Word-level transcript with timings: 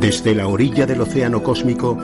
Desde 0.00 0.34
la 0.34 0.46
orilla 0.46 0.86
del 0.86 1.00
océano 1.00 1.42
cósmico, 1.42 1.98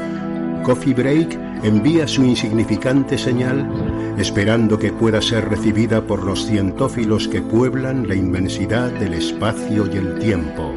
Coffee 0.65 0.95
Break 0.95 1.39
envía 1.63 2.09
su 2.09 2.25
insignificante 2.25 3.17
señal 3.17 3.71
esperando 4.19 4.79
que 4.79 4.93
pueda 4.93 5.23
ser 5.23 5.49
recibida 5.49 6.03
por 6.03 6.25
los 6.25 6.47
cientófilos 6.47 7.29
que 7.29 7.41
pueblan 7.41 8.09
la 8.09 8.15
inmensidad 8.15 8.91
del 8.91 9.15
espacio 9.15 9.87
y 9.93 9.97
el 9.97 10.19
tiempo. 10.19 10.75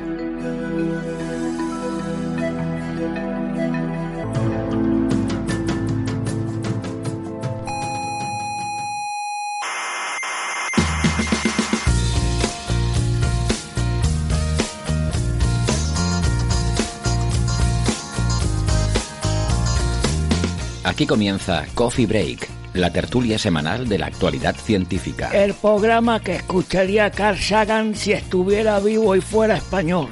Aquí 20.87 21.05
comienza 21.05 21.65
Coffee 21.75 22.05
Break, 22.05 22.47
la 22.73 22.93
tertulia 22.93 23.37
semanal 23.37 23.89
de 23.89 23.97
la 23.97 24.05
actualidad 24.05 24.55
científica. 24.55 25.29
El 25.33 25.53
programa 25.53 26.21
que 26.21 26.37
escucharía 26.37 27.11
Carl 27.11 27.37
Sagan 27.37 27.93
si 27.93 28.13
estuviera 28.13 28.79
vivo 28.79 29.13
y 29.13 29.19
fuera 29.19 29.57
español. 29.57 30.07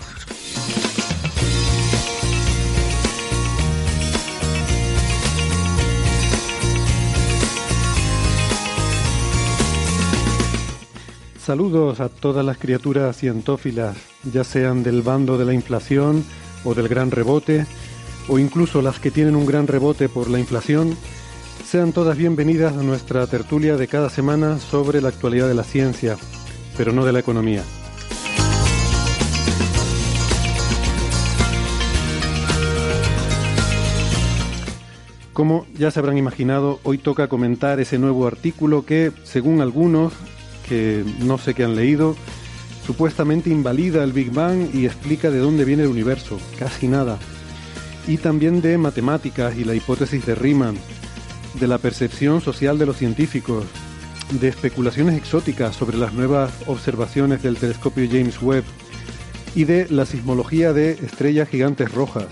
Saludos 11.39 12.01
a 12.01 12.09
todas 12.09 12.45
las 12.45 12.57
criaturas 12.57 13.15
cientófilas, 13.15 13.95
ya 14.25 14.43
sean 14.43 14.83
del 14.83 15.03
bando 15.03 15.37
de 15.37 15.45
la 15.45 15.53
inflación 15.53 16.25
o 16.65 16.73
del 16.73 16.89
gran 16.89 17.11
rebote, 17.11 17.65
o 18.27 18.39
incluso 18.39 18.81
las 18.81 18.99
que 18.99 19.11
tienen 19.11 19.35
un 19.35 19.45
gran 19.45 19.67
rebote 19.67 20.09
por 20.09 20.29
la 20.29 20.39
inflación. 20.39 20.95
Sean 21.65 21.93
todas 21.93 22.17
bienvenidas 22.17 22.73
a 22.77 22.83
nuestra 22.83 23.25
tertulia 23.27 23.77
de 23.77 23.87
cada 23.87 24.09
semana 24.09 24.59
sobre 24.59 25.01
la 25.01 25.09
actualidad 25.09 25.47
de 25.47 25.55
la 25.55 25.63
ciencia, 25.63 26.17
pero 26.77 26.91
no 26.91 27.05
de 27.05 27.11
la 27.13 27.19
economía. 27.19 27.63
Como 35.33 35.65
ya 35.77 35.91
se 35.91 35.99
habrán 35.99 36.17
imaginado, 36.17 36.79
hoy 36.83 36.97
toca 36.97 37.27
comentar 37.27 37.81
ese 37.81 37.99
nuevo 37.99 38.25
artículo 38.25 38.85
que, 38.85 39.11
según 39.25 39.59
algunos, 39.59 40.13
que 40.69 41.03
no 41.19 41.37
sé 41.37 41.53
qué 41.53 41.65
han 41.65 41.75
leído, 41.75 42.15
supuestamente 42.85 43.49
invalida 43.49 44.01
el 44.03 44.13
Big 44.13 44.31
Bang 44.31 44.69
y 44.73 44.85
explica 44.85 45.31
de 45.31 45.39
dónde 45.39 45.65
viene 45.65 45.83
el 45.83 45.89
universo. 45.89 46.39
Casi 46.57 46.87
nada. 46.87 47.19
Y 48.07 48.17
también 48.17 48.61
de 48.61 48.77
matemáticas 48.77 49.57
y 49.57 49.63
la 49.63 49.73
hipótesis 49.73 50.25
de 50.25 50.35
Riemann, 50.35 50.77
de 51.59 51.67
la 51.67 51.77
percepción 51.77 52.41
social 52.41 52.77
de 52.77 52.85
los 52.85 52.97
científicos, 52.97 53.65
de 54.31 54.47
especulaciones 54.47 55.17
exóticas 55.17 55.75
sobre 55.75 55.97
las 55.97 56.13
nuevas 56.13 56.51
observaciones 56.67 57.43
del 57.43 57.57
telescopio 57.57 58.07
James 58.07 58.41
Webb 58.41 58.63
y 59.55 59.63
de 59.63 59.87
la 59.89 60.05
sismología 60.05 60.73
de 60.73 60.91
estrellas 60.91 61.49
gigantes 61.49 61.91
rojas. 61.91 62.27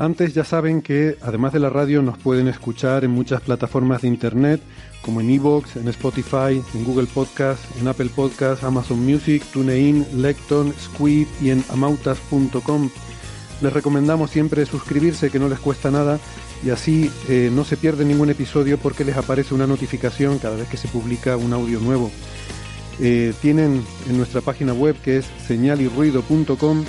Antes 0.00 0.32
ya 0.32 0.44
saben 0.44 0.80
que 0.80 1.18
además 1.20 1.52
de 1.52 1.60
la 1.60 1.68
radio 1.68 2.00
nos 2.00 2.16
pueden 2.16 2.48
escuchar 2.48 3.04
en 3.04 3.10
muchas 3.10 3.42
plataformas 3.42 4.00
de 4.00 4.08
internet 4.08 4.62
como 5.02 5.20
en 5.20 5.28
Evox, 5.28 5.76
en 5.76 5.88
Spotify, 5.88 6.62
en 6.72 6.84
Google 6.86 7.06
Podcast, 7.06 7.62
en 7.78 7.86
Apple 7.86 8.08
Podcast, 8.16 8.64
Amazon 8.64 9.04
Music, 9.04 9.42
TuneIn, 9.52 10.06
Lecton, 10.22 10.72
Squid 10.72 11.26
y 11.42 11.50
en 11.50 11.62
amautas.com. 11.68 12.88
Les 13.60 13.70
recomendamos 13.70 14.30
siempre 14.30 14.64
suscribirse 14.64 15.28
que 15.28 15.38
no 15.38 15.50
les 15.50 15.58
cuesta 15.58 15.90
nada 15.90 16.18
y 16.64 16.70
así 16.70 17.10
eh, 17.28 17.50
no 17.52 17.64
se 17.64 17.76
pierde 17.76 18.06
ningún 18.06 18.30
episodio 18.30 18.78
porque 18.78 19.04
les 19.04 19.18
aparece 19.18 19.52
una 19.52 19.66
notificación 19.66 20.38
cada 20.38 20.56
vez 20.56 20.66
que 20.70 20.78
se 20.78 20.88
publica 20.88 21.36
un 21.36 21.52
audio 21.52 21.78
nuevo. 21.78 22.10
Eh, 23.00 23.34
tienen 23.42 23.84
en 24.08 24.16
nuestra 24.16 24.40
página 24.40 24.72
web 24.72 24.96
que 25.02 25.18
es 25.18 25.26
señalirruido.com 25.46 26.86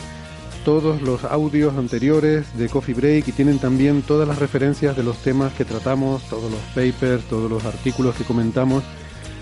todos 0.64 1.02
los 1.02 1.24
audios 1.24 1.76
anteriores 1.76 2.46
de 2.58 2.70
Coffee 2.70 2.94
Break 2.94 3.28
y 3.28 3.32
tienen 3.32 3.60
también 3.60 4.02
todas 4.02 4.28
las 4.28 4.40
referencias 4.40 4.96
de 4.96 5.04
los 5.04 5.18
temas 5.18 5.54
que 5.54 5.66
tratamos, 5.66 6.24
todos 6.30 6.52
los 6.52 6.62
papers, 6.76 7.24
todos 7.26 7.50
los 7.50 7.66
artículos 7.66 8.16
que 8.16 8.24
comentamos. 8.24 8.84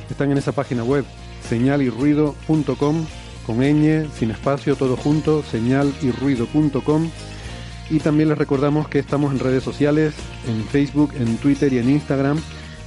Están 0.09 0.31
en 0.31 0.37
esa 0.37 0.51
página 0.51 0.83
web, 0.83 1.05
señalirruido.com, 1.47 3.05
con 3.45 3.57
ñ, 3.59 4.07
sin 4.17 4.31
espacio, 4.31 4.75
todo 4.75 4.95
junto, 4.95 5.43
señalirruido.com. 5.43 7.09
Y 7.89 7.99
también 7.99 8.29
les 8.29 8.37
recordamos 8.37 8.87
que 8.87 8.99
estamos 8.99 9.33
en 9.33 9.39
redes 9.39 9.63
sociales, 9.63 10.13
en 10.47 10.63
Facebook, 10.65 11.11
en 11.19 11.37
Twitter 11.37 11.73
y 11.73 11.79
en 11.79 11.89
Instagram, 11.89 12.39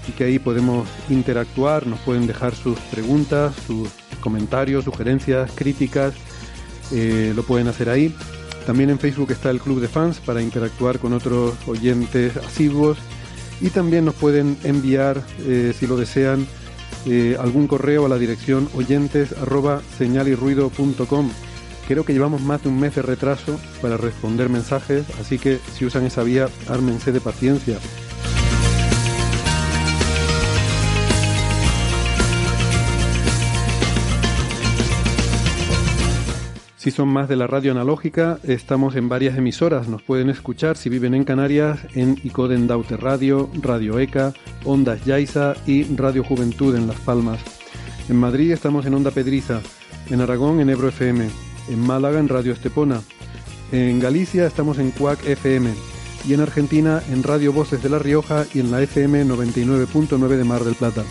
y 0.08 0.12
que 0.12 0.24
ahí 0.24 0.38
podemos 0.38 0.88
interactuar, 1.10 1.86
nos 1.86 2.00
pueden 2.00 2.26
dejar 2.26 2.54
sus 2.54 2.78
preguntas, 2.80 3.54
sus 3.66 3.88
comentarios, 4.20 4.84
sugerencias, 4.84 5.50
críticas 5.54 6.14
eh, 6.92 7.32
lo 7.34 7.42
pueden 7.42 7.68
hacer 7.68 7.88
ahí. 7.88 8.14
También 8.66 8.90
en 8.90 8.98
Facebook 8.98 9.30
está 9.32 9.50
el 9.50 9.60
Club 9.60 9.80
de 9.80 9.88
Fans 9.88 10.20
para 10.20 10.40
interactuar 10.40 10.98
con 10.98 11.12
otros 11.12 11.54
oyentes 11.66 12.36
asiduos 12.36 12.98
y 13.60 13.70
también 13.70 14.04
nos 14.04 14.14
pueden 14.14 14.56
enviar, 14.64 15.22
eh, 15.40 15.72
si 15.78 15.86
lo 15.86 15.96
desean, 15.96 16.46
eh, 17.06 17.36
algún 17.40 17.66
correo 17.66 18.06
a 18.06 18.08
la 18.08 18.18
dirección 18.18 18.68
oyentes. 18.74 19.34
Creo 21.88 22.04
que 22.04 22.12
llevamos 22.12 22.40
más 22.40 22.62
de 22.62 22.68
un 22.68 22.78
mes 22.78 22.94
de 22.94 23.02
retraso 23.02 23.58
para 23.80 23.96
responder 23.96 24.48
mensajes, 24.48 25.04
así 25.20 25.38
que 25.38 25.58
si 25.74 25.84
usan 25.84 26.06
esa 26.06 26.22
vía, 26.22 26.48
ármense 26.68 27.10
de 27.10 27.20
paciencia. 27.20 27.78
Si 36.82 36.90
son 36.90 37.10
más 37.10 37.28
de 37.28 37.36
la 37.36 37.46
radio 37.46 37.70
analógica, 37.70 38.40
estamos 38.42 38.96
en 38.96 39.08
varias 39.08 39.38
emisoras. 39.38 39.86
Nos 39.86 40.02
pueden 40.02 40.28
escuchar 40.30 40.76
si 40.76 40.88
viven 40.88 41.14
en 41.14 41.22
Canarias 41.22 41.78
en 41.94 42.18
Icoden 42.24 42.66
Daute 42.66 42.96
Radio, 42.96 43.48
Radio 43.62 44.00
ECA, 44.00 44.32
Ondas 44.64 45.04
Yaiza 45.04 45.54
y 45.64 45.84
Radio 45.94 46.24
Juventud 46.24 46.74
en 46.74 46.88
Las 46.88 46.98
Palmas. 46.98 47.38
En 48.08 48.16
Madrid 48.16 48.50
estamos 48.50 48.84
en 48.84 48.94
Onda 48.94 49.12
Pedriza, 49.12 49.60
en 50.10 50.22
Aragón 50.22 50.58
en 50.58 50.70
Ebro 50.70 50.88
FM, 50.88 51.28
en 51.68 51.78
Málaga 51.86 52.18
en 52.18 52.26
Radio 52.26 52.52
Estepona, 52.52 53.00
en 53.70 54.00
Galicia 54.00 54.44
estamos 54.44 54.80
en 54.80 54.90
Cuac 54.90 55.24
FM 55.24 55.70
y 56.26 56.34
en 56.34 56.40
Argentina 56.40 57.00
en 57.12 57.22
Radio 57.22 57.52
Voces 57.52 57.80
de 57.80 57.90
La 57.90 58.00
Rioja 58.00 58.44
y 58.52 58.58
en 58.58 58.72
la 58.72 58.82
FM 58.82 59.24
99.9 59.26 60.28
de 60.30 60.44
Mar 60.44 60.64
del 60.64 60.74
Plata. 60.74 61.04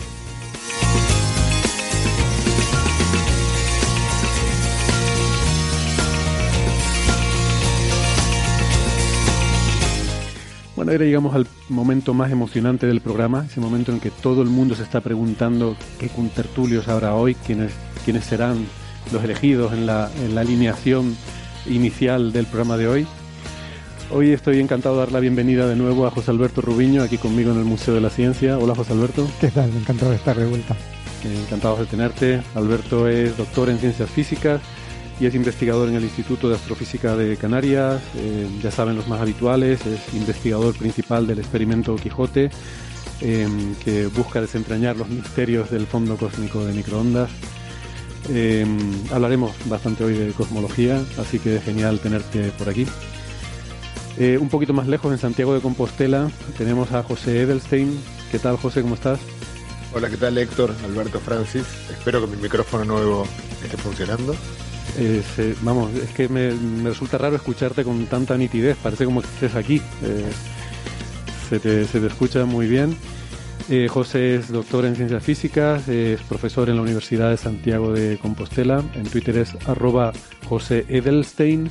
Bueno, 10.82 10.94
ahora 10.94 11.04
llegamos 11.04 11.34
al 11.36 11.46
momento 11.68 12.12
más 12.12 12.32
emocionante 12.32 12.88
del 12.88 13.00
programa, 13.00 13.46
ese 13.48 13.60
momento 13.60 13.92
en 13.92 14.00
que 14.00 14.10
todo 14.10 14.42
el 14.42 14.48
mundo 14.48 14.74
se 14.74 14.82
está 14.82 15.00
preguntando 15.00 15.76
qué 16.00 16.08
contertulios 16.08 16.88
habrá 16.88 17.14
hoy, 17.14 17.36
quiénes, 17.36 17.72
quiénes 18.04 18.24
serán 18.24 18.66
los 19.12 19.22
elegidos 19.22 19.72
en 19.74 19.86
la, 19.86 20.10
en 20.24 20.34
la 20.34 20.40
alineación 20.40 21.16
inicial 21.66 22.32
del 22.32 22.46
programa 22.46 22.76
de 22.78 22.88
hoy. 22.88 23.06
Hoy 24.10 24.32
estoy 24.32 24.58
encantado 24.58 24.96
de 24.96 25.02
dar 25.02 25.12
la 25.12 25.20
bienvenida 25.20 25.68
de 25.68 25.76
nuevo 25.76 26.04
a 26.04 26.10
José 26.10 26.32
Alberto 26.32 26.62
Rubiño, 26.62 27.04
aquí 27.04 27.16
conmigo 27.16 27.52
en 27.52 27.58
el 27.58 27.64
Museo 27.64 27.94
de 27.94 28.00
la 28.00 28.10
Ciencia. 28.10 28.58
Hola 28.58 28.74
José 28.74 28.92
Alberto. 28.92 29.28
¿Qué 29.40 29.52
tal? 29.52 29.70
Encantado 29.70 30.10
de 30.10 30.16
estar 30.16 30.36
de 30.36 30.46
vuelta. 30.46 30.74
encantados 31.22 31.78
de 31.78 31.86
tenerte. 31.86 32.42
Alberto 32.56 33.06
es 33.06 33.36
doctor 33.36 33.70
en 33.70 33.78
ciencias 33.78 34.10
físicas 34.10 34.60
y 35.20 35.26
es 35.26 35.34
investigador 35.34 35.88
en 35.88 35.96
el 35.96 36.04
Instituto 36.04 36.48
de 36.48 36.56
Astrofísica 36.56 37.16
de 37.16 37.36
Canarias. 37.36 38.02
Eh, 38.16 38.48
ya 38.62 38.70
saben 38.70 38.96
los 38.96 39.08
más 39.08 39.20
habituales, 39.20 39.84
es 39.86 40.14
investigador 40.14 40.74
principal 40.76 41.26
del 41.26 41.38
experimento 41.38 41.94
Quijote, 41.96 42.50
em, 43.20 43.74
que 43.76 44.06
busca 44.06 44.40
desentrañar 44.40 44.96
los 44.96 45.08
misterios 45.08 45.70
del 45.70 45.86
fondo 45.86 46.16
cósmico 46.16 46.64
de 46.64 46.72
microondas. 46.72 47.30
Em, 48.28 48.78
hablaremos 49.12 49.52
bastante 49.66 50.04
hoy 50.04 50.14
de 50.14 50.32
cosmología, 50.32 51.00
así 51.18 51.38
que 51.38 51.56
es 51.56 51.64
genial 51.64 51.98
tenerte 52.00 52.50
por 52.58 52.68
aquí. 52.68 52.86
Eh, 54.18 54.38
un 54.38 54.48
poquito 54.48 54.72
más 54.72 54.86
lejos, 54.86 55.10
en 55.12 55.18
Santiago 55.18 55.54
de 55.54 55.60
Compostela, 55.60 56.30
tenemos 56.58 56.92
a 56.92 57.02
José 57.02 57.42
Edelstein. 57.42 57.98
¿Qué 58.30 58.38
tal, 58.38 58.56
José? 58.56 58.82
¿Cómo 58.82 58.94
estás? 58.94 59.18
Hola, 59.94 60.08
¿qué 60.08 60.16
tal, 60.16 60.36
Héctor? 60.38 60.74
Alberto 60.84 61.20
Francis. 61.20 61.64
Espero 61.90 62.20
que 62.20 62.34
mi 62.34 62.42
micrófono 62.42 62.84
nuevo 62.84 63.26
esté 63.62 63.76
funcionando. 63.76 64.34
Eh, 64.98 65.54
vamos, 65.62 65.94
es 65.94 66.10
que 66.10 66.28
me, 66.28 66.52
resulta 66.84 67.18
raro 67.18 67.36
escucharte 67.36 67.84
con 67.84 68.06
tanta 68.06 68.36
nitidez, 68.36 68.76
parece 68.82 69.04
como 69.04 69.20
que 69.20 69.28
estés 69.28 69.54
aquí. 69.54 69.80
Eh, 70.02 70.30
se, 71.48 71.58
te, 71.58 71.84
se, 71.86 72.00
te, 72.00 72.06
escucha 72.06 72.44
muy 72.44 72.66
bien. 72.66 72.96
José 73.88 74.34
es 74.34 74.48
doctor 74.48 74.84
en 74.84 74.96
ciencias 74.96 75.22
físicas, 75.22 75.88
es 75.88 76.20
profesor 76.22 76.68
en 76.68 76.76
la 76.76 76.82
Universidad 76.82 77.30
de 77.30 77.36
Santiago 77.36 77.92
de 77.92 78.18
Compostela. 78.18 78.82
En 78.94 79.04
Twitter 79.04 79.38
es 79.38 79.54
arroba 79.66 80.12
José 80.46 80.84
Edelstein 80.88 81.70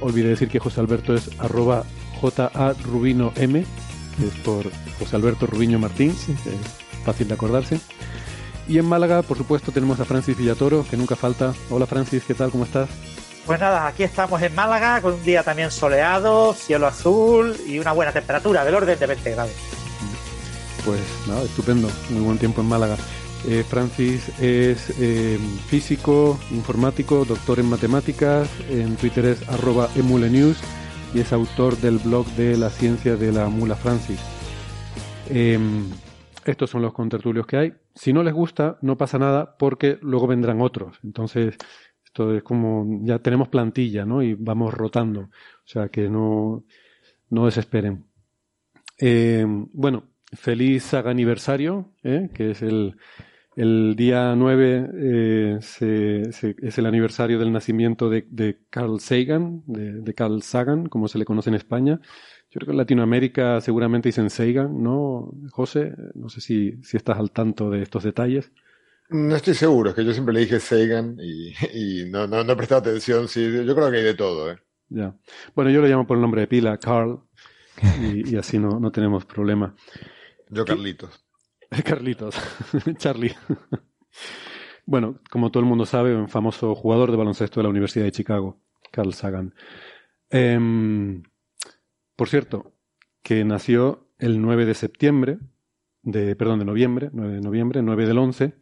olvidé 0.00 0.30
decir 0.30 0.48
que 0.48 0.58
José 0.58 0.80
Alberto 0.80 1.14
es 1.14 1.30
arroba 1.38 1.84
JA 2.20 2.74
Rubino 2.84 3.32
M, 3.36 3.64
que 4.16 4.26
es 4.26 4.34
por 4.44 4.70
José 4.98 5.16
Alberto 5.16 5.46
Rubiño 5.46 5.78
Martín, 5.78 6.10
es 6.10 7.04
fácil 7.04 7.28
de 7.28 7.34
acordarse. 7.34 7.80
Y 8.68 8.78
en 8.78 8.84
Málaga, 8.84 9.22
por 9.22 9.38
supuesto, 9.38 9.72
tenemos 9.72 9.98
a 9.98 10.04
Francis 10.04 10.36
Villatoro, 10.36 10.84
que 10.88 10.96
nunca 10.98 11.16
falta. 11.16 11.54
Hola 11.70 11.86
Francis, 11.86 12.22
¿qué 12.26 12.34
tal? 12.34 12.50
¿Cómo 12.50 12.64
estás? 12.64 12.90
Pues 13.46 13.58
nada, 13.58 13.86
aquí 13.86 14.02
estamos 14.02 14.42
en 14.42 14.54
Málaga 14.54 15.00
con 15.00 15.14
un 15.14 15.22
día 15.24 15.42
también 15.42 15.70
soleado, 15.70 16.52
cielo 16.52 16.86
azul 16.86 17.56
y 17.66 17.78
una 17.78 17.92
buena 17.92 18.12
temperatura, 18.12 18.66
del 18.66 18.74
orden 18.74 18.98
de 18.98 19.06
20 19.06 19.30
grados. 19.30 19.52
Pues 20.84 21.00
nada, 21.26 21.42
estupendo, 21.42 21.88
muy 22.10 22.20
buen 22.20 22.36
tiempo 22.36 22.60
en 22.60 22.68
Málaga. 22.68 22.96
Eh, 23.46 23.64
Francis 23.66 24.28
es 24.38 24.92
eh, 25.00 25.38
físico, 25.68 26.38
informático, 26.50 27.24
doctor 27.24 27.60
en 27.60 27.70
matemáticas, 27.70 28.50
en 28.68 28.96
Twitter 28.96 29.24
es 29.24 29.48
arroba 29.48 29.88
emulenews 29.96 30.58
y 31.14 31.20
es 31.20 31.32
autor 31.32 31.78
del 31.78 31.98
blog 31.98 32.26
de 32.32 32.58
la 32.58 32.68
ciencia 32.68 33.16
de 33.16 33.32
la 33.32 33.48
mula 33.48 33.76
Francis. 33.76 34.20
Em, 35.30 35.88
estos 36.44 36.68
son 36.68 36.82
los 36.82 36.92
contertulios 36.92 37.46
que 37.46 37.56
hay. 37.56 37.72
Si 37.98 38.12
no 38.12 38.22
les 38.22 38.32
gusta, 38.32 38.78
no 38.80 38.96
pasa 38.96 39.18
nada 39.18 39.56
porque 39.58 39.98
luego 40.02 40.28
vendrán 40.28 40.60
otros. 40.60 41.00
Entonces, 41.02 41.56
esto 42.04 42.32
es 42.32 42.44
como 42.44 43.00
ya 43.02 43.18
tenemos 43.18 43.48
plantilla, 43.48 44.04
¿no? 44.04 44.22
Y 44.22 44.34
vamos 44.34 44.72
rotando. 44.72 45.22
O 45.22 45.66
sea 45.66 45.88
que 45.88 46.08
no, 46.08 46.64
no 47.28 47.46
desesperen. 47.46 48.04
Em, 48.98 49.66
bueno, 49.72 50.04
feliz 50.32 50.94
aniversario, 50.94 51.90
¿eh? 52.04 52.30
que 52.32 52.52
es 52.52 52.62
el, 52.62 52.94
el 53.56 53.96
día 53.96 54.32
9 54.36 54.90
eh, 54.94 55.58
es 55.58 56.78
el 56.78 56.86
aniversario 56.86 57.40
del 57.40 57.50
nacimiento 57.50 58.08
de, 58.08 58.60
Carl 58.70 59.00
Sagan, 59.00 59.64
de, 59.66 60.14
Carl 60.14 60.42
Sagan, 60.42 60.86
como 60.86 61.08
se 61.08 61.18
le 61.18 61.24
conoce 61.24 61.50
en 61.50 61.56
España. 61.56 62.00
Yo 62.50 62.60
creo 62.60 62.66
que 62.66 62.72
en 62.72 62.78
Latinoamérica 62.78 63.60
seguramente 63.60 64.08
dicen 64.08 64.30
Sagan, 64.30 64.82
¿no, 64.82 65.32
José? 65.50 65.92
No 66.14 66.28
sé 66.28 66.40
si, 66.40 66.82
si 66.82 66.96
estás 66.96 67.18
al 67.18 67.30
tanto 67.30 67.70
de 67.70 67.82
estos 67.82 68.04
detalles. 68.04 68.52
No 69.10 69.36
estoy 69.36 69.54
seguro, 69.54 69.90
es 69.90 69.96
que 69.96 70.04
yo 70.04 70.12
siempre 70.12 70.34
le 70.34 70.40
dije 70.40 70.60
Sagan 70.60 71.16
y, 71.20 72.04
no, 72.10 72.26
no, 72.26 72.40
he 72.40 72.56
prestado 72.56 72.80
atención. 72.80 73.28
Sí, 73.28 73.42
yo 73.64 73.74
creo 73.74 73.90
que 73.90 73.98
hay 73.98 74.04
de 74.04 74.14
todo. 74.14 74.50
¿eh? 74.50 74.58
Ya. 74.88 75.14
Bueno, 75.54 75.70
yo 75.70 75.80
lo 75.80 75.88
llamo 75.88 76.06
por 76.06 76.16
el 76.16 76.22
nombre 76.22 76.42
de 76.42 76.46
pila, 76.46 76.78
Carl, 76.78 77.20
y, 78.02 78.34
y 78.34 78.36
así 78.36 78.58
no, 78.58 78.80
no 78.80 78.90
tenemos 78.90 79.24
problema. 79.26 79.74
Yo 80.48 80.64
Carlitos. 80.64 81.24
Carlitos, 81.84 82.34
Charlie. 82.96 83.34
bueno, 84.86 85.20
como 85.30 85.50
todo 85.50 85.62
el 85.62 85.68
mundo 85.68 85.84
sabe, 85.84 86.16
un 86.16 86.28
famoso 86.28 86.74
jugador 86.74 87.10
de 87.10 87.18
baloncesto 87.18 87.60
de 87.60 87.64
la 87.64 87.70
Universidad 87.70 88.06
de 88.06 88.12
Chicago, 88.12 88.62
Carl 88.90 89.12
Sagan. 89.12 89.54
Em, 90.30 91.22
por 92.18 92.28
cierto, 92.28 92.72
que 93.22 93.44
nació 93.44 94.08
el 94.18 94.42
9 94.42 94.66
de 94.66 94.74
septiembre, 94.74 95.38
de, 96.02 96.34
perdón, 96.34 96.58
de 96.58 96.64
noviembre, 96.64 97.10
9 97.12 97.34
de 97.34 97.40
noviembre, 97.40 97.80
9 97.80 98.06
del 98.06 98.18
11. 98.18 98.54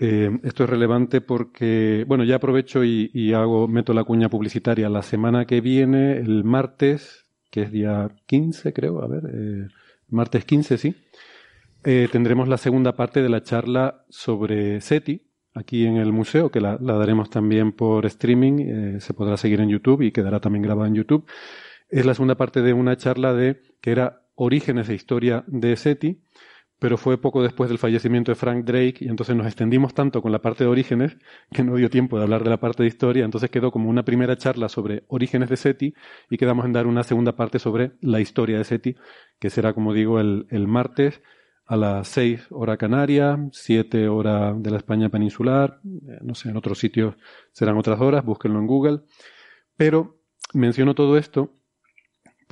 Em, 0.00 0.40
esto 0.42 0.64
es 0.64 0.70
relevante 0.70 1.20
porque, 1.20 2.04
bueno, 2.08 2.24
ya 2.24 2.34
aprovecho 2.34 2.82
y, 2.82 3.32
hago, 3.32 3.68
meto 3.68 3.94
la 3.94 4.02
cuña 4.02 4.28
publicitaria. 4.28 4.88
La 4.88 5.02
semana 5.02 5.44
que 5.44 5.60
viene, 5.60 6.16
el 6.18 6.42
martes, 6.42 7.26
que 7.52 7.62
es 7.62 7.70
día 7.70 8.10
15, 8.26 8.72
creo, 8.72 9.02
a 9.02 9.06
ver, 9.06 9.22
eh, 9.32 9.68
martes 10.08 10.44
15, 10.44 10.76
sí, 10.76 10.96
eh, 11.84 12.08
tendremos 12.10 12.48
la 12.48 12.56
segunda 12.56 12.96
parte 12.96 13.22
de 13.22 13.28
la 13.28 13.44
charla 13.44 14.04
sobre 14.08 14.80
SETI 14.80 15.22
aquí 15.54 15.86
en 15.86 15.98
el 15.98 16.12
museo, 16.12 16.50
que 16.50 16.60
la, 16.60 16.76
daremos 16.76 17.30
también 17.30 17.70
por 17.70 18.04
streaming, 18.06 18.58
eh, 18.58 19.00
se 19.00 19.14
podrá 19.14 19.36
seguir 19.36 19.60
en 19.60 19.68
YouTube 19.68 20.02
y 20.02 20.10
quedará 20.10 20.40
también 20.40 20.62
grabada 20.62 20.88
en 20.88 20.96
YouTube. 20.96 21.24
Es 21.94 22.04
la 22.04 22.14
segunda 22.14 22.34
parte 22.34 22.60
de 22.60 22.72
una 22.72 22.96
charla 22.96 23.34
de 23.34 23.62
que 23.80 23.92
era 23.92 24.26
orígenes 24.34 24.88
e 24.88 24.94
historia 24.94 25.44
de 25.46 25.76
SETI, 25.76 26.20
pero 26.80 26.96
fue 26.98 27.18
poco 27.18 27.40
después 27.40 27.70
del 27.70 27.78
fallecimiento 27.78 28.32
de 28.32 28.34
Frank 28.34 28.64
Drake 28.64 28.96
y 28.98 29.06
entonces 29.06 29.36
nos 29.36 29.46
extendimos 29.46 29.94
tanto 29.94 30.20
con 30.20 30.32
la 30.32 30.42
parte 30.42 30.64
de 30.64 30.70
orígenes 30.70 31.16
que 31.52 31.62
no 31.62 31.76
dio 31.76 31.88
tiempo 31.90 32.16
de 32.16 32.24
hablar 32.24 32.42
de 32.42 32.50
la 32.50 32.58
parte 32.58 32.82
de 32.82 32.88
historia, 32.88 33.24
entonces 33.24 33.48
quedó 33.48 33.70
como 33.70 33.88
una 33.88 34.04
primera 34.04 34.36
charla 34.36 34.68
sobre 34.68 35.04
orígenes 35.06 35.48
de 35.50 35.56
SETI 35.56 35.94
y 36.30 36.36
quedamos 36.36 36.66
en 36.66 36.72
dar 36.72 36.88
una 36.88 37.04
segunda 37.04 37.36
parte 37.36 37.60
sobre 37.60 37.92
la 38.00 38.20
historia 38.20 38.58
de 38.58 38.64
SETI, 38.64 38.96
que 39.38 39.48
será, 39.48 39.72
como 39.72 39.92
digo, 39.92 40.18
el, 40.18 40.48
el 40.50 40.66
martes 40.66 41.22
a 41.64 41.76
las 41.76 42.08
6 42.08 42.48
hora 42.50 42.76
canaria, 42.76 43.38
7 43.52 44.08
hora 44.08 44.52
de 44.52 44.70
la 44.72 44.78
España 44.78 45.10
peninsular, 45.10 45.78
eh, 45.84 46.18
no 46.22 46.34
sé, 46.34 46.48
en 46.48 46.56
otros 46.56 46.76
sitios 46.76 47.14
serán 47.52 47.76
otras 47.76 48.00
horas, 48.00 48.24
búsquenlo 48.24 48.58
en 48.58 48.66
Google. 48.66 49.02
Pero 49.76 50.18
menciono 50.54 50.96
todo 50.96 51.16
esto 51.16 51.52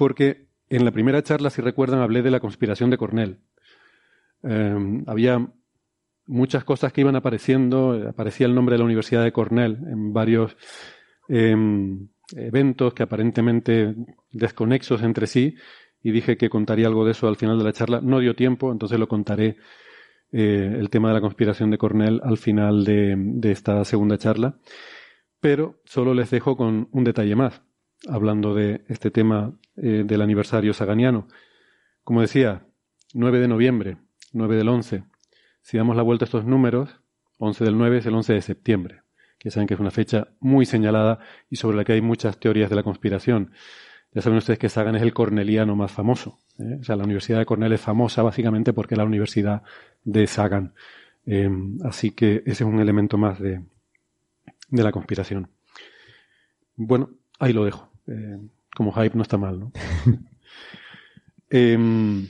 porque 0.03 0.49
en 0.69 0.85
la 0.85 0.91
primera 0.91 1.23
charla, 1.23 1.49
si 1.49 1.63
recuerdan, 1.63 2.01
hablé 2.01 2.23
de 2.23 2.33
la 2.33 2.41
conspiración 2.41 2.91
de 2.91 2.99
Cornell. 2.99 3.39
Em, 4.43 5.05
había 5.07 5.49
muchas 6.27 6.65
cosas 6.65 6.93
que 6.93 7.03
iban 7.03 7.15
apareciendo, 7.15 7.93
aparecía 8.09 8.49
el 8.49 8.55
nombre 8.57 8.75
de 8.75 8.81
la 8.81 8.87
Universidad 8.87 9.23
de 9.23 9.31
Cornell 9.31 9.79
en 9.87 10.13
varios 10.13 10.57
em, 11.29 12.09
eventos 12.35 12.95
que 12.95 13.05
aparentemente 13.05 13.95
desconexos 14.33 15.05
entre 15.05 15.29
sí 15.29 15.55
y 16.03 16.11
dije 16.11 16.37
que 16.37 16.51
contaría 16.51 16.89
algo 16.89 17.05
de 17.05 17.13
eso 17.13 17.29
al 17.29 17.37
final 17.37 17.57
de 17.59 17.65
la 17.65 17.73
charla. 17.73 18.01
No 18.01 18.19
dio 18.19 18.35
tiempo, 18.35 18.73
entonces 18.73 18.99
lo 18.99 19.07
contaré 19.07 19.59
eh, 20.33 20.79
el 20.81 20.91
tema 20.91 21.11
de 21.11 21.15
la 21.15 21.21
conspiración 21.21 21.71
de 21.71 21.79
Cornell 21.79 22.21
al 22.25 22.39
final 22.39 22.83
de, 22.83 23.39
esta 23.45 23.85
segunda 23.85 24.19
charla. 24.19 24.59
Pero 25.39 25.81
solo 25.85 26.13
les 26.13 26.29
dejo 26.29 26.57
con 26.57 26.89
un 26.91 27.05
detalle 27.05 27.37
más, 27.37 27.63
hablando 28.09 28.53
de 28.53 28.83
este 28.89 29.13
tema 29.13 29.57
eh, 29.77 30.05
del 30.05 30.23
aniversario 30.23 30.75
saganiano. 30.75 31.29
Como 32.05 32.21
decía, 32.21 32.67
9 33.15 33.41
de 33.41 33.49
noviembre, 33.49 33.97
9 34.33 34.57
del 34.57 34.69
11. 34.69 35.05
Si 35.63 35.77
damos 35.77 35.97
la 35.97 36.03
vuelta 36.03 36.25
a 36.25 36.27
estos 36.27 36.45
números, 36.45 37.01
11 37.39 37.65
del 37.65 37.79
9 37.79 37.99
es 37.99 38.07
el 38.07 38.15
11 38.15 38.33
de 38.35 38.43
septiembre, 38.43 39.03
que 39.39 39.51
saben 39.51 39.67
que 39.67 39.75
es 39.75 39.81
una 39.81 39.91
fecha 39.91 40.29
muy 40.41 40.67
señalada 40.67 41.21
y 41.51 41.57
sobre 41.57 41.77
la 41.77 41.85
que 41.85 41.93
hay 41.93 42.01
muchas 42.01 42.39
teorías 42.39 42.71
de 42.71 42.77
la 42.77 42.83
conspiración. 42.83 43.53
Ya 44.15 44.21
saben 44.21 44.39
ustedes 44.39 44.59
que 44.59 44.69
Sagan 44.69 44.95
es 44.95 45.03
el 45.03 45.15
corneliano 45.15 45.75
más 45.75 45.91
famoso. 45.91 46.39
¿eh? 46.59 46.79
O 46.81 46.85
sea, 46.85 46.97
la 46.97 47.05
Universidad 47.05 47.39
de 47.39 47.47
Cornell 47.47 47.73
es 47.73 47.81
famosa 47.81 48.23
básicamente 48.23 48.73
porque 48.73 48.95
es 48.95 48.99
la 48.99 49.05
Universidad 49.05 49.63
de 50.05 50.27
Sagan. 50.27 50.75
Em, 51.25 51.79
así 51.85 52.11
que 52.11 52.43
ese 52.45 52.65
es 52.65 52.69
un 52.69 52.81
elemento 52.81 53.17
más 53.17 53.41
de, 53.41 53.63
de 54.69 54.83
la 54.83 54.93
conspiración. 54.93 55.49
Bueno, 56.77 57.11
ahí 57.39 57.53
lo 57.53 57.65
dejo. 57.65 57.91
Eh, 58.07 58.39
como 58.77 58.93
hype 58.93 59.17
no 59.17 59.23
está 59.23 59.39
mal, 59.39 59.61
¿no? 59.61 59.73
Em, 61.55 62.29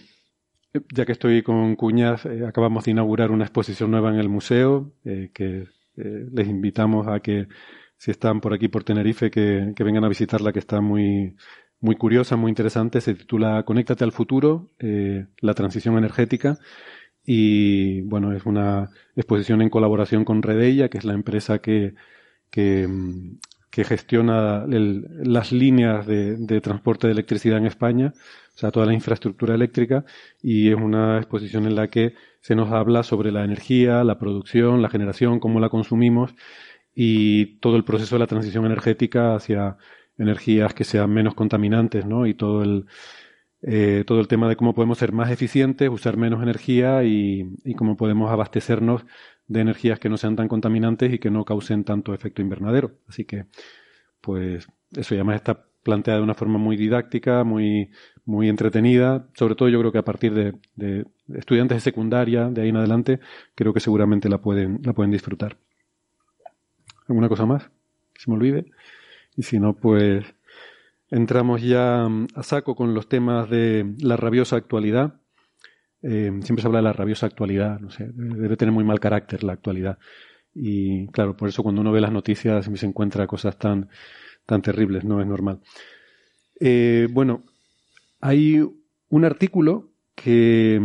ya 0.92 1.06
que 1.06 1.12
estoy 1.12 1.42
con 1.42 1.76
cuñas, 1.76 2.26
eh, 2.26 2.44
acabamos 2.44 2.84
de 2.84 2.90
inaugurar 2.90 3.30
una 3.30 3.44
exposición 3.44 3.92
nueva 3.92 4.10
en 4.10 4.18
el 4.18 4.28
museo, 4.28 4.92
que 5.04 5.68
les 5.94 6.48
invitamos 6.48 7.06
a 7.06 7.20
que 7.20 7.46
si 8.02 8.10
están 8.10 8.40
por 8.40 8.52
aquí 8.52 8.66
por 8.66 8.82
Tenerife, 8.82 9.30
que, 9.30 9.72
vengan 9.78 10.02
a 10.02 10.08
visitarla, 10.08 10.52
que 10.52 10.58
está 10.58 10.80
muy, 10.80 11.36
muy 11.78 11.94
curiosa, 11.94 12.34
muy 12.34 12.48
interesante. 12.48 13.00
Se 13.00 13.14
titula 13.14 13.62
Conéctate 13.62 14.02
al 14.02 14.10
futuro, 14.10 14.72
eh, 14.80 15.26
la 15.40 15.54
transición 15.54 15.96
energética. 15.96 16.58
Y 17.24 18.00
bueno, 18.00 18.32
es 18.32 18.44
una 18.44 18.90
exposición 19.14 19.62
en 19.62 19.70
colaboración 19.70 20.24
con 20.24 20.42
Redeia, 20.42 20.88
que 20.88 20.98
es 20.98 21.04
la 21.04 21.12
empresa 21.12 21.60
que, 21.60 21.94
que, 22.50 22.88
mm, 22.88 23.38
que 23.72 23.84
gestiona 23.84 24.66
las 24.66 25.50
líneas 25.50 26.06
de, 26.06 26.36
de, 26.36 26.60
transporte 26.60 27.06
de 27.06 27.14
electricidad 27.14 27.56
en 27.56 27.66
España, 27.66 28.12
o 28.54 28.58
sea, 28.58 28.70
toda 28.70 28.84
la 28.86 28.92
infraestructura 28.92 29.54
eléctrica, 29.54 30.04
y 30.42 30.68
es 30.70 30.76
una 30.76 31.16
exposición 31.16 31.64
en 31.66 31.74
la 31.74 31.88
que 31.88 32.14
se 32.40 32.54
nos 32.54 32.70
habla 32.70 33.02
sobre 33.02 33.32
la 33.32 33.44
energía, 33.44 34.04
la 34.04 34.18
producción, 34.18 34.82
la 34.82 34.90
generación, 34.90 35.40
cómo 35.40 35.58
la 35.58 35.70
consumimos 35.70 36.34
y 36.94 37.58
todo 37.60 37.76
el 37.76 37.84
proceso 37.84 38.16
de 38.16 38.20
la 38.20 38.26
transición 38.26 38.66
energética 38.66 39.34
hacia 39.34 39.78
energías 40.18 40.74
que 40.74 40.84
sean 40.84 41.10
menos 41.10 41.34
contaminantes, 41.34 42.04
¿no? 42.04 42.26
Y 42.26 42.34
todo 42.34 42.62
el, 42.62 42.86
eh, 43.62 44.02
todo 44.06 44.20
el 44.20 44.28
tema 44.28 44.48
de 44.48 44.56
cómo 44.56 44.74
podemos 44.74 44.98
ser 44.98 45.12
más 45.12 45.30
eficientes, 45.30 45.88
usar 45.88 46.16
menos 46.16 46.42
energía 46.42 47.04
y, 47.04 47.56
cómo 47.76 47.96
podemos 47.96 48.30
abastecernos 48.30 49.04
de 49.52 49.60
energías 49.60 49.98
que 49.98 50.08
no 50.08 50.16
sean 50.16 50.36
tan 50.36 50.48
contaminantes 50.48 51.12
y 51.12 51.18
que 51.18 51.30
no 51.30 51.44
causen 51.44 51.84
tanto 51.84 52.14
efecto 52.14 52.42
invernadero. 52.42 52.92
Así 53.08 53.24
que, 53.24 53.46
pues, 54.20 54.68
eso 54.96 55.14
ya 55.14 55.24
más 55.24 55.36
está 55.36 55.66
planteado 55.82 56.20
de 56.20 56.24
una 56.24 56.34
forma 56.34 56.58
muy 56.58 56.76
didáctica, 56.76 57.44
muy, 57.44 57.90
muy 58.24 58.48
entretenida. 58.48 59.28
Sobre 59.34 59.54
todo 59.54 59.68
yo 59.68 59.78
creo 59.80 59.92
que 59.92 59.98
a 59.98 60.04
partir 60.04 60.34
de, 60.34 60.54
de 60.76 61.06
estudiantes 61.34 61.76
de 61.76 61.80
secundaria, 61.80 62.48
de 62.48 62.62
ahí 62.62 62.68
en 62.68 62.76
adelante, 62.76 63.20
creo 63.54 63.72
que 63.72 63.80
seguramente 63.80 64.28
la 64.28 64.38
pueden, 64.38 64.80
la 64.82 64.92
pueden 64.92 65.10
disfrutar. 65.10 65.58
¿Alguna 67.08 67.28
cosa 67.28 67.46
más? 67.46 67.70
Que 68.12 68.20
se 68.20 68.30
me 68.30 68.36
olvide. 68.36 68.66
Y 69.36 69.42
si 69.42 69.58
no, 69.58 69.74
pues 69.74 70.24
entramos 71.10 71.62
ya 71.62 72.08
mm, 72.08 72.28
a 72.34 72.42
saco 72.42 72.74
con 72.74 72.94
los 72.94 73.08
temas 73.08 73.48
de 73.50 73.94
la 74.00 74.16
rabiosa 74.16 74.56
actualidad. 74.56 75.20
Eh, 76.02 76.32
siempre 76.42 76.62
se 76.62 76.66
habla 76.66 76.80
de 76.80 76.84
la 76.84 76.92
rabiosa 76.92 77.26
actualidad, 77.26 77.78
no 77.78 77.90
sé, 77.90 78.10
debe 78.12 78.56
tener 78.56 78.72
muy 78.72 78.84
mal 78.84 79.00
carácter 79.00 79.44
la 79.44 79.52
actualidad. 79.52 79.98
Y 80.54 81.06
claro, 81.08 81.36
por 81.36 81.48
eso 81.48 81.62
cuando 81.62 81.80
uno 81.80 81.92
ve 81.92 82.00
las 82.00 82.12
noticias 82.12 82.68
se 82.74 82.86
encuentra 82.86 83.26
cosas 83.26 83.58
tan, 83.58 83.88
tan 84.46 84.62
terribles, 84.62 85.04
no 85.04 85.20
es 85.20 85.26
normal. 85.26 85.60
Eh, 86.60 87.08
bueno, 87.10 87.44
hay 88.20 88.60
un 89.08 89.24
artículo 89.24 89.91
que, 90.14 90.80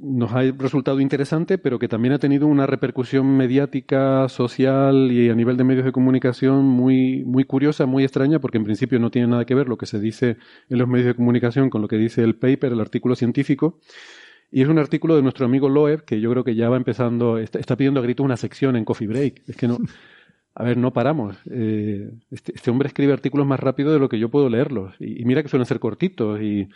nos 0.00 0.32
ha 0.32 0.42
resultado 0.58 1.00
interesante, 1.00 1.58
pero 1.58 1.78
que 1.78 1.88
también 1.88 2.14
ha 2.14 2.18
tenido 2.18 2.46
una 2.46 2.66
repercusión 2.66 3.36
mediática, 3.36 4.28
social 4.28 5.10
y 5.12 5.28
a 5.30 5.34
nivel 5.34 5.56
de 5.56 5.64
medios 5.64 5.84
de 5.84 5.92
comunicación 5.92 6.64
muy, 6.64 7.24
muy 7.24 7.44
curiosa, 7.44 7.86
muy 7.86 8.04
extraña, 8.04 8.38
porque 8.38 8.58
en 8.58 8.64
principio 8.64 8.98
no 8.98 9.10
tiene 9.10 9.28
nada 9.28 9.44
que 9.44 9.54
ver 9.54 9.68
lo 9.68 9.76
que 9.76 9.86
se 9.86 10.00
dice 10.00 10.36
en 10.68 10.78
los 10.78 10.88
medios 10.88 11.08
de 11.08 11.14
comunicación 11.14 11.70
con 11.70 11.82
lo 11.82 11.88
que 11.88 11.96
dice 11.96 12.22
el 12.22 12.36
paper, 12.36 12.72
el 12.72 12.80
artículo 12.80 13.16
científico. 13.16 13.80
Y 14.50 14.62
es 14.62 14.68
un 14.68 14.78
artículo 14.78 15.16
de 15.16 15.22
nuestro 15.22 15.46
amigo 15.46 15.68
Loeb, 15.68 16.04
que 16.04 16.20
yo 16.20 16.30
creo 16.30 16.44
que 16.44 16.54
ya 16.54 16.68
va 16.68 16.76
empezando, 16.76 17.38
está, 17.38 17.76
pidiendo 17.76 18.00
a 18.00 18.02
gritos 18.04 18.24
una 18.24 18.36
sección 18.36 18.76
en 18.76 18.84
Coffee 18.84 19.08
Break. 19.08 19.42
Es 19.48 19.56
que 19.56 19.66
no, 19.66 19.78
a 20.54 20.62
ver, 20.62 20.76
no 20.76 20.92
paramos. 20.92 21.36
Eh, 21.50 22.12
este, 22.30 22.52
este, 22.54 22.70
hombre 22.70 22.86
escribe 22.86 23.12
artículos 23.12 23.46
más 23.46 23.58
rápido 23.58 23.92
de 23.92 23.98
lo 23.98 24.08
que 24.08 24.18
yo 24.18 24.28
puedo 24.30 24.48
leerlos. 24.48 24.94
Y, 25.00 25.24
mira 25.24 25.42
que 25.42 25.48
suelen 25.48 25.66
ser 25.66 25.80
cortitos 25.80 26.40
y, 26.40 26.68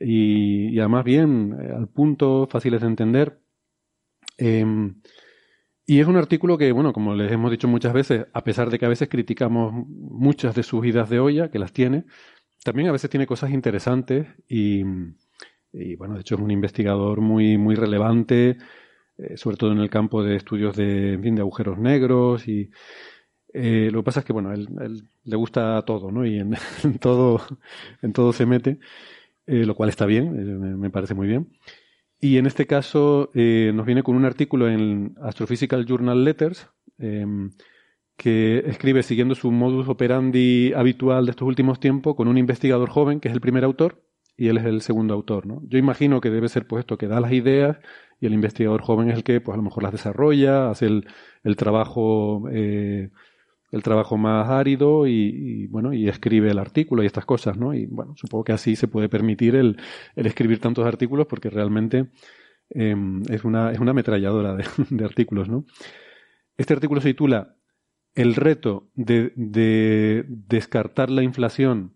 y, 0.00 0.78
además 0.78 1.04
bien, 1.04 1.56
eh, 1.60 1.72
al 1.76 1.88
punto, 1.88 2.46
fáciles 2.50 2.80
de 2.80 2.86
entender. 2.86 3.40
Em, 4.38 5.00
y 5.86 6.00
es 6.00 6.06
un 6.06 6.16
artículo 6.16 6.58
que, 6.58 6.72
bueno, 6.72 6.92
como 6.92 7.14
les 7.14 7.30
hemos 7.32 7.50
dicho 7.50 7.68
muchas 7.68 7.92
veces, 7.92 8.26
a 8.32 8.44
pesar 8.44 8.70
de 8.70 8.78
que 8.78 8.86
a 8.86 8.88
veces 8.88 9.08
criticamos 9.08 9.72
muchas 9.88 10.54
de 10.54 10.62
sus 10.62 10.84
idas 10.86 11.08
de 11.10 11.20
olla, 11.20 11.50
que 11.50 11.58
las 11.58 11.72
tiene, 11.72 12.04
también 12.64 12.88
a 12.88 12.92
veces 12.92 13.10
tiene 13.10 13.26
cosas 13.26 13.50
interesantes 13.52 14.26
y, 14.48 14.82
bueno, 15.96 16.14
de 16.14 16.20
hecho 16.20 16.34
es 16.36 16.40
un 16.40 16.50
investigador 16.50 17.20
muy, 17.20 17.58
muy 17.58 17.76
relevante 17.76 18.58
eh, 19.18 19.36
sobre 19.38 19.56
todo 19.56 19.72
en 19.72 19.78
el 19.78 19.88
campo 19.88 20.22
de 20.22 20.36
estudios 20.36 20.76
de, 20.76 21.16
de 21.16 21.40
agujeros 21.40 21.78
negros 21.78 22.46
y 22.48 22.70
eh, 23.54 23.88
lo 23.90 24.00
que 24.00 24.04
pasa 24.04 24.20
es 24.20 24.26
que 24.26 24.34
bueno, 24.34 24.52
él 24.52 25.08
le 25.24 25.36
gusta 25.36 25.82
todo, 25.86 26.10
¿no? 26.10 26.26
Y 26.26 26.38
en, 26.38 26.54
todo, 27.00 27.40
en 28.02 28.12
todo 28.12 28.34
se 28.34 28.44
mete, 28.44 28.78
eh, 29.46 29.64
lo 29.64 29.74
cual 29.74 29.88
está 29.88 30.06
bien, 30.06 30.78
me, 30.78 30.90
parece 30.90 31.14
muy 31.14 31.26
bien. 31.26 31.48
Y 32.20 32.38
en 32.38 32.46
este 32.46 32.66
caso 32.66 33.30
nos 33.34 33.86
viene 33.86 34.02
con 34.02 34.16
un 34.16 34.24
artículo 34.24 34.68
en 34.68 35.14
Astrophysical 35.22 35.84
Journal 35.84 36.24
Letters 36.24 36.68
em, 36.98 37.50
que 38.16 38.58
escribe 38.66 39.02
siguiendo 39.02 39.34
su 39.34 39.50
modus 39.50 39.88
operandi 39.88 40.72
habitual 40.74 41.26
de 41.26 41.30
estos 41.30 41.46
últimos 41.46 41.78
tiempos 41.78 42.16
con 42.16 42.28
un 42.28 42.38
investigador 42.38 42.88
joven 42.88 43.20
que 43.20 43.28
es 43.28 43.34
el 43.34 43.40
primer 43.40 43.64
autor 43.64 44.02
y 44.36 44.48
él 44.48 44.58
es 44.58 44.64
el 44.64 44.82
segundo 44.82 45.14
autor, 45.14 45.46
¿no? 45.46 45.62
Yo 45.66 45.78
imagino 45.78 46.20
que 46.20 46.30
debe 46.30 46.48
ser 46.48 46.66
puesto 46.66 46.98
que 46.98 47.08
da 47.08 47.20
las 47.20 47.32
ideas 47.32 47.78
y 48.20 48.26
el 48.26 48.34
investigador 48.34 48.82
joven 48.82 49.10
es 49.10 49.16
el 49.16 49.24
que 49.24 49.40
pues 49.40 49.54
a 49.54 49.56
lo 49.56 49.62
mejor 49.62 49.82
las 49.82 49.92
desarrolla, 49.92 50.70
hace 50.70 50.86
el, 50.86 51.06
el 51.42 51.56
trabajo 51.56 52.48
eh, 52.50 53.10
el 53.72 53.82
trabajo 53.82 54.16
más 54.16 54.48
árido 54.48 55.06
y, 55.06 55.66
bueno 55.66 55.92
y 55.92 56.08
escribe 56.08 56.50
el 56.50 56.58
artículo 56.58 57.02
y 57.02 57.06
estas 57.06 57.24
cosas, 57.24 57.56
¿no? 57.56 57.74
Y 57.74 57.86
bueno, 57.86 58.14
supongo 58.16 58.44
que 58.44 58.52
así 58.52 58.76
se 58.76 58.88
puede 58.88 59.08
permitir 59.08 59.56
el, 59.56 59.76
escribir 60.14 60.60
tantos 60.60 60.86
artículos 60.86 61.26
porque 61.26 61.50
realmente 61.50 62.06
eh, 62.70 62.94
es 63.28 63.44
una 63.44 63.72
es 63.72 63.78
una 63.80 63.90
ametralladora 63.90 64.54
de, 64.54 64.64
de, 64.90 65.04
artículos, 65.04 65.48
¿no? 65.48 65.64
Este 66.56 66.74
artículo 66.74 67.00
se 67.00 67.10
titula 67.10 67.56
El 68.14 68.34
reto 68.34 68.88
de, 68.94 69.32
de 69.36 70.24
descartar 70.28 71.10
la 71.10 71.22
inflación 71.22 71.94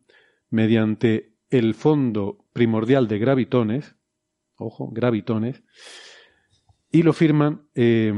mediante 0.51 1.35
el 1.51 1.75
fondo 1.75 2.45
primordial 2.53 3.09
de 3.09 3.19
gravitones, 3.19 3.97
ojo, 4.57 4.91
gravitones, 4.91 5.63
y 6.93 7.03
lo 7.03 7.13
firman 7.13 7.63
eh, 7.75 8.13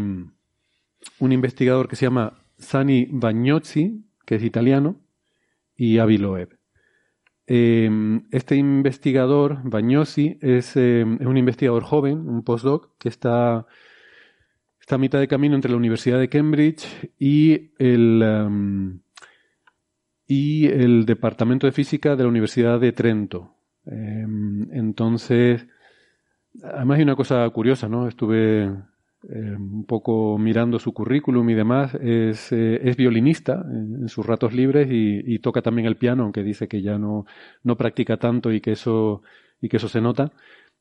un 1.19 1.33
investigador 1.33 1.89
que 1.89 1.97
se 1.97 2.07
llama 2.07 2.42
Sani 2.63 3.07
Bagnozzi, 3.11 4.05
que 4.25 4.37
es 4.37 4.45
italiano, 4.45 5.01
y 5.77 5.99
Avi 5.99 6.19
Loeb. 6.19 6.57
Eh, 7.47 7.91
este 8.31 8.57
investigador, 8.57 9.59
Bagnozzi, 9.65 10.39
es, 10.41 10.77
eh, 10.77 11.05
es, 11.21 11.27
un 11.27 11.37
investigador 11.37 11.83
joven, 11.83 12.29
un 12.29 12.43
postdoc, 12.43 12.97
que 12.99 13.09
está, 13.09 13.67
a 14.89 14.99
mitad 14.99 15.21
de 15.21 15.29
camino 15.29 15.55
entre 15.55 15.71
la 15.71 15.79
Universidad 15.79 16.19
de 16.19 16.29
Cambridge 16.29 16.87
y 17.19 17.73
el, 17.79 18.23
um, 18.23 19.01
y 20.27 20.67
el 20.67 21.07
Departamento 21.07 21.67
de 21.67 21.73
Física 21.73 22.15
de 22.15 22.25
la 22.25 22.29
Universidad 22.29 22.79
de 22.79 22.93
Trento. 22.93 23.57
entonces, 23.87 25.67
Además 26.63 26.99
hay 26.99 27.03
una 27.03 27.17
cosa 27.17 27.49
curiosa, 27.51 27.89
¿no? 27.89 28.09
Estuve 28.09 28.71
eh, 29.29 29.55
un 29.57 29.85
poco 29.85 30.37
mirando 30.39 30.79
su 30.79 30.93
currículum 30.93 31.49
y 31.51 31.55
demás. 31.55 31.95
Es, 31.95 32.53
eh, 32.53 32.81
es 32.83 32.97
violinista 32.97 33.65
en, 33.71 34.09
sus 34.09 34.27
ratos 34.27 34.53
libres 34.53 34.89
y, 34.91 35.39
toca 35.39 35.63
también 35.63 35.87
el 35.87 35.97
piano, 35.97 36.25
aunque 36.25 36.43
dice 36.43 36.69
que 36.69 36.83
ya 36.83 36.99
no, 36.99 37.27
no 37.63 37.77
practica 37.77 38.17
tanto 38.17 38.53
y 38.53 38.61
que 38.61 38.73
eso, 38.73 39.23
y 39.61 39.69
que 39.69 39.77
eso 39.79 39.89
se 39.89 40.01
nota. 40.01 40.33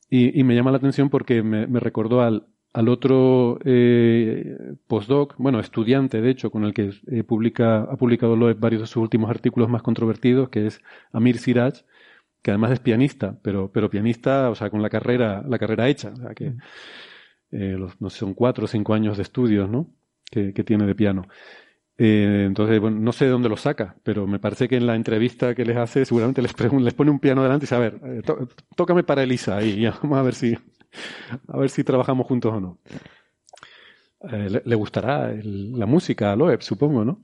Y, 0.10 0.44
me 0.44 0.56
llama 0.56 0.72
la 0.72 0.78
atención 0.78 1.10
porque 1.10 1.44
me, 1.44 1.68
me 1.68 1.80
recordó 1.80 2.22
al, 2.22 2.48
al 2.74 2.90
otro 2.90 3.60
eh, 3.64 4.76
postdoc, 4.88 5.36
bueno, 5.38 5.60
estudiante 5.60 6.22
de 6.22 6.30
hecho, 6.30 6.52
con 6.52 6.66
el 6.66 6.74
que 6.74 6.92
publica, 7.28 7.84
ha 7.84 7.96
publicado 7.98 8.36
Loeb 8.36 8.60
varios 8.60 8.82
de 8.82 8.88
sus 8.88 8.98
últimos 8.98 9.30
artículos 9.30 9.70
más 9.70 9.82
controvertidos, 9.84 10.50
que 10.50 10.68
es 10.68 10.82
Amir 11.14 11.38
Siraj, 11.38 11.84
que 12.42 12.52
además 12.52 12.72
es 12.72 12.80
pianista, 12.80 13.38
pero, 13.42 13.72
pero 13.72 13.90
pianista, 13.90 14.50
o 14.50 14.56
sea, 14.56 14.70
con 14.70 14.82
la 14.82 14.90
carrera, 14.90 15.44
la 15.48 15.60
carrera 15.60 15.88
hecha, 15.90 16.14
o 16.14 16.34
que 16.34 16.56
eh, 17.52 17.78
no 18.00 18.10
sé, 18.10 18.20
son 18.20 18.34
cuatro 18.34 18.66
o 18.66 18.68
cinco 18.68 18.94
años 18.94 19.18
de 19.18 19.24
estudios, 19.24 19.70
¿no? 19.70 19.88
Que, 20.30 20.52
tiene 20.64 20.86
de 20.86 20.96
piano. 20.96 21.28
Eh, 21.98 22.46
entonces, 22.48 22.80
bueno, 22.80 23.00
no 23.00 23.12
sé 23.12 23.26
de 23.26 23.32
dónde 23.32 23.50
lo 23.50 23.58
saca, 23.58 23.96
pero 24.04 24.26
me 24.26 24.40
parece 24.40 24.70
que 24.70 24.78
en 24.78 24.88
la 24.88 24.96
entrevista 24.96 25.54
que 25.54 25.66
les 25.66 25.78
hace, 25.78 26.06
seguramente 26.06 26.42
les, 26.42 26.54
pone 26.54 27.12
un 27.12 27.20
piano 27.20 27.44
delante 27.44 27.64
y 27.64 27.68
dice, 27.68 27.76
a 27.76 27.80
ver, 27.80 28.00
eh, 28.04 28.22
tócame 28.76 29.04
para 29.04 29.24
Elisa 29.24 29.62
y 29.62 29.82
ya, 29.82 29.92
vamos 30.02 30.18
a 30.18 30.22
ver 30.24 30.34
si, 30.34 30.58
a 31.48 31.58
ver 31.58 31.70
si 31.70 31.84
trabajamos 31.84 32.26
juntos 32.26 32.54
o 32.54 32.60
no. 32.60 32.78
Le, 34.24 34.76
gustará 34.76 35.34
la 35.44 35.88
música 35.88 36.32
a 36.32 36.36
Loeb, 36.36 36.62
supongo, 36.62 37.04
¿no? 37.04 37.24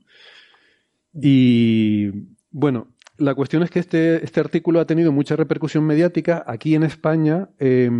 Y 1.14 2.10
bueno, 2.50 2.88
la 3.18 3.34
cuestión 3.34 3.62
es 3.62 3.70
que 3.70 3.80
este, 3.80 4.24
este 4.24 4.40
artículo 4.40 4.80
ha 4.80 4.86
tenido 4.86 5.12
mucha 5.12 5.36
repercusión 5.36 5.84
mediática. 5.84 6.44
Aquí 6.46 6.74
en 6.74 6.84
España 6.84 7.48
eh, 7.58 7.90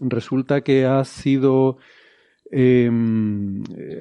resulta 0.00 0.62
que 0.62 0.86
ha 0.86 1.04
sido, 1.04 1.76
eh, 2.50 2.90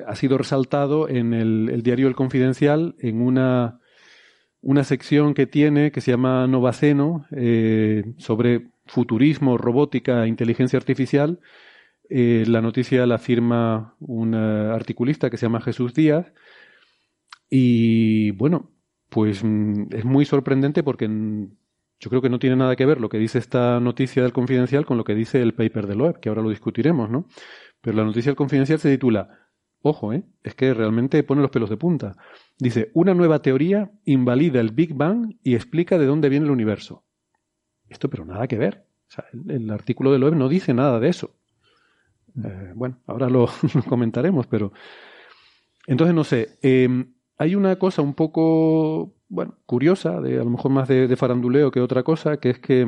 ha 0.08 0.16
sido 0.16 0.38
resaltado 0.38 1.10
en 1.10 1.34
el, 1.34 1.84
diario 1.84 2.08
El 2.08 2.16
Confidencial 2.16 2.96
en 3.00 3.22
una, 3.22 3.82
una 4.62 4.84
sección 4.86 5.34
que 5.34 5.46
tiene 5.46 5.92
que 5.92 6.02
se 6.02 6.12
llama 6.12 6.48
Novaceno 6.48 7.26
eh, 7.32 8.14
sobre 8.18 8.70
futurismo, 8.86 9.58
robótica 9.58 10.24
e 10.24 10.30
inteligencia 10.30 10.80
artificial. 10.80 11.40
Eh, 12.10 12.46
la 12.48 12.62
noticia 12.62 13.06
la 13.06 13.18
firma 13.18 13.96
un 14.00 14.36
articulista 14.36 15.30
que 15.30 15.38
se 15.38 15.46
llama 15.46 15.62
Jesús 15.62 15.94
Díaz. 15.94 16.32
Y 17.50 18.32
bueno, 18.32 18.71
pues 19.12 19.44
mm, 19.44 19.88
es 19.92 20.06
muy 20.06 20.24
sorprendente 20.24 20.84
porque 20.84 21.08
yo 22.00 22.10
creo 22.10 22.22
que 22.22 22.30
no 22.30 22.40
tiene 22.40 22.56
nada 22.56 22.78
que 22.78 22.86
ver 22.86 23.02
lo 23.02 23.10
que 23.10 23.20
dice 23.20 23.38
esta 23.38 23.80
noticia 23.82 24.24
del 24.24 24.32
confidencial 24.32 24.86
con 24.86 24.98
lo 24.98 25.04
que 25.04 25.14
dice 25.14 25.42
el 25.42 25.54
paper 25.54 25.86
de 25.86 25.96
Loeb, 25.96 26.20
que 26.22 26.30
ahora 26.30 26.42
lo 26.42 26.50
discutiremos, 26.50 27.10
¿no? 27.10 27.28
Pero 27.82 27.98
la 27.98 28.06
noticia 28.06 28.30
del 28.30 28.38
confidencial 28.38 28.80
se 28.80 28.90
titula 28.90 29.50
Ojo, 29.84 30.14
¿eh? 30.14 30.24
es 30.44 30.56
que 30.56 30.74
realmente 30.74 31.24
pone 31.24 31.42
los 31.42 31.52
pelos 31.52 31.70
de 31.70 31.76
punta. 31.76 32.16
Dice, 32.58 32.92
una 32.94 33.14
nueva 33.14 33.42
teoría 33.42 33.92
invalida 34.06 34.62
el 34.62 34.72
Big 34.72 34.94
Bang 34.94 35.36
y 35.44 35.56
explica 35.56 35.98
de 35.98 36.06
dónde 36.06 36.30
viene 36.30 36.46
el 36.46 36.52
universo. 36.52 37.04
Esto, 37.90 38.10
pero 38.10 38.24
nada 38.24 38.48
que 38.48 38.58
ver. 38.58 38.86
O 39.10 39.12
sea, 39.12 39.26
el, 39.50 39.70
artículo 39.72 40.14
de 40.14 40.20
Loeb 40.20 40.36
no 40.36 40.48
dice 40.48 40.74
nada 40.74 41.00
de 41.00 41.10
eso. 41.10 41.36
Eh, 42.44 42.72
bueno, 42.76 43.00
ahora 43.08 43.30
lo, 43.30 43.50
comentaremos, 43.90 44.48
pero... 44.48 44.72
Entonces, 45.88 46.16
no 46.16 46.24
sé, 46.24 46.60
em, 46.62 47.14
hay 47.42 47.56
una 47.56 47.76
cosa 47.78 48.04
un 48.04 48.14
poco, 48.14 49.16
bueno, 49.28 49.58
curiosa, 49.66 50.22
de, 50.22 50.36
a 50.40 50.44
lo 50.44 50.52
mejor 50.52 50.70
más 50.72 50.88
de, 50.88 51.16
faranduleo 51.16 51.72
que 51.72 51.82
otra 51.82 52.04
cosa, 52.04 52.38
que 52.38 52.52
es 52.52 52.60
que 52.60 52.86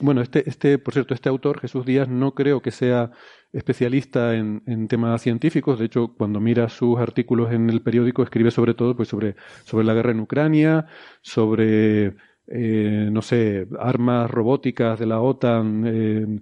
bueno, 0.00 0.22
este, 0.22 0.48
este, 0.48 0.78
por 0.78 0.92
cierto, 0.92 1.14
este 1.14 1.28
autor, 1.28 1.60
Jesús 1.60 1.86
Díaz, 1.86 2.08
no 2.08 2.34
creo 2.34 2.60
que 2.62 2.72
sea 2.72 3.12
especialista 3.52 4.34
en, 4.34 4.64
en, 4.66 4.88
temas 4.88 5.22
científicos. 5.22 5.78
De 5.78 5.84
hecho, 5.84 6.14
cuando 6.18 6.40
mira 6.40 6.68
sus 6.68 6.98
artículos 6.98 7.52
en 7.52 7.70
el 7.70 7.80
periódico, 7.80 8.24
escribe 8.24 8.50
sobre 8.50 8.74
todo 8.74 8.96
pues, 8.96 9.08
sobre, 9.08 9.36
sobre 9.64 9.84
la 9.84 9.94
guerra 9.94 10.10
en 10.10 10.20
Ucrania, 10.20 10.86
sobre, 11.20 12.16
eh, 12.48 13.08
no 13.12 13.22
sé, 13.22 13.68
armas 13.78 14.28
robóticas 14.28 14.98
de 14.98 15.06
la 15.06 15.20
OTAN, 15.20 15.84
eh, 15.86 16.40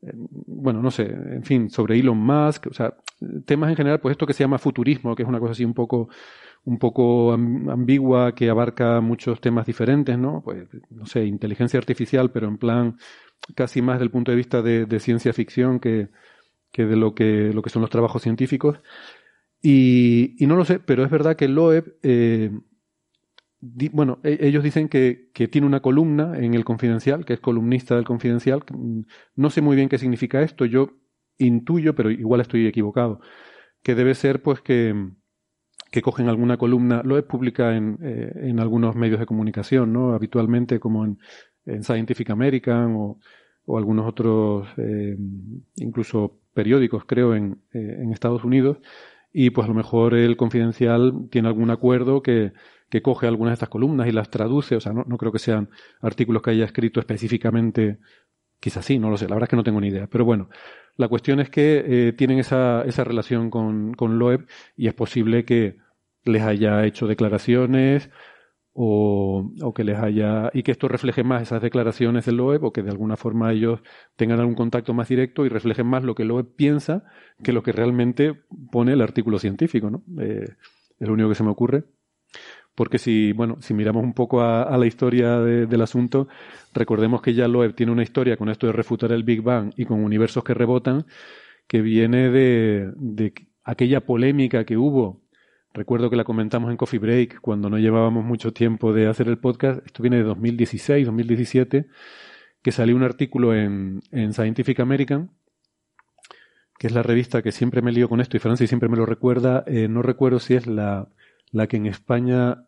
bueno, 0.00 0.80
no 0.82 0.90
sé, 0.90 1.02
en 1.04 1.44
fin, 1.44 1.70
sobre 1.70 1.98
Elon 1.98 2.18
Musk, 2.18 2.68
o 2.68 2.72
sea, 2.74 2.94
temas 3.44 3.70
en 3.70 3.76
general, 3.76 4.00
pues 4.00 4.12
esto 4.12 4.26
que 4.26 4.32
se 4.32 4.42
llama 4.42 4.58
futurismo, 4.58 5.14
que 5.14 5.22
es 5.22 5.28
una 5.28 5.38
cosa 5.38 5.52
así 5.52 5.64
un 5.64 5.74
poco 5.74 6.08
un 6.64 6.78
poco 6.78 7.32
ambigua 7.32 8.34
que 8.34 8.48
abarca 8.48 9.00
muchos 9.00 9.40
temas 9.40 9.66
diferentes, 9.66 10.16
¿no? 10.18 10.42
Pues, 10.44 10.68
no 10.90 11.06
sé, 11.06 11.24
inteligencia 11.24 11.78
artificial, 11.78 12.30
pero 12.30 12.48
en 12.48 12.58
plan 12.58 12.96
casi 13.56 13.82
más 13.82 13.98
del 13.98 14.10
punto 14.10 14.30
de 14.30 14.36
vista 14.36 14.62
de, 14.62 15.00
ciencia 15.00 15.32
ficción 15.32 15.80
que, 15.80 16.08
que, 16.70 16.86
de 16.86 16.96
lo 16.96 17.14
que, 17.14 17.52
lo 17.52 17.62
que 17.62 17.70
son 17.70 17.82
los 17.82 17.90
trabajos 17.90 18.22
científicos. 18.22 18.80
Y, 19.60 20.36
no 20.40 20.56
lo 20.56 20.64
sé, 20.64 20.78
pero 20.80 21.04
es 21.04 21.10
verdad 21.10 21.36
que 21.36 21.48
Loeb, 21.48 21.96
eh, 22.02 22.50
bueno, 23.60 24.20
e, 24.22 24.38
ellos 24.42 24.62
dicen 24.62 24.88
que, 24.88 25.30
que, 25.34 25.48
tiene 25.48 25.66
una 25.66 25.80
columna 25.80 26.38
en 26.38 26.54
el 26.54 26.64
Confidencial, 26.64 27.24
que 27.24 27.34
es 27.34 27.40
columnista 27.40 27.96
del 27.96 28.04
Confidencial. 28.04 28.64
No 29.34 29.50
sé 29.50 29.60
muy 29.62 29.76
bien 29.76 29.88
qué 29.88 29.98
significa 29.98 30.42
esto, 30.42 30.64
yo 30.64 30.90
intuyo, 31.38 31.94
pero 31.94 32.10
igual 32.10 32.40
estoy 32.40 32.66
equivocado, 32.66 33.20
que 33.82 33.94
debe 33.94 34.14
ser 34.14 34.42
pues 34.42 34.60
que 34.60 34.94
que 35.92 36.00
cogen 36.00 36.28
alguna 36.28 36.56
columna, 36.56 37.02
lo 37.04 37.18
es 37.18 37.24
publica 37.24 37.76
en, 37.76 37.98
eh, 38.02 38.32
en 38.48 38.60
algunos 38.60 38.96
medios 38.96 39.20
de 39.20 39.26
comunicación, 39.26 39.92
¿no? 39.92 40.14
Habitualmente 40.14 40.80
como 40.80 41.04
en, 41.04 41.18
Scientific 41.84 42.28
American 42.30 42.96
o, 42.96 43.20
o 43.66 43.78
algunos 43.78 44.08
otros, 44.08 44.66
eh, 44.78 45.16
incluso 45.76 46.40
periódicos, 46.54 47.04
creo, 47.04 47.36
en, 47.36 47.62
eh, 47.72 47.98
en 48.00 48.10
Estados 48.12 48.42
Unidos. 48.42 48.78
Y 49.32 49.50
pues 49.50 49.66
a 49.66 49.68
lo 49.68 49.74
mejor 49.74 50.14
el 50.14 50.36
confidencial 50.36 51.28
tiene 51.30 51.48
algún 51.48 51.70
acuerdo 51.70 52.20
que, 52.22 52.52
que 52.90 53.02
coge 53.02 53.28
algunas 53.28 53.52
de 53.52 53.54
estas 53.54 53.68
columnas 53.68 54.08
y 54.08 54.12
las 54.12 54.30
traduce. 54.30 54.74
O 54.74 54.80
sea, 54.80 54.92
no, 54.92 55.04
no 55.06 55.18
creo 55.18 55.30
que 55.30 55.38
sean 55.38 55.68
artículos 56.00 56.42
que 56.42 56.50
haya 56.50 56.64
escrito 56.64 57.00
específicamente 57.00 57.98
Quizás 58.62 58.84
sí, 58.84 58.96
no 58.96 59.10
lo 59.10 59.16
sé, 59.16 59.24
la 59.28 59.34
verdad 59.34 59.46
es 59.46 59.50
que 59.50 59.56
no 59.56 59.64
tengo 59.64 59.80
ni 59.80 59.88
idea. 59.88 60.06
Pero 60.06 60.24
bueno, 60.24 60.48
la 60.96 61.08
cuestión 61.08 61.40
es 61.40 61.50
que 61.50 61.82
eh, 61.84 62.12
tienen 62.12 62.38
esa, 62.38 62.82
esa 62.82 63.02
relación 63.02 63.50
con, 63.50 63.92
con 63.94 64.20
Loeb 64.20 64.46
y 64.76 64.86
es 64.86 64.94
posible 64.94 65.44
que 65.44 65.78
les 66.22 66.42
haya 66.42 66.84
hecho 66.86 67.08
declaraciones 67.08 68.08
o, 68.72 69.50
que 69.74 69.82
les 69.82 69.98
haya 69.98 70.48
y 70.54 70.62
que 70.62 70.70
esto 70.70 70.86
refleje 70.86 71.24
más 71.24 71.42
esas 71.42 71.60
declaraciones 71.60 72.24
del 72.24 72.36
Loeb 72.36 72.62
o 72.62 72.72
que 72.72 72.84
de 72.84 72.90
alguna 72.90 73.16
forma 73.16 73.50
ellos 73.50 73.80
tengan 74.14 74.38
algún 74.38 74.54
contacto 74.54 74.94
más 74.94 75.08
directo 75.08 75.44
y 75.44 75.48
reflejen 75.48 75.88
más 75.88 76.04
lo 76.04 76.14
que 76.14 76.24
Loeb 76.24 76.54
piensa 76.54 77.02
que 77.42 77.52
lo 77.52 77.64
que 77.64 77.72
realmente 77.72 78.42
pone 78.70 78.92
el 78.92 79.02
artículo 79.02 79.40
científico, 79.40 79.90
¿no? 79.90 80.04
Eh, 80.22 80.46
es 81.00 81.08
lo 81.08 81.14
único 81.14 81.30
que 81.30 81.34
se 81.34 81.42
me 81.42 81.50
ocurre 81.50 81.82
porque 82.74 82.98
si, 82.98 83.32
bueno, 83.32 83.58
si 83.60 83.74
miramos 83.74 84.02
un 84.02 84.14
poco 84.14 84.42
a, 84.42 84.76
la 84.76 84.86
historia 84.86 85.38
del 85.40 85.82
asunto, 85.82 86.28
recordemos 86.72 87.20
que 87.20 87.34
ya 87.34 87.48
Loeb 87.48 87.74
tiene 87.74 87.92
una 87.92 88.02
historia 88.02 88.36
con 88.36 88.48
esto 88.48 88.66
de 88.66 88.72
refutar 88.72 89.12
el 89.12 89.24
Big 89.24 89.42
Bang 89.42 89.72
y 89.76 89.84
con 89.84 90.02
universos 90.02 90.42
que 90.42 90.54
rebotan, 90.54 91.06
que 91.66 91.82
viene 91.82 92.30
de, 92.30 92.92
de 92.96 93.34
aquella 93.64 94.00
polémica 94.00 94.64
que 94.64 94.76
hubo. 94.76 95.20
Recuerdo 95.74 96.10
que 96.10 96.16
la 96.16 96.24
comentamos 96.24 96.70
en 96.70 96.76
Coffee 96.76 96.98
Break 96.98 97.40
cuando 97.40 97.70
no 97.70 97.78
llevábamos 97.78 98.24
mucho 98.24 98.52
tiempo 98.52 98.92
de 98.92 99.06
hacer 99.06 99.28
el 99.28 99.38
podcast. 99.38 99.84
Esto 99.86 100.02
viene 100.02 100.18
de 100.18 100.24
2016, 100.24 101.06
2017, 101.06 101.86
que 102.62 102.72
salió 102.72 102.96
un 102.96 103.02
artículo 103.02 103.54
en, 103.54 104.00
en 104.12 104.32
Scientific 104.32 104.80
American, 104.80 105.30
que 106.78 106.86
es 106.86 106.94
la 106.94 107.02
revista 107.02 107.42
que 107.42 107.52
siempre 107.52 107.82
me 107.82 107.92
lío 107.92 108.08
con 108.08 108.20
esto 108.20 108.36
y 108.36 108.40
Francia 108.40 108.66
siempre 108.66 108.88
me 108.88 108.96
lo 108.96 109.06
recuerda. 109.06 109.62
Eh, 109.66 109.88
no 109.88 110.02
recuerdo 110.02 110.40
si 110.40 110.54
es 110.54 110.66
la 110.66 111.08
la 111.52 111.66
que 111.66 111.76
en 111.76 111.86
España 111.86 112.64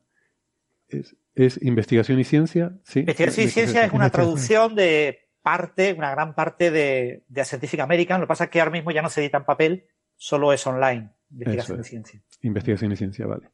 es, 0.89 1.63
investigación 1.63 2.19
y 2.19 2.25
ciencia. 2.25 2.79
¿sí? 2.85 3.01
Investigación 3.01 3.47
y 3.47 3.51
ciencia 3.51 3.85
es 3.85 3.93
una 3.93 4.11
traducción 4.11 4.75
de 4.75 5.29
parte, 5.43 5.93
una 5.93 6.11
gran 6.11 6.35
parte 6.35 6.71
de, 6.71 7.25
de 7.29 7.45
Scientific 7.45 7.81
American. 7.81 8.21
Lo 8.21 8.27
que 8.27 8.29
pasa 8.29 8.45
es 8.45 8.51
que 8.51 8.61
ahora 8.61 8.73
mismo 8.73 8.91
ya 8.91 9.03
no 9.03 9.11
se 9.11 9.21
edita 9.21 9.39
en 9.39 9.45
papel, 9.45 9.87
solo 10.17 10.53
es 10.53 10.67
online. 10.67 11.11
Investigación 11.31 11.81
y 11.81 11.85
ciencia. 11.85 12.23
Investigación 12.43 12.93
y 12.93 12.97
ciencia, 12.97 13.27
vale. 13.27 13.51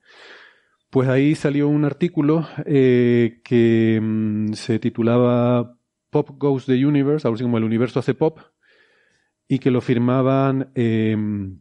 Pues 0.90 1.08
ahí 1.08 1.34
salió 1.34 1.68
un 1.68 1.84
artículo 1.84 2.48
eh, 2.66 3.40
que 3.44 4.00
mm, 4.02 4.52
se 4.54 4.78
titulaba 4.78 5.78
Pop 6.10 6.30
Goes 6.32 6.66
the 6.66 6.84
Universe, 6.84 7.26
algo 7.26 7.36
así 7.36 7.44
como 7.44 7.58
el 7.58 7.64
universo 7.64 8.00
hace 8.00 8.14
pop, 8.14 8.40
y 9.46 9.60
que 9.60 9.70
lo 9.70 9.80
firmaban 9.80 10.72
em, 10.74 11.60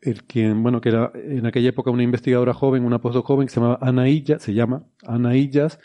el 0.00 0.24
quien, 0.24 0.62
bueno, 0.62 0.80
que 0.80 0.88
era 0.88 1.12
en 1.14 1.46
aquella 1.46 1.68
época 1.68 1.90
una 1.90 2.02
investigadora 2.02 2.54
joven, 2.54 2.84
una 2.84 3.00
postdoc 3.00 3.26
joven 3.26 3.46
que 3.46 3.52
se 3.52 3.60
llamaba 3.60 3.78
Ana 3.82 4.08
Illas, 4.08 4.42
se 4.42 4.54
llama 4.54 4.84
Ana 5.06 5.36
Illas, 5.36 5.78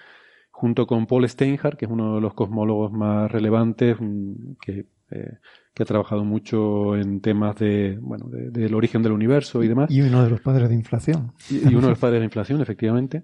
junto 0.51 0.88
con 0.88 1.06
Paul 1.06 1.28
Steinhardt, 1.28 1.78
que 1.78 1.86
es 1.86 1.91
uno 1.91 2.15
de 2.15 2.21
los 2.21 2.34
cosmólogos 2.34 2.91
más 2.91 3.30
relevantes, 3.32 3.97
mm, 3.99 4.54
que, 4.62 4.86
eh, 5.12 5.38
que 5.73 5.84
ha 5.84 5.86
trabajado 5.86 6.23
mucho 6.23 6.95
en 6.95 7.19
temas 7.19 7.58
de, 7.58 7.97
bueno, 8.01 8.28
del 8.30 8.73
origen 8.73 9.04
del 9.04 9.12
universo 9.12 9.63
y 9.63 9.67
demás. 9.67 9.91
Y 9.91 10.01
uno 10.01 10.23
de 10.23 10.30
los 10.30 10.41
padres 10.41 10.69
de 10.69 10.75
inflación. 10.75 11.34
Y, 11.49 11.67
uno 11.67 11.82
de 11.82 11.89
los 11.89 11.99
padres 11.99 12.15
de 12.15 12.19
la 12.19 12.25
inflación, 12.25 12.62
efectivamente. 12.62 13.23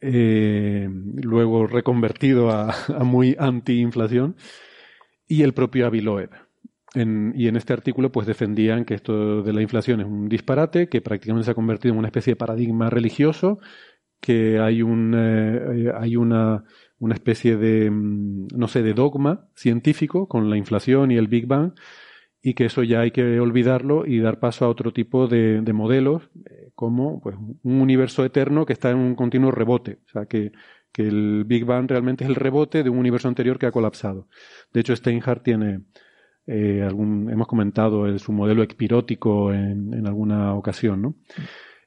Eh, 0.00 0.88
luego 1.16 1.66
reconvertido 1.66 2.50
a, 2.50 2.72
a 2.96 3.04
muy 3.04 3.34
anti-inflación. 3.38 4.36
Y 5.26 5.42
el 5.42 5.52
propio 5.52 5.86
Avi 5.86 6.00
Loeb 6.00 6.30
y 6.94 7.46
en 7.48 7.56
este 7.56 7.72
artículo 7.72 8.10
pues 8.10 8.26
defendían 8.26 8.84
que 8.84 8.94
esto 8.94 9.42
de 9.42 9.52
la 9.52 9.62
inflación 9.62 10.00
es 10.00 10.06
un 10.06 10.28
disparate, 10.28 10.88
que 10.88 11.00
prácticamente 11.00 11.44
se 11.44 11.52
ha 11.52 11.54
convertido 11.54 11.92
en 11.92 11.98
una 11.98 12.08
especie 12.08 12.32
de 12.32 12.36
paradigma 12.36 12.90
religioso, 12.90 13.60
que 14.20 14.58
hay 14.58 14.82
un 14.82 15.14
eh, 15.16 15.92
hay 15.96 16.16
una, 16.16 16.64
una 16.98 17.14
especie 17.14 17.56
de 17.56 17.90
mm, 17.90 18.48
no 18.56 18.68
sé 18.68 18.82
de 18.82 18.94
dogma 18.94 19.48
científico 19.54 20.28
con 20.28 20.50
la 20.50 20.56
inflación 20.56 21.10
y 21.10 21.16
el 21.16 21.28
Big 21.28 21.46
Bang 21.46 21.72
y 22.42 22.54
que 22.54 22.66
eso 22.66 22.82
ya 22.82 23.00
hay 23.00 23.12
que 23.12 23.38
olvidarlo 23.38 24.06
y 24.06 24.18
dar 24.20 24.40
paso 24.40 24.64
a 24.64 24.68
otro 24.68 24.92
tipo 24.92 25.28
de, 25.28 25.60
de 25.60 25.72
modelos 25.72 26.30
eh, 26.50 26.70
como 26.74 27.20
pues 27.20 27.36
un 27.36 27.80
universo 27.80 28.24
eterno 28.24 28.66
que 28.66 28.72
está 28.72 28.90
en 28.90 28.98
un 28.98 29.14
continuo 29.14 29.50
rebote, 29.50 30.00
o 30.06 30.08
sea 30.10 30.26
que 30.26 30.52
que 30.92 31.02
el 31.02 31.44
Big 31.44 31.64
Bang 31.64 31.88
realmente 31.88 32.24
es 32.24 32.30
el 32.30 32.36
rebote 32.36 32.82
de 32.82 32.90
un 32.90 32.98
universo 32.98 33.28
anterior 33.28 33.58
que 33.58 33.66
ha 33.66 33.72
colapsado. 33.72 34.28
De 34.72 34.80
hecho, 34.80 34.94
Steinhardt 34.94 35.42
tiene, 35.42 35.82
eh, 36.50 36.88
hemos 36.90 37.46
comentado 37.46 38.18
su 38.18 38.32
modelo 38.32 38.64
espirótico 38.64 39.52
en, 39.52 40.04
alguna 40.04 40.54
ocasión, 40.54 41.00
¿no? 41.00 41.14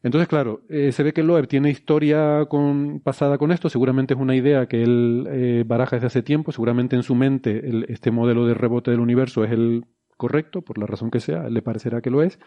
Entonces, 0.04 0.28
claro, 0.30 0.62
eh, 0.70 0.94
se 0.94 1.04
ve 1.04 1.14
que 1.14 1.22
Loeb 1.22 1.48
tiene 1.48 1.70
historia 1.70 2.46
con, 2.50 3.02
pasada 3.02 3.38
con 3.38 3.52
esto, 3.52 3.70
seguramente 3.70 4.14
es 4.14 4.20
una 4.20 4.36
idea 4.36 4.68
que 4.68 4.84
él 4.84 5.28
eh, 5.30 5.64
baraja 5.68 5.98
desde 5.98 6.08
hace 6.08 6.24
tiempo, 6.24 6.54
seguramente 6.54 6.96
en 6.96 7.04
su 7.04 7.14
mente 7.14 7.70
el, 7.70 7.86
este 7.90 8.12
modelo 8.12 8.46
de 8.46 8.54
rebote 8.54 8.92
del 8.92 9.02
universo 9.02 9.44
es 9.44 9.52
el 9.52 9.86
correcto, 10.16 10.62
por 10.62 10.78
la 10.78 10.86
razón 10.86 11.12
que 11.12 11.20
sea, 11.20 11.50
le 11.50 11.62
parecerá 11.62 12.02
que 12.02 12.10
lo 12.10 12.24
es, 12.24 12.40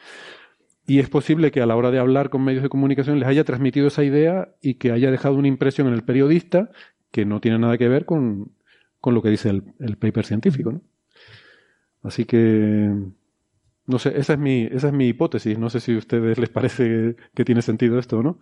y 0.87 1.00
es 1.00 1.11
posible 1.11 1.50
que 1.50 1.61
a 1.61 1.66
la 1.66 1.76
hora 1.76 1.90
de 1.90 1.98
hablar 1.98 2.31
con 2.31 2.44
medios 2.44 2.62
de 2.62 2.70
comunicación 2.70 3.18
les 3.18 3.29
haya 3.29 3.44
transmitido 3.44 3.88
esa 3.88 4.05
idea 4.05 4.55
y 4.62 4.74
que 4.74 4.92
haya 4.92 5.11
dejado 5.11 5.35
una 5.35 5.48
impresión 5.48 5.87
en 5.88 5.94
el 5.94 6.02
periodista 6.02 6.70
que 7.11 7.26
no 7.26 7.40
tiene 7.40 7.59
nada 7.59 7.76
que 7.76 7.88
ver 7.88 8.07
con, 8.07 8.52
con 9.00 9.14
lo 9.14 9.22
que 9.22 9.31
dice 9.31 9.50
el, 9.50 9.64
el 9.81 9.96
paper 9.96 10.24
científico, 10.24 10.72
¿no? 10.72 10.83
Así 12.06 12.24
que, 12.24 12.90
no 13.86 13.98
sé, 13.98 14.16
esa 14.16 14.34
es 14.34 14.38
mi, 14.38 14.68
esa 14.70 14.86
es 14.88 14.92
mi 14.92 15.08
hipótesis. 15.08 15.58
No 15.58 15.68
sé 15.70 15.80
si 15.80 15.94
a 15.94 15.98
ustedes 15.98 16.38
les 16.38 16.50
parece 16.50 17.16
que 17.34 17.44
tiene 17.44 17.62
sentido 17.62 17.98
esto 17.98 18.18
o 18.18 18.22
no. 18.22 18.38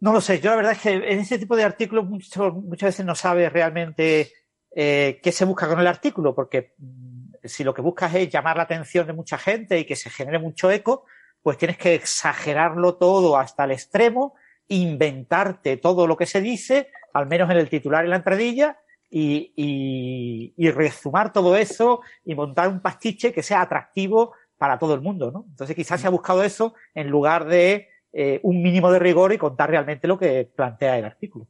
No 0.00 0.12
lo 0.12 0.20
sé. 0.20 0.40
Yo 0.40 0.50
la 0.50 0.56
verdad 0.56 0.72
es 0.72 0.80
que 0.80 0.92
en 0.92 1.20
ese 1.20 1.38
tipo 1.38 1.56
de 1.56 1.64
artículos 1.64 2.04
muchas 2.06 2.88
veces 2.88 3.06
no 3.06 3.14
sabes 3.14 3.50
realmente 3.50 4.30
eh, 4.76 5.20
qué 5.22 5.32
se 5.32 5.46
busca 5.46 5.66
con 5.66 5.80
el 5.80 5.86
artículo, 5.86 6.34
porque 6.34 6.74
mm, 6.76 7.36
si 7.44 7.64
lo 7.64 7.72
que 7.72 7.80
buscas 7.80 8.14
es 8.14 8.28
llamar 8.28 8.58
la 8.58 8.64
atención 8.64 9.06
de 9.06 9.14
mucha 9.14 9.38
gente 9.38 9.78
y 9.78 9.86
que 9.86 9.96
se 9.96 10.10
genere 10.10 10.38
mucho 10.38 10.70
eco, 10.70 11.06
pues 11.42 11.56
tienes 11.56 11.78
que 11.78 11.94
exagerarlo 11.94 12.96
todo 12.96 13.38
hasta 13.38 13.64
el 13.64 13.70
extremo, 13.70 14.34
inventarte 14.68 15.78
todo 15.78 16.06
lo 16.06 16.18
que 16.18 16.26
se 16.26 16.42
dice, 16.42 16.90
al 17.14 17.26
menos 17.26 17.50
en 17.50 17.56
el 17.56 17.70
titular 17.70 18.04
y 18.04 18.08
la 18.08 18.16
entradilla, 18.16 18.78
y, 19.16 19.52
y, 19.54 20.54
y, 20.56 20.70
resumar 20.72 21.32
todo 21.32 21.56
eso 21.56 22.00
y 22.24 22.34
montar 22.34 22.68
un 22.68 22.80
pastiche 22.80 23.32
que 23.32 23.44
sea 23.44 23.62
atractivo 23.62 24.32
para 24.58 24.76
todo 24.76 24.92
el 24.92 25.02
mundo, 25.02 25.30
¿no? 25.30 25.46
Entonces 25.50 25.76
quizás 25.76 26.00
se 26.00 26.08
ha 26.08 26.10
buscado 26.10 26.42
eso 26.42 26.74
en 26.96 27.10
lugar 27.10 27.46
de 27.46 27.86
eh, 28.12 28.40
un 28.42 28.60
mínimo 28.60 28.90
de 28.90 28.98
rigor 28.98 29.32
y 29.32 29.38
contar 29.38 29.70
realmente 29.70 30.08
lo 30.08 30.18
que 30.18 30.50
plantea 30.56 30.98
el 30.98 31.04
artículo. 31.04 31.46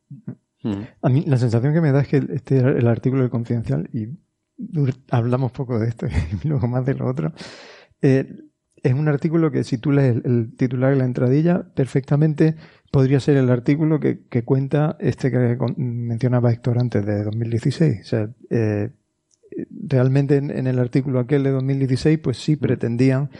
A 1.00 1.08
mí 1.08 1.24
la 1.26 1.38
sensación 1.38 1.72
que 1.72 1.80
me 1.80 1.90
da 1.90 2.02
es 2.02 2.08
que 2.08 2.22
este 2.34 2.58
el 2.58 2.86
artículo 2.86 3.22
de 3.22 3.30
Confidencial, 3.30 3.88
y 3.94 4.08
hablamos 5.10 5.50
poco 5.52 5.78
de 5.78 5.88
esto 5.88 6.06
y 6.44 6.46
luego 6.46 6.68
más 6.68 6.84
de 6.84 6.94
lo 6.94 7.08
otro, 7.08 7.32
eh, 8.02 8.26
es 8.84 8.92
un 8.92 9.08
artículo 9.08 9.50
que 9.50 9.64
si 9.64 9.78
tú 9.78 9.92
lees 9.92 10.16
el, 10.24 10.54
titular 10.56 10.94
y 10.94 10.98
la 10.98 11.06
entradilla, 11.06 11.64
perfectamente 11.74 12.54
podría 12.92 13.18
ser 13.18 13.38
el 13.38 13.48
artículo 13.48 13.98
que, 13.98 14.44
cuenta 14.44 14.96
este 15.00 15.30
que 15.30 15.56
mencionaba 15.78 16.52
Héctor 16.52 16.78
antes 16.78 17.04
de 17.04 17.24
2016. 17.24 18.00
O 18.00 18.04
sea, 18.04 18.30
eh, 18.50 18.90
realmente 19.70 20.36
en, 20.36 20.66
el 20.66 20.78
artículo 20.78 21.18
aquel 21.18 21.44
de 21.44 21.50
2016, 21.50 22.18
pues 22.18 22.36
sí 22.36 22.56
pretendían 22.56 23.30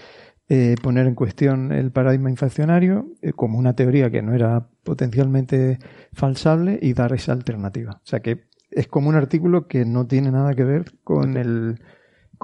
eh, 0.49 0.77
poner 0.83 1.07
en 1.07 1.15
cuestión 1.15 1.73
el 1.73 1.93
paradigma 1.93 2.31
inflacionario 2.31 3.13
como 3.37 3.59
una 3.59 3.77
teoría 3.77 4.11
que 4.11 4.23
no 4.23 4.35
era 4.35 4.71
potencialmente 4.83 5.79
falsable 6.15 6.79
y 6.81 6.95
dar 6.95 7.13
esa 7.13 7.33
alternativa. 7.33 8.01
O 8.03 8.07
sea 8.07 8.21
que 8.21 8.45
es 8.71 8.89
como 8.89 9.11
un 9.11 9.15
artículo 9.15 9.69
que 9.69 9.85
no 9.85 10.07
tiene 10.07 10.31
nada 10.31 10.55
que 10.55 10.65
ver 10.65 10.95
con 11.05 11.37
el 11.37 11.81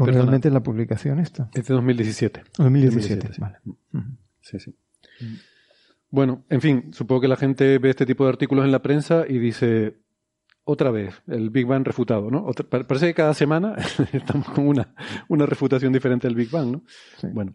con 0.05 0.15
realmente 0.15 0.51
la 0.51 0.63
publicación 0.63 1.19
esta. 1.19 1.51
Es 1.55 1.67
de 1.67 1.75
2017. 1.75 2.43
2017, 2.59 3.31
vale. 3.39 3.59
Sí, 4.41 4.59
sí. 4.59 4.75
Bueno, 6.11 6.45
en 6.49 6.61
fin, 6.61 6.91
supongo 6.93 7.21
que 7.21 7.29
la 7.29 7.37
gente 7.37 7.79
ve 7.79 7.91
este 7.91 8.07
tipo 8.07 8.25
de 8.25 8.31
artículos 8.31 8.65
en 8.65 8.73
la 8.73 8.83
prensa 8.83 9.25
y 9.29 9.39
dice, 9.39 9.99
otra 10.65 10.91
vez, 10.91 11.23
el 11.29 11.51
Big 11.51 11.67
Bang 11.67 11.87
refutado, 11.87 12.31
¿no? 12.31 12.47
parece 12.69 13.07
que 13.07 13.15
cada 13.15 13.35
semana 13.35 13.77
estamos 14.13 14.49
con 14.49 14.67
una, 14.67 14.95
una 15.29 15.47
refutación 15.47 15.93
diferente 15.93 16.27
del 16.27 16.37
Big 16.37 16.51
Bang, 16.51 16.73
¿no? 16.73 16.83
Bueno. 17.33 17.55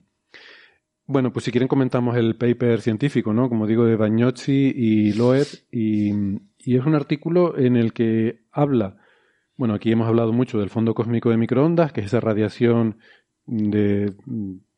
Bueno, 1.08 1.32
pues 1.32 1.46
si 1.46 1.52
quieren 1.52 1.68
comentamos 1.68 2.18
el 2.18 2.36
paper 2.36 2.82
científico, 2.82 3.32
¿no? 3.32 3.48
Como 3.48 3.68
digo, 3.68 3.86
de 3.86 3.96
Bagnozzi 3.96 4.74
y 4.76 5.14
Loeb, 5.14 5.46
y, 5.72 6.12
y 6.58 6.78
es 6.78 6.86
un 6.86 6.96
artículo 6.96 7.58
en 7.60 7.76
el 7.76 7.94
que 7.94 8.46
habla 8.52 8.98
bueno, 9.58 9.74
aquí 9.74 9.92
hemos 9.92 10.08
hablado 10.08 10.34
mucho 10.34 10.60
del 10.60 10.70
fondo 10.70 10.94
cósmico 10.94 11.30
de 11.30 11.38
microondas, 11.38 11.94
que 11.94 12.02
es 12.02 12.08
esa 12.08 12.20
radiación 12.20 12.98
de 13.46 14.14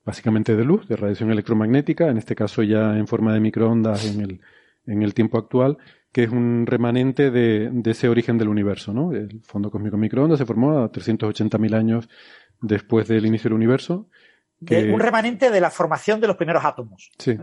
básicamente 0.06 0.56
de 0.56 0.64
luz, 0.64 0.88
de 0.88 0.96
radiación 0.96 1.32
electromagnética, 1.32 2.08
en 2.10 2.18
este 2.18 2.36
caso 2.36 2.64
ya 2.64 2.98
en 2.98 3.08
forma 3.08 3.34
de 3.34 3.42
microondas 3.42 4.06
en 4.06 4.22
el, 4.22 4.42
en 4.86 5.04
el 5.04 5.14
tiempo 5.14 5.38
actual, 5.38 5.78
que 6.12 6.24
es 6.24 6.30
un 6.30 6.66
remanente 6.66 7.30
de, 7.30 7.72
ese 7.86 8.08
origen 8.08 8.38
del 8.38 8.48
universo. 8.48 8.94
¿no? 8.94 9.12
El 9.12 9.42
fondo 9.44 9.70
cósmico 9.70 9.98
de 9.98 10.02
microondas 10.02 10.40
se 10.40 10.46
formó 10.46 10.80
a 10.80 10.92
380.000 10.92 11.76
años 11.76 12.10
después 12.62 13.08
del 13.08 13.26
inicio 13.26 13.50
del 13.50 13.56
universo. 13.56 14.08
un 14.62 15.00
remanente 15.00 15.52
de 15.52 15.60
la 15.60 15.70
formación 15.70 16.22
de 16.22 16.28
los 16.28 16.38
primeros 16.38 16.64
átomos, 16.64 17.12
¿eh? 17.26 17.38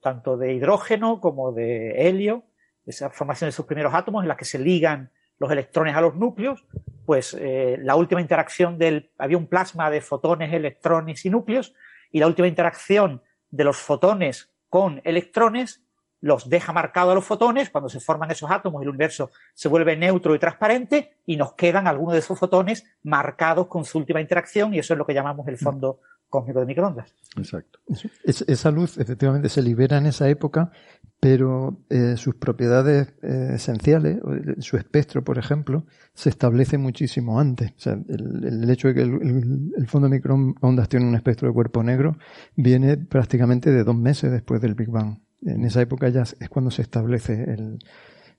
tanto 0.00 0.36
de 0.36 0.54
hidrógeno 0.54 1.20
como 1.20 1.52
de 1.52 2.08
helio, 2.08 2.44
esa 2.84 3.10
formación 3.10 3.48
de 3.48 3.52
sus 3.52 3.66
primeros 3.66 3.92
átomos 3.94 4.22
en 4.22 4.28
las 4.28 4.36
que 4.36 4.44
se 4.44 4.60
ligan 4.60 5.10
los 5.38 5.50
electrones 5.50 5.94
a 5.94 6.00
los 6.00 6.14
núcleos, 6.14 6.64
pues 7.04 7.36
eh, 7.38 7.78
la 7.80 7.96
última 7.96 8.20
interacción 8.20 8.78
del, 8.78 9.10
había 9.18 9.38
un 9.38 9.46
plasma 9.46 9.90
de 9.90 10.00
fotones, 10.00 10.52
electrones 10.52 11.24
y 11.24 11.30
núcleos, 11.30 11.74
y 12.10 12.20
la 12.20 12.26
última 12.26 12.48
interacción 12.48 13.22
de 13.50 13.64
los 13.64 13.76
fotones 13.76 14.50
con 14.68 15.00
electrones 15.04 15.82
los 16.20 16.48
deja 16.48 16.72
marcados 16.72 17.12
a 17.12 17.14
los 17.14 17.24
fotones, 17.24 17.70
cuando 17.70 17.88
se 17.88 18.00
forman 18.00 18.30
esos 18.30 18.50
átomos 18.50 18.82
el 18.82 18.88
universo 18.88 19.30
se 19.54 19.68
vuelve 19.68 19.96
neutro 19.96 20.34
y 20.34 20.38
transparente 20.38 21.18
y 21.26 21.36
nos 21.36 21.52
quedan 21.52 21.86
algunos 21.86 22.14
de 22.14 22.20
esos 22.20 22.38
fotones 22.38 22.84
marcados 23.02 23.66
con 23.66 23.84
su 23.84 23.98
última 23.98 24.20
interacción 24.20 24.74
y 24.74 24.78
eso 24.78 24.94
es 24.94 24.98
lo 24.98 25.06
que 25.06 25.14
llamamos 25.14 25.46
el 25.46 25.58
fondo 25.58 26.00
cósmico 26.28 26.60
de 26.60 26.66
microondas. 26.66 27.12
Exacto. 27.36 27.80
esa 28.24 28.70
luz 28.70 28.96
efectivamente 28.96 29.50
se 29.50 29.60
libera 29.60 29.98
en 29.98 30.06
esa 30.06 30.28
época 30.28 30.72
pero 31.20 31.78
eh, 31.88 32.14
sus 32.16 32.34
propiedades 32.34 33.14
eh, 33.22 33.52
esenciales, 33.54 34.18
su 34.58 34.76
espectro, 34.76 35.24
por 35.24 35.38
ejemplo, 35.38 35.86
se 36.14 36.28
establece 36.28 36.78
muchísimo 36.78 37.40
antes. 37.40 37.70
O 37.70 37.80
sea, 37.80 37.98
el, 38.08 38.68
hecho 38.70 38.88
de 38.88 38.94
que 38.94 39.02
el, 39.02 39.86
fondo 39.86 40.08
de 40.08 40.16
microondas 40.16 40.88
tiene 40.88 41.06
un 41.06 41.14
espectro 41.14 41.48
de 41.48 41.54
cuerpo 41.54 41.82
negro 41.82 42.18
viene 42.54 42.96
prácticamente 42.96 43.70
de 43.70 43.82
dos 43.82 43.96
meses 43.96 44.30
después 44.30 44.60
del 44.60 44.74
Big 44.74 44.90
Bang. 44.90 45.18
En 45.42 45.64
esa 45.64 45.80
época 45.80 46.08
ya 46.10 46.22
es 46.22 46.48
cuando 46.48 46.70
se 46.70 46.82
establece 46.82 47.56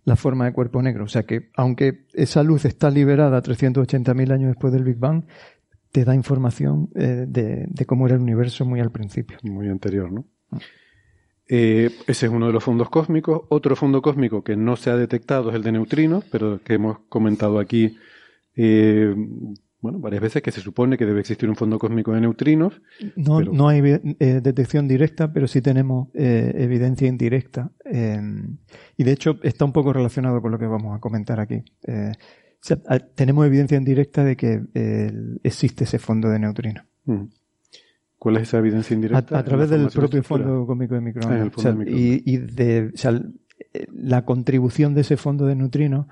la 0.03 0.15
forma 0.15 0.45
de 0.45 0.53
cuerpo 0.53 0.81
negro. 0.81 1.05
O 1.05 1.07
sea 1.07 1.23
que, 1.23 1.49
aunque 1.55 2.05
esa 2.13 2.43
luz 2.43 2.65
está 2.65 2.91
liberada 2.91 3.41
380.000 3.41 4.31
años 4.31 4.47
después 4.49 4.71
del 4.71 4.83
Big 4.83 4.97
Bang, 4.97 5.23
te 5.91 6.05
da 6.05 6.15
información 6.15 6.89
eh, 6.95 7.25
de, 7.27 7.65
de, 7.67 7.85
cómo 7.85 8.05
era 8.05 8.15
el 8.15 8.21
universo 8.21 8.65
muy 8.65 8.79
al 8.79 8.91
principio. 8.91 9.37
Muy 9.43 9.69
anterior, 9.69 10.11
¿no? 10.11 10.25
Ah. 10.51 10.59
Eh, 11.49 11.91
ese 12.07 12.25
es 12.25 12.31
uno 12.31 12.47
de 12.47 12.53
los 12.53 12.63
fondos 12.63 12.89
cósmicos. 12.89 13.43
Otro 13.49 13.75
fondo 13.75 14.01
cósmico 14.01 14.43
que 14.43 14.55
no 14.55 14.75
se 14.75 14.89
ha 14.89 14.97
detectado 14.97 15.49
es 15.49 15.55
el 15.55 15.63
de 15.63 15.71
neutrinos, 15.71 16.25
pero 16.31 16.61
que 16.63 16.73
hemos 16.73 16.99
comentado 17.09 17.59
aquí 17.59 17.97
eh, 18.55 19.15
bueno, 19.79 19.99
varias 19.99 20.21
veces 20.21 20.41
que 20.41 20.51
se 20.51 20.59
supone 20.59 20.97
que 20.97 21.05
debe 21.05 21.21
existir 21.21 21.47
un 21.47 21.55
fondo 21.55 21.79
cósmico 21.79 22.11
de 22.11 22.21
neutrinos. 22.21 22.81
No, 23.15 23.39
no 23.39 23.69
hay 23.69 23.79
eh, 24.19 24.41
detección 24.41 24.87
directa, 24.87 25.31
pero 25.31 25.47
sí 25.47 25.61
tenemos 25.61 26.09
evidencia 26.13 27.07
indirecta. 27.07 27.71
y 27.85 29.03
de 29.03 29.11
hecho 29.11 29.39
está 29.43 29.65
un 29.65 29.73
poco 29.73 29.93
relacionado 29.93 30.41
con 30.41 30.51
lo 30.51 30.59
que 30.59 30.65
vamos 30.65 30.97
a 30.97 30.99
comentar 30.99 31.39
aquí. 31.39 31.63
Tenemos 33.15 33.45
evidencia 33.45 33.77
indirecta 33.77 34.23
de 34.23 34.35
que 34.35 34.61
existe 35.43 35.83
ese 35.83 35.99
fondo 35.99 36.29
de 36.29 36.39
neutrinos. 36.39 36.85
Mm. 37.05 37.25
¿Cuál 38.17 38.37
es 38.37 38.43
esa 38.43 38.57
evidencia 38.57 38.95
indirecta? 38.95 39.37
A, 39.37 39.43
través 39.43 39.69
del 39.69 39.89
propio 39.89 40.23
fondo 40.23 40.65
cómico 40.65 40.95
de 40.95 41.01
microondas. 41.01 41.53
y, 41.85 42.37
de 42.37 42.91
la 43.93 44.25
contribución 44.25 44.93
de 44.95 45.01
ese 45.01 45.17
fondo 45.17 45.45
de 45.45 45.55
neutrinos 45.55 46.07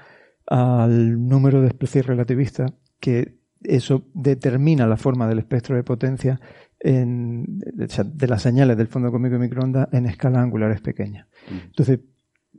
al 0.45 1.27
número 1.27 1.61
de 1.61 1.67
especies 1.67 2.05
relativistas, 2.05 2.73
que 2.99 3.39
eso 3.63 4.05
determina 4.13 4.85
la 4.85 4.97
forma 4.97 5.27
del 5.27 5.39
espectro 5.39 5.75
de 5.75 5.83
potencia 5.83 6.39
de 6.79 8.27
las 8.27 8.41
señales 8.41 8.77
del 8.77 8.87
fondo 8.87 9.11
cómico 9.11 9.33
de 9.33 9.39
microondas 9.39 9.87
en 9.91 10.05
escalas 10.05 10.43
angulares 10.43 10.81
pequeñas. 10.81 11.27
Entonces, 11.49 11.99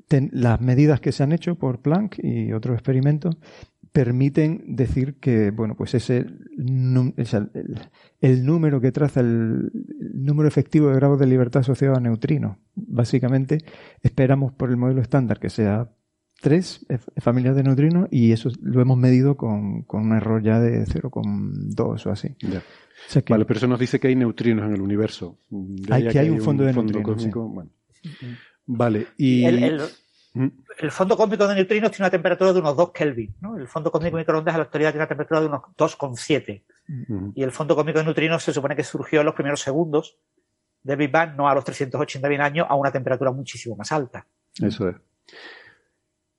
las 0.08 0.60
medidas 0.60 1.00
que 1.00 1.12
se 1.12 1.22
han 1.22 1.32
hecho 1.32 1.56
por 1.56 1.80
Planck 1.80 2.18
y 2.18 2.52
otros 2.52 2.74
experimentos 2.74 3.36
permiten 3.96 4.76
decir 4.76 5.14
que, 5.14 5.50
bueno, 5.50 5.74
pues 5.74 5.94
ese 5.94 6.18
el, 6.18 7.14
el, 8.20 8.44
número 8.44 8.78
que 8.78 8.92
traza 8.92 9.20
el, 9.20 9.72
número 10.12 10.46
efectivo 10.46 10.88
de 10.88 10.96
grados 10.96 11.18
de 11.18 11.24
libertad 11.24 11.60
asociado 11.60 11.96
a 11.96 12.00
neutrinos. 12.00 12.58
Básicamente, 12.74 13.56
esperamos 14.02 14.52
por 14.52 14.68
el 14.68 14.76
modelo 14.76 15.00
estándar 15.00 15.40
que 15.40 15.48
sea 15.48 15.90
tres 16.42 16.84
familias 17.16 17.56
de 17.56 17.62
neutrinos 17.62 18.06
y 18.10 18.32
eso 18.32 18.50
lo 18.60 18.82
hemos 18.82 18.98
medido 18.98 19.38
con, 19.38 19.84
con 19.84 20.02
un 20.02 20.14
error 20.14 20.42
ya 20.42 20.60
de 20.60 20.84
0,2 20.84 22.06
o 22.06 22.10
así. 22.10 22.36
vale, 23.30 23.46
pero 23.46 23.56
eso 23.56 23.66
nos 23.66 23.80
dice 23.80 23.98
que 23.98 24.08
hay 24.08 24.14
neutrinos 24.14 24.66
en 24.66 24.74
el 24.74 24.82
universo. 24.82 25.38
Hay, 25.88 26.06
que 26.08 26.18
hay 26.18 26.28
un 26.28 26.42
fondo, 26.42 26.64
de 26.64 26.74
neutrinos. 26.74 27.26
Vale, 28.66 29.06
y... 29.16 29.44
El 29.44 29.80
fondo 30.90 31.16
cósmico 31.16 31.48
de 31.48 31.54
neutrinos 31.54 31.90
tiene 31.90 32.04
una 32.04 32.10
temperatura 32.10 32.52
de 32.52 32.60
unos 32.60 32.76
2 32.76 32.92
Kelvin. 32.92 33.34
¿no? 33.40 33.56
El 33.56 33.66
fondo 33.66 33.90
cósmico 33.90 34.16
de 34.16 34.22
microondas 34.22 34.54
en 34.54 34.58
la 34.58 34.64
actualidad 34.64 34.90
tiene 34.90 35.02
una 35.02 35.08
temperatura 35.08 35.40
de 35.40 35.46
unos 35.46 35.62
2,7. 35.76 36.62
Y 37.34 37.42
el 37.42 37.52
fondo 37.52 37.74
cósmico 37.74 37.98
de 37.98 38.04
neutrinos 38.04 38.42
se 38.42 38.52
supone 38.52 38.76
que 38.76 38.84
surgió 38.84 39.20
en 39.20 39.26
los 39.26 39.34
primeros 39.34 39.60
segundos 39.60 40.18
de 40.82 40.96
Big 40.96 41.10
Bang, 41.10 41.36
no 41.36 41.48
a 41.48 41.54
los 41.54 41.64
380.000 41.64 42.40
años, 42.40 42.66
a 42.68 42.74
una 42.76 42.92
temperatura 42.92 43.32
muchísimo 43.32 43.76
más 43.76 43.90
alta. 43.92 44.26
Eso 44.60 44.88
es. 44.88 44.96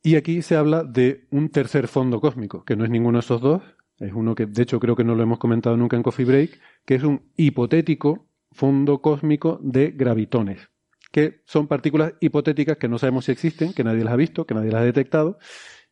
Y 0.03 0.15
aquí 0.15 0.41
se 0.41 0.55
habla 0.55 0.83
de 0.83 1.27
un 1.31 1.49
tercer 1.49 1.88
fondo 1.88 2.21
cósmico, 2.21 2.63
que 2.63 2.75
no 2.75 2.86
es 2.86 2.89
ninguno 2.89 3.17
de 3.17 3.25
esos 3.25 3.41
dos. 3.41 3.62
Es 3.99 4.13
uno 4.13 4.36
que, 4.36 4.45
de 4.45 4.62
hecho, 4.62 4.79
creo 4.79 4.95
que 4.95 5.03
no 5.03 5.15
lo 5.15 5.23
hemos 5.23 5.39
comentado 5.39 5.75
nunca 5.75 5.97
en 5.97 6.03
Coffee 6.03 6.25
Break, 6.25 6.60
que 6.86 6.95
es 6.95 7.03
un 7.03 7.23
hipotético 7.36 8.27
fondo 8.51 9.01
cósmico 9.01 9.60
de 9.62 9.91
gravitones 9.91 10.69
que 11.12 11.41
son 11.46 11.67
partículas 11.67 12.13
hipotéticas 12.20 12.78
que 12.78 12.88
no 12.88 12.98
sabemos 12.98 13.26
si 13.26 13.32
existen, 13.32 13.74
que 13.74 13.84
nadie 13.84 14.04
las 14.04 14.13
ha 14.13 14.17
visto, 14.17 14.46
que 14.46 14.54
nadie 14.54 14.72
las 14.72 14.82
ha 14.82 14.86
detectado, 14.86 15.38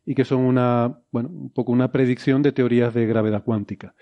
y 0.06 0.14
que 0.14 0.26
son 0.26 0.40
una, 0.42 1.00
bueno, 1.12 1.30
un 1.30 1.52
poco 1.52 1.72
una 1.72 1.92
predicción 1.92 2.42
de 2.42 2.52
teorías 2.52 2.94
de 2.94 3.08
gravedad 3.08 3.44
cuántica, 3.44 3.96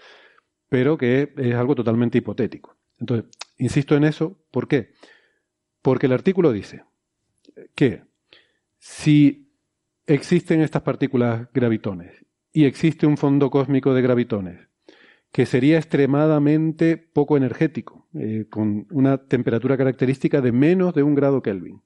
pero 0.69 0.97
que 0.97 1.34
es 1.38 1.56
algo 1.56 1.76
totalmente 1.76 2.17
hipotético. 2.17 2.76
Entonces, 2.99 3.30
insisto 3.58 3.95
en 3.95 4.04
eso, 4.04 4.39
¿por 4.52 4.67
qué? 4.67 4.93
Porque 5.82 6.08
el 6.08 6.13
artículo 6.13 6.52
dice 6.52 6.84
que 7.76 8.04
si 8.80 9.52
existen 10.08 10.62
estas 10.62 10.82
partículas 10.82 11.47
gravitones 11.54 12.26
y 12.52 12.65
existe 12.65 13.08
un 13.08 13.17
fondo 13.17 13.49
cósmico 13.49 13.93
de 13.93 14.02
gravitones 14.02 14.67
que 15.32 15.45
sería 15.45 15.78
extremadamente 15.78 16.97
poco 16.97 17.38
energético, 17.38 18.02
eh, 18.15 18.45
con 18.49 18.88
una 18.91 19.17
temperatura 19.17 19.78
característica 19.78 20.41
de 20.41 20.52
menos 20.52 20.93
de 20.93 21.04
un 21.04 21.15
grado 21.15 21.41
Kelvin. 21.41 21.82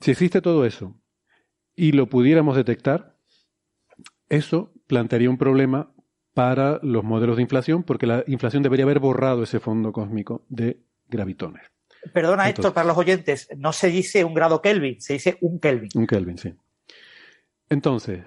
Si 0.00 0.10
existe 0.10 0.40
todo 0.40 0.64
eso 0.64 0.94
y 1.74 1.92
lo 1.92 2.08
pudiéramos 2.08 2.56
detectar, 2.56 3.16
eso 4.28 4.72
plantearía 4.86 5.30
un 5.30 5.38
problema 5.38 5.92
para 6.34 6.78
los 6.82 7.02
modelos 7.02 7.36
de 7.36 7.42
inflación, 7.42 7.82
porque 7.82 8.06
la 8.06 8.22
inflación 8.28 8.62
debería 8.62 8.84
haber 8.84 9.00
borrado 9.00 9.42
ese 9.42 9.58
fondo 9.58 9.92
cósmico 9.92 10.44
de 10.48 10.80
gravitones. 11.08 11.62
Perdona, 12.12 12.48
esto 12.48 12.72
para 12.72 12.86
los 12.86 12.96
oyentes, 12.96 13.48
no 13.56 13.72
se 13.72 13.88
dice 13.88 14.24
un 14.24 14.34
grado 14.34 14.62
Kelvin, 14.62 15.00
se 15.00 15.14
dice 15.14 15.36
un 15.40 15.58
Kelvin. 15.58 15.90
Un 15.94 16.06
Kelvin, 16.06 16.38
sí. 16.38 16.54
Entonces, 17.68 18.22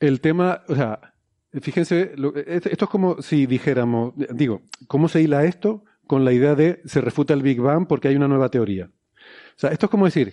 el 0.00 0.20
tema, 0.20 0.64
o 0.66 0.74
sea, 0.74 1.14
fíjense, 1.52 2.14
esto 2.46 2.84
es 2.84 2.90
como 2.90 3.22
si 3.22 3.46
dijéramos, 3.46 4.14
digo, 4.16 4.62
¿cómo 4.88 5.08
se 5.08 5.22
hila 5.22 5.44
esto 5.44 5.84
con 6.10 6.24
la 6.24 6.32
idea 6.32 6.56
de 6.56 6.82
se 6.86 7.00
refuta 7.00 7.34
el 7.34 7.42
Big 7.42 7.60
Bang 7.60 7.86
porque 7.86 8.08
hay 8.08 8.16
una 8.16 8.26
nueva 8.26 8.48
teoría? 8.48 8.86
O 8.86 9.58
sea, 9.60 9.70
esto 9.70 9.86
es 9.86 9.90
como 9.90 10.06
decir, 10.06 10.32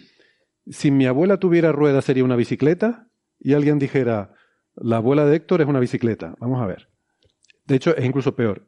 si 0.66 0.90
mi 0.90 1.06
abuela 1.06 1.38
tuviera 1.38 1.72
ruedas 1.72 2.04
sería 2.04 2.24
una 2.24 2.36
bicicleta 2.36 3.12
y 3.38 3.54
alguien 3.54 3.78
dijera, 3.78 4.34
la 4.74 4.96
abuela 4.96 5.28
de 5.28 5.36
Héctor 5.36 5.62
es 5.62 5.68
una 5.68 5.80
bicicleta. 5.80 6.34
Vamos 6.40 6.64
a 6.64 6.66
ver. 6.66 6.90
De 7.66 7.76
hecho, 7.76 7.96
es 7.96 8.04
incluso 8.04 8.36
peor. 8.36 8.68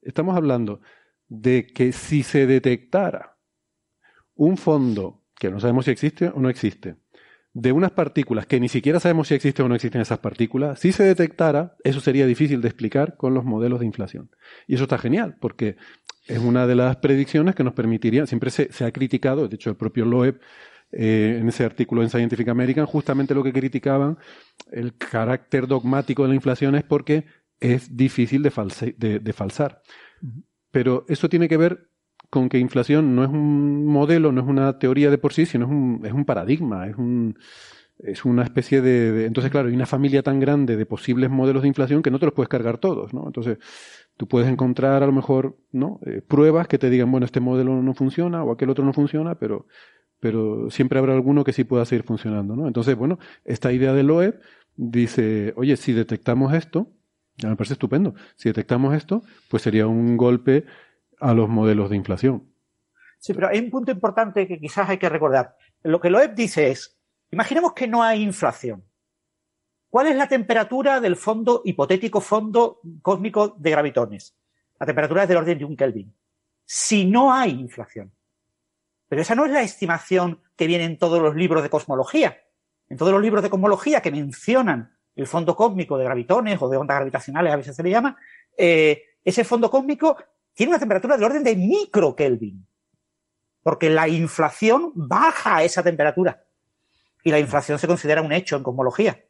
Estamos 0.00 0.34
hablando 0.34 0.80
de 1.28 1.66
que 1.66 1.92
si 1.92 2.22
se 2.22 2.46
detectara 2.46 3.36
un 4.34 4.56
fondo, 4.56 5.26
que 5.38 5.50
no 5.50 5.60
sabemos 5.60 5.84
si 5.84 5.90
existe 5.90 6.28
o 6.28 6.40
no 6.40 6.48
existe, 6.48 6.96
de 7.52 7.72
unas 7.72 7.90
partículas 7.90 8.46
que 8.46 8.60
ni 8.60 8.70
siquiera 8.70 8.98
sabemos 8.98 9.28
si 9.28 9.34
existen 9.34 9.66
o 9.66 9.68
no 9.68 9.74
existen 9.74 10.00
esas 10.00 10.20
partículas, 10.20 10.80
si 10.80 10.92
se 10.92 11.04
detectara, 11.04 11.76
eso 11.84 12.00
sería 12.00 12.24
difícil 12.24 12.62
de 12.62 12.68
explicar 12.68 13.18
con 13.18 13.34
los 13.34 13.44
modelos 13.44 13.80
de 13.80 13.86
inflación. 13.86 14.30
Y 14.66 14.76
eso 14.76 14.84
está 14.84 14.96
genial, 14.96 15.36
porque 15.38 15.76
es 16.26 16.38
una 16.38 16.66
de 16.66 16.74
las 16.74 16.96
predicciones 16.96 17.54
que 17.54 17.64
nos 17.64 17.74
permitiría, 17.74 18.26
siempre 18.26 18.50
se, 18.50 18.84
ha 18.84 18.92
criticado, 18.92 19.48
de 19.48 19.54
hecho 19.54 19.70
el 19.70 19.76
propio 19.76 20.04
Loeb 20.04 20.40
eh, 20.92 21.38
en 21.40 21.48
ese 21.48 21.64
artículo 21.64 22.02
en 22.02 22.10
Scientific 22.10 22.48
American, 22.48 22.86
justamente 22.86 23.34
lo 23.34 23.42
que 23.42 23.52
criticaban, 23.52 24.18
el 24.70 24.96
carácter 24.96 25.66
dogmático 25.66 26.22
de 26.22 26.30
la 26.30 26.34
inflación 26.34 26.74
es 26.74 26.84
porque 26.84 27.26
es 27.60 27.96
difícil 27.96 28.42
de, 28.42 29.20
de 29.20 29.32
falsar. 29.32 29.82
Pero 30.70 31.04
eso 31.08 31.28
tiene 31.28 31.48
que 31.48 31.56
ver 31.56 31.90
con 32.30 32.48
que 32.48 32.58
inflación 32.58 33.14
no 33.14 33.24
es 33.24 33.30
un 33.30 33.86
modelo, 33.86 34.32
no 34.32 34.40
es 34.40 34.46
una 34.46 34.78
teoría 34.78 35.10
de 35.10 35.18
por 35.18 35.32
sí, 35.32 35.46
sino 35.46 35.66
es 35.66 35.70
un, 35.70 36.02
es 36.04 36.12
un 36.12 36.24
paradigma, 36.24 36.88
es 36.88 36.96
un, 36.96 37.38
es 37.98 38.24
una 38.24 38.42
especie 38.42 38.82
de, 38.82 39.26
Entonces, 39.26 39.50
claro, 39.50 39.68
hay 39.68 39.74
una 39.74 39.86
familia 39.86 40.22
tan 40.22 40.38
grande 40.38 40.76
de 40.76 40.86
posibles 40.86 41.30
modelos 41.30 41.62
de 41.62 41.68
inflación 41.68 42.02
que 42.02 42.10
no 42.10 42.18
te 42.18 42.26
los 42.26 42.34
puedes 42.34 42.48
cargar 42.48 42.78
todos, 42.78 43.14
¿no? 43.14 43.24
Entonces, 43.26 43.58
tú 44.16 44.28
puedes 44.28 44.48
encontrar 44.48 45.02
a 45.02 45.06
lo 45.06 45.12
mejor, 45.12 45.56
¿no? 45.72 46.00
Eh, 46.04 46.22
pruebas 46.26 46.68
que 46.68 46.78
te 46.78 46.90
digan, 46.90 47.10
bueno, 47.10 47.26
este 47.26 47.40
modelo 47.40 47.82
no 47.82 47.94
funciona 47.94 48.42
o 48.44 48.52
aquel 48.52 48.70
otro 48.70 48.84
no 48.84 48.92
funciona, 48.92 49.36
pero, 49.36 49.66
pero 50.20 50.70
siempre 50.70 50.98
habrá 50.98 51.14
alguno 51.14 51.44
que 51.44 51.52
sí 51.52 51.64
pueda 51.64 51.84
seguir 51.84 52.04
funcionando, 52.04 52.54
¿no? 52.54 52.66
Entonces, 52.66 52.96
bueno, 52.96 53.18
esta 53.44 53.72
idea 53.72 53.92
de 53.92 54.02
Loeb 54.02 54.40
dice, 54.76 55.54
oye, 55.56 55.76
si 55.76 55.92
detectamos 55.92 56.52
esto, 56.52 56.88
ya 57.36 57.48
me 57.48 57.56
parece 57.56 57.74
estupendo. 57.74 58.14
Si 58.36 58.48
detectamos 58.48 58.94
esto, 58.94 59.22
pues 59.48 59.62
sería 59.62 59.86
un 59.86 60.16
golpe 60.16 60.64
a 61.20 61.34
los 61.34 61.48
modelos 61.48 61.90
de 61.90 61.96
inflación. 61.96 62.44
Sí, 63.18 63.32
pero 63.34 63.48
hay 63.48 63.58
un 63.58 63.70
punto 63.70 63.90
importante 63.90 64.46
que 64.46 64.58
quizás 64.58 64.88
hay 64.88 64.98
que 64.98 65.08
recordar. 65.08 65.56
Lo 65.82 66.00
que 66.00 66.10
Loeb 66.10 66.34
dice 66.34 66.70
es, 66.70 66.95
imaginemos 67.30 67.72
que 67.72 67.86
no 67.86 68.02
hay 68.02 68.22
inflación. 68.22 68.84
¿Cuál 69.88 70.08
es 70.08 70.16
la 70.16 70.28
temperatura 70.28 71.00
del 71.00 71.16
fondo, 71.16 71.62
hipotético 71.64 72.20
fondo 72.20 72.80
cósmico 73.02 73.54
de 73.58 73.70
gravitones? 73.70 74.36
La 74.78 74.86
temperatura 74.86 75.22
es 75.22 75.28
del 75.28 75.38
orden 75.38 75.58
de 75.58 75.64
un 75.64 75.76
Kelvin. 75.76 76.14
Si 76.64 77.04
no 77.04 77.32
hay 77.32 77.50
inflación. 77.50 78.12
Pero 79.08 79.22
esa 79.22 79.34
no 79.34 79.46
es 79.46 79.52
la 79.52 79.62
estimación 79.62 80.42
que 80.56 80.66
viene 80.66 80.84
en 80.84 80.98
todos 80.98 81.22
los 81.22 81.34
libros 81.34 81.62
de 81.62 81.70
cosmología. 81.70 82.42
En 82.88 82.96
todos 82.96 83.12
los 83.12 83.22
libros 83.22 83.42
de 83.42 83.50
cosmología 83.50 84.00
que 84.00 84.10
mencionan 84.10 84.96
el 85.14 85.26
fondo 85.26 85.56
cósmico 85.56 85.96
de 85.96 86.04
gravitones 86.04 86.60
o 86.60 86.68
de 86.68 86.76
ondas 86.76 86.96
gravitacionales, 86.96 87.52
a 87.52 87.56
veces 87.56 87.74
se 87.74 87.82
le 87.82 87.90
llama, 87.90 88.18
eh, 88.56 89.02
ese 89.24 89.44
fondo 89.44 89.70
cósmico 89.70 90.16
tiene 90.52 90.70
una 90.70 90.78
temperatura 90.78 91.16
del 91.16 91.24
orden 91.24 91.44
de 91.44 91.56
micro 91.56 92.14
Kelvin. 92.14 92.66
Porque 93.62 93.90
la 93.90 94.08
inflación 94.08 94.92
baja 94.94 95.62
esa 95.62 95.82
temperatura. 95.82 96.44
Y 97.26 97.32
la 97.32 97.40
inflación 97.40 97.76
se 97.80 97.88
considera 97.88 98.22
un 98.22 98.32
hecho 98.32 98.54
en 98.54 98.62
cosmología. 98.62 99.24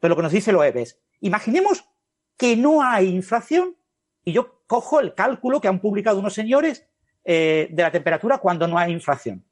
Pero 0.00 0.08
lo 0.10 0.16
que 0.16 0.22
nos 0.24 0.32
dice 0.32 0.50
Loeb 0.50 0.76
es, 0.78 1.00
imaginemos 1.20 1.88
que 2.36 2.56
no 2.56 2.82
hay 2.82 3.06
inflación 3.06 3.76
y 4.24 4.32
yo 4.32 4.64
cojo 4.66 4.98
el 4.98 5.14
cálculo 5.14 5.60
que 5.60 5.68
han 5.68 5.78
publicado 5.78 6.18
unos 6.18 6.34
señores 6.34 6.84
eh, 7.22 7.68
de 7.70 7.82
la 7.84 7.92
temperatura 7.92 8.38
cuando 8.38 8.66
no 8.66 8.76
hay 8.76 8.90
inflación. 8.90 9.44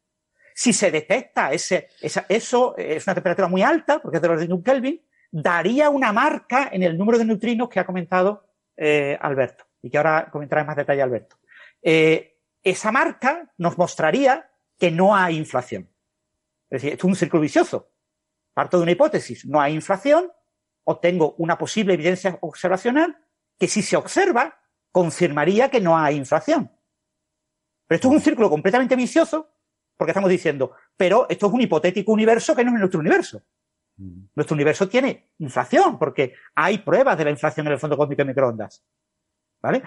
Si 0.53 0.73
se 0.73 0.91
detecta 0.91 1.53
ese, 1.53 1.91
eso, 2.01 2.77
es 2.77 3.07
una 3.07 3.15
temperatura 3.15 3.47
muy 3.47 3.63
alta, 3.63 4.01
porque 4.01 4.17
es 4.17 4.23
del 4.23 4.33
orden 4.33 4.49
de 4.49 4.63
Kelvin, 4.65 5.01
daría 5.31 5.91
una 5.91 6.13
marca 6.13 6.71
en 6.73 6.83
el 6.83 6.99
número 6.99 7.19
de 7.19 7.25
neutrinos 7.25 7.69
que 7.69 7.79
ha 7.79 7.87
comentado 7.87 8.49
eh, 8.77 9.17
Alberto 9.21 9.65
y 9.81 9.91
que 9.91 9.97
ahora 9.97 10.29
comentará 10.29 10.63
en 10.63 10.67
más 10.67 10.77
detalle 10.77 11.03
Alberto. 11.03 11.37
Eh, 11.81 12.37
esa 12.65 12.91
marca 12.91 13.53
nos 13.59 13.79
mostraría 13.79 14.51
que 14.77 14.91
no 14.91 15.15
hay 15.15 15.37
inflación. 15.37 15.94
Es 16.75 16.83
decir, 16.83 16.99
es 16.99 17.05
un 17.05 17.15
círculo 17.15 17.41
vicioso. 17.41 17.93
Parto 18.53 18.79
de 18.79 18.83
una 18.83 18.93
hipótesis, 18.93 19.47
no 19.47 19.61
hay 19.61 19.75
inflación, 19.75 20.31
obtengo 20.85 21.37
una 21.39 21.57
posible 21.57 21.95
evidencia 21.95 22.37
observacional 22.41 23.17
que 23.59 23.69
si 23.69 23.81
se 23.81 23.97
observa, 23.97 24.61
confirmaría 24.91 25.71
que 25.71 25.81
no 25.81 25.97
hay 25.97 26.17
inflación. 26.17 26.71
Pero 27.87 27.97
esto 27.97 28.09
es 28.09 28.15
un 28.15 28.21
círculo 28.21 28.51
completamente 28.51 28.97
vicioso 28.97 29.51
porque 29.97 30.11
estamos 30.11 30.31
diciendo, 30.31 30.73
pero 30.97 31.29
esto 31.29 31.47
es 31.47 31.53
un 31.53 31.61
hipotético 31.61 32.11
universo 32.11 32.57
que 32.57 32.65
no 32.65 32.73
es 32.73 32.81
nuestro 32.81 32.99
universo. 32.99 33.41
Nuestro 34.35 34.55
universo 34.55 34.89
tiene 34.89 35.31
inflación, 35.39 35.97
porque 35.97 36.35
hay 36.57 36.79
pruebas 36.79 37.17
de 37.17 37.25
la 37.25 37.31
inflación 37.31 37.69
en 37.69 37.75
el 37.75 37.79
fondo 37.79 37.97
cósmico 37.97 38.23
de 38.23 38.27
microondas. 38.27 38.85
¿Vale? 39.63 39.83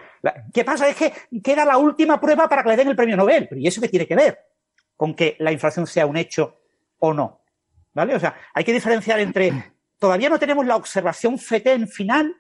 ¿Qué 0.53 0.63
pasa? 0.63 0.87
Es 0.87 0.95
que 0.95 1.13
queda 1.43 1.65
la 1.65 1.77
última 1.77 2.19
prueba 2.19 2.47
para 2.47 2.63
que 2.63 2.69
le 2.69 2.77
den 2.77 2.87
el 2.87 2.95
premio 2.95 3.17
Nobel. 3.17 3.49
¿Y 3.57 3.67
eso 3.67 3.81
qué 3.81 3.89
tiene 3.89 4.07
que 4.07 4.15
ver 4.15 4.39
con 4.95 5.13
que 5.13 5.35
la 5.39 5.51
inflación 5.51 5.85
sea 5.85 6.05
un 6.05 6.15
hecho 6.15 6.61
o 6.99 7.13
no? 7.13 7.41
¿Vale? 7.93 8.15
O 8.15 8.19
sea, 8.19 8.35
hay 8.53 8.63
que 8.63 8.73
diferenciar 8.73 9.19
entre. 9.19 9.73
Todavía 9.99 10.29
no 10.29 10.37
tenemos 10.37 10.65
la 10.65 10.75
observación 10.75 11.39
FETEN 11.39 11.87
final 11.87 12.35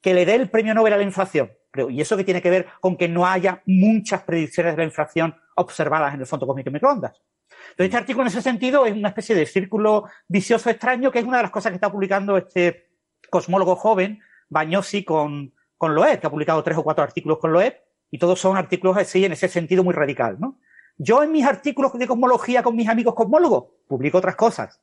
que 0.00 0.12
le 0.12 0.26
dé 0.26 0.34
el 0.34 0.50
premio 0.50 0.74
Nobel 0.74 0.92
a 0.92 0.98
la 0.98 1.02
inflación. 1.02 1.50
¿Y 1.88 2.00
eso 2.00 2.16
qué 2.16 2.24
tiene 2.24 2.42
que 2.42 2.50
ver 2.50 2.66
con 2.80 2.96
que 2.96 3.08
no 3.08 3.26
haya 3.26 3.62
muchas 3.66 4.22
predicciones 4.22 4.74
de 4.74 4.78
la 4.78 4.84
inflación 4.84 5.34
observadas 5.56 6.14
en 6.14 6.20
el 6.20 6.26
fondo 6.26 6.46
cósmico 6.46 6.70
de 6.70 6.74
microondas? 6.74 7.22
Entonces, 7.70 7.86
este 7.86 7.96
artículo 7.96 8.22
en 8.22 8.28
ese 8.28 8.42
sentido 8.42 8.86
es 8.86 8.92
una 8.92 9.08
especie 9.08 9.34
de 9.34 9.46
círculo 9.46 10.04
vicioso 10.26 10.70
extraño, 10.70 11.10
que 11.10 11.20
es 11.20 11.24
una 11.24 11.38
de 11.38 11.44
las 11.44 11.52
cosas 11.52 11.70
que 11.70 11.76
está 11.76 11.90
publicando 11.90 12.36
este 12.36 12.90
cosmólogo 13.30 13.76
joven, 13.76 14.20
Bañosi, 14.48 15.04
con, 15.04 15.54
con 15.76 15.94
Loeb, 15.94 16.20
que 16.20 16.26
ha 16.26 16.30
publicado 16.30 16.62
tres 16.62 16.78
o 16.78 16.82
cuatro 16.82 17.04
artículos 17.04 17.38
con 17.38 17.52
Loeb, 17.52 17.76
y 18.10 18.18
todos 18.18 18.40
son 18.40 18.56
artículos 18.56 18.96
así 18.96 19.24
en 19.24 19.32
ese 19.32 19.48
sentido 19.48 19.84
muy 19.84 19.94
radical, 19.94 20.36
¿no? 20.40 20.58
Yo 20.98 21.22
en 21.22 21.32
mis 21.32 21.46
artículos 21.46 21.92
de 21.92 22.06
cosmología 22.06 22.62
con 22.62 22.74
mis 22.76 22.88
amigos 22.88 23.14
cosmólogos 23.14 23.66
publico 23.86 24.18
otras 24.18 24.36
cosas, 24.36 24.80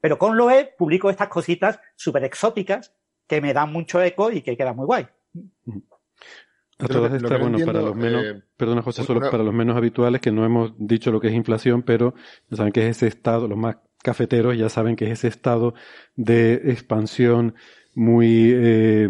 pero 0.00 0.18
con 0.18 0.36
Loeb 0.36 0.76
publico 0.76 1.08
estas 1.08 1.28
cositas 1.28 1.80
súper 1.96 2.24
exóticas 2.24 2.94
que 3.26 3.40
me 3.40 3.54
dan 3.54 3.72
mucho 3.72 4.02
eco 4.02 4.30
y 4.30 4.42
que 4.42 4.56
quedan 4.56 4.76
muy 4.76 4.84
guay. 4.84 5.06
A 6.78 6.88
todas 6.88 7.14
estas, 7.14 7.40
bueno, 7.40 7.58
para 7.64 7.80
los 7.80 7.96
menos, 7.96 8.24
eh, 8.24 8.42
perdona 8.56 8.82
José, 8.82 9.04
solo 9.04 9.20
para 9.30 9.42
los 9.42 9.54
menos 9.54 9.76
habituales, 9.76 10.20
que 10.20 10.30
no 10.30 10.44
hemos 10.44 10.74
dicho 10.76 11.10
lo 11.10 11.20
que 11.20 11.28
es 11.28 11.34
inflación, 11.34 11.82
pero 11.82 12.14
ya 12.50 12.56
saben 12.58 12.72
que 12.72 12.86
es 12.86 12.96
ese 12.96 13.06
estado, 13.06 13.48
los 13.48 13.56
más 13.56 13.76
cafeteros 14.02 14.58
ya 14.58 14.68
saben 14.68 14.96
que 14.96 15.06
es 15.06 15.12
ese 15.12 15.28
estado 15.28 15.74
de 16.16 16.54
expansión 16.70 17.54
muy 17.94 18.50
eh, 18.52 19.08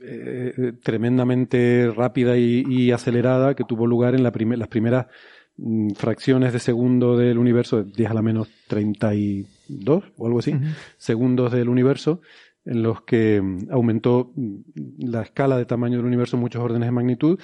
eh, 0.00 0.72
tremendamente 0.82 1.90
rápida 1.94 2.36
y, 2.36 2.90
acelerada 2.92 3.54
que 3.54 3.64
tuvo 3.64 3.86
lugar 3.86 4.14
en 4.14 4.22
la 4.22 4.32
las 4.34 4.68
primeras 4.68 5.06
mm, 5.56 5.90
fracciones 5.90 6.52
de 6.52 6.60
segundo 6.60 7.16
del 7.16 7.38
universo, 7.38 7.82
10 7.82 8.10
a 8.10 8.14
la 8.14 8.22
menos 8.22 8.48
32 8.68 10.04
o 10.16 10.26
algo 10.26 10.38
así, 10.38 10.54
segundos 10.96 11.52
del 11.52 11.68
universo, 11.68 12.20
en 12.64 12.82
los 12.82 13.02
que 13.02 13.40
mm, 13.42 13.70
aumentó 13.70 14.32
mm, 14.34 14.56
la 14.98 15.22
escala 15.22 15.56
de 15.56 15.66
tamaño 15.66 15.98
del 15.98 16.06
universo 16.06 16.36
muchos 16.36 16.62
órdenes 16.62 16.88
de 16.88 16.92
magnitud, 16.92 17.38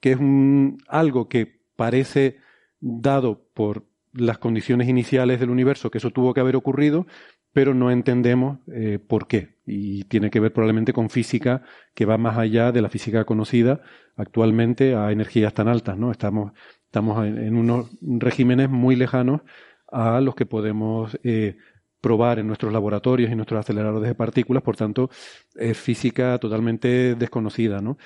que 0.00 0.12
es 0.12 0.18
un, 0.18 0.78
algo 0.88 1.28
que 1.28 1.60
parece 1.76 2.38
dado 2.80 3.44
por 3.54 3.84
las 4.12 4.38
condiciones 4.38 4.88
iniciales 4.88 5.40
del 5.40 5.50
universo, 5.50 5.90
que 5.90 5.98
eso 5.98 6.10
tuvo 6.10 6.34
que 6.34 6.40
haber 6.40 6.56
ocurrido, 6.56 7.06
pero 7.52 7.74
no 7.74 7.90
entendemos 7.90 8.58
eh, 8.72 8.98
por 8.98 9.26
qué. 9.26 9.57
Y 9.68 10.04
tiene 10.04 10.30
que 10.30 10.40
ver 10.40 10.52
probablemente 10.52 10.92
con 10.92 11.10
física 11.10 11.62
que 11.94 12.06
va 12.06 12.18
más 12.18 12.38
allá 12.38 12.72
de 12.72 12.82
la 12.82 12.88
física 12.88 13.24
conocida 13.24 13.80
actualmente 14.16 14.94
a 14.94 15.12
energías 15.12 15.54
tan 15.54 15.68
altas, 15.68 15.98
¿no? 15.98 16.10
Estamos, 16.10 16.52
estamos 16.84 17.24
en, 17.26 17.56
unos 17.56 17.90
regímenes 18.00 18.70
muy 18.70 18.96
lejanos 18.96 19.42
a 19.90 20.20
los 20.20 20.34
que 20.34 20.46
podemos 20.46 21.18
eh, 21.22 21.56
probar 22.00 22.38
en 22.38 22.46
nuestros 22.46 22.72
laboratorios 22.72 23.30
y 23.30 23.34
nuestros 23.34 23.60
aceleradores 23.60 24.08
de 24.08 24.14
partículas, 24.14 24.62
por 24.62 24.76
tanto, 24.76 25.10
es 25.54 25.76
física 25.76 26.38
totalmente 26.38 27.14
desconocida, 27.14 27.80
¿no? 27.80 27.98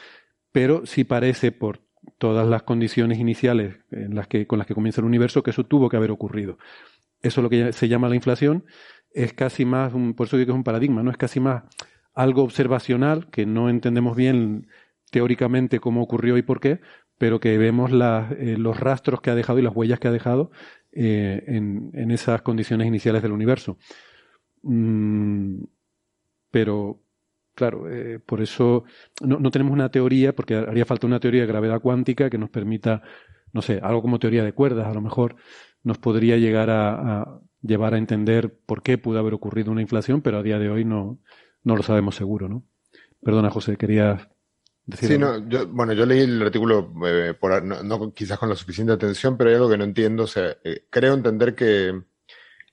Pero 0.51 0.87
sí 0.87 1.05
parece, 1.05 1.53
por 1.53 1.81
todas 2.19 2.47
las 2.47 2.63
condiciones 2.63 3.19
iniciales 3.19 3.77
en 3.91 4.15
las 4.15 4.27
que, 4.29 4.47
con 4.47 4.59
las 4.59 4.67
que 4.67 4.75
comienza 4.75 5.01
el 5.01 5.07
universo, 5.07 5.43
que 5.43 5.51
eso 5.51 5.65
tuvo 5.65 5.89
que 5.89 5.97
haber 5.97 6.11
ocurrido. 6.11 6.59
Eso 7.23 7.41
es 7.41 7.43
lo 7.43 7.51
que 7.51 7.73
se 7.73 7.89
llama 7.89 8.09
la 8.09 8.17
inflación, 8.17 8.65
es 9.15 9.33
casi 9.33 9.65
más, 9.65 9.93
un, 9.93 10.15
por 10.15 10.27
eso 10.27 10.37
digo 10.37 10.47
que 10.47 10.53
es 10.53 10.57
un 10.57 10.65
paradigma, 10.65 11.03
¿no? 11.03 11.11
Es 11.11 11.17
casi 11.17 11.41
más 11.41 11.65
algo 12.15 12.43
observacional 12.43 13.29
que 13.31 13.47
no 13.47 13.69
entendemos 13.69 14.17
bien 14.17 14.69
teóricamente 15.11 15.81
cómo 15.81 16.03
ocurrió 16.03 16.37
y 16.37 16.43
por 16.43 16.61
qué, 16.61 16.81
pero 17.19 17.41
que 17.41 17.57
vemos 17.59 17.91
eh, 17.93 18.57
los 18.59 18.81
rastros 18.81 19.21
que 19.21 19.31
ha 19.31 19.35
dejado 19.35 19.59
y 19.59 19.63
las 19.63 19.77
huellas 19.77 20.01
que 20.01 20.09
ha 20.09 20.13
dejado 20.13 20.51
eh, 20.93 21.45
en, 21.47 22.11
esas 22.11 22.43
condiciones 22.43 22.87
iniciales 22.87 23.23
del 23.23 23.33
universo. 23.33 23.79
Mm, 24.63 25.65
pero, 26.51 27.01
claro, 27.55 27.91
eh, 27.91 28.19
por 28.19 28.43
eso 28.43 28.85
no, 29.23 29.39
no, 29.39 29.51
tenemos 29.51 29.73
una 29.73 29.91
teoría, 29.91 30.35
porque 30.35 30.55
haría 30.57 30.85
falta 30.85 31.07
una 31.07 31.21
teoría 31.21 31.43
de 31.43 31.47
gravedad 31.47 31.81
cuántica 31.81 32.29
que 32.29 32.39
nos 32.39 32.51
permita, 32.51 33.03
no 33.53 33.63
sé, 33.63 33.81
algo 33.83 34.03
como 34.03 34.19
teoría 34.19 34.45
de 34.45 34.53
cuerdas, 34.53 34.87
a 34.87 34.95
lo 34.95 35.01
mejor 35.01 35.37
nos 35.83 35.99
podría 35.99 36.37
llegar 36.37 36.71
a, 36.71 37.41
llevar 37.63 37.95
a 37.95 37.99
entender 37.99 38.55
por 38.67 38.83
qué 38.83 38.99
pudo 38.99 39.19
haber 39.19 39.35
ocurrido 39.35 39.71
una 39.71 39.83
inflación, 39.83 40.21
pero 40.21 40.39
a 40.39 40.43
día 40.43 40.59
de 40.59 40.69
hoy 40.69 40.85
no, 40.85 41.19
no 41.63 41.77
lo 41.77 41.83
sabemos 41.83 42.17
seguro, 42.17 42.49
¿no? 42.49 42.65
Perdona, 43.23 43.51
José, 43.51 43.77
quería 43.77 44.31
decir. 44.85 45.09
Sí, 45.11 45.19
no, 45.19 45.49
yo, 45.49 45.69
bueno, 45.69 45.93
yo 45.93 46.05
leí 46.05 46.21
el 46.21 46.43
artículo 46.43 46.93
eh, 47.07 47.35
por, 47.39 47.63
no, 47.65 48.13
quizás 48.13 48.39
con 48.39 48.49
la 48.49 48.57
suficiente 48.57 48.93
atención, 48.93 49.37
pero 49.37 49.51
hay 49.51 49.57
algo 49.57 49.71
que 49.71 49.79
no 49.79 49.85
entiendo. 49.85 50.25
O 50.25 50.27
sea, 50.27 50.57
eh, 50.65 50.87
creo 50.91 51.15
entender 51.15 51.55
que, 51.55 52.03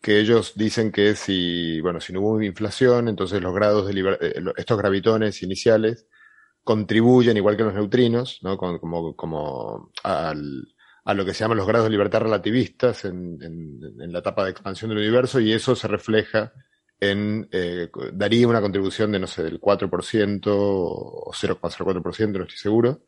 que 0.01 0.19
ellos 0.19 0.53
dicen 0.55 0.91
que 0.91 1.15
si, 1.15 1.79
bueno, 1.81 2.01
si 2.01 2.11
no 2.11 2.21
hubo 2.21 2.41
inflación, 2.41 3.07
entonces 3.07 3.41
los 3.41 3.53
grados 3.53 3.87
de 3.87 4.17
eh, 4.21 4.43
estos 4.57 4.77
gravitones 4.77 5.43
iniciales 5.43 6.07
contribuyen, 6.63 7.37
igual 7.37 7.57
que 7.57 7.63
los 7.63 7.73
neutrinos, 7.73 8.39
¿no? 8.41 8.57
Como, 8.57 9.15
como 9.15 9.91
al, 10.03 10.67
a 11.09 11.13
lo 11.15 11.25
que 11.25 11.33
se 11.33 11.39
llaman 11.39 11.57
los 11.57 11.65
grados 11.65 11.87
de 11.87 11.89
libertad 11.89 12.21
relativistas 12.21 13.03
en, 13.05 13.41
en, 13.41 14.13
la 14.13 14.19
etapa 14.19 14.43
de 14.43 14.51
expansión 14.51 14.89
del 14.89 14.99
universo 14.99 15.39
y 15.39 15.51
eso 15.51 15.75
se 15.75 15.87
refleja 15.87 16.53
en, 16.99 17.49
eh, 17.51 17.89
daría 18.13 18.47
una 18.47 18.61
contribución 18.61 19.11
de, 19.11 19.17
no 19.17 19.25
sé, 19.25 19.41
del 19.41 19.59
4% 19.59 20.43
o 20.45 21.31
0,04%, 21.33 22.31
no 22.37 22.43
estoy 22.43 22.57
seguro. 22.57 23.05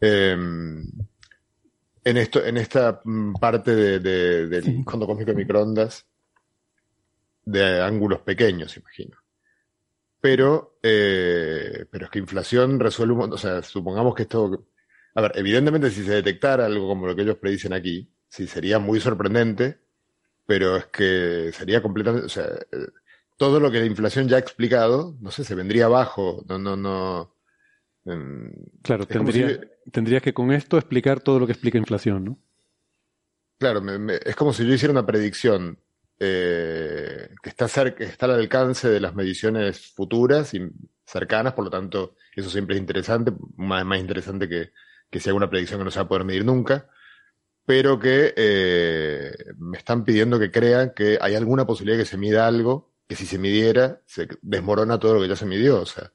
Em, 0.00 0.84
en, 2.04 2.16
esto, 2.16 2.44
en 2.44 2.58
esta 2.58 3.00
mm, 3.02 3.32
parte 3.40 3.74
de, 3.74 4.46
del 4.46 4.84
fondo 4.84 5.08
cósmico 5.08 5.32
de 5.32 5.36
microondas 5.36 6.06
de 7.44 7.82
ángulos 7.82 8.20
pequeños, 8.20 8.76
imagino. 8.76 9.16
Pero, 10.20 10.78
eh, 10.80 11.86
pero 11.90 12.04
es 12.04 12.10
que 12.12 12.20
inflación 12.20 12.78
resuelve 12.78 13.14
un 13.14 13.18
montón, 13.18 13.34
o 13.34 13.38
sea, 13.38 13.62
supongamos 13.62 14.14
que 14.14 14.22
esto 14.22 14.68
a 15.16 15.22
ver, 15.22 15.32
evidentemente 15.36 15.90
si 15.90 16.04
se 16.04 16.12
detectara 16.12 16.66
algo 16.66 16.88
como 16.88 17.06
lo 17.06 17.16
que 17.16 17.22
ellos 17.22 17.38
predicen 17.38 17.72
aquí, 17.72 18.12
sí 18.28 18.46
sería 18.46 18.78
muy 18.78 19.00
sorprendente, 19.00 19.78
pero 20.44 20.76
es 20.76 20.86
que 20.86 21.50
sería 21.54 21.80
completamente, 21.80 22.26
o 22.26 22.28
sea, 22.28 22.46
todo 23.38 23.58
lo 23.58 23.70
que 23.70 23.80
la 23.80 23.86
inflación 23.86 24.28
ya 24.28 24.36
ha 24.36 24.40
explicado, 24.40 25.16
no 25.22 25.30
sé, 25.30 25.42
se 25.42 25.54
vendría 25.54 25.86
abajo, 25.86 26.44
no, 26.46 26.58
no, 26.58 26.76
no. 26.76 27.34
Em, 28.04 28.52
claro, 28.82 29.06
tendría, 29.06 29.58
tendrías 29.90 30.22
que 30.22 30.34
con 30.34 30.52
esto 30.52 30.76
explicar 30.76 31.20
todo 31.20 31.38
lo 31.38 31.46
que 31.46 31.52
explica 31.52 31.78
inflación, 31.78 32.22
¿no? 32.22 32.38
Claro, 33.58 33.82
es 34.22 34.36
como 34.36 34.52
si 34.52 34.66
yo 34.66 34.74
hiciera 34.74 34.92
una 34.92 35.06
predicción 35.06 35.78
eh, 36.20 37.30
que 37.42 37.48
está 37.48 37.68
cerca, 37.68 38.04
está 38.04 38.26
al 38.26 38.32
alcance 38.32 38.90
de 38.90 39.00
las 39.00 39.14
mediciones 39.14 39.80
futuras 39.94 40.52
y 40.52 40.70
cercanas, 41.06 41.54
por 41.54 41.64
lo 41.64 41.70
tanto, 41.70 42.16
eso 42.34 42.50
siempre 42.50 42.74
es 42.74 42.82
interesante, 42.82 43.32
más, 43.56 43.82
más 43.86 43.98
interesante 43.98 44.46
que, 44.46 44.72
que 45.16 45.20
sea 45.20 45.32
una 45.32 45.48
predicción 45.48 45.80
que 45.80 45.84
no 45.86 45.90
se 45.90 45.98
va 45.98 46.04
a 46.04 46.08
poder 46.08 46.24
medir 46.24 46.44
nunca, 46.44 46.90
pero 47.64 47.98
que 47.98 48.34
eh, 48.36 49.32
me 49.56 49.78
están 49.78 50.04
pidiendo 50.04 50.38
que 50.38 50.50
crean 50.50 50.92
que 50.94 51.16
hay 51.18 51.34
alguna 51.34 51.66
posibilidad 51.66 51.96
de 51.96 52.04
que 52.04 52.10
se 52.10 52.18
mida 52.18 52.46
algo, 52.46 52.92
que 53.08 53.16
si 53.16 53.24
se 53.24 53.38
midiera, 53.38 54.02
se 54.04 54.28
desmorona 54.42 54.98
todo 54.98 55.14
lo 55.14 55.22
que 55.22 55.28
ya 55.28 55.36
se 55.36 55.46
midió. 55.46 55.80
O 55.80 55.86
sea, 55.86 56.12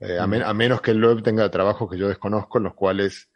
eh, 0.00 0.18
a, 0.18 0.26
menos 0.26 0.82
que 0.82 0.90
el 0.90 1.02
web 1.02 1.22
tenga 1.22 1.50
trabajos 1.50 1.90
que 1.90 1.96
yo 1.96 2.06
desconozco 2.06 2.58
en 2.58 2.64
los 2.64 2.74
cuales 2.74 3.30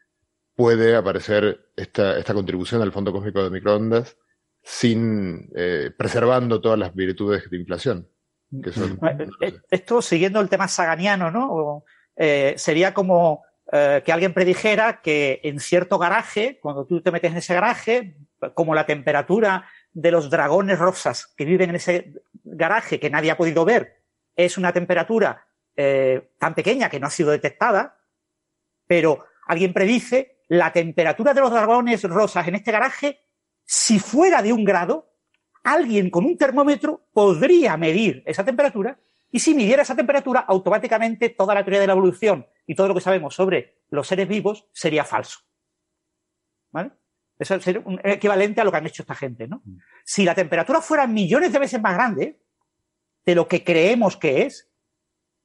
puede 0.54 0.94
aparecer 0.94 1.70
esta, 1.74 2.18
esta 2.18 2.34
contribución 2.34 2.82
al 2.82 2.92
fondo 2.92 3.12
cósmico 3.12 3.42
de 3.42 3.48
microondas 3.48 4.18
sin 4.62 5.50
eh, 5.56 5.90
preservando 5.96 6.60
todas 6.60 6.78
las 6.78 6.94
virtudes 6.94 7.48
de 7.48 7.56
inflación. 7.56 8.08
Esto 9.70 10.02
siguiendo 10.02 10.38
el 10.38 10.50
tema 10.50 10.68
saganiano, 10.68 11.30
¿no? 11.30 11.82
sería 12.56 12.92
como 12.92 13.42
eh, 13.74 14.02
que 14.04 14.12
alguien 14.12 14.34
predijera 14.34 15.00
que 15.00 15.40
en 15.44 15.58
cierto 15.58 15.98
garaje, 15.98 16.58
cuando 16.60 16.84
tú 16.84 17.00
te 17.00 17.10
metes 17.10 17.32
en 17.32 17.38
ese 17.38 17.54
garaje, 17.54 18.18
como 18.52 18.74
la 18.74 18.84
temperatura 18.84 19.66
de 19.94 20.10
los 20.10 20.28
dragones 20.28 20.78
rosas 20.78 21.32
que 21.34 21.46
viven 21.46 21.70
en 21.70 21.76
ese 21.76 22.12
garaje 22.44 23.00
que 23.00 23.08
nadie 23.08 23.30
ha 23.30 23.38
podido 23.38 23.64
ver, 23.64 24.02
es 24.36 24.58
una 24.58 24.74
temperatura 24.74 25.46
eh, 25.74 26.32
tan 26.38 26.54
pequeña 26.54 26.90
que 26.90 27.00
no 27.00 27.06
ha 27.06 27.10
sido 27.10 27.30
detectada, 27.30 27.98
pero 28.86 29.24
alguien 29.46 29.72
predice 29.72 30.42
la 30.48 30.70
temperatura 30.70 31.32
de 31.32 31.40
los 31.40 31.50
dragones 31.50 32.02
rosas 32.02 32.46
en 32.46 32.56
este 32.56 32.72
garaje, 32.72 33.24
si 33.64 33.98
fuera 33.98 34.42
de 34.42 34.52
un 34.52 34.66
grado, 34.66 35.14
alguien 35.64 36.10
con 36.10 36.26
un 36.26 36.36
termómetro 36.36 37.06
podría 37.14 37.78
medir 37.78 38.22
esa 38.26 38.44
temperatura 38.44 38.98
y 39.32 39.40
si 39.40 39.54
midiera 39.54 39.82
esa 39.82 39.96
temperatura, 39.96 40.40
automáticamente 40.40 41.30
toda 41.30 41.54
la 41.54 41.64
teoría 41.64 41.80
de 41.80 41.86
la 41.86 41.94
evolución 41.94 42.46
y 42.66 42.74
todo 42.74 42.88
lo 42.88 42.94
que 42.94 43.00
sabemos 43.00 43.34
sobre 43.34 43.80
los 43.88 44.06
seres 44.06 44.28
vivos 44.28 44.68
sería 44.72 45.04
falso. 45.04 45.40
¿Vale? 46.70 46.92
Eso 47.38 47.58
sería 47.58 47.80
un 47.84 47.98
equivalente 48.04 48.60
a 48.60 48.64
lo 48.64 48.70
que 48.70 48.76
han 48.76 48.86
hecho 48.86 49.02
esta 49.02 49.14
gente, 49.14 49.48
¿no? 49.48 49.62
Mm. 49.64 49.78
Si 50.04 50.24
la 50.24 50.34
temperatura 50.34 50.82
fuera 50.82 51.06
millones 51.06 51.50
de 51.50 51.58
veces 51.58 51.80
más 51.80 51.94
grande 51.94 52.42
de 53.24 53.34
lo 53.34 53.48
que 53.48 53.64
creemos 53.64 54.18
que 54.18 54.42
es, 54.42 54.70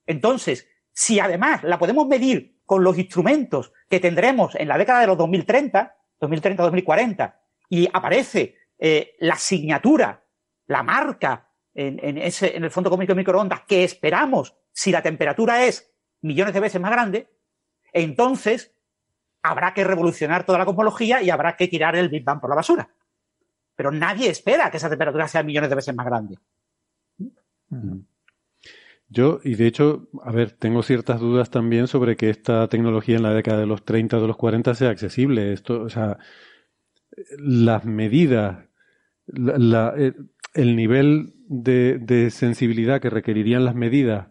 entonces, 0.06 0.68
si 0.92 1.22
además 1.22 1.64
la 1.64 1.80
podemos 1.80 2.08
medir 2.08 2.60
con 2.66 2.84
los 2.84 2.98
instrumentos 2.98 3.72
que 3.90 4.02
tendremos 4.02 4.54
en 4.56 4.68
la 4.68 4.78
década 4.78 5.00
de 5.00 5.08
los 5.08 5.18
2030, 5.18 5.96
2030-2040, 6.20 7.36
y 7.70 7.88
aparece 7.92 8.58
eh, 8.78 9.16
la 9.20 9.36
asignatura, 9.36 10.26
la 10.68 10.84
marca 10.84 11.47
en, 11.78 12.18
ese, 12.18 12.58
en 12.58 12.64
el 12.64 12.72
fondo 12.72 12.90
cósmico 12.90 13.14
de 13.14 13.18
microondas 13.18 13.62
que 13.62 13.84
esperamos 13.84 14.56
si 14.72 14.92
la 14.92 15.04
temperatura 15.04 15.64
es 15.64 15.92
millones 16.22 16.56
de 16.56 16.60
veces 16.60 16.82
más 16.82 16.92
grande, 16.92 17.30
entonces 17.94 18.74
habrá 19.44 19.76
que 19.76 19.84
revolucionar 19.84 20.44
toda 20.44 20.58
la 20.58 20.66
cosmología 20.66 21.22
y 21.22 21.30
habrá 21.30 21.56
que 21.56 21.68
tirar 21.68 21.96
el 21.96 22.10
Big 22.10 22.24
Bang 22.24 22.42
por 22.42 22.50
la 22.50 22.56
basura. 22.56 22.90
Pero 23.76 23.92
nadie 23.92 24.28
espera 24.30 24.72
que 24.72 24.78
esa 24.78 24.90
temperatura 24.90 25.28
sea 25.28 25.44
millones 25.44 25.70
de 25.70 25.76
veces 25.76 25.96
más 25.96 26.08
grande. 26.08 26.40
Yo, 29.10 29.40
y 29.44 29.54
de 29.54 29.68
hecho, 29.68 30.10
a 30.24 30.32
ver, 30.32 30.54
tengo 30.54 30.82
ciertas 30.82 31.20
dudas 31.20 31.52
también 31.52 31.88
sobre 31.88 32.16
que 32.16 32.32
esta 32.32 32.68
tecnología 32.70 33.18
en 33.18 33.24
la 33.24 33.34
década 33.34 33.60
de 33.60 33.68
los 33.68 33.86
30 33.86 34.18
o 34.18 34.22
de 34.22 34.28
los 34.28 34.38
40 34.38 34.74
sea 34.74 34.90
accesible. 34.90 35.54
Esto, 35.54 35.82
o 35.84 35.90
sea, 35.90 36.18
las 37.38 37.86
medidas, 37.86 38.66
la, 39.28 39.94
eh, 39.96 40.14
el 40.56 40.76
nivel 40.76 41.37
de, 41.48 42.30
sensibilidad 42.32 43.02
que 43.02 43.10
requerirían 43.10 43.66
las 43.66 43.76
medidas 43.76 44.28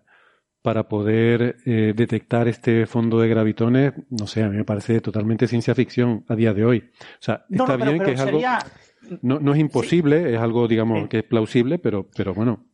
para 0.63 0.89
poder 0.89 1.57
eh, 1.65 1.93
detectar 1.95 2.49
este 2.49 2.87
fondo 2.87 3.21
de 3.21 3.29
gravitones, 3.29 3.93
no 4.11 4.27
sé, 4.27 4.43
a 4.43 4.49
mí 4.49 4.57
me 4.57 4.65
parece 4.65 5.01
totalmente 5.01 5.47
ciencia 5.47 5.75
ficción 5.75 6.25
a 6.29 6.35
día 6.35 6.53
de 6.53 6.65
hoy. 6.65 6.91
O 6.99 7.23
sea, 7.23 7.45
está 7.49 7.77
bien 7.77 8.01
que 8.01 8.13
es 8.13 8.21
algo... 8.21 8.41
No, 9.23 9.39
no, 9.39 9.53
es 9.53 9.61
imposible, 9.61 10.35
es 10.35 10.41
algo, 10.41 10.67
digamos, 10.67 11.09
que 11.09 11.19
es 11.19 11.25
plausible, 11.25 11.79
pero, 11.79 12.09
pero 12.17 12.35
bueno. 12.35 12.67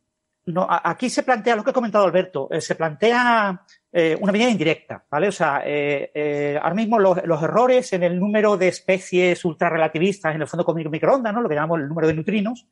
No, 0.47 0.67
aquí 0.67 1.07
se 1.07 1.21
plantea 1.21 1.55
lo 1.55 1.63
que 1.63 1.69
ha 1.69 1.73
comentado 1.73 2.05
Alberto, 2.05 2.47
eh, 2.49 2.59
se 2.59 2.73
plantea 2.73 3.61
eh, 3.91 4.17
una 4.19 4.31
medida 4.31 4.49
indirecta, 4.49 5.05
¿vale? 5.11 5.27
O 5.27 5.31
sea, 5.31 5.57
ahora 5.57 6.73
mismo 6.73 6.97
los, 6.97 7.23
los, 7.25 7.43
errores 7.43 7.93
en 7.93 8.01
el 8.01 8.19
número 8.19 8.57
de 8.57 8.69
especies 8.69 9.45
ultrarrelativistas 9.45 10.33
en 10.33 10.41
el 10.41 10.47
fondo 10.47 10.65
cósmico 10.65 10.89
microondas, 10.89 11.31
¿no? 11.31 11.41
Lo 11.41 11.47
que 11.47 11.55
llamamos 11.55 11.81
el 11.81 11.87
número 11.87 12.07
de 12.07 12.15
neutrinos, 12.15 12.67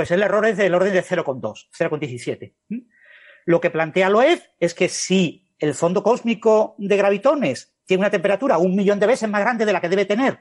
pues 0.00 0.12
el 0.12 0.22
error 0.22 0.46
es 0.46 0.56
del 0.56 0.74
orden 0.74 0.94
de 0.94 1.04
0,2, 1.04 1.68
0,17. 1.78 2.54
Lo 3.44 3.60
que 3.60 3.68
plantea 3.68 4.08
Loeb 4.08 4.40
es 4.58 4.72
que 4.72 4.88
si 4.88 5.54
el 5.58 5.74
fondo 5.74 6.02
cósmico 6.02 6.74
de 6.78 6.96
gravitones 6.96 7.76
tiene 7.84 8.00
una 8.00 8.10
temperatura 8.10 8.56
un 8.56 8.74
millón 8.74 8.98
de 8.98 9.06
veces 9.06 9.28
más 9.28 9.42
grande 9.42 9.66
de 9.66 9.74
la 9.74 9.80
que 9.82 9.90
debe 9.90 10.06
tener, 10.06 10.40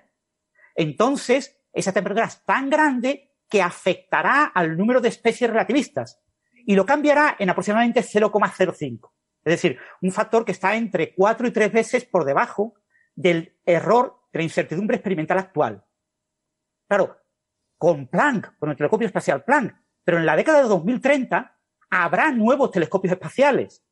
entonces 0.75 1.59
esa 1.73 1.91
temperatura 1.91 2.27
es 2.27 2.41
tan 2.45 2.69
grande 2.69 3.33
que 3.49 3.61
afectará 3.61 4.45
al 4.45 4.77
número 4.77 5.01
de 5.01 5.09
especies 5.09 5.49
relativistas 5.49 6.21
y 6.65 6.73
lo 6.73 6.85
cambiará 6.85 7.35
en 7.37 7.49
aproximadamente 7.49 7.99
0,05. 7.99 9.11
Es 9.43 9.51
decir, 9.51 9.77
un 10.01 10.13
factor 10.13 10.45
que 10.45 10.53
está 10.53 10.73
entre 10.77 11.13
4 11.13 11.47
y 11.47 11.51
3 11.51 11.73
veces 11.73 12.05
por 12.05 12.23
debajo 12.23 12.75
del 13.13 13.57
error 13.65 14.21
de 14.31 14.39
la 14.39 14.43
incertidumbre 14.43 14.95
experimental 14.95 15.37
actual. 15.37 15.83
Claro, 16.87 17.18
con 17.79 18.07
Planck, 18.07 18.59
con 18.59 18.69
el 18.69 18.75
telescopio 18.75 19.07
espacial 19.07 19.43
Planck. 19.43 19.73
Pero 20.03 20.19
en 20.19 20.25
la 20.25 20.35
década 20.35 20.61
de 20.61 20.67
2030 20.67 21.57
habrá 21.89 22.31
nuevos 22.31 22.69
telescopios 22.69 23.13
espaciales 23.13 23.83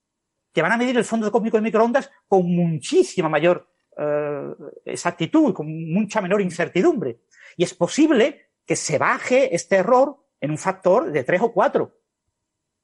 que 0.54 0.62
van 0.62 0.74
a 0.74 0.78
medir 0.78 0.98
el 0.98 1.06
fondo 1.06 1.32
cósmico 1.32 1.58
de 1.58 1.64
microondas 1.64 2.12
con 2.28 2.46
muchísima 2.46 3.30
mayor 3.30 3.72
eh, 3.98 4.54
exactitud 4.86 5.54
con 5.54 5.68
mucha 5.92 6.22
menor 6.22 6.42
incertidumbre. 6.42 7.22
Y 7.56 7.64
es 7.64 7.74
posible 7.74 8.50
que 8.66 8.76
se 8.76 8.98
baje 8.98 9.56
este 9.56 9.78
error 9.78 10.18
en 10.42 10.52
un 10.52 10.58
factor 10.58 11.12
de 11.12 11.24
3 11.24 11.42
o 11.42 11.54
4. 11.54 11.98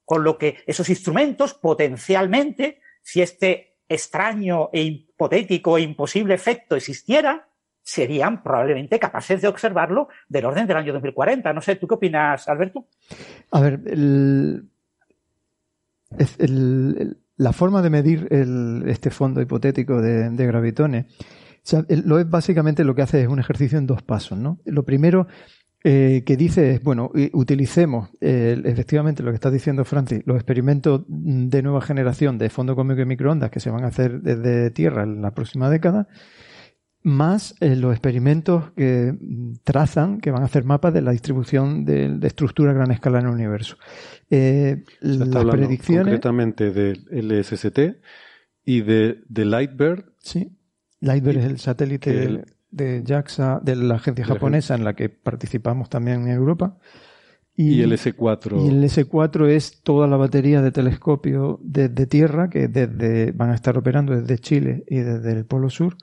Con 0.05 0.23
lo 0.23 0.37
que 0.37 0.63
esos 0.65 0.89
instrumentos 0.89 1.53
potencialmente, 1.53 2.79
si 3.01 3.21
este 3.21 3.77
extraño 3.89 4.69
e 4.71 4.81
hipotético 4.81 5.77
e 5.77 5.81
imposible 5.81 6.33
efecto 6.33 6.75
existiera, 6.75 7.49
serían 7.83 8.41
probablemente 8.41 8.97
capaces 8.97 9.41
de 9.41 9.47
observarlo 9.47 10.07
del 10.29 10.45
orden 10.45 10.65
del 10.65 10.77
año 10.77 10.93
2040. 10.93 11.53
No 11.53 11.61
sé, 11.61 11.75
¿tú 11.75 11.87
qué 11.87 11.95
opinas, 11.95 12.47
Alberto? 12.47 12.87
A 13.51 13.59
ver, 13.59 13.81
la 17.35 17.53
forma 17.53 17.81
de 17.81 17.89
medir 17.89 18.27
este 18.87 19.09
fondo 19.09 19.41
hipotético 19.41 20.01
de, 20.01 20.47
gravitones, 20.47 21.05
lo 21.89 22.19
es 22.19 22.29
básicamente 22.29 22.83
lo 22.85 22.95
que 22.95 23.01
hace 23.01 23.21
es 23.21 23.27
un 23.27 23.39
ejercicio 23.39 23.77
en 23.77 23.85
dos 23.85 24.01
pasos. 24.01 24.37
¿no? 24.39 24.59
Lo 24.63 24.83
primero 24.83 25.27
eh, 25.83 26.23
que 26.25 26.37
dice 26.37 26.71
es, 26.71 26.83
bueno, 26.83 27.11
utilicemos 27.33 28.11
efectivamente 28.21 29.23
lo 29.23 29.31
que 29.31 29.35
está 29.35 29.51
diciendo 29.51 29.83
Francis, 29.83 30.21
los 30.25 30.37
experimentos 30.37 31.03
de 31.07 31.61
nueva 31.61 31.81
generación 31.81 32.37
de 32.37 32.49
fondo 32.49 32.77
cósmico 32.77 33.01
y 33.01 33.05
microondas 33.05 33.51
que 33.51 33.59
se 33.59 33.69
van 33.69 33.83
a 33.83 33.87
hacer 33.87 34.21
desde 34.21 34.71
Tierra 34.71 35.03
en 35.03 35.21
la 35.21 35.31
próxima 35.31 35.69
década 35.69 36.07
más 37.03 37.55
eh, 37.59 37.75
los 37.75 37.91
experimentos 37.91 38.71
que 38.71 39.13
trazan, 39.63 40.21
que 40.21 40.31
van 40.31 40.41
a 40.41 40.45
hacer 40.45 40.63
mapas 40.63 40.93
de 40.93 41.01
la 41.01 41.11
distribución 41.11 41.85
de, 41.85 42.17
estructura 42.23 42.71
a 42.71 42.73
gran 42.73 42.91
escala 42.91 43.19
en 43.19 43.25
el 43.25 43.33
universo. 43.33 43.77
Eh, 44.29 44.83
las 45.01 45.45
predicciones. 45.45 46.05
Concretamente 46.05 46.71
del 46.71 47.05
LSST 47.11 47.79
y 48.65 48.81
de, 48.81 49.21
de 49.27 49.45
Lightbird. 49.45 50.05
Sí. 50.19 50.57
Lightbird 51.01 51.37
es 51.37 51.45
el 51.45 51.59
satélite 51.59 52.45
de 52.71 53.03
JAXA, 53.05 53.59
de 53.61 53.75
la 53.75 53.95
agencia 53.95 54.25
japonesa 54.25 54.73
en 54.73 54.85
la 54.85 54.95
que 54.95 55.09
participamos 55.09 55.89
también 55.89 56.21
en 56.21 56.29
Europa. 56.29 56.77
Y, 57.55 57.81
el 57.81 57.91
S4. 57.91 58.65
Y 58.65 58.69
el 58.69 58.83
S4 58.83 59.47
es 59.49 59.81
toda 59.83 60.07
la 60.07 60.17
batería 60.17 60.61
de 60.61 60.71
telescopio 60.71 61.59
desde 61.61 62.07
Tierra, 62.07 62.49
que 62.49 62.67
desde, 62.67 63.31
van 63.31 63.51
a 63.51 63.55
estar 63.55 63.77
operando 63.77 64.19
desde 64.19 64.39
Chile 64.39 64.85
y 64.87 64.99
desde 64.99 65.33
el 65.33 65.45
Polo 65.45 65.69
Sur 65.69 65.97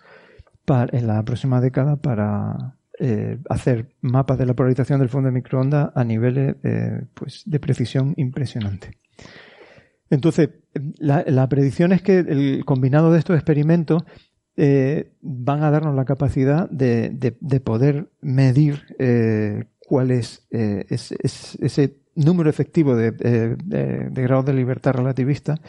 en 0.92 1.06
la 1.06 1.22
próxima 1.24 1.60
década 1.60 1.96
para 1.96 2.76
eh, 2.98 3.38
hacer 3.48 3.94
mapas 4.00 4.38
de 4.38 4.46
la 4.46 4.54
polarización 4.54 5.00
del 5.00 5.08
fondo 5.08 5.28
de 5.28 5.32
microondas 5.32 5.90
a 5.94 6.04
niveles 6.04 6.56
eh, 6.62 7.06
pues, 7.14 7.42
de 7.46 7.58
precisión 7.58 8.14
impresionante. 8.16 8.98
Entonces, 10.10 10.50
la, 10.98 11.48
predicción 11.48 11.92
es 11.92 12.02
que 12.02 12.18
el 12.18 12.64
combinado 12.64 13.12
de 13.12 13.18
estos 13.18 13.36
experimentos 13.36 14.02
eh, 14.56 15.12
van 15.20 15.62
a 15.62 15.70
darnos 15.70 15.94
la 15.94 16.04
capacidad 16.04 16.68
de, 16.68 17.36
poder 17.64 18.10
medir 18.20 18.82
cuál 19.86 20.10
es, 20.10 20.46
ese 20.50 21.96
número 22.16 22.50
efectivo 22.50 22.96
de, 22.96 23.12
de 23.12 24.22
grados 24.22 24.46
de 24.46 24.52
libertad 24.52 24.94
relativista 24.94 25.60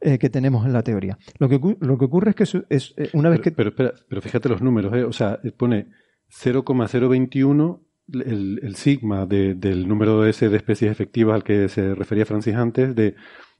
eh, 0.00 0.18
que 0.18 0.30
tenemos 0.30 0.64
en 0.64 0.72
la 0.72 0.82
teoría. 0.82 1.18
Lo 1.38 1.48
que, 1.48 1.60
lo 1.80 1.98
que 1.98 2.04
ocurre 2.04 2.30
es 2.30 2.36
que 2.36 2.44
es, 2.70 2.94
eh, 2.96 3.10
una 3.12 3.28
vez 3.28 3.40
que... 3.40 3.50
Pero, 3.50 3.74
pero 3.74 4.22
fíjate 4.22 4.48
los 4.48 4.62
números, 4.62 4.94
¿eh? 4.94 5.04
o 5.04 5.12
sea, 5.12 5.40
pone 5.56 5.88
0,021 6.28 7.84
el, 8.12 8.60
el, 8.62 8.76
sigma 8.76 9.26
del 9.26 9.86
número 9.86 10.24
ese 10.26 10.48
de 10.48 10.56
especies 10.56 10.90
efectivas 10.90 11.34
al 11.34 11.44
que 11.44 11.68
se 11.68 11.94
refería 11.94 12.24
Francis 12.24 12.54
antes, 12.54 12.94
de 12.94 13.14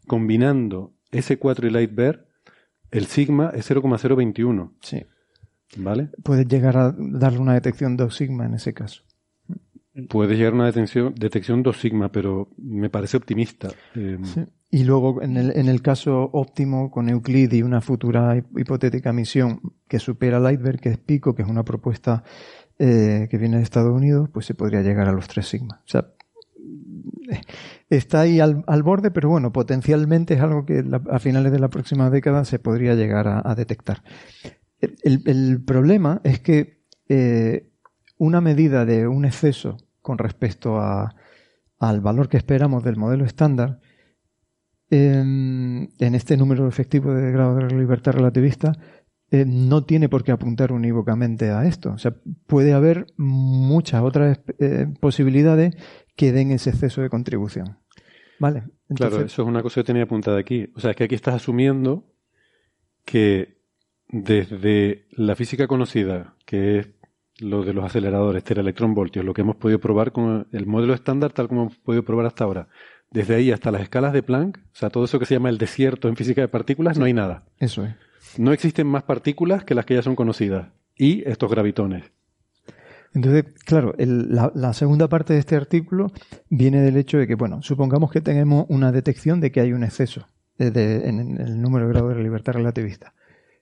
combinando 0.07 0.95
S4 1.13 1.67
y 1.67 1.71
Light 1.71 1.93
el 2.91 3.07
sigma 3.07 3.53
es 3.55 3.67
0,021. 3.67 4.75
Sí. 4.81 5.05
¿Vale? 5.77 6.09
Puedes 6.25 6.49
llegar 6.49 6.77
a 6.77 6.95
darle 6.99 7.39
una 7.39 7.55
detección 7.55 7.97
2 7.97 8.15
sigma 8.15 8.47
en 8.47 8.55
ese 8.55 8.75
caso. 8.75 9.03
Puedes 10.09 10.39
llegar 10.39 10.55
a 10.55 10.57
una 10.57 10.67
detección, 10.67 11.15
detección 11.15 11.63
2 11.63 11.77
sigma, 11.77 12.11
pero 12.11 12.49
me 12.57 12.91
parece 12.91 13.17
optimista. 13.17 13.71
sí. 13.95 14.45
Y 14.71 14.85
luego, 14.85 15.21
en 15.21 15.37
el, 15.37 15.57
en 15.57 15.69
el 15.69 15.83
caso 15.83 16.31
óptimo, 16.33 16.93
con 16.93 17.09
Euclid 17.09 17.53
y 17.53 17.63
una 17.63 17.81
futura 17.81 18.37
hipotética 18.37 19.13
misión 19.13 19.61
que 19.89 19.99
supera 19.99 20.39
Lightberg, 20.39 20.81
que 20.81 20.91
es 20.91 20.99
Pico, 20.99 21.35
que 21.35 21.43
es 21.43 21.49
una 21.49 21.65
propuesta 21.65 22.23
eh, 22.79 23.27
que 23.29 23.37
viene 23.37 23.57
de 23.57 23.65
Estados 23.65 23.93
Unidos, 23.93 24.31
pues 24.33 24.47
se 24.47 24.55
podría 24.55 24.81
llegar 24.83 25.09
a 25.09 25.13
los 25.13 25.27
3 25.27 25.45
sigma. 25.47 25.83
O 25.85 25.89
sea, 25.89 26.13
está 27.89 28.21
ahí 28.21 28.39
al, 28.39 28.83
borde, 28.85 29.11
pero 29.11 29.29
bueno, 29.29 29.53
potencialmente 29.53 30.35
es 30.35 30.41
algo 30.41 30.65
que 30.65 30.85
a 31.11 31.19
finales 31.19 31.51
de 31.51 31.59
la 31.59 31.69
próxima 31.69 32.09
década 32.09 32.45
se 32.45 32.61
podría 32.61 32.95
llegar 32.95 33.27
a, 33.29 33.55
detectar. 33.57 34.05
El, 34.81 35.23
el, 35.27 35.63
problema 35.63 36.21
es 36.23 36.39
que 36.39 36.81
eh, 37.09 37.69
una 38.19 38.41
medida 38.41 38.85
de 38.85 39.09
un 39.09 39.25
exceso 39.25 39.77
con 40.01 40.17
respecto 40.17 40.79
a, 40.79 41.15
al 41.79 42.01
valor 42.01 42.29
que 42.29 42.37
esperamos 42.37 42.85
del 42.85 42.97
modelo 42.97 43.25
estándar 43.25 43.81
en, 44.91 45.89
este 45.99 46.37
número 46.37 46.67
efectivo 46.69 47.15
de 47.15 47.31
grado 47.33 47.57
de 47.57 47.75
libertad 47.75 48.13
relativista 48.13 48.73
eh, 49.31 49.45
no 49.47 49.85
tiene 49.85 50.09
por 50.09 50.25
qué 50.25 50.33
apuntar 50.33 50.73
unívocamente 50.73 51.51
a 51.51 51.65
esto. 51.65 51.93
O 51.93 51.99
sea, 51.99 52.15
puede 52.47 52.73
haber 52.73 53.07
muchas 53.17 54.03
otras 54.03 54.41
eh, 54.59 54.87
posibilidades 55.01 55.77
que 56.17 56.33
den 56.33 56.51
ese 56.51 56.71
exceso 56.71 57.01
de 57.01 57.11
contribución. 57.11 57.79
Vale. 58.41 58.65
claro, 58.95 59.21
eso 59.21 59.43
es 59.43 59.49
una 59.49 59.63
cosa 59.63 59.83
que 59.83 59.87
tenía 59.87 60.05
apuntada 60.05 60.39
aquí. 60.39 60.73
O 60.75 60.81
sea, 60.81 60.91
es 60.91 60.97
que 60.97 61.05
aquí 61.05 61.15
estás 61.15 61.35
asumiendo 61.35 62.07
que 63.05 63.61
desde 64.09 65.07
la 65.13 65.37
física 65.37 65.69
conocida, 65.69 66.35
que 66.45 66.79
es 66.79 66.89
lo 67.39 67.63
de 67.63 67.73
los 67.73 67.85
aceleradores, 67.85 68.45
voltios, 68.95 69.25
lo 69.25 69.35
que 69.35 69.43
hemos 69.43 69.57
podido 69.57 69.79
probar 69.79 70.13
con 70.13 70.49
el 70.53 70.67
modelo 70.67 70.95
estándar 70.95 71.33
tal 71.33 71.49
como 71.49 71.63
hemos 71.63 71.79
podido 71.79 72.05
probar 72.05 72.27
hasta 72.27 72.45
ahora, 72.45 72.69
desde 73.11 73.35
ahí 73.35 73.51
hasta 73.51 73.71
las 73.71 73.83
escalas 73.83 74.13
de 74.13 74.23
Planck, 74.23 74.59
o 74.59 74.77
sea, 74.77 74.91
todo 74.91 75.05
eso 75.05 75.19
que 75.19 75.27
se 75.27 75.35
llama 75.35 75.49
el 75.49 75.59
desierto 75.59 76.09
en 76.09 76.17
física 76.17 76.41
de 76.41 76.49
partículas, 76.49 76.99
no 76.99 77.05
hay 77.05 77.13
nada. 77.13 77.45
Eso 77.59 77.85
es. 77.85 77.95
No 78.39 78.53
existen 78.53 78.87
más 78.87 79.03
partículas 79.03 79.65
que 79.65 79.75
las 79.75 79.85
que 79.85 79.95
ya 79.95 80.03
son 80.03 80.15
conocidas. 80.15 80.69
Y 80.97 81.29
estos 81.29 81.51
gravitones. 81.51 82.05
Entonces, 83.13 83.47
claro, 83.65 83.95
la, 83.99 84.73
segunda 84.73 85.09
parte 85.09 85.33
de 85.33 85.41
este 85.41 85.57
artículo 85.57 86.13
viene 86.49 86.81
del 86.81 86.97
hecho 86.97 87.19
de 87.19 87.27
que, 87.27 87.35
bueno, 87.35 87.61
supongamos 87.63 88.13
que 88.13 88.21
tenemos 88.21 88.67
una 88.69 88.93
detección 88.93 89.41
de 89.41 89.51
que 89.51 89.61
hay 89.61 89.73
un 89.73 89.83
exceso 89.83 90.29
en 90.59 91.41
el 91.41 91.61
número 91.61 91.87
de 91.87 91.93
grados 91.93 92.15
de 92.15 92.23
libertad 92.23 92.53
relativista. 92.53 93.15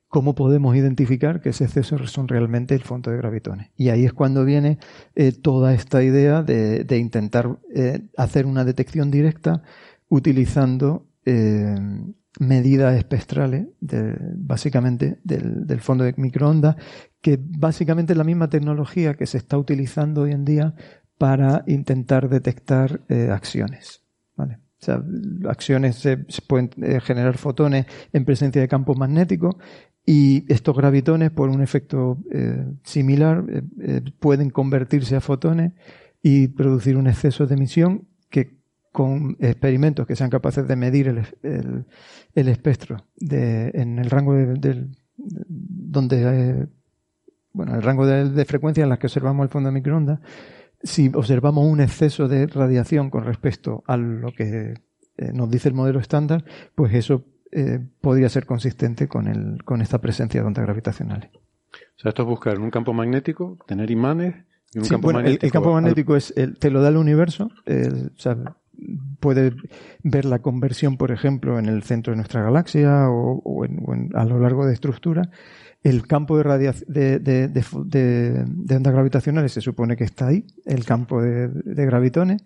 ¿Cómo 0.08 0.34
podemos 0.34 0.74
identificar 0.74 1.42
que 1.42 1.50
ese 1.50 1.64
exceso 1.64 1.98
son 2.06 2.28
realmente 2.28 2.74
el 2.74 2.82
fondo 2.82 3.10
de 3.10 3.18
gravitones? 3.18 3.70
Y 3.76 3.90
ahí 3.90 4.06
es 4.06 4.14
cuando 4.14 4.42
viene 4.46 4.78
eh, 5.14 5.32
toda 5.32 5.74
esta 5.74 6.02
idea 6.02 6.42
de, 6.42 6.86
intentar 6.98 7.58
eh, 7.74 8.08
hacer 8.16 8.46
una 8.46 8.64
detección 8.64 9.10
directa 9.10 9.62
utilizando 10.08 11.06
eh, 11.26 11.76
medidas 12.40 12.96
espectrales, 12.96 13.66
básicamente 13.80 15.18
del, 15.24 15.80
fondo 15.80 16.04
de 16.04 16.14
microondas, 16.16 16.76
que 17.20 17.38
básicamente 17.38 18.14
es 18.14 18.16
la 18.16 18.24
misma 18.24 18.48
tecnología 18.48 19.12
que 19.12 19.26
se 19.26 19.36
está 19.36 19.58
utilizando 19.58 20.22
hoy 20.22 20.32
en 20.32 20.46
día 20.46 20.74
para 21.18 21.64
intentar 21.66 22.30
detectar 22.30 23.02
acciones. 23.30 24.04
O 24.38 24.84
sea, 24.84 25.02
acciones 25.48 25.96
se 25.96 26.16
pueden 26.46 26.70
generar 27.00 27.36
fotones 27.36 27.86
en 28.12 28.24
presencia 28.24 28.62
de 28.62 28.68
campos 28.68 28.96
magnéticos 28.96 29.56
y 30.10 30.50
estos 30.50 30.74
gravitones, 30.74 31.30
por 31.30 31.50
un 31.50 31.60
efecto 31.60 32.16
eh, 32.32 32.64
similar, 32.82 33.44
eh, 33.50 33.62
eh, 33.82 34.00
pueden 34.18 34.48
convertirse 34.48 35.16
a 35.16 35.20
fotones 35.20 35.74
y 36.22 36.48
producir 36.48 36.96
un 36.96 37.08
exceso 37.08 37.46
de 37.46 37.54
emisión 37.54 38.08
que 38.30 38.56
con 38.90 39.36
experimentos 39.38 40.06
que 40.06 40.16
sean 40.16 40.30
capaces 40.30 40.66
de 40.66 40.76
medir 40.76 41.08
el, 41.08 41.84
el, 42.34 42.48
espectro 42.48 43.04
de, 43.16 43.70
en 43.74 43.98
el 43.98 44.08
rango 44.08 44.32
de, 44.32 44.88
donde 45.18 46.68
bueno 47.52 47.74
el 47.74 47.82
rango 47.82 48.06
de, 48.06 48.44
frecuencia 48.46 48.84
en 48.84 48.88
las 48.88 48.98
que 48.98 49.08
observamos 49.08 49.44
el 49.44 49.50
fondo 49.50 49.68
de 49.68 49.74
microondas 49.74 50.20
si 50.82 51.10
observamos 51.14 51.66
un 51.66 51.82
exceso 51.82 52.28
de 52.28 52.46
radiación 52.46 53.10
con 53.10 53.24
respecto 53.24 53.84
a 53.86 53.98
lo 53.98 54.32
que 54.32 54.72
nos 55.34 55.50
dice 55.50 55.68
el 55.68 55.74
modelo 55.74 56.00
estándar 56.00 56.46
pues 56.74 56.94
eso 56.94 57.26
eh, 57.52 57.80
podría 58.00 58.28
ser 58.28 58.46
consistente 58.46 59.08
con, 59.08 59.26
el, 59.28 59.62
con 59.64 59.80
esta 59.80 59.98
presencia 60.00 60.40
de 60.40 60.46
ondas 60.46 60.64
gravitacionales. 60.64 61.30
O 61.32 62.00
sea, 62.00 62.10
esto 62.10 62.22
es 62.22 62.28
buscar 62.28 62.58
un 62.58 62.70
campo 62.70 62.92
magnético, 62.92 63.58
tener 63.66 63.90
imanes 63.90 64.34
y 64.72 64.78
un 64.78 64.84
campo 64.86 65.06
bueno, 65.06 65.20
magnético. 65.20 65.46
El, 65.46 65.52
campo 65.52 65.72
magnético 65.72 66.16
es, 66.16 66.32
el, 66.36 66.58
te 66.58 66.70
lo 66.70 66.80
da 66.80 66.88
el 66.88 66.96
universo, 66.96 67.50
o 67.66 68.20
sea, 68.20 68.36
puede 69.20 69.54
ver 70.02 70.24
la 70.24 70.40
conversión, 70.40 70.96
por 70.96 71.10
ejemplo, 71.10 71.58
en 71.58 71.66
el 71.66 71.82
centro 71.82 72.12
de 72.12 72.16
nuestra 72.16 72.42
galaxia 72.42 73.08
o, 73.08 73.64
en, 73.64 74.10
a 74.14 74.24
lo 74.24 74.38
largo 74.38 74.66
de 74.66 74.74
estructura. 74.74 75.30
El 75.82 76.06
campo 76.06 76.36
de, 76.38 76.74
de, 76.86 77.18
de, 77.18 77.48
de, 77.48 78.76
ondas 78.76 78.92
gravitacionales 78.92 79.52
se 79.52 79.60
supone 79.60 79.96
que 79.96 80.04
está 80.04 80.28
ahí, 80.28 80.44
el 80.64 80.84
campo 80.84 81.22
de, 81.22 81.50
gravitones, 81.64 82.42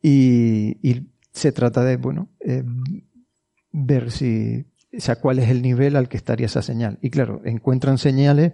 y, 0.00 0.76
y, 0.82 1.08
se 1.32 1.50
trata 1.50 1.82
de, 1.82 1.96
bueno, 1.96 2.28
eh, 2.40 2.62
ver 3.72 4.10
si, 4.10 4.66
o 4.96 5.00
sea, 5.00 5.16
cuál 5.16 5.38
es 5.38 5.48
el 5.48 5.62
nivel 5.62 5.96
al 5.96 6.08
que 6.08 6.16
estaría 6.16 6.46
esa 6.46 6.62
señal. 6.62 6.98
Y 7.02 7.10
claro, 7.10 7.40
encuentran 7.44 7.98
señales 7.98 8.52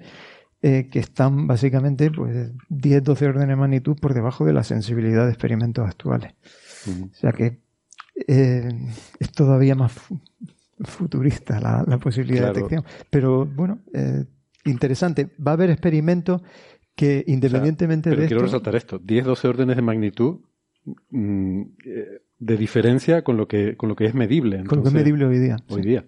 eh, 0.62 0.88
que 0.90 0.98
están 0.98 1.46
básicamente 1.46 2.10
pues 2.10 2.50
10, 2.68 3.04
12 3.04 3.26
órdenes 3.26 3.48
de 3.48 3.56
magnitud 3.56 3.96
por 3.96 4.14
debajo 4.14 4.44
de 4.44 4.52
la 4.52 4.64
sensibilidad 4.64 5.24
de 5.24 5.30
experimentos 5.30 5.86
actuales. 5.86 6.34
O 6.86 7.14
sea 7.14 7.32
que 7.32 7.60
eh, 8.26 8.68
es 9.20 9.32
todavía 9.32 9.74
más 9.74 9.92
futurista 10.80 11.60
la, 11.60 11.98
posibilidad 11.98 12.48
de 12.48 12.54
detección. 12.54 12.84
Pero 13.10 13.46
bueno, 13.46 13.80
eh, 13.92 14.24
interesante. 14.64 15.30
Va 15.44 15.52
a 15.52 15.54
haber 15.54 15.70
experimentos 15.70 16.42
que 16.94 17.22
independientemente 17.28 18.10
pero 18.10 18.22
de 18.22 18.28
quiero 18.28 18.42
resaltar 18.42 18.74
esto, 18.74 18.98
10, 18.98 19.26
12 19.26 19.48
órdenes 19.48 19.76
de 19.76 19.82
magnitud 19.82 20.40
mm, 21.10 21.62
de 22.39 22.57
diferencia 22.57 23.22
con 23.22 23.36
lo 23.36 23.49
que 23.49 23.76
con 23.76 23.89
lo 23.89 23.97
que 23.97 24.07
es 24.07 24.14
medible. 24.14 24.64
con 24.64 24.78
lo 24.78 24.82
que 24.84 24.89
es 24.89 24.95
medible 24.95 25.26
hoy 25.26 25.39
día. 25.39 25.57
Hoy 25.68 25.82
día. 25.82 26.05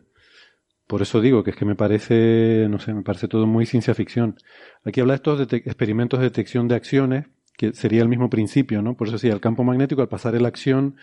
Por 0.86 1.02
eso 1.02 1.20
digo 1.20 1.44
que 1.44 1.50
es 1.50 1.56
que 1.56 1.64
me 1.64 1.76
parece, 1.76 2.66
no 2.68 2.80
sé, 2.80 2.92
me 2.92 3.02
parece 3.02 3.28
todo 3.28 3.46
muy 3.46 3.64
ciencia 3.64 3.94
ficción. 3.94 4.36
Aquí 4.84 5.00
habla 5.00 5.12
de 5.12 5.16
estos 5.16 5.48
de 5.48 5.56
experimentos 5.58 6.18
de 6.18 6.24
detección 6.24 6.66
de 6.66 6.74
acciones, 6.74 7.26
que 7.56 7.72
sería 7.74 8.02
el 8.02 8.08
mismo 8.08 8.28
principio, 8.28 8.82
¿no? 8.82 8.96
Por 8.96 9.06
eso 9.06 9.16
decía, 9.16 9.32
el 9.32 9.40
campo 9.40 9.62
magnético, 9.62 10.02
al 10.02 10.08
pasar 10.08 10.40
la 10.40 10.48
acción, 10.48 10.96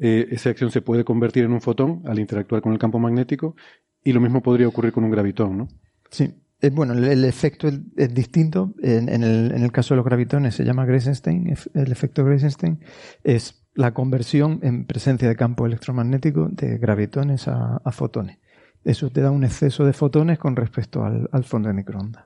eh, 0.00 0.26
esa 0.32 0.50
acción 0.50 0.72
se 0.72 0.80
puede 0.82 1.04
convertir 1.04 1.44
en 1.44 1.52
un 1.52 1.60
fotón 1.60 2.02
al 2.06 2.18
interactuar 2.18 2.62
con 2.62 2.72
el 2.72 2.80
campo 2.80 2.98
magnético, 2.98 3.54
y 4.02 4.12
lo 4.12 4.20
mismo 4.20 4.42
podría 4.42 4.66
ocurrir 4.66 4.90
con 4.90 5.04
un 5.04 5.10
gravitón, 5.12 5.58
¿no? 5.58 5.68
Sí. 6.10 6.34
Eh, 6.60 6.70
bueno, 6.70 6.92
el, 6.94 7.24
efecto 7.24 7.68
es, 7.68 8.12
distinto. 8.12 8.74
En, 8.82 9.08
el, 9.08 9.52
en, 9.52 9.62
el, 9.62 9.70
caso 9.70 9.94
de 9.94 9.98
los 9.98 10.04
gravitones 10.04 10.56
se 10.56 10.64
llama 10.64 10.84
Greisenstein. 10.84 11.54
El 11.74 11.92
efecto 11.92 12.24
Greisenstein 12.24 12.80
es 13.22 13.67
la 13.74 13.94
conversión 13.94 14.60
en 14.62 14.84
presencia 14.84 15.28
de 15.28 15.36
campo 15.36 15.66
electromagnético 15.66 16.48
de 16.50 16.78
gravitones 16.78 17.48
a 17.48 17.90
fotones. 17.92 18.38
Eso 18.84 19.10
te 19.10 19.20
da 19.20 19.30
un 19.30 19.44
exceso 19.44 19.84
de 19.84 19.92
fotones 19.92 20.38
con 20.38 20.56
respecto 20.56 21.04
al, 21.04 21.44
fondo 21.44 21.68
de 21.68 21.74
microondas. 21.74 22.24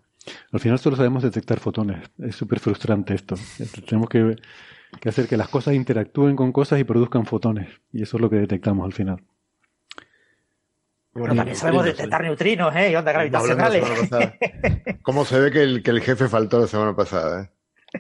Al 0.53 0.61
final 0.61 0.79
solo 0.79 0.97
sabemos 0.97 1.23
detectar 1.23 1.59
fotones. 1.59 2.09
Es 2.19 2.37
súper 2.37 2.61
frustrante 2.61 3.15
esto. 3.15 3.35
Tenemos 3.89 4.09
que, 4.09 4.37
hacer 5.05 5.27
que 5.27 5.37
las 5.37 5.49
cosas 5.49 5.75
interactúen 5.75 6.37
con 6.37 6.53
cosas 6.53 6.79
y 6.79 6.85
produzcan 6.85 7.27
fotones. 7.27 7.69
Y 7.93 8.03
eso 8.03 8.17
es 8.17 8.21
lo 8.21 8.31
que 8.31 8.37
detectamos 8.37 8.87
al 8.87 8.93
final. 8.93 9.25
Bueno, 11.15 11.35
también 11.35 11.57
sabemos 11.57 11.85
detectar 11.85 12.23
neutrinos 12.23 12.75
¿eh? 12.77 12.93
y 12.93 12.95
ondas 12.95 13.13
gravitacionales. 13.13 13.85
¿Cómo 15.03 15.25
se 15.25 15.41
ve 15.41 15.51
que 15.51 15.63
el, 15.63 15.83
que 15.83 15.91
el 15.91 16.01
jefe 16.01 16.29
faltó 16.29 16.61
la 16.61 16.69
semana 16.69 16.95
pasada? 16.95 17.43
Eh? 17.43 17.51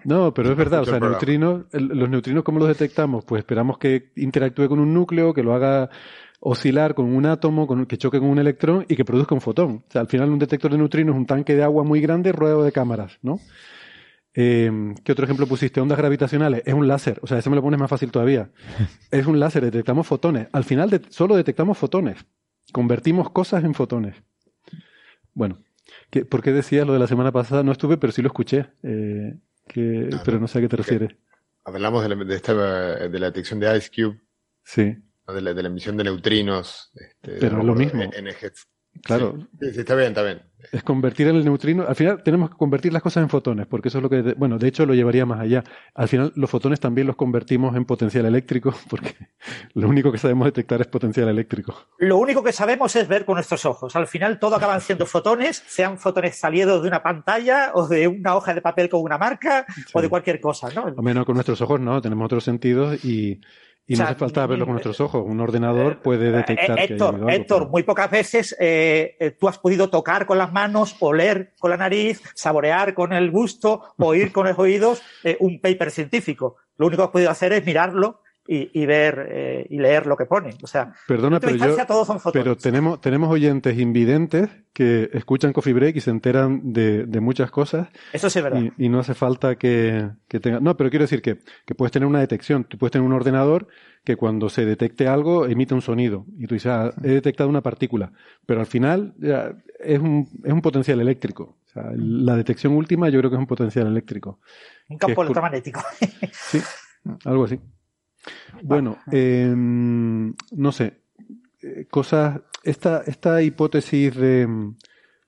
No, 0.04 0.32
pero 0.32 0.50
es 0.50 0.56
verdad, 0.56 0.82
o 0.82 0.84
sea, 0.84 0.98
neutrinos, 0.98 1.64
los 1.72 2.08
neutrinos, 2.08 2.42
¿cómo 2.44 2.58
los 2.58 2.68
detectamos? 2.68 3.24
Pues 3.24 3.40
esperamos 3.40 3.78
que 3.78 4.12
interactúe 4.16 4.68
con 4.68 4.80
un 4.80 4.94
núcleo, 4.94 5.34
que 5.34 5.42
lo 5.42 5.54
haga 5.54 5.90
oscilar 6.40 6.94
con 6.94 7.06
un 7.06 7.24
átomo 7.26 7.66
con, 7.66 7.86
que 7.86 7.96
choque 7.96 8.18
con 8.18 8.28
un 8.28 8.38
electrón 8.38 8.84
y 8.88 8.96
que 8.96 9.04
produzca 9.04 9.34
un 9.34 9.40
fotón. 9.40 9.84
O 9.88 9.92
sea, 9.92 10.00
al 10.00 10.08
final 10.08 10.30
un 10.30 10.38
detector 10.38 10.72
de 10.72 10.78
neutrinos 10.78 11.14
es 11.14 11.18
un 11.18 11.26
tanque 11.26 11.54
de 11.54 11.62
agua 11.62 11.84
muy 11.84 12.00
grande 12.00 12.32
rodeado 12.32 12.64
de 12.64 12.72
cámaras, 12.72 13.18
¿no? 13.22 13.38
Eh, 14.34 14.94
¿Qué 15.04 15.12
otro 15.12 15.24
ejemplo 15.24 15.46
pusiste? 15.46 15.80
Ondas 15.80 15.98
gravitacionales. 15.98 16.62
Es 16.64 16.74
un 16.74 16.88
láser. 16.88 17.20
O 17.22 17.26
sea, 17.26 17.38
eso 17.38 17.50
me 17.50 17.56
lo 17.56 17.62
pones 17.62 17.78
más 17.78 17.90
fácil 17.90 18.10
todavía. 18.10 18.50
es 19.10 19.26
un 19.26 19.38
láser, 19.38 19.62
detectamos 19.62 20.06
fotones. 20.06 20.48
Al 20.52 20.64
final 20.64 21.02
solo 21.10 21.36
detectamos 21.36 21.78
fotones. 21.78 22.24
Convertimos 22.72 23.30
cosas 23.30 23.62
en 23.62 23.74
fotones. 23.74 24.16
Bueno, 25.34 25.58
¿qué, 26.10 26.24
¿por 26.24 26.42
qué 26.42 26.52
decías 26.52 26.86
lo 26.86 26.92
de 26.92 26.98
la 26.98 27.06
semana 27.06 27.30
pasada? 27.30 27.62
No 27.62 27.72
estuve, 27.72 27.98
pero 27.98 28.12
sí 28.12 28.22
lo 28.22 28.28
escuché. 28.28 28.66
Eh, 28.82 29.36
que, 29.66 30.10
pero 30.24 30.38
no 30.38 30.48
sé 30.48 30.58
a 30.58 30.60
qué 30.62 30.68
te 30.68 30.76
refieres. 30.76 31.16
Hablamos 31.64 32.02
de 32.02 32.08
la, 32.08 32.24
de, 32.24 32.34
esta, 32.34 32.54
de 33.08 33.18
la 33.18 33.26
detección 33.26 33.60
de 33.60 33.76
Ice 33.76 33.90
Cube. 33.94 34.20
Sí 34.64 34.96
de 35.32 35.40
la, 35.40 35.54
de 35.54 35.62
la 35.62 35.68
emisión 35.68 35.96
de 35.96 36.04
neutrinos. 36.04 36.90
Este, 36.94 37.38
Pero 37.38 37.58
es 37.58 37.64
lo 37.64 37.74
mismo. 37.74 38.02
Claro. 39.02 39.48
Sí, 39.60 39.80
está 39.80 39.94
bien, 39.94 40.08
está 40.08 40.22
bien. 40.22 40.42
Es 40.70 40.84
convertir 40.84 41.26
el 41.26 41.44
neutrino. 41.44 41.84
Al 41.88 41.96
final 41.96 42.22
tenemos 42.22 42.50
que 42.50 42.56
convertir 42.56 42.92
las 42.92 43.02
cosas 43.02 43.22
en 43.22 43.28
fotones, 43.28 43.66
porque 43.66 43.88
eso 43.88 43.98
es 43.98 44.02
lo 44.02 44.08
que. 44.08 44.34
Bueno, 44.34 44.58
de 44.58 44.68
hecho 44.68 44.86
lo 44.86 44.94
llevaría 44.94 45.26
más 45.26 45.40
allá. 45.40 45.64
Al 45.94 46.06
final 46.06 46.32
los 46.36 46.48
fotones 46.48 46.78
también 46.78 47.06
los 47.06 47.16
convertimos 47.16 47.74
en 47.74 47.84
potencial 47.84 48.26
eléctrico, 48.26 48.72
porque 48.88 49.14
lo 49.74 49.88
único 49.88 50.12
que 50.12 50.18
sabemos 50.18 50.44
detectar 50.46 50.80
es 50.80 50.86
potencial 50.86 51.28
eléctrico. 51.28 51.74
Lo 51.98 52.16
único 52.18 52.44
que 52.44 52.52
sabemos 52.52 52.94
es 52.94 53.08
ver 53.08 53.24
con 53.24 53.34
nuestros 53.34 53.64
ojos. 53.66 53.96
Al 53.96 54.06
final 54.06 54.38
todo 54.38 54.54
acaban 54.54 54.80
siendo 54.80 55.04
fotones, 55.04 55.62
sean 55.66 55.98
fotones 55.98 56.36
salidos 56.36 56.82
de 56.82 56.88
una 56.88 57.02
pantalla 57.02 57.72
o 57.74 57.88
de 57.88 58.06
una 58.06 58.36
hoja 58.36 58.54
de 58.54 58.62
papel 58.62 58.88
con 58.88 59.02
una 59.02 59.18
marca 59.18 59.66
o 59.92 60.00
de 60.00 60.08
cualquier 60.08 60.40
cosa, 60.40 60.68
¿no? 60.72 60.84
O 60.96 61.02
menos 61.02 61.24
con 61.24 61.34
nuestros 61.34 61.60
ojos, 61.60 61.80
no. 61.80 62.00
Tenemos 62.00 62.26
otros 62.26 62.44
sentidos 62.44 63.04
y 63.04 63.40
y 63.86 63.96
no 63.96 64.04
hace 64.04 64.14
falta 64.14 64.46
verlo 64.46 64.64
con 64.64 64.74
nuestros 64.74 65.00
ojos. 65.00 65.22
Un 65.26 65.40
ordenador 65.40 66.00
puede 66.00 66.28
eh, 66.28 66.32
detectar. 66.32 66.78
Héctor, 66.78 67.26
que 67.26 67.32
hay 67.32 67.36
Héctor 67.38 67.68
muy 67.68 67.82
pocas 67.82 68.10
veces 68.10 68.56
eh, 68.58 69.16
eh, 69.18 69.32
tú 69.32 69.48
has 69.48 69.58
podido 69.58 69.90
tocar 69.90 70.26
con 70.26 70.38
las 70.38 70.52
manos, 70.52 70.96
oler 71.00 71.52
con 71.58 71.70
la 71.70 71.76
nariz, 71.76 72.22
saborear 72.34 72.94
con 72.94 73.12
el 73.12 73.30
gusto, 73.30 73.82
oír 73.98 74.32
con 74.32 74.46
los 74.46 74.58
oídos 74.58 75.02
un 75.40 75.60
paper 75.60 75.90
científico. 75.90 76.56
Lo 76.78 76.86
único 76.86 77.02
que 77.02 77.06
has 77.06 77.12
podido 77.12 77.30
hacer 77.30 77.52
es 77.52 77.64
mirarlo 77.64 78.21
y, 78.46 78.86
ver 78.86 79.28
eh, 79.30 79.66
y 79.70 79.78
leer 79.78 80.06
lo 80.06 80.16
que 80.16 80.26
pone. 80.26 80.50
O 80.62 80.66
sea, 80.66 80.92
Perdona, 81.06 81.38
pero, 81.38 81.54
yo, 81.56 81.76
pero 82.32 82.56
tenemos, 82.56 83.00
tenemos 83.00 83.30
oyentes 83.30 83.78
invidentes 83.78 84.50
que 84.72 85.10
escuchan 85.12 85.52
Coffee 85.52 85.72
Break 85.72 85.96
y 85.96 86.00
se 86.00 86.10
enteran 86.10 86.72
de, 86.72 87.06
muchas 87.20 87.50
cosas. 87.50 87.88
Eso 88.12 88.28
sí 88.28 88.40
es 88.40 88.44
verdad. 88.44 88.62
Y, 88.76 88.88
no 88.88 88.98
hace 88.98 89.14
falta 89.14 89.56
que, 89.56 90.10
que 90.28 90.40
tenga. 90.40 90.60
No, 90.60 90.76
pero 90.76 90.90
quiero 90.90 91.04
decir 91.04 91.22
que, 91.22 91.38
que 91.64 91.74
puedes 91.74 91.92
tener 91.92 92.06
una 92.06 92.20
detección. 92.20 92.64
Tú 92.64 92.78
puedes 92.78 92.92
tener 92.92 93.06
un 93.06 93.12
ordenador 93.12 93.68
que 94.04 94.16
cuando 94.16 94.48
se 94.48 94.64
detecte 94.64 95.06
algo 95.06 95.46
emite 95.46 95.74
un 95.74 95.82
sonido. 95.82 96.26
Y 96.36 96.46
tú 96.46 96.54
dices, 96.54 96.72
ah, 96.72 96.92
he 97.02 97.10
detectado 97.10 97.48
una 97.48 97.62
partícula. 97.62 98.12
Pero 98.44 98.60
al 98.60 98.66
final 98.66 99.14
es, 99.78 100.00
un, 100.00 100.28
es 100.42 100.52
un 100.52 100.62
potencial 100.62 101.00
eléctrico. 101.00 101.58
O 101.66 101.70
sea, 101.72 101.84
la 101.94 102.36
detección 102.36 102.74
última 102.74 103.08
yo 103.08 103.20
creo 103.20 103.30
que 103.30 103.36
es 103.36 103.40
un 103.40 103.46
potencial 103.46 103.86
eléctrico. 103.86 104.40
Un 104.88 104.98
campo 104.98 105.22
electromagnético. 105.22 105.80
sí, 106.32 106.60
algo 107.24 107.44
así. 107.44 107.60
Bueno, 108.62 108.98
em, 109.10 110.34
no 110.52 110.72
sé, 110.72 111.00
eh, 111.62 111.86
cosas, 111.90 112.40
esta, 112.62 113.02
esta 113.06 113.42
hipótesis 113.42 114.14
de, 114.14 114.48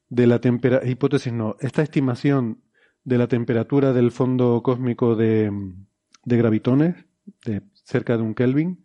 de 0.09 0.27
la 0.27 0.41
temperatura, 0.41 0.91
hipótesis 0.91 1.33
no, 1.33 1.57
esta 1.61 1.83
estimación 1.83 2.61
de 3.05 3.19
la 3.19 3.29
temperatura 3.29 3.93
del 3.93 4.11
fondo 4.11 4.63
cósmico 4.63 5.17
de, 5.17 5.51
de 6.25 6.37
gravitones, 6.37 6.97
de 7.45 7.63
cerca 7.85 8.17
de 8.17 8.23
un 8.23 8.35
Kelvin, 8.35 8.85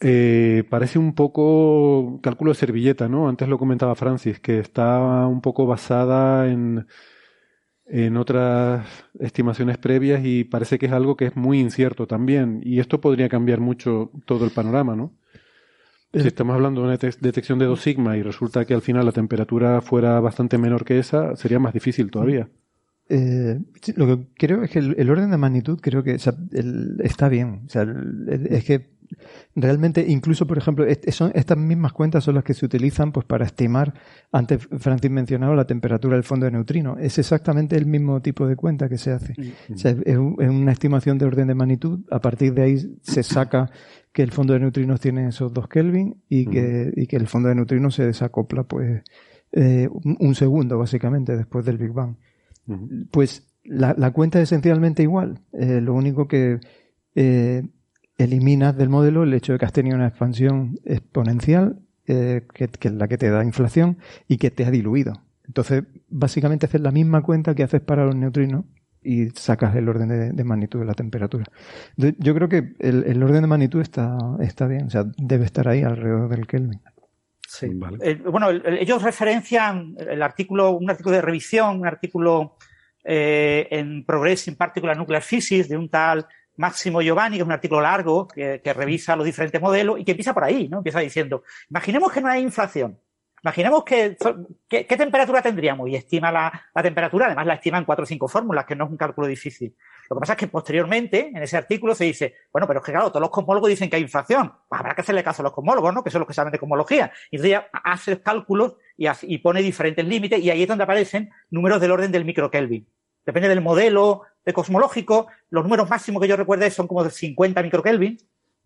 eh, 0.00 0.64
parece 0.68 0.98
un 0.98 1.14
poco 1.14 2.20
cálculo 2.22 2.50
de 2.52 2.56
servilleta, 2.58 3.08
¿no? 3.08 3.28
Antes 3.28 3.48
lo 3.48 3.58
comentaba 3.58 3.94
Francis, 3.94 4.40
que 4.40 4.58
está 4.58 5.26
un 5.26 5.40
poco 5.40 5.66
basada 5.66 6.48
en 6.48 6.86
en 7.86 8.16
otras 8.16 8.86
estimaciones 9.18 9.78
previas 9.78 10.24
y 10.24 10.44
parece 10.44 10.78
que 10.78 10.86
es 10.86 10.92
algo 10.92 11.16
que 11.16 11.26
es 11.26 11.36
muy 11.36 11.60
incierto 11.60 12.06
también. 12.06 12.60
Y 12.64 12.80
esto 12.80 13.00
podría 13.00 13.28
cambiar 13.28 13.60
mucho 13.60 14.10
todo 14.26 14.44
el 14.44 14.50
panorama, 14.50 14.96
¿no? 14.96 15.12
Si 16.12 16.26
estamos 16.28 16.54
hablando 16.54 16.80
de 16.80 16.86
una 16.86 16.96
detección 16.96 17.58
de 17.58 17.66
2 17.66 17.80
sigma 17.80 18.16
y 18.16 18.22
resulta 18.22 18.64
que 18.64 18.74
al 18.74 18.82
final 18.82 19.04
la 19.04 19.12
temperatura 19.12 19.80
fuera 19.80 20.20
bastante 20.20 20.58
menor 20.58 20.84
que 20.84 20.98
esa, 21.00 21.34
sería 21.36 21.58
más 21.58 21.74
difícil 21.74 22.10
todavía. 22.10 22.48
Eh, 23.08 23.60
lo 23.96 24.06
que 24.06 24.26
creo 24.34 24.62
es 24.62 24.70
que 24.70 24.78
el, 24.78 25.10
orden 25.10 25.30
de 25.30 25.36
magnitud 25.36 25.78
creo 25.80 26.02
que 26.02 26.14
está 26.14 27.28
bien. 27.28 27.62
O 27.66 27.68
sea, 27.68 27.86
es 28.48 28.64
que 28.64 28.94
realmente, 29.54 30.04
incluso, 30.08 30.46
por 30.46 30.58
ejemplo, 30.58 30.86
son, 31.08 31.30
estas 31.34 31.58
mismas 31.58 31.92
cuentas 31.92 32.24
son 32.24 32.34
las 32.34 32.44
que 32.44 32.54
se 32.54 32.64
utilizan 32.64 33.12
pues, 33.12 33.26
para 33.26 33.44
estimar, 33.44 33.94
antes 34.32 34.66
Francis 34.78 35.10
mencionaba 35.10 35.54
la 35.54 35.66
temperatura 35.66 36.16
del 36.16 36.24
fondo 36.24 36.46
de 36.46 36.52
neutrino. 36.52 36.96
Es 36.98 37.18
exactamente 37.18 37.76
el 37.76 37.86
mismo 37.86 38.20
tipo 38.22 38.46
de 38.46 38.56
cuenta 38.56 38.88
que 38.88 38.98
se 38.98 39.12
hace. 39.12 39.34
es, 39.68 40.16
una 40.16 40.72
estimación 40.72 41.18
de 41.18 41.26
orden 41.26 41.48
de 41.48 41.54
magnitud. 41.54 42.00
A 42.10 42.20
partir 42.20 42.54
de 42.54 42.62
ahí 42.62 42.98
se 43.02 43.22
saca 43.22 43.70
que 44.12 44.22
el 44.22 44.32
fondo 44.32 44.52
de 44.52 44.60
neutrinos 44.60 45.00
tiene 45.00 45.28
esos 45.28 45.52
dos 45.52 45.68
Kelvin 45.68 46.22
y 46.28 46.46
que, 46.46 46.92
y 46.94 47.06
que 47.06 47.16
el 47.16 47.26
fondo 47.26 47.48
de 47.48 47.56
neutrinos 47.56 47.94
se 47.94 48.06
desacopla 48.06 48.62
pues 48.62 49.02
eh, 49.52 49.88
un 49.90 50.34
segundo, 50.34 50.78
básicamente, 50.78 51.36
después 51.36 51.64
del 51.64 51.78
Big 51.78 51.92
Bang. 51.92 52.16
Pues 53.10 53.46
la, 53.64 54.10
cuenta 54.12 54.40
es 54.40 54.44
esencialmente 54.50 55.02
igual. 55.02 55.40
Eh, 55.52 55.80
lo 55.80 55.94
único 55.94 56.28
que 56.28 56.60
eh, 57.14 57.62
eliminas 58.18 58.76
del 58.76 58.88
modelo 58.88 59.22
el 59.22 59.34
hecho 59.34 59.52
de 59.52 59.58
que 59.58 59.64
has 59.64 59.72
tenido 59.72 59.96
una 59.96 60.08
expansión 60.08 60.78
exponencial, 60.84 61.80
eh, 62.06 62.46
que, 62.52 62.64
es 62.64 62.92
la 62.92 63.08
que 63.08 63.18
te 63.18 63.30
da 63.30 63.44
inflación 63.44 63.98
y 64.28 64.36
que 64.36 64.50
te 64.50 64.64
ha 64.64 64.70
diluido. 64.70 65.22
Entonces, 65.46 65.84
básicamente 66.08 66.66
haces 66.66 66.80
la 66.80 66.90
misma 66.90 67.22
cuenta 67.22 67.54
que 67.54 67.62
haces 67.62 67.80
para 67.80 68.04
los 68.04 68.14
neutrinos 68.14 68.64
y 69.02 69.28
sacas 69.30 69.76
el 69.76 69.88
orden 69.88 70.34
de, 70.34 70.44
magnitud 70.44 70.80
de 70.80 70.86
la 70.86 70.94
temperatura. 70.94 71.44
Yo 71.96 72.34
creo 72.34 72.48
que 72.48 72.74
el, 72.78 73.22
orden 73.22 73.42
de 73.42 73.46
magnitud 73.46 73.82
está, 73.82 74.16
está 74.40 74.66
bien, 74.66 74.86
o 74.86 74.90
sea, 74.90 75.04
debe 75.18 75.44
estar 75.44 75.68
ahí 75.68 75.82
alrededor 75.82 76.30
del 76.30 76.46
Kelvin. 76.46 76.80
Sí. 77.54 77.70
Eh, 78.00 78.16
bueno, 78.16 78.50
ellos 78.50 79.02
referencian 79.02 79.94
el 79.96 80.22
artículo, 80.22 80.72
un 80.72 80.90
artículo 80.90 81.14
de 81.14 81.22
revisión, 81.22 81.80
un 81.80 81.86
artículo 81.86 82.56
eh, 83.04 83.68
en 83.70 84.04
Progressing 84.04 84.56
Particular 84.56 84.96
Nuclear 84.96 85.22
Physics 85.22 85.68
de 85.68 85.76
un 85.76 85.88
tal 85.88 86.26
Máximo 86.56 87.00
Giovanni, 87.00 87.36
que 87.36 87.42
es 87.42 87.46
un 87.46 87.52
artículo 87.52 87.80
largo 87.80 88.26
que, 88.26 88.60
revisa 88.74 89.14
los 89.14 89.26
diferentes 89.26 89.60
modelos 89.60 90.00
y 90.00 90.04
que 90.04 90.12
empieza 90.12 90.34
por 90.34 90.44
ahí, 90.44 90.68
¿no? 90.68 90.78
Empieza 90.78 90.98
diciendo, 90.98 91.44
imaginemos 91.70 92.12
que 92.12 92.20
no 92.20 92.28
hay 92.28 92.42
inflación 92.42 92.98
Imaginemos 93.44 93.84
que, 93.84 94.16
¿qué, 94.66 94.84
temperatura 94.84 95.42
tendríamos 95.42 95.86
y 95.90 95.96
estima 95.96 96.32
la, 96.32 96.82
temperatura, 96.82 97.26
además 97.26 97.46
la 97.46 97.54
estima 97.54 97.76
en 97.76 97.84
cuatro 97.84 98.04
o 98.04 98.06
cinco 98.06 98.26
fórmulas, 98.26 98.64
que 98.64 98.74
no 98.74 98.86
es 98.86 98.90
un 98.90 98.96
cálculo 98.96 99.26
difícil. 99.26 99.76
Lo 100.08 100.16
que 100.16 100.20
pasa 100.20 100.32
es 100.34 100.38
que 100.38 100.48
posteriormente, 100.48 101.28
en 101.28 101.42
ese 101.42 101.56
artículo 101.56 101.94
se 101.94 102.04
dice, 102.04 102.34
bueno, 102.52 102.66
pero 102.66 102.80
es 102.80 102.86
que 102.86 102.92
claro, 102.92 103.08
todos 103.08 103.20
los 103.20 103.30
cosmólogos 103.30 103.68
dicen 103.68 103.88
que 103.88 103.96
hay 103.96 104.02
inflación. 104.02 104.52
Pues 104.68 104.80
habrá 104.80 104.94
que 104.94 105.00
hacerle 105.00 105.24
caso 105.24 105.42
a 105.42 105.44
los 105.44 105.52
cosmólogos, 105.52 105.94
¿no? 105.94 106.04
Que 106.04 106.10
son 106.10 106.20
los 106.20 106.28
que 106.28 106.34
saben 106.34 106.52
de 106.52 106.58
cosmología. 106.58 107.12
Y 107.30 107.36
entonces 107.36 107.50
ya 107.50 107.68
hace 107.72 108.20
cálculos 108.20 108.74
y, 108.96 109.38
pone 109.38 109.62
diferentes 109.62 110.04
límites 110.04 110.40
y 110.40 110.50
ahí 110.50 110.62
es 110.62 110.68
donde 110.68 110.84
aparecen 110.84 111.30
números 111.50 111.80
del 111.80 111.90
orden 111.90 112.12
del 112.12 112.24
microkelvin. 112.24 112.86
Depende 113.24 113.48
del 113.48 113.60
modelo 113.60 114.22
de 114.44 114.52
cosmológico, 114.52 115.28
los 115.48 115.64
números 115.64 115.88
máximos 115.88 116.20
que 116.20 116.28
yo 116.28 116.36
recuerdo 116.36 116.68
son 116.70 116.86
como 116.86 117.02
de 117.02 117.10
50 117.10 117.62
microkelvin 117.62 118.18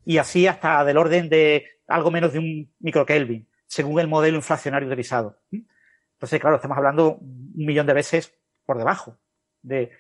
y 0.05 0.18
así 0.18 0.47
hasta 0.47 0.84
del 0.84 0.97
orden 0.97 1.28
de 1.28 1.64
algo 1.86 2.11
menos 2.11 2.32
de 2.32 2.41
un 2.41 2.74
microkelvin 2.80 3.47
según 3.68 4.01
el 4.01 4.09
modelo 4.09 4.36
inflacionario 4.36 4.89
utilizado. 4.89 5.39
Entonces, 5.53 6.41
claro, 6.41 6.57
estamos 6.57 6.76
hablando 6.76 7.18
un 7.18 7.53
millón 7.55 7.86
de 7.86 7.95
veces 7.95 8.34
por 8.64 8.78
debajo 8.78 9.16
de, 9.62 9.93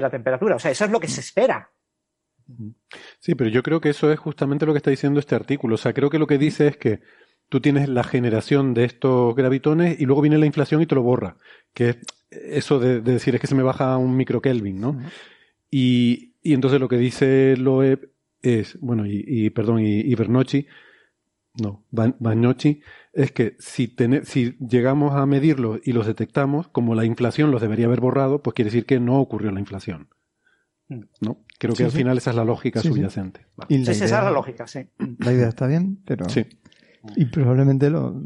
la 0.00 0.10
temperatura. 0.10 0.56
O 0.56 0.58
sea, 0.58 0.70
eso 0.70 0.84
es 0.84 0.90
lo 0.90 1.00
que 1.00 1.08
se 1.08 1.20
espera. 1.20 1.70
Sí, 3.20 3.34
pero 3.34 3.48
yo 3.50 3.62
creo 3.62 3.80
que 3.80 3.90
eso 3.90 4.12
es 4.12 4.18
justamente 4.18 4.66
lo 4.66 4.72
que 4.72 4.78
está 4.78 4.90
diciendo 4.90 5.20
este 5.20 5.34
artículo. 5.34 5.76
O 5.76 5.78
sea, 5.78 5.92
creo 5.92 6.10
que 6.10 6.18
lo 6.18 6.26
que 6.26 6.38
dice 6.38 6.68
es 6.68 6.76
que 6.76 7.00
tú 7.48 7.60
tienes 7.60 7.88
la 7.88 8.04
generación 8.04 8.74
de 8.74 8.84
estos 8.84 9.34
gravitones 9.34 10.00
y 10.00 10.06
luego 10.06 10.22
viene 10.22 10.38
la 10.38 10.46
inflación 10.46 10.82
y 10.82 10.86
te 10.86 10.94
lo 10.94 11.02
borra. 11.02 11.36
Que 11.72 11.90
es 11.90 11.98
eso 12.30 12.78
de, 12.78 13.00
decir 13.00 13.34
es 13.34 13.40
que 13.40 13.46
se 13.46 13.54
me 13.54 13.62
baja 13.62 13.96
un 13.96 14.16
microkelvin, 14.16 14.80
¿no? 14.80 15.00
y, 15.70 16.34
entonces 16.42 16.80
lo 16.80 16.88
que 16.88 16.98
dice 16.98 17.56
Loeb 17.56 18.10
es, 18.42 18.78
bueno, 18.80 19.04
y, 19.06 19.48
perdón, 19.50 19.80
y, 19.80 20.00
y 20.00 20.14
Bernocchi, 20.14 20.66
no, 21.56 21.84
Bagnocchi, 21.92 22.82
es 23.12 23.30
que 23.30 23.56
si, 23.60 23.94
si 24.24 24.56
llegamos 24.58 25.14
a 25.14 25.24
medirlos 25.24 25.80
y 25.84 25.92
los 25.92 26.06
detectamos, 26.06 26.66
como 26.68 26.96
la 26.96 27.04
inflación 27.04 27.52
los 27.52 27.60
debería 27.60 27.86
haber 27.86 28.00
borrado, 28.00 28.42
pues 28.42 28.54
quiere 28.54 28.70
decir 28.70 28.86
que 28.86 28.98
no 28.98 29.20
ocurrió 29.20 29.52
la 29.52 29.60
inflación. 29.60 30.08
Mm. 30.88 31.02
¿No? 31.20 31.44
Creo 31.58 31.74
que 31.74 31.84
al 31.84 31.92
final 31.92 32.18
esa 32.18 32.30
es 32.30 32.36
la 32.36 32.44
lógica 32.44 32.80
subyacente. 32.80 33.46
esa 33.68 34.04
es 34.04 34.10
la 34.10 34.30
lógica, 34.30 34.66
sí. 34.66 34.88
La 35.18 35.32
idea 35.32 35.48
está 35.48 35.66
bien, 35.66 36.02
pero... 36.04 36.28
Sí. 36.28 36.46
Y 37.16 37.26
probablemente 37.26 37.90
lo, 37.90 38.20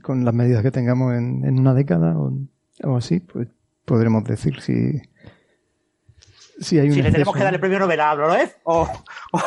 con 0.00 0.24
las 0.24 0.32
medidas 0.32 0.62
que 0.62 0.70
tengamos 0.70 1.12
en, 1.14 1.44
en 1.44 1.58
una 1.58 1.74
década 1.74 2.16
o, 2.16 2.32
o, 2.84 2.96
así, 2.96 3.20
pues 3.20 3.48
podremos 3.84 4.24
decir 4.24 4.60
si... 4.60 5.02
Si, 6.60 6.78
hay 6.78 6.88
un 6.88 6.94
si 6.94 7.02
le 7.02 7.10
tenemos 7.10 7.34
que 7.34 7.42
dar 7.42 7.52
el 7.52 7.60
premio 7.60 7.80
Nobel 7.80 8.00
a 8.00 8.14
¿no 8.14 8.34
es? 8.34 8.56
O, 8.62 8.88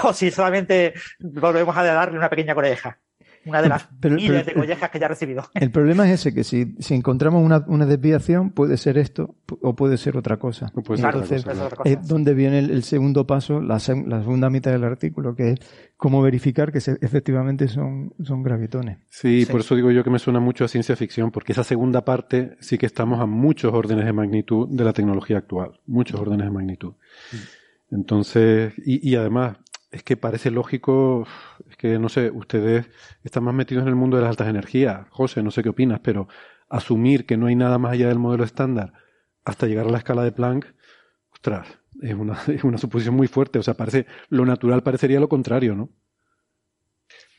o 0.04 0.14
si 0.14 0.30
solamente 0.30 0.94
volvemos 1.20 1.76
a 1.76 1.84
darle 1.84 2.18
una 2.18 2.30
pequeña 2.30 2.54
coreja 2.54 3.00
una 3.46 3.62
de 3.62 3.70
las 3.70 3.88
miles 4.04 4.46
de 4.46 4.54
collejas 4.54 4.90
que 4.90 5.00
ya 5.00 5.06
ha 5.06 5.10
recibido. 5.10 5.44
El 5.54 5.72
problema 5.72 6.06
es 6.06 6.20
ese, 6.22 6.34
que 6.34 6.44
si, 6.44 6.76
si 6.80 6.94
encontramos 6.96 7.44
una, 7.44 7.64
una, 7.68 7.86
desviación, 7.86 8.52
puede 8.52 8.78
ser 8.78 8.98
esto 8.98 9.36
o 9.62 9.76
puede 9.76 9.98
ser 9.98 10.18
otra 10.18 10.38
cosa. 10.38 10.72
Entonces, 10.76 11.46
es 11.86 12.08
donde 12.08 12.34
viene 12.34 12.60
el, 12.60 12.84
segundo 12.84 13.28
paso, 13.28 13.62
la, 13.62 13.76
la, 13.76 13.80
segunda 13.80 14.50
mitad 14.50 14.72
del 14.72 14.84
artículo, 14.84 15.36
que 15.36 15.52
es 15.52 15.60
cómo 15.98 16.22
verificar 16.22 16.72
que 16.72 16.80
efectivamente 16.80 17.68
son, 17.68 18.14
son 18.24 18.44
gravitones. 18.44 19.00
Sí, 19.10 19.46
por 19.46 19.62
eso 19.62 19.76
digo 19.76 19.92
yo 19.92 20.04
que 20.04 20.10
me 20.10 20.20
suena 20.20 20.40
mucho 20.40 20.66
a 20.66 20.68
ciencia 20.68 20.96
ficción, 20.96 21.32
porque 21.32 21.52
esa 21.52 21.64
segunda 21.64 22.04
parte 22.04 22.58
sí 22.60 22.78
que 22.78 22.86
estamos 22.86 23.20
a 23.20 23.26
muchos 23.26 23.74
órdenes 23.74 24.06
de 24.06 24.14
magnitud 24.14 24.68
de 24.70 24.84
la 24.84 24.94
tecnología 24.94 25.38
actual, 25.38 25.80
muchos 25.86 26.20
órdenes 26.20 26.48
de 26.48 26.52
magnitud. 26.52 26.94
Mm. 27.32 27.96
Entonces, 27.96 28.74
y, 28.84 29.08
y 29.08 29.16
además, 29.16 29.58
es 29.96 30.04
que 30.04 30.18
parece 30.18 30.52
lógico, 30.52 31.26
que 31.78 32.00
no 32.00 32.10
sé, 32.10 32.32
ustedes 32.32 32.88
están 33.24 33.44
más 33.44 33.54
metidos 33.54 33.84
en 33.84 33.90
el 33.90 33.96
mundo 33.96 34.18
de 34.18 34.24
las 34.24 34.32
altas 34.32 34.48
energías. 34.48 35.08
José, 35.10 35.44
no 35.44 35.52
sé 35.52 35.64
qué 35.64 35.70
opinas, 35.70 36.00
pero 36.04 36.28
asumir 36.70 37.26
que 37.26 37.38
no 37.38 37.48
hay 37.48 37.56
nada 37.56 37.78
más 37.78 37.94
allá 37.94 38.08
del 38.08 38.20
modelo 38.20 38.44
estándar 38.44 38.94
hasta 39.44 39.68
llegar 39.68 39.88
a 39.88 39.92
la 39.92 40.00
escala 40.00 40.24
de 40.24 40.32
Planck, 40.32 40.66
ostras, 41.32 41.68
es 42.02 42.14
una, 42.14 42.42
es 42.48 42.64
una 42.64 42.78
suposición 42.78 43.16
muy 43.16 43.28
fuerte. 43.28 43.60
O 43.60 43.64
sea, 43.64 43.76
parece, 43.76 44.06
lo 44.30 44.46
natural 44.46 44.84
parecería 44.84 45.20
lo 45.20 45.30
contrario, 45.30 45.76
¿no? 45.76 45.90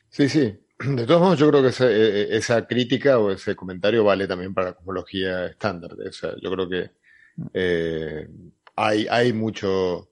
Sí, 0.08 0.28
sí. 0.28 0.62
De 0.78 1.06
todos 1.06 1.20
modos, 1.20 1.38
yo 1.38 1.48
creo 1.48 1.62
que 1.62 1.68
esa, 1.68 1.90
e, 1.90 2.36
e, 2.36 2.66
crítica 2.66 3.18
o 3.18 3.30
ese 3.30 3.56
comentario 3.56 4.04
vale 4.04 4.26
también 4.26 4.52
para 4.52 4.68
la 4.68 4.74
cosmología 4.74 5.46
estándar. 5.46 5.92
O 5.94 6.12
sea, 6.12 6.34
yo 6.40 6.50
creo 6.50 6.68
que 6.68 6.90
eh, 7.54 8.28
hay, 8.76 9.06
hay 9.10 9.32
mucho 9.32 10.10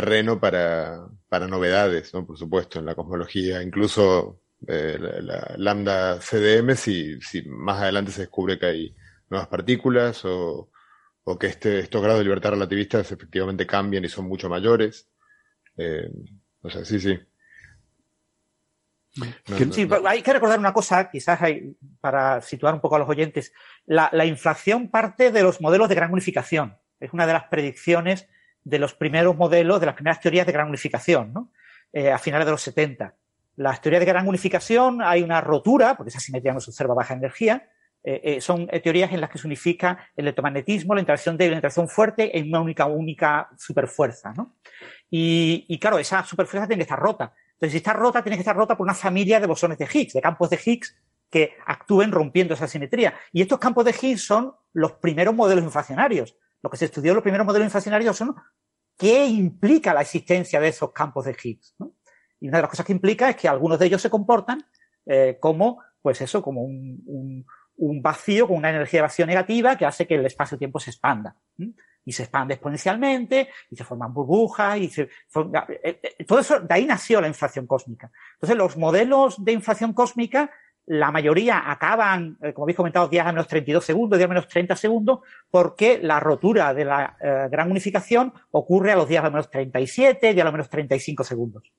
terreno 0.00 0.38
para, 0.38 1.08
para 1.28 1.46
novedades, 1.46 2.12
¿no? 2.12 2.26
Por 2.26 2.36
supuesto, 2.36 2.78
en 2.78 2.84
la 2.84 2.94
cosmología, 2.94 3.62
incluso 3.62 4.42
eh, 4.68 4.98
la, 5.00 5.54
lambda 5.56 6.18
CDM, 6.20 6.76
si, 6.76 7.18
si 7.22 7.42
más 7.48 7.80
adelante 7.80 8.12
se 8.12 8.22
descubre 8.22 8.58
que 8.58 8.66
hay 8.66 8.96
nuevas 9.30 9.48
partículas 9.48 10.22
o, 10.26 10.70
o 11.24 11.38
que 11.38 11.46
este, 11.46 11.78
estos 11.78 12.02
grados 12.02 12.18
de 12.20 12.24
libertad 12.24 12.50
relativista 12.50 13.00
efectivamente 13.00 13.66
cambian 13.66 14.04
y 14.04 14.08
son 14.10 14.26
mucho 14.26 14.50
mayores. 14.50 15.08
Eh, 15.78 16.10
o 16.60 16.68
sea, 16.68 16.84
sí, 16.84 17.00
sí. 17.00 17.18
sí, 19.72 19.88
hay 20.06 20.20
que 20.20 20.32
recordar 20.34 20.58
una 20.58 20.74
cosa, 20.74 21.10
quizás 21.10 21.40
hay, 21.40 21.74
para 22.02 22.42
situar 22.42 22.74
un 22.74 22.82
poco 22.82 22.96
a 22.96 22.98
los 22.98 23.08
oyentes. 23.08 23.54
La, 23.86 24.10
la 24.12 24.26
inflación 24.26 24.90
parte 24.90 25.32
de 25.32 25.42
los 25.42 25.62
modelos 25.62 25.88
de 25.88 25.94
gran 25.94 26.12
unificación. 26.12 26.76
Es 27.00 27.14
una 27.14 27.26
de 27.26 27.32
las 27.32 27.44
predicciones 27.44 28.28
de 28.66 28.80
los 28.80 28.94
primeros 28.94 29.36
modelos, 29.36 29.78
de 29.78 29.86
las 29.86 29.94
primeras 29.94 30.20
teorías 30.20 30.44
de 30.44 30.52
gran 30.52 30.68
unificación, 30.68 31.32
¿no? 31.32 31.52
Eh, 31.92 32.10
a 32.10 32.18
finales 32.18 32.46
de 32.46 32.50
los 32.50 32.62
70. 32.62 33.14
Las 33.54 33.80
teorías 33.80 34.00
de 34.00 34.06
gran 34.06 34.26
unificación 34.26 35.00
hay 35.02 35.22
una 35.22 35.40
rotura, 35.40 35.96
porque 35.96 36.08
esa 36.08 36.18
simetría 36.18 36.52
no 36.52 36.60
se 36.60 36.70
observa 36.70 36.92
baja 36.92 37.14
energía, 37.14 37.68
eh, 38.02 38.20
eh, 38.24 38.40
son 38.40 38.66
teorías 38.66 39.12
en 39.12 39.20
las 39.20 39.30
que 39.30 39.38
se 39.38 39.46
unifica 39.46 40.10
el 40.16 40.24
electromagnetismo, 40.24 40.94
la 40.96 41.00
interacción 41.00 41.36
débil, 41.36 41.52
la 41.52 41.58
interacción 41.58 41.88
fuerte 41.88 42.36
en 42.36 42.48
una 42.48 42.60
única, 42.60 42.86
única 42.86 43.50
superfuerza, 43.56 44.32
¿no? 44.36 44.56
Y, 45.08 45.64
y, 45.68 45.78
claro, 45.78 46.00
esa 46.00 46.24
superfuerza 46.24 46.66
tiene 46.66 46.80
que 46.80 46.90
estar 46.90 46.98
rota. 46.98 47.32
Entonces, 47.52 47.70
si 47.70 47.76
está 47.76 47.92
rota, 47.92 48.20
tiene 48.20 48.36
que 48.36 48.42
estar 48.42 48.56
rota 48.56 48.76
por 48.76 48.84
una 48.84 48.94
familia 48.94 49.38
de 49.38 49.46
bosones 49.46 49.78
de 49.78 49.88
Higgs, 49.92 50.14
de 50.14 50.20
campos 50.20 50.50
de 50.50 50.58
Higgs 50.62 50.96
que 51.30 51.54
actúen 51.66 52.10
rompiendo 52.10 52.54
esa 52.54 52.66
simetría. 52.66 53.14
Y 53.32 53.42
estos 53.42 53.60
campos 53.60 53.84
de 53.84 53.94
Higgs 54.00 54.22
son 54.22 54.54
los 54.72 54.94
primeros 54.94 55.36
modelos 55.36 55.64
inflacionarios. 55.64 56.36
Lo 56.66 56.70
que 56.70 56.78
se 56.78 56.86
estudió 56.86 57.12
en 57.12 57.14
los 57.14 57.22
primeros 57.22 57.46
modelos 57.46 57.66
inflacionarios 57.66 58.16
son 58.16 58.34
qué 58.98 59.24
implica 59.24 59.94
la 59.94 60.00
existencia 60.00 60.58
de 60.58 60.66
esos 60.66 60.90
campos 60.90 61.24
de 61.24 61.36
Higgs. 61.40 61.76
Y 62.40 62.48
una 62.48 62.58
de 62.58 62.62
las 62.62 62.70
cosas 62.70 62.84
que 62.84 62.92
implica 62.92 63.30
es 63.30 63.36
que 63.36 63.46
algunos 63.46 63.78
de 63.78 63.86
ellos 63.86 64.02
se 64.02 64.10
comportan 64.10 64.66
eh, 65.06 65.38
como, 65.40 65.80
pues 66.02 66.20
eso, 66.22 66.42
como 66.42 66.62
un, 66.62 67.46
vacío 68.02 68.48
con 68.48 68.56
una 68.56 68.70
energía 68.70 68.98
de 68.98 69.02
vacío 69.02 69.26
negativa 69.26 69.76
que 69.76 69.86
hace 69.86 70.08
que 70.08 70.16
el 70.16 70.26
espacio-tiempo 70.26 70.80
se 70.80 70.90
expanda. 70.90 71.36
Y 72.04 72.10
se 72.10 72.24
expande 72.24 72.54
exponencialmente, 72.54 73.48
y 73.70 73.76
se 73.76 73.84
forman 73.84 74.12
burbujas, 74.12 74.78
y 74.78 74.88
se 74.88 75.02
eh, 75.02 76.00
eh, 76.02 76.24
todo 76.26 76.40
eso, 76.40 76.58
de 76.58 76.74
ahí 76.74 76.84
nació 76.84 77.20
la 77.20 77.28
inflación 77.28 77.68
cósmica. 77.68 78.10
Entonces, 78.32 78.56
los 78.56 78.76
modelos 78.76 79.44
de 79.44 79.52
inflación 79.52 79.92
cósmica 79.92 80.50
la 80.86 81.10
mayoría 81.10 81.70
acaban, 81.70 82.38
como 82.54 82.64
habéis 82.64 82.76
comentado, 82.76 83.08
10 83.08 83.26
a 83.26 83.32
menos 83.32 83.48
32 83.48 83.84
segundos, 83.84 84.18
10 84.18 84.26
a 84.26 84.28
menos 84.28 84.48
30 84.48 84.76
segundos, 84.76 85.20
porque 85.50 85.98
la 86.00 86.20
rotura 86.20 86.72
de 86.72 86.84
la 86.84 87.16
eh, 87.20 87.48
gran 87.50 87.70
unificación 87.70 88.32
ocurre 88.52 88.92
a 88.92 88.96
los 88.96 89.08
10 89.08 89.24
a 89.24 89.30
menos 89.30 89.50
37, 89.50 90.32
10 90.32 90.46
a 90.46 90.52
menos 90.52 90.68
35 90.68 91.24
segundos, 91.24 91.72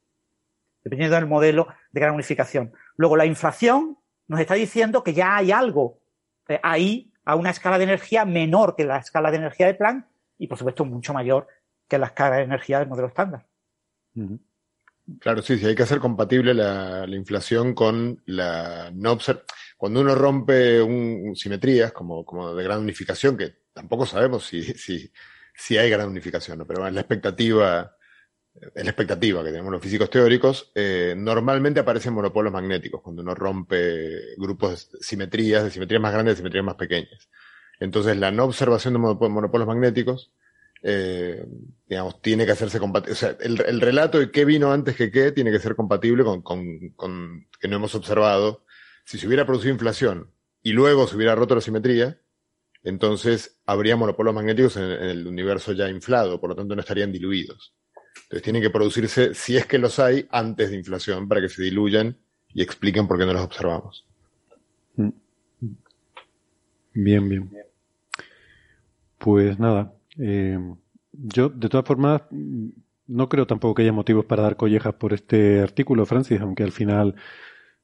dependiendo 0.83 1.15
del 1.15 1.25
modelo 1.25 1.67
de 1.91 2.01
gran 2.01 2.13
unificación. 2.13 2.73
Luego, 2.97 3.15
la 3.15 3.25
inflación 3.25 3.97
nos 4.27 4.41
está 4.41 4.55
diciendo 4.55 5.03
que 5.03 5.13
ya 5.13 5.37
hay 5.37 5.51
algo 5.51 5.99
eh, 6.49 6.59
ahí 6.61 7.13
a 7.23 7.35
una 7.35 7.51
escala 7.51 7.77
de 7.77 7.85
energía 7.85 8.25
menor 8.25 8.75
que 8.75 8.83
la 8.83 8.97
escala 8.97 9.31
de 9.31 9.37
energía 9.37 9.67
de 9.67 9.75
Planck 9.75 10.05
y, 10.37 10.47
por 10.47 10.57
supuesto, 10.57 10.83
mucho 10.83 11.13
mayor 11.13 11.47
que 11.87 11.97
la 11.97 12.07
escala 12.07 12.37
de 12.37 12.43
energía 12.43 12.79
del 12.79 12.89
modelo 12.89 13.07
estándar. 13.07 13.45
Claro, 15.21 15.41
sí, 15.41 15.57
sí, 15.57 15.65
hay 15.65 15.75
que 15.75 15.83
hacer 15.83 15.99
compatible 15.99 16.53
la, 16.53 17.05
inflación 17.07 17.73
con 17.73 18.21
la 18.25 18.91
no 18.93 19.17
Cuando 19.77 20.01
uno 20.01 20.13
rompe 20.15 20.81
un, 20.81 21.33
simetrías 21.33 21.93
como, 21.93 22.25
como 22.25 22.53
de 22.53 22.63
gran 22.63 22.81
unificación, 22.81 23.37
que 23.37 23.55
tampoco 23.71 24.05
sabemos 24.05 24.45
si, 24.45 24.63
si, 24.63 25.09
si 25.55 25.77
hay 25.77 25.89
gran 25.89 26.09
unificación, 26.09 26.57
¿no? 26.59 26.67
pero 26.67 26.85
es 26.85 26.93
la 26.93 26.99
expectativa, 26.99 27.95
es 28.53 28.83
la 28.83 28.89
expectativa 28.89 29.43
que 29.45 29.51
tenemos 29.51 29.71
los 29.71 29.81
físicos 29.81 30.09
teóricos, 30.09 30.71
eh, 30.75 31.15
normalmente 31.17 31.79
aparecen 31.79 32.13
monopolos 32.13 32.51
magnéticos 32.51 33.01
cuando 33.01 33.21
uno 33.21 33.33
rompe 33.33 34.35
grupos 34.37 34.91
de 34.91 34.99
simetrías, 34.99 35.63
de 35.63 35.71
simetrías 35.71 36.01
más 36.01 36.11
grandes, 36.11 36.33
de 36.33 36.37
simetrías 36.39 36.65
más 36.65 36.75
pequeñas. 36.75 37.29
Entonces, 37.79 38.17
la 38.17 38.31
no 38.31 38.43
observación 38.43 38.93
de 38.93 38.99
monopolos 38.99 39.67
magnéticos 39.67 40.33
eh, 40.89 41.45
digamos, 41.85 42.21
tiene 42.21 42.45
que 42.45 42.53
hacerse 42.53 42.79
compatible. 42.79 43.11
O 43.11 43.15
sea, 43.15 43.35
el, 43.41 43.81
relato 43.81 44.19
de 44.19 44.31
qué 44.31 44.45
vino 44.45 44.71
antes 44.71 44.95
que 44.95 45.11
qué 45.11 45.33
tiene 45.33 45.51
que 45.51 45.59
ser 45.59 45.75
compatible 45.75 46.23
con, 46.23 47.45
que 47.59 47.67
no 47.67 47.75
hemos 47.75 47.93
observado. 47.93 48.63
Si 49.03 49.17
se 49.17 49.27
hubiera 49.27 49.45
producido 49.45 49.73
inflación 49.73 50.31
y 50.63 50.71
luego 50.71 51.05
se 51.05 51.17
hubiera 51.17 51.35
roto 51.35 51.55
la 51.55 51.61
simetría, 51.61 52.21
entonces 52.83 53.59
habría 53.65 53.97
monopolos 53.97 54.33
magnéticos 54.33 54.77
en, 54.77 54.83
el 54.83 55.27
universo 55.27 55.73
ya 55.73 55.89
inflado, 55.89 56.39
por 56.39 56.51
lo 56.51 56.55
tanto 56.55 56.73
no 56.73 56.79
estarían 56.79 57.11
diluidos. 57.11 57.73
Entonces 58.23 58.43
tienen 58.43 58.61
que 58.61 58.69
producirse, 58.69 59.33
si 59.33 59.57
es 59.57 59.65
que 59.65 59.79
los 59.79 59.99
hay, 59.99 60.25
antes 60.31 60.69
de 60.69 60.77
inflación 60.77 61.27
para 61.27 61.41
que 61.41 61.49
se 61.49 61.63
diluyan 61.63 62.17
y 62.53 62.61
expliquen 62.61 63.09
por 63.09 63.17
qué 63.17 63.25
no 63.25 63.33
los 63.33 63.43
observamos. 63.43 64.05
Mm. 64.95 65.09
Bien, 66.93 67.27
bien. 67.27 67.51
Pues 69.17 69.59
nada, 69.59 69.96
eh, 70.19 70.59
yo 71.11 71.49
de 71.49 71.69
todas 71.69 71.85
formas 71.85 72.21
no 72.31 73.29
creo 73.29 73.47
tampoco 73.47 73.75
que 73.75 73.81
haya 73.83 73.93
motivos 73.93 74.25
para 74.25 74.43
dar 74.43 74.57
collejas 74.57 74.93
por 74.93 75.13
este 75.13 75.61
artículo, 75.61 76.05
Francis, 76.05 76.41
aunque 76.41 76.63
al 76.63 76.71
final 76.71 77.15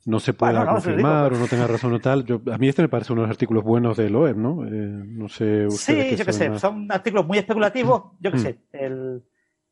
no 0.06 0.20
se 0.20 0.34
pueda 0.34 0.66
confirmar 0.66 1.34
o 1.34 1.38
no 1.38 1.48
tenga 1.48 1.66
razón 1.66 1.94
o 1.94 2.00
tal. 2.00 2.26
Yo, 2.26 2.42
a 2.52 2.58
mí 2.58 2.68
este 2.68 2.82
me 2.82 2.90
parece 2.90 3.14
uno 3.14 3.22
de 3.22 3.28
los 3.28 3.34
artículos 3.34 3.64
buenos 3.64 3.96
de 3.96 4.10
Loeb, 4.10 4.36
¿no? 4.36 4.66
Eh, 4.66 4.70
no 4.70 5.30
sé. 5.30 5.70
Sí, 5.70 6.16
yo 6.16 6.26
qué 6.26 6.34
sé, 6.34 6.60
son 6.60 6.92
artículos 6.92 7.26
muy 7.26 7.38
especulativos. 7.38 8.04
Yo 8.20 8.32
qué 8.32 8.38
mm. 8.38 8.42
sé, 8.42 8.60
el, 8.74 9.24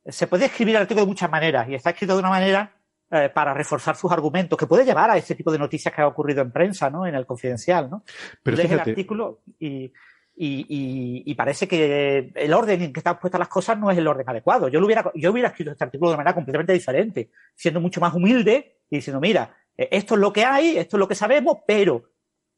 se 0.05 0.27
puede 0.27 0.45
escribir 0.45 0.75
el 0.75 0.83
artículo 0.83 1.05
de 1.05 1.09
muchas 1.09 1.29
maneras 1.29 1.67
y 1.69 1.75
está 1.75 1.91
escrito 1.91 2.13
de 2.13 2.19
una 2.19 2.29
manera 2.29 2.73
eh, 3.11 3.29
para 3.29 3.53
reforzar 3.53 3.95
sus 3.97 4.11
argumentos, 4.11 4.57
que 4.57 4.67
puede 4.67 4.85
llevar 4.85 5.11
a 5.11 5.17
ese 5.17 5.35
tipo 5.35 5.51
de 5.51 5.59
noticias 5.59 5.93
que 5.93 6.01
ha 6.01 6.07
ocurrido 6.07 6.41
en 6.41 6.51
prensa, 6.51 6.89
¿no? 6.89 7.05
En 7.05 7.13
el 7.13 7.25
confidencial, 7.25 7.89
¿no? 7.89 8.03
Pero 8.41 8.57
Lees 8.57 8.71
el 8.71 8.79
artículo 8.79 9.41
y, 9.59 9.91
y, 10.35 11.23
y, 11.25 11.35
parece 11.35 11.67
que 11.67 12.31
el 12.33 12.53
orden 12.53 12.81
en 12.81 12.93
que 12.93 12.99
están 12.99 13.19
puestas 13.19 13.37
las 13.37 13.47
cosas 13.47 13.77
no 13.77 13.91
es 13.91 13.97
el 13.97 14.07
orden 14.07 14.27
adecuado. 14.27 14.69
Yo, 14.69 14.79
lo 14.79 14.87
hubiera, 14.87 15.11
yo 15.13 15.31
hubiera 15.31 15.49
escrito 15.49 15.71
este 15.71 15.83
artículo 15.83 16.11
de 16.11 16.17
manera 16.17 16.33
completamente 16.33 16.73
diferente, 16.73 17.29
siendo 17.53 17.79
mucho 17.79 18.01
más 18.01 18.13
humilde 18.13 18.79
y 18.89 18.95
diciendo, 18.95 19.19
mira, 19.19 19.55
eh, 19.77 19.89
esto 19.91 20.15
es 20.15 20.21
lo 20.21 20.33
que 20.33 20.43
hay, 20.43 20.77
esto 20.77 20.97
es 20.97 20.99
lo 20.99 21.07
que 21.07 21.15
sabemos, 21.15 21.57
pero 21.67 22.03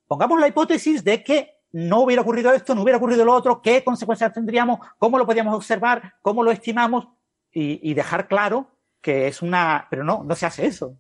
pongamos 0.08 0.40
la 0.40 0.48
hipótesis 0.48 1.04
de 1.04 1.24
que 1.24 1.64
no 1.74 2.02
hubiera 2.02 2.22
ocurrido 2.22 2.54
esto, 2.54 2.76
no 2.76 2.84
hubiera 2.84 2.98
ocurrido 2.98 3.26
lo 3.26 3.34
otro, 3.34 3.62
qué 3.62 3.84
consecuencias 3.84 4.32
tendríamos, 4.32 4.80
cómo 4.98 5.18
lo 5.18 5.26
podíamos 5.26 5.56
observar, 5.56 6.14
cómo 6.22 6.44
lo 6.44 6.52
estimamos 6.52 7.08
y, 7.52 7.94
dejar 7.94 8.28
claro 8.28 8.78
que 9.02 9.28
es 9.28 9.42
una... 9.42 9.88
Pero 9.90 10.04
no, 10.04 10.24
no 10.24 10.36
se 10.36 10.46
hace 10.46 10.66
eso. 10.66 10.98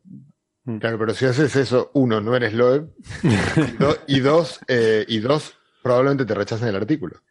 Claro, 0.79 0.99
pero 0.99 1.13
si 1.13 1.25
haces 1.25 1.55
eso, 1.55 1.91
uno, 1.93 2.21
no 2.21 2.35
eres 2.35 2.53
Loeb, 2.53 2.93
y, 4.07 4.19
dos, 4.19 4.59
eh, 4.67 5.03
y 5.07 5.19
dos, 5.19 5.57
probablemente 5.83 6.25
te 6.25 6.33
rechacen 6.33 6.69
el 6.69 6.75
artículo. 6.75 7.21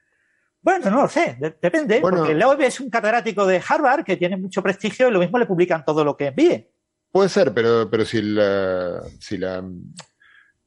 Bueno, 0.60 0.90
no 0.90 1.02
lo 1.02 1.08
sé, 1.08 1.36
depende, 1.60 2.00
porque 2.00 2.34
Loeb 2.34 2.60
es 2.60 2.78
un 2.78 2.88
catedrático 2.88 3.44
de 3.44 3.60
Harvard 3.66 4.04
que 4.04 4.16
tiene 4.16 4.36
mucho 4.36 4.62
prestigio 4.62 5.08
y 5.08 5.10
lo 5.10 5.18
mismo 5.18 5.38
le 5.38 5.46
publican 5.46 5.84
todo 5.84 6.04
lo 6.04 6.16
que 6.16 6.28
envíe. 6.28 6.68
Puede 7.10 7.28
ser, 7.28 7.52
pero, 7.52 7.90
pero 7.90 8.04
si 8.04 8.22
la, 8.22 9.02
si 9.18 9.38
la, 9.38 9.64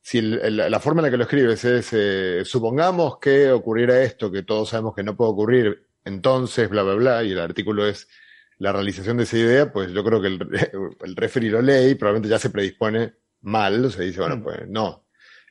si 0.02 0.22
la 0.22 0.80
forma 0.82 1.00
en 1.00 1.06
la 1.06 1.12
que 1.12 1.18
lo 1.18 1.24
escribes 1.24 1.64
es, 1.64 1.90
eh, 1.94 2.42
supongamos 2.44 3.20
que 3.20 3.50
ocurriera 3.52 4.04
esto, 4.04 4.30
que 4.30 4.44
todos 4.44 4.70
sabemos 4.70 4.94
que 4.94 5.04
no 5.04 5.16
puede 5.16 5.32
ocurrir, 5.32 5.88
entonces, 6.04 6.70
bla, 6.70 6.84
bla, 6.84 6.96
bla, 6.96 7.24
y 7.24 7.32
el 7.32 7.40
artículo 7.40 7.88
es 7.88 8.10
la 8.58 8.74
realización 8.74 9.16
de 9.16 9.24
esa 9.24 9.38
idea, 9.38 9.72
pues 9.72 9.92
yo 9.92 10.04
creo 10.04 10.22
que 10.22 10.28
el, 10.28 10.40
el 11.06 11.16
referee 11.16 11.50
lo 11.50 11.62
lee 11.62 11.92
y 11.92 11.96
probablemente 11.96 12.30
ya 12.30 12.40
se 12.40 12.50
predispone 12.50 13.14
mal, 13.42 13.86
o 13.86 13.90
sea, 13.90 14.04
dice, 14.04 14.20
bueno, 14.20 14.38
mm. 14.38 14.44
pues 14.44 14.68
no. 14.68 15.05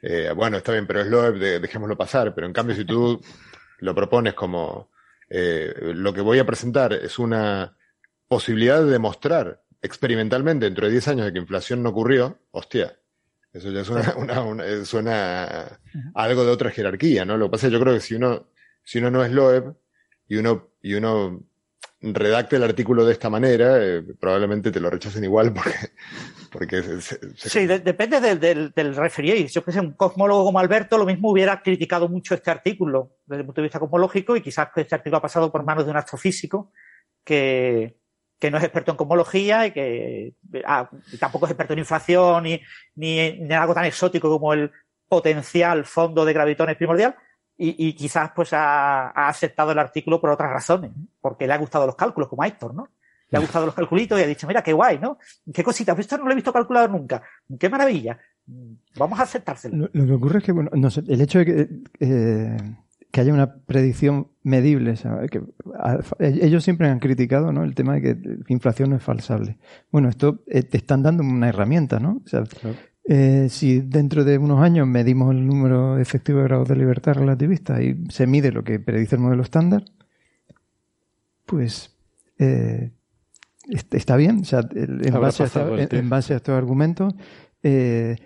Eh, 0.07 0.31
bueno, 0.37 0.59
está 0.59 0.73
bien, 0.73 0.87
pero 0.87 1.01
es 1.01 1.07
lo 1.07 1.33
dejémoslo 1.33 1.97
pasar. 1.97 2.35
Pero 2.35 2.47
en 2.47 2.53
cambio, 2.53 2.77
si 2.77 2.85
tú 2.85 3.21
lo 3.79 3.95
propones 3.95 4.35
como 4.35 4.91
eh, 5.31 5.75
lo 5.95 6.13
que 6.13 6.21
voy 6.21 6.39
a 6.39 6.45
presentar 6.45 6.93
es 6.93 7.19
una 7.19 7.75
posibilidad 8.29 8.85
de 8.85 8.91
demostrar 8.91 9.63
experimentalmente 9.81 10.67
dentro 10.67 10.87
de 10.87 10.93
10 10.93 11.09
años 11.09 11.27
de 11.27 11.33
que 11.33 11.39
inflación 11.39 11.83
no 11.83 11.91
ocurrió, 11.91 12.39
hostia, 12.51 12.99
eso 13.53 13.71
ya 13.71 13.83
suena, 13.85 14.15
una, 14.17 14.65
eh, 14.67 14.85
suena 14.85 15.81
algo 16.15 16.45
de 16.45 16.51
otra 16.51 16.71
jerarquía, 16.71 17.25
¿no? 17.25 17.39
Lo 17.39 17.47
que 17.47 17.53
pasa 17.53 17.67
es 17.67 17.71
que 17.71 17.79
yo 17.79 17.83
creo 17.83 17.95
que 17.95 18.01
si 18.01 18.15
uno, 18.15 18.51
si 18.83 18.99
uno 18.99 19.11
no 19.11 19.25
es 19.25 19.33
Loeb 19.33 19.75
y 20.29 20.37
uno, 20.37 20.71
y 20.83 20.95
uno 20.95 21.45
redacte 22.13 22.57
el 22.57 22.65
artículo 22.65 23.05
de 23.05 23.13
esta 23.13 23.31
manera, 23.31 23.79
eh, 23.83 24.03
probablemente 24.19 24.71
te 24.71 24.81
lo 24.81 24.91
rechacen 24.91 25.25
igual 25.25 25.53
porque... 25.55 25.73
porque 26.51 26.83
Sí, 27.35 27.67
depende 27.67 28.21
del, 28.21 28.39
del, 28.39 28.71
del 28.73 28.95
referee. 28.95 29.47
Yo 29.49 29.65
que 29.65 29.73
sé, 29.73 29.81
un 29.81 29.93
cosmólogo 29.95 30.45
como 30.45 30.59
Alberto 30.59 30.99
lo 30.99 31.07
mismo 31.07 31.31
hubiera 31.31 31.63
criticado 31.63 32.09
mucho 32.09 32.35
este 32.35 32.51
artículo 32.51 33.17
desde 33.27 33.41
el 33.41 33.47
punto 33.47 33.61
de 33.61 33.67
vista 33.67 33.81
cosmológico 33.81 34.37
y 34.37 34.41
quizás 34.41 34.69
este 34.77 34.95
artículo 34.95 35.19
ha 35.19 35.23
pasado 35.23 35.51
por 35.51 35.65
manos 35.65 35.85
de 35.85 35.91
un 35.91 35.97
astrofísico 35.97 36.73
que, 37.25 37.97
que 38.39 38.51
no 38.51 38.59
es 38.59 38.65
experto 38.65 38.91
en 38.91 38.97
cosmología 38.97 39.67
y 39.67 39.73
que 39.73 40.35
ah, 40.65 40.89
tampoco 41.19 41.47
es 41.47 41.53
experto 41.53 41.73
en 41.73 41.79
inflación 41.81 42.45
ni, 42.45 42.61
ni, 42.95 43.19
en 43.19 43.53
algo 43.53 43.75
tan 43.75 43.87
exótico 43.87 44.29
como 44.29 44.53
el 44.53 44.71
potencial 45.09 45.85
fondo 45.85 46.25
de 46.25 46.33
gravitones 46.33 46.77
primordial 46.77 47.17
y, 47.57 47.89
y 47.89 47.95
quizás 47.95 48.31
pues 48.35 48.53
ha, 48.53 49.09
ha, 49.11 49.29
aceptado 49.29 49.73
el 49.73 49.79
artículo 49.79 50.21
por 50.21 50.31
otras 50.31 50.51
razones, 50.51 50.91
porque 51.21 51.47
le 51.47 51.53
ha 51.53 51.59
gustado 51.59 51.87
los 51.87 51.97
cálculos, 51.97 52.29
como 52.29 52.43
a 52.43 52.49
Héctor, 52.49 52.75
¿no? 52.75 52.89
Le 53.31 53.39
ha 53.39 53.41
gustado 53.41 53.67
los 53.67 53.75
calculitos 53.75 54.19
y 54.19 54.23
ha 54.23 54.27
dicho, 54.27 54.47
mira, 54.47 54.63
qué 54.63 54.73
guay, 54.73 54.99
¿no? 54.99 55.19
Qué 55.53 55.65
cosita, 55.65 55.93
esto 55.99 56.19
no 56.19 56.27
lo 56.27 56.33
he 56.33 56.37
visto 56.37 56.53
calculado 56.53 56.89
nunca. 56.89 57.23
Qué 57.59 57.69
maravilla. 57.69 58.19
Vamos 58.97 59.19
a 59.19 59.23
aceptárselo. 59.23 59.89
Lo, 59.93 60.07
que 60.07 60.13
ocurre 60.13 60.39
es 60.39 60.45
que, 60.45 60.53
bueno, 60.53 60.71
no 60.75 60.91
sé, 60.91 61.03
el 61.09 61.21
hecho 61.21 61.39
de 61.39 61.45
que 61.45 61.69
eh, 62.01 62.57
que 63.15 63.21
haya 63.21 63.33
una 63.33 63.55
predicción 63.55 64.27
medible. 64.43 64.95
Que, 65.31 65.41
ellos 66.19 66.65
siempre 66.65 66.89
han 66.89 66.99
criticado 66.99 67.53
¿no? 67.53 67.63
el 67.63 67.77
tema 67.77 67.95
de 67.95 68.03
que 68.03 68.15
la 68.15 68.45
inflación 68.49 68.91
no 68.91 68.97
es 68.97 69.05
falsable. 69.05 69.57
Bueno, 69.93 70.09
esto 70.09 70.43
eh, 70.49 70.65
te 70.65 70.79
están 70.79 71.05
dando 71.05 71.23
una 71.23 71.49
herramienta, 71.49 72.01
¿no? 72.01 72.21
O 72.25 72.29
sea, 72.29 72.43
eh, 73.05 73.49
si 73.51 73.81
dentro 73.81 74.25
de 74.25 74.39
unos 74.39 74.61
años 74.61 74.87
medimos 74.87 75.35
el 75.35 75.47
número 75.47 75.99
efectivo 75.99 76.39
de 76.39 76.45
grados 76.45 76.69
de 76.69 76.77
libertad 76.77 77.15
relativista 77.15 77.83
y 77.83 78.05
se 78.09 78.27
mide 78.27 78.53
lo 78.53 78.65
que 78.65 78.79
predice 78.79 79.17
el 79.17 79.23
modelo 79.23 79.43
estándar, 79.43 79.85
pues 81.47 81.97
eh, 82.39 82.93
está 83.91 84.17
bien. 84.17 84.41
O 84.41 84.45
sea, 84.45 84.61
en, 84.75 85.13
base 85.21 85.45
a, 85.45 85.49
en, 85.91 86.09
base 86.09 86.35
a, 86.35 86.37
estos 86.37 86.57
argumentos, 86.57 87.15
eh, 87.63 88.17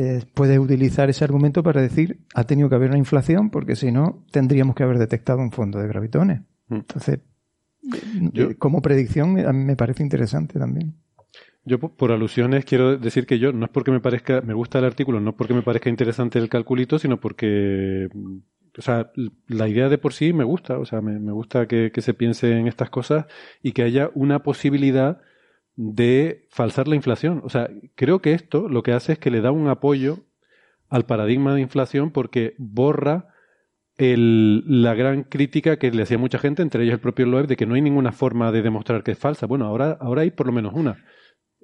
eh, 0.00 0.22
puedes 0.32 0.58
utilizar 0.60 1.10
ese 1.10 1.24
argumento 1.24 1.64
para 1.64 1.82
decir 1.82 2.20
ha 2.34 2.44
tenido 2.44 2.68
que 2.68 2.76
haber 2.76 2.90
una 2.90 2.98
inflación 2.98 3.50
porque 3.50 3.74
si 3.74 3.90
no 3.90 4.24
tendríamos 4.30 4.76
que 4.76 4.84
haber 4.84 4.96
detectado 4.96 5.40
un 5.40 5.50
fondo 5.50 5.80
de 5.80 5.88
gravitones. 5.88 6.42
Mm. 6.68 6.74
Entonces, 6.74 7.18
eh, 8.34 8.54
como 8.58 8.80
predicción 8.80 9.38
a 9.44 9.52
mí 9.52 9.64
me 9.64 9.74
parece 9.74 10.04
interesante 10.04 10.56
también. 10.56 10.94
Yo 11.64 11.78
por 11.78 12.12
alusiones 12.12 12.64
quiero 12.64 12.96
decir 12.96 13.26
que 13.26 13.38
yo 13.38 13.52
no 13.52 13.66
es 13.66 13.70
porque 13.70 13.90
me 13.90 14.00
parezca, 14.00 14.40
me 14.40 14.54
gusta 14.54 14.78
el 14.78 14.84
artículo, 14.84 15.20
no 15.20 15.36
porque 15.36 15.54
me 15.54 15.62
parezca 15.62 15.90
interesante 15.90 16.38
el 16.38 16.48
calculito, 16.48 16.98
sino 16.98 17.20
porque, 17.20 18.08
o 18.78 18.82
sea, 18.82 19.10
la 19.48 19.68
idea 19.68 19.88
de 19.88 19.98
por 19.98 20.14
sí 20.14 20.32
me 20.32 20.44
gusta, 20.44 20.78
o 20.78 20.86
sea, 20.86 21.00
me, 21.02 21.32
gusta 21.32 21.66
que, 21.66 21.90
que 21.92 22.00
se 22.00 22.14
piense 22.14 22.58
en 22.58 22.68
estas 22.68 22.90
cosas 22.90 23.26
y 23.62 23.72
que 23.72 23.82
haya 23.82 24.10
una 24.14 24.42
posibilidad 24.42 25.20
de 25.76 26.46
falsar 26.50 26.88
la 26.88 26.96
inflación. 26.96 27.40
O 27.44 27.50
sea, 27.50 27.70
creo 27.94 28.20
que 28.20 28.32
esto 28.32 28.68
lo 28.68 28.82
que 28.82 28.92
hace 28.92 29.12
es 29.12 29.18
que 29.18 29.30
le 29.30 29.40
da 29.40 29.52
un 29.52 29.68
apoyo 29.68 30.24
al 30.88 31.04
paradigma 31.06 31.54
de 31.54 31.60
inflación 31.60 32.10
porque 32.10 32.54
borra 32.58 33.28
el, 33.96 34.64
la 34.66 34.94
gran 34.94 35.24
crítica 35.24 35.78
que 35.78 35.90
le 35.90 36.02
hacía 36.02 36.18
mucha 36.18 36.38
gente, 36.38 36.62
entre 36.62 36.82
ellos 36.82 36.94
el 36.94 37.00
propio 37.00 37.26
Loeb, 37.26 37.46
de 37.46 37.56
que 37.56 37.66
no 37.66 37.74
hay 37.74 37.82
ninguna 37.82 38.12
forma 38.12 38.50
de 38.52 38.62
demostrar 38.62 39.02
que 39.02 39.12
es 39.12 39.18
falsa. 39.18 39.46
Bueno, 39.46 39.66
ahora, 39.66 39.98
ahora 40.00 40.22
hay 40.22 40.30
por 40.30 40.46
lo 40.46 40.52
menos 40.52 40.72
una. 40.74 41.04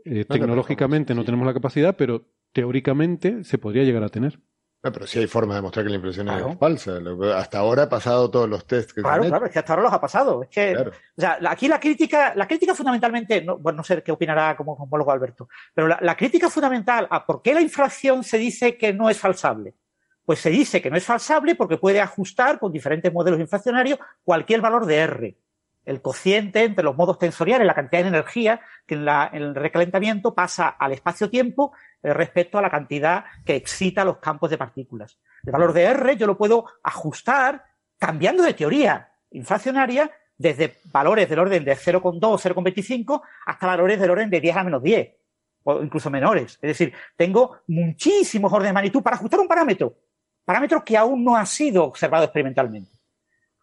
Eh, 0.05 0.25
tecnológicamente 0.25 1.15
no 1.15 1.25
tenemos 1.25 1.47
la 1.47 1.55
capacidad, 1.55 1.97
pero 1.97 2.27
teóricamente 2.53 3.45
se 3.45 3.59
podría 3.59 3.85
llegar 3.85 4.05
a 4.05 4.09
tener. 4.09 4.39
No, 4.85 4.93
pero 4.93 5.07
sí 5.07 5.19
hay 5.19 5.27
forma 5.27 5.55
de 5.55 5.61
demostrar 5.61 5.87
que 5.87 5.91
la 5.91 5.97
impresión 5.97 6.29
es 6.29 6.59
falsa. 6.59 6.99
Hasta 7.37 7.59
ahora 7.59 7.85
ha 7.85 7.89
pasado 7.89 8.31
todos 8.31 8.47
los 8.47 8.67
tests 8.67 8.93
que 8.93 9.01
Claro, 9.01 9.23
se 9.23 9.31
claro, 9.31 9.47
es 9.47 9.53
que 9.53 9.59
hasta 9.59 9.73
ahora 9.73 9.85
los 9.85 9.93
ha 9.95 10.01
pasado. 10.01 10.43
Es 10.43 10.51
que, 10.51 10.77
o 10.77 10.93
sea, 11.17 11.39
aquí 11.49 11.69
la 11.69 11.81
crítica, 11.81 12.35
la 12.35 12.47
crítica 12.47 12.75
fundamentalmente, 12.75 13.41
no, 13.41 13.57
bueno, 13.57 13.79
no 13.79 13.85
sé 13.85 14.03
qué 14.03 14.13
opinará 14.13 14.55
como 14.55 14.75
homólogo 14.75 15.11
Alberto, 15.11 15.49
pero 15.73 15.89
la, 15.89 15.99
la, 16.03 16.15
crítica 16.15 16.51
fundamental 16.51 17.09
a 17.11 17.25
por 17.25 17.41
qué 17.41 17.55
la 17.55 17.63
inflación 17.63 18.23
se 18.23 18.37
dice 18.37 18.77
que 18.77 18.93
no 18.93 19.09
es 19.09 19.19
falsable. 19.19 19.75
Pues 20.23 20.41
se 20.41 20.51
dice 20.51 20.83
que 20.83 20.91
no 20.91 20.99
es 20.99 21.05
falsable 21.05 21.55
porque 21.55 21.79
puede 21.79 22.03
ajustar 22.03 22.59
con 22.59 22.71
diferentes 22.71 23.11
modelos 23.11 23.41
inflacionarios 23.41 23.99
cualquier 24.23 24.61
valor 24.61 24.85
de 24.85 24.97
R. 24.97 25.37
El 25.85 26.01
cociente 26.01 26.65
entre 26.65 26.85
los 26.85 26.97
modos 26.97 27.19
tensoriales, 27.19 27.67
la 27.67 27.75
cantidad 27.75 28.03
de 28.03 28.09
energía 28.09 28.61
que 28.87 28.95
en, 28.95 29.05
la, 29.05 29.31
en 29.33 29.43
el 29.43 29.55
recalentamiento 29.55 30.35
pasa 30.35 30.69
al 30.69 30.93
espacio-tiempo 30.93 31.73
eh, 32.03 32.13
respecto 32.15 32.59
a 32.59 32.63
la 32.63 32.71
cantidad 32.71 33.25
que 33.45 33.57
excita 33.57 34.05
los 34.05 34.19
campos 34.19 34.51
de 34.51 34.59
partículas. 34.59 35.19
El 35.45 35.53
valor 35.53 35.73
de 35.73 35.85
R 35.85 36.17
yo 36.17 36.27
lo 36.27 36.39
puedo 36.39 36.67
ajustar 36.83 37.65
cambiando 37.99 38.43
de 38.43 38.55
teoría 38.55 39.13
inflacionaria 39.31 40.11
desde 40.37 40.79
valores 40.93 41.29
del 41.29 41.39
orden 41.39 41.65
de 41.65 41.77
0,2 41.77 42.19
o 42.23 42.39
0,25 42.39 43.23
hasta 43.47 43.67
valores 43.67 44.01
del 44.01 44.11
orden 44.11 44.31
de 44.31 44.41
10 44.41 44.57
a 44.57 44.65
menos 44.65 44.83
10 44.83 45.17
o 45.65 45.83
incluso 45.83 46.11
menores. 46.11 46.59
Es 46.63 46.79
decir, 46.79 46.93
tengo 47.17 47.59
muchísimos 47.67 48.53
órdenes 48.53 48.71
de 48.71 48.75
magnitud 48.75 49.03
para 49.03 49.17
ajustar 49.17 49.41
un 49.41 49.49
parámetro, 49.49 49.97
parámetro 50.45 50.85
que 50.85 50.97
aún 50.97 51.25
no 51.25 51.37
ha 51.37 51.47
sido 51.47 51.85
observado 51.85 52.25
experimentalmente 52.25 52.91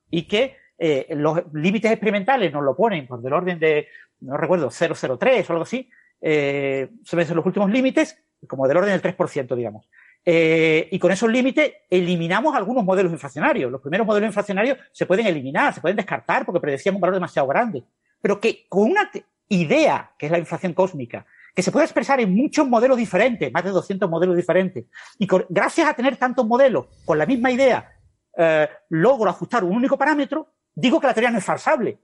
y 0.09 0.27
que 0.27 0.57
eh, 0.83 1.05
los 1.11 1.43
límites 1.53 1.91
experimentales 1.91 2.51
nos 2.51 2.63
lo 2.63 2.75
ponen 2.75 3.05
por 3.05 3.21
del 3.21 3.33
orden 3.33 3.59
de, 3.59 3.87
no 4.21 4.35
recuerdo, 4.35 4.71
0,03 4.71 5.47
o 5.47 5.53
algo 5.53 5.61
así, 5.61 5.87
eh, 6.19 6.89
son 7.03 7.19
los 7.19 7.45
últimos 7.45 7.69
límites 7.69 8.17
como 8.47 8.67
del 8.67 8.77
orden 8.77 8.99
del 8.99 9.15
3%, 9.15 9.55
digamos. 9.55 9.87
Eh, 10.25 10.89
y 10.91 10.97
con 10.97 11.11
esos 11.11 11.29
límites 11.29 11.71
eliminamos 11.87 12.55
algunos 12.55 12.83
modelos 12.83 13.11
inflacionarios. 13.11 13.71
Los 13.71 13.79
primeros 13.79 14.07
modelos 14.07 14.29
inflacionarios 14.29 14.79
se 14.91 15.05
pueden 15.05 15.27
eliminar, 15.27 15.71
se 15.71 15.81
pueden 15.81 15.97
descartar 15.97 16.47
porque 16.47 16.59
predecían 16.59 16.95
un 16.95 17.01
valor 17.01 17.13
demasiado 17.13 17.47
grande. 17.47 17.83
Pero 18.19 18.39
que 18.39 18.65
con 18.67 18.89
una 18.89 19.11
idea, 19.49 20.13
que 20.17 20.25
es 20.25 20.31
la 20.31 20.39
inflación 20.39 20.73
cósmica, 20.73 21.27
que 21.53 21.61
se 21.61 21.71
puede 21.71 21.85
expresar 21.85 22.19
en 22.19 22.33
muchos 22.33 22.67
modelos 22.67 22.97
diferentes, 22.97 23.53
más 23.53 23.63
de 23.63 23.69
200 23.69 24.09
modelos 24.09 24.35
diferentes, 24.35 24.85
y 25.19 25.27
gracias 25.47 25.87
a 25.87 25.93
tener 25.93 26.17
tantos 26.17 26.47
modelos 26.47 26.87
con 27.05 27.19
la 27.19 27.27
misma 27.27 27.51
idea, 27.51 27.87
eh, 28.35 28.67
logro 28.89 29.29
ajustar 29.29 29.63
un 29.63 29.75
único 29.75 29.95
parámetro, 29.95 30.47
digo 30.81 30.99
que 30.99 31.07
la 31.07 31.13
teoría 31.13 31.31
no 31.31 31.37
es 31.37 31.45
falsable. 31.45 31.99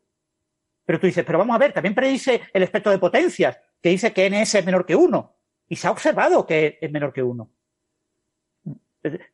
Pero 0.85 0.99
tú 0.99 1.07
dices, 1.07 1.25
pero 1.25 1.39
vamos 1.39 1.55
a 1.55 1.59
ver, 1.59 1.73
también 1.73 1.93
predice 1.93 2.41
el 2.53 2.63
espectro 2.63 2.91
de 2.91 2.99
potencias, 2.99 3.59
que 3.81 3.89
dice 3.89 4.13
que 4.13 4.29
ns 4.29 4.55
es 4.55 4.65
menor 4.65 4.85
que 4.85 4.95
1, 4.95 5.35
y 5.67 5.75
se 5.75 5.87
ha 5.87 5.91
observado 5.91 6.45
que 6.45 6.77
es 6.79 6.91
menor 6.91 7.11
que 7.11 7.23
1. 7.23 7.51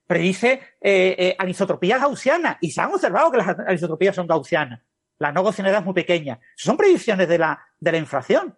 Predice 0.08 0.54
eh, 0.82 1.16
eh, 1.18 1.36
anisotropías 1.38 2.02
gaussianas, 2.02 2.58
y 2.60 2.72
se 2.72 2.82
han 2.82 2.92
observado 2.92 3.30
que 3.30 3.38
las 3.38 3.48
anisotropías 3.48 4.16
son 4.16 4.26
gaussianas. 4.26 4.82
La 5.20 5.32
no 5.32 5.44
gaussianidad 5.44 5.80
es 5.80 5.86
muy 5.86 5.94
pequeña. 5.94 6.40
Son 6.56 6.76
predicciones 6.76 7.28
de 7.28 7.38
la, 7.38 7.64
de 7.80 7.92
la 7.92 7.98
inflación. 8.00 8.58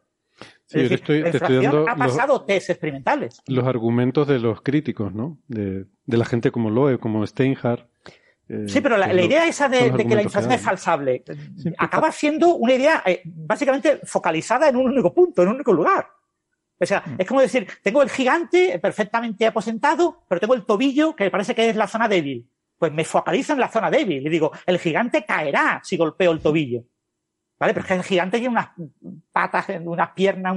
Sí, 0.65 0.79
estoy, 0.79 1.21
la 1.21 1.29
inflación 1.29 1.89
ha 1.89 1.95
pasado 1.95 2.43
test 2.43 2.69
experimentales. 2.69 3.41
Los 3.47 3.67
argumentos 3.67 4.27
de 4.27 4.39
los 4.39 4.61
críticos, 4.61 5.13
¿no? 5.13 5.37
De, 5.47 5.85
de 6.05 6.17
la 6.17 6.25
gente 6.25 6.51
como 6.51 6.69
Loeb, 6.69 6.99
como 6.99 7.25
Steinhardt, 7.27 7.87
eh, 8.47 8.65
sí, 8.67 8.79
pero 8.81 8.95
la, 8.97 9.11
idea 9.13 9.47
esa 9.47 9.67
de, 9.67 9.91
que 9.91 10.15
la 10.15 10.21
inflación 10.21 10.51
es 10.51 10.61
falsable 10.61 11.23
acaba 11.77 12.11
siendo 12.11 12.55
una 12.55 12.73
idea 12.73 13.01
eh, 13.05 13.21
básicamente 13.25 14.01
focalizada 14.03 14.69
en 14.69 14.75
un 14.75 14.85
único 14.85 15.13
punto, 15.13 15.41
en 15.41 15.49
un 15.49 15.55
único 15.55 15.73
lugar. 15.73 16.07
O 16.79 16.85
sea, 16.85 17.01
mm. 17.05 17.15
es 17.19 17.27
como 17.27 17.41
decir, 17.41 17.67
tengo 17.81 18.01
el 18.03 18.09
gigante 18.09 18.77
perfectamente 18.79 19.47
aposentado, 19.47 20.23
pero 20.27 20.39
tengo 20.39 20.53
el 20.53 20.65
tobillo 20.65 21.15
que 21.15 21.31
parece 21.31 21.55
que 21.55 21.69
es 21.69 21.75
la 21.75 21.87
zona 21.87 22.07
débil. 22.07 22.47
Pues 22.77 22.91
me 22.91 23.05
focalizo 23.05 23.53
en 23.53 23.59
la 23.59 23.69
zona 23.69 23.89
débil 23.89 24.25
y 24.25 24.29
digo, 24.29 24.51
el 24.65 24.77
gigante 24.77 25.25
caerá 25.25 25.81
si 25.83 25.97
golpeo 25.97 26.31
el 26.31 26.41
tobillo. 26.41 26.83
¿Vale? 27.57 27.73
Pero 27.73 27.83
es 27.83 27.87
que 27.87 27.93
el 27.95 28.03
gigante 28.03 28.37
tiene 28.37 28.51
unas 28.51 28.67
patas, 29.31 29.67
unas 29.81 30.11
piernas, 30.11 30.55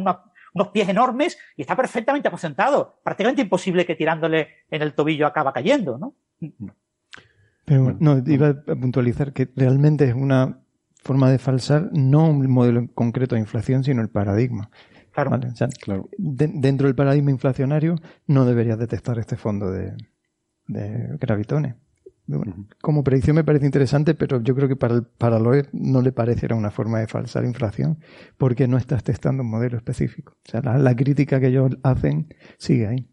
unos 0.53 0.69
pies 0.69 0.89
enormes 0.89 1.39
y 1.57 1.63
está 1.63 1.77
perfectamente 1.77 2.27
aposentado. 2.27 3.01
Prácticamente 3.05 3.43
imposible 3.43 3.87
que 3.87 3.95
tirándole 3.95 4.65
en 4.69 4.83
el 4.83 4.95
tobillo 4.95 5.27
acaba 5.27 5.53
cayendo, 5.53 5.97
¿no? 5.97 6.15
Mm. 6.41 6.67
Pero 7.69 7.97
no, 8.01 8.23
iba 8.27 8.49
a 8.49 8.75
puntualizar 8.75 9.33
que 9.33 9.49
realmente 9.55 10.09
es 10.09 10.15
una 10.15 10.61
forma 11.03 11.31
de 11.31 11.39
falsar 11.39 11.91
no 11.93 12.29
un 12.31 12.51
modelo 12.51 12.89
concreto 12.95 13.35
de 13.35 13.43
inflación, 13.43 13.85
sino 13.85 14.03
el 14.03 14.09
paradigma. 14.09 14.71
Claro. 15.13 16.09
dentro 16.17 16.87
del 16.87 16.95
paradigma 16.95 17.33
inflacionario 17.33 17.97
no 18.29 18.45
deberías 18.45 18.79
detectar 18.79 19.19
este 19.19 19.37
fondo 19.37 19.73
de, 19.73 19.97
gravitones. 21.19 21.75
como 22.81 23.03
predicción 23.03 23.35
me 23.35 23.43
parece 23.43 23.67
interesante, 23.67 24.15
pero 24.15 24.41
yo 24.43 24.55
creo 24.55 24.69
que 24.69 24.77
para, 24.77 24.95
el, 24.95 25.03
para 25.03 25.41
no 25.73 26.03
le 26.03 26.13
pareciera 26.13 26.55
una 26.55 26.71
forma 26.71 27.01
de 27.01 27.09
falsar 27.09 27.45
inflación, 27.45 27.99
porque 28.37 28.69
no 28.69 28.77
estás 28.77 29.03
testando 29.03 29.43
un 29.43 29.51
modelo 29.51 29.77
específico. 29.77 30.35
O 30.47 30.51
sea, 30.51 30.61
la, 30.61 30.95
crítica 30.95 31.41
que 31.41 31.49
ellos 31.49 31.77
hacen 31.83 32.29
sigue 32.59 32.87
ahí. 32.87 33.09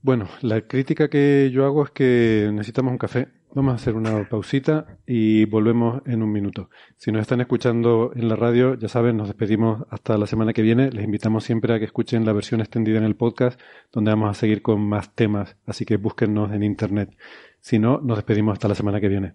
Bueno, 0.00 0.28
la 0.42 0.60
crítica 0.62 1.08
que 1.08 1.50
yo 1.52 1.64
hago 1.66 1.84
es 1.84 1.90
que 1.90 2.50
necesitamos 2.52 2.92
un 2.92 2.98
café. 2.98 3.28
Vamos 3.54 3.72
a 3.72 3.76
hacer 3.76 3.94
una 3.94 4.28
pausita 4.28 4.98
y 5.06 5.46
volvemos 5.46 6.02
en 6.06 6.22
un 6.22 6.30
minuto. 6.30 6.70
Si 6.96 7.10
nos 7.10 7.22
están 7.22 7.40
escuchando 7.40 8.12
en 8.14 8.28
la 8.28 8.36
radio, 8.36 8.74
ya 8.74 8.88
saben, 8.88 9.16
nos 9.16 9.26
despedimos 9.26 9.84
hasta 9.90 10.16
la 10.18 10.26
semana 10.26 10.52
que 10.52 10.62
viene. 10.62 10.90
Les 10.90 11.04
invitamos 11.04 11.44
siempre 11.44 11.74
a 11.74 11.78
que 11.78 11.86
escuchen 11.86 12.24
la 12.24 12.32
versión 12.32 12.60
extendida 12.60 12.98
en 12.98 13.04
el 13.04 13.16
podcast, 13.16 13.60
donde 13.90 14.10
vamos 14.10 14.30
a 14.30 14.34
seguir 14.34 14.62
con 14.62 14.80
más 14.82 15.14
temas. 15.14 15.56
Así 15.66 15.84
que 15.84 15.96
búsquennos 15.96 16.52
en 16.52 16.62
internet. 16.62 17.16
Si 17.60 17.78
no, 17.78 18.00
nos 18.00 18.18
despedimos 18.18 18.52
hasta 18.52 18.68
la 18.68 18.74
semana 18.74 19.00
que 19.00 19.08
viene. 19.08 19.34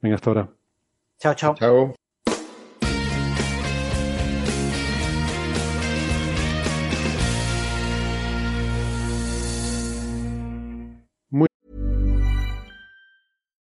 Venga, 0.00 0.14
hasta 0.14 0.30
ahora. 0.30 0.50
Chao, 1.18 1.34
chao. 1.34 1.54
Chao. 1.56 2.09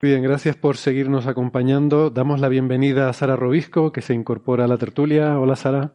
Bien, 0.00 0.22
gracias 0.22 0.54
por 0.54 0.76
seguirnos 0.76 1.26
acompañando. 1.26 2.10
Damos 2.10 2.40
la 2.40 2.48
bienvenida 2.48 3.08
a 3.08 3.12
Sara 3.12 3.34
Robisco, 3.34 3.90
que 3.90 4.00
se 4.00 4.14
incorpora 4.14 4.64
a 4.64 4.68
la 4.68 4.78
tertulia. 4.78 5.40
Hola, 5.40 5.56
Sara. 5.56 5.92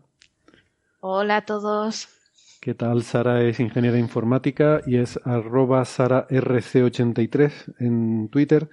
Hola 1.00 1.38
a 1.38 1.46
todos. 1.46 2.10
¿Qué 2.60 2.74
tal? 2.74 3.04
Sara 3.04 3.42
es 3.44 3.60
ingeniera 3.60 3.98
informática 3.98 4.82
y 4.86 4.98
es 4.98 5.20
arroba 5.26 5.82
SaraRC83 5.84 7.76
en 7.80 8.30
Twitter. 8.30 8.70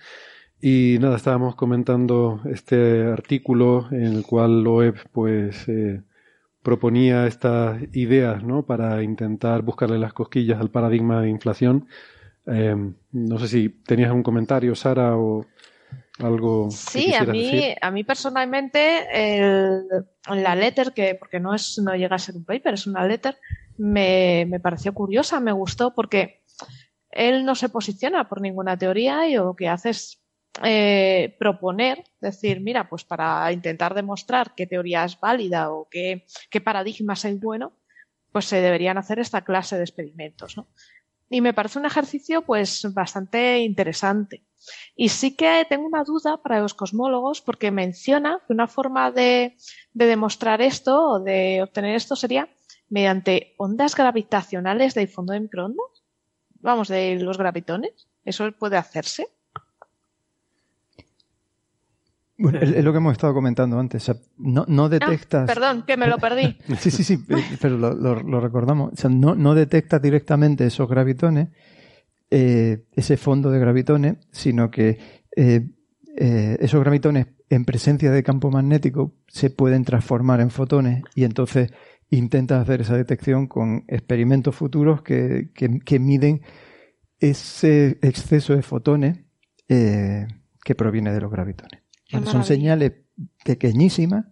Y 0.60 0.98
nada, 1.00 1.16
estábamos 1.16 1.54
comentando 1.54 2.40
este 2.44 3.04
artículo 3.04 3.88
en 3.90 4.04
el 4.04 4.26
cual 4.26 4.62
Loeb 4.62 4.96
pues 5.10 5.68
eh, 5.68 6.02
proponía 6.62 7.26
estas 7.26 7.80
ideas 7.92 8.42
¿no? 8.42 8.64
para 8.64 9.02
intentar 9.02 9.62
buscarle 9.62 9.98
las 9.98 10.12
cosquillas 10.12 10.60
al 10.60 10.70
paradigma 10.70 11.22
de 11.22 11.30
inflación. 11.30 11.88
Eh, 12.46 12.76
no 13.12 13.38
sé 13.38 13.48
si 13.48 13.68
tenías 13.68 14.12
un 14.12 14.22
comentario, 14.22 14.74
Sara, 14.74 15.16
o 15.16 15.46
algo. 16.18 16.70
Sí, 16.70 17.14
a 17.14 17.24
mí, 17.24 17.74
a 17.80 17.90
mí 17.90 18.04
personalmente, 18.04 19.06
el, 19.12 19.86
la 20.28 20.54
letter, 20.54 20.92
que 20.92 21.14
porque 21.14 21.40
no 21.40 21.54
es, 21.54 21.78
no 21.78 21.94
llega 21.94 22.16
a 22.16 22.18
ser 22.18 22.36
un 22.36 22.44
paper, 22.44 22.74
es 22.74 22.86
una 22.86 23.06
letter, 23.06 23.36
me, 23.78 24.46
me 24.48 24.60
pareció 24.60 24.92
curiosa, 24.92 25.40
me 25.40 25.52
gustó 25.52 25.94
porque 25.94 26.42
él 27.10 27.44
no 27.44 27.54
se 27.54 27.68
posiciona 27.68 28.28
por 28.28 28.40
ninguna 28.40 28.76
teoría 28.76 29.28
y 29.28 29.34
lo 29.34 29.54
que 29.54 29.68
hace 29.68 29.90
es 29.90 30.19
eh, 30.62 31.36
proponer, 31.38 32.04
decir, 32.20 32.60
mira, 32.60 32.88
pues 32.88 33.04
para 33.04 33.50
intentar 33.52 33.94
demostrar 33.94 34.54
qué 34.54 34.66
teoría 34.66 35.04
es 35.04 35.18
válida 35.18 35.70
o 35.70 35.88
qué, 35.90 36.26
qué 36.50 36.60
paradigma 36.60 37.14
es 37.14 37.24
el 37.24 37.38
bueno, 37.38 37.72
pues 38.32 38.46
se 38.46 38.60
deberían 38.60 38.98
hacer 38.98 39.18
esta 39.18 39.42
clase 39.42 39.76
de 39.76 39.84
experimentos, 39.84 40.56
¿no? 40.56 40.68
Y 41.28 41.40
me 41.40 41.54
parece 41.54 41.78
un 41.78 41.86
ejercicio 41.86 42.42
pues 42.42 42.92
bastante 42.92 43.60
interesante. 43.60 44.44
Y 44.96 45.08
sí 45.10 45.36
que 45.36 45.64
tengo 45.68 45.86
una 45.86 46.02
duda 46.02 46.42
para 46.42 46.60
los 46.60 46.74
cosmólogos 46.74 47.40
porque 47.40 47.70
menciona 47.70 48.42
que 48.46 48.52
una 48.52 48.66
forma 48.66 49.12
de, 49.12 49.56
de 49.92 50.06
demostrar 50.06 50.60
esto 50.60 51.10
o 51.10 51.20
de 51.20 51.62
obtener 51.62 51.94
esto 51.94 52.16
sería 52.16 52.48
mediante 52.88 53.54
ondas 53.56 53.94
gravitacionales 53.94 54.94
del 54.94 55.08
fondo 55.08 55.32
de 55.32 55.40
microondas. 55.40 56.04
Vamos, 56.56 56.88
de 56.88 57.14
los 57.20 57.38
gravitones. 57.38 58.08
¿Eso 58.24 58.50
puede 58.52 58.76
hacerse? 58.76 59.28
Bueno, 62.40 62.58
es 62.58 62.82
lo 62.82 62.90
que 62.90 62.96
hemos 62.96 63.12
estado 63.12 63.34
comentando 63.34 63.78
antes. 63.78 64.10
no, 64.38 64.64
no, 64.66 64.84
ah, 64.86 64.88
detectas. 64.88 65.46
perdón, 65.46 65.84
que 65.86 65.98
me 65.98 66.06
lo 66.06 66.16
perdí. 66.16 66.56
sí, 66.78 66.90
sí, 66.90 67.04
sí, 67.04 67.22
pero 67.60 67.76
lo, 67.76 68.40
recordamos. 68.40 68.94
O 68.94 68.96
sea, 68.96 69.10
no, 69.10 69.34
no 69.34 69.54
detectas 69.54 70.00
directamente 70.00 70.64
esos 70.64 70.88
gravitones, 70.88 71.48
eh, 72.30 72.86
ese 72.92 73.18
fondo 73.18 73.50
de 73.50 73.60
gravitones, 73.60 74.16
sino 74.30 74.70
que 74.70 74.98
eh, 75.36 75.68
eh, 76.16 76.56
esos 76.60 76.80
gravitones 76.80 77.26
en 77.50 77.66
presencia 77.66 78.10
de 78.10 78.22
campo 78.22 78.50
magnético 78.50 79.12
se 79.28 79.50
pueden 79.50 79.84
transformar 79.84 80.40
en 80.40 80.48
fotones 80.48 81.02
y 81.14 81.24
entonces 81.24 81.70
intentas 82.08 82.62
hacer 82.62 82.80
esa 82.80 82.96
detección 82.96 83.48
con 83.48 83.84
experimentos 83.86 84.56
futuros 84.56 85.02
que, 85.02 85.50
que, 85.52 85.98
miden 85.98 86.40
ese 87.18 87.98
exceso 88.00 88.56
de 88.56 88.62
fotones 88.62 89.18
que 89.68 90.74
proviene 90.74 91.12
de 91.12 91.20
los 91.20 91.30
gravitones. 91.30 91.79
Son 92.24 92.44
señales 92.44 92.92
pequeñísimas. 93.44 94.26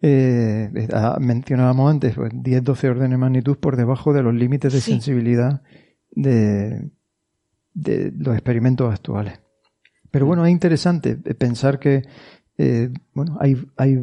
Eh, 0.00 0.70
mencionábamos 1.18 1.90
antes, 1.90 2.16
10-12 2.16 2.62
pues, 2.64 2.84
órdenes 2.84 3.10
de 3.10 3.16
magnitud 3.16 3.56
por 3.56 3.76
debajo 3.76 4.12
de 4.12 4.22
los 4.22 4.34
límites 4.34 4.72
de 4.72 4.80
sensibilidad 4.80 5.62
de, 6.10 6.88
de 7.74 8.12
los 8.16 8.34
experimentos 8.34 8.92
actuales. 8.92 9.40
Pero 10.10 10.26
bueno, 10.26 10.46
es 10.46 10.52
interesante 10.52 11.16
pensar 11.16 11.78
que 11.78 12.04
eh, 12.58 12.90
bueno, 13.14 13.38
hay, 13.40 13.56
hay 13.76 13.98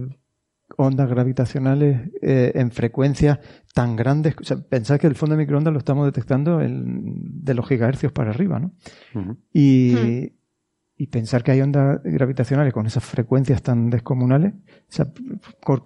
ondas 0.77 1.09
gravitacionales 1.09 2.09
eh, 2.21 2.53
en 2.55 2.71
frecuencias 2.71 3.39
tan 3.73 3.95
grandes. 3.95 4.35
O 4.39 4.43
sea, 4.43 4.57
pensar 4.57 4.99
que 4.99 5.07
el 5.07 5.15
fondo 5.15 5.35
de 5.35 5.43
microondas 5.43 5.73
lo 5.73 5.79
estamos 5.79 6.05
detectando 6.05 6.59
de 6.59 7.53
los 7.53 7.67
gigahercios 7.67 8.11
para 8.11 8.31
arriba, 8.31 8.59
¿no? 8.59 8.73
Y, 9.53 9.93
hmm 9.93 10.34
y 10.97 11.07
pensar 11.07 11.43
que 11.43 11.51
hay 11.51 11.61
ondas 11.61 12.01
gravitacionales 12.03 12.73
con 12.73 12.85
esas 12.87 13.03
frecuencias 13.03 13.61
tan 13.61 13.89
descomunales, 13.89 14.53
esa 14.89 15.11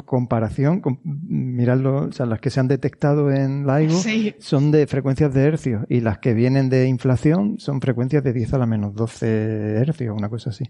comparación, 0.06 0.82
con, 0.82 1.00
mirarlo, 1.04 2.08
o 2.08 2.12
sea, 2.12 2.28
las 2.28 2.40
que 2.40 2.52
se 2.52 2.60
han 2.60 2.68
detectado 2.68 3.32
en 3.32 3.66
LIGO 3.66 4.00
son 4.38 4.70
de 4.70 4.86
frecuencias 4.86 5.34
de 5.34 5.44
hercios 5.44 5.86
y 5.90 6.02
las 6.02 6.20
que 6.20 6.36
vienen 6.36 6.70
de 6.70 6.88
inflación 6.88 7.58
son 7.58 7.82
frecuencias 7.82 8.24
de 8.24 8.34
10 8.34 8.54
a 8.54 8.58
la 8.60 8.66
menos 8.68 8.94
12 8.94 9.78
hercios, 9.78 10.16
una 10.16 10.30
cosa 10.30 10.52
así. 10.52 10.66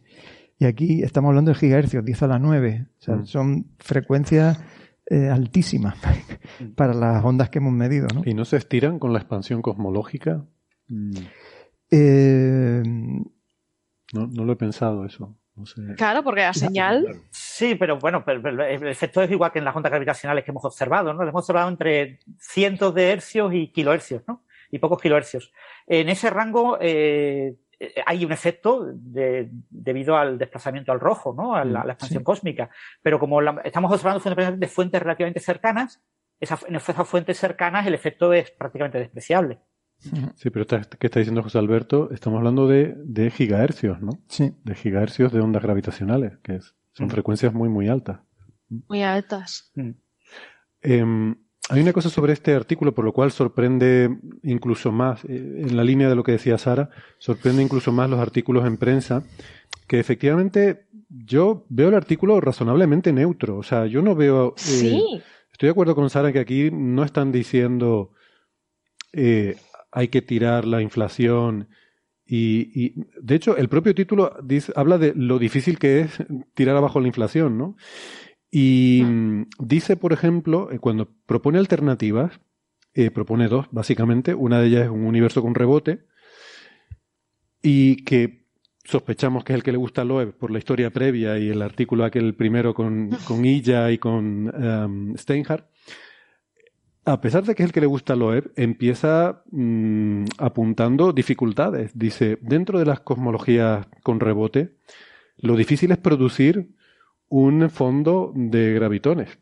Y 0.57 0.65
aquí 0.65 1.03
estamos 1.03 1.29
hablando 1.29 1.51
de 1.51 1.55
gigahercios, 1.55 2.05
10 2.05 2.23
a 2.23 2.27
la 2.27 2.39
9, 2.39 2.87
o 2.87 3.01
sea, 3.01 3.15
mm. 3.15 3.25
son 3.25 3.67
frecuencias 3.77 4.57
eh, 5.09 5.27
altísimas 5.27 5.97
para 6.75 6.93
las 6.93 7.25
ondas 7.25 7.49
que 7.49 7.57
hemos 7.57 7.73
medido, 7.73 8.07
¿no? 8.13 8.21
¿Y 8.25 8.33
no 8.33 8.45
se 8.45 8.55
estiran 8.55 8.99
con 8.99 9.11
la 9.11 9.19
expansión 9.19 9.61
cosmológica? 9.61 10.45
Eh, 11.91 12.83
no, 14.13 14.27
no 14.27 14.45
lo 14.45 14.53
he 14.53 14.55
pensado 14.55 15.05
eso. 15.05 15.35
Claro, 15.97 16.23
porque 16.23 16.41
la 16.41 16.53
señal. 16.53 17.05
Sí, 17.31 17.75
pero 17.75 17.97
bueno, 17.99 18.23
el 18.27 18.87
efecto 18.87 19.21
es 19.21 19.31
igual 19.31 19.51
que 19.51 19.59
en 19.59 19.65
las 19.65 19.75
ondas 19.75 19.91
gravitacionales 19.91 20.43
que 20.43 20.51
hemos 20.51 20.65
observado, 20.65 21.13
¿no? 21.13 21.21
Hemos 21.21 21.41
observado 21.41 21.69
entre 21.69 22.19
cientos 22.37 22.93
de 22.93 23.11
hercios 23.11 23.53
y 23.53 23.67
kilohercios, 23.71 24.23
¿no? 24.27 24.43
Y 24.71 24.79
pocos 24.79 25.01
kilohercios. 25.01 25.51
En 25.87 26.09
ese 26.09 26.29
rango 26.29 26.77
eh, 26.79 27.55
hay 28.05 28.25
un 28.25 28.31
efecto 28.31 28.87
debido 28.93 30.17
al 30.17 30.37
desplazamiento 30.37 30.91
al 30.91 30.99
rojo, 30.99 31.33
¿no? 31.35 31.55
A 31.55 31.65
la, 31.65 31.81
expansión 31.81 32.23
cósmica. 32.23 32.69
Pero 33.01 33.19
como 33.19 33.41
estamos 33.63 33.91
observando 33.91 34.19
fundamentalmente 34.19 34.65
de 34.65 34.71
fuentes 34.71 35.01
relativamente 35.01 35.39
cercanas, 35.39 36.01
en 36.39 36.75
esas 36.75 37.07
fuentes 37.07 37.37
cercanas 37.37 37.85
el 37.85 37.93
efecto 37.93 38.31
es 38.31 38.51
prácticamente 38.51 38.99
despreciable. 38.99 39.59
Sí, 40.35 40.49
pero 40.49 40.65
¿qué 40.65 41.07
está 41.07 41.19
diciendo 41.19 41.43
José 41.43 41.57
Alberto? 41.57 42.09
Estamos 42.11 42.37
hablando 42.37 42.67
de, 42.67 42.95
de 43.03 43.29
gigahercios, 43.31 44.01
¿no? 44.01 44.11
Sí. 44.29 44.53
De 44.63 44.73
gigahercios 44.73 45.33
de 45.33 45.41
ondas 45.41 45.61
gravitacionales, 45.61 46.37
que 46.41 46.59
son 46.93 47.07
mm. 47.07 47.09
frecuencias 47.09 47.53
muy, 47.53 47.67
muy 47.67 47.89
altas. 47.89 48.21
Muy 48.69 49.03
altas. 49.03 49.71
Mm. 49.75 49.89
Em, 50.81 51.35
hay 51.69 51.81
una 51.81 51.91
cosa 51.91 52.09
sobre 52.09 52.31
este 52.31 52.55
artículo 52.55 52.93
por 52.95 53.03
lo 53.03 53.11
cual 53.11 53.31
sorprende 53.31 54.17
incluso 54.43 54.91
más, 54.91 55.25
eh, 55.25 55.65
en 55.67 55.75
la 55.75 55.83
línea 55.83 56.07
de 56.07 56.15
lo 56.15 56.23
que 56.23 56.31
decía 56.31 56.57
Sara, 56.57 56.89
sorprende 57.17 57.61
incluso 57.61 57.91
más 57.91 58.09
los 58.09 58.19
artículos 58.19 58.65
en 58.65 58.77
prensa, 58.77 59.23
que 59.85 59.99
efectivamente 59.99 60.87
yo 61.09 61.65
veo 61.69 61.89
el 61.89 61.95
artículo 61.95 62.39
razonablemente 62.39 63.11
neutro. 63.11 63.57
O 63.57 63.63
sea, 63.63 63.85
yo 63.85 64.01
no 64.01 64.15
veo... 64.15 64.53
Eh, 64.57 64.61
sí. 64.61 65.21
Estoy 65.51 65.67
de 65.67 65.71
acuerdo 65.71 65.95
con 65.95 66.09
Sara 66.09 66.31
que 66.31 66.39
aquí 66.39 66.69
no 66.71 67.03
están 67.03 67.33
diciendo... 67.33 68.13
Eh, 69.11 69.57
hay 69.91 70.09
que 70.09 70.21
tirar 70.21 70.65
la 70.65 70.81
inflación. 70.81 71.69
Y, 72.25 72.93
de 73.19 73.35
hecho, 73.35 73.57
el 73.57 73.69
propio 73.69 73.95
título 73.95 74.35
dice, 74.43 74.71
habla 74.75 74.97
de 74.97 75.13
lo 75.15 75.39
difícil 75.39 75.79
que 75.79 76.01
es 76.01 76.23
tirar 76.53 76.75
abajo 76.75 76.99
la 76.99 77.07
inflación, 77.07 77.57
¿no? 77.57 77.75
Y 78.51 79.01
mm, 79.03 79.47
dice, 79.59 79.95
por 79.95 80.13
ejemplo, 80.13 80.71
eh, 80.71 80.79
cuando 80.79 81.09
propone 81.25 81.57
alternativas, 81.57 82.39
eh, 82.93 83.11
propone 83.11 83.47
dos, 83.47 83.67
básicamente. 83.71 84.33
Una 84.33 84.59
de 84.59 84.67
ellas 84.67 84.83
es 84.85 84.89
un 84.89 85.05
universo 85.05 85.41
con 85.41 85.55
rebote 85.55 86.05
y 87.61 88.03
que 88.03 88.47
sospechamos 88.83 89.43
que 89.43 89.53
es 89.53 89.57
el 89.57 89.63
que 89.63 89.71
le 89.71 89.77
gusta 89.77 90.01
a 90.01 90.05
Loeb 90.05 90.37
por 90.37 90.51
la 90.51 90.57
historia 90.57 90.89
previa 90.91 91.37
y 91.37 91.49
el 91.49 91.61
artículo 91.61 92.05
aquel 92.05 92.33
primero 92.35 92.73
con, 92.73 93.09
con 93.27 93.45
Illa 93.45 93.91
y 93.91 93.99
con 93.99 94.47
um, 94.55 95.15
Steinhardt 95.15 95.68
a 97.11 97.21
pesar 97.21 97.43
de 97.43 97.55
que 97.55 97.63
es 97.63 97.67
el 97.67 97.73
que 97.73 97.81
le 97.81 97.87
gusta 97.87 98.15
Loeb, 98.15 98.51
empieza 98.55 99.43
mm, 99.51 100.25
apuntando 100.37 101.11
dificultades. 101.11 101.97
Dice, 101.97 102.37
dentro 102.41 102.77
de 102.77 102.85
las 102.85 102.99
cosmologías 102.99 103.87
con 104.03 104.19
rebote, 104.19 104.75
lo 105.37 105.55
difícil 105.55 105.91
es 105.91 105.97
producir 105.97 106.69
un 107.27 107.69
fondo 107.71 108.31
de 108.35 108.73
gravitones. 108.73 109.39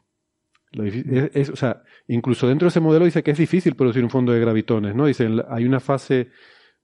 o 0.78 1.56
sea, 1.56 1.84
incluso 2.08 2.48
dentro 2.48 2.68
de 2.68 2.70
ese 2.70 2.80
modelo 2.80 3.06
dice 3.06 3.24
que 3.24 3.32
es 3.32 3.38
difícil 3.38 3.76
producir 3.76 4.04
un 4.04 4.10
fondo 4.10 4.32
de 4.32 4.40
gravitones, 4.40 4.96
¿no? 4.96 5.06
Dice, 5.06 5.28
hay 5.50 5.66
una 5.66 5.82
fase 5.82 6.30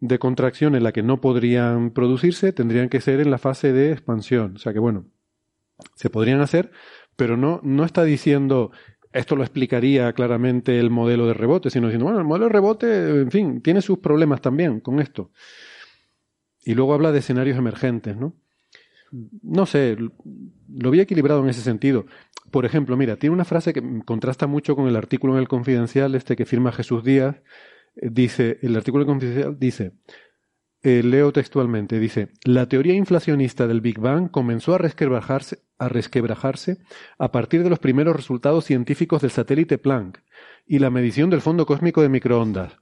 de 0.02 0.20
contracción 0.20 0.76
en 0.76 0.84
la 0.84 0.92
que 0.92 1.04
no 1.04 1.22
podrían 1.22 1.92
producirse, 1.92 2.52
tendrían 2.52 2.90
que 2.90 3.00
ser 3.00 3.22
en 3.22 3.32
la 3.32 3.38
fase 3.38 3.72
de 3.72 3.94
expansión. 3.94 4.56
O 4.56 4.60
sea 4.60 4.74
que 4.74 4.80
bueno, 4.80 5.06
se 5.96 6.10
podrían 6.10 6.42
hacer, 6.42 6.72
pero 7.16 7.38
no, 7.38 7.62
no 7.64 7.86
está 7.86 8.04
diciendo 8.04 8.72
esto 9.14 9.36
lo 9.36 9.43
explicaría 9.43 10.11
claramente 10.14 10.80
el 10.80 10.89
modelo 10.89 11.28
de 11.28 11.34
rebote, 11.34 11.70
sino 11.70 11.88
diciendo, 11.88 12.05
bueno, 12.05 12.20
el 12.20 12.26
modelo 12.26 12.45
de 12.45 12.51
rebote, 12.51 13.22
en 13.22 13.32
fin, 13.32 13.61
tiene 13.61 13.82
sus 13.82 13.99
problemas 13.99 14.41
también 14.41 14.80
con 14.80 14.99
esto. 14.99 15.32
Y 16.66 16.74
luego 16.74 16.93
habla 16.93 17.11
de 17.11 17.20
escenarios 17.20 17.57
emergentes, 17.57 18.18
¿no? 18.18 18.36
No 19.43 19.68
sé, 19.68 19.95
lo 19.97 20.91
vi 20.91 20.99
equilibrado 20.99 21.43
en 21.43 21.49
ese 21.49 21.61
sentido. 21.61 22.07
Por 22.49 22.66
ejemplo, 22.66 22.97
mira, 22.97 23.16
tiene 23.16 23.34
una 23.34 23.45
frase 23.45 23.72
que 23.72 23.84
contrasta 24.05 24.47
mucho 24.47 24.76
con 24.76 24.88
el 24.88 24.95
artículo 24.95 25.34
en 25.34 25.39
el 25.39 25.47
Confidencial, 25.47 26.16
este 26.16 26.36
que 26.36 26.45
firma 26.45 26.72
Jesús 26.72 27.03
Díaz. 27.03 27.36
Eh, 27.95 28.09
dice, 28.11 28.57
el 28.64 28.76
artículo 28.76 29.03
en 29.03 29.09
el 29.09 29.14
Confidencial 29.14 29.59
dice, 29.59 29.91
eh, 30.84 31.02
leo 31.02 31.32
textualmente, 31.32 31.98
dice, 31.98 32.28
la 32.44 32.68
teoría 32.68 32.94
inflacionista 32.94 33.68
del 33.68 33.80
Big 33.80 34.00
Bang 34.00 34.30
comenzó 34.30 34.76
a 34.76 34.78
resquebrajarse, 34.78 35.64
a 35.80 35.88
resquebrajarse 35.88 36.80
a 37.18 37.32
partir 37.32 37.64
de 37.64 37.70
los 37.70 37.80
primeros 37.80 38.14
resultados 38.14 38.66
científicos 38.66 39.22
del 39.22 39.32
satélite 39.32 39.78
Planck 39.78 40.20
y 40.66 40.80
la 40.80 40.90
medición 40.90 41.30
del 41.30 41.40
fondo 41.40 41.66
cósmico 41.66 42.02
de 42.02 42.10
microondas. 42.10 42.78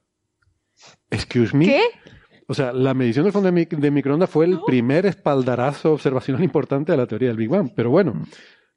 Excuse 1.10 1.56
me. 1.56 1.66
¿Qué? 1.66 1.82
O 2.48 2.54
sea, 2.54 2.72
la 2.72 2.92
medición 2.92 3.24
del 3.24 3.32
fondo 3.32 3.52
de, 3.52 3.90
microondas 3.92 4.28
fue 4.28 4.46
el 4.46 4.58
primer 4.66 5.06
espaldarazo 5.06 5.92
observacional 5.92 6.42
importante 6.42 6.90
de 6.90 6.98
la 6.98 7.06
teoría 7.06 7.28
del 7.28 7.36
Big 7.36 7.48
Bang. 7.48 7.70
Pero 7.74 7.90
bueno, 7.90 8.20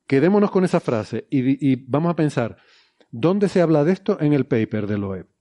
quedémonos 0.06 0.52
con 0.52 0.64
esa 0.64 0.80
frase 0.80 1.26
y, 1.32 1.72
y 1.72 1.84
vamos 1.88 2.12
a 2.12 2.16
pensar, 2.16 2.58
¿dónde 3.10 3.50
se 3.50 3.62
habla 3.62 3.84
de 3.84 3.94
esto 3.94 4.22
en 4.22 4.34
el 4.34 4.46
paper 4.46 4.86
de 4.86 4.98
Loeb? 5.00 5.35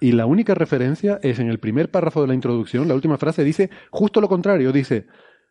Y 0.00 0.12
la 0.12 0.26
única 0.26 0.54
referencia 0.54 1.18
es 1.22 1.38
en 1.38 1.48
el 1.48 1.58
primer 1.58 1.90
párrafo 1.90 2.22
de 2.22 2.28
la 2.28 2.34
introducción, 2.34 2.88
la 2.88 2.94
última 2.94 3.18
frase 3.18 3.42
dice 3.42 3.70
justo 3.90 4.20
lo 4.20 4.28
contrario, 4.28 4.72
dice, 4.72 5.06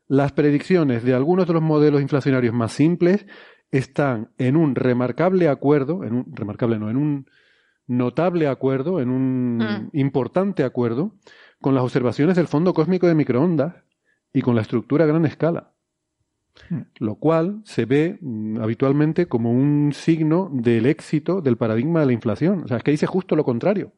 las 0.08 0.32
predicciones 0.32 1.04
de 1.04 1.14
algunos 1.14 1.48
de 1.48 1.54
los 1.54 1.62
modelos 1.62 2.02
inflacionarios 2.02 2.54
más 2.54 2.72
simples 2.72 3.26
están 3.72 4.30
en 4.38 4.56
un 4.56 4.76
remarcable 4.76 5.50
acuerdo, 5.50 6.04
en 6.04 6.14
un 6.14 6.26
remarcable 6.34 6.80
no, 6.80 6.90
en 6.90 6.98
un 6.98 7.26
notable 7.88 8.48
acuerdo, 8.48 9.00
en 9.00 9.10
un 9.10 9.58
mm. 9.58 9.90
importante 9.94 10.64
acuerdo 10.64 11.16
con 11.62 11.76
las 11.76 11.84
observaciones 11.84 12.36
del 12.36 12.48
fondo 12.48 12.74
cósmico 12.74 13.08
de 13.08 13.16
microondas 13.16 13.76
y 14.34 14.42
con 14.42 14.56
la 14.56 14.62
estructura 14.62 15.06
a 15.06 15.08
gran 15.08 15.26
escala. 15.26 15.74
Mm. 16.70 16.82
Lo 17.00 17.16
cual 17.16 17.62
se 17.64 17.86
ve 17.86 18.18
mm, 18.22 18.62
habitualmente 18.62 19.28
como 19.28 19.52
un 19.52 19.92
signo 19.94 20.50
del 20.54 20.86
éxito 20.86 21.42
del 21.42 21.58
paradigma 21.58 22.02
de 22.02 22.08
la 22.08 22.14
inflación. 22.14 22.64
O 22.64 22.68
sea, 22.68 22.78
es 22.78 22.84
que 22.84 22.92
dice 22.92 23.08
justo 23.08 23.36
lo 23.36 23.44
contrario. 23.44 23.94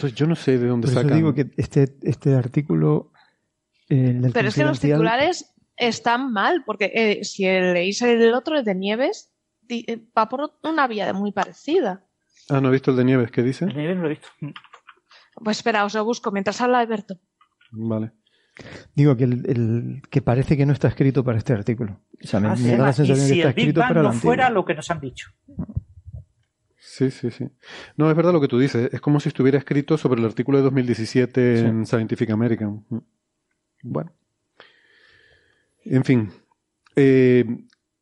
Entonces 0.00 0.18
yo 0.18 0.26
no 0.26 0.34
sé 0.34 0.56
de 0.56 0.66
dónde 0.66 0.90
Por 0.90 1.14
digo 1.14 1.34
que 1.34 1.50
este, 1.58 1.94
este 2.02 2.34
artículo. 2.34 3.12
Eh, 3.90 4.18
Pero 4.32 4.48
es 4.48 4.54
que 4.54 4.64
los 4.64 4.80
titulares 4.80 5.54
están 5.76 6.32
mal, 6.32 6.62
porque 6.64 6.90
eh, 6.94 7.22
si 7.22 7.44
leéis 7.44 8.00
el 8.00 8.32
otro, 8.32 8.56
el 8.56 8.64
de 8.64 8.74
Nieves, 8.74 9.30
eh, 9.68 10.00
va 10.16 10.30
por 10.30 10.52
una 10.62 10.86
vía 10.86 11.12
muy 11.12 11.32
parecida. 11.32 12.06
Ah, 12.48 12.62
no 12.62 12.68
he 12.68 12.72
visto 12.72 12.92
el 12.92 12.96
de 12.96 13.04
Nieves, 13.04 13.30
¿qué 13.30 13.42
dice? 13.42 13.66
El 13.66 13.74
de 13.74 13.80
Nieves 13.80 13.96
no 13.96 14.02
lo 14.04 14.08
he 14.08 14.12
visto. 14.12 14.28
Pues 15.44 15.58
espera, 15.58 15.84
os 15.84 15.92
lo 15.92 16.02
busco 16.02 16.32
mientras 16.32 16.58
habla 16.62 16.78
Alberto. 16.78 17.20
Vale. 17.72 18.12
Digo 18.94 19.18
que 19.18 19.24
el, 19.24 20.00
que 20.10 20.22
parece 20.22 20.56
que 20.56 20.64
no 20.64 20.72
está 20.72 20.88
escrito 20.88 21.22
para 21.22 21.36
este 21.36 21.52
artículo. 21.52 22.00
O 22.24 22.26
sea, 22.26 22.40
me, 22.40 22.48
ah, 22.48 22.56
da 22.56 22.84
la 22.84 22.92
sensación 22.94 23.28
que 23.28 23.36
está 23.36 23.48
escrito 23.50 23.80
para 23.80 24.02
no 24.02 24.12
fuera 24.14 24.48
lo 24.48 24.64
que 24.64 24.74
nos 24.74 24.90
han 24.90 25.00
dicho. 25.00 25.30
Sí, 26.92 27.12
sí, 27.12 27.30
sí. 27.30 27.46
No, 27.96 28.10
es 28.10 28.16
verdad 28.16 28.32
lo 28.32 28.40
que 28.40 28.48
tú 28.48 28.58
dices. 28.58 28.92
Es 28.92 29.00
como 29.00 29.20
si 29.20 29.28
estuviera 29.28 29.56
escrito 29.56 29.96
sobre 29.96 30.20
el 30.20 30.26
artículo 30.26 30.58
de 30.58 30.64
2017 30.64 31.60
en 31.60 31.86
Scientific 31.86 32.28
American. 32.30 32.84
Bueno. 33.84 34.12
En 35.84 36.02
fin, 36.04 36.32
eh, 36.96 37.44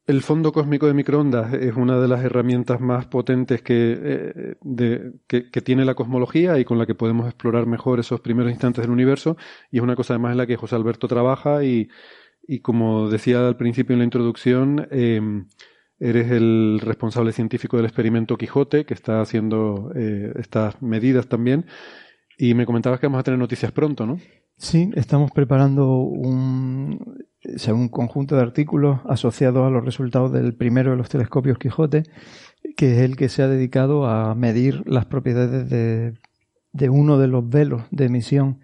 el 0.07 0.23
fondo 0.23 0.53
cósmico 0.53 0.87
de 0.87 0.95
microondas 0.95 1.53
es 1.53 1.77
una 1.77 2.01
de 2.01 2.09
las 2.09 2.25
herramientas 2.25 2.81
más 2.81 3.05
potentes 3.07 3.61
que, 3.61 4.57
eh, 4.75 5.13
que, 5.27 5.61
tiene 5.61 5.85
la 5.85 5.95
cosmología 5.95 6.59
y 6.59 6.65
con 6.65 6.79
la 6.79 6.87
que 6.87 6.95
podemos 6.95 7.27
explorar 7.27 7.67
mejor 7.67 8.01
esos 8.01 8.23
primeros 8.23 8.51
instantes 8.51 8.83
del 8.83 8.91
universo. 8.91 9.37
Y 9.71 9.77
es 9.77 9.83
una 9.83 9.97
cosa 9.97 10.15
además 10.15 10.33
en 10.33 10.39
la 10.39 10.47
que 10.47 10.57
José 10.57 10.77
Alberto 10.77 11.09
trabaja 11.09 11.63
y, 11.63 11.91
y 12.47 12.61
como 12.61 13.11
decía 13.11 13.47
al 13.47 13.59
principio 13.59 13.93
en 13.93 13.99
la 13.99 14.05
introducción, 14.07 14.89
eh, 14.91 15.21
eres 16.01 16.31
el 16.31 16.81
responsable 16.83 17.33
científico 17.33 17.77
del 17.77 17.87
experimento 17.87 18.37
Quijote, 18.37 18.85
que 18.85 18.95
está 18.95 19.21
haciendo 19.21 19.93
eh, 19.95 20.33
estas 20.37 20.81
medidas 20.83 21.29
también. 21.29 21.67
Y 22.37 22.55
me 22.55 22.67
comentabas 22.67 23.01
que 23.01 23.07
vamos 23.07 23.21
a 23.21 23.25
tener 23.25 23.39
noticias 23.39 23.73
pronto, 23.73 24.07
¿no? 24.07 24.19
Sí, 24.57 24.91
estamos 24.95 25.31
preparando 25.33 25.99
un, 25.99 27.17
un 27.69 27.89
conjunto 27.89 28.37
de 28.37 28.43
artículos 28.43 29.01
asociados 29.09 29.67
a 29.67 29.71
los 29.71 29.85
resultados 29.85 30.33
del 30.33 30.55
primero 30.55 30.91
de 30.91 30.97
los 30.97 31.09
telescopios 31.09 31.59
Quijote, 31.59 32.05
que 32.77 32.93
es 32.93 32.99
el 32.99 33.17
que 33.17 33.29
se 33.29 33.43
ha 33.43 33.49
dedicado 33.49 34.07
a 34.07 34.35
medir 34.35 34.83
las 34.87 35.07
propiedades 35.07 35.69
de, 35.71 36.15
de 36.73 36.89
uno 36.89 37.19
de 37.19 37.29
los 37.29 37.49
velos 37.49 37.83
de 37.91 38.07
emisión 38.07 38.61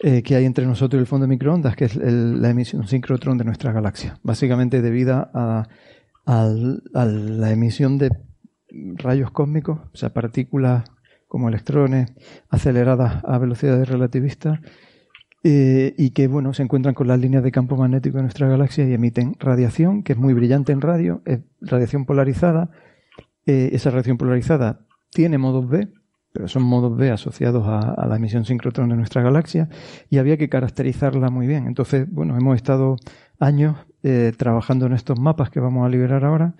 eh, 0.00 0.22
que 0.22 0.36
hay 0.36 0.44
entre 0.44 0.64
nosotros 0.64 1.00
y 1.00 1.02
el 1.02 1.08
fondo 1.08 1.26
de 1.26 1.30
microondas, 1.30 1.74
que 1.74 1.86
es 1.86 1.96
la 1.96 2.50
emisión 2.50 2.86
sincrotrón 2.86 3.36
de 3.36 3.44
nuestra 3.44 3.72
galaxia. 3.72 4.20
Básicamente 4.22 4.80
debido 4.80 5.28
a, 5.34 5.68
la 6.28 7.50
emisión 7.50 7.98
de 7.98 8.10
rayos 8.96 9.30
cósmicos, 9.30 9.80
o 9.92 9.96
sea, 9.96 10.12
partículas 10.12 10.84
como 11.26 11.48
electrones 11.48 12.12
aceleradas 12.48 13.22
a 13.24 13.38
velocidades 13.38 13.88
relativistas, 13.88 14.60
eh, 15.44 15.94
y 15.96 16.10
que 16.10 16.26
bueno, 16.26 16.52
se 16.52 16.62
encuentran 16.62 16.94
con 16.94 17.06
las 17.06 17.18
líneas 17.18 17.42
de 17.42 17.52
campo 17.52 17.76
magnético 17.76 18.16
de 18.16 18.24
nuestra 18.24 18.48
galaxia 18.48 18.86
y 18.88 18.92
emiten 18.92 19.36
radiación, 19.38 20.02
que 20.02 20.12
es 20.12 20.18
muy 20.18 20.34
brillante 20.34 20.72
en 20.72 20.80
radio, 20.80 21.22
es 21.24 21.40
radiación 21.60 22.06
polarizada. 22.06 22.70
Eh, 23.46 23.70
esa 23.72 23.90
radiación 23.90 24.18
polarizada 24.18 24.80
tiene 25.10 25.38
modos 25.38 25.68
B, 25.68 25.88
pero 26.32 26.48
son 26.48 26.64
modos 26.64 26.96
B 26.96 27.10
asociados 27.10 27.64
a, 27.66 28.06
la 28.06 28.16
emisión 28.16 28.44
sincrotrón 28.44 28.90
de 28.90 28.96
nuestra 28.96 29.22
galaxia 29.22 29.68
y 30.10 30.18
había 30.18 30.36
que 30.36 30.48
caracterizarla 30.48 31.30
muy 31.30 31.46
bien. 31.46 31.66
Entonces, 31.66 32.10
bueno, 32.10 32.36
hemos 32.36 32.56
estado 32.56 32.96
años 33.38 33.76
eh, 34.02 34.32
trabajando 34.36 34.86
en 34.86 34.92
estos 34.92 35.18
mapas 35.18 35.50
que 35.50 35.60
vamos 35.60 35.84
a 35.84 35.88
liberar 35.88 36.24
ahora 36.24 36.54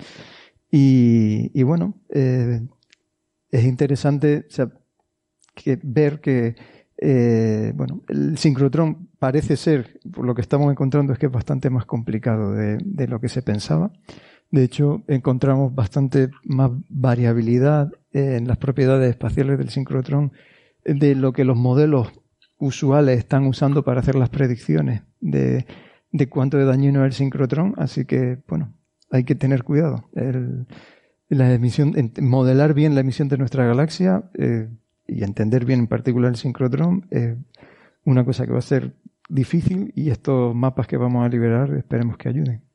y, 0.71 1.63
bueno, 1.63 1.95
eh, 2.11 2.61
es 3.51 3.65
interesante 3.65 4.47
que, 5.55 5.79
ver 5.83 6.21
que 6.21 6.57
eh, 6.99 7.73
bueno, 7.75 8.03
el 8.09 8.37
sincrotrón 8.37 9.09
parece 9.19 9.57
ser, 9.57 10.01
por 10.13 10.27
lo 10.27 10.35
que 10.35 10.43
estamos 10.43 10.71
encontrando, 10.71 11.13
es 11.13 11.19
que 11.19 11.27
es 11.27 11.33
bastante 11.33 11.71
más 11.71 11.87
complicado 11.87 12.53
de 12.53 13.09
lo 13.09 13.21
que 13.21 13.29
se 13.29 13.41
pensaba. 13.41 13.93
De 14.51 14.65
hecho, 14.65 15.03
encontramos 15.07 15.75
bastante 15.75 16.31
más 16.43 16.71
variabilidad 16.89 17.93
en 18.13 18.49
las 18.49 18.59
propiedades 18.59 19.11
espaciales 19.11 19.59
del 19.59 19.71
sincrotrón 19.71 20.33
de 20.85 21.15
lo 21.15 21.33
que 21.33 21.45
los 21.45 21.57
modelos 21.57 22.13
usuales 22.59 23.19
están 23.19 23.47
usando 23.47 23.85
para 23.85 24.01
hacer 24.01 24.17
las 24.17 24.31
predicciones 24.31 25.03
de, 25.21 25.67
cuánto 26.29 26.57
de 26.57 26.65
dañino 26.65 27.05
es 27.05 27.07
el 27.07 27.13
sincrotrón. 27.13 27.75
Así 27.77 28.05
que, 28.05 28.39
bueno, 28.49 28.75
hay 29.11 29.25
que 29.25 29.35
tener 29.35 29.65
cuidado. 29.65 30.09
la 31.29 31.53
emisión, 31.53 31.95
modelar 32.21 32.75
bien 32.75 32.95
la 32.95 33.01
emisión 33.01 33.29
de 33.29 33.39
nuestra 33.39 33.65
galaxia 33.67 34.31
eh, 34.35 34.69
y 35.07 35.25
entender 35.25 35.65
bien 35.65 35.81
en 35.81 35.87
particular 35.87 36.31
el 36.31 36.37
sincrotrón 36.37 37.07
es 37.11 37.37
una 38.05 38.25
cosa 38.25 38.47
que 38.47 38.53
va 38.53 38.59
a 38.59 38.63
ser 38.63 38.95
difícil 39.29 39.93
y 39.95 40.11
estos 40.11 40.55
mapas 40.55 40.87
que 40.87 40.97
vamos 40.97 41.25
a 41.25 41.29
liberar 41.29 41.73
esperemos 41.75 42.17
que 42.17 42.29
ayuden. 42.29 42.68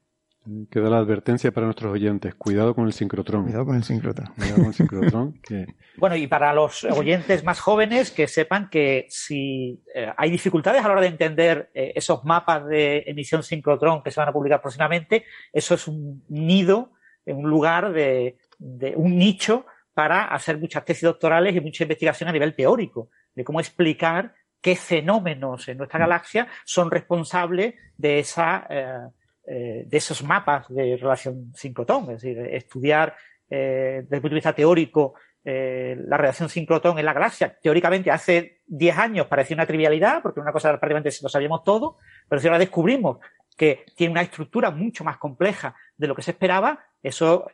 Queda 0.69 0.89
la 0.89 0.97
advertencia 0.97 1.51
para 1.51 1.67
nuestros 1.67 1.93
oyentes. 1.93 2.35
Cuidado 2.35 2.75
con 2.75 2.85
el 2.85 2.93
sincrotrón. 2.93 3.43
Cuidado 3.43 3.65
con 3.65 3.75
el 3.75 3.83
sincrotrón. 3.83 4.33
Cuidado 4.35 4.55
con 4.55 4.65
el 4.65 4.73
sincrotrón. 4.73 5.41
Bueno, 5.95 6.15
y 6.15 6.25
para 6.25 6.53
los 6.53 6.83
oyentes 6.85 7.43
más 7.43 7.59
jóvenes, 7.59 8.09
que 8.09 8.27
sepan 8.27 8.67
que 8.71 9.05
si 9.09 9.79
eh, 9.93 10.11
hay 10.17 10.31
dificultades 10.31 10.83
a 10.83 10.87
la 10.87 10.93
hora 10.93 11.01
de 11.01 11.07
entender 11.07 11.69
eh, 11.75 11.93
esos 11.95 12.25
mapas 12.25 12.65
de 12.65 13.03
emisión 13.05 13.43
sincrotrón 13.43 14.01
que 14.01 14.09
se 14.09 14.19
van 14.19 14.27
a 14.27 14.33
publicar 14.33 14.59
próximamente, 14.59 15.23
eso 15.51 15.75
es 15.75 15.87
un 15.87 16.23
nido, 16.29 16.93
un 17.27 17.47
lugar 17.47 17.93
de, 17.93 18.37
de 18.57 18.95
un 18.95 19.19
nicho 19.19 19.67
para 19.93 20.25
hacer 20.25 20.57
muchas 20.57 20.83
tesis 20.83 21.03
doctorales 21.03 21.55
y 21.55 21.61
mucha 21.61 21.83
investigación 21.83 22.29
a 22.29 22.33
nivel 22.33 22.55
teórico, 22.55 23.09
de 23.35 23.43
cómo 23.43 23.59
explicar 23.59 24.33
qué 24.61 24.75
fenómenos 24.75 25.67
en 25.67 25.77
nuestra 25.77 25.99
galaxia 25.99 26.47
son 26.65 26.89
responsables 26.89 27.75
de 27.97 28.19
esa 28.19 28.65
eh, 28.69 28.97
eh, 29.45 29.83
de 29.85 29.97
esos 29.97 30.23
mapas 30.23 30.67
de 30.69 30.95
relación 30.95 31.51
sincrotón, 31.53 32.03
es 32.03 32.21
decir, 32.21 32.39
estudiar 32.51 33.13
eh, 33.49 33.99
desde 34.03 34.15
el 34.15 34.21
punto 34.21 34.29
de 34.29 34.35
vista 34.35 34.53
teórico 34.53 35.15
eh, 35.43 35.97
la 36.07 36.15
relación 36.15 36.47
sincrotón 36.47 36.97
en 36.97 37.05
la 37.05 37.11
galaxia. 37.11 37.57
Teóricamente, 37.61 38.09
hace 38.09 38.61
10 38.67 38.97
años 38.97 39.27
parecía 39.27 39.55
una 39.55 39.65
trivialidad, 39.65 40.21
porque 40.21 40.39
una 40.39 40.53
cosa 40.53 40.69
prácticamente 40.79 41.09
lo 41.21 41.27
sabíamos 41.27 41.63
todo, 41.65 41.97
pero 42.29 42.39
si 42.39 42.47
ahora 42.47 42.59
descubrimos 42.59 43.17
que 43.57 43.85
tiene 43.95 44.11
una 44.11 44.21
estructura 44.21 44.71
mucho 44.71 45.03
más 45.03 45.17
compleja 45.17 45.75
de 45.97 46.07
lo 46.07 46.15
que 46.15 46.21
se 46.21 46.31
esperaba, 46.31 46.79
eso 47.03 47.47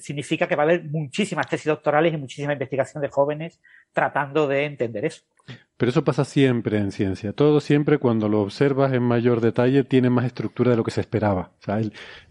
significa 0.00 0.48
que 0.48 0.56
va 0.56 0.64
a 0.64 0.66
haber 0.66 0.84
muchísimas 0.84 1.46
tesis 1.46 1.66
doctorales 1.66 2.12
y 2.12 2.16
muchísima 2.16 2.54
investigación 2.54 3.02
de 3.02 3.10
jóvenes 3.10 3.60
tratando 3.92 4.48
de 4.48 4.64
entender 4.64 5.04
eso. 5.04 5.22
Pero 5.76 5.90
eso 5.90 6.04
pasa 6.04 6.24
siempre 6.24 6.78
en 6.78 6.90
ciencia. 6.90 7.32
Todo 7.32 7.60
siempre 7.60 7.98
cuando 7.98 8.28
lo 8.28 8.40
observas 8.40 8.92
en 8.94 9.02
mayor 9.02 9.40
detalle 9.40 9.84
tiene 9.84 10.08
más 10.08 10.24
estructura 10.24 10.70
de 10.70 10.76
lo 10.76 10.84
que 10.84 10.90
se 10.90 11.02
esperaba. 11.02 11.52
O 11.60 11.62
sea, 11.62 11.80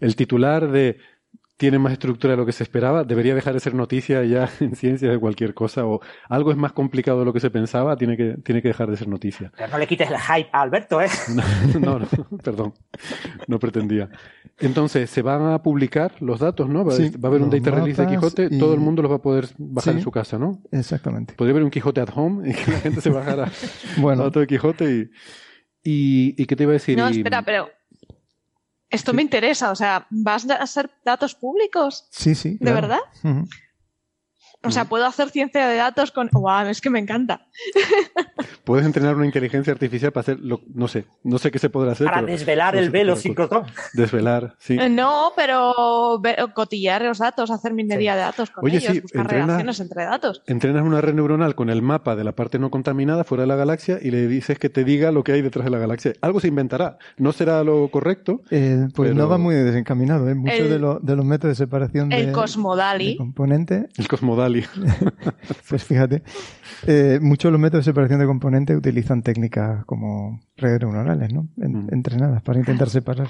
el, 0.00 0.16
titular 0.16 0.70
de 0.70 0.98
tiene 1.56 1.78
más 1.78 1.92
estructura 1.92 2.32
de 2.32 2.36
lo 2.36 2.44
que 2.44 2.52
se 2.52 2.62
esperaba, 2.62 3.04
debería 3.04 3.34
dejar 3.34 3.54
de 3.54 3.60
ser 3.60 3.74
noticia 3.74 4.22
ya 4.24 4.48
en 4.60 4.76
ciencia 4.76 5.10
de 5.10 5.18
cualquier 5.18 5.54
cosa, 5.54 5.86
o 5.86 6.00
algo 6.28 6.50
es 6.50 6.56
más 6.56 6.72
complicado 6.72 7.20
de 7.20 7.24
lo 7.24 7.32
que 7.32 7.40
se 7.40 7.50
pensaba, 7.50 7.96
tiene 7.96 8.16
que, 8.16 8.36
tiene 8.44 8.62
que 8.62 8.68
dejar 8.68 8.90
de 8.90 8.96
ser 8.96 9.08
noticia. 9.08 9.52
Pero 9.56 9.68
no 9.68 9.78
le 9.78 9.86
quites 9.86 10.10
el 10.10 10.18
hype 10.18 10.50
a 10.52 10.60
Alberto, 10.60 11.00
¿eh? 11.00 11.08
no, 11.80 11.98
no, 11.98 12.06
perdón, 12.42 12.74
no 13.46 13.58
pretendía. 13.58 14.10
Entonces, 14.58 15.10
se 15.10 15.22
van 15.22 15.52
a 15.52 15.62
publicar 15.62 16.12
los 16.20 16.40
datos, 16.40 16.68
¿no? 16.68 16.84
Va, 16.84 16.94
a 16.94 17.26
haber 17.26 17.42
un 17.42 17.50
data 17.50 17.70
release 17.70 18.02
de 18.02 18.08
Quijote, 18.08 18.50
todo 18.58 18.74
el 18.74 18.80
mundo 18.80 19.02
los 19.02 19.10
va 19.10 19.16
a 19.16 19.22
poder 19.22 19.48
bajar 19.58 19.94
en 19.94 20.02
su 20.02 20.10
casa, 20.10 20.38
¿no? 20.38 20.62
Exactamente. 20.72 21.34
Podría 21.34 21.52
haber 21.52 21.64
un 21.64 21.70
Quijote 21.70 22.00
at 22.00 22.10
home 22.14 22.48
y 22.48 22.54
que 22.54 22.70
la 22.70 22.78
gente 22.78 23.00
se 23.00 23.10
bajara 23.10 23.50
bueno. 23.98 24.24
datos 24.24 24.40
de 24.40 24.46
Quijote 24.46 25.10
y, 25.82 26.42
y, 26.42 26.46
¿qué 26.46 26.56
te 26.56 26.64
iba 26.64 26.72
a 26.72 26.74
decir? 26.74 26.98
No, 26.98 27.06
espera, 27.08 27.42
pero 27.42 27.68
esto 28.90 29.12
me 29.12 29.22
interesa, 29.22 29.70
o 29.70 29.74
sea, 29.74 30.06
¿vas 30.10 30.48
a 30.48 30.66
ser 30.66 30.90
datos 31.04 31.34
públicos? 31.34 32.06
Sí, 32.10 32.34
sí. 32.34 32.56
¿De 32.60 32.72
verdad? 32.72 33.00
O 34.66 34.70
sea, 34.70 34.86
puedo 34.86 35.06
hacer 35.06 35.30
ciencia 35.30 35.66
de 35.68 35.76
datos 35.76 36.10
con. 36.10 36.28
¡Wow! 36.32 36.66
Es 36.68 36.80
que 36.80 36.90
me 36.90 36.98
encanta. 36.98 37.46
Puedes 38.64 38.84
entrenar 38.84 39.14
una 39.14 39.26
inteligencia 39.26 39.72
artificial 39.72 40.12
para 40.12 40.22
hacer. 40.22 40.38
Lo... 40.40 40.60
No 40.74 40.88
sé. 40.88 41.06
No 41.22 41.38
sé 41.38 41.50
qué 41.50 41.58
se 41.58 41.70
podrá 41.70 41.92
hacer. 41.92 42.06
Para 42.06 42.22
desvelar 42.22 42.76
el 42.76 42.90
velo 42.90 43.16
sincrotrón. 43.16 43.66
Desvelar, 43.94 44.56
sí. 44.58 44.76
Eh, 44.78 44.88
no, 44.88 45.32
pero 45.36 46.20
cotillar 46.54 47.02
los 47.02 47.18
datos, 47.18 47.50
hacer 47.50 47.72
minería 47.72 48.14
de 48.14 48.22
datos 48.22 48.50
con 48.50 48.64
Oye, 48.64 48.78
ellos, 48.78 48.92
sí, 48.92 49.00
buscar 49.00 49.30
relaciones 49.30 49.80
entre 49.80 50.04
datos. 50.04 50.42
Entrenas 50.46 50.82
una 50.82 51.00
red 51.00 51.14
neuronal 51.14 51.54
con 51.54 51.70
el 51.70 51.82
mapa 51.82 52.16
de 52.16 52.24
la 52.24 52.32
parte 52.32 52.58
no 52.58 52.70
contaminada 52.70 53.24
fuera 53.24 53.42
de 53.42 53.48
la 53.48 53.56
galaxia 53.56 53.98
y 54.00 54.10
le 54.10 54.26
dices 54.26 54.58
que 54.58 54.68
te 54.68 54.84
diga 54.84 55.12
lo 55.12 55.24
que 55.24 55.32
hay 55.32 55.42
detrás 55.42 55.64
de 55.64 55.70
la 55.70 55.78
galaxia. 55.78 56.12
Algo 56.20 56.40
se 56.40 56.48
inventará. 56.48 56.98
No 57.16 57.32
será 57.32 57.62
lo 57.64 57.88
correcto. 57.88 58.42
Eh, 58.50 58.88
pues 58.94 59.14
no 59.14 59.28
va 59.28 59.38
muy 59.38 59.54
desencaminado. 59.54 60.28
¿eh? 60.28 60.34
Muchos 60.34 60.68
de, 60.68 60.78
los 60.78 61.24
métodos 61.24 61.58
de 61.58 61.64
separación 61.64 62.12
el 62.12 62.26
de, 62.26 62.32
cosmodali. 62.32 63.12
de 63.12 63.16
componente. 63.16 63.88
El 63.96 64.08
cosmodali. 64.08 64.55
pues 65.68 65.84
fíjate, 65.84 66.22
eh, 66.86 67.18
muchos 67.20 67.48
de 67.48 67.52
los 67.52 67.60
métodos 67.60 67.84
de 67.84 67.90
separación 67.90 68.20
de 68.20 68.26
componentes 68.26 68.76
utilizan 68.76 69.22
técnicas 69.22 69.84
como 69.84 70.40
redes 70.56 70.80
neuronales, 70.80 71.32
¿no? 71.32 71.48
Mm. 71.56 71.92
Entrenadas 71.92 72.42
para 72.42 72.58
intentar 72.58 72.88
separar. 72.90 73.28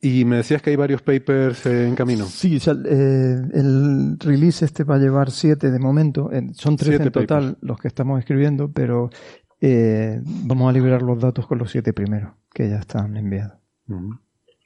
Y 0.00 0.24
me 0.24 0.36
decías 0.36 0.62
que 0.62 0.70
hay 0.70 0.76
varios 0.76 1.02
papers 1.02 1.66
en 1.66 1.96
camino. 1.96 2.24
Sí, 2.26 2.58
eh, 2.66 3.36
el 3.52 4.16
release 4.20 4.64
este 4.64 4.84
va 4.84 4.94
a 4.94 4.98
llevar 4.98 5.32
siete 5.32 5.72
de 5.72 5.78
momento. 5.80 6.30
son 6.52 6.76
tres 6.76 7.00
en 7.00 7.10
total 7.10 7.58
los 7.60 7.78
que 7.78 7.88
estamos 7.88 8.20
escribiendo, 8.20 8.70
pero 8.70 9.10
eh, 9.60 10.20
vamos 10.24 10.70
a 10.70 10.72
liberar 10.72 11.02
los 11.02 11.20
datos 11.20 11.46
con 11.48 11.58
los 11.58 11.72
siete 11.72 11.92
primeros, 11.92 12.30
que 12.54 12.68
ya 12.68 12.76
están 12.76 13.16
enviados. 13.16 13.58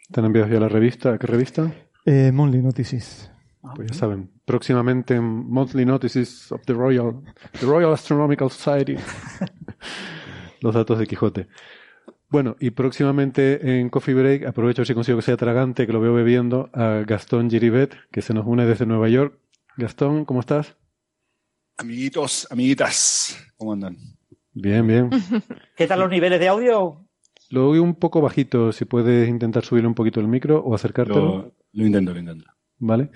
¿Están 0.06 0.26
enviados 0.26 0.50
ya 0.50 0.58
a 0.58 0.60
la 0.60 0.68
revista? 0.68 1.16
¿Qué 1.16 1.26
revista? 1.26 1.72
Eh, 2.04 2.30
Monthly 2.32 2.60
Notices. 2.60 3.31
Ah, 3.62 3.74
pues 3.76 3.92
ya 3.92 3.94
saben, 3.96 4.30
próximamente 4.44 5.14
en 5.14 5.24
Monthly 5.24 5.84
Notices 5.84 6.50
of 6.50 6.62
the 6.64 6.72
Royal, 6.72 7.22
the 7.60 7.66
Royal 7.66 7.92
Astronomical 7.92 8.50
Society, 8.50 8.96
los 10.60 10.74
datos 10.74 10.98
de 10.98 11.06
Quijote. 11.06 11.48
Bueno, 12.28 12.56
y 12.58 12.70
próximamente 12.70 13.78
en 13.78 13.88
Coffee 13.90 14.14
Break, 14.14 14.46
aprovecho 14.46 14.84
si 14.84 14.94
consigo 14.94 15.18
que 15.18 15.22
sea 15.22 15.36
tragante, 15.36 15.86
que 15.86 15.92
lo 15.92 16.00
veo 16.00 16.14
bebiendo, 16.14 16.70
a 16.72 17.04
Gastón 17.06 17.50
Giribet, 17.50 17.94
que 18.10 18.22
se 18.22 18.32
nos 18.32 18.46
une 18.46 18.64
desde 18.64 18.86
Nueva 18.86 19.08
York. 19.10 19.38
Gastón, 19.76 20.24
¿cómo 20.24 20.40
estás? 20.40 20.76
Amiguitos, 21.76 22.48
amiguitas, 22.50 23.36
¿cómo 23.56 23.74
andan? 23.74 23.96
Bien, 24.54 24.86
bien. 24.86 25.10
¿Qué 25.76 25.86
tal 25.86 26.00
los 26.00 26.10
niveles 26.10 26.40
de 26.40 26.48
audio? 26.48 27.06
Lo 27.50 27.68
oigo 27.68 27.84
un 27.84 27.94
poco 27.94 28.20
bajito, 28.20 28.72
si 28.72 28.86
puedes 28.86 29.28
intentar 29.28 29.64
subir 29.64 29.86
un 29.86 29.94
poquito 29.94 30.18
el 30.18 30.26
micro 30.26 30.58
o 30.58 30.74
acercártelo. 30.74 31.52
Lo, 31.72 31.86
intento, 31.86 32.12
lo 32.12 32.18
intento. 32.18 32.46
Vale. 32.82 33.10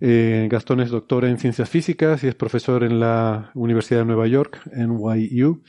Eh, 0.00 0.48
Gastón 0.50 0.80
es 0.80 0.90
doctor 0.90 1.24
en 1.24 1.38
ciencias 1.38 1.70
físicas 1.70 2.22
y 2.24 2.28
es 2.28 2.34
profesor 2.34 2.82
en 2.82 2.98
la 3.00 3.52
Universidad 3.54 4.00
de 4.00 4.06
Nueva 4.06 4.26
York, 4.26 4.60
NYU. 4.74 5.62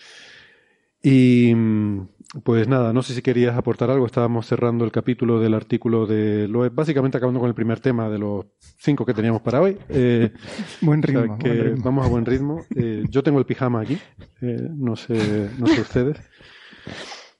Y 1.04 1.54
mm, 1.56 2.08
pues 2.44 2.68
nada, 2.68 2.94
no 2.94 3.04
sé 3.04 3.14
si 3.14 3.22
querías 3.22 3.56
aportar 3.56 3.92
algo. 3.92 4.08
Estábamos 4.08 4.48
cerrando 4.48 4.86
el 4.86 4.92
capítulo 4.92 5.40
del 5.40 5.54
artículo 5.54 6.08
de 6.08 6.48
Loeb, 6.48 6.74
básicamente 6.74 7.18
acabando 7.18 7.40
con 7.40 7.48
el 7.48 7.54
primer 7.54 7.80
tema 7.80 8.10
de 8.10 8.18
los 8.18 8.48
cinco 8.80 9.06
que 9.06 9.14
teníamos 9.14 9.44
para 9.44 9.62
hoy. 9.62 9.78
Eh, 9.88 10.32
buen, 10.82 11.04
ritmo, 11.04 11.38
Vamos 11.84 12.06
a 12.06 12.10
buen 12.10 12.26
ritmo. 12.26 12.66
Eh, 12.76 13.04
yo 13.10 13.24
tengo 13.24 13.40
el 13.40 13.46
pijama 13.46 13.82
aquí, 13.82 13.98
eh, 14.42 14.70
no 14.76 14.96
sé, 14.96 15.50
no 15.58 15.68
sé 15.68 15.82
ustedes, 15.82 16.18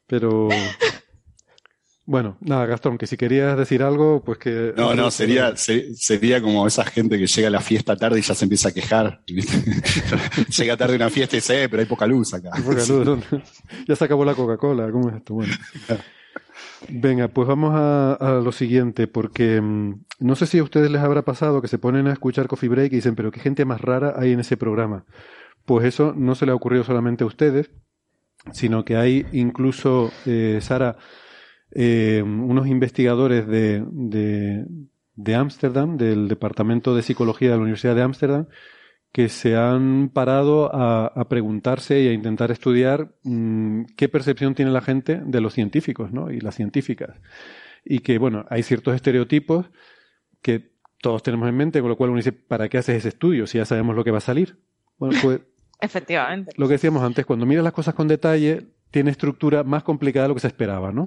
pero 0.08 0.50
bueno, 2.08 2.38
nada, 2.40 2.66
Gastón, 2.66 2.98
que 2.98 3.06
si 3.06 3.18
querías 3.18 3.58
decir 3.58 3.84
algo, 3.84 4.24
pues 4.24 4.38
que... 4.38 4.74
No, 4.78 4.96
no, 4.96 5.12
sería, 5.12 5.58
sería 5.58 6.42
como 6.42 6.66
esa 6.66 6.86
gente 6.86 7.20
que 7.20 7.28
llega 7.28 7.50
a 7.50 7.52
la 7.52 7.60
fiesta 7.60 7.98
tarde 7.98 8.20
y 8.20 8.22
ya 8.22 8.34
se 8.34 8.46
empieza 8.46 8.70
a 8.70 8.72
quejar. 8.72 9.22
llega 10.58 10.78
tarde 10.78 10.94
a 10.94 10.96
una 10.96 11.10
fiesta 11.10 11.36
y 11.36 11.40
dice, 11.40 11.64
eh, 11.64 11.70
pero 11.70 11.82
hay 11.82 11.86
poca 11.86 12.08
luz 12.08 12.34
acá. 12.34 12.52
poca 12.66 12.86
luz, 12.86 13.26
ya 13.86 13.94
se 13.98 14.06
acabó 14.06 14.24
la 14.24 14.36
Coca-Cola, 14.36 14.90
¿cómo 14.90 15.10
es 15.10 15.18
esto? 15.18 15.34
Bueno. 15.34 15.54
Venga, 16.88 17.28
pues 17.28 17.46
vamos 17.46 17.74
a, 17.76 18.40
lo 18.42 18.54
siguiente, 18.54 19.08
porque 19.08 19.60
mm, 19.60 20.06
no 20.20 20.36
sé 20.38 20.46
si 20.46 20.60
a 20.60 20.64
ustedes 20.64 20.90
les 20.90 21.02
habrá 21.02 21.24
pasado 21.24 21.62
que 21.62 21.68
se 21.68 21.78
ponen 21.78 22.08
a 22.08 22.14
escuchar 22.14 22.48
Coffee 22.48 22.70
Break 22.70 22.94
y 22.94 22.98
dicen, 22.98 23.16
pero 23.16 23.32
qué 23.32 23.42
gente 23.42 23.66
más 23.66 23.82
rara 23.82 24.14
hay 24.16 24.32
en 24.32 24.40
ese 24.40 24.56
programa. 24.56 25.04
Pues 25.66 25.86
eso 25.86 26.14
no 26.16 26.36
se 26.36 26.46
le 26.46 26.54
ha 26.54 26.56
ocurrido 26.56 26.86
solamente 26.86 27.26
a 27.26 27.28
ustedes, 27.28 27.70
sino 28.54 28.86
que 28.86 28.96
hay 28.96 29.26
incluso, 29.34 30.14
eh, 30.26 30.60
Sara, 30.62 30.98
eh, 31.72 32.22
unos 32.24 32.68
investigadores 32.68 33.48
de, 33.48 33.84
de, 35.16 35.36
Ámsterdam, 35.36 35.98
del 35.98 36.28
Departamento 36.28 36.96
de 36.96 37.02
Psicología 37.02 37.50
de 37.50 37.56
la 37.56 37.62
Universidad 37.62 37.96
de 37.96 38.02
Ámsterdam, 38.04 38.48
que 39.12 39.30
se 39.30 39.56
han 39.56 40.10
parado 40.10 40.70
a, 40.74 41.28
preguntarse 41.30 42.02
y 42.02 42.08
a 42.08 42.14
intentar 42.14 42.52
estudiar 42.52 43.16
mm, 43.24 43.86
qué 43.96 44.10
percepción 44.10 44.54
tiene 44.56 44.72
la 44.72 44.82
gente 44.82 45.22
de 45.26 45.42
los 45.42 45.54
científicos 45.54 46.12
¿no? 46.12 46.32
y 46.32 46.40
las 46.40 46.56
científicas. 46.56 47.20
Y 47.84 48.00
que, 48.00 48.18
bueno, 48.18 48.46
hay 48.50 48.64
ciertos 48.64 48.96
estereotipos 48.96 49.66
que 50.42 50.72
todos 51.02 51.24
tenemos 51.24 51.48
en 51.50 51.56
mente, 51.56 51.80
con 51.80 51.90
lo 51.90 51.98
cual 51.98 52.10
uno 52.12 52.18
dice, 52.18 52.32
¿para 52.32 52.70
qué 52.70 52.78
haces 52.78 52.98
ese 52.98 53.10
estudio 53.10 53.48
si 53.48 53.58
ya 53.58 53.66
sabemos 53.66 53.96
lo 53.96 54.04
que 54.04 54.12
va 54.12 54.18
a 54.18 54.22
salir? 54.22 54.58
Bueno, 54.98 55.18
pues. 55.22 55.42
Efectivamente. 55.80 56.52
Lo 56.58 56.68
que 56.68 56.74
decíamos 56.74 57.04
antes, 57.04 57.26
cuando 57.26 57.46
miras 57.46 57.64
las 57.64 57.74
cosas 57.74 57.94
con 57.94 58.08
detalle, 58.08 58.68
tiene 58.90 59.12
estructura 59.12 59.64
más 59.64 59.84
complicada 59.84 60.24
de 60.24 60.30
lo 60.30 60.34
que 60.34 60.42
se 60.42 60.48
esperaba, 60.48 60.92
¿no? 60.92 61.06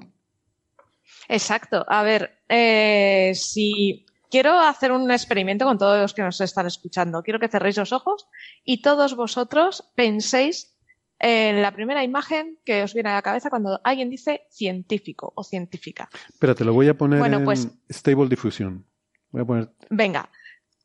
Exacto. 1.31 1.85
A 1.87 2.03
ver, 2.03 2.43
eh, 2.49 3.31
si 3.35 4.05
quiero 4.29 4.59
hacer 4.59 4.91
un 4.91 5.09
experimento 5.09 5.63
con 5.63 5.77
todos 5.77 5.97
los 6.01 6.13
que 6.13 6.23
nos 6.23 6.41
están 6.41 6.67
escuchando, 6.67 7.23
quiero 7.23 7.39
que 7.39 7.47
cerréis 7.47 7.77
los 7.77 7.93
ojos 7.93 8.27
y 8.65 8.81
todos 8.81 9.15
vosotros 9.15 9.91
penséis 9.95 10.75
en 11.19 11.61
la 11.61 11.71
primera 11.71 12.03
imagen 12.03 12.59
que 12.65 12.83
os 12.83 12.93
viene 12.93 13.11
a 13.11 13.13
la 13.13 13.21
cabeza 13.21 13.49
cuando 13.49 13.79
alguien 13.85 14.09
dice 14.09 14.41
científico 14.49 15.31
o 15.33 15.43
científica. 15.43 16.09
Espérate, 16.27 16.65
lo 16.65 16.73
voy 16.73 16.89
a 16.89 16.97
poner 16.97 17.23
en 17.33 17.45
pues 17.45 17.69
Stable 17.89 18.27
Diffusion. 18.27 18.85
Voy 19.29 19.41
a 19.43 19.45
poner... 19.45 19.69
Venga. 19.89 20.29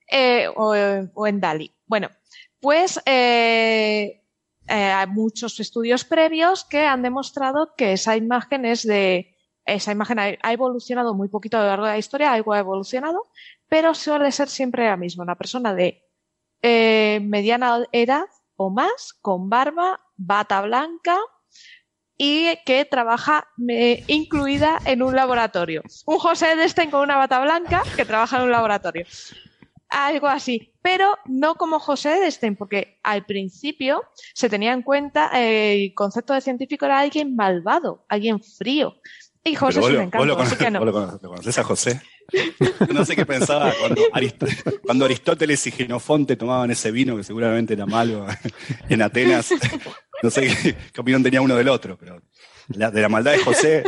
Eh, 0.08 0.46
o, 0.54 0.76
en 1.26 1.40
DALI. 1.40 1.74
Bueno, 1.86 2.08
pues 2.60 3.00
eh, 3.04 4.22
hay 4.68 5.06
muchos 5.08 5.58
estudios 5.58 6.04
previos 6.04 6.64
que 6.64 6.86
han 6.86 7.02
demostrado 7.02 7.74
que 7.76 7.94
esa 7.94 8.16
imagen 8.16 8.64
es 8.64 8.86
de 8.86 9.35
esa 9.66 9.92
imagen 9.92 10.18
ha, 10.18 10.52
evolucionado 10.52 11.14
muy 11.14 11.28
poquito 11.28 11.58
a 11.58 11.60
lo 11.60 11.66
largo 11.66 11.84
de 11.86 11.92
la 11.92 11.98
historia, 11.98 12.32
algo 12.32 12.52
ha 12.52 12.60
evolucionado, 12.60 13.26
pero 13.68 13.94
suele 13.94 14.30
ser 14.32 14.48
siempre 14.48 14.86
la 14.86 14.96
misma, 14.96 15.24
una 15.24 15.36
persona 15.36 15.74
de 15.74 16.04
eh, 16.62 17.20
mediana 17.22 17.84
edad 17.92 18.26
o 18.54 18.70
más, 18.70 19.12
con 19.20 19.50
barba, 19.50 20.00
bata 20.16 20.62
blanca 20.62 21.18
y 22.16 22.56
que 22.64 22.84
trabaja 22.86 23.48
incluida 24.06 24.78
en 24.86 25.02
un 25.02 25.14
laboratorio. 25.14 25.82
Un 26.06 26.18
José 26.18 26.56
Destein 26.56 26.90
con 26.90 27.02
una 27.02 27.16
bata 27.16 27.40
blanca 27.40 27.82
que 27.94 28.06
trabaja 28.06 28.38
en 28.38 28.44
un 28.44 28.50
laboratorio. 28.50 29.04
Algo 29.88 30.26
así, 30.26 30.72
pero 30.82 31.16
no 31.26 31.56
como 31.56 31.78
José 31.78 32.20
Destein, 32.20 32.56
porque 32.56 32.98
al 33.02 33.24
principio 33.26 34.02
se 34.34 34.48
tenía 34.48 34.72
en 34.72 34.82
cuenta 34.82 35.30
eh, 35.34 35.84
el 35.84 35.94
concepto 35.94 36.32
de 36.32 36.40
científico 36.40 36.86
era 36.86 36.98
alguien 36.98 37.36
malvado, 37.36 38.04
alguien 38.08 38.42
frío, 38.42 38.96
y 39.46 39.54
José 39.54 39.80
me 39.80 39.86
encanta. 40.02 40.18
Vos 40.18 40.26
lo, 40.26 40.36
conoces, 40.92 41.58
a 41.58 41.64
José? 41.64 42.00
no 42.92 43.04
sé 43.04 43.14
qué 43.14 43.24
pensaba 43.24 43.72
cuando, 44.84 45.04
Aristóteles 45.04 45.66
y 45.66 45.70
Genofonte 45.70 46.36
tomaban 46.36 46.70
ese 46.70 46.90
vino 46.90 47.16
que 47.16 47.24
seguramente 47.24 47.74
era 47.74 47.86
malo 47.86 48.26
en 48.88 49.02
Atenas. 49.02 49.50
No 50.22 50.30
sé 50.30 50.76
qué, 50.92 51.00
opinión 51.00 51.22
tenía 51.22 51.40
uno 51.40 51.56
del 51.56 51.68
otro, 51.68 51.96
pero 51.96 52.20
de 52.68 53.00
la 53.00 53.08
maldad 53.08 53.32
de 53.32 53.38
José. 53.38 53.84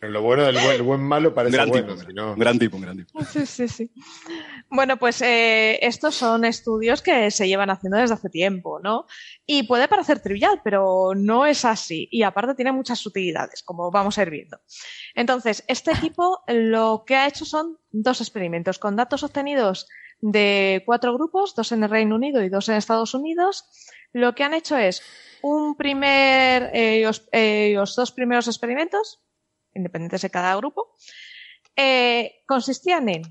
Pero 0.00 0.14
lo 0.14 0.22
bueno 0.22 0.44
del 0.44 0.82
buen, 0.82 1.02
malo 1.02 1.34
parece 1.34 1.58
gran 1.58 1.68
bueno. 1.68 1.94
Tipo, 1.94 2.34
gran 2.34 2.58
tipo, 2.58 2.76
un 2.76 2.82
gran 2.82 2.96
tipo. 2.96 3.22
Sí, 3.22 3.44
sí, 3.44 3.68
sí. 3.68 3.90
Bueno, 4.70 4.96
pues 4.96 5.20
eh, 5.20 5.78
estos 5.84 6.14
son 6.14 6.46
estudios 6.46 7.02
que 7.02 7.30
se 7.30 7.46
llevan 7.46 7.68
haciendo 7.68 7.98
desde 7.98 8.14
hace 8.14 8.30
tiempo, 8.30 8.80
¿no? 8.80 9.04
Y 9.44 9.64
puede 9.64 9.88
parecer 9.88 10.20
trivial, 10.20 10.62
pero 10.64 11.12
no 11.14 11.44
es 11.44 11.66
así. 11.66 12.08
Y 12.10 12.22
aparte 12.22 12.54
tiene 12.54 12.72
muchas 12.72 12.98
sutilidades, 12.98 13.62
como 13.62 13.90
vamos 13.90 14.16
a 14.16 14.22
ir 14.22 14.30
viendo. 14.30 14.58
Entonces, 15.14 15.64
este 15.68 15.92
equipo 15.92 16.42
lo 16.46 17.04
que 17.06 17.16
ha 17.16 17.28
hecho 17.28 17.44
son 17.44 17.76
dos 17.90 18.22
experimentos 18.22 18.78
con 18.78 18.96
datos 18.96 19.22
obtenidos 19.22 19.86
de 20.22 20.82
cuatro 20.86 21.12
grupos, 21.12 21.54
dos 21.54 21.72
en 21.72 21.84
el 21.84 21.90
Reino 21.90 22.14
Unido 22.14 22.42
y 22.42 22.48
dos 22.48 22.70
en 22.70 22.76
Estados 22.76 23.12
Unidos. 23.12 23.66
Lo 24.14 24.34
que 24.34 24.44
han 24.44 24.54
hecho 24.54 24.78
es 24.78 25.02
un 25.42 25.76
primer, 25.76 26.70
eh, 26.72 27.10
eh, 27.32 27.72
los 27.74 27.94
dos 27.96 28.12
primeros 28.12 28.48
experimentos 28.48 29.20
independientes 29.74 30.22
de 30.22 30.30
cada 30.30 30.56
grupo, 30.56 30.94
eh, 31.76 32.42
consistían 32.46 33.08
en 33.08 33.22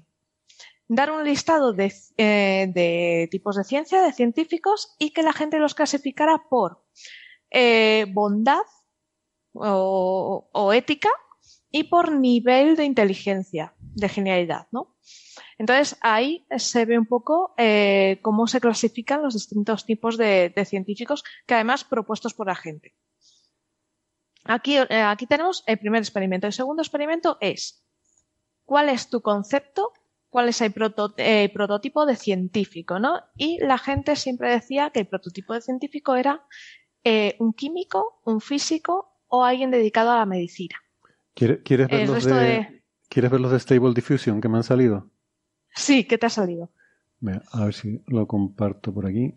dar 0.88 1.12
un 1.12 1.24
listado 1.24 1.76
eh, 1.78 2.68
de, 2.74 3.28
tipos 3.30 3.56
de 3.56 3.64
ciencia, 3.64 4.02
de 4.02 4.14
científicos, 4.14 4.96
y 4.98 5.12
que 5.12 5.24
la 5.24 5.34
gente 5.34 5.60
los 5.60 5.76
clasificara 5.76 6.44
por 6.50 6.84
eh, 7.52 8.06
bondad 8.10 8.64
o, 9.54 10.72
ética 10.74 11.10
y 11.72 11.84
por 11.86 12.12
nivel 12.12 12.76
de 12.76 12.86
inteligencia, 12.86 13.76
de 13.80 14.10
genialidad, 14.10 14.68
¿no? 14.72 14.96
Entonces 15.58 15.98
ahí 16.02 16.48
se 16.58 16.86
ve 16.86 16.98
un 16.98 17.06
poco 17.06 17.54
cómo 18.22 18.48
se 18.48 18.62
clasifican 18.62 19.22
los 19.22 19.34
distintos 19.34 19.86
tipos 19.86 20.18
de, 20.18 20.54
de 20.56 20.66
científicos 20.66 21.24
que 21.46 21.56
además 21.56 21.84
propuestos 21.84 22.34
por 22.34 22.48
la 22.48 22.56
gente. 22.56 22.96
Aquí, 24.52 24.78
eh, 24.78 25.02
aquí 25.04 25.28
tenemos 25.28 25.64
el 25.68 25.78
primer 25.78 26.02
experimento. 26.02 26.48
El 26.48 26.54
segundo 26.54 26.82
experimento 26.82 27.38
es 27.40 27.86
cuál 28.66 28.90
es 28.90 29.08
tu 29.08 29.22
concepto, 29.22 29.94
cuál 30.32 30.50
es 30.50 30.60
el, 30.62 30.74
prototipo 30.74 32.08
de 32.08 32.16
científico, 32.16 32.98
¿no? 32.98 33.22
Y 33.36 33.60
la 33.64 33.78
gente 33.78 34.16
siempre 34.16 34.50
decía 34.50 34.90
que 34.90 35.02
el 35.02 35.08
prototipo 35.08 35.54
de 35.54 35.62
científico 35.62 36.16
era 36.16 36.48
eh, 37.04 37.36
un 37.38 37.54
químico, 37.54 38.22
un 38.26 38.42
físico 38.42 39.20
o 39.28 39.46
alguien 39.46 39.70
dedicado 39.70 40.10
a 40.10 40.18
la 40.18 40.26
medicina. 40.26 40.78
¿Quieres, 41.36 41.64
ver 41.88 42.10
los 42.10 42.26
de, 42.26 42.82
¿Quieres 43.08 43.30
ver 43.30 43.42
los 43.42 43.52
de 43.52 43.60
Stable 43.60 43.94
Diffusion 43.94 44.42
que 44.42 44.50
me 44.50 44.58
han 44.58 44.64
salido? 44.64 45.12
Sí, 45.76 46.06
¿qué 46.06 46.18
te 46.18 46.26
ha 46.26 46.30
salido? 46.32 46.72
a 47.52 47.66
ver 47.66 47.74
si 47.76 48.02
lo 48.08 48.26
comparto 48.26 48.92
por 48.92 49.06
aquí. 49.06 49.32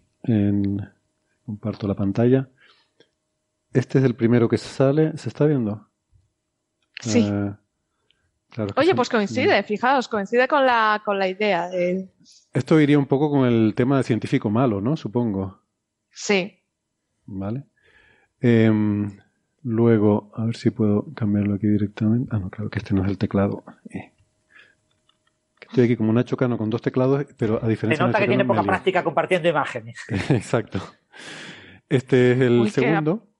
comparto 1.44 1.86
la 1.86 1.94
pantalla. 1.94 2.48
Este 3.73 3.99
es 3.99 4.05
el 4.05 4.15
primero 4.15 4.49
que 4.49 4.59
sale. 4.59 5.16
¿Se 5.16 5.28
está 5.28 5.47
viendo? 5.47 5.89
Sí. 7.01 7.27
Eh, 7.31 7.53
Oye, 8.77 8.94
pues 8.94 9.09
coincide, 9.09 9.62
fijaos, 9.62 10.09
coincide 10.09 10.47
con 10.47 10.66
la, 10.66 11.01
con 11.05 11.19
la 11.19 11.27
idea. 11.27 11.70
Esto 12.53 12.81
iría 12.81 12.99
un 12.99 13.07
poco 13.07 13.31
con 13.31 13.47
el 13.47 13.74
tema 13.74 13.97
de 13.97 14.03
científico 14.03 14.51
malo, 14.51 14.81
¿no? 14.81 14.97
Supongo. 14.97 15.62
Sí. 16.11 16.59
Vale. 17.24 17.65
Em, 18.40 19.11
luego, 19.62 20.31
a 20.36 20.44
ver 20.44 20.57
si 20.57 20.70
puedo 20.70 21.07
cambiarlo 21.15 21.55
aquí 21.55 21.66
directamente. 21.66 22.28
Ah, 22.31 22.39
no, 22.39 22.51
claro 22.51 22.69
que 22.69 22.81
este 22.81 22.94
no 22.94 23.03
es 23.05 23.09
el 23.09 23.16
teclado. 23.16 23.65
Eh. 23.89 24.12
Estoy 25.62 25.85
aquí 25.85 25.97
como 25.97 26.11
un 26.11 26.23
Chocano 26.23 26.59
con 26.59 26.69
dos 26.69 26.82
teclados, 26.82 27.24
pero 27.39 27.59
a 27.62 27.66
diferencia 27.66 28.05
Se 28.05 28.07
nota 28.07 28.19
que 28.19 28.28
tiene 28.28 28.44
poca 28.44 28.62
práctica 28.62 29.03
compartiendo 29.03 29.49
imágenes. 29.49 29.99
Exacto. 30.28 30.78
Este 31.89 32.32
es 32.32 32.40
el 32.40 32.70
segundo 32.70 33.31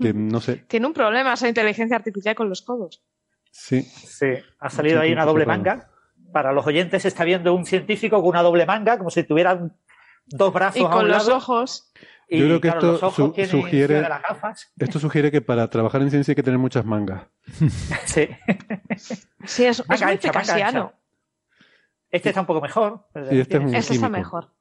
no 0.00 0.40
sé. 0.40 0.56
Tiene 0.68 0.86
un 0.86 0.92
problema 0.92 1.32
esa 1.32 1.48
inteligencia 1.48 1.96
artificial 1.96 2.34
con 2.34 2.48
los 2.48 2.62
codos. 2.62 3.02
Sí. 3.50 3.82
Sí, 3.82 4.34
ha 4.58 4.70
salido 4.70 5.00
ahí 5.00 5.12
una 5.12 5.24
doble 5.24 5.46
manga. 5.46 5.90
Para 6.32 6.52
los 6.52 6.66
oyentes 6.66 7.04
está 7.04 7.24
viendo 7.24 7.54
un 7.54 7.66
científico 7.66 8.20
con 8.20 8.28
una 8.28 8.42
doble 8.42 8.64
manga, 8.66 8.98
como 8.98 9.10
si 9.10 9.24
tuviera 9.24 9.70
dos 10.26 10.52
brazos. 10.52 10.82
Y 10.82 10.84
con 10.84 11.08
los 11.08 11.28
ojos. 11.28 11.92
Yo 12.28 12.60
creo 12.60 12.60
que 12.60 12.68
esto 12.68 13.10
sugiere, 13.46 14.08
esto 14.78 15.00
sugiere 15.00 15.32
que 15.32 15.40
para 15.40 15.68
trabajar 15.68 16.00
en 16.02 16.10
ciencia 16.10 16.30
hay 16.30 16.36
que 16.36 16.44
tener 16.44 16.60
muchas 16.60 16.84
mangas. 16.84 17.24
sí. 18.04 18.28
Sí, 19.44 19.64
es, 19.64 19.80
es 19.80 20.02
muy. 20.02 20.92
Este 22.12 22.28
está 22.28 22.40
un 22.40 22.46
poco 22.46 22.60
mejor. 22.60 23.06
este, 23.14 23.56
este 23.76 23.94
está 23.94 24.08
mejor. 24.08 24.52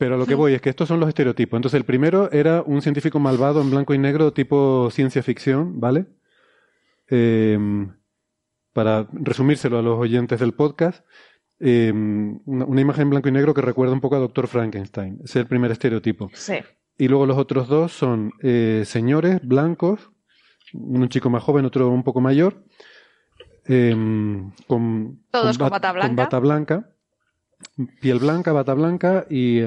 Pero 0.00 0.16
lo 0.16 0.24
que 0.24 0.34
voy 0.34 0.54
es 0.54 0.62
que 0.62 0.70
estos 0.70 0.88
son 0.88 0.98
los 0.98 1.10
estereotipos. 1.10 1.58
Entonces, 1.58 1.76
el 1.76 1.84
primero 1.84 2.32
era 2.32 2.62
un 2.62 2.80
científico 2.80 3.18
malvado 3.18 3.60
en 3.60 3.70
blanco 3.70 3.92
y 3.92 3.98
negro, 3.98 4.32
tipo 4.32 4.88
ciencia 4.90 5.22
ficción, 5.22 5.78
¿vale? 5.78 6.06
Em, 7.06 7.92
para 8.72 9.06
resumírselo 9.12 9.78
a 9.78 9.82
los 9.82 9.98
oyentes 9.98 10.40
del 10.40 10.54
podcast, 10.54 11.04
em, 11.58 12.40
una, 12.46 12.80
imagen 12.80 13.02
en 13.02 13.10
blanco 13.10 13.28
y 13.28 13.32
negro 13.32 13.52
que 13.52 13.60
recuerda 13.60 13.92
un 13.92 14.00
poco 14.00 14.16
a 14.16 14.20
Doctor 14.20 14.46
Frankenstein. 14.46 15.16
Ese 15.16 15.24
es 15.24 15.36
el 15.36 15.46
primer 15.46 15.70
estereotipo. 15.70 16.30
Sí. 16.32 16.54
Y 16.96 17.08
luego 17.08 17.26
los 17.26 17.36
otros 17.36 17.68
dos 17.68 17.92
son 17.92 18.32
eh, 18.42 18.84
señores 18.86 19.40
blancos, 19.42 20.10
un 20.72 21.06
chico 21.10 21.28
más 21.28 21.42
joven, 21.42 21.66
otro 21.66 21.90
un 21.90 22.04
poco 22.04 22.22
mayor, 22.22 22.64
em, 23.66 24.50
con, 24.66 25.20
Todos 25.30 25.58
con, 25.58 25.68
bata 25.68 25.92
blanca. 25.92 26.08
con, 26.08 26.16
bata 26.16 26.38
blanca. 26.38 26.90
Piel 28.00 28.18
blanca, 28.18 28.52
bata 28.52 28.74
blanca 28.74 29.26
y, 29.28 29.62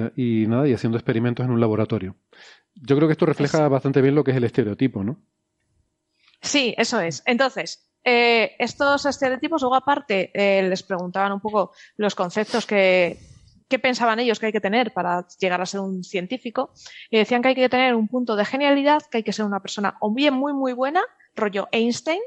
nada, 0.48 0.68
y 0.68 0.74
haciendo 0.74 0.98
experimentos 0.98 1.46
en 1.46 1.52
un 1.52 1.60
laboratorio. 1.60 2.16
Yo 2.76 2.96
creo 2.96 3.08
que 3.08 3.14
esto 3.14 3.26
refleja 3.26 3.68
bastante 3.68 4.02
bien 4.02 4.16
lo 4.16 4.24
que 4.24 4.32
es 4.32 4.38
el 4.38 4.44
estereotipo, 4.44 5.04
¿no? 5.04 5.20
Sí, 6.42 6.74
eso 6.78 7.00
es. 7.00 7.24
Entonces, 7.26 7.90
eh, 8.04 8.56
estos 8.60 9.06
estereotipos, 9.06 9.62
luego 9.62 9.76
aparte, 9.76 10.32
eh, 10.34 10.64
les 10.64 10.84
preguntaban 10.84 11.32
un 11.32 11.40
poco 11.40 11.72
los 11.98 12.16
conceptos 12.16 12.66
que, 12.66 13.18
pensaban 13.82 14.20
ellos 14.20 14.40
que 14.40 14.46
hay 14.46 14.52
que 14.52 14.62
tener 14.62 14.94
para 14.94 15.26
llegar 15.40 15.60
a 15.60 15.66
ser 15.66 15.80
un 15.80 16.04
científico 16.04 16.74
y 17.10 17.18
decían 17.18 17.42
que 17.42 17.48
hay 17.48 17.56
que 17.56 17.70
tener 17.70 17.96
un 17.96 18.08
punto 18.08 18.36
de 18.36 18.46
genialidad, 18.46 19.02
que 19.10 19.18
hay 19.18 19.24
que 19.24 19.34
ser 19.34 19.46
una 19.46 19.62
persona 19.62 19.98
o 20.00 20.14
bien 20.14 20.36
muy, 20.36 20.54
muy 20.54 20.74
buena, 20.74 21.02
rollo 21.36 21.68
Einstein, 21.72 22.22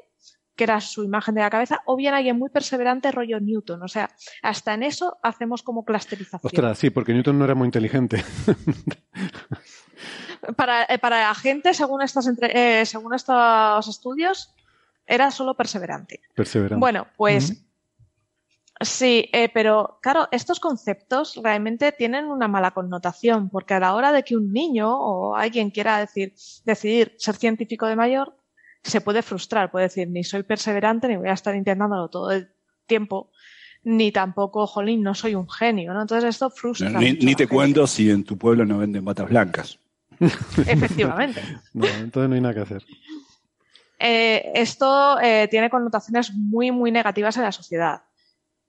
que 0.57 0.65
era 0.65 0.81
su 0.81 1.05
imagen 1.05 1.35
de 1.35 1.43
la 1.43 1.51
cabeza, 1.51 1.83
o 1.85 1.97
bien 1.97 2.15
alguien 2.15 2.39
muy 2.39 2.51
perseverante, 2.51 3.13
rollo 3.13 3.39
Newton. 3.39 3.83
O 3.83 3.89
sea, 3.89 4.11
hasta 4.43 4.75
en 4.75 4.83
eso 4.83 5.19
hacemos 5.23 5.63
como 5.63 5.85
clusterización. 5.85 6.41
Ostras, 6.43 6.79
sí, 6.79 6.91
porque 6.91 7.13
Newton 7.13 7.39
no 7.39 7.45
era 7.45 7.55
muy 7.55 7.67
inteligente. 7.67 8.25
para, 10.57 10.85
eh, 10.85 10.99
para 10.99 11.29
la 11.29 11.35
gente, 11.35 11.75
según, 11.75 12.03
estas 12.03 12.27
entre, 12.27 12.85
según 12.87 13.15
estos 13.15 13.87
estudios, 13.87 14.55
era 15.07 15.31
solo 15.31 15.55
perseverante. 15.55 16.23
Perseverante. 16.35 16.81
Bueno, 16.81 17.07
pues 17.17 17.63
sí, 18.81 19.29
eh, 19.33 19.51
pero 19.53 19.99
claro, 20.03 20.29
estos 20.31 20.59
conceptos 20.59 21.39
realmente 21.43 21.93
tienen 21.93 22.27
una 22.27 22.49
mala 22.49 22.73
connotación, 22.73 23.51
porque 23.51 23.75
a 23.75 23.81
la 23.81 23.95
hora 23.95 24.13
de 24.13 24.23
que 24.23 24.37
un 24.37 24.53
niño 24.53 24.91
o 24.91 25.37
alguien 25.37 25.71
quiera 25.71 25.99
decir, 25.99 26.35
decidir 26.65 27.15
ser 27.19 27.37
científico 27.37 27.87
de 27.87 27.97
mayor, 27.97 28.35
se 28.91 29.01
puede 29.01 29.23
frustrar, 29.23 29.71
puede 29.71 29.87
decir, 29.87 30.09
ni 30.09 30.25
soy 30.25 30.43
perseverante, 30.43 31.09
ni 31.09 31.17
voy 31.17 31.29
a 31.29 31.33
estar 31.33 31.55
intentándolo 31.55 32.09
todo 32.09 32.31
el 32.31 32.49
tiempo, 32.87 33.31
ni 33.85 34.13
tampoco, 34.13 34.67
jolín, 34.67 35.03
no 35.03 35.15
soy 35.15 35.35
un 35.35 35.49
genio, 35.49 35.93
¿no? 35.93 36.03
Entonces 36.03 36.29
esto 36.29 36.51
frustra. 36.51 36.91
ni, 36.91 37.13
ni 37.13 37.35
te 37.35 37.47
cuento 37.47 37.87
si 37.87 38.11
en 38.11 38.25
tu 38.25 38.37
pueblo 38.37 38.65
no 38.65 38.79
venden 38.79 39.05
batas 39.05 39.29
blancas. 39.29 39.79
Efectivamente. 40.67 41.43
no, 41.73 41.87
entonces 41.87 42.29
no 42.29 42.35
hay 42.35 42.41
nada 42.41 42.55
que 42.55 42.61
hacer. 42.61 42.85
Eh, 43.99 44.53
esto 44.55 45.19
eh, 45.21 45.49
tiene 45.51 45.71
connotaciones 45.71 46.33
muy, 46.33 46.71
muy 46.71 46.91
negativas 46.91 47.37
en 47.37 47.45
la 47.45 47.53
sociedad. 47.53 48.03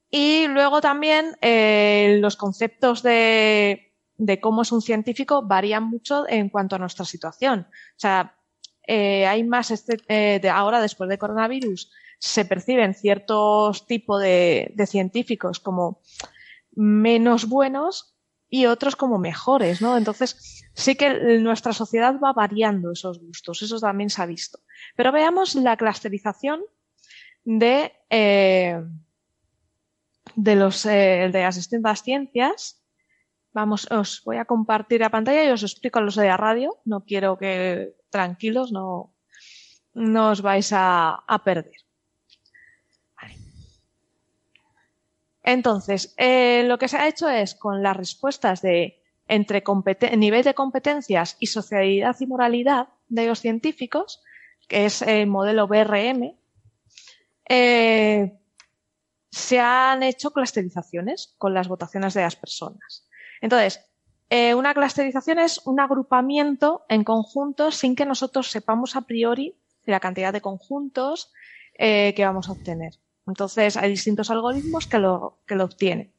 Y 0.10 0.48
luego 0.48 0.80
también 0.80 1.36
eh, 1.42 2.18
los 2.22 2.38
conceptos 2.38 3.04
de, 3.04 3.94
cómo 4.42 4.62
es 4.62 4.72
un 4.72 4.82
científico 4.82 5.42
varían 5.42 5.84
mucho 5.84 6.26
en 6.30 6.50
cuanto 6.50 6.76
a 6.76 6.80
nuestra 6.80 7.06
situación. 7.06 7.68
O 7.70 8.00
sea, 8.00 8.37
hay 8.88 9.44
más, 9.44 9.72
este, 9.72 9.98
de 10.40 10.50
ahora 10.50 10.82
después 10.82 11.10
de 11.10 11.18
coronavirus, 11.18 11.92
se 12.20 12.46
perciben 12.46 12.94
ciertos 12.94 13.86
tipos 13.86 14.22
de, 14.22 14.74
científicos 14.88 15.60
como 15.60 16.02
menos 16.72 17.48
buenos 17.48 18.16
y 18.50 18.66
otros 18.66 18.96
como 18.96 19.18
mejores, 19.20 19.82
¿no? 19.82 19.98
Entonces, 19.98 20.64
sí 20.74 20.96
que 20.96 21.40
nuestra 21.40 21.74
sociedad 21.74 22.16
va 22.24 22.34
variando 22.34 22.92
esos 22.92 23.20
gustos, 23.20 23.62
eso 23.62 23.80
también 23.80 24.10
se 24.10 24.22
ha 24.22 24.26
visto. 24.26 24.60
Pero 24.96 25.12
veamos 25.12 25.56
la 25.56 25.76
clusterización 25.76 26.62
de, 27.44 27.94
eh, 28.10 28.82
de 30.36 30.72
eh, 30.86 31.30
de 31.32 31.44
asistentes 31.44 32.02
ciencias. 32.02 32.82
Vamos, 33.54 33.90
os 33.92 34.22
voy 34.24 34.38
a 34.38 34.46
compartir 34.46 35.02
la 35.02 35.10
pantalla 35.10 35.44
y 35.44 35.50
os 35.50 35.64
explico 35.64 36.00
los 36.00 36.16
de 36.16 36.28
la 36.28 36.38
radio. 36.38 36.78
No 36.86 37.04
quiero 37.04 37.38
que 37.38 37.96
tranquilos, 38.18 38.72
no, 38.72 39.14
no 39.94 40.32
os 40.34 40.42
vais 40.42 40.74
a, 40.74 41.24
a 41.28 41.38
perder. 41.44 41.80
Entonces, 45.44 46.14
eh, 46.18 46.64
lo 46.66 46.78
que 46.78 46.90
se 46.90 46.98
ha 46.98 47.08
hecho 47.08 47.30
es 47.30 47.56
con 47.56 47.82
las 47.82 47.96
respuestas 47.96 48.62
de 48.62 49.02
entre 49.30 49.64
nivel 50.18 50.44
de 50.44 50.54
competencias 50.54 51.38
y 51.40 51.48
socialidad 51.48 52.16
y 52.20 52.26
moralidad 52.26 52.90
de 53.08 53.28
los 53.28 53.40
científicos, 53.40 54.22
que 54.68 54.86
es 54.86 55.02
el 55.02 55.28
modelo 55.28 55.68
BRM, 55.68 56.36
eh, 57.48 58.38
se 59.32 59.60
han 59.60 60.04
hecho 60.04 60.32
clusterizaciones 60.32 61.34
con 61.38 61.54
las 61.54 61.70
votaciones 61.70 62.14
de 62.14 62.24
las 62.24 62.36
personas. 62.36 63.08
Entonces, 63.40 63.87
eh, 64.30 64.54
una 64.56 64.74
clusterización 64.74 65.40
es 65.40 65.62
un 65.66 65.80
agrupamiento 65.80 66.86
en 66.90 67.04
conjuntos 67.04 67.76
sin 67.76 67.96
que 67.96 68.06
nosotros 68.06 68.52
sepamos 68.52 68.96
a 68.96 69.02
priori 69.02 69.56
la 69.86 70.00
cantidad 70.00 70.34
de 70.34 70.42
conjuntos 70.42 71.32
que 71.80 72.24
vamos 72.26 72.50
a 72.50 72.54
obtener. 72.54 72.96
Entonces, 73.28 73.78
hay 73.78 73.92
distintos 73.92 74.32
algoritmos 74.32 74.88
que 74.88 74.98
lo, 74.98 75.38
que 75.46 75.54
lo 75.54 75.66
obtienen. 75.66 76.12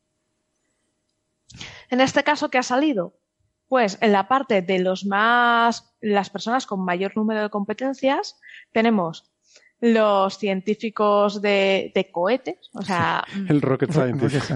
En 1.91 2.01
este 2.01 2.23
caso, 2.23 2.51
¿qué 2.51 2.59
ha 2.59 2.63
salido? 2.63 3.19
Pues 3.67 3.99
en 4.01 4.13
la 4.13 4.29
parte 4.29 4.63
de 4.63 4.79
los 4.79 5.05
más, 5.05 5.95
las 6.01 6.31
personas 6.31 6.67
con 6.67 6.85
mayor 6.85 7.17
número 7.17 7.43
de 7.43 7.51
competencias, 7.51 8.39
tenemos 8.73 9.31
los 9.81 10.39
científicos 10.39 11.41
de, 11.41 12.11
cohetes, 12.13 12.71
o 12.73 12.83
sea. 12.83 13.25
El 13.49 13.63
rocket 13.63 13.93
scientist. 13.93 14.51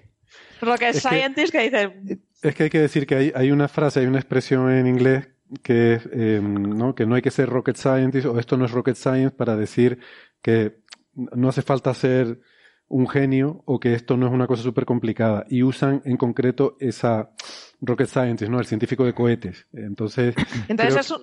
rocket 0.60 0.94
scientist 0.94 1.52
que, 1.52 1.70
dice. 1.70 2.20
Es 2.42 2.54
que 2.54 2.64
hay 2.64 2.70
que 2.70 2.80
decir 2.80 3.06
que 3.06 3.14
hay, 3.14 3.32
hay 3.34 3.50
una 3.50 3.68
frase, 3.68 4.00
hay 4.00 4.06
una 4.06 4.18
expresión 4.18 4.70
en 4.70 4.86
inglés 4.86 5.28
que, 5.62 6.00
em, 6.12 6.76
¿no? 6.76 6.94
que 6.94 7.06
no 7.06 7.14
hay 7.14 7.22
que 7.22 7.30
ser 7.30 7.48
rocket 7.48 7.76
scientist 7.76 8.26
o 8.26 8.38
esto 8.38 8.56
no 8.56 8.66
es 8.66 8.70
rocket 8.70 8.96
science 8.96 9.30
para 9.30 9.56
decir 9.56 9.98
que 10.42 10.82
no 11.14 11.48
hace 11.48 11.62
falta 11.62 11.92
ser 11.94 12.40
un 12.86 13.08
genio 13.08 13.62
o 13.66 13.80
que 13.80 13.94
esto 13.94 14.16
no 14.16 14.26
es 14.26 14.32
una 14.32 14.46
cosa 14.46 14.62
súper 14.62 14.84
complicada. 14.84 15.44
Y 15.48 15.62
usan 15.62 16.02
en 16.04 16.16
concreto 16.16 16.76
esa 16.80 17.30
rocket 17.80 18.08
scientist, 18.08 18.50
¿no? 18.50 18.60
El 18.60 18.66
científico 18.66 19.04
de 19.04 19.14
cohetes. 19.14 19.66
Entonces. 19.72 20.34
Entonces 20.68 20.96
es 20.96 21.14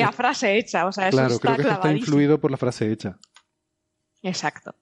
una 0.00 0.12
frase 0.12 0.56
hecha, 0.56 0.86
o 0.86 0.92
sea, 0.92 1.08
eso 1.08 1.16
claro, 1.16 1.34
está 1.34 1.54
creo 1.54 1.66
que 1.66 1.72
está 1.74 1.92
influido 1.92 2.40
por 2.40 2.50
la 2.50 2.56
frase 2.56 2.90
hecha. 2.90 3.18
Exacto. 4.22 4.76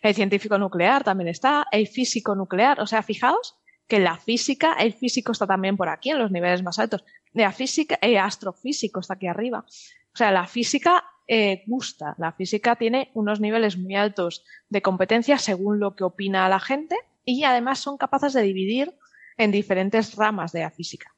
El 0.00 0.14
científico 0.14 0.56
nuclear 0.58 1.02
también 1.02 1.28
está, 1.28 1.66
el 1.70 1.88
físico 1.88 2.34
nuclear, 2.34 2.80
o 2.80 2.86
sea, 2.86 3.02
fijaos 3.02 3.58
que 3.86 3.98
la 4.00 4.16
física, 4.16 4.74
el 4.74 4.94
físico 4.94 5.32
está 5.32 5.46
también 5.46 5.76
por 5.76 5.88
aquí, 5.88 6.10
en 6.10 6.18
los 6.18 6.30
niveles 6.30 6.62
más 6.62 6.78
altos. 6.78 7.04
La 7.32 7.52
física, 7.52 7.98
el 8.00 8.16
astrofísico 8.16 9.00
está 9.00 9.14
aquí 9.14 9.26
arriba. 9.26 9.60
O 9.60 10.16
sea, 10.16 10.30
la 10.30 10.46
física 10.46 11.04
eh, 11.26 11.62
gusta. 11.66 12.14
La 12.18 12.32
física 12.32 12.76
tiene 12.76 13.10
unos 13.14 13.40
niveles 13.40 13.76
muy 13.76 13.96
altos 13.96 14.44
de 14.68 14.82
competencia 14.82 15.38
según 15.38 15.80
lo 15.80 15.96
que 15.96 16.04
opina 16.04 16.48
la 16.48 16.60
gente 16.60 16.96
y 17.24 17.44
además 17.44 17.78
son 17.78 17.96
capaces 17.96 18.32
de 18.34 18.42
dividir 18.42 18.94
en 19.36 19.50
diferentes 19.50 20.14
ramas 20.14 20.52
de 20.52 20.60
la 20.60 20.70
física. 20.70 21.12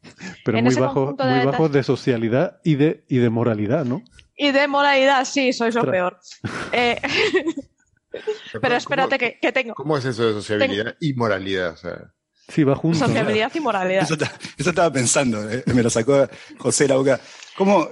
Pero 0.45 0.63
muy, 0.63 0.75
bajo, 0.75 1.17
muy 1.19 1.45
bajos 1.45 1.73
de 1.73 1.83
socialidad 1.83 2.61
y 2.65 2.77
de, 2.77 3.05
y 3.09 3.19
de 3.19 3.31
moralidad, 3.31 3.85
¿no? 3.85 4.03
Y 4.37 4.53
de 4.53 4.69
moralidad, 4.69 5.25
sí, 5.25 5.53
sois 5.53 5.75
lo 5.75 5.85
peor. 5.85 6.19
Eh, 6.73 7.01
pero 8.61 8.77
espérate 8.77 9.19
que, 9.19 9.53
tengo. 9.53 9.75
¿Cómo 9.75 9.97
es 9.97 10.05
eso 10.05 10.27
de 10.27 10.33
sociabilidad 10.33 10.97
y 11.01 11.15
moralidad? 11.15 11.73
O 11.73 11.77
sea... 11.77 12.13
Sí, 12.49 12.65
va 12.65 12.77
junto. 12.77 12.99
Sociabilidad 12.99 13.53
y 13.55 13.61
moralidad. 13.61 14.03
Eso, 14.05 14.71
estaba 14.71 14.93
pensando, 14.93 15.51
eh, 15.51 15.65
me 15.67 15.83
lo 15.83 15.91
sacó 15.91 16.29
José 16.59 16.87
la 16.87 16.97
boca. 16.97 17.21
¿Cómo, 17.57 17.89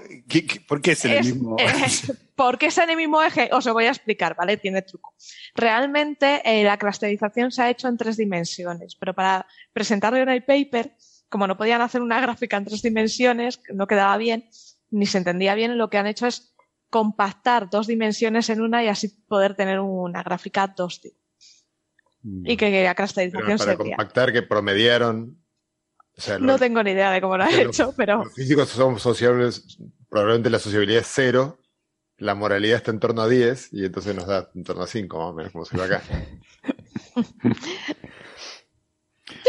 por 0.68 0.80
qué 0.80 0.92
es 0.92 1.04
en 1.04 1.12
el 1.12 1.24
mismo 1.24 1.56
eh, 1.58 1.66
¿Por 2.34 2.58
qué 2.58 2.66
es 2.66 2.78
en 2.78 2.90
el 2.90 2.96
mismo 2.96 3.22
eje? 3.22 3.48
Os 3.52 3.64
lo 3.64 3.72
voy 3.72 3.86
a 3.86 3.90
explicar, 3.90 4.36
¿vale? 4.36 4.56
Tiene 4.56 4.82
truco. 4.82 5.14
Realmente 5.54 6.42
eh, 6.44 6.64
la 6.64 6.78
clusterización 6.78 7.50
se 7.50 7.62
ha 7.62 7.70
hecho 7.70 7.88
en 7.88 7.96
tres 7.96 8.16
dimensiones, 8.16 8.96
pero 8.96 9.14
para 9.14 9.46
presentarlo 9.72 10.18
en 10.18 10.28
el 10.28 10.44
paper, 10.44 10.94
como 11.28 11.46
no 11.46 11.56
podían 11.56 11.80
hacer 11.80 12.02
una 12.02 12.20
gráfica 12.20 12.56
en 12.56 12.64
tres 12.64 12.82
dimensiones, 12.82 13.60
no 13.72 13.86
quedaba 13.86 14.16
bien, 14.16 14.48
ni 14.90 15.06
se 15.06 15.18
entendía 15.18 15.54
bien, 15.54 15.78
lo 15.78 15.90
que 15.90 15.98
han 15.98 16.06
hecho 16.06 16.26
es 16.26 16.54
compactar 16.90 17.70
dos 17.70 17.86
dimensiones 17.86 18.50
en 18.50 18.60
una 18.60 18.84
y 18.84 18.88
así 18.88 19.08
poder 19.08 19.56
tener 19.56 19.80
una 19.80 20.22
gráfica 20.22 20.74
2D. 20.74 21.14
Y 22.24 22.56
que 22.56 22.82
la 22.82 22.94
clusterización 22.94 23.58
para 23.58 23.76
compactar 23.76 24.32
que 24.32 24.42
promediaron 24.42 25.44
no 26.40 26.58
tengo 26.58 26.82
ni 26.82 26.92
idea 26.92 27.10
de 27.10 27.20
cómo 27.20 27.36
lo 27.36 27.44
ha 27.44 27.50
hecho, 27.50 27.92
pero... 27.96 28.24
Los 28.24 28.34
físicos 28.34 28.68
somos 28.68 29.02
sociables, 29.02 29.78
probablemente 30.08 30.48
la 30.48 30.58
sociabilidad 30.58 31.00
es 31.00 31.10
cero, 31.10 31.58
la 32.18 32.34
moralidad 32.34 32.76
está 32.76 32.92
en 32.92 33.00
torno 33.00 33.22
a 33.22 33.28
10 33.28 33.72
y 33.72 33.84
entonces 33.84 34.14
nos 34.14 34.26
da 34.26 34.48
en 34.54 34.62
torno 34.62 34.84
a 34.84 34.86
5, 34.86 35.18
más 35.18 35.26
o 35.26 35.34
menos, 35.34 35.52
como 35.52 35.64
se 35.64 35.76
ve 35.76 35.84
acá. 35.84 36.02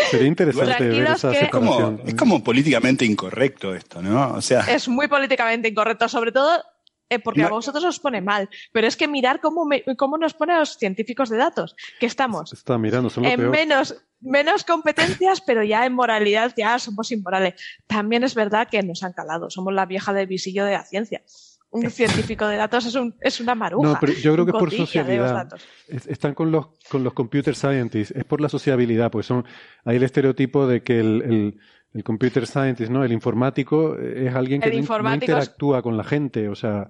Sería 0.10 0.27
interesante 0.27 0.88
ver 0.88 1.07
esa 1.11 1.31
es 1.31 1.49
como, 1.49 1.99
es 2.06 2.15
como 2.15 2.43
políticamente 2.43 3.06
incorrecto 3.06 3.76
esto, 3.76 4.02
¿no? 4.02 4.34
O 4.34 4.41
sea... 4.41 4.61
Es 4.61 4.88
muy 4.88 5.07
políticamente 5.07 5.68
incorrecto, 5.68 6.10
sobre 6.10 6.31
todo 6.31 6.64
eh, 7.10 7.19
porque 7.19 7.44
a 7.44 7.49
vosotros 7.49 7.84
os 7.84 7.99
pone 7.99 8.19
mal, 8.19 8.49
pero 8.72 8.88
es 8.88 8.98
que 8.98 9.07
mirar 9.07 9.40
cómo, 9.40 9.68
cómo 9.95 10.18
nos 10.18 10.34
pone 10.34 10.53
a 10.53 10.60
los 10.60 10.77
científicos 10.77 11.30
de 11.30 11.38
datos, 11.38 11.76
que 11.99 12.07
estamos 12.07 12.52
Está 12.52 12.77
mirando, 12.77 13.11
en 13.22 13.49
menos, 13.52 13.95
menos 14.22 14.64
competencias, 14.64 15.41
pero 15.41 15.64
ya 15.64 15.86
en 15.86 15.94
moralidad 15.94 16.53
ya 16.57 16.80
somos 16.80 17.11
inmorales. 17.11 17.53
También 17.86 18.23
es 18.23 18.34
verdad 18.34 18.68
que 18.69 18.82
nos 18.82 19.03
han 19.03 19.14
calado, 19.14 19.49
somos 19.52 19.73
la 19.73 19.86
vieja 19.86 20.14
del 20.14 20.26
visillo 20.26 20.65
de 20.65 20.73
la 20.73 20.84
ciencia. 20.84 21.22
Un 21.69 21.90
científico 21.91 22.48
de 22.48 22.57
datos 22.57 22.88
es, 22.88 22.95
un, 22.95 23.15
es 23.22 23.40
una 23.40 23.53
maruja. 23.53 23.88
No, 23.88 23.98
pero 23.99 24.14
yo 24.14 24.34
creo 24.34 24.45
que 24.45 24.52
es 24.52 24.57
por 24.57 24.72
sociabilidad. 24.72 25.48
Están 25.88 26.34
con 26.34 26.52
los, 26.52 26.68
con 26.90 27.03
los 27.03 27.14
computer 27.14 27.56
scientists, 27.56 28.15
es 28.18 28.23
por 28.23 28.41
la 28.41 28.49
sociabilidad, 28.49 29.11
pues 29.11 29.27
son, 29.27 29.45
hay 29.84 29.98
el 29.98 30.03
estereotipo 30.03 30.65
de 30.65 30.82
que 30.82 30.99
el 30.99 31.22
el 31.22 31.60
computer 32.03 32.45
scientist, 32.45 32.91
¿no? 32.91 33.03
El 33.03 33.11
informático 33.11 33.97
es 33.97 34.34
alguien 34.34 34.61
que 34.61 34.69
no, 34.69 35.13
interactúa 35.13 35.81
con 35.81 35.95
la 35.95 36.03
gente, 36.03 36.49
o 36.49 36.55
sea. 36.55 36.89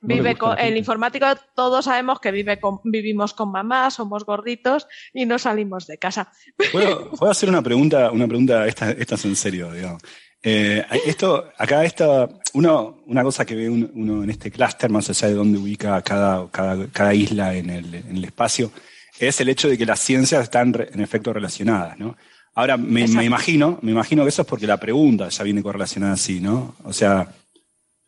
vive 0.00 0.36
con, 0.36 0.58
el 0.58 0.76
informático, 0.76 1.26
todos 1.54 1.84
sabemos 1.84 2.18
que 2.20 2.32
vive 2.32 2.58
con, 2.58 2.80
vivimos 2.84 3.32
con 3.32 3.52
mamá, 3.52 3.90
somos 3.90 4.24
gorditos 4.24 4.88
y 5.12 5.26
no 5.26 5.38
salimos 5.38 5.86
de 5.86 5.98
casa. 5.98 6.32
¿Puedo, 6.72 7.10
hacer 7.30 7.48
una 7.48 7.62
pregunta, 7.62 8.10
una 8.10 8.26
pregunta, 8.26 8.66
esta, 8.66 8.90
esta 8.90 9.14
es 9.14 9.24
en 9.24 9.36
serio, 9.36 9.72
digamos. 9.72 10.02
Eh, 10.42 10.84
esto, 11.04 11.52
acá 11.58 11.84
esta, 11.84 12.28
uno, 12.54 13.02
una 13.06 13.22
cosa 13.22 13.44
que 13.44 13.54
ve 13.54 13.68
uno, 13.68 14.24
en 14.24 14.30
este 14.30 14.50
clúster, 14.50 14.90
más 14.90 15.10
allá 15.10 15.28
de 15.28 15.34
dónde 15.34 15.58
ubica 15.58 16.00
cada, 16.02 16.50
cada, 16.50 16.88
cada 16.88 17.14
isla 17.14 17.54
en 17.54 17.70
el, 17.70 17.94
en 17.94 18.16
el 18.16 18.24
espacio, 18.24 18.72
es 19.18 19.40
el 19.40 19.50
hecho 19.50 19.68
de 19.68 19.76
que 19.76 19.86
las 19.86 20.00
ciencias 20.00 20.42
están 20.42 20.74
en 20.74 21.00
efecto 21.00 21.32
relacionadas, 21.32 21.98
¿no? 21.98 22.16
Ahora, 22.54 22.76
me, 22.76 23.04
imagino, 23.04 23.78
me 23.82 23.92
imagino 23.92 24.22
que 24.22 24.30
eso 24.30 24.42
es 24.42 24.48
porque 24.48 24.66
la 24.66 24.78
pregunta 24.78 25.28
ya 25.28 25.44
viene 25.44 25.62
correlacionada 25.62 26.14
así, 26.14 26.40
¿no? 26.40 26.74
O 26.84 26.92
sea, 26.92 27.32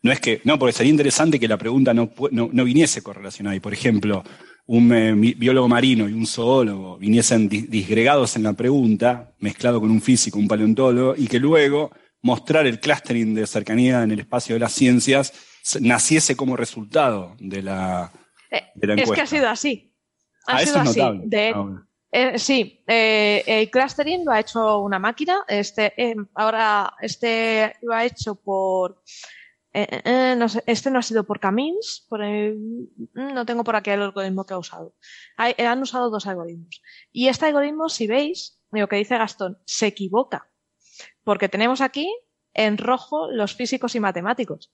no 0.01 0.11
es 0.11 0.19
que, 0.19 0.41
no, 0.43 0.59
porque 0.59 0.73
sería 0.73 0.91
interesante 0.91 1.39
que 1.39 1.47
la 1.47 1.57
pregunta 1.57 1.93
no, 1.93 2.11
no, 2.31 2.63
viniese 2.63 3.01
correlacionada. 3.01 3.55
Y, 3.55 3.61
por 3.61 3.73
ejemplo, 3.73 4.23
un 4.65 4.93
eh, 4.93 5.13
biólogo 5.13 5.67
marino 5.69 6.09
y 6.09 6.13
un 6.13 6.27
zoólogo 6.27 6.97
viniesen 6.97 7.47
disgregados 7.47 8.35
en 8.35 8.43
la 8.43 8.53
pregunta, 8.53 9.33
mezclado 9.39 9.79
con 9.79 9.89
un 9.89 10.01
físico, 10.01 10.37
un 10.37 10.47
paleontólogo, 10.47 11.15
y 11.17 11.27
que 11.27 11.39
luego 11.39 11.91
mostrar 12.21 12.67
el 12.67 12.79
clustering 12.79 13.33
de 13.33 13.47
cercanía 13.47 14.03
en 14.03 14.11
el 14.11 14.19
espacio 14.19 14.55
de 14.55 14.59
las 14.59 14.73
ciencias 14.73 15.33
naciese 15.79 16.35
como 16.35 16.57
resultado 16.57 17.35
de 17.39 17.61
la, 17.61 18.11
eh, 18.51 18.63
Es 18.97 19.11
que 19.11 19.21
ha 19.21 19.27
sido 19.27 19.49
así. 19.49 19.93
Ha 20.47 20.57
ah, 20.57 20.65
sido 20.65 20.79
así. 20.79 21.01
De, 21.25 21.53
ah, 21.55 21.85
eh, 22.15 22.37
sí, 22.37 22.83
eh, 22.85 23.43
el 23.47 23.71
clustering 23.71 24.23
lo 24.23 24.31
ha 24.31 24.39
hecho 24.39 24.77
una 24.81 24.99
máquina. 24.99 25.43
Este, 25.47 25.93
eh, 25.97 26.15
ahora, 26.35 26.93
este 27.01 27.75
lo 27.81 27.91
ha 27.95 28.05
hecho 28.05 28.35
por. 28.35 29.01
Este 29.71 30.91
no 30.91 30.99
ha 30.99 31.01
sido 31.01 31.23
por 31.23 31.39
Camins, 31.39 32.05
por 32.07 32.19
no 32.19 33.45
tengo 33.47 33.63
por 33.63 33.75
aquí 33.75 33.89
el 33.89 34.03
algoritmo 34.03 34.45
que 34.45 34.53
ha 34.53 34.59
usado. 34.59 34.93
han 35.35 35.81
usado 35.81 36.11
dos 36.11 36.27
algoritmos. 36.27 36.83
Y 37.11 37.29
este 37.29 37.47
algoritmo, 37.47 37.89
si 37.89 38.05
veis, 38.05 38.59
lo 38.69 38.87
que 38.87 38.97
dice 38.97 39.17
Gastón, 39.17 39.57
se 39.65 39.87
equivoca. 39.87 40.51
Porque 41.23 41.49
tenemos 41.49 41.81
aquí 41.81 42.15
en 42.53 42.77
rojo 42.77 43.31
los 43.31 43.55
físicos 43.55 43.95
y 43.95 43.99
matemáticos. 43.99 44.71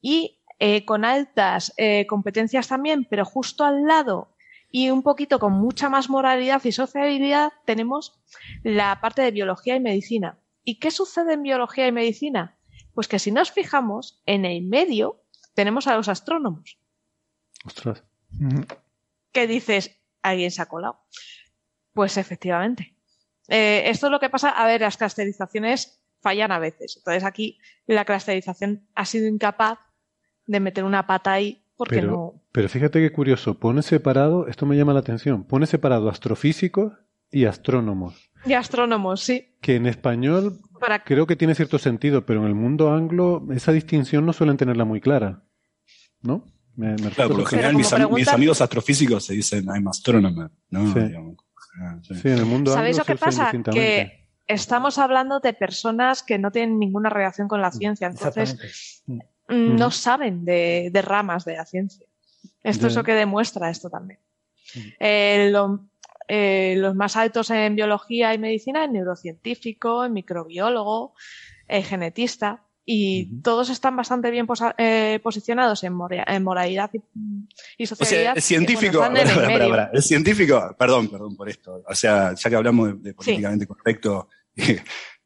Y 0.00 0.44
con 0.86 1.04
altas 1.04 1.74
competencias 2.06 2.68
también, 2.68 3.08
pero 3.10 3.24
justo 3.24 3.64
al 3.64 3.84
lado 3.84 4.36
y 4.70 4.90
un 4.90 5.02
poquito 5.02 5.38
con 5.38 5.52
mucha 5.52 5.88
más 5.88 6.10
moralidad 6.10 6.62
y 6.64 6.72
sociabilidad 6.72 7.52
tenemos 7.64 8.20
la 8.62 9.00
parte 9.00 9.22
de 9.22 9.30
biología 9.30 9.76
y 9.76 9.80
medicina. 9.80 10.38
¿Y 10.64 10.78
qué 10.78 10.90
sucede 10.90 11.34
en 11.34 11.42
biología 11.42 11.86
y 11.86 11.92
medicina? 11.92 12.58
Pues 12.92 13.08
que 13.08 13.18
si 13.18 13.32
nos 13.32 13.50
fijamos, 13.50 14.22
en 14.26 14.44
el 14.44 14.62
medio 14.62 15.24
tenemos 15.54 15.86
a 15.86 15.96
los 15.96 16.08
astrónomos. 16.08 16.78
Ostras. 17.64 18.04
¿Qué 19.32 19.46
dices? 19.46 19.98
¿Alguien 20.22 20.50
se 20.50 20.62
ha 20.62 20.66
colado? 20.66 21.00
Pues 21.92 22.16
efectivamente. 22.16 22.94
Eh, 23.48 23.84
esto 23.86 24.06
es 24.06 24.12
lo 24.12 24.20
que 24.20 24.30
pasa. 24.30 24.50
A 24.50 24.66
ver, 24.66 24.82
las 24.82 24.98
clusterizaciones 24.98 26.02
fallan 26.20 26.52
a 26.52 26.58
veces. 26.58 26.96
Entonces 26.98 27.24
aquí 27.24 27.58
la 27.86 28.04
clusterización 28.04 28.86
ha 28.94 29.04
sido 29.06 29.26
incapaz 29.26 29.78
de 30.46 30.60
meter 30.60 30.84
una 30.84 31.06
pata 31.06 31.32
ahí 31.32 31.64
pero, 31.86 32.40
pero 32.58 32.68
fíjate 32.68 33.00
qué 33.00 33.12
curioso, 33.12 33.54
pone 33.56 33.82
separado, 33.82 34.48
esto 34.48 34.66
me 34.66 34.76
llama 34.76 34.92
la 34.92 34.98
atención, 34.98 35.44
pone 35.44 35.64
separado 35.68 36.10
astrofísicos 36.10 36.92
y 37.30 37.44
astrónomos. 37.44 38.32
Y 38.44 38.54
astrónomos, 38.54 39.20
sí. 39.20 39.54
Que 39.60 39.76
en 39.76 39.86
español 39.86 40.58
creo 41.04 41.28
que 41.28 41.36
tiene 41.36 41.54
cierto 41.54 41.78
sentido, 41.78 42.26
pero 42.26 42.40
en 42.40 42.48
el 42.48 42.56
mundo 42.56 42.92
anglo 42.92 43.46
esa 43.54 43.70
distinción 43.70 44.26
no 44.26 44.32
suelen 44.32 44.56
tenerla 44.56 44.84
muy 44.84 45.00
clara. 45.00 45.44
¿No? 46.20 46.46
claro, 47.14 47.30
por 47.30 47.38
lo 47.38 47.44
general 47.44 47.76
mis, 47.76 47.92
amigos 47.92 48.60
astrofísicos 48.60 49.24
se 49.24 49.34
dicen 49.34 49.66
I'm 49.66 49.86
astronomer, 49.86 50.50
¿no? 50.70 50.92
Sí. 50.92 51.14
Ah, 51.80 52.00
sí. 52.02 52.28
en 52.28 52.38
el 52.38 52.44
mundo 52.44 52.74
¿Sabéis 52.74 52.98
lo 52.98 53.04
que 53.04 53.14
pasa? 53.14 53.52
Que 53.70 54.26
estamos 54.48 54.98
hablando 54.98 55.38
de 55.38 55.52
personas 55.52 56.24
que 56.24 56.40
no 56.40 56.50
tienen 56.50 56.80
ninguna 56.80 57.08
relación 57.08 57.46
con 57.46 57.62
la 57.62 57.70
ciencia, 57.70 58.08
entonces 58.08 59.04
no 59.46 59.92
saben 59.92 60.44
de, 60.44 60.90
ramas 61.04 61.44
de 61.44 61.54
la 61.54 61.64
ciencia. 61.64 62.07
Esto 62.62 62.86
es 62.88 62.94
lo 62.96 63.04
que 63.04 63.14
demuestra 63.14 63.70
esto 63.70 63.88
también. 63.88 64.20
Eh, 65.00 65.52
eh, 66.28 66.74
los 66.76 66.94
más 66.94 67.16
altos 67.16 67.50
en 67.50 67.74
biología 67.74 68.34
y 68.34 68.38
medicina, 68.38 68.84
en 68.84 68.92
neurocientífico, 68.92 70.04
en 70.04 70.12
microbiólogo, 70.12 71.14
en 71.66 71.82
genetista, 71.82 72.64
y 72.90 73.40
todos 73.42 73.68
están 73.68 73.96
bastante 73.96 74.30
bien 74.30 74.46
eh, 74.78 75.20
posicionados 75.22 75.84
en, 75.84 75.92
moralidad 75.92 76.90
y, 77.76 77.86
sociedad. 77.86 78.34
el 78.34 78.42
científico, 78.42 79.04
el 79.04 80.02
científico, 80.02 80.74
perdón, 80.78 81.08
perdón 81.08 81.36
por 81.36 81.50
esto, 81.50 81.82
o 81.86 81.94
sea, 81.94 82.34
ya 82.34 82.50
que 82.50 82.56
hablamos 82.56 83.02
de, 83.02 83.12
políticamente 83.12 83.66
correcto, 83.66 84.28
y 84.56 84.76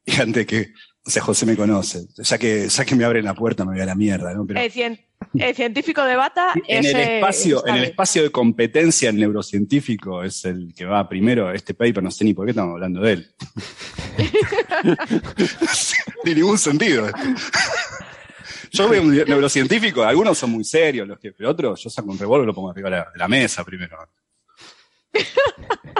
antes 0.20 0.44
que 0.44 0.72
o 1.04 1.10
sea, 1.10 1.22
José 1.22 1.46
me 1.46 1.56
conoce. 1.56 2.06
Ya 2.16 2.38
que, 2.38 2.68
ya 2.68 2.84
que 2.84 2.94
me 2.94 3.04
abren 3.04 3.24
la 3.24 3.34
puerta, 3.34 3.64
me 3.64 3.72
voy 3.72 3.80
a 3.80 3.86
la 3.86 3.94
mierda, 3.94 4.32
¿no? 4.34 4.46
el, 4.48 5.54
científico 5.54 6.04
de 6.04 6.16
bata 6.16 6.52
en 6.66 6.84
el 6.84 6.96
espacio, 6.96 7.66
en 7.66 7.76
el 7.76 7.84
espacio 7.84 8.22
de 8.22 8.30
competencia, 8.30 9.10
el 9.10 9.16
neurocientífico 9.16 10.22
es 10.22 10.44
el 10.44 10.72
que 10.74 10.84
va 10.84 11.08
primero. 11.08 11.52
Este 11.52 11.74
paper, 11.74 12.02
no 12.02 12.10
sé 12.10 12.24
ni 12.24 12.34
por 12.34 12.46
qué 12.46 12.50
estamos 12.50 12.74
hablando 12.74 13.00
de 13.00 13.12
él. 13.14 13.34
Ni 16.24 16.34
ningún 16.34 16.58
sentido. 16.58 17.08
Yo 18.70 18.88
veo 18.88 19.02
un 19.02 19.14
neurocientífico, 19.14 20.02
algunos 20.04 20.38
son 20.38 20.50
muy 20.50 20.64
serios, 20.64 21.06
los 21.06 21.18
que, 21.18 21.32
pero 21.32 21.50
otros, 21.50 21.82
yo 21.82 21.90
saco 21.90 22.10
un 22.10 22.18
revólver 22.18 22.44
y 22.44 22.46
lo 22.46 22.54
pongo 22.54 22.70
arriba 22.70 22.90
de 22.90 23.04
la 23.16 23.28
mesa 23.28 23.64
primero. 23.64 23.98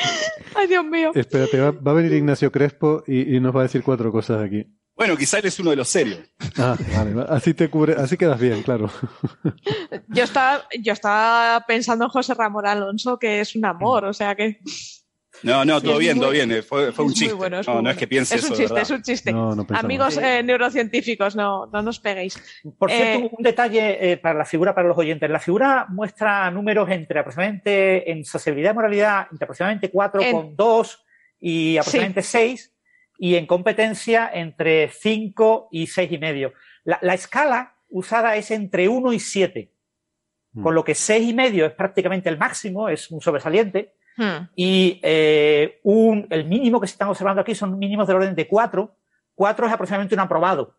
Ay, 0.54 0.66
Dios 0.66 0.84
mío. 0.84 1.12
Espérate, 1.14 1.60
va, 1.60 1.90
a 1.90 1.94
venir 1.94 2.12
Ignacio 2.12 2.50
Crespo 2.50 3.02
y, 3.06 3.40
nos 3.40 3.54
va 3.54 3.60
a 3.60 3.62
decir 3.64 3.82
cuatro 3.82 4.10
cosas 4.12 4.42
aquí. 4.42 4.66
Bueno, 4.96 5.16
quizá 5.16 5.38
él 5.38 5.46
es 5.46 5.58
uno 5.58 5.70
de 5.70 5.76
los 5.76 5.88
serios. 5.88 6.20
Ah, 6.58 6.76
vale, 6.94 7.24
así 7.28 7.54
te 7.54 7.70
cubre, 7.70 7.94
así 7.94 8.16
quedas 8.18 8.38
bien, 8.38 8.62
claro. 8.62 8.90
Yo 10.08 10.24
estaba, 10.24 10.64
yo 10.78 10.92
estaba 10.92 11.64
pensando 11.66 12.04
en 12.04 12.10
José 12.10 12.34
Ramón 12.34 12.66
Alonso, 12.66 13.18
que 13.18 13.40
es 13.40 13.56
un 13.56 13.64
amor, 13.64 14.04
o 14.04 14.12
sea 14.12 14.34
que. 14.34 14.60
No, 15.42 15.64
no, 15.64 15.80
todo 15.80 15.98
bien, 15.98 16.18
todo 16.18 16.30
bien. 16.30 16.62
Fue, 16.62 16.90
un 16.90 17.12
chiste. 17.12 17.36
no, 17.66 17.82
no 17.82 17.90
es 17.90 17.96
que 17.96 18.06
piense 18.06 18.36
es 18.36 18.44
un 18.44 18.56
chiste, 18.56 18.80
es 18.80 18.90
un 18.90 19.02
chiste. 19.02 19.34
Amigos 19.70 20.18
eh, 20.18 20.42
neurocientíficos, 20.42 21.36
no, 21.36 21.66
no 21.66 21.82
nos 21.82 21.98
peguéis. 22.00 22.38
Por 22.78 22.90
cierto, 22.90 23.26
eh, 23.26 23.30
un 23.36 23.42
detalle 23.42 24.12
eh, 24.12 24.16
para 24.16 24.38
la 24.38 24.44
figura, 24.44 24.74
para 24.74 24.88
los 24.88 24.98
oyentes. 24.98 25.30
La 25.30 25.40
figura 25.40 25.86
muestra 25.88 26.50
números 26.50 26.88
entre 26.90 27.20
aproximadamente, 27.20 28.10
en 28.10 28.24
sociabilidad 28.24 28.72
y 28.72 28.74
moralidad, 28.74 29.26
entre 29.30 29.44
aproximadamente 29.44 29.90
4,2 29.90 30.98
y 31.40 31.76
aproximadamente 31.78 32.22
6, 32.22 32.74
y 33.18 33.36
en 33.36 33.46
competencia 33.46 34.30
entre 34.32 34.88
5 34.88 35.68
y 35.70 35.86
6,5. 35.86 36.12
y 36.12 36.18
medio. 36.18 36.52
La, 36.84 36.98
la 37.02 37.14
escala 37.14 37.76
usada 37.88 38.36
es 38.36 38.50
entre 38.50 38.88
1 38.88 39.12
y 39.12 39.20
7, 39.20 39.72
mm. 40.52 40.62
con 40.62 40.74
lo 40.74 40.84
que 40.84 40.92
6,5 40.92 41.28
y 41.28 41.34
medio 41.34 41.66
es 41.66 41.72
prácticamente 41.72 42.28
el 42.28 42.38
máximo, 42.38 42.88
es 42.88 43.10
un 43.10 43.20
sobresaliente 43.20 43.94
Hmm. 44.16 44.48
Y 44.54 45.00
eh, 45.02 45.80
un, 45.82 46.26
el 46.30 46.44
mínimo 46.44 46.80
que 46.80 46.86
se 46.86 46.92
están 46.92 47.08
observando 47.08 47.40
aquí 47.40 47.54
son 47.54 47.78
mínimos 47.78 48.06
del 48.06 48.16
orden 48.16 48.34
de 48.34 48.46
4. 48.46 48.96
4 49.34 49.66
es 49.66 49.72
aproximadamente 49.72 50.14
un 50.14 50.20
aprobado. 50.20 50.76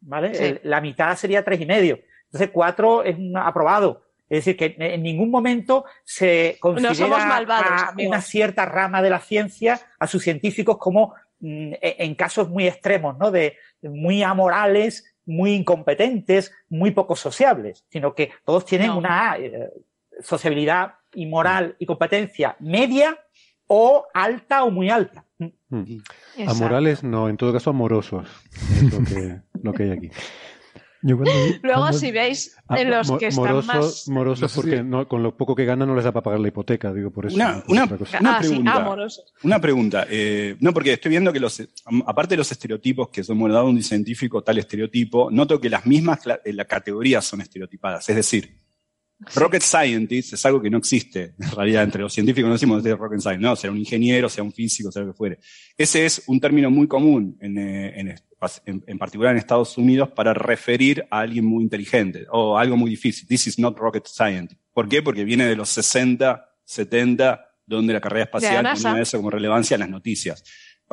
¿Vale? 0.00 0.60
la 0.62 0.80
mitad 0.80 1.16
sería 1.16 1.44
tres 1.44 1.60
y 1.60 1.66
medio. 1.66 1.98
Entonces 2.26 2.50
4 2.52 3.02
es 3.02 3.18
un 3.18 3.36
aprobado. 3.36 4.02
Es 4.28 4.44
decir, 4.44 4.56
que 4.56 4.76
en 4.78 5.02
ningún 5.02 5.30
momento 5.30 5.84
se 6.04 6.58
considera 6.60 7.38
a 7.38 7.94
una 7.98 8.20
cierta 8.20 8.66
rama 8.66 9.00
de 9.00 9.10
la 9.10 9.20
ciencia, 9.20 9.80
a 9.98 10.06
sus 10.06 10.22
científicos 10.22 10.76
como 10.76 11.14
mm, 11.40 11.72
e, 11.80 11.96
en 12.00 12.14
casos 12.14 12.50
muy 12.50 12.66
extremos, 12.66 13.16
¿no? 13.18 13.30
De 13.30 13.56
muy 13.82 14.22
amorales, 14.22 15.16
muy 15.24 15.54
incompetentes, 15.54 16.52
muy 16.68 16.90
poco 16.90 17.16
sociables, 17.16 17.86
sino 17.88 18.14
que 18.14 18.30
todos 18.44 18.66
tienen 18.66 18.90
una 18.90 19.36
eh, 19.38 19.70
sociabilidad 20.20 20.94
y 21.14 21.26
moral 21.26 21.76
y 21.78 21.86
competencia 21.86 22.56
media 22.60 23.18
o 23.66 24.06
alta 24.14 24.64
o 24.64 24.70
muy 24.70 24.90
alta. 24.90 25.24
Mm. 25.38 25.98
Amorales 26.46 27.04
no, 27.04 27.28
en 27.28 27.36
todo 27.36 27.52
caso 27.52 27.70
amorosos, 27.70 28.28
es 28.76 28.92
lo 28.92 29.04
que, 29.04 29.40
lo 29.62 29.72
que 29.72 29.82
hay 29.84 29.90
aquí. 29.90 30.10
Luego, 31.00 31.92
si 31.92 32.10
veis 32.10 32.56
ah, 32.66 32.80
en 32.80 32.90
los 32.90 33.10
que 33.12 33.28
están 33.28 33.64
más... 33.66 34.08
Morosos 34.08 34.52
porque 34.52 34.84
con 35.08 35.22
lo 35.22 35.36
poco 35.36 35.54
que 35.54 35.64
ganan 35.64 35.88
no 35.88 35.94
les 35.94 36.04
da 36.04 36.12
para 36.12 36.24
pagar 36.24 36.40
la 36.40 36.48
hipoteca, 36.48 36.92
digo 36.92 37.10
por 37.10 37.26
eso. 37.26 37.36
Una, 37.36 37.62
una, 37.68 37.82
ah, 37.84 38.38
pregunta. 38.40 38.98
una 39.44 39.60
pregunta. 39.60 40.06
Eh, 40.10 40.56
no, 40.60 40.72
porque 40.74 40.94
estoy 40.94 41.10
viendo 41.10 41.32
que 41.32 41.38
los, 41.38 41.62
aparte 42.04 42.34
de 42.34 42.38
los 42.38 42.50
estereotipos 42.50 43.10
que 43.10 43.22
son 43.22 43.38
dado 43.48 43.66
un 43.66 43.80
científico 43.82 44.42
tal 44.42 44.58
estereotipo, 44.58 45.30
noto 45.30 45.60
que 45.60 45.70
las 45.70 45.86
mismas 45.86 46.20
eh, 46.44 46.52
la 46.52 46.64
categorías 46.64 47.24
son 47.24 47.42
estereotipadas. 47.42 48.08
Es 48.08 48.16
decir, 48.16 48.56
Rocket 49.34 49.62
Scientist 49.62 50.34
es 50.34 50.46
algo 50.46 50.62
que 50.62 50.70
no 50.70 50.78
existe, 50.78 51.34
en 51.38 51.50
realidad, 51.50 51.82
entre 51.82 52.02
los 52.02 52.12
científicos 52.12 52.46
no 52.46 52.54
decimos 52.54 52.82
de 52.84 52.94
Rocket 52.94 53.20
Scientist, 53.20 53.42
no, 53.42 53.56
sea 53.56 53.70
un 53.70 53.78
ingeniero, 53.78 54.28
sea 54.28 54.44
un 54.44 54.52
físico, 54.52 54.92
sea 54.92 55.02
lo 55.02 55.12
que 55.12 55.16
fuere. 55.16 55.38
Ese 55.76 56.06
es 56.06 56.22
un 56.26 56.38
término 56.38 56.70
muy 56.70 56.86
común 56.86 57.36
en, 57.40 57.58
eh, 57.58 57.98
en, 57.98 58.14
en, 58.86 58.98
particular 58.98 59.32
en 59.32 59.38
Estados 59.38 59.76
Unidos, 59.76 60.10
para 60.10 60.32
referir 60.34 61.04
a 61.10 61.20
alguien 61.20 61.44
muy 61.44 61.64
inteligente 61.64 62.26
o 62.30 62.56
algo 62.56 62.76
muy 62.76 62.90
difícil. 62.90 63.26
This 63.26 63.48
is 63.48 63.58
not 63.58 63.76
rocket 63.76 64.06
science. 64.06 64.56
¿Por 64.72 64.88
qué? 64.88 65.02
Porque 65.02 65.24
viene 65.24 65.46
de 65.46 65.56
los 65.56 65.68
60, 65.70 66.54
70, 66.64 67.44
donde 67.66 67.92
la 67.92 68.00
carrera 68.00 68.24
espacial 68.24 68.74
tiene 68.80 69.02
eso 69.02 69.18
como 69.18 69.30
relevancia 69.30 69.74
en 69.74 69.80
las 69.80 69.90
noticias. 69.90 70.44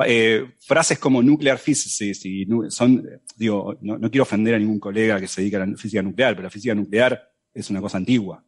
Eh, 0.04 0.44
frases 0.60 0.98
como 0.98 1.22
nuclear 1.22 1.58
physics 1.58 2.26
y 2.26 2.46
son, 2.68 3.02
digo, 3.36 3.78
no, 3.80 3.96
no, 3.96 4.10
quiero 4.10 4.24
ofender 4.24 4.54
a 4.54 4.58
ningún 4.58 4.78
colega 4.78 5.18
que 5.18 5.26
se 5.26 5.40
dedica 5.40 5.62
a 5.62 5.66
la 5.66 5.76
física 5.76 6.02
nuclear, 6.02 6.34
pero 6.34 6.44
la 6.44 6.50
física 6.50 6.74
nuclear 6.74 7.35
es 7.56 7.70
una 7.70 7.80
cosa 7.80 7.96
antigua. 7.96 8.44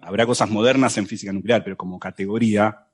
Habrá 0.00 0.26
cosas 0.26 0.50
modernas 0.50 0.96
en 0.98 1.06
física 1.06 1.32
nuclear, 1.32 1.64
pero 1.64 1.76
como 1.76 1.98
categoría, 1.98 2.86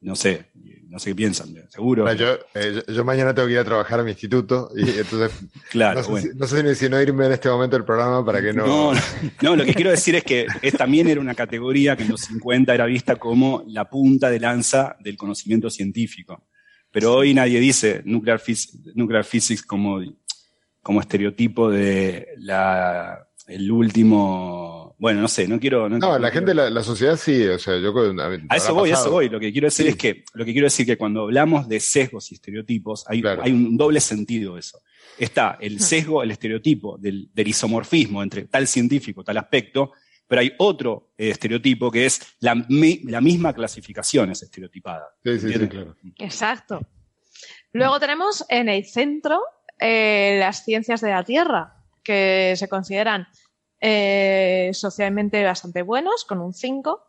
no 0.00 0.16
sé, 0.16 0.46
no 0.88 0.98
sé 0.98 1.10
qué 1.10 1.14
piensan, 1.14 1.54
seguro. 1.68 2.08
Eh, 2.10 2.82
yo, 2.88 3.04
mañana 3.04 3.34
tengo 3.34 3.48
que 3.48 3.54
ir 3.54 3.58
a 3.58 3.64
trabajar 3.64 4.00
a 4.00 4.02
mi 4.02 4.10
instituto 4.10 4.70
y 4.74 4.82
entonces 4.82 5.32
claro, 5.70 6.00
no, 6.00 6.46
sé, 6.46 6.74
si, 6.74 6.88
no 6.88 7.00
irme 7.00 7.26
en 7.26 7.32
este 7.32 7.48
momento 7.48 7.76
del 7.76 7.84
programa 7.84 8.24
para 8.24 8.40
que 8.40 8.52
no... 8.52 8.92
no... 9.42 9.56
lo 9.56 9.64
que 9.64 9.74
quiero 9.74 9.90
decir 9.90 10.14
es 10.14 10.24
que 10.24 10.46
es, 10.60 10.74
también 10.74 11.08
era 11.08 11.20
una 11.20 11.34
categoría 11.34 11.96
que 11.96 12.02
en 12.04 12.10
los 12.10 12.20
50 12.22 12.74
era 12.74 12.86
vista 12.86 13.16
como 13.16 13.64
la 13.68 13.88
punta 13.88 14.30
de 14.30 14.40
lanza 14.40 14.96
del 15.00 15.16
conocimiento 15.16 15.70
científico. 15.70 16.46
Pero 16.90 17.14
hoy 17.14 17.32
nadie 17.32 17.58
dice 17.58 18.02
nuclear, 18.04 18.40
nuclear 18.94 19.24
physics 19.24 19.62
como, 19.62 20.00
como 20.82 21.00
estereotipo 21.00 21.70
de 21.70 22.28
la, 22.36 23.28
el 23.52 23.70
último 23.70 24.82
bueno, 25.02 25.20
no 25.20 25.26
sé, 25.26 25.48
no 25.48 25.58
quiero. 25.58 25.88
No, 25.88 26.16
la 26.16 26.30
gente, 26.30 26.54
la, 26.54 26.70
la, 26.70 26.84
sociedad 26.84 27.16
sí, 27.16 27.44
o 27.48 27.58
sea, 27.58 27.76
yo. 27.76 27.92
A, 28.48 28.56
eso 28.56 28.72
voy, 28.72 28.90
a 28.90 28.94
eso 28.94 29.10
voy. 29.10 29.28
Lo 29.28 29.40
que 29.40 29.50
quiero 29.50 29.66
decir 29.66 29.88
es 29.88 29.96
que, 29.96 30.22
lo 30.32 30.44
que 30.44 30.52
quiero 30.52 30.66
decir 30.66 30.86
que 30.86 30.96
cuando 30.96 31.22
hablamos 31.22 31.68
de 31.68 31.80
sesgos 31.80 32.30
y 32.30 32.36
estereotipos, 32.36 33.04
hay, 33.08 33.20
hay 33.42 33.50
un 33.50 33.76
doble 33.76 33.98
sentido 33.98 34.56
eso. 34.56 34.80
Está 35.18 35.58
el 35.60 35.80
sesgo, 35.80 36.22
el 36.22 36.30
estereotipo 36.30 36.98
del, 36.98 37.28
del, 37.34 37.48
isomorfismo 37.48 38.22
entre 38.22 38.44
tal 38.44 38.68
científico, 38.68 39.24
tal 39.24 39.38
aspecto, 39.38 39.90
pero 40.28 40.40
hay 40.40 40.52
otro 40.58 41.10
eh, 41.18 41.30
estereotipo 41.30 41.90
que 41.90 42.06
es 42.06 42.20
la, 42.38 42.64
la, 42.68 43.20
misma 43.20 43.52
clasificación 43.52 44.30
es 44.30 44.44
estereotipada. 44.44 45.08
Sí, 45.24 45.40
sí, 45.40 45.52
sí, 45.52 45.66
claro. 45.66 45.96
Exacto. 46.18 46.80
Luego 47.72 47.98
tenemos 47.98 48.44
en 48.48 48.68
el 48.68 48.84
centro 48.84 49.42
eh, 49.80 50.36
las 50.38 50.64
ciencias 50.64 51.00
de 51.00 51.10
la 51.10 51.24
Tierra, 51.24 51.74
que 52.04 52.54
se 52.56 52.68
consideran 52.68 53.26
eh, 53.84 54.70
socialmente 54.72 55.42
bastante 55.42 55.82
buenos, 55.82 56.24
con 56.24 56.40
un 56.40 56.54
5. 56.54 57.04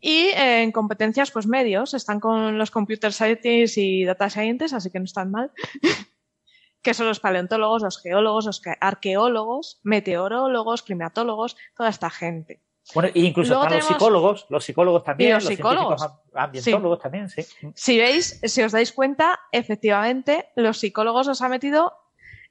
Y 0.00 0.28
eh, 0.28 0.62
en 0.62 0.70
competencias, 0.70 1.32
pues 1.32 1.48
medios, 1.48 1.92
están 1.92 2.20
con 2.20 2.56
los 2.56 2.70
computer 2.70 3.12
scientists 3.12 3.76
y 3.78 4.04
data 4.04 4.30
scientists, 4.30 4.74
así 4.74 4.90
que 4.90 5.00
no 5.00 5.06
están 5.06 5.32
mal. 5.32 5.50
que 6.82 6.94
son 6.94 7.08
los 7.08 7.18
paleontólogos, 7.18 7.82
los 7.82 8.00
geólogos, 8.00 8.46
los 8.46 8.62
arqueólogos, 8.80 9.80
meteorólogos, 9.82 10.84
climatólogos, 10.84 11.56
toda 11.76 11.88
esta 11.88 12.10
gente. 12.10 12.62
Bueno, 12.94 13.10
e 13.12 13.20
incluso 13.20 13.68
los 13.68 13.84
psicólogos, 13.84 14.46
los 14.48 14.64
psicólogos 14.64 15.02
también, 15.04 15.34
los, 15.34 15.44
psicólogos, 15.44 16.08
ambientólogos 16.32 17.00
también, 17.00 17.28
sí. 17.28 17.42
Si 17.74 17.98
veis, 17.98 18.40
si 18.44 18.62
os 18.62 18.72
dais 18.72 18.92
cuenta, 18.92 19.40
efectivamente, 19.52 20.48
los 20.54 20.78
psicólogos 20.78 21.28
os 21.28 21.42
ha 21.42 21.48
metido 21.48 21.92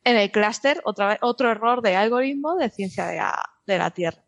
en 0.04 0.18
el 0.18 0.32
clúster 0.32 0.82
otro 0.84 1.52
error 1.52 1.82
de 1.82 1.96
algoritmo 1.96 2.56
de 2.56 2.70
ciencia 2.70 3.08
de 3.66 3.78
la, 3.78 3.92
Tierra. 3.92 4.24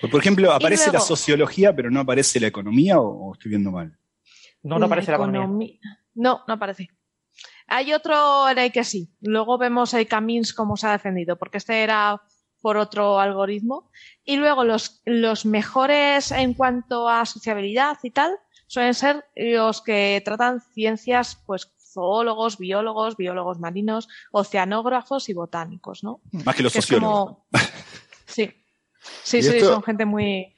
Pues, 0.00 0.10
por 0.10 0.20
ejemplo, 0.20 0.52
¿aparece 0.52 0.92
la 0.92 1.00
sociología 1.00 1.74
pero 1.74 1.90
no 1.90 2.00
aparece 2.00 2.40
la 2.40 2.46
economía 2.46 3.00
o, 3.00 3.32
estoy 3.34 3.50
viendo 3.50 3.70
mal? 3.70 3.96
No, 4.62 4.78
no 4.78 4.86
aparece 4.86 5.10
la, 5.10 5.16
economía. 5.16 5.78
No, 6.14 6.42
no 6.46 6.54
aparece. 6.54 6.90
Hay 7.66 7.92
otro 7.92 8.48
en 8.48 8.58
el 8.58 8.72
que 8.72 8.84
sí. 8.84 9.10
Luego 9.20 9.58
vemos 9.58 9.94
el 9.94 10.06
Camins 10.06 10.52
cómo 10.52 10.76
se 10.76 10.86
ha 10.86 10.92
defendido, 10.92 11.36
porque 11.36 11.58
este 11.58 11.82
era 11.82 12.20
por 12.60 12.76
otro 12.76 13.20
algoritmo. 13.20 13.90
Y 14.24 14.36
luego 14.36 14.64
los, 14.64 15.02
los 15.04 15.46
mejores 15.46 16.32
en 16.32 16.54
cuanto 16.54 17.08
a 17.08 17.24
sociabilidad 17.26 17.98
y 18.02 18.10
tal 18.10 18.36
suelen 18.66 18.94
ser 18.94 19.24
los 19.34 19.82
que 19.82 20.22
tratan 20.24 20.60
ciencias 20.60 21.42
pues 21.46 21.72
zoólogos, 21.92 22.58
biólogos, 22.58 23.16
biólogos 23.16 23.58
marinos, 23.58 24.08
oceanógrafos 24.32 25.28
y 25.28 25.34
botánicos, 25.34 26.04
¿no? 26.04 26.20
Más 26.32 26.54
que 26.54 26.62
los 26.62 26.72
sociólogos. 26.72 27.38
Sí, 28.26 28.50
sí, 29.22 29.42
sí, 29.42 29.60
son 29.60 29.82
gente 29.82 30.04
muy... 30.04 30.54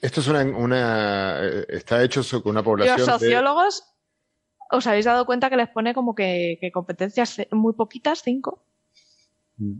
Esto 0.00 0.20
es 0.20 0.28
una, 0.28 1.42
está 1.68 2.02
hecho 2.04 2.22
con 2.42 2.50
una 2.52 2.62
población. 2.62 2.98
Los 2.98 3.06
sociólogos, 3.06 3.82
¿os 4.70 4.86
habéis 4.86 5.06
dado 5.06 5.26
cuenta 5.26 5.50
que 5.50 5.56
les 5.56 5.68
pone 5.68 5.94
como 5.94 6.14
que, 6.14 6.58
competencias 6.72 7.38
muy 7.50 7.72
poquitas, 7.72 8.22
cinco? 8.22 8.62
Mm. 9.56 9.78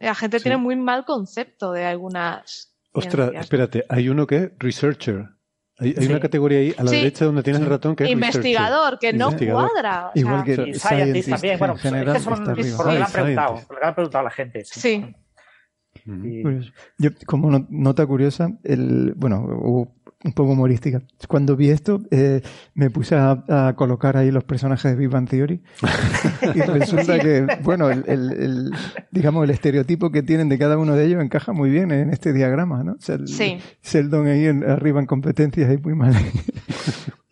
La 0.00 0.14
gente 0.14 0.40
tiene 0.40 0.58
muy 0.58 0.76
mal 0.76 1.06
concepto 1.06 1.72
de 1.72 1.86
algunas. 1.86 2.76
Ostras, 2.92 3.30
espérate, 3.34 3.86
hay 3.88 4.10
uno 4.10 4.26
que 4.26 4.52
researcher. 4.58 5.35
Hay, 5.78 6.06
una 6.06 6.20
categoría 6.20 6.58
ahí 6.58 6.74
a 6.78 6.84
la 6.84 6.90
derecha 6.90 7.26
donde 7.26 7.42
tienes 7.42 7.60
el 7.60 7.68
ratón 7.68 7.94
que 7.94 8.04
es 8.04 8.10
investigador, 8.10 8.98
que 8.98 9.12
no 9.12 9.30
cuadra. 9.36 10.10
Igual 10.14 10.44
que 10.44 10.74
scientist 10.74 11.28
también. 11.28 11.58
Bueno, 11.58 11.76
general, 11.76 12.16
es 12.16 12.22
que 12.22 12.30
son 12.30 12.44
por 12.44 12.86
lo 12.86 12.92
que 12.92 13.02
han 13.02 13.12
preguntado, 13.12 13.54
por 13.66 13.74
lo 13.74 13.80
que 13.80 13.86
han 13.86 13.94
preguntado 13.94 14.20
a 14.20 14.24
la 14.24 14.30
gente. 14.30 14.64
Sí. 14.64 15.14
Yo, 16.98 17.10
como 17.26 17.66
nota 17.68 18.06
curiosa, 18.06 18.50
el, 18.62 19.12
bueno, 19.16 19.92
un 20.26 20.32
poco 20.32 20.52
humorística. 20.52 21.02
Cuando 21.28 21.56
vi 21.56 21.70
esto, 21.70 22.02
eh, 22.10 22.42
me 22.74 22.90
puse 22.90 23.14
a, 23.16 23.74
colocar 23.76 24.16
ahí 24.16 24.30
los 24.30 24.44
personajes 24.44 24.92
de 24.92 24.96
Big 24.96 25.08
Bang 25.08 25.28
Theory 25.28 25.62
y 26.54 26.60
resulta 26.60 27.18
que, 27.18 27.46
bueno, 27.62 27.90
el, 27.90 28.70
digamos, 29.10 29.44
el 29.44 29.50
estereotipo 29.50 30.10
que 30.10 30.22
tienen 30.22 30.48
de 30.48 30.58
cada 30.58 30.78
uno 30.78 30.94
de 30.94 31.06
ellos 31.06 31.22
encaja 31.22 31.52
muy 31.52 31.70
bien 31.70 31.90
en 31.90 32.10
este 32.10 32.32
diagrama, 32.32 32.82
¿no? 32.82 32.96
sí. 33.26 33.58
Sheldon 33.82 34.26
ahí 34.26 34.46
arriba 34.46 35.00
en 35.00 35.06
competencias 35.06 35.72
y 35.72 35.78
muy 35.78 35.94
mal 35.94 36.14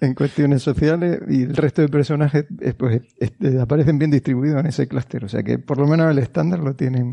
en 0.00 0.14
cuestiones 0.14 0.62
sociales 0.62 1.20
y 1.28 1.42
el 1.42 1.56
resto 1.56 1.82
de 1.82 1.88
personajes 1.88 2.46
eh, 2.60 2.74
pues, 2.74 3.02
este, 3.18 3.60
aparecen 3.60 3.98
bien 3.98 4.10
distribuidos 4.10 4.60
en 4.60 4.66
ese 4.66 4.86
clúster. 4.86 5.24
O 5.24 5.28
sea 5.28 5.42
que 5.42 5.58
por 5.58 5.78
lo 5.78 5.86
menos 5.86 6.10
el 6.10 6.18
estándar 6.18 6.60
lo 6.60 6.74
tienen. 6.74 7.12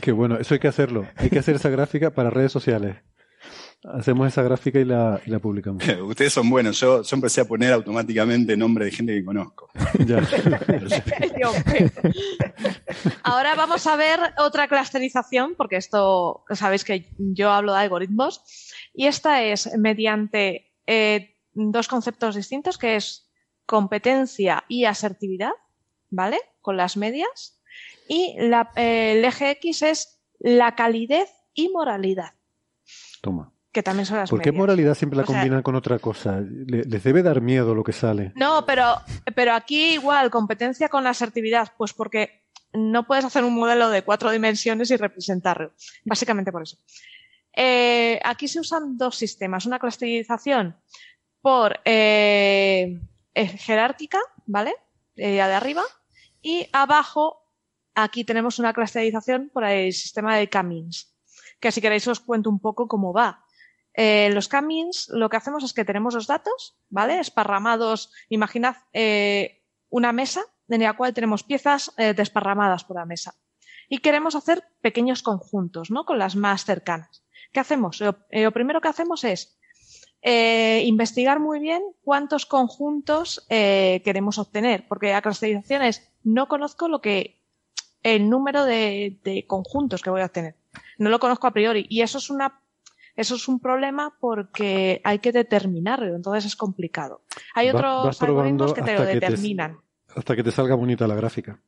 Qué 0.00 0.12
bueno, 0.12 0.36
eso 0.38 0.54
hay 0.54 0.60
que 0.60 0.68
hacerlo. 0.68 1.06
Hay 1.16 1.30
que 1.30 1.38
hacer 1.38 1.56
esa 1.56 1.70
gráfica 1.70 2.10
para 2.10 2.30
redes 2.30 2.52
sociales. 2.52 2.96
Hacemos 3.92 4.28
esa 4.28 4.42
gráfica 4.42 4.78
y 4.78 4.86
la, 4.86 5.20
publicamos. 5.42 5.86
Ustedes 6.02 6.32
son 6.32 6.48
buenos. 6.48 6.80
Yo, 6.80 7.02
yo 7.02 7.16
empecé 7.16 7.42
a 7.42 7.44
poner 7.44 7.70
automáticamente 7.72 8.56
nombre 8.56 8.86
de 8.86 8.90
gente 8.90 9.12
que 9.12 9.22
conozco. 9.22 9.68
Ahora 13.22 13.54
vamos 13.54 13.86
a 13.86 13.96
ver 13.96 14.18
otra 14.38 14.68
clusterización, 14.68 15.54
porque 15.54 15.76
esto, 15.76 16.44
sabéis 16.50 16.82
que 16.82 17.10
yo 17.18 17.50
hablo 17.50 17.74
de 17.74 17.80
algoritmos, 17.80 18.42
y 18.94 19.06
esta 19.06 19.42
es 19.42 19.76
mediante 19.76 20.72
eh, 20.86 21.36
dos 21.52 21.86
conceptos 21.86 22.36
distintos, 22.36 22.78
que 22.78 22.96
es 22.96 23.28
competencia 23.66 24.64
y 24.66 24.86
asertividad, 24.86 25.52
¿vale? 26.08 26.38
Con 26.62 26.78
las 26.78 26.96
medias. 26.96 27.60
Y 28.08 28.34
la, 28.38 28.70
eh, 28.76 29.16
el 29.18 29.24
eje 29.26 29.50
X 29.50 29.82
es 29.82 30.22
la 30.38 30.74
calidez 30.74 31.28
y 31.52 31.68
moralidad. 31.68 32.32
Toma 33.20 33.53
que 33.74 33.82
también 33.82 34.06
son 34.06 34.18
las 34.18 34.30
¿Por 34.30 34.40
qué 34.40 34.52
moralidad 34.52 34.94
siempre 34.94 35.18
la 35.18 35.24
combinan 35.24 35.62
con 35.62 35.74
otra 35.74 35.98
cosa? 35.98 36.40
les 36.40 37.02
debe 37.02 37.22
dar 37.22 37.40
miedo 37.40 37.74
lo 37.74 37.82
que 37.82 37.92
sale. 37.92 38.32
No, 38.36 38.64
pero, 38.64 39.02
pero 39.34 39.52
aquí 39.52 39.94
igual, 39.94 40.30
competencia 40.30 40.88
con 40.88 41.06
asertividad, 41.06 41.72
pues 41.76 41.92
porque 41.92 42.44
no 42.72 43.06
puedes 43.06 43.24
hacer 43.24 43.44
un 43.44 43.54
modelo 43.54 43.90
de 43.90 44.02
cuatro 44.02 44.30
dimensiones 44.30 44.90
y 44.90 44.96
representarlo. 44.96 45.72
Básicamente 46.04 46.52
por 46.52 46.62
eso. 46.62 46.78
Eh, 47.52 48.20
aquí 48.24 48.48
se 48.48 48.60
usan 48.60 48.96
dos 48.96 49.16
sistemas. 49.16 49.66
Una 49.66 49.78
clasificación 49.78 50.76
por 51.42 51.80
eh, 51.84 53.00
jerárquica, 53.34 54.20
¿vale? 54.46 54.74
de 55.16 55.40
arriba. 55.42 55.82
Y 56.42 56.68
abajo, 56.72 57.44
aquí 57.94 58.24
tenemos 58.24 58.58
una 58.58 58.72
clasificación 58.72 59.50
por 59.52 59.64
el 59.64 59.92
sistema 59.92 60.36
de 60.36 60.48
Camins, 60.48 61.14
que 61.58 61.72
si 61.72 61.80
queréis 61.80 62.06
os 62.06 62.20
cuento 62.20 62.50
un 62.50 62.60
poco 62.60 62.86
cómo 62.86 63.12
va. 63.12 63.43
Eh, 63.94 64.30
los 64.32 64.48
Camins, 64.48 65.08
lo 65.10 65.28
que 65.28 65.36
hacemos 65.36 65.62
es 65.62 65.72
que 65.72 65.84
tenemos 65.84 66.14
los 66.14 66.26
datos, 66.26 66.76
¿vale? 66.90 67.20
Esparramados. 67.20 68.12
Imaginad 68.28 68.76
eh, 68.92 69.62
una 69.88 70.12
mesa 70.12 70.42
en 70.68 70.82
la 70.82 70.94
cual 70.94 71.14
tenemos 71.14 71.44
piezas 71.44 71.92
eh, 71.96 72.12
desparramadas 72.14 72.84
por 72.84 72.96
la 72.96 73.06
mesa. 73.06 73.34
Y 73.88 73.98
queremos 73.98 74.34
hacer 74.34 74.64
pequeños 74.80 75.22
conjuntos, 75.22 75.90
¿no? 75.90 76.04
Con 76.04 76.18
las 76.18 76.34
más 76.34 76.64
cercanas. 76.64 77.24
¿Qué 77.52 77.60
hacemos? 77.60 78.00
Lo, 78.00 78.16
primero 78.52 78.80
que 78.80 78.88
hacemos 78.88 79.22
es 79.24 79.56
investigar 80.22 81.38
muy 81.38 81.60
bien 81.60 81.82
cuántos 82.02 82.46
conjuntos 82.46 83.46
queremos 83.48 84.38
obtener, 84.38 84.88
porque 84.88 85.12
la 85.12 85.20
clasificación 85.20 85.82
es 85.82 86.10
no 86.24 86.48
conozco 86.48 86.88
lo 86.88 87.02
que 87.02 87.42
el 88.02 88.30
número 88.30 88.64
de, 88.64 89.20
de, 89.22 89.46
conjuntos 89.46 90.02
que 90.02 90.10
voy 90.10 90.22
a 90.22 90.26
obtener. 90.26 90.56
No 90.98 91.10
lo 91.10 91.20
conozco 91.20 91.46
a 91.46 91.52
priori. 91.52 91.86
Y 91.88 92.00
eso 92.00 92.18
es 92.18 92.30
una 92.30 92.63
eso 93.16 93.36
es 93.36 93.48
un 93.48 93.60
problema 93.60 94.16
porque 94.18 95.00
hay 95.04 95.20
que 95.20 95.32
determinarlo, 95.32 96.16
entonces 96.16 96.46
es 96.46 96.56
complicado. 96.56 97.22
Hay 97.54 97.68
otros 97.68 98.20
algoritmos 98.20 98.74
que 98.74 98.82
te 98.82 98.94
lo 98.94 99.04
determinan. 99.04 99.78
hasta 100.14 100.36
que 100.36 100.42
te 100.42 100.50
salga 100.50 100.74
bonita 100.74 101.06
la 101.06 101.14
gráfica. 101.14 101.60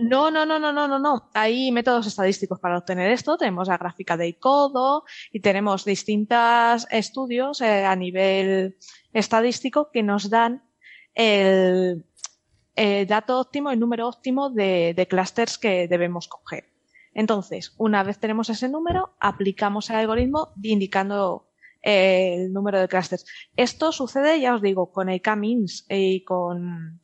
No, 0.00 0.30
no, 0.30 0.46
no, 0.46 0.58
no, 0.58 0.72
no, 0.72 0.88
no, 0.88 0.98
no. 0.98 1.30
Hay 1.34 1.70
métodos 1.70 2.06
estadísticos 2.06 2.58
para 2.60 2.78
obtener 2.78 3.10
esto. 3.10 3.36
Tenemos 3.36 3.68
la 3.68 3.76
gráfica 3.76 4.16
de 4.16 4.28
Icodo 4.28 5.04
y 5.32 5.40
tenemos 5.40 5.84
distintos 5.84 6.86
estudios 6.90 7.60
eh, 7.60 7.84
a 7.84 7.94
nivel 7.94 8.76
estadístico 9.12 9.90
que 9.92 10.02
nos 10.02 10.30
dan 10.30 10.62
el, 11.14 12.04
dato 13.06 13.40
óptimo, 13.40 13.70
el 13.70 13.80
número 13.80 14.08
óptimo 14.08 14.50
de, 14.50 14.94
de 14.94 15.06
clústeres 15.06 15.58
que 15.58 15.88
debemos 15.88 16.28
coger. 16.28 16.75
Entonces, 17.16 17.74
una 17.78 18.02
vez 18.02 18.18
tenemos 18.18 18.50
ese 18.50 18.68
número, 18.68 19.16
aplicamos 19.20 19.88
el 19.88 19.96
algoritmo 19.96 20.52
indicando 20.62 21.48
eh, 21.80 22.34
el 22.34 22.52
número 22.52 22.78
de 22.78 22.88
clusters. 22.88 23.24
Esto 23.56 23.90
sucede, 23.90 24.38
ya 24.38 24.54
os 24.54 24.60
digo, 24.60 24.92
con 24.92 25.08
el 25.08 25.22
K-means 25.22 25.86
y 25.88 26.24
con, 26.24 27.00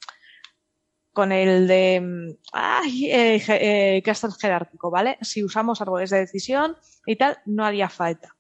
con 1.15 1.33
el 1.33 1.67
de 1.67 2.37
ay, 2.53 3.07
eh, 3.07 3.43
eh, 3.49 4.03
cluster 4.03 4.31
jerárquico, 4.33 4.91
¿vale? 4.91 5.17
Si 5.23 5.43
usamos 5.43 5.81
árboles 5.81 6.11
de 6.11 6.19
decisión 6.19 6.77
y 7.07 7.17
tal, 7.17 7.39
no 7.47 7.65
haría 7.65 7.89
falta. 7.89 8.37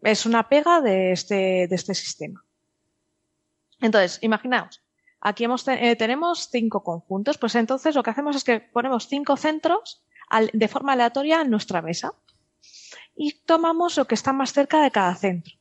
Es 0.00 0.24
una 0.24 0.48
pega 0.48 0.80
de 0.80 1.12
este, 1.12 1.68
de 1.68 1.74
este 1.74 1.94
sistema. 1.94 2.42
Entonces, 3.78 4.20
imaginaos, 4.22 4.82
aquí 5.20 5.44
hemos, 5.44 5.66
tenemos 5.66 6.48
cinco 6.50 6.82
conjuntos, 6.82 7.36
pues 7.36 7.54
entonces 7.56 7.94
lo 7.94 8.02
que 8.02 8.08
hacemos 8.08 8.36
es 8.36 8.44
que 8.44 8.60
ponemos 8.60 9.06
cinco 9.06 9.36
centros 9.36 10.00
de 10.52 10.68
forma 10.68 10.92
aleatoria 10.92 11.40
en 11.42 11.50
nuestra 11.50 11.82
mesa 11.82 12.14
y 13.16 13.32
tomamos 13.44 13.96
lo 13.96 14.06
que 14.06 14.14
está 14.14 14.32
más 14.32 14.52
cerca 14.52 14.82
de 14.82 14.90
cada 14.90 15.14
centro. 15.14 15.54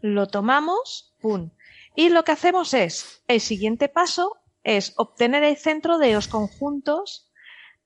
Lo 0.00 0.28
tomamos, 0.28 1.14
¡pum! 1.20 1.50
Y 1.94 2.10
lo 2.10 2.24
que 2.24 2.32
hacemos 2.32 2.74
es, 2.74 3.22
el 3.26 3.40
siguiente 3.40 3.88
paso 3.88 4.36
es 4.62 4.92
obtener 4.96 5.42
el 5.44 5.56
centro 5.56 5.98
de 5.98 6.12
los 6.12 6.28
conjuntos 6.28 7.30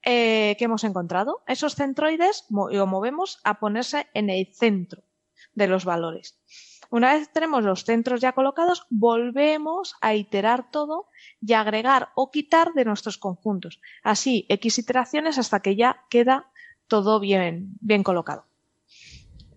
eh, 0.02 0.56
que 0.58 0.64
hemos 0.64 0.84
encontrado. 0.84 1.42
Esos 1.46 1.74
centroides 1.74 2.44
lo 2.48 2.86
movemos 2.86 3.38
a 3.44 3.60
ponerse 3.60 4.08
en 4.14 4.30
el 4.30 4.52
centro 4.52 5.02
de 5.54 5.68
los 5.68 5.84
valores. 5.84 6.38
Una 6.90 7.14
vez 7.14 7.30
tenemos 7.32 7.62
los 7.62 7.84
centros 7.84 8.20
ya 8.20 8.32
colocados, 8.32 8.86
volvemos 8.90 9.94
a 10.00 10.14
iterar 10.14 10.70
todo 10.72 11.06
y 11.40 11.52
agregar 11.52 12.10
o 12.16 12.32
quitar 12.32 12.72
de 12.74 12.84
nuestros 12.84 13.16
conjuntos. 13.16 13.80
Así, 14.02 14.44
X 14.48 14.78
iteraciones 14.78 15.38
hasta 15.38 15.60
que 15.60 15.76
ya 15.76 16.04
queda 16.10 16.50
todo 16.88 17.20
bien, 17.20 17.74
bien 17.80 18.02
colocado. 18.02 18.44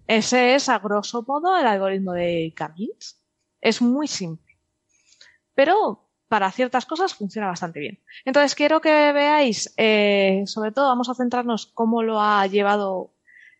Ese 0.05 0.53
es, 0.53 0.69
a 0.69 0.77
grosso 0.77 1.25
modo, 1.27 1.57
el 1.57 1.65
algoritmo 1.65 2.13
de 2.13 2.53
Camins. 2.55 3.19
Es 3.61 3.81
muy 3.81 4.07
simple. 4.07 4.59
Pero 5.55 6.07
para 6.27 6.51
ciertas 6.51 6.85
cosas 6.85 7.15
funciona 7.15 7.47
bastante 7.47 7.79
bien. 7.79 7.99
Entonces, 8.25 8.53
quiero 8.53 8.79
que 8.79 9.11
veáis, 9.11 9.73
eh, 9.77 10.43
sobre 10.45 10.71
todo, 10.71 10.87
vamos 10.87 11.09
a 11.09 11.15
centrarnos 11.15 11.65
cómo 11.67 12.03
lo 12.03 12.21
ha 12.21 12.45
llevado 12.45 13.13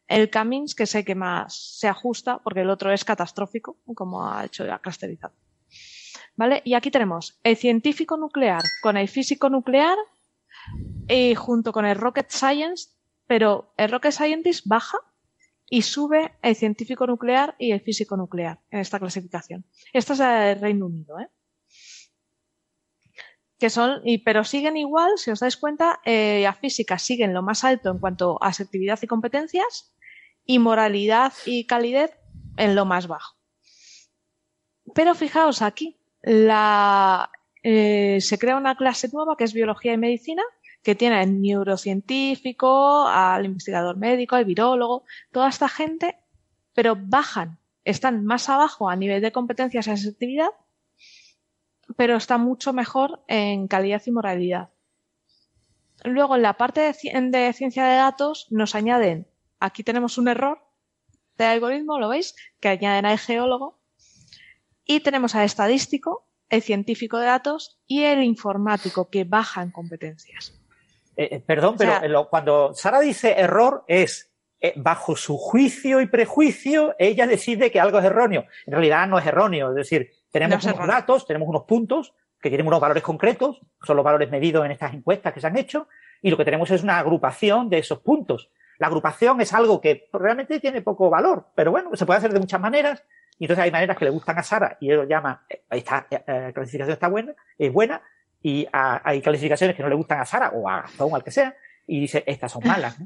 el 0.08 0.30
Camins, 0.30 0.76
que 0.76 0.86
sé 0.86 1.04
que 1.04 1.16
más 1.16 1.78
se 1.80 1.88
ajusta, 1.88 2.40
porque 2.40 2.62
el 2.62 2.70
otro 2.70 2.92
es 2.92 3.04
catastrófico, 3.04 3.78
como 3.96 4.28
ha 4.28 4.46
hecho 4.46 4.64
la 4.66 4.80
clusterizado. 4.80 5.34
¿Vale? 6.36 6.62
Y 6.66 6.74
aquí 6.74 6.90
tenemos 6.92 7.40
el 7.44 7.58
científico 7.58 8.18
nuclear 8.18 8.64
con 8.82 8.98
el 8.98 9.08
físico 9.08 9.50
nuclear 9.50 9.98
y 11.08 11.36
junto 11.36 11.72
con 11.72 11.86
el 11.86 11.96
rocket 11.96 12.30
science, 12.30 12.90
pero 13.28 13.74
el 13.78 13.92
rocket 13.92 14.12
scientist 14.12 14.66
baja 14.66 14.98
y 15.70 15.84
sube 15.84 16.38
el 16.42 16.56
científico 16.56 17.08
nuclear 17.08 17.56
y 17.60 17.72
el 17.72 17.82
físico 17.82 18.18
nuclear 18.18 18.60
en 18.72 18.80
esta 18.80 19.00
clasificación. 19.00 19.66
Esta 19.94 20.14
es 20.14 20.20
el 20.20 20.62
Reino 20.62 20.88
Unido, 20.88 21.20
¿eh? 21.20 21.30
que 23.64 23.70
son, 23.70 24.02
pero 24.26 24.44
siguen 24.44 24.76
igual, 24.76 25.12
si 25.16 25.32
os 25.32 25.40
dais 25.40 25.56
cuenta, 25.56 26.02
eh, 26.04 26.46
a 26.46 26.54
física 26.54 27.00
siguen 27.00 27.34
lo 27.34 27.42
más 27.42 27.64
alto 27.64 27.92
en 27.92 28.00
cuanto 28.00 28.38
a 28.42 28.50
asertividad 28.50 29.00
y 29.02 29.08
competencias, 29.08 29.93
y 30.46 30.60
moralidad 30.60 31.34
y 31.46 31.66
calidez 31.66 32.12
en 32.58 32.76
lo 32.76 32.86
más 32.86 33.08
bajo. 33.08 33.36
Pero 34.94 35.16
fijaos 35.16 35.62
aquí, 35.62 35.98
la, 36.22 37.32
eh, 37.64 38.20
se 38.22 38.38
crea 38.38 38.58
una 38.58 38.76
clase 38.76 39.10
nueva 39.12 39.38
que 39.38 39.46
es 39.46 39.54
biología 39.54 39.94
y 39.94 39.98
medicina, 39.98 40.44
que 40.82 40.96
tiene 40.96 41.18
al 41.18 41.42
neurocientífico, 41.42 43.08
al 43.08 43.46
investigador 43.46 43.98
médico, 43.98 44.36
al 44.36 44.46
virólogo, 44.46 45.06
toda 45.32 45.50
esta 45.50 45.70
gente, 45.70 46.18
pero 46.74 46.98
bajan, 47.00 47.60
están 47.86 48.26
más 48.26 48.50
abajo 48.50 48.90
a 48.90 48.96
nivel 48.96 49.22
de 49.22 49.32
competencias 49.32 49.88
y 49.88 49.92
asertividad 49.92 50.50
pero 51.96 52.16
está 52.16 52.38
mucho 52.38 52.74
mejor 52.74 53.24
en 53.28 53.68
calidad 53.68 54.02
y 54.06 54.12
moralidad. 54.12 54.70
Luego, 56.04 56.36
en 56.36 56.42
la 56.42 56.54
parte 56.54 56.82
de, 56.82 57.54
ciencia 57.54 57.86
de 57.86 57.96
datos, 57.96 58.48
nos 58.50 58.76
añaden, 58.76 59.28
aquí 59.64 59.84
tenemos 59.84 60.18
un 60.18 60.28
error 60.28 60.60
de 61.38 61.46
algoritmo, 61.46 61.98
¿lo 61.98 62.10
veis? 62.10 62.36
Que 62.60 62.68
añaden 62.68 63.06
al 63.06 63.18
geólogo. 63.18 63.80
Y 64.86 65.00
tenemos 65.00 65.36
al 65.36 65.46
estadístico, 65.46 66.28
el 66.50 66.62
científico 66.62 67.18
de 67.18 67.28
datos 67.28 67.80
y 67.88 68.04
el 68.04 68.22
informático, 68.24 69.10
que 69.10 69.24
bajan 69.24 69.72
competencias. 69.72 70.54
Eh, 71.16 71.30
eh, 71.32 71.40
perdón, 71.40 71.78
pero 71.78 72.28
cuando 72.30 72.74
Sara 72.74 73.00
dice 73.00 73.40
error 73.40 73.86
es 73.88 74.34
eh, 74.60 74.74
bajo 74.76 75.16
su 75.16 75.38
juicio 75.38 76.02
y 76.02 76.08
prejuicio, 76.08 76.96
ella 77.00 77.26
decide 77.26 77.72
que 77.72 77.80
algo 77.80 78.00
es 78.00 78.06
erróneo. 78.06 78.46
En 78.66 78.74
realidad 78.74 79.08
no 79.08 79.18
es 79.18 79.26
erróneo, 79.26 79.70
es 79.70 79.76
decir, 79.76 80.12
tenemos 80.30 80.66
unos 80.66 80.88
datos, 80.88 81.26
tenemos 81.26 81.48
unos 81.48 81.64
puntos 81.64 82.14
que 82.42 82.50
tienen 82.50 82.68
unos 82.68 82.82
valores 82.82 83.04
concretos, 83.04 83.62
son 83.82 83.96
los 83.96 84.04
valores 84.04 84.30
medidos 84.30 84.66
en 84.66 84.72
estas 84.72 84.94
encuestas 84.94 85.34
que 85.34 85.40
se 85.40 85.48
han 85.48 85.58
hecho, 85.58 85.88
y 86.22 86.30
lo 86.30 86.36
que 86.36 86.44
tenemos 86.44 86.70
es 86.72 86.84
una 86.84 87.00
agrupación 87.00 87.70
de 87.70 87.78
esos 87.78 88.00
puntos. 88.00 88.50
La 88.84 88.88
agrupación 88.88 89.40
es 89.40 89.54
algo 89.54 89.80
que 89.80 90.10
realmente 90.12 90.60
tiene 90.60 90.82
poco 90.82 91.10
valor, 91.10 91.48
pero 91.56 91.72
bueno, 91.72 91.96
se 91.96 92.06
puede 92.06 92.18
hacer 92.18 92.34
de 92.34 92.40
muchas 92.42 92.60
maneras, 92.60 93.02
y 93.40 93.46
entonces 93.46 93.64
hay 93.64 93.72
maneras 93.72 93.96
que 93.96 94.04
le 94.04 94.12
gustan 94.12 94.38
a 94.38 94.44
Sara 94.44 94.78
y 94.82 94.90
él 94.90 94.98
lo 94.98 95.04
llama, 95.06 95.46
eh, 95.48 95.64
esta 95.70 96.06
eh, 96.12 96.52
clasificación 96.54 96.92
está 96.92 97.08
buena, 97.08 97.34
es 97.58 97.72
buena, 97.72 98.02
y 98.42 98.68
hay 98.74 99.22
clasificaciones 99.22 99.78
que 99.78 99.84
no 99.84 99.88
le 99.88 99.96
gustan 99.96 100.20
a 100.20 100.26
Sara 100.26 100.50
o 100.50 100.68
a 100.68 100.82
Gastón, 100.82 101.16
al 101.16 101.24
que 101.24 101.32
sea, 101.32 101.56
y 101.88 102.02
dice, 102.02 102.26
estas 102.28 102.52
son 102.52 102.62
malas. 102.66 102.98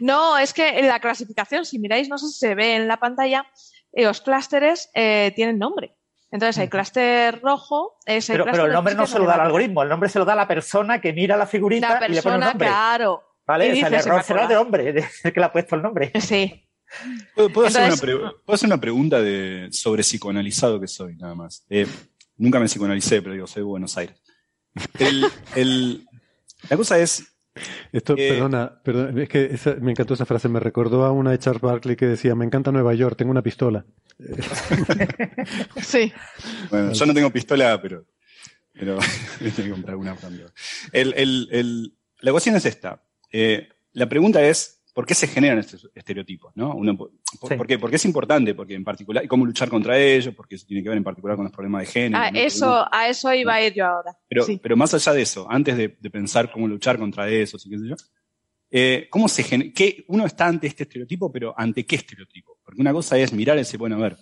¿no? 0.00 0.36
es 0.38 0.52
que 0.52 0.80
en 0.80 0.86
la 0.86 1.00
clasificación, 1.00 1.64
si 1.64 1.78
miráis, 1.78 2.10
no 2.10 2.18
sé 2.18 2.26
si 2.26 2.38
se 2.38 2.54
ve 2.54 2.76
en 2.76 2.86
la 2.86 2.98
pantalla, 2.98 3.46
eh, 3.94 4.04
los 4.04 4.20
clústeres 4.20 4.90
tienen 4.92 5.58
nombre. 5.58 5.96
Entonces, 6.30 6.58
el 6.58 6.68
clúster 6.68 7.40
rojo 7.40 7.96
es 8.04 8.28
el 8.28 8.34
Pero, 8.34 8.52
pero 8.52 8.66
el 8.66 8.72
nombre 8.72 8.94
no 8.94 9.06
se 9.06 9.18
lo 9.18 9.24
da 9.24 9.36
al 9.36 9.40
algoritmo, 9.40 9.82
el 9.82 9.88
nombre 9.88 10.10
se 10.10 10.18
lo 10.18 10.26
da 10.26 10.34
a 10.34 10.36
la 10.36 10.46
persona 10.46 11.00
que 11.00 11.14
mira 11.14 11.38
la 11.38 11.46
figurita 11.46 12.06
y 12.06 12.12
le 12.12 12.20
pone 12.20 12.34
el 12.34 12.40
nombre. 12.42 12.68
claro. 12.68 13.25
¿Vale? 13.46 13.72
O 13.72 13.76
sea, 13.76 13.88
el 13.88 13.94
error 13.94 14.22
será 14.22 14.46
de 14.46 14.56
hombre, 14.56 14.92
de 15.22 15.32
que 15.32 15.40
le 15.40 15.46
ha 15.46 15.52
puesto 15.52 15.76
el 15.76 15.82
nombre. 15.82 16.12
Sí. 16.20 16.62
¿Puedo, 17.34 17.66
hacer, 17.66 17.92
una 18.64 18.80
pregunta 18.80 19.20
de, 19.20 19.68
sobre 19.72 20.02
psicoanalizado 20.02 20.80
que 20.80 20.86
soy, 20.86 21.16
nada 21.16 21.34
más? 21.34 21.64
Eh, 21.68 21.86
nunca 22.36 22.60
me 22.60 22.68
psicoanalicé, 22.68 23.22
pero 23.22 23.34
digo, 23.34 23.46
soy 23.46 23.60
de 23.60 23.66
Buenos 23.66 23.96
Aires. 23.98 24.16
la 26.68 26.76
cosa 26.76 26.98
es, 26.98 27.36
esto, 27.92 28.14
eh, 28.16 28.28
perdona, 28.28 28.80
perdona, 28.82 29.22
es 29.22 29.28
que 29.28 29.58
me 29.80 29.92
encantó 29.92 30.14
esa 30.14 30.26
frase, 30.26 30.48
me 30.48 30.60
recordó 30.60 31.04
a 31.04 31.12
una 31.12 31.30
de 31.30 31.38
Charles 31.38 31.62
Barkley 31.62 31.96
que 31.96 32.06
decía, 32.06 32.34
me 32.34 32.44
encanta 32.44 32.70
Nueva 32.70 32.94
York, 32.94 33.16
tengo 33.16 33.30
una 33.30 33.42
pistola. 33.42 33.84
sí. 35.82 36.12
Bueno, 36.70 36.92
yo 36.92 37.06
no 37.06 37.14
tengo 37.14 37.30
pistola, 37.30 37.80
pero, 37.80 38.04
pero 38.72 38.98
tengo 39.38 39.54
que 39.56 39.70
comprar 39.70 39.96
una 39.96 40.16
el, 40.92 41.14
el, 41.16 41.48
el, 41.50 41.96
La 42.20 42.32
cuestión 42.32 42.56
es 42.56 42.66
esta. 42.66 43.02
Eh, 43.38 43.68
la 43.92 44.08
pregunta 44.08 44.42
es, 44.42 44.82
por 44.94 45.04
qué 45.04 45.14
se 45.14 45.26
generan 45.26 45.58
estos 45.58 45.90
estereotipos, 45.94 46.52
¿no? 46.54 46.74
por, 47.38 47.66
qué? 47.66 47.78
Porque 47.78 47.96
es 47.96 48.04
importante, 48.06 48.54
porque 48.54 48.72
en 48.72 48.82
particular, 48.82 49.22
y 49.22 49.28
cómo 49.28 49.44
luchar 49.44 49.68
contra 49.68 49.98
ellos, 49.98 50.34
porque 50.34 50.54
eso 50.54 50.64
tiene 50.66 50.82
que 50.82 50.88
ver 50.88 50.96
en 50.96 51.04
particular 51.04 51.36
con 51.36 51.44
los 51.44 51.52
problemas 51.52 51.82
de 51.82 51.86
género. 51.86 52.22
Ah, 52.24 52.30
eso, 52.32 52.86
a 52.90 53.08
eso 53.10 53.30
iba 53.34 53.52
a 53.52 53.62
ir 53.62 53.74
yo 53.74 53.84
ahora. 53.84 54.16
Pero, 54.26 54.46
pero 54.62 54.74
más 54.74 54.94
allá 54.94 55.12
de 55.12 55.20
eso, 55.20 55.46
antes 55.50 55.76
de, 55.76 55.90
pensar 55.90 56.50
cómo 56.50 56.66
luchar 56.66 56.98
contra 56.98 57.28
eso, 57.28 57.58
qué 57.58 57.78
sé 57.78 57.88
yo, 57.88 57.96
eh, 58.70 59.06
¿cómo 59.10 59.28
se 59.28 59.44
qué, 59.74 60.06
uno 60.08 60.24
está 60.24 60.46
ante 60.46 60.66
este 60.66 60.84
estereotipo, 60.84 61.30
pero 61.30 61.54
ante 61.54 61.84
qué 61.84 61.96
estereotipo? 61.96 62.58
Porque 62.64 62.80
una 62.80 62.94
cosa 62.94 63.18
es 63.18 63.34
mirar 63.34 63.58
ese, 63.58 63.76
bueno, 63.76 63.96
a 63.96 64.00
ver, 64.00 64.16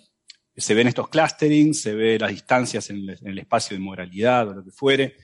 se 0.57 0.73
ven 0.73 0.87
estos 0.87 1.07
clusterings, 1.07 1.79
se 1.79 1.95
ve 1.95 2.19
las 2.19 2.31
distancias 2.31 2.89
en 2.89 3.09
el, 3.09 3.39
espacio 3.39 3.77
de 3.77 3.79
moralidad 3.81 4.49
o 4.49 4.55
lo 4.55 4.63
que 4.65 4.71
fuere. 4.71 5.15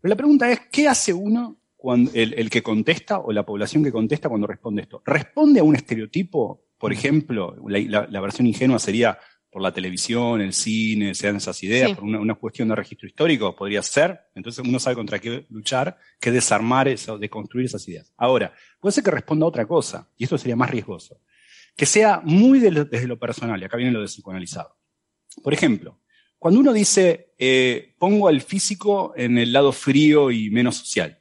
Pero 0.00 0.10
la 0.10 0.16
pregunta 0.16 0.50
es, 0.50 0.60
¿qué 0.70 0.86
hace 0.86 1.14
uno, 1.14 1.57
cuando, 1.78 2.10
el, 2.12 2.50
que 2.50 2.60
contesta 2.60 3.20
o 3.20 3.32
la 3.32 3.46
población 3.46 3.84
que 3.84 3.92
contesta 3.92 4.28
cuando 4.28 4.48
responde 4.48 4.82
esto? 4.82 5.00
¿Responde 5.06 5.60
a 5.60 5.64
un 5.64 5.76
estereotipo? 5.76 6.66
Por 6.76 6.92
ejemplo, 6.92 7.56
la, 7.68 8.20
versión 8.20 8.48
ingenua 8.48 8.80
sería 8.80 9.16
por 9.48 9.62
la 9.62 9.72
televisión, 9.72 10.40
el 10.40 10.52
cine, 10.52 11.14
sean 11.14 11.36
esas 11.36 11.62
ideas, 11.62 11.92
por 11.92 12.02
una, 12.04 12.34
cuestión 12.34 12.68
de 12.68 12.74
registro 12.74 13.06
histórico, 13.06 13.54
podría 13.54 13.80
ser. 13.82 14.18
Entonces 14.34 14.66
uno 14.66 14.80
sabe 14.80 14.96
contra 14.96 15.20
qué 15.20 15.46
luchar, 15.50 15.96
qué 16.20 16.32
desarmar 16.32 16.88
eso, 16.88 17.16
deconstruir 17.16 17.66
esas 17.66 17.86
ideas. 17.86 18.12
Ahora, 18.16 18.52
puede 18.80 18.92
ser 18.92 19.04
que 19.04 19.12
responda 19.12 19.46
a 19.46 19.48
otra 19.48 19.64
cosa, 19.64 20.10
y 20.16 20.24
esto 20.24 20.36
sería 20.36 20.56
más 20.56 20.70
riesgoso. 20.70 21.20
Que 21.76 21.86
sea 21.86 22.20
muy 22.24 22.58
desde 22.58 23.06
lo 23.06 23.18
personal, 23.20 23.62
y 23.62 23.64
acá 23.64 23.76
viene 23.76 23.92
lo 23.92 24.00
de 24.00 24.08
psicoanalizado. 24.08 24.76
Por 25.44 25.54
ejemplo, 25.54 26.00
cuando 26.38 26.60
uno 26.60 26.72
dice, 26.72 27.34
eh, 27.38 27.94
pongo 27.98 28.28
al 28.28 28.40
físico 28.40 29.12
en 29.16 29.38
el 29.38 29.52
lado 29.52 29.72
frío 29.72 30.30
y 30.30 30.50
menos 30.50 30.76
social, 30.76 31.17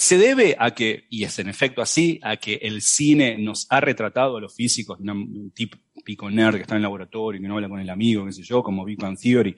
se 0.00 0.16
debe 0.16 0.56
a 0.58 0.70
que, 0.70 1.04
y 1.10 1.24
es 1.24 1.38
en 1.40 1.50
efecto 1.50 1.82
así, 1.82 2.18
a 2.22 2.38
que 2.38 2.54
el 2.54 2.80
cine 2.80 3.36
nos 3.36 3.66
ha 3.68 3.82
retratado 3.82 4.38
a 4.38 4.40
los 4.40 4.54
físicos, 4.54 4.98
un 4.98 5.52
típico 5.54 6.30
nerd 6.30 6.54
que 6.54 6.62
está 6.62 6.72
en 6.74 6.78
el 6.78 6.84
laboratorio, 6.84 7.38
que 7.38 7.46
no 7.46 7.56
habla 7.56 7.68
con 7.68 7.80
el 7.80 7.90
amigo, 7.90 8.24
qué 8.24 8.32
sé 8.32 8.42
yo, 8.42 8.62
como 8.62 8.82
Big 8.86 8.98
Bang 8.98 9.18
Theory. 9.18 9.54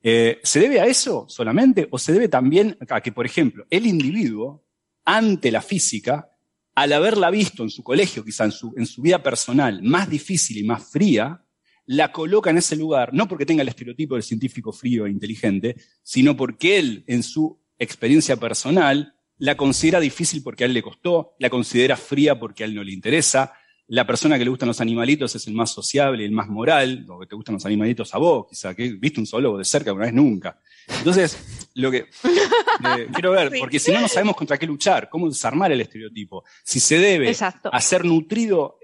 Eh, 0.00 0.38
¿Se 0.44 0.60
debe 0.60 0.80
a 0.80 0.86
eso 0.86 1.26
solamente 1.28 1.88
o 1.90 1.98
se 1.98 2.12
debe 2.12 2.28
también 2.28 2.78
a 2.88 3.00
que, 3.00 3.10
por 3.10 3.26
ejemplo, 3.26 3.66
el 3.70 3.86
individuo, 3.86 4.64
ante 5.04 5.50
la 5.50 5.60
física, 5.60 6.30
al 6.76 6.92
haberla 6.92 7.28
visto 7.32 7.64
en 7.64 7.70
su 7.70 7.82
colegio, 7.82 8.24
quizá 8.24 8.44
en 8.44 8.52
su, 8.52 8.72
en 8.76 8.86
su 8.86 9.02
vida 9.02 9.20
personal, 9.20 9.82
más 9.82 10.08
difícil 10.08 10.58
y 10.58 10.62
más 10.62 10.92
fría, 10.92 11.44
la 11.86 12.12
coloca 12.12 12.50
en 12.50 12.58
ese 12.58 12.76
lugar, 12.76 13.12
no 13.12 13.26
porque 13.26 13.46
tenga 13.46 13.62
el 13.62 13.68
estereotipo 13.68 14.14
del 14.14 14.22
científico 14.22 14.72
frío 14.72 15.06
e 15.06 15.10
inteligente, 15.10 15.74
sino 16.04 16.36
porque 16.36 16.78
él, 16.78 17.02
en 17.08 17.24
su 17.24 17.60
experiencia 17.80 18.36
personal, 18.36 19.16
la 19.38 19.56
considera 19.56 20.00
difícil 20.00 20.42
porque 20.42 20.64
a 20.64 20.66
él 20.66 20.74
le 20.74 20.82
costó, 20.82 21.34
la 21.38 21.50
considera 21.50 21.96
fría 21.96 22.38
porque 22.38 22.64
a 22.64 22.66
él 22.66 22.74
no 22.74 22.84
le 22.84 22.92
interesa, 22.92 23.52
la 23.88 24.06
persona 24.06 24.38
que 24.38 24.44
le 24.44 24.50
gustan 24.50 24.68
los 24.68 24.80
animalitos 24.80 25.34
es 25.34 25.46
el 25.46 25.54
más 25.54 25.70
sociable, 25.70 26.24
el 26.24 26.32
más 26.32 26.48
moral, 26.48 27.04
o 27.10 27.20
que 27.20 27.26
te 27.26 27.36
gustan 27.36 27.54
los 27.54 27.66
animalitos 27.66 28.14
a 28.14 28.18
vos, 28.18 28.46
quizá 28.48 28.74
que 28.74 28.90
viste 28.92 29.20
un 29.20 29.26
zoólogo 29.26 29.58
de 29.58 29.64
cerca 29.64 29.92
una 29.92 30.06
vez 30.06 30.14
nunca. 30.14 30.58
Entonces, 30.88 31.70
lo 31.74 31.90
que 31.90 31.98
eh, 32.24 33.08
quiero 33.12 33.32
ver, 33.32 33.52
porque 33.58 33.78
si 33.78 33.92
no, 33.92 34.00
no 34.00 34.08
sabemos 34.08 34.36
contra 34.36 34.56
qué 34.58 34.66
luchar, 34.66 35.10
cómo 35.10 35.28
desarmar 35.28 35.72
el 35.72 35.80
estereotipo. 35.82 36.44
Si 36.64 36.80
se 36.80 36.98
debe 36.98 37.36
a 37.70 37.80
ser 37.80 38.04
nutrido 38.04 38.78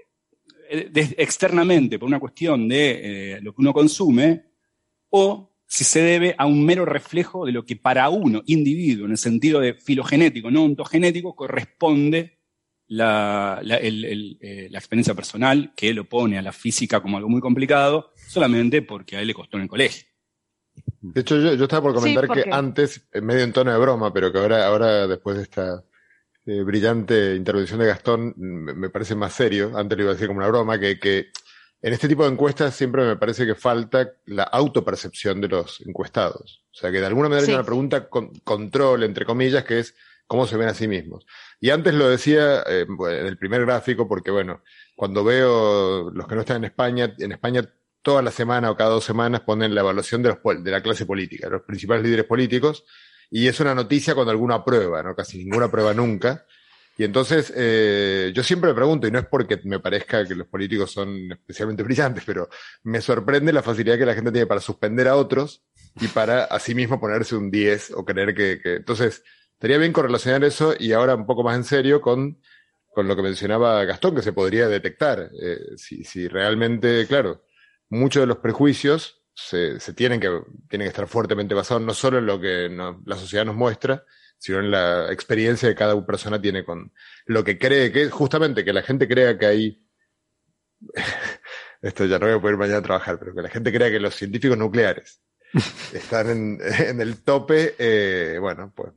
eh, 0.69 0.91
externamente 1.17 1.97
por 1.97 2.07
una 2.07 2.19
cuestión 2.19 2.67
de 2.67 3.35
eh, 3.35 3.41
lo 3.41 3.55
que 3.55 3.61
uno 3.61 3.73
consume, 3.73 4.45
o 5.09 5.48
si 5.69 5.83
se 5.83 6.01
debe 6.01 6.33
a 6.35 6.47
un 6.47 6.65
mero 6.65 6.83
reflejo 6.83 7.45
de 7.45 7.51
lo 7.51 7.63
que 7.63 7.75
para 7.75 8.09
uno, 8.09 8.41
individuo, 8.47 9.05
en 9.05 9.11
el 9.11 9.19
sentido 9.19 9.59
de 9.59 9.75
filogenético, 9.75 10.49
no 10.49 10.63
ontogenético, 10.63 11.35
corresponde 11.35 12.39
la, 12.87 13.61
eh, 13.63 14.67
la, 14.71 14.79
experiencia 14.79 15.13
personal, 15.13 15.71
que 15.75 15.89
él 15.89 15.99
opone 15.99 16.39
a 16.39 16.41
la 16.41 16.51
física 16.51 17.01
como 17.01 17.17
algo 17.17 17.29
muy 17.29 17.39
complicado, 17.39 18.13
solamente 18.15 18.81
porque 18.81 19.15
a 19.15 19.21
él 19.21 19.27
le 19.27 19.35
costó 19.35 19.57
en 19.57 19.63
el 19.63 19.69
colegio. 19.69 20.07
De 21.01 21.21
hecho, 21.21 21.39
yo, 21.39 21.63
estaba 21.63 21.83
por 21.83 21.93
comentar 21.93 22.27
que 22.27 22.45
antes, 22.51 23.07
medio 23.21 23.43
en 23.43 23.53
tono 23.53 23.71
de 23.71 23.77
broma, 23.77 24.11
pero 24.11 24.31
que 24.31 24.39
ahora, 24.39 24.65
ahora 24.65 25.07
después 25.07 25.37
de 25.37 25.43
esta 25.43 25.85
eh, 26.47 26.63
brillante 26.63 27.35
intervención 27.35 27.79
de 27.79 27.85
Gastón 27.85 28.33
me 28.35 28.89
parece 28.89 29.13
más 29.13 29.33
serio, 29.33 29.77
antes 29.77 29.95
lo 29.95 30.05
iba 30.05 30.11
a 30.11 30.15
decir 30.15 30.27
como 30.29 30.39
una 30.39 30.47
broma, 30.47 30.79
que, 30.79 30.97
que 30.97 31.27
en 31.81 31.93
este 31.93 32.07
tipo 32.07 32.23
de 32.23 32.31
encuestas 32.31 32.75
siempre 32.75 33.05
me 33.05 33.15
parece 33.15 33.45
que 33.45 33.55
falta 33.55 34.13
la 34.25 34.43
autopercepción 34.43 35.39
de 35.39 35.47
los 35.47 35.81
encuestados. 35.81 36.63
O 36.71 36.75
sea, 36.75 36.91
que 36.91 36.99
de 36.99 37.05
alguna 37.05 37.29
manera 37.29 37.47
hay 37.47 37.53
una 37.53 37.63
pregunta 37.63 38.09
con 38.09 38.31
control, 38.39 39.03
entre 39.03 39.25
comillas, 39.25 39.63
que 39.63 39.79
es 39.79 39.95
cómo 40.27 40.45
se 40.45 40.57
ven 40.57 40.67
a 40.67 40.73
sí 40.73 40.87
mismos. 40.87 41.25
Y 41.59 41.69
antes 41.71 41.93
lo 41.93 42.09
decía 42.09 42.61
eh, 42.67 42.85
en 42.87 43.25
el 43.25 43.37
primer 43.37 43.65
gráfico, 43.65 44.07
porque 44.07 44.29
bueno, 44.29 44.61
cuando 44.95 45.23
veo 45.23 46.11
los 46.11 46.27
que 46.27 46.35
no 46.35 46.41
están 46.41 46.57
en 46.57 46.65
España, 46.65 47.13
en 47.17 47.31
España 47.31 47.67
toda 48.01 48.21
la 48.21 48.31
semana 48.31 48.71
o 48.71 48.77
cada 48.77 48.91
dos 48.91 49.03
semanas 49.03 49.41
ponen 49.41 49.73
la 49.73 49.81
evaluación 49.81 50.21
de, 50.21 50.29
los, 50.29 50.63
de 50.63 50.71
la 50.71 50.81
clase 50.81 51.05
política, 51.05 51.49
los 51.49 51.63
principales 51.63 52.03
líderes 52.03 52.25
políticos, 52.25 52.85
y 53.31 53.47
es 53.47 53.59
una 53.59 53.75
noticia 53.75 54.15
cuando 54.15 54.31
alguno 54.31 54.53
aprueba, 54.53 55.03
¿no? 55.03 55.15
Casi 55.15 55.37
ninguna 55.37 55.69
prueba 55.69 55.93
nunca. 55.93 56.45
Y 56.99 57.05
entonces 57.05 57.53
eh, 57.55 58.33
yo 58.35 58.43
siempre 58.43 58.71
me 58.71 58.75
pregunto, 58.75 59.07
y 59.07 59.11
no 59.11 59.19
es 59.19 59.25
porque 59.25 59.57
me 59.63 59.79
parezca 59.79 60.27
que 60.27 60.35
los 60.35 60.47
políticos 60.47 60.91
son 60.91 61.31
especialmente 61.31 61.81
brillantes, 61.89 62.25
pero 62.25 62.49
me 62.83 62.99
sorprende 62.99 63.53
la 63.53 63.63
facilidad 63.63 63.97
que 63.97 64.05
la 64.05 64.13
gente 64.13 64.33
tiene 64.33 64.47
para 64.47 64.59
suspender 64.59 65.07
a 65.07 65.15
otros 65.15 65.63
y 66.01 66.07
para 66.09 66.43
asimismo 66.43 66.99
ponerse 66.99 67.37
un 67.37 67.49
10 67.49 67.91
o 67.91 68.03
creer 68.03 68.35
que. 68.35 68.59
Entonces, 68.75 69.23
estaría 69.53 69.77
bien 69.77 69.93
correlacionar 69.93 70.43
eso 70.43 70.73
y 70.77 70.91
ahora 70.91 71.15
un 71.15 71.25
poco 71.25 71.41
más 71.41 71.55
en 71.55 71.63
serio 71.63 72.01
con, 72.01 72.41
con 72.93 73.07
lo 73.07 73.15
que 73.15 73.21
mencionaba 73.21 73.85
Gastón, 73.85 74.15
que 74.15 74.21
se 74.21 74.33
podría 74.33 74.67
detectar. 74.67 75.31
Eh, 75.41 75.77
si, 75.77 76.03
si 76.03 76.27
realmente, 76.27 77.07
claro, 77.07 77.45
muchos 77.87 78.23
de 78.23 78.27
los 78.27 78.39
prejuicios 78.39 79.23
se, 79.33 79.79
se 79.79 79.93
tienen, 79.93 80.19
que, 80.19 80.27
tienen 80.67 80.87
que 80.87 80.89
estar 80.89 81.07
fuertemente 81.07 81.55
basados 81.55 81.81
no 81.81 81.93
solo 81.93 82.17
en 82.17 82.25
lo 82.25 82.41
que 82.41 82.67
la 83.05 83.15
sociedad 83.15 83.45
nos 83.45 83.55
muestra, 83.55 84.03
sino 84.39 84.59
en 84.59 84.71
la 84.71 85.11
experiencia 85.11 85.69
que 85.69 85.75
cada 85.75 86.03
persona 86.05 86.41
tiene 86.41 86.65
con 86.65 86.91
lo 87.25 87.43
que 87.43 87.59
cree 87.59 87.91
que 87.91 88.09
justamente 88.09 88.65
que 88.65 88.73
la 88.73 88.81
gente 88.81 89.07
crea 89.07 89.37
que 89.37 89.45
hay 89.45 89.85
esto 91.81 92.05
ya 92.05 92.19
no 92.19 92.25
voy 92.25 92.35
a 92.35 92.41
poder 92.41 92.57
mañana 92.57 92.79
a 92.79 92.83
trabajar, 92.83 93.19
pero 93.19 93.35
que 93.35 93.41
la 93.41 93.49
gente 93.49 93.71
crea 93.71 93.91
que 93.91 93.99
los 93.99 94.15
científicos 94.15 94.57
nucleares 94.57 95.21
están 95.93 96.29
en, 96.29 96.59
en 96.61 97.01
el 97.01 97.23
tope, 97.23 97.75
eh, 97.77 98.37
bueno, 98.39 98.73
pues, 98.75 98.93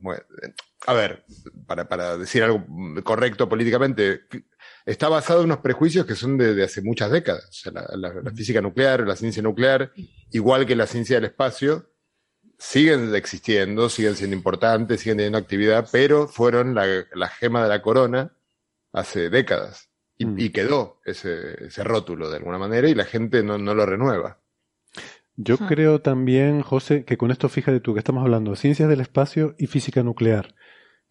a 0.85 0.93
ver, 0.93 1.25
para, 1.65 1.87
para 1.87 2.17
decir 2.17 2.43
algo 2.43 2.65
correcto 3.03 3.47
políticamente, 3.47 4.21
está 4.85 5.09
basado 5.09 5.39
en 5.39 5.45
unos 5.45 5.59
prejuicios 5.59 6.05
que 6.05 6.15
son 6.15 6.37
de, 6.37 6.63
hace 6.63 6.81
muchas 6.81 7.09
décadas. 7.09 7.45
O 7.45 7.53
sea, 7.53 7.71
la, 7.95 8.31
física 8.35 8.61
nuclear, 8.61 9.07
la 9.07 9.15
ciencia 9.15 9.41
nuclear, 9.41 9.91
igual 10.31 10.65
que 10.65 10.75
la 10.75 10.87
ciencia 10.87 11.15
del 11.15 11.25
espacio, 11.25 11.92
siguen 12.63 13.13
existiendo, 13.13 13.89
siguen 13.89 14.15
siendo 14.15 14.35
importantes, 14.37 15.01
siguen 15.01 15.17
teniendo 15.17 15.37
actividad, 15.37 15.87
pero 15.91 16.27
fueron 16.27 16.73
la, 16.73 17.27
gema 17.27 17.61
de 17.63 17.69
la 17.69 17.81
corona 17.81 18.31
hace 18.93 19.29
décadas. 19.29 19.89
Y, 20.17 20.25
mm. 20.25 20.51
quedó 20.51 21.01
ese, 21.03 21.83
rótulo 21.83 22.29
de 22.29 22.37
alguna 22.37 22.57
manera 22.57 22.87
y 22.87 22.95
la 22.95 23.03
gente 23.03 23.43
no, 23.43 23.57
lo 23.57 23.85
renueva. 23.85 24.39
Yo 25.35 25.57
creo 25.57 25.99
también, 26.01 26.61
José, 26.61 27.03
que 27.03 27.17
con 27.17 27.31
esto 27.31 27.49
fíjate 27.49 27.79
tú 27.79 27.93
que 27.93 27.99
estamos 27.99 28.23
hablando 28.23 28.55
ciencias 28.55 28.87
del 28.87 29.01
espacio 29.01 29.55
y 29.57 29.67
física 29.67 30.01
nuclear. 30.03 30.55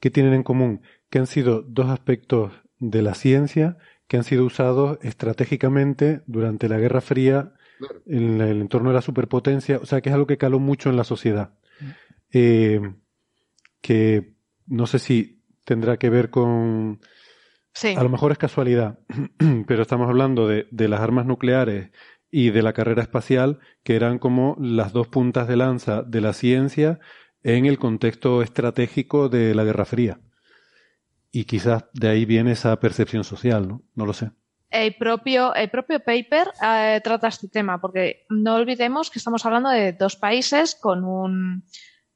¿Qué 0.01 0.11
tienen 0.11 0.33
en 0.33 0.45
común? 0.45 0.83
Que 1.11 1.19
han 1.19 1.27
sido 1.27 1.63
dos 1.63 1.91
aspectos 1.91 2.53
de 2.79 3.03
la 3.03 3.15
ciencia 3.15 3.77
que 4.09 4.17
han 4.17 4.25
sido 4.25 4.45
usados 4.45 4.99
estratégicamente 5.03 6.23
durante 6.27 6.69
la 6.69 6.79
Guerra 6.79 7.01
Fría 7.01 7.55
en 8.07 8.41
el 8.41 8.61
entorno 8.61 8.91
de 8.91 8.95
la 8.95 9.03
superpotencia, 9.03 9.79
o 9.79 9.87
sea 9.87 10.01
que 10.01 10.09
es 10.09 10.15
algo 10.15 10.27
que 10.27 10.39
caló 10.39 10.59
mucho 10.59 10.91
en 10.91 10.97
la 10.97 11.05
sociedad. 11.05 11.55
Eh, 12.33 12.81
que 13.81 14.35
no 14.67 14.87
sé 14.87 14.99
si 14.99 15.43
tendrá 15.65 15.97
que 15.97 16.11
ver 16.11 16.31
con... 16.31 17.01
A 17.97 18.03
lo 18.03 18.09
mejor 18.11 18.33
es 18.33 18.39
casualidad, 18.39 18.99
pero 19.67 19.83
estamos 19.83 20.09
hablando 20.09 20.47
de, 20.47 20.69
de 20.71 20.89
las 20.89 21.01
armas 21.01 21.25
nucleares 21.25 21.91
y 22.31 22.51
de 22.51 22.63
la 22.63 22.73
carrera 22.73 23.03
espacial, 23.03 23.61
que 23.83 23.97
eran 23.97 24.19
como 24.19 24.57
las 24.61 24.93
dos 24.93 25.09
puntas 25.09 25.49
de 25.49 25.57
lanza 25.57 26.03
de 26.03 26.21
la 26.21 26.33
ciencia 26.33 27.01
en 27.43 27.67
el 27.67 27.79
contexto 27.79 28.43
estratégico 28.43 29.29
de 29.29 29.55
la 29.55 29.65
Guerra 29.65 29.85
Fría. 29.85 30.21
Y 31.31 31.45
quizás 31.45 31.87
de 31.95 32.09
ahí 32.09 32.25
viene 32.25 32.53
esa 32.53 32.79
percepción 32.79 33.25
social, 33.25 33.67
¿no? 33.67 33.83
No 33.95 34.07
lo 34.07 34.13
sé. 34.13 34.33
El 34.73 34.95
propio, 34.95 35.55
el 35.55 35.69
propio 35.69 36.01
paper 36.01 36.51
eh, 36.63 37.01
trata 37.05 37.29
este 37.29 37.49
tema, 37.49 37.79
porque 37.79 38.25
no 38.31 38.55
olvidemos 38.55 39.11
que 39.11 39.19
estamos 39.19 39.45
hablando 39.45 39.69
de 39.69 39.93
dos 39.93 40.17
países 40.17 40.75
con 40.75 41.05
un, 41.05 41.65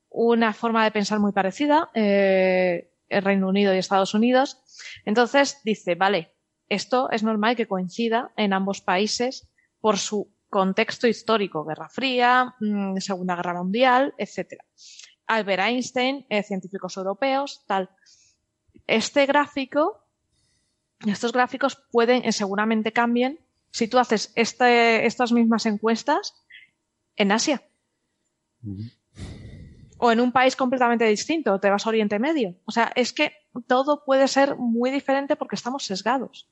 una 0.08 0.54
forma 0.54 0.82
de 0.82 0.90
pensar 0.90 1.20
muy 1.20 1.32
parecida, 1.32 1.90
eh, 1.92 2.94
el 3.10 3.22
Reino 3.22 3.48
Unido 3.48 3.74
y 3.74 3.78
Estados 3.78 4.14
Unidos. 4.14 4.62
Entonces 5.04 5.60
dice, 5.64 5.96
vale, 5.96 6.32
esto 6.70 7.10
es 7.10 7.22
normal 7.22 7.56
que 7.56 7.68
coincida 7.68 8.32
en 8.38 8.54
ambos 8.54 8.80
países 8.80 9.46
por 9.78 9.98
su 9.98 10.34
contexto 10.48 11.06
histórico, 11.06 11.62
Guerra 11.62 11.90
Fría, 11.90 12.54
mm, 12.58 12.96
Segunda 13.00 13.36
Guerra 13.36 13.62
Mundial, 13.62 14.14
etc. 14.16 14.62
Albert 15.26 15.62
Einstein, 15.62 16.24
eh, 16.30 16.42
científicos 16.42 16.96
europeos, 16.96 17.66
tal. 17.66 17.90
Este 18.86 19.26
gráfico 19.26 20.05
Estos 21.04 21.32
gráficos 21.32 21.76
pueden, 21.90 22.24
eh, 22.24 22.32
seguramente 22.32 22.92
cambien, 22.92 23.40
si 23.70 23.88
tú 23.88 23.98
haces 23.98 24.32
este, 24.34 25.06
estas 25.06 25.32
mismas 25.32 25.66
encuestas 25.66 26.34
en 27.16 27.32
Asia. 27.32 27.62
O 29.98 30.12
en 30.12 30.20
un 30.20 30.32
país 30.32 30.56
completamente 30.56 31.04
distinto, 31.04 31.60
te 31.60 31.70
vas 31.70 31.86
a 31.86 31.90
Oriente 31.90 32.18
Medio. 32.18 32.54
O 32.64 32.70
sea, 32.70 32.92
es 32.96 33.12
que 33.12 33.32
todo 33.66 34.04
puede 34.04 34.28
ser 34.28 34.56
muy 34.56 34.90
diferente 34.90 35.36
porque 35.36 35.56
estamos 35.56 35.84
sesgados. 35.84 36.48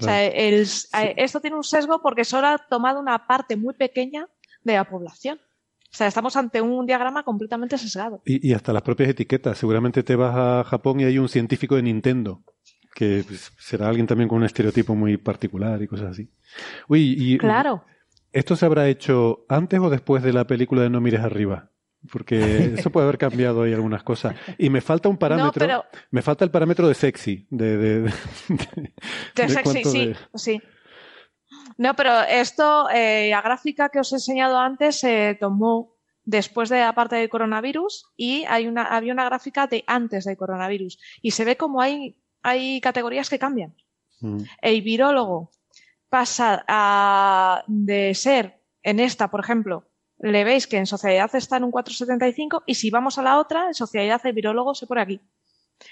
O 0.00 0.04
sea, 0.04 0.24
esto 0.24 1.40
tiene 1.40 1.56
un 1.56 1.64
sesgo 1.64 2.00
porque 2.00 2.24
solo 2.24 2.46
ha 2.48 2.58
tomado 2.58 2.98
una 2.98 3.26
parte 3.26 3.56
muy 3.56 3.74
pequeña 3.74 4.28
de 4.62 4.74
la 4.74 4.84
población. 4.84 5.38
O 5.92 5.94
sea, 5.94 6.06
estamos 6.06 6.36
ante 6.36 6.62
un 6.62 6.86
diagrama 6.86 7.22
completamente 7.22 7.76
sesgado. 7.76 8.22
Y, 8.24 8.54
hasta 8.54 8.72
las 8.72 8.82
propias 8.82 9.10
etiquetas. 9.10 9.58
Seguramente 9.58 10.02
te 10.02 10.16
vas 10.16 10.34
a 10.34 10.64
Japón 10.64 11.00
y 11.00 11.04
hay 11.04 11.18
un 11.18 11.28
científico 11.28 11.76
de 11.76 11.82
Nintendo, 11.82 12.42
que 12.94 13.24
pues, 13.26 13.52
será 13.58 13.88
alguien 13.88 14.06
también 14.06 14.28
con 14.28 14.38
un 14.38 14.44
estereotipo 14.44 14.94
muy 14.94 15.16
particular 15.16 15.80
y 15.82 15.88
cosas 15.88 16.10
así. 16.10 16.30
Uy, 16.88 17.14
y, 17.18 17.38
claro. 17.38 17.84
¿Esto 18.32 18.56
se 18.56 18.64
habrá 18.66 18.88
hecho 18.88 19.44
antes 19.48 19.78
o 19.80 19.90
después 19.90 20.22
de 20.22 20.32
la 20.32 20.46
película 20.46 20.82
de 20.82 20.90
No 20.90 21.00
mires 21.00 21.20
arriba? 21.20 21.70
Porque 22.10 22.74
eso 22.78 22.90
puede 22.90 23.04
haber 23.04 23.18
cambiado 23.18 23.62
ahí 23.62 23.72
algunas 23.72 24.02
cosas. 24.02 24.34
Y 24.58 24.70
me 24.70 24.80
falta 24.80 25.08
un 25.08 25.16
parámetro. 25.16 25.84
Me 26.10 26.22
falta 26.22 26.44
el 26.44 26.50
parámetro 26.50 26.88
de 26.88 26.94
sexy. 26.94 27.46
De, 27.50 27.76
de, 27.76 28.12
sexy, 29.48 29.84
sí, 29.84 30.14
sí. 30.34 30.62
No, 31.78 31.94
pero 31.94 32.22
esto, 32.22 32.88
eh, 32.90 33.28
la 33.30 33.42
gráfica 33.42 33.88
que 33.88 34.00
os 34.00 34.12
he 34.12 34.16
enseñado 34.16 34.58
antes 34.58 35.00
se 35.00 35.36
tomó 35.40 35.96
después 36.24 36.68
de 36.68 36.80
la 36.80 36.94
parte 36.94 37.16
del 37.16 37.28
coronavirus 37.28 38.06
y 38.16 38.44
hay 38.44 38.66
una, 38.66 38.84
había 38.84 39.12
una 39.12 39.24
gráfica 39.24 39.66
de 39.66 39.84
antes 39.86 40.24
del 40.24 40.36
coronavirus. 40.36 40.98
Y 41.20 41.32
se 41.32 41.44
ve 41.44 41.56
como 41.56 41.80
hay, 41.80 42.16
hay 42.42 42.80
categorías 42.80 43.30
que 43.30 43.38
cambian. 43.38 43.74
Mm. 44.20 44.42
El 44.60 44.82
virólogo 44.82 45.50
pasa 46.08 46.64
a, 46.68 47.64
de 47.66 48.14
ser 48.14 48.60
en 48.82 49.00
esta, 49.00 49.30
por 49.30 49.40
ejemplo, 49.40 49.88
le 50.18 50.44
veis 50.44 50.66
que 50.66 50.76
en 50.76 50.86
sociedad 50.86 51.34
está 51.34 51.56
en 51.56 51.64
un 51.64 51.72
4,75 51.72 52.62
y 52.66 52.74
si 52.74 52.90
vamos 52.90 53.18
a 53.18 53.22
la 53.22 53.38
otra, 53.38 53.66
en 53.66 53.74
sociedad 53.74 54.20
el 54.24 54.32
virólogo 54.32 54.74
se 54.74 54.86
pone 54.86 55.00
aquí. 55.02 55.20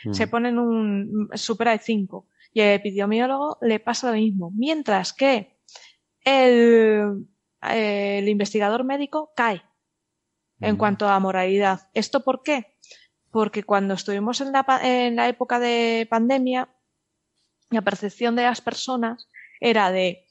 Mm. 0.05 0.13
Se 0.13 0.27
pone 0.27 0.49
en 0.51 0.59
un, 0.59 1.29
supera 1.35 1.73
el 1.73 1.81
5. 1.81 2.27
Y 2.53 2.61
el 2.61 2.75
epidemiólogo 2.75 3.59
le 3.61 3.81
pasa 3.81 4.11
lo 4.11 4.17
mismo. 4.17 4.53
Mientras 4.55 5.13
que 5.13 5.57
el, 6.25 7.27
el 7.63 8.29
investigador 8.29 8.85
médico 8.85 9.33
cae 9.35 9.63
en 10.61 10.75
mm. 10.75 10.79
cuanto 10.79 11.09
a 11.09 11.19
moralidad. 11.19 11.89
¿Esto 11.95 12.23
por 12.23 12.43
qué? 12.43 12.77
Porque 13.31 13.63
cuando 13.63 13.95
estuvimos 13.95 14.41
en 14.41 14.53
la, 14.53 14.65
en 14.83 15.17
la 15.17 15.29
época 15.29 15.59
de 15.59 16.07
pandemia, 16.11 16.69
la 17.71 17.83
percepción 17.83 18.35
de 18.37 18.43
las 18.43 18.61
personas 18.61 19.29
era 19.61 19.91
de 19.91 20.27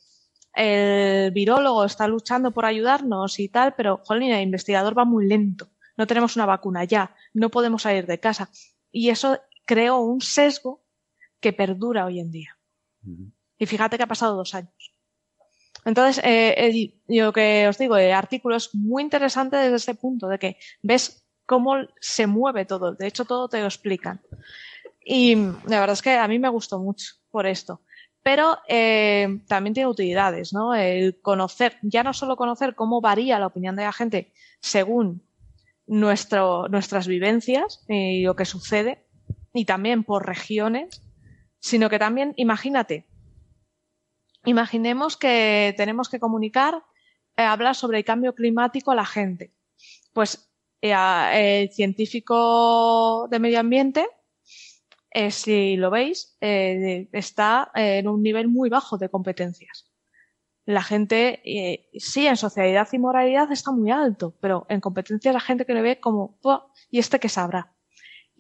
el 0.54 1.32
virólogo 1.32 1.86
está 1.86 2.08
luchando 2.08 2.52
por 2.52 2.66
ayudarnos 2.66 3.40
y 3.40 3.50
tal, 3.50 3.76
pero 3.76 4.02
jolín, 4.04 4.32
el 4.32 4.44
investigador 4.44 4.98
va 4.98 5.06
muy 5.06 5.28
lento. 5.28 5.70
No 5.96 6.08
tenemos 6.08 6.36
una 6.36 6.46
vacuna 6.46 6.84
ya, 6.84 7.16
no 7.34 7.50
podemos 7.50 7.84
salir 7.84 8.06
de 8.06 8.20
casa. 8.20 8.50
Y 8.92 9.10
eso 9.10 9.40
creó 9.66 10.00
un 10.00 10.22
sesgo 10.22 10.84
que 11.40 11.54
perdura 11.54 12.06
hoy 12.06 12.20
en 12.20 12.32
día. 12.32 12.58
Y 13.58 13.66
fíjate 13.66 13.98
que 13.98 14.04
ha 14.04 14.08
pasado 14.08 14.36
dos 14.36 14.56
años. 14.56 14.94
Entonces, 15.86 16.22
eh, 16.26 16.94
lo 17.08 17.32
que 17.32 17.68
os 17.68 17.78
digo, 17.78 17.96
el 17.98 18.12
artículo 18.12 18.56
es 18.56 18.74
muy 18.76 19.04
interesante 19.04 19.56
desde 19.56 19.76
ese 19.76 19.96
punto, 19.96 20.28
de 20.28 20.40
que 20.40 20.58
ves 20.82 21.26
cómo 21.50 21.78
se 22.00 22.28
mueve 22.28 22.66
todo. 22.66 22.94
De 22.94 23.08
hecho, 23.08 23.26
todo 23.26 23.50
te 23.50 23.60
lo 23.60 23.66
explican. 23.66 24.22
Y 25.04 25.36
la 25.66 25.80
verdad 25.80 25.94
es 25.94 26.04
que 26.04 26.16
a 26.16 26.28
mí 26.28 26.38
me 26.38 26.48
gustó 26.48 26.78
mucho 26.78 27.16
por 27.32 27.48
esto. 27.48 27.82
Pero 28.22 28.60
eh, 28.68 29.42
también 29.48 29.74
tiene 29.74 29.90
utilidades, 29.90 30.54
¿no? 30.54 30.76
El 30.76 31.20
conocer, 31.22 31.80
ya 31.82 32.04
no 32.04 32.14
solo 32.14 32.36
conocer 32.36 32.76
cómo 32.76 33.02
varía 33.02 33.40
la 33.40 33.48
opinión 33.48 33.76
de 33.76 33.84
la 33.84 33.92
gente 33.92 34.32
según 34.62 35.24
nuestras 35.88 37.08
vivencias 37.08 37.84
y 37.88 38.22
lo 38.22 38.36
que 38.36 38.46
sucede, 38.46 39.08
y 39.52 39.66
también 39.66 40.04
por 40.04 40.28
regiones, 40.28 41.02
sino 41.60 41.90
que 41.90 41.98
también, 41.98 42.36
imagínate, 42.36 43.08
Imaginemos 44.46 45.18
que 45.18 45.74
tenemos 45.76 46.08
que 46.08 46.20
comunicar, 46.20 46.82
eh, 47.36 47.44
hablar 47.44 47.76
sobre 47.76 47.98
el 47.98 48.06
cambio 48.06 48.34
climático 48.34 48.92
a 48.92 48.96
la 48.96 49.06
gente. 49.06 49.54
Pues 50.14 50.49
científico 50.82 53.28
de 53.30 53.40
medio 53.40 53.60
ambiente, 53.60 54.08
eh, 55.12 55.32
si 55.32 55.76
lo 55.76 55.90
veis, 55.90 56.38
está 56.40 57.72
en 57.76 58.08
un 58.08 58.22
nivel 58.22 58.48
muy 58.48 58.70
bajo 58.70 58.98
de 58.98 59.10
competencias. 59.10 59.92
La 60.66 60.84
gente, 60.84 61.90
sí, 61.98 62.28
en 62.28 62.38
sociedad 62.38 62.88
y 62.92 63.00
moralidad 63.00 63.52
está 63.52 63.72
muy 63.72 63.92
alto, 63.92 64.36
pero 64.40 64.68
en 64.70 64.82
competencias 64.82 65.34
la 65.34 65.40
gente 65.40 65.66
que 65.66 65.74
le 65.74 65.82
ve 65.82 66.00
como, 66.00 66.38
¿y 66.92 67.00
este 67.00 67.20
qué 67.20 67.28
sabrá? 67.28 67.74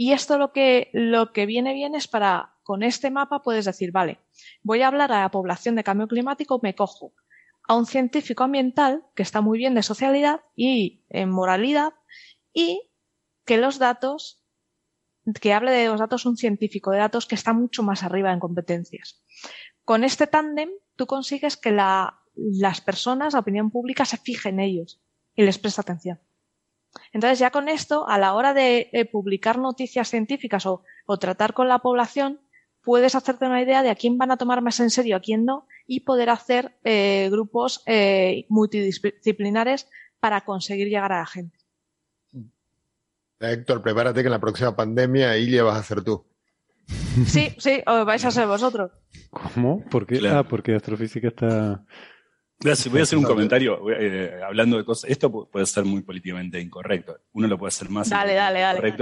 Y 0.01 0.13
esto 0.13 0.37
lo 0.37 0.53
que, 0.53 0.89
lo 0.93 1.33
que 1.33 1.45
viene 1.45 1.73
bien 1.73 1.93
es 1.93 2.07
para, 2.07 2.55
con 2.63 2.83
este 2.83 3.11
mapa 3.11 3.41
puedes 3.41 3.65
decir, 3.65 3.91
vale, 3.91 4.17
voy 4.63 4.81
a 4.81 4.87
hablar 4.87 5.11
a 5.11 5.19
la 5.19 5.31
población 5.31 5.75
de 5.75 5.83
cambio 5.83 6.07
climático, 6.07 6.61
me 6.63 6.73
cojo 6.73 7.11
a 7.67 7.75
un 7.75 7.85
científico 7.85 8.45
ambiental 8.45 9.03
que 9.13 9.23
está 9.23 9.41
muy 9.41 9.57
bien 9.57 9.75
de 9.75 9.83
socialidad 9.83 10.39
y 10.55 11.03
en 11.09 11.29
moralidad 11.29 11.91
y 12.53 12.89
que 13.45 13.57
los 13.57 13.79
datos, 13.79 14.43
que 15.41 15.53
hable 15.53 15.71
de 15.71 15.87
los 15.87 15.99
datos 15.99 16.25
un 16.25 16.37
científico 16.37 16.91
de 16.91 16.99
datos 16.99 17.25
que 17.25 17.35
está 17.35 17.53
mucho 17.53 17.83
más 17.83 18.03
arriba 18.03 18.31
en 18.31 18.39
competencias. 18.39 19.23
Con 19.83 20.03
este 20.03 20.27
tándem 20.27 20.69
tú 20.95 21.07
consigues 21.07 21.57
que 21.57 21.71
la, 21.71 22.19
las 22.35 22.81
personas, 22.81 23.33
la 23.33 23.39
opinión 23.39 23.71
pública, 23.71 24.05
se 24.05 24.17
fije 24.17 24.49
en 24.49 24.59
ellos 24.59 25.01
y 25.35 25.43
les 25.43 25.57
presta 25.57 25.81
atención. 25.81 26.19
Entonces, 27.13 27.39
ya 27.39 27.51
con 27.51 27.69
esto, 27.69 28.07
a 28.07 28.17
la 28.17 28.33
hora 28.33 28.53
de, 28.53 29.07
publicar 29.11 29.59
noticias 29.59 30.09
científicas 30.09 30.65
o, 30.65 30.83
tratar 31.19 31.53
con 31.53 31.67
la 31.67 31.79
población, 31.79 32.41
puedes 32.81 33.15
hacerte 33.15 33.45
una 33.45 33.61
idea 33.61 33.83
de 33.83 33.89
a 33.89 33.95
quién 33.95 34.17
van 34.17 34.31
a 34.31 34.37
tomar 34.37 34.61
más 34.61 34.79
en 34.79 34.89
serio, 34.89 35.15
a 35.15 35.19
quién 35.19 35.45
no, 35.45 35.67
y 35.85 36.01
poder 36.01 36.29
hacer 36.29 36.77
eh, 36.83 37.27
grupos 37.31 37.83
eh, 37.85 38.45
multidisciplinares 38.49 39.89
para 40.19 40.41
conseguir 40.41 40.87
llegar 40.87 41.11
a 41.11 41.19
la 41.19 41.25
gente. 41.25 41.58
Héctor, 43.39 43.81
prepárate 43.81 44.21
que 44.21 44.27
en 44.27 44.31
la 44.31 44.39
próxima 44.39 44.75
pandemia 44.75 45.37
Ilia 45.37 45.63
vas 45.63 45.77
a 45.77 45.83
ser 45.83 46.03
tú. 46.03 46.25
Sí, 47.25 47.53
sí, 47.57 47.81
o 47.85 48.05
vais 48.05 48.23
a 48.25 48.31
ser 48.31 48.47
vosotros. 48.47 48.91
¿Cómo? 49.29 49.83
¿Por 49.89 50.05
qué? 50.05 50.27
Ah, 50.27 50.43
porque 50.43 50.75
astrofísica 50.75 51.27
está 51.27 51.85
Gracias. 52.61 52.91
Voy 52.91 52.99
a 52.99 53.03
hacer 53.03 53.17
un 53.17 53.23
comentario 53.23 53.89
eh, 53.89 54.41
hablando 54.45 54.77
de 54.77 54.83
cosas. 54.83 55.09
Esto 55.09 55.49
puede 55.49 55.65
ser 55.65 55.85
muy 55.85 56.01
políticamente 56.01 56.59
incorrecto. 56.59 57.17
Uno 57.31 57.47
lo 57.47 57.57
puede 57.57 57.69
hacer 57.69 57.89
más 57.89 58.09
dale, 58.09 58.33
dale, 58.33 58.59
dale, 58.59 58.95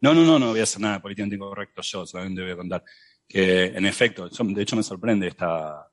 No, 0.00 0.14
no, 0.14 0.24
no, 0.24 0.38
no 0.38 0.48
voy 0.48 0.60
a 0.60 0.64
hacer 0.64 0.80
nada 0.80 1.00
políticamente 1.00 1.36
incorrecto 1.36 1.82
yo, 1.82 2.04
solamente 2.04 2.42
voy 2.42 2.50
a 2.50 2.56
contar 2.56 2.84
que, 3.28 3.66
en 3.66 3.86
efecto, 3.86 4.28
de 4.28 4.62
hecho 4.62 4.74
me 4.74 4.82
sorprende 4.82 5.28
esta. 5.28 5.86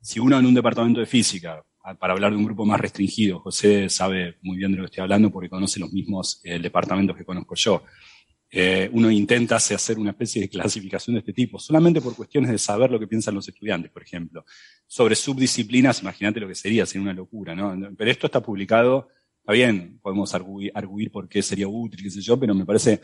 Si 0.00 0.20
uno 0.20 0.38
en 0.38 0.46
un 0.46 0.54
departamento 0.54 1.00
de 1.00 1.06
física, 1.06 1.64
para 1.96 2.12
hablar 2.12 2.32
de 2.32 2.36
un 2.36 2.44
grupo 2.44 2.64
más 2.66 2.80
restringido, 2.80 3.40
José 3.40 3.88
sabe 3.88 4.36
muy 4.42 4.56
bien 4.58 4.72
de 4.72 4.78
lo 4.78 4.82
que 4.84 4.86
estoy 4.86 5.02
hablando 5.02 5.30
porque 5.30 5.48
conoce 5.48 5.80
los 5.80 5.92
mismos 5.92 6.40
eh, 6.44 6.58
departamentos 6.58 7.16
que 7.16 7.24
conozco 7.24 7.54
yo. 7.54 7.82
Eh, 8.50 8.88
uno 8.92 9.10
intenta 9.10 9.56
hacer 9.56 9.98
una 9.98 10.10
especie 10.10 10.42
de 10.42 10.48
clasificación 10.48 11.14
de 11.14 11.20
este 11.20 11.34
tipo, 11.34 11.58
solamente 11.58 12.00
por 12.00 12.16
cuestiones 12.16 12.50
de 12.50 12.58
saber 12.58 12.90
lo 12.90 12.98
que 12.98 13.06
piensan 13.06 13.34
los 13.34 13.46
estudiantes, 13.46 13.90
por 13.90 14.02
ejemplo. 14.02 14.44
Sobre 14.86 15.14
subdisciplinas, 15.14 16.00
imagínate 16.00 16.40
lo 16.40 16.48
que 16.48 16.54
sería, 16.54 16.86
sería 16.86 17.02
una 17.02 17.12
locura, 17.12 17.54
¿no? 17.54 17.94
Pero 17.96 18.10
esto 18.10 18.26
está 18.26 18.40
publicado, 18.40 19.08
está 19.40 19.52
bien, 19.52 19.98
podemos 20.00 20.34
arguir, 20.34 21.10
por 21.12 21.28
qué 21.28 21.42
sería 21.42 21.68
útil, 21.68 22.02
qué 22.02 22.10
sé 22.10 22.22
yo, 22.22 22.38
pero 22.38 22.54
me 22.54 22.64
parece, 22.64 23.02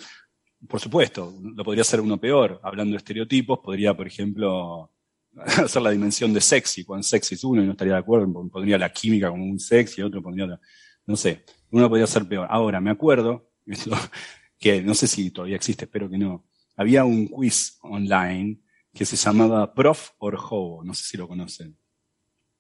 por 0.67 0.81
supuesto, 0.81 1.39
lo 1.43 1.63
podría 1.63 1.83
hacer 1.83 2.01
uno 2.01 2.19
peor. 2.19 2.61
Hablando 2.63 2.93
de 2.93 2.99
estereotipos, 2.99 3.59
podría, 3.63 3.95
por 3.95 4.07
ejemplo, 4.07 4.94
hacer 5.65 5.83
la 5.83 5.91
dimensión 5.91 6.33
de 6.33 6.41
sexy, 6.41 6.85
cuando 6.85 7.03
sexy 7.03 7.35
es 7.35 7.45
uno 7.45 7.63
y 7.63 7.67
no 7.67 7.73
estaría 7.73 7.95
de 7.95 8.01
acuerdo, 8.01 8.33
pondría 8.49 8.79
la 8.79 8.93
química 8.93 9.31
como 9.31 9.45
un 9.45 9.59
sexy, 9.59 10.03
otro 10.03 10.23
pondría, 10.23 10.59
no 11.07 11.17
sé, 11.17 11.45
uno 11.71 11.89
podría 11.89 12.07
ser 12.07 12.27
peor. 12.27 12.47
Ahora, 12.51 12.81
me 12.81 12.91
acuerdo, 12.91 13.51
que 14.59 14.83
no 14.83 14.95
sé 14.95 15.07
si 15.07 15.31
todavía 15.31 15.57
existe, 15.57 15.85
espero 15.85 16.09
que 16.09 16.19
no. 16.19 16.47
Había 16.77 17.05
un 17.05 17.29
quiz 17.29 17.79
online 17.83 18.61
que 18.93 19.05
se 19.05 19.17
llamaba 19.17 19.75
Prof 19.75 20.11
or 20.19 20.37
Hobo, 20.37 20.85
no 20.85 20.95
sé 20.95 21.05
si 21.05 21.17
lo 21.17 21.29
conocen. 21.29 21.77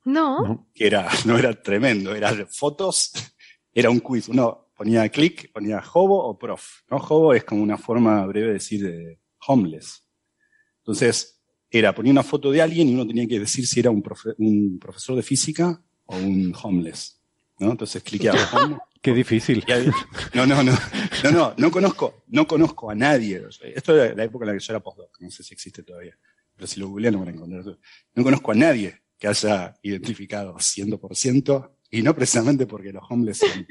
No. 0.05 0.69
Que 0.75 0.87
era, 0.87 1.09
no 1.25 1.39
era 1.39 1.61
tremendo, 1.61 2.15
era 2.15 2.33
fotos, 2.47 3.13
era 3.73 3.91
un 3.91 4.01
quiz. 4.01 4.29
Uno 4.29 4.71
ponía 4.77 5.09
clic, 5.09 5.53
ponía 5.53 5.83
Hobo 5.93 6.29
o 6.29 6.39
Prof. 6.39 6.83
¿no? 6.91 6.97
Hobo 6.97 7.35
es 7.35 7.45
como 7.45 7.63
una 7.63 7.79
forma 7.79 8.25
breve 8.27 8.49
de 8.49 8.53
decir 8.55 8.83
de 8.83 9.21
homeless. 9.47 10.07
Entonces, 10.79 11.34
era, 11.79 11.95
ponía 11.95 12.13
una 12.13 12.23
foto 12.23 12.51
de 12.51 12.63
alguien 12.63 12.89
y 12.89 12.95
uno 12.95 13.07
tenía 13.07 13.27
que 13.27 13.41
decir 13.41 13.67
si 13.67 13.81
era 13.81 13.91
un, 13.91 14.03
un 14.39 14.79
profesor 14.79 15.17
de 15.17 15.23
física 15.23 15.81
o 16.07 16.17
un 16.17 16.55
homeless. 16.63 17.21
¿no? 17.59 17.73
Entonces 17.73 18.03
cliqueaba 18.03 18.39
Qué 19.05 19.13
difícil. 19.13 19.63
No, 20.33 20.47
no, 20.47 20.63
no, 20.63 20.73
no, 21.25 21.31
no, 21.31 21.55
no 21.59 21.71
conozco, 21.71 22.25
no 22.29 22.47
conozco 22.47 22.91
a 22.91 22.95
nadie. 22.95 23.43
Esto 23.75 24.03
es 24.03 24.17
la 24.17 24.25
época 24.25 24.45
en 24.45 24.53
la 24.53 24.59
que 24.59 24.65
yo 24.65 24.73
era 24.73 24.81
postdoc, 24.81 25.21
no 25.21 25.31
sé 25.31 25.43
si 25.43 25.53
existe 25.53 25.83
todavía. 25.83 26.17
pero 26.57 26.67
si 26.67 26.81
lo 26.81 26.89
googlean 26.89 27.13
no 27.13 27.19
van 27.19 27.29
a 27.29 27.33
encontrar. 27.33 27.79
No 28.15 28.25
conozco 28.25 28.53
a 28.53 28.55
nadie 28.55 29.03
que 29.19 29.29
haya 29.29 29.75
identificado 29.83 30.55
100% 30.55 31.71
y 31.91 32.01
no 32.01 32.15
precisamente 32.15 32.67
porque 32.67 32.93
los 32.93 33.05
hombres 33.11 33.39
son 33.39 33.67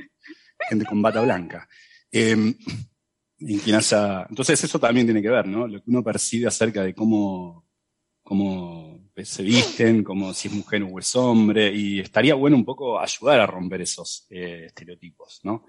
gente 0.69 0.85
con 0.85 1.01
bata 1.01 1.21
blanca. 1.21 1.67
Em, 2.11 2.53
entonces 3.39 4.63
eso 4.63 4.79
también 4.79 5.07
tiene 5.07 5.21
que 5.21 5.29
ver, 5.29 5.47
¿no? 5.47 5.67
Lo 5.67 5.79
que 5.83 5.89
uno 5.89 6.03
percibe 6.03 6.47
acerca 6.47 6.83
de 6.83 6.93
cómo, 6.93 7.65
cómo 8.23 9.11
se 9.23 9.43
visten, 9.43 10.03
como 10.03 10.33
si 10.33 10.47
es 10.47 10.53
mujer 10.53 10.83
o 10.83 10.97
es 10.99 11.15
hombre, 11.15 11.73
y 11.73 11.99
estaría 11.99 12.35
bueno 12.35 12.55
un 12.55 12.65
poco 12.65 12.99
ayudar 12.99 13.41
a 13.41 13.45
romper 13.45 13.81
esos 13.81 14.25
eh, 14.29 14.63
estereotipos, 14.67 15.41
¿no? 15.43 15.65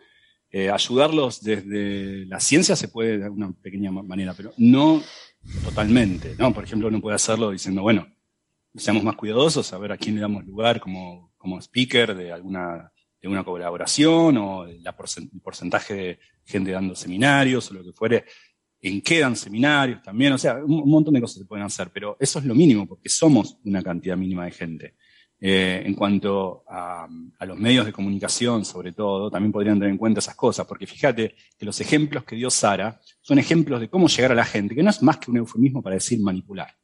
Eh, 0.50 0.70
ayudarlos 0.70 1.42
desde 1.42 2.26
la 2.26 2.38
ciencia 2.38 2.76
se 2.76 2.88
puede 2.88 3.18
de 3.18 3.24
alguna 3.24 3.52
pequeña 3.52 3.90
manera, 3.90 4.34
pero 4.34 4.52
no 4.56 5.02
totalmente, 5.64 6.36
¿no? 6.38 6.54
Por 6.54 6.64
ejemplo, 6.64 6.88
uno 6.88 7.00
puede 7.00 7.16
hacerlo 7.16 7.50
diciendo, 7.50 7.82
bueno, 7.82 8.06
seamos 8.74 9.02
más 9.02 9.16
cuidadosos, 9.16 9.72
a 9.72 9.78
ver 9.78 9.92
a 9.92 9.96
quién 9.96 10.14
le 10.14 10.20
damos 10.20 10.44
lugar 10.44 10.80
como, 10.80 11.32
como 11.36 11.60
speaker 11.60 12.14
de 12.14 12.32
alguna 12.32 12.92
de 13.24 13.28
una 13.28 13.42
colaboración 13.42 14.36
o 14.36 14.66
el 14.66 14.84
porcentaje 15.42 15.94
de 15.94 16.18
gente 16.44 16.72
dando 16.72 16.94
seminarios 16.94 17.70
o 17.70 17.74
lo 17.74 17.82
que 17.82 17.94
fuere, 17.94 18.26
en 18.88 19.00
qué 19.00 19.20
dan 19.20 19.34
seminarios 19.34 20.02
también, 20.02 20.32
o 20.34 20.38
sea, 20.38 20.56
un, 20.56 20.88
montón 20.88 21.14
de 21.14 21.20
cosas 21.20 21.38
se 21.38 21.46
pueden 21.46 21.64
hacer, 21.64 21.90
pero 21.92 22.16
eso 22.20 22.38
es 22.38 22.44
lo 22.44 22.54
mínimo 22.54 22.86
porque 22.86 23.08
somos 23.08 23.56
una 23.64 23.82
cantidad 23.82 24.16
mínima 24.16 24.44
de 24.44 24.50
gente. 24.50 24.94
Eh, 25.40 25.82
en 25.84 25.94
cuanto 25.94 26.64
a, 26.68 27.06
los 27.46 27.58
medios 27.58 27.84
de 27.86 27.92
comunicación, 27.92 28.64
sobre 28.64 28.92
todo, 28.92 29.30
también 29.30 29.52
podrían 29.52 29.78
tener 29.78 29.90
en 29.90 29.98
cuenta 29.98 30.20
esas 30.20 30.34
cosas, 30.34 30.66
porque 30.66 30.86
fíjate 30.86 31.34
que 31.58 31.66
los 31.66 31.80
ejemplos 31.80 32.24
que 32.24 32.36
dio 32.36 32.50
Sara 32.50 33.00
son 33.20 33.38
ejemplos 33.38 33.80
de 33.80 33.88
cómo 33.88 34.06
llegar 34.08 34.32
a 34.32 34.34
la 34.34 34.44
gente, 34.44 34.74
que 34.74 34.82
no 34.82 34.90
es 34.90 35.02
más 35.02 35.18
que 35.18 35.30
un 35.30 35.38
eufemismo 35.38 35.82
para 35.82 35.94
decir 35.94 36.20
manipular. 36.20 36.74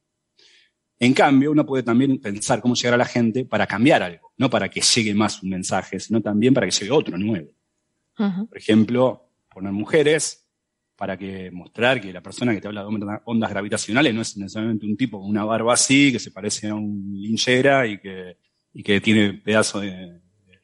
En 0.99 1.15
cambio, 1.15 1.53
uno 1.53 1.65
puede 1.65 1.83
también 1.83 2.19
pensar 2.19 2.61
cómo 2.61 2.75
llegar 2.75 2.95
a 2.95 2.99
la 2.99 3.07
gente 3.07 3.45
para 3.45 3.67
cambiar 3.67 4.03
algo, 4.03 4.33
no 4.37 4.51
para 4.51 4.69
que 4.69 4.81
llegue 4.81 5.15
más 5.15 5.43
un 5.43 5.51
mensaje, 5.51 5.99
sino 6.01 6.21
también 6.21 6.53
para 6.53 6.67
que 6.67 6.73
llegue 6.73 6.91
otro 6.91 7.17
nuevo. 7.17 7.51
Por 8.15 8.59
ejemplo, 8.59 9.31
poner 9.51 9.73
mujeres 9.73 10.40
para 11.01 11.17
que 11.17 11.51
mostrar 11.51 11.99
que 11.99 12.13
la 12.13 12.21
persona 12.21 12.53
que 12.53 12.61
te 12.61 12.69
habla 12.69 12.85
de 12.85 13.19
ondas 13.25 13.51
gravitacionales 13.51 14.15
no 14.15 14.21
es 14.21 14.37
necesariamente 14.37 14.85
un 14.85 14.97
tipo 14.99 15.19
con 15.19 15.31
una 15.31 15.45
barba 15.45 15.73
así, 15.73 16.13
que 16.13 16.19
se 16.19 16.31
parece 16.31 16.69
a 16.69 16.75
un 16.75 17.11
linchera 17.15 17.87
y 17.87 17.99
que, 17.99 18.37
y 18.75 18.83
que 18.83 19.01
tiene 19.01 19.33
pedazos 19.33 19.81
de, 19.81 20.21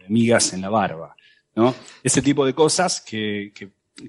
migas 0.08 0.52
en 0.52 0.60
la 0.60 0.68
barba. 0.68 1.16
¿no? 1.54 1.74
Ese 2.02 2.20
tipo 2.20 2.44
de 2.44 2.52
cosas 2.52 3.00
que, 3.00 3.50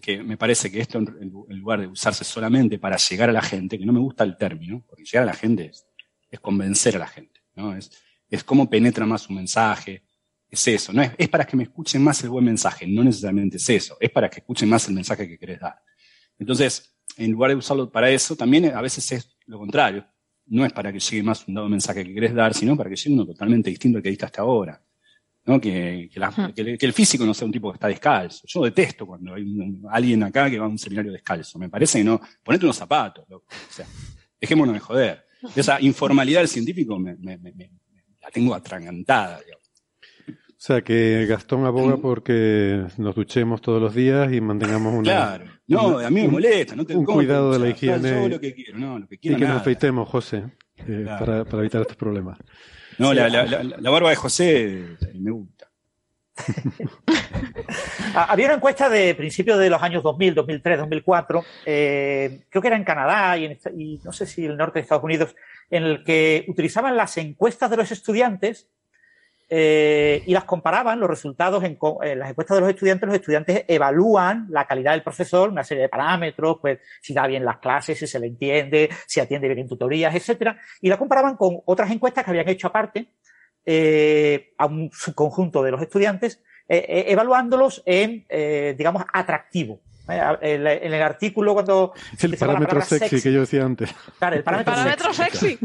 que, 0.01 0.21
me 0.21 0.35
parece 0.35 0.69
que 0.69 0.81
esto, 0.81 0.99
en 0.99 1.59
lugar 1.59 1.79
de 1.79 1.87
usarse 1.87 2.25
solamente 2.25 2.77
para 2.77 2.97
llegar 2.97 3.29
a 3.29 3.33
la 3.33 3.41
gente, 3.41 3.79
que 3.79 3.85
no 3.85 3.93
me 3.93 3.99
gusta 3.99 4.25
el 4.25 4.35
término, 4.35 4.83
porque 4.85 5.05
llegar 5.05 5.23
a 5.23 5.27
la 5.27 5.33
gente 5.33 5.67
es 5.67 5.87
es 6.29 6.39
convencer 6.39 6.95
a 6.95 6.99
la 6.99 7.07
gente, 7.07 7.41
¿no? 7.55 7.75
Es, 7.75 7.91
es 8.29 8.43
cómo 8.43 8.69
penetra 8.69 9.05
más 9.05 9.29
un 9.29 9.37
mensaje, 9.37 10.03
es 10.49 10.67
eso, 10.67 10.93
¿no? 10.93 11.01
Es, 11.01 11.11
es, 11.17 11.29
para 11.29 11.45
que 11.45 11.55
me 11.55 11.63
escuchen 11.63 12.03
más 12.03 12.21
el 12.23 12.29
buen 12.29 12.45
mensaje, 12.45 12.85
no 12.87 13.03
necesariamente 13.03 13.57
es 13.57 13.69
eso, 13.69 13.97
es 13.99 14.11
para 14.11 14.29
que 14.29 14.39
escuchen 14.39 14.69
más 14.69 14.87
el 14.87 14.95
mensaje 14.95 15.27
que 15.27 15.37
querés 15.37 15.59
dar. 15.59 15.79
Entonces, 16.39 16.95
en 17.18 17.31
lugar 17.31 17.51
de 17.51 17.57
usarlo 17.57 17.91
para 17.91 18.09
eso, 18.09 18.35
también 18.35 18.65
a 18.76 18.81
veces 18.81 19.11
es 19.11 19.38
lo 19.45 19.57
contrario. 19.59 20.05
No 20.45 20.65
es 20.65 20.72
para 20.72 20.93
que 20.93 20.99
llegue 20.99 21.23
más 21.23 21.47
un 21.47 21.55
dado 21.55 21.68
mensaje 21.68 22.03
que 22.05 22.14
querés 22.14 22.34
dar, 22.34 22.53
sino 22.53 22.77
para 22.77 22.89
que 22.89 22.95
llegue 22.95 23.14
uno 23.14 23.26
totalmente 23.26 23.69
distinto 23.69 23.97
al 23.97 24.03
que 24.03 24.09
diste 24.09 24.26
hasta 24.26 24.41
ahora. 24.41 24.81
¿no? 25.47 25.61
Que, 25.61 26.09
que, 26.11 26.85
el 26.85 26.93
físico 26.93 27.26
no 27.26 27.34
sea 27.34 27.45
un 27.45 27.51
tipo 27.51 27.72
que 27.72 27.76
está 27.76 27.88
descalzo. 27.88 28.45
Yo 28.45 28.64
detesto 28.64 29.07
cuando 29.07 29.34
hay 29.34 29.45
alguien 29.89 30.23
acá 30.23 30.49
que 30.49 30.59
va 30.59 30.65
a 30.65 30.69
un 30.69 30.77
seminario 30.77 31.11
descalzo. 31.11 31.57
Me 31.57 31.69
parece 31.69 31.99
que 31.99 32.03
no. 32.03 32.22
Ponete 32.43 32.65
unos 32.65 32.76
zapatos. 32.76 33.26
O 33.30 33.43
sea, 33.69 33.85
dejémonos 34.39 34.73
de 34.73 34.80
joder. 34.80 35.26
Esa 35.55 35.80
informalidad 35.81 36.41
del 36.41 36.49
científico 36.49 36.99
me, 36.99 37.15
la 38.22 38.30
tengo 38.31 38.53
atragantada. 38.53 39.39
O 40.57 40.59
sea, 40.59 40.81
que 40.81 41.27
Gastón 41.29 41.65
aboga 41.65 41.97
mm. 41.97 42.01
porque 42.01 42.84
nos 42.97 43.13
duchemos 43.13 43.61
todos 43.61 43.79
los 43.79 43.93
días 43.93 44.34
y 44.34 44.41
mantengamos 44.41 44.91
una. 44.91 45.03
Claro. 45.03 45.45
No, 45.67 45.99
a 45.99 46.09
mí 46.09 46.23
me 46.23 46.29
molesta. 46.29 46.75
No 46.75 46.84
un 46.84 47.05
cuidado 47.05 47.51
de 47.51 47.59
la 47.59 47.69
higiene. 47.69 48.27
lo 48.27 48.39
que 48.39 48.55
quiero, 48.55 48.79
no, 48.79 48.97
lo 48.97 49.07
que 49.07 49.19
quiero. 49.19 49.38
Y 49.38 49.39
que 49.39 49.47
nos 49.47 49.61
afeitemos, 49.61 50.09
José, 50.09 50.45
eh, 50.77 51.05
para, 51.07 51.45
para, 51.45 51.59
evitar 51.59 51.81
estos 51.81 51.95
problemas. 51.95 52.39
No, 52.97 53.13
la, 53.13 53.29
la, 53.29 53.45
la, 53.45 53.89
barba 53.91 54.09
de 54.09 54.15
José 54.15 54.97
me 55.13 55.29
gusta. 55.29 55.69
Había 58.15 58.47
una 58.47 58.55
encuesta 58.55 58.89
de 58.89 59.13
principios 59.13 59.59
de 59.59 59.69
los 59.69 59.84
años 59.84 60.01
2000, 60.01 60.34
2003, 60.34 60.79
2004, 60.79 61.43
creo 61.63 62.61
que 62.61 62.67
era 62.67 62.75
en 62.75 62.84
Canadá 62.84 63.38
y, 63.38 63.99
no 64.03 64.11
sé 64.11 64.25
si 64.25 64.45
el 64.45 64.57
norte 64.57 64.79
de 64.79 64.84
Estados 64.84 65.03
Unidos, 65.03 65.35
en 65.69 65.84
el 65.84 66.03
que 66.03 66.45
utilizaban 66.47 66.97
las 66.97 67.15
encuestas 67.17 67.69
de 67.69 67.77
los 67.77 67.91
estudiantes 67.91 68.69
eh, 69.49 70.23
y 70.25 70.33
las 70.33 70.43
comparaban 70.43 70.99
los 70.99 71.09
resultados 71.09 71.63
en, 71.63 71.77
las 72.17 72.29
encuestas 72.29 72.57
de 72.57 72.61
los 72.61 72.69
estudiantes. 72.69 73.07
Los 73.07 73.15
estudiantes 73.15 73.65
evalúan 73.67 74.47
la 74.49 74.65
calidad 74.65 74.91
del 74.91 75.03
profesor, 75.03 75.49
una 75.49 75.63
serie 75.63 75.83
de 75.83 75.89
parámetros, 75.89 76.57
pues 76.61 76.79
si 77.01 77.13
da 77.13 77.27
bien 77.27 77.45
las 77.45 77.57
clases, 77.59 77.97
si 77.97 78.07
se 78.07 78.19
le 78.19 78.27
entiende, 78.27 78.89
si 79.05 79.19
atiende 79.19 79.47
bien 79.47 79.59
en 79.59 79.67
tutorías, 79.67 80.13
etcétera, 80.13 80.59
y 80.81 80.89
la 80.89 80.97
comparaban 80.97 81.35
con 81.35 81.59
otras 81.65 81.91
encuestas 81.91 82.23
que 82.23 82.31
habían 82.31 82.49
hecho 82.49 82.67
aparte 82.67 83.09
eh, 83.69 84.53
a 84.57 84.65
un 84.65 84.89
subconjunto 84.93 85.61
de 85.61 85.71
los 85.71 85.81
estudiantes, 85.81 86.41
eh, 86.69 86.85
eh, 86.87 87.05
evaluándolos 87.07 87.83
en, 87.85 88.25
digamos, 88.77 89.03
atractivo. 89.11 89.81
En, 90.07 90.65
el 90.65 91.01
artículo 91.01 91.53
cuando... 91.53 91.91
El 92.21 92.37
parámetro 92.37 92.79
sexy, 92.79 93.21
que 93.21 93.33
yo 93.33 93.41
decía 93.41 93.65
antes. 93.65 93.93
Claro, 94.17 94.37
el 94.37 94.43
parámetro, 94.43 95.13
sexy. 95.13 95.59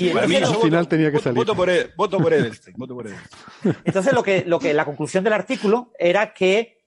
Y 0.00 0.10
al 0.10 0.28
final 0.28 0.88
tenía 0.88 1.10
que 1.10 1.18
salir. 1.18 1.36
Voto 1.36 1.54
por, 1.54 1.68
él, 1.70 1.92
voto 1.96 2.18
por 2.18 2.32
él, 2.32 2.52
voto 2.76 2.94
por 2.94 3.06
él. 3.06 3.14
Entonces, 3.84 4.12
lo 4.12 4.22
que, 4.22 4.44
lo 4.46 4.58
que 4.58 4.74
la 4.74 4.84
conclusión 4.84 5.24
del 5.24 5.32
artículo 5.32 5.92
era 5.98 6.32
que 6.32 6.78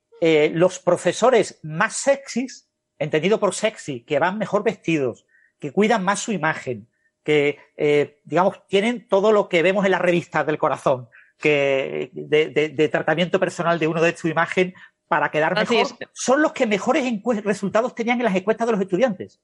los 0.53 0.79
profesores 0.79 1.59
más 1.63 1.95
sexys, 1.95 2.69
entendido 2.99 3.39
por 3.39 3.55
sexy, 3.55 4.01
que 4.01 4.19
van 4.19 4.38
mejor 4.38 4.63
vestidos, 4.63 5.25
que 5.59 5.71
cuidan 5.71 6.03
más 6.03 6.19
su 6.19 6.31
imagen, 6.31 6.88
que, 7.23 7.59
eh, 7.77 8.19
digamos, 8.25 8.67
tienen 8.67 9.07
todo 9.07 9.31
lo 9.31 9.47
que 9.47 9.61
vemos 9.61 9.85
en 9.85 9.91
las 9.91 10.01
revistas 10.01 10.45
del 10.45 10.57
corazón, 10.57 11.07
que 11.38 12.09
de, 12.13 12.89
tratamiento 12.89 13.39
personal 13.39 13.79
de 13.79 13.88
uno 13.88 14.01
de 14.01 14.15
su 14.15 14.27
imagen 14.27 14.73
para 15.07 15.29
quedar 15.29 15.55
mejor, 15.55 15.88
son 16.13 16.41
los 16.41 16.53
que 16.53 16.65
mejores 16.65 17.03
resultados 17.43 17.95
tenían 17.95 18.19
en 18.19 18.25
las 18.25 18.35
encuestas 18.35 18.67
de 18.67 18.71
los 18.73 18.81
estudiantes. 18.81 19.39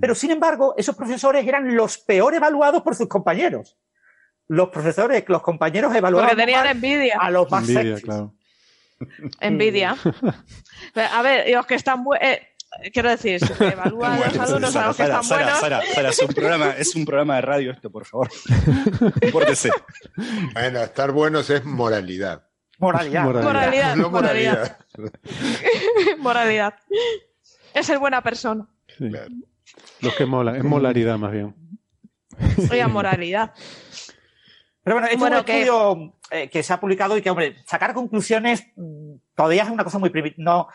Pero, 0.00 0.14
sin 0.14 0.30
embargo, 0.30 0.74
esos 0.76 0.96
profesores 0.96 1.46
eran 1.46 1.74
los 1.74 1.98
peor 1.98 2.34
evaluados 2.34 2.82
por 2.82 2.94
sus 2.94 3.08
compañeros. 3.08 3.76
Los 4.48 4.70
profesores, 4.70 5.24
los 5.28 5.42
compañeros 5.42 5.94
evaluaban 5.94 6.38
envidia. 6.40 7.18
a 7.18 7.30
los 7.30 7.50
más 7.50 7.68
envidia, 7.68 8.30
Envidia. 9.40 9.96
a 11.12 11.22
ver, 11.22 11.50
los 11.54 11.66
que 11.66 11.74
están... 11.74 12.04
Eh, 12.20 12.48
quiero 12.92 13.10
decir, 13.10 13.40
se 13.44 13.68
evalúa 13.68 14.14
a 14.14 14.18
los 14.18 14.38
alumnos 14.38 14.76
a 14.76 14.86
los 14.86 14.96
que 14.96 15.02
están 15.02 15.28
buenos. 15.28 15.58
Sara, 15.58 15.82
Sara, 15.94 16.08
es, 16.08 16.18
un 16.20 16.28
programa, 16.28 16.70
es 16.70 16.94
un 16.94 17.04
programa 17.04 17.36
de 17.36 17.42
radio 17.42 17.70
esto, 17.72 17.90
por 17.90 18.06
favor. 18.06 18.30
Pórtese. 19.32 19.70
Bueno, 20.52 20.80
estar 20.80 21.12
buenos 21.12 21.50
es 21.50 21.64
moralidad. 21.64 22.46
Moralidad. 22.78 23.24
Moralidad. 23.24 23.96
Moralidad. 23.96 24.78
Moralidad. 26.18 26.74
Es 27.74 27.86
ser 27.86 27.98
buena 27.98 28.22
persona. 28.22 28.66
Sí. 28.98 29.10
Los 30.00 30.14
que 30.14 30.26
molan, 30.26 30.56
es 30.56 30.64
molaridad 30.64 31.18
más 31.18 31.32
bien. 31.32 31.54
Oye, 32.70 32.86
moralidad. 32.86 33.52
Pero 34.82 34.96
bueno, 34.96 35.08
es 35.08 35.20
un 35.20 35.32
estudio 35.32 36.14
eh, 36.30 36.48
que 36.48 36.62
se 36.62 36.72
ha 36.72 36.80
publicado 36.80 37.16
y 37.16 37.22
que, 37.22 37.30
hombre, 37.30 37.56
sacar 37.66 37.94
conclusiones 37.94 38.66
mm, 38.74 39.14
todavía 39.34 39.62
es 39.62 39.70
una 39.70 39.84
cosa 39.84 39.98
muy 39.98 40.10
no 40.38 40.68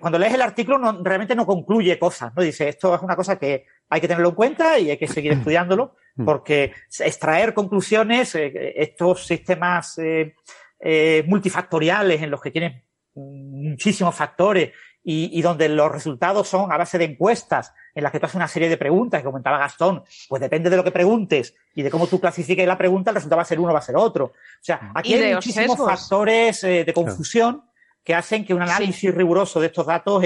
cuando 0.00 0.18
lees 0.18 0.34
el 0.34 0.42
artículo 0.42 0.78
no, 0.78 1.02
realmente 1.02 1.34
no 1.34 1.44
concluye 1.44 1.98
cosas, 1.98 2.32
¿no? 2.34 2.42
Dice, 2.42 2.68
esto 2.68 2.94
es 2.94 3.02
una 3.02 3.14
cosa 3.14 3.38
que 3.38 3.66
hay 3.90 4.00
que 4.00 4.08
tenerlo 4.08 4.30
en 4.30 4.34
cuenta 4.34 4.78
y 4.78 4.90
hay 4.90 4.96
que 4.96 5.06
seguir 5.06 5.32
estudiándolo, 5.32 5.96
mm. 6.16 6.24
porque 6.24 6.72
extraer 6.98 7.52
conclusiones, 7.52 8.34
eh, 8.34 8.72
estos 8.76 9.26
sistemas 9.26 9.98
eh, 9.98 10.34
eh, 10.80 11.24
multifactoriales 11.26 12.22
en 12.22 12.30
los 12.30 12.40
que 12.40 12.50
tienen 12.50 12.82
muchísimos 13.14 14.14
factores 14.14 14.72
y, 15.02 15.38
y, 15.38 15.42
donde 15.42 15.68
los 15.68 15.92
resultados 15.92 16.48
son 16.48 16.72
a 16.72 16.78
base 16.78 16.96
de 16.96 17.04
encuestas 17.04 17.74
en 17.94 18.02
las 18.02 18.12
que 18.12 18.18
tú 18.18 18.26
haces 18.26 18.36
una 18.36 18.48
serie 18.48 18.68
de 18.68 18.76
preguntas, 18.76 19.20
que 19.20 19.24
comentaba 19.24 19.58
Gastón, 19.58 20.02
pues 20.28 20.42
depende 20.42 20.68
de 20.70 20.76
lo 20.76 20.84
que 20.84 20.90
preguntes 20.90 21.54
y 21.74 21.82
de 21.82 21.90
cómo 21.90 22.06
tú 22.06 22.20
clasifiques 22.20 22.66
la 22.66 22.78
pregunta, 22.78 23.10
el 23.10 23.16
resultado 23.16 23.38
va 23.38 23.42
a 23.42 23.46
ser 23.46 23.60
uno 23.60 23.70
o 23.70 23.72
va 23.72 23.78
a 23.78 23.82
ser 23.82 23.96
otro. 23.96 24.26
O 24.26 24.32
sea, 24.60 24.90
aquí 24.94 25.14
hay 25.14 25.34
muchísimos 25.34 25.78
factores 25.78 26.62
de 26.62 26.92
confusión 26.94 27.62
que 28.02 28.14
hacen 28.14 28.44
que 28.44 28.52
un 28.52 28.62
análisis 28.62 29.14
riguroso 29.14 29.60
de 29.60 29.68
estos 29.68 29.86
datos 29.86 30.22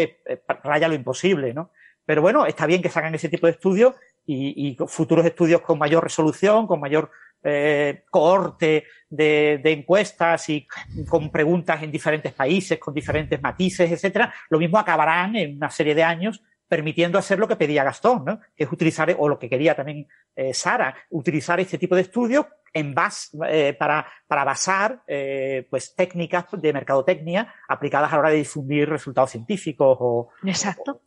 raya 0.65 0.89
lo 0.89 0.95
imposible, 0.95 1.55
¿no? 1.55 1.71
Pero 2.05 2.23
bueno, 2.23 2.47
está 2.47 2.67
bien 2.67 2.81
que 2.81 2.89
se 2.89 2.99
hagan 2.99 3.15
ese 3.15 3.29
tipo 3.29 3.47
de 3.47 3.53
estudios 3.53 3.95
y, 4.27 4.77
futuros 4.87 5.25
estudios 5.25 5.61
con 5.63 5.79
mayor 5.79 6.03
resolución, 6.03 6.67
con 6.67 6.81
mayor 6.81 7.11
eh, 7.43 8.05
cohorte 8.11 8.85
de, 9.09 9.61
encuestas 9.65 10.49
y 10.49 10.67
con 11.07 11.31
preguntas 11.31 11.83
en 11.83 11.91
diferentes 11.91 12.33
países, 12.33 12.79
con 12.79 12.93
diferentes 12.93 13.41
matices, 13.41 13.91
etcétera, 13.91 14.33
lo 14.51 14.59
mismo 14.59 14.79
acabarán 14.79 15.37
en 15.37 15.57
una 15.57 15.71
serie 15.71 15.95
de 15.95 16.03
años 16.03 16.43
permitiendo 16.69 17.19
hacer 17.19 17.39
lo 17.39 17.49
que 17.49 17.57
pedía 17.57 17.85
Gastón, 17.85 18.25
¿no? 18.25 18.41
que 18.55 18.65
es 18.65 18.73
utilizar, 18.73 19.15
o 19.19 19.29
lo 19.29 19.39
que 19.39 19.49
quería 19.49 19.75
también 19.75 20.07
eh, 20.37 20.55
Sara, 20.55 20.95
utilizar 21.11 21.59
este 21.61 21.79
tipo 21.79 21.97
de 21.97 22.03
estudios 22.03 22.47
en 22.73 22.95
base, 22.95 23.37
eh, 23.49 23.75
para, 23.75 24.07
para 24.27 24.45
basar 24.45 25.03
eh, 25.07 25.67
pues 25.71 25.95
técnicas 25.95 26.47
de 26.53 26.73
mercadotecnia 26.73 27.55
aplicadas 27.69 28.13
a 28.13 28.17
la 28.17 28.21
hora 28.21 28.31
de 28.31 28.37
difundir 28.37 28.89
resultados 28.89 29.31
científicos 29.31 29.97
o 30.01 30.29
exacto 30.45 31.03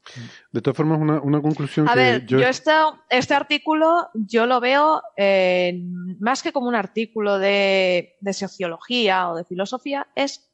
de 0.52 0.62
todas 0.62 0.78
formas 0.78 1.00
una, 1.00 1.22
una 1.22 1.42
conclusión 1.42 1.88
a 1.88 1.94
que 1.94 2.00
ver 2.00 2.26
yo, 2.26 2.40
yo 2.40 2.48
este, 2.48 2.72
este 3.10 3.34
artículo 3.34 4.10
yo 4.14 4.46
lo 4.46 4.60
veo 4.60 5.02
eh, 5.18 5.82
más 6.20 6.42
que 6.42 6.52
como 6.52 6.68
un 6.68 6.76
artículo 6.76 7.40
de, 7.40 8.16
de, 8.20 8.34
sociología 8.34 9.30
o 9.30 9.36
de 9.36 9.44
filosofía 9.44 10.08
es 10.16 10.51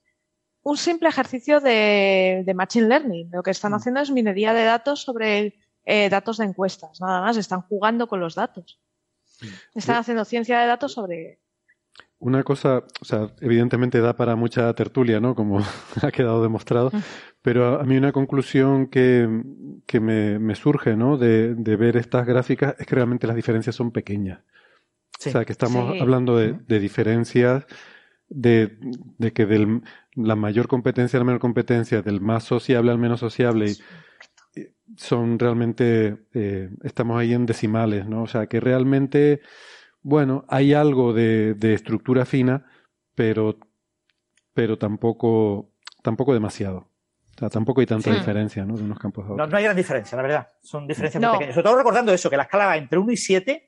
un 0.70 0.78
simple 0.78 1.10
ejercicio 1.10 1.60
de, 1.60 2.44
de 2.46 2.54
machine 2.54 2.88
learning 2.88 3.30
lo 3.32 3.44
que 3.44 3.52
están 3.52 3.72
mm. 3.72 3.76
haciendo 3.76 4.02
es 4.02 4.12
minería 4.12 4.54
de 4.54 4.64
datos 4.64 5.02
sobre 5.02 5.60
eh, 5.86 6.10
datos 6.10 6.38
de 6.38 6.46
encuestas 6.46 7.00
nada 7.02 7.22
más 7.22 7.38
están 7.38 7.62
jugando 7.62 8.08
con 8.08 8.20
los 8.20 8.36
datos 8.36 8.80
están 9.74 9.98
haciendo 9.98 10.26
ciencia 10.26 10.60
de 10.60 10.68
datos 10.68 10.94
sobre. 10.94 11.40
Una 12.20 12.44
cosa, 12.44 12.84
o 13.00 13.06
sea, 13.06 13.32
evidentemente 13.42 14.02
da 14.02 14.16
para 14.16 14.36
mucha 14.36 14.74
tertulia, 14.74 15.20
¿no? 15.20 15.36
Como 15.36 15.60
ha 16.02 16.12
quedado 16.12 16.42
demostrado. 16.42 16.92
Pero 17.42 17.80
a, 17.80 17.84
mí 17.84 17.98
una 17.98 18.12
conclusión 18.12 18.88
que, 18.88 19.28
que 19.86 20.00
me, 20.00 20.40
me, 20.40 20.56
surge, 20.56 20.96
¿no? 20.96 21.18
De, 21.18 21.54
de, 21.54 21.76
ver 21.76 21.96
estas 21.98 22.26
gráficas 22.26 22.76
es 22.80 22.88
que 22.88 22.96
realmente 22.96 23.28
las 23.28 23.36
diferencias 23.36 23.76
son 23.76 23.92
pequeñas. 23.92 24.40
O 25.20 25.30
sea, 25.30 25.46
que 25.46 25.52
estamos 25.52 25.94
sí. 25.94 26.00
hablando 26.00 26.38
de, 26.38 26.54
de 26.54 26.80
diferencias 26.80 27.66
de, 28.30 28.78
de, 29.18 29.34
que 29.34 29.46
del, 29.46 29.82
la 30.16 30.36
mayor 30.36 30.68
competencia 30.68 31.18
a 31.18 31.22
la 31.22 31.26
menor 31.26 31.40
competencia, 31.40 32.02
del 32.02 32.22
más 32.22 32.44
sociable 32.44 32.92
al 32.92 32.98
menos 32.98 33.20
sociable, 33.20 33.72
y, 33.72 33.78
son 34.96 35.38
realmente, 35.38 36.18
eh, 36.34 36.70
estamos 36.84 37.20
ahí 37.20 37.34
en 37.34 37.46
decimales, 37.46 38.08
¿no? 38.08 38.24
O 38.24 38.28
sea, 38.28 38.48
que 38.48 38.60
realmente, 38.60 39.42
bueno, 40.02 40.46
hay 40.48 40.74
algo 40.74 41.14
de, 41.14 41.54
de 41.54 41.74
estructura 41.74 42.26
fina, 42.26 42.66
pero, 43.14 43.58
pero 44.54 44.78
tampoco, 44.78 45.72
tampoco 46.02 46.34
demasiado. 46.34 46.90
O 47.36 47.40
sea, 47.40 47.50
tampoco 47.50 47.82
hay 47.82 47.88
tanta 47.88 48.12
sí. 48.12 48.18
diferencia, 48.18 48.66
¿no? 48.66 48.76
De 48.76 48.84
unos 48.84 48.98
campos 48.98 49.24
a 49.24 49.34
otros. 49.34 49.38
No, 49.38 49.52
no 49.52 49.58
hay 49.58 49.64
gran 49.64 49.76
diferencia, 49.76 50.16
la 50.16 50.24
verdad. 50.24 50.48
Son 50.62 50.88
diferencias 50.88 51.22
no. 51.22 51.30
muy 51.30 51.38
pequeñas. 51.38 51.54
Sobre 51.54 51.66
todo 51.66 51.78
recordando 51.78 52.12
eso, 52.12 52.32
que 52.32 52.38
la 52.38 52.44
escala 52.44 52.66
va 52.66 52.78
entre 52.78 52.98
1 52.98 53.12
y 53.12 53.18
7, 53.18 53.67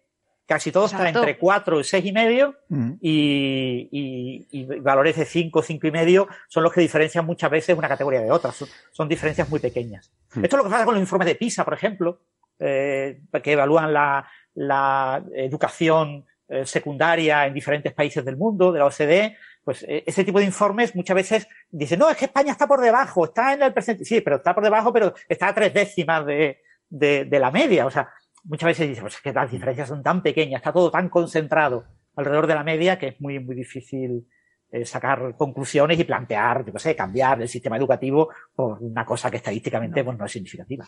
casi 0.49 0.71
todo 0.71 0.88
está 0.88 1.07
entre 1.07 1.38
4 1.38 1.80
y 1.80 1.84
6 1.84 2.05
y 2.05 2.11
medio, 2.11 2.55
mm. 2.69 2.93
y, 3.01 3.88
y, 3.91 4.47
y, 4.49 4.65
valores 4.80 5.15
de 5.15 5.26
5, 5.26 5.61
5 5.61 5.88
y 5.88 5.91
medio 5.91 6.27
son 6.47 6.63
los 6.63 6.73
que 6.73 6.81
diferencian 6.81 7.23
muchas 7.23 7.51
veces 7.51 7.77
una 7.77 7.88
categoría 7.88 8.21
de 8.21 8.31
otra. 8.31 8.51
Son, 8.51 8.67
son 8.91 9.07
diferencias 9.07 9.47
muy 9.47 9.59
pequeñas. 9.59 10.11
Mm. 10.34 10.43
Esto 10.43 10.55
es 10.55 10.57
lo 10.57 10.63
que 10.63 10.71
pasa 10.71 10.85
con 10.85 10.95
los 10.95 11.01
informes 11.01 11.27
de 11.27 11.35
PISA, 11.35 11.63
por 11.63 11.76
ejemplo, 11.76 12.19
eh, 12.57 13.21
que 13.43 13.51
evalúan 13.51 13.93
la, 13.93 14.27
la 14.55 15.23
educación 15.35 16.26
eh, 16.47 16.65
secundaria 16.65 17.45
en 17.45 17.53
diferentes 17.53 17.93
países 17.93 18.26
del 18.26 18.35
mundo, 18.35 18.71
de 18.71 18.80
la 18.80 18.88
OCDE, 18.88 19.38
pues 19.63 19.84
eh, 19.84 20.03
ese 20.07 20.23
tipo 20.23 20.39
de 20.39 20.45
informes 20.45 20.95
muchas 20.95 21.13
veces 21.13 21.47
dicen, 21.69 21.99
no, 21.99 22.09
es 22.09 22.17
que 22.17 22.26
España 22.26 22.53
está 22.53 22.65
por 22.65 22.81
debajo, 22.81 23.26
está 23.26 23.53
en 23.53 23.61
el 23.61 23.71
presente, 23.71 24.03
sí, 24.03 24.19
pero 24.21 24.38
está 24.38 24.55
por 24.55 24.63
debajo, 24.63 24.91
pero 24.91 25.13
está 25.27 25.49
a 25.49 25.53
tres 25.53 25.71
décimas 25.76 26.26
de, 26.26 26.63
de, 26.89 27.26
de 27.26 27.39
la 27.39 27.51
media. 27.51 27.85
O 27.85 27.91
sea, 27.91 28.09
muchas 28.43 28.67
veces 28.67 28.87
dicen, 28.87 29.03
pues 29.03 29.15
es 29.15 29.21
que 29.21 29.33
las 29.33 29.51
diferencias 29.51 29.89
son 29.89 30.03
tan 30.03 30.21
pequeñas, 30.21 30.59
está 30.59 30.71
todo 30.73 30.91
tan 30.91 31.09
concentrado 31.09 31.85
alrededor 32.15 32.47
de 32.47 32.55
la 32.55 32.63
media 32.63 32.99
que 32.99 33.07
es 33.09 33.21
muy, 33.21 33.39
muy 33.39 33.55
difícil 33.55 34.27
eh, 34.71 34.85
sacar 34.85 35.35
conclusiones 35.35 35.99
y 35.99 36.03
plantear, 36.03 36.63
yo 36.65 36.77
sé, 36.77 36.95
cambiar 36.95 37.41
el 37.41 37.47
sistema 37.47 37.77
educativo 37.77 38.29
por 38.53 38.81
una 38.83 39.03
cosa 39.05 39.31
que 39.31 39.37
estadísticamente 39.37 40.01
no. 40.01 40.05
Pues, 40.05 40.17
no 40.19 40.25
es 40.25 40.31
significativa. 40.31 40.85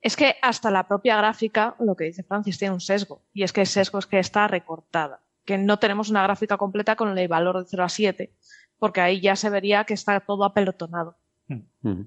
Es 0.00 0.16
que 0.16 0.34
hasta 0.42 0.70
la 0.70 0.86
propia 0.86 1.16
gráfica, 1.16 1.76
lo 1.80 1.94
que 1.94 2.04
dice 2.04 2.22
Francis, 2.22 2.58
tiene 2.58 2.74
un 2.74 2.80
sesgo. 2.80 3.22
Y 3.32 3.42
es 3.42 3.52
que 3.52 3.60
el 3.60 3.66
sesgo 3.66 3.98
es 3.98 4.06
que 4.06 4.18
está 4.18 4.48
recortada. 4.48 5.22
Que 5.44 5.58
no 5.58 5.78
tenemos 5.78 6.10
una 6.10 6.22
gráfica 6.22 6.56
completa 6.56 6.96
con 6.96 7.16
el 7.16 7.28
valor 7.28 7.58
de 7.58 7.66
0 7.68 7.84
a 7.84 7.88
7, 7.88 8.32
porque 8.78 9.00
ahí 9.00 9.20
ya 9.20 9.36
se 9.36 9.50
vería 9.50 9.84
que 9.84 9.94
está 9.94 10.18
todo 10.20 10.44
apelotonado. 10.44 11.18
Mm. 11.46 12.02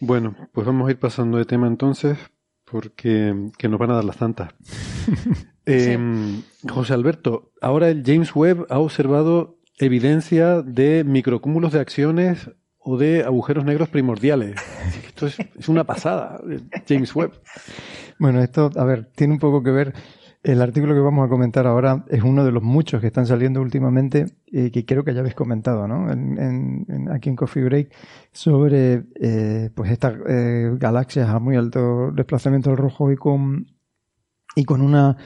Bueno, 0.00 0.36
pues 0.52 0.66
vamos 0.66 0.86
a 0.86 0.90
ir 0.90 0.98
pasando 0.98 1.38
de 1.38 1.46
tema 1.46 1.66
entonces, 1.66 2.18
porque 2.70 3.50
que 3.56 3.68
nos 3.68 3.78
van 3.78 3.90
a 3.90 3.94
dar 3.94 4.04
las 4.04 4.16
tantas. 4.16 4.52
eh, 5.66 5.96
sí. 5.98 6.68
José 6.68 6.94
Alberto, 6.94 7.52
ahora 7.60 7.88
el 7.88 8.02
James 8.04 8.34
Webb 8.34 8.66
ha 8.68 8.78
observado 8.78 9.58
evidencia 9.78 10.62
de 10.62 11.04
microcúmulos 11.04 11.72
de 11.72 11.80
acciones 11.80 12.50
o 12.78 12.96
de 12.96 13.24
agujeros 13.24 13.64
negros 13.64 13.88
primordiales. 13.88 14.60
Esto 15.06 15.26
es, 15.26 15.38
es 15.58 15.68
una 15.68 15.84
pasada, 15.84 16.40
James 16.88 17.14
Webb. 17.14 17.32
Bueno, 18.18 18.42
esto, 18.42 18.70
a 18.76 18.84
ver, 18.84 19.10
tiene 19.14 19.34
un 19.34 19.38
poco 19.38 19.62
que 19.62 19.70
ver 19.70 19.92
el 20.46 20.62
artículo 20.62 20.94
que 20.94 21.00
vamos 21.00 21.26
a 21.26 21.28
comentar 21.28 21.66
ahora 21.66 22.04
es 22.08 22.22
uno 22.22 22.44
de 22.44 22.52
los 22.52 22.62
muchos 22.62 23.00
que 23.00 23.08
están 23.08 23.26
saliendo 23.26 23.60
últimamente 23.60 24.26
y 24.46 24.70
que 24.70 24.84
creo 24.84 25.02
que 25.02 25.12
ya 25.12 25.18
habéis 25.18 25.34
comentado, 25.34 25.88
¿no? 25.88 26.12
En, 26.12 26.38
en, 26.38 26.86
en, 26.88 27.10
aquí 27.10 27.28
en 27.28 27.34
Coffee 27.34 27.64
Break 27.64 27.92
sobre 28.30 29.06
eh, 29.20 29.70
pues 29.74 29.90
estas 29.90 30.14
eh, 30.28 30.70
galaxias 30.78 31.28
a 31.28 31.40
muy 31.40 31.56
alto 31.56 32.12
desplazamiento 32.12 32.70
del 32.70 32.78
rojo 32.78 33.10
y 33.10 33.16
con 33.16 33.66
y 34.54 34.64
con 34.64 34.82
una 34.82 35.16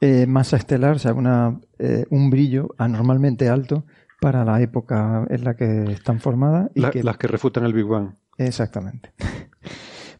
eh, 0.00 0.26
masa 0.26 0.58
estelar, 0.58 0.96
o 0.96 0.98
sea, 0.98 1.14
una, 1.14 1.58
eh, 1.78 2.04
un 2.10 2.28
brillo 2.28 2.74
anormalmente 2.76 3.48
alto 3.48 3.86
para 4.20 4.44
la 4.44 4.60
época 4.60 5.26
en 5.30 5.42
la 5.42 5.56
que 5.56 5.84
están 5.84 6.20
formadas. 6.20 6.70
Y 6.74 6.80
la, 6.80 6.90
que, 6.90 7.02
las 7.02 7.16
que 7.16 7.28
refutan 7.28 7.64
el 7.64 7.72
Big 7.72 7.86
Bang. 7.86 8.14
Exactamente. 8.36 9.14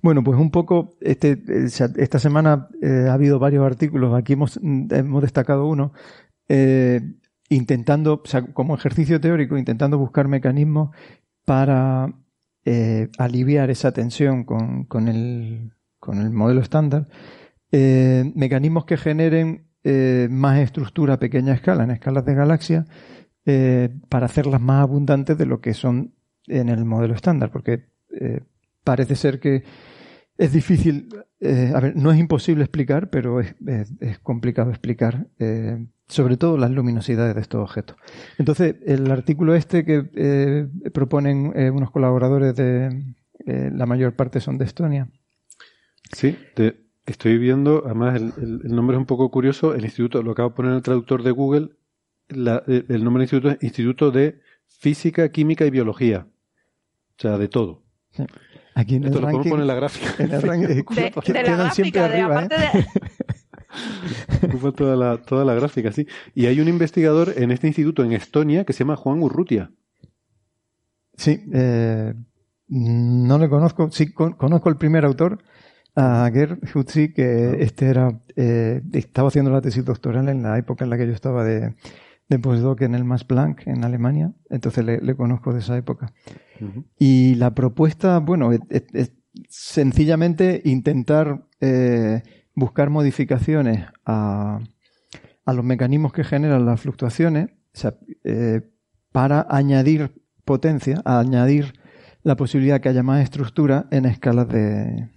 Bueno, 0.02 0.22
pues 0.22 0.38
un 0.38 0.50
poco, 0.50 0.90
este, 1.00 1.42
esta 1.66 2.18
semana 2.18 2.68
eh, 2.82 3.06
ha 3.08 3.14
habido 3.14 3.38
varios 3.38 3.64
artículos, 3.64 4.14
aquí 4.14 4.34
hemos, 4.34 4.58
hemos 4.62 5.22
destacado 5.22 5.66
uno, 5.66 5.92
eh, 6.48 7.00
intentando, 7.48 8.22
o 8.24 8.26
sea, 8.26 8.42
como 8.42 8.74
ejercicio 8.74 9.20
teórico, 9.20 9.56
intentando 9.56 9.98
buscar 9.98 10.28
mecanismos 10.28 10.90
para 11.44 12.14
eh, 12.64 13.08
aliviar 13.18 13.70
esa 13.70 13.92
tensión 13.92 14.44
con, 14.44 14.84
con, 14.84 15.08
el, 15.08 15.72
con 15.98 16.18
el 16.18 16.30
modelo 16.30 16.60
estándar, 16.60 17.08
eh, 17.72 18.30
mecanismos 18.34 18.84
que 18.84 18.96
generen 18.96 19.68
eh, 19.84 20.28
más 20.30 20.58
estructura 20.58 21.14
a 21.14 21.18
pequeña 21.18 21.54
escala, 21.54 21.84
en 21.84 21.92
escalas 21.92 22.24
de 22.24 22.34
galaxias, 22.34 22.86
para 24.08 24.26
hacerlas 24.26 24.60
más 24.60 24.82
abundantes 24.82 25.38
de 25.38 25.46
lo 25.46 25.60
que 25.60 25.72
son 25.72 26.16
en 26.48 26.68
el 26.68 26.84
modelo 26.84 27.14
estándar, 27.14 27.52
porque 27.52 27.84
parece 28.86 29.16
ser 29.16 29.40
que 29.40 29.64
es 30.38 30.52
difícil, 30.52 31.08
eh, 31.40 31.72
a 31.74 31.80
ver, 31.80 31.96
no 31.96 32.12
es 32.12 32.18
imposible 32.20 32.62
explicar, 32.62 33.10
pero 33.10 33.40
es, 33.40 33.56
es, 33.66 33.92
es 34.00 34.18
complicado 34.20 34.70
explicar, 34.70 35.26
eh, 35.40 35.84
sobre 36.06 36.36
todo 36.36 36.56
las 36.56 36.70
luminosidades 36.70 37.34
de 37.34 37.40
estos 37.40 37.60
objetos. 37.60 37.96
Entonces, 38.38 38.76
el 38.86 39.10
artículo 39.10 39.56
este 39.56 39.84
que 39.84 40.08
eh, 40.14 40.68
proponen 40.94 41.52
unos 41.74 41.90
colaboradores 41.90 42.54
de, 42.54 43.14
la 43.44 43.86
mayor 43.86 44.14
parte 44.14 44.40
son 44.40 44.56
de 44.56 44.66
Estonia. 44.66 45.08
Sí, 46.12 46.36
te, 46.54 46.76
estoy 47.06 47.38
viendo, 47.38 47.82
además 47.86 48.16
el, 48.16 48.32
el, 48.36 48.60
el, 48.64 48.76
nombre 48.76 48.96
es 48.96 49.00
un 49.00 49.06
poco 49.06 49.30
curioso, 49.30 49.74
el 49.74 49.84
instituto, 49.84 50.22
lo 50.22 50.32
acabo 50.32 50.50
de 50.50 50.54
poner 50.54 50.70
en 50.72 50.76
el 50.76 50.82
traductor 50.82 51.22
de 51.24 51.30
Google, 51.32 51.70
la, 52.28 52.62
el 52.66 53.04
nombre 53.04 53.20
del 53.20 53.32
instituto 53.32 53.50
es 53.50 53.62
Instituto 53.62 54.10
de 54.10 54.40
Física, 54.66 55.30
Química 55.30 55.64
y 55.64 55.70
Biología. 55.70 56.26
O 57.18 57.22
sea, 57.22 57.38
de 57.38 57.48
todo. 57.48 57.82
Sí. 58.10 58.24
Aquí 58.76 58.96
en 58.96 59.04
Esto 59.04 59.18
el 59.18 59.24
lo 59.24 59.30
ranking, 59.30 59.52
en 59.52 59.66
la 59.66 59.74
gráfica. 59.74 60.22
En 60.22 60.32
el 60.32 60.42
ranking, 60.42 60.66
de, 60.68 60.74
de 60.84 61.42
la 61.42 61.56
gráfica, 61.56 62.08
de, 62.08 62.14
arriba, 62.14 62.42
¿eh? 62.42 62.48
de... 62.48 64.46
Ocupa 64.48 64.72
toda 64.72 64.96
la, 64.96 65.16
toda 65.16 65.46
la 65.46 65.54
gráfica, 65.54 65.92
sí. 65.92 66.06
Y 66.34 66.44
hay 66.44 66.60
un 66.60 66.68
investigador 66.68 67.32
en 67.36 67.52
este 67.52 67.68
instituto 67.68 68.04
en 68.04 68.12
Estonia 68.12 68.64
que 68.64 68.74
se 68.74 68.80
llama 68.80 68.96
Juan 68.96 69.22
Urrutia. 69.22 69.70
Sí, 71.16 71.42
eh, 71.54 72.12
no 72.68 73.38
le 73.38 73.48
conozco. 73.48 73.90
Sí, 73.90 74.12
con, 74.12 74.34
conozco 74.34 74.68
el 74.68 74.76
primer 74.76 75.06
autor, 75.06 75.38
a 75.94 76.28
Gerd 76.30 76.58
Hutzi, 76.74 77.14
que 77.14 77.62
este 77.62 77.86
era, 77.86 78.20
eh, 78.36 78.82
estaba 78.92 79.28
haciendo 79.28 79.50
la 79.50 79.62
tesis 79.62 79.86
doctoral 79.86 80.28
en 80.28 80.42
la 80.42 80.58
época 80.58 80.84
en 80.84 80.90
la 80.90 80.98
que 80.98 81.06
yo 81.06 81.14
estaba 81.14 81.44
de, 81.44 81.74
de 82.28 82.38
postdoc 82.38 82.82
en 82.82 82.94
el 82.94 83.04
Max 83.04 83.24
Planck 83.24 83.66
en 83.66 83.84
Alemania, 83.84 84.32
entonces 84.50 84.84
le, 84.84 85.00
le 85.00 85.14
conozco 85.14 85.52
de 85.52 85.60
esa 85.60 85.76
época. 85.76 86.12
Uh 86.60 86.64
-huh. 86.64 86.84
Y 86.98 87.34
la 87.36 87.54
propuesta, 87.54 88.18
bueno, 88.18 88.50
es, 88.52 89.12
sencillamente 89.48 90.62
intentar 90.64 91.46
eh, 91.60 92.22
buscar 92.54 92.90
modificaciones 92.90 93.84
a, 94.04 94.60
a, 95.44 95.52
los 95.52 95.64
mecanismos 95.64 96.12
que 96.12 96.24
generan 96.24 96.66
las 96.66 96.80
fluctuaciones, 96.80 97.50
o 97.50 97.78
sea, 97.78 97.94
eh, 98.24 98.62
para 99.12 99.46
añadir 99.48 100.12
potencia, 100.44 101.02
a 101.04 101.20
añadir 101.20 101.74
la 102.22 102.36
posibilidad 102.36 102.80
que 102.80 102.88
haya 102.88 103.02
más 103.02 103.22
estructura 103.22 103.86
en 103.90 104.04
escalas 104.04 104.48
de, 104.48 105.10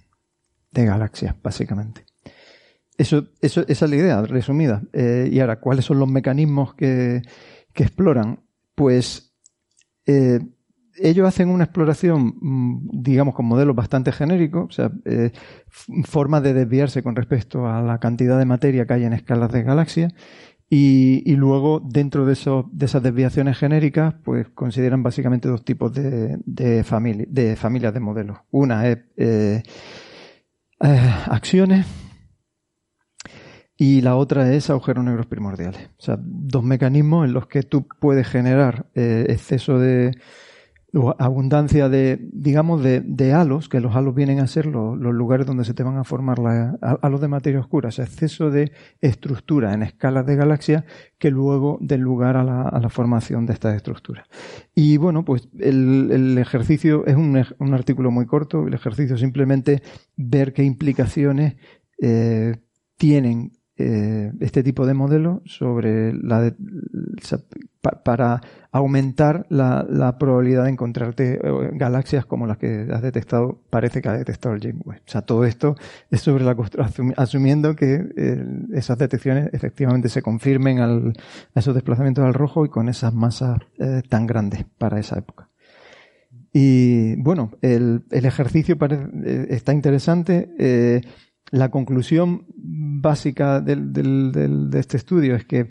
de 0.72 0.86
galaxias, 0.86 1.36
básicamente. 1.42 2.06
Eso, 3.00 3.30
eso, 3.40 3.64
esa 3.70 3.86
es 3.86 3.92
la 3.92 3.96
idea, 3.96 4.22
resumida. 4.24 4.84
Eh, 4.92 5.30
y 5.32 5.40
ahora, 5.40 5.62
¿cuáles 5.62 5.86
son 5.86 6.00
los 6.00 6.10
mecanismos 6.10 6.74
que, 6.74 7.22
que 7.72 7.84
exploran? 7.84 8.42
Pues 8.76 9.34
eh, 10.06 10.42
ellos 10.98 11.26
hacen 11.26 11.48
una 11.48 11.64
exploración, 11.64 12.36
mm, 12.42 12.90
digamos, 12.92 13.36
con 13.36 13.46
modelos 13.46 13.74
bastante 13.74 14.12
genéricos, 14.12 14.66
o 14.66 14.72
sea, 14.72 14.92
eh, 15.06 15.32
formas 16.04 16.44
de 16.44 16.54
desviarse 16.54 17.02
con 17.02 17.16
respecto 17.16 17.70
a 17.70 17.82
la 17.82 18.00
cantidad 18.00 18.38
de 18.38 18.44
materia 18.44 18.86
que 18.86 18.96
hay 18.96 19.06
en 19.06 19.14
escalas 19.14 19.50
de 19.54 19.64
galaxias. 19.64 20.14
Y, 20.70 21.36
luego, 21.38 21.80
dentro 21.80 22.26
de, 22.26 22.34
eso, 22.34 22.70
de 22.74 22.86
esas 22.86 23.02
desviaciones 23.02 23.58
genéricas, 23.58 24.14
pues 24.26 24.50
consideran 24.50 25.04
básicamente 25.04 25.48
dos 25.48 25.64
tipos 25.64 25.94
de, 25.94 26.38
de, 26.46 26.84
de 27.30 27.56
familias 27.56 27.94
de 27.94 28.00
modelos. 28.02 28.40
Una 28.52 28.88
es 28.90 29.64
acciones 30.80 31.88
y 33.80 34.02
la 34.02 34.18
otra 34.18 34.54
es 34.54 34.70
agujeros 34.70 35.06
negros 35.06 35.26
primordiales. 35.26 35.90
O 35.98 36.02
sea, 36.02 36.20
dos 36.22 36.64
mecanismos 36.64 37.26
en 37.26 37.34
los 37.34 37.48
que 37.48 37.64
tú 37.64 37.88
puedes 38.00 38.28
generar 38.28 38.88
exceso 38.94 39.80
de, 39.80 40.12
abundancia 41.20 41.88
de, 41.88 42.20
digamos, 42.34 42.82
de, 42.84 43.02
de, 43.02 43.34
halos, 43.34 43.70
que 43.70 43.80
los 43.80 43.96
halos 43.96 44.16
vienen 44.16 44.40
a 44.40 44.48
ser 44.48 44.66
los, 44.66 44.98
lugares 44.98 45.46
donde 45.46 45.64
se 45.64 45.74
te 45.74 45.84
van 45.84 45.98
a 45.98 46.04
formar 46.04 46.40
la, 46.40 46.78
halos 47.02 47.22
de 47.22 47.28
materia 47.28 47.60
oscura, 47.60 47.90
o 47.90 47.92
sea, 47.92 48.06
exceso 48.06 48.50
de 48.50 48.72
estructura 49.00 49.74
en 49.74 49.84
escalas 49.84 50.26
de 50.26 50.36
galaxias 50.36 50.84
que 51.18 51.30
luego 51.30 51.78
den 51.80 52.02
lugar 52.02 52.38
a 52.38 52.44
la, 52.44 52.64
a 52.64 52.80
la 52.80 52.90
formación 52.90 53.46
de 53.46 53.54
estas 53.54 53.76
estructuras. 53.76 54.28
Y 54.74 54.98
bueno, 54.98 55.24
pues 55.24 55.48
el, 55.60 56.38
ejercicio 56.38 57.06
es 57.06 57.16
un, 57.16 57.46
un, 57.60 57.74
artículo 57.74 58.10
muy 58.10 58.26
corto, 58.26 58.68
el 58.68 58.74
ejercicio 58.74 59.18
simplemente 59.18 59.84
ver 60.18 60.54
qué 60.54 60.64
implicaciones 60.64 61.56
eh, 62.02 62.56
tienen 62.98 63.59
eh, 63.82 64.34
este 64.42 64.62
tipo 64.62 64.86
de 64.86 64.94
modelo 64.94 65.42
sobre 65.46 66.14
la 66.14 66.54
para 68.04 68.42
aumentar 68.74 69.46
la, 69.48 70.18
probabilidad 70.20 70.66
de 70.66 70.72
encontrarte 70.72 71.40
eh, 71.42 71.70
galaxias 71.76 72.26
como 72.26 72.46
las 72.46 72.58
que 72.58 72.90
has 72.92 73.02
detectado, 73.02 73.62
parece 73.70 74.02
que 74.02 74.10
ha 74.10 74.18
detectado 74.18 74.54
el 74.54 74.62
James 74.62 74.82
Webb. 74.86 75.00
O 75.08 75.10
sea, 75.10 75.22
todo 75.22 75.46
esto 75.46 75.76
es 76.12 76.20
sobre 76.20 76.44
la 76.44 76.58
asumiendo 77.16 77.74
que 77.78 78.10
eh, 78.18 78.46
esas 78.74 78.98
detecciones 78.98 79.50
efectivamente 79.54 80.10
se 80.10 80.22
confirmen 80.22 80.80
a 80.80 81.14
esos 81.56 81.74
desplazamientos 81.74 82.26
al 82.26 82.34
rojo 82.34 82.66
y 82.66 82.70
con 82.70 82.90
esas 82.90 83.14
masas 83.14 83.60
tan 84.10 84.28
grandes 84.28 84.66
para 84.78 85.00
esa 85.00 85.18
época. 85.20 85.48
Y 86.52 87.16
bueno, 87.22 87.52
el, 87.62 88.04
el 88.12 88.26
ejercicio 88.26 88.78
está 89.48 89.72
interesante 89.72 90.50
la 91.52 91.70
conclusión 91.70 92.46
básica 92.56 93.62
de 93.62 94.80
este 94.80 94.98
estudio 94.98 95.36
es 95.36 95.46
que, 95.46 95.68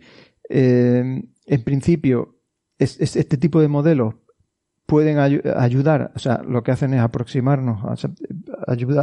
eh, 0.49 1.23
en 1.47 1.65
principio, 1.65 2.36
es, 2.78 3.01
este 3.01 3.36
tipo 3.36 3.61
de 3.61 3.69
modelos 3.69 4.15
pueden 4.86 5.19
ayudar, 5.19 6.12
o 6.16 6.19
sea, 6.19 6.43
lo 6.43 6.62
que 6.62 6.70
hacen 6.70 6.95
es 6.95 7.01
aproximarnos, 7.01 7.78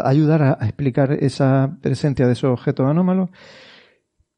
ayudar 0.04 0.58
a 0.60 0.66
explicar 0.66 1.12
esa 1.12 1.78
presencia 1.80 2.26
de 2.26 2.34
esos 2.34 2.52
objetos 2.52 2.90
anómalos, 2.90 3.30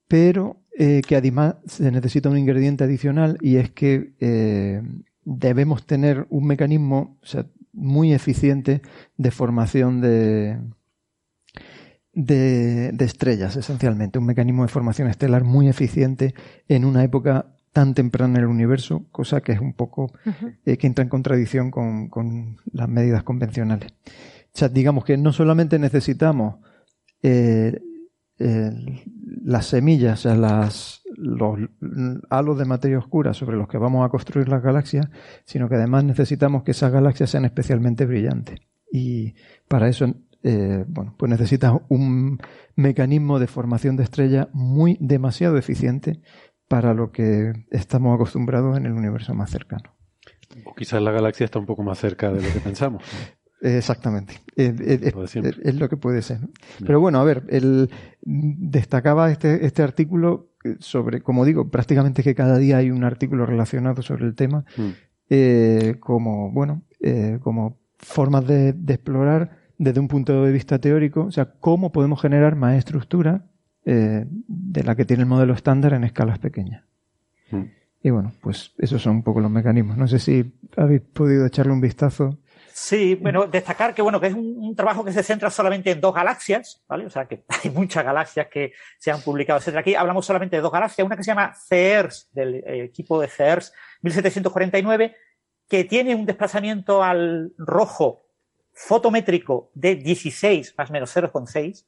pero 0.10 0.58
eh, 0.78 1.02
que 1.08 1.16
además 1.16 1.56
se 1.66 1.90
necesita 1.90 2.30
un 2.30 2.38
ingrediente 2.38 2.84
adicional 2.84 3.38
y 3.41 3.56
es 3.56 3.72
que 3.72 4.14
eh, 4.20 4.82
debemos 5.24 5.86
tener 5.86 6.28
un 6.30 6.48
mecanismo 6.48 7.18
muy 7.72 8.14
eficiente 8.14 8.82
de 9.16 9.32
formación 9.32 10.02
de, 10.02 10.60
de, 12.18 12.95
estrellas, 12.99 13.56
esencialmente. 13.56 14.18
Un 14.18 14.26
mecanismo 14.26 14.64
de 14.64 14.69
formación 14.69 15.07
estelar 15.07 15.44
muy 15.44 15.69
eficiente 15.69 16.34
en 16.68 16.84
una 16.84 17.03
época 17.03 17.53
tan 17.72 17.94
temprana 17.94 18.39
en 18.39 18.45
el 18.45 18.49
universo, 18.49 19.06
cosa 19.11 19.41
que 19.41 19.52
es 19.52 19.60
un 19.60 19.73
poco 19.73 20.11
eh, 20.65 20.77
que 20.77 20.88
entra 20.88 21.03
en 21.03 21.10
contradicción 21.10 21.69
con, 21.69 22.57
las 22.73 22.89
medidas 22.89 23.23
convencionales. 23.23 23.91
O 24.02 24.57
sea, 24.57 24.69
digamos 24.69 25.06
que 25.06 25.15
no 25.15 25.31
solamente 25.31 25.77
necesitamos 25.77 26.56
eh, 27.22 27.80
las 28.39 29.68
semillas, 29.68 30.19
o 30.19 30.30
sea, 30.30 30.35
las, 30.35 31.03
los 31.15 31.60
halos 32.31 32.57
de 32.57 32.65
materia 32.65 32.98
oscura 32.98 33.35
sobre 33.35 33.57
los 33.57 33.68
que 33.68 33.77
vamos 33.77 34.03
a 34.03 34.10
construir 34.10 34.49
las 34.49 34.64
galaxias, 34.64 35.07
sino 35.45 35.69
que 35.69 35.76
además 35.76 36.03
necesitamos 36.03 36.64
que 36.64 36.72
esas 36.72 36.91
galaxias 36.91 37.30
sean 37.30 37.45
especialmente 37.45 38.07
brillantes. 38.07 38.60
Y 38.91 39.35
para 39.68 39.88
eso 39.89 40.15
eh, 40.49 40.86
bueno, 40.88 41.14
pues 41.18 41.30
necesitas 41.30 41.74
un 41.90 42.40
mecanismo 42.78 43.38
de 43.38 43.48
formación 43.48 43.98
de 43.98 44.03
estrella 44.03 44.48
muy 44.53 44.98
demasiado 45.02 45.57
eficiente 45.57 46.22
para 46.69 46.94
lo 46.94 47.11
que 47.11 47.52
estamos 47.69 48.15
acostumbrados 48.15 48.78
en 48.78 48.86
el 48.86 48.94
universo 48.94 49.34
más 49.34 49.52
cercano. 49.52 49.94
O 50.64 50.74
quizás 50.74 51.02
la 51.02 51.11
galaxia 51.11 51.44
está 51.44 51.60
un 51.60 51.65
poco 51.65 51.84
más 51.84 51.99
cerca 51.99 52.32
de 52.32 52.41
lo 52.41 52.53
que 52.53 52.61
pensamos. 52.61 53.03
Exactamente. 53.61 54.36
Es, 54.56 55.76
lo 55.76 55.90
que 55.90 55.98
puede 55.98 56.22
ser. 56.22 56.40
Pero 56.80 57.02
bueno, 57.02 57.19
a 57.19 57.26
ver, 57.26 57.44
el, 57.49 57.90
destacaba 58.22 59.30
este, 59.30 59.65
este 59.65 59.84
artículo 59.84 60.53
sobre, 60.80 61.22
como 61.22 61.44
digo, 61.44 61.69
prácticamente 61.69 62.24
que 62.24 62.36
cada 62.36 62.57
día 62.57 62.78
hay 62.78 62.90
un 62.90 63.03
artículo 63.03 63.45
relacionado 63.45 64.02
sobre 64.02 64.26
el 64.26 64.36
tema, 64.36 64.64
mm. 64.78 64.90
eh, 65.30 65.95
como, 65.99 66.52
bueno, 66.53 66.84
eh, 67.02 67.40
como 67.41 67.80
formas 67.98 68.48
de, 68.48 68.72
de 68.72 68.94
explorar 68.94 69.66
desde 69.78 69.99
un 69.99 70.08
punto 70.08 70.44
de 70.44 70.52
vista 70.52 70.80
teórico, 70.80 71.26
o 71.26 71.32
sea, 71.32 71.54
cómo 71.60 71.91
podemos 71.91 72.22
generar 72.22 72.56
más 72.56 72.78
estructura 72.78 73.45
eh, 73.86 74.26
de 74.28 74.84
la 74.84 74.95
que 74.95 75.06
tiene 75.06 75.24
el 75.24 75.30
modelo 75.30 75.54
estándar 75.54 75.94
en 75.94 76.04
escalas 76.04 76.40
pequeñas. 76.40 76.84
Hmm. 77.52 77.66
Y 78.02 78.10
bueno, 78.10 78.34
pues 78.41 78.74
esos 78.78 79.02
son 79.02 79.18
un 79.18 79.24
poco 79.24 79.41
los 79.41 79.52
mecanismos. 79.52 79.98
No 79.98 80.08
sé 80.08 80.20
si 80.20 80.54
habéis 80.76 81.02
podido 81.02 81.45
echarle 81.45 81.74
un 81.74 81.82
vistazo. 81.82 82.38
Sí, 82.74 83.16
bueno, 83.16 83.48
destacar 83.48 83.94
que 83.94 84.02
bueno, 84.02 84.22
que 84.22 84.28
es 84.28 84.34
un, 84.34 84.76
trabajo 84.76 85.04
que 85.04 85.12
se 85.12 85.24
centra 85.24 85.49
solamente 85.49 85.91
en 85.91 85.99
dos 85.99 86.14
galaxias, 86.14 86.84
¿vale? 86.88 87.06
O 87.06 87.10
sea 87.10 87.26
que 87.26 87.44
hay 87.64 87.72
muchas 87.72 88.04
galaxias 88.04 88.48
que 88.48 88.74
se 88.99 89.12
han 89.12 89.22
publicado, 89.22 89.60
etcétera. 89.60 89.82
Aquí 89.82 89.95
hablamos 89.95 90.26
solamente 90.26 90.58
de 90.58 90.62
dos 90.62 90.72
galaxias, 90.72 91.06
una 91.06 91.18
que 91.18 91.24
se 91.24 91.32
llama 91.32 91.54
CERS, 91.54 92.30
del 92.34 92.56
eh, 92.56 92.84
equipo 92.84 93.20
de 93.20 93.28
CERS 93.28 93.74
1749, 94.02 95.16
que 95.68 95.84
tiene 95.86 96.14
un 96.14 96.26
desplazamiento 96.26 97.04
al 97.04 97.52
rojo 97.58 98.27
fotométrico 98.78 99.72
de 99.74 99.95
16 99.95 100.76
más 100.78 100.90
o 100.90 100.94
menos 100.94 101.16
0,6, 101.16 101.86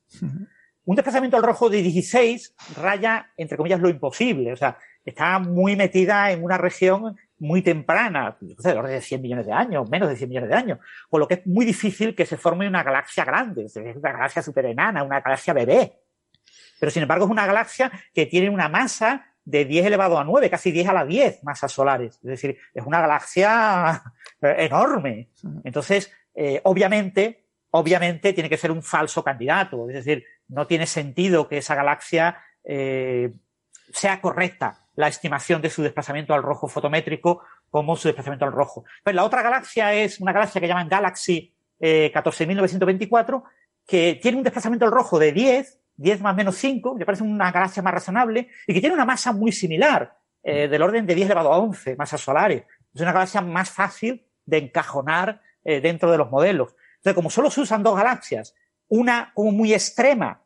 un 0.86 0.95
desplazamiento 0.95 1.38
al 1.38 1.44
rojo 1.44 1.70
de 1.70 1.84
16 1.84 2.56
raya, 2.78 3.32
entre 3.38 3.57
comillas, 3.57 3.80
lo 3.80 3.90
imposible. 3.90 4.52
O 4.52 4.57
sea, 4.57 4.76
está 5.06 5.38
muy 5.38 5.76
metida 5.76 6.32
en 6.32 6.44
una 6.44 6.57
región 6.57 7.16
muy 7.38 7.61
temprana, 7.61 8.38
de 8.41 8.72
orden 8.74 8.94
de 8.94 9.02
100 9.02 9.22
millones 9.22 9.45
de 9.45 9.53
años, 9.53 9.88
menos 9.90 10.10
de 10.10 10.16
100 10.16 10.30
millones 10.30 10.49
de 10.49 10.56
años, 10.56 10.80
con 11.07 11.20
lo 11.20 11.28
que 11.28 11.36
es 11.36 11.48
muy 11.48 11.64
difícil 11.64 12.16
que 12.16 12.26
se 12.26 12.38
forme 12.38 12.68
una 12.68 12.82
galaxia 12.82 13.24
grande, 13.24 13.68
una 13.95 14.11
galaxia 14.11 14.41
super 14.41 14.66
enana, 14.66 15.03
una 15.03 15.22
galaxia 15.22 15.53
bebé. 15.53 15.94
Pero 16.80 16.91
sin 16.91 17.03
embargo 17.03 17.26
es 17.26 17.32
una 17.32 17.45
galaxia 17.45 17.91
que 18.14 18.26
tiene 18.26 18.49
una 18.49 18.68
masa 18.68 19.28
de 19.45 19.66
10 19.66 19.86
elevado 19.86 20.18
a 20.18 20.24
9, 20.24 20.49
casi 20.49 20.72
10 20.72 20.88
a 20.90 20.94
la 20.94 21.06
10 21.06 21.44
masas 21.44 21.72
solares. 21.72 22.16
Es 22.16 22.30
decir, 22.30 22.57
es 22.74 22.86
una 22.86 23.02
galaxia 23.02 24.02
enorme. 24.41 25.30
Entonces, 25.64 26.11
eh, 26.41 26.61
obviamente, 26.64 27.44
obviamente 27.72 28.32
tiene 28.32 28.48
que 28.48 28.56
ser 28.56 28.72
un 28.72 28.82
falso 28.82 29.22
candidato. 29.26 29.90
Es 29.90 29.95
decir, 29.95 30.24
no 30.48 30.68
tiene 30.68 30.88
sentido 30.88 31.49
que 31.49 31.57
esa 31.57 31.76
galaxia 31.76 32.41
eh, 32.64 33.34
sea 33.91 34.22
correcta 34.22 34.88
la 34.95 35.10
estimación 35.10 35.61
de 35.61 35.70
su 35.70 35.84
desplazamiento 35.84 36.34
al 36.34 36.41
rojo 36.41 36.70
fotométrico 36.70 37.44
como 37.70 37.98
su 37.98 38.07
desplazamiento 38.07 38.45
al 38.45 38.53
rojo. 38.53 38.86
Pues 39.03 39.14
la 39.14 39.26
otra 39.26 39.41
galaxia 39.41 39.94
es 39.94 40.22
una 40.22 40.32
galaxia 40.32 40.61
que 40.61 40.68
llaman 40.70 40.88
Galaxy 40.88 41.53
14924, 41.78 43.38
eh, 43.38 43.52
que 43.86 44.20
tiene 44.22 44.38
un 44.38 44.44
desplazamiento 44.45 44.86
al 44.86 44.94
rojo 44.94 45.20
de 45.20 45.34
10, 45.34 45.78
10 45.98 46.22
más 46.22 46.38
menos 46.38 46.56
5, 46.56 46.98
que 46.98 47.06
parece 47.06 47.24
una 47.24 47.52
galaxia 47.52 47.84
más 47.84 47.94
razonable, 47.94 48.48
y 48.66 48.74
que 48.74 48.80
tiene 48.80 48.95
una 48.95 49.06
masa 49.06 49.34
muy 49.34 49.52
similar, 49.52 50.16
del 50.41 50.82
orden 50.82 51.06
de 51.06 51.16
10 51.16 51.28
elevado 51.28 51.52
a 51.52 51.60
11 51.60 51.98
masas 51.98 52.22
solares. 52.22 52.64
Es 52.95 53.02
una 53.02 53.11
galaxia 53.11 53.41
más 53.41 53.70
fácil 53.70 54.26
de 54.45 54.57
encajonar 54.57 55.41
eh, 55.64 55.81
dentro 55.81 56.10
de 56.11 56.18
los 56.18 56.31
modelos. 56.31 56.76
Entonces, 56.98 57.15
como 57.15 57.30
solo 57.30 57.52
se 57.52 57.61
usan 57.61 57.84
dos 57.84 57.98
galaxias, 57.98 58.56
una 58.88 59.31
como 59.36 59.52
muy 59.52 59.73
extrema, 59.73 60.41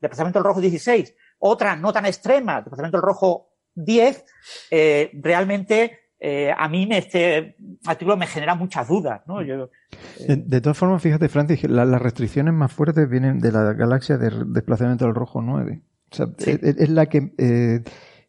desplazamiento 0.00 0.40
del 0.40 0.46
rojo 0.46 0.60
16, 0.60 1.14
otra 1.38 1.76
no 1.76 1.92
tan 1.92 2.06
extrema, 2.06 2.56
desplazamiento 2.56 2.98
del 2.98 3.06
rojo 3.06 3.50
10, 3.74 4.24
eh, 4.72 5.10
realmente 5.14 6.00
eh, 6.18 6.52
a 6.56 6.68
mí 6.68 6.88
este 6.90 7.56
artículo 7.86 8.16
me 8.16 8.26
genera 8.26 8.56
muchas 8.56 8.88
dudas. 8.88 9.22
¿no? 9.26 9.42
Yo, 9.42 9.70
de, 10.18 10.60
todas 10.60 10.76
formas, 10.76 11.02
fíjate, 11.02 11.28
Francis, 11.28 11.62
las 11.68 12.02
restricciones 12.02 12.52
más 12.52 12.72
fuertes 12.72 13.08
vienen 13.08 13.38
de 13.38 13.52
la 13.52 13.72
galaxia 13.74 14.18
de 14.18 14.44
desplazamiento 14.46 15.04
del 15.04 15.14
rojo 15.14 15.40
9. 15.40 15.82
O 16.10 16.14
sea, 16.14 16.26
es, 16.38 16.88
la 16.88 17.06
que 17.06 17.84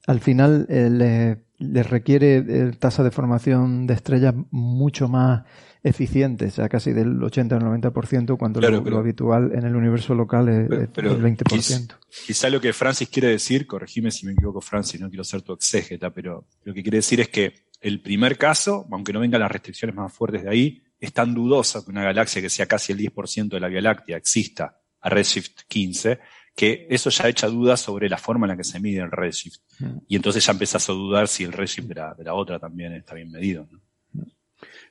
al 0.06 0.20
final 0.20 0.68
le, 0.70 1.44
le, 1.58 1.84
requiere 1.84 2.72
tasa 2.74 3.04
de 3.04 3.12
formación 3.12 3.88
de 3.88 3.96
estrellas 3.96 4.36
mucho 4.52 5.08
más 5.08 5.44
eficiente, 5.84 6.46
o 6.46 6.52
sea, 6.52 6.68
casi 6.68 6.92
del 6.92 7.22
80 7.24 7.56
al 7.56 7.62
90%, 7.62 8.38
cuando 8.38 8.60
lo, 8.60 8.98
habitual 8.98 9.52
en 9.54 9.66
el 9.66 9.76
universo 9.76 10.14
local 10.14 10.50
es, 10.50 10.70
el 10.70 10.90
20%. 10.92 11.96
Quizá, 12.26 12.50
lo 12.50 12.60
que 12.60 12.74
Francis 12.74 13.10
quiere 13.10 13.30
decir, 13.30 13.66
corregime 13.66 14.12
si 14.12 14.26
me 14.26 14.34
equivoco 14.34 14.62
Francis, 14.62 15.00
no 15.00 15.10
quiero 15.10 15.24
ser 15.24 15.42
tu 15.42 15.54
exégeta, 15.54 16.10
pero 16.10 16.48
lo 16.64 16.74
que 16.74 16.82
quiere 16.82 16.98
decir 16.98 17.22
es 17.22 17.30
que 17.30 17.54
el 17.82 18.02
primer 18.02 18.38
caso, 18.38 18.88
aunque 18.92 19.14
no 19.14 19.20
vengan 19.22 19.40
las 19.40 19.52
restricciones 19.52 19.96
más 19.96 20.12
fuertes 20.12 20.44
de 20.44 20.50
ahí, 20.50 20.84
es 21.00 21.14
tan 21.14 21.34
dudosa 21.34 21.84
que 21.84 21.92
una 21.92 22.04
galaxia 22.04 22.42
que 22.42 22.50
sea 22.50 22.66
casi 22.66 22.92
el 22.92 23.00
10% 23.00 23.50
de 23.50 23.60
la 23.60 23.70
Vía 23.70 23.82
Láctea 23.82 24.18
exista 24.18 24.82
a 25.02 25.10
Redshift 25.10 25.62
15, 25.68 26.20
que 26.54 26.88
eso 26.90 27.10
ya 27.10 27.30
echa 27.30 27.48
dudas 27.48 27.80
sobre 27.80 28.10
la 28.10 28.18
forma 28.18 28.46
en 28.46 28.50
la 28.50 28.58
que 28.58 28.66
se 28.66 28.82
mide 28.82 29.02
el 29.02 29.12
Redshift. 29.12 29.62
Mm. 29.80 29.98
Y 30.10 30.16
entonces 30.18 30.46
ya 30.46 30.52
empezás 30.52 30.90
a 30.90 30.94
dudar 30.94 31.30
si 31.30 31.46
el 31.46 31.54
Redshift 31.54 31.88
de 31.88 32.24
la, 32.24 32.34
otra 32.34 32.60
también 32.60 32.94
está 32.94 33.16
bien 33.16 33.32
medido. 33.32 33.66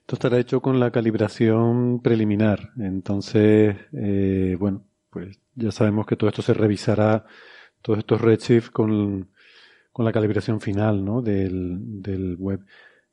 Esto 0.08 0.16
estará 0.16 0.38
hecho 0.38 0.62
con 0.62 0.80
la 0.80 0.90
calibración 0.90 2.00
preliminar. 2.00 2.70
Entonces, 2.80 3.76
eh, 3.92 4.56
bueno, 4.58 4.86
pues 5.10 5.38
ya 5.54 5.70
sabemos 5.70 6.06
que 6.06 6.16
todo 6.16 6.30
esto 6.30 6.40
se 6.40 6.54
revisará, 6.54 7.26
todos 7.82 7.98
estos 7.98 8.18
Redshift 8.18 8.70
con, 8.70 9.28
con 9.92 10.06
la 10.06 10.12
calibración 10.12 10.62
final 10.62 11.04
¿no? 11.04 11.20
del, 11.20 12.00
del 12.00 12.36
web. 12.38 12.64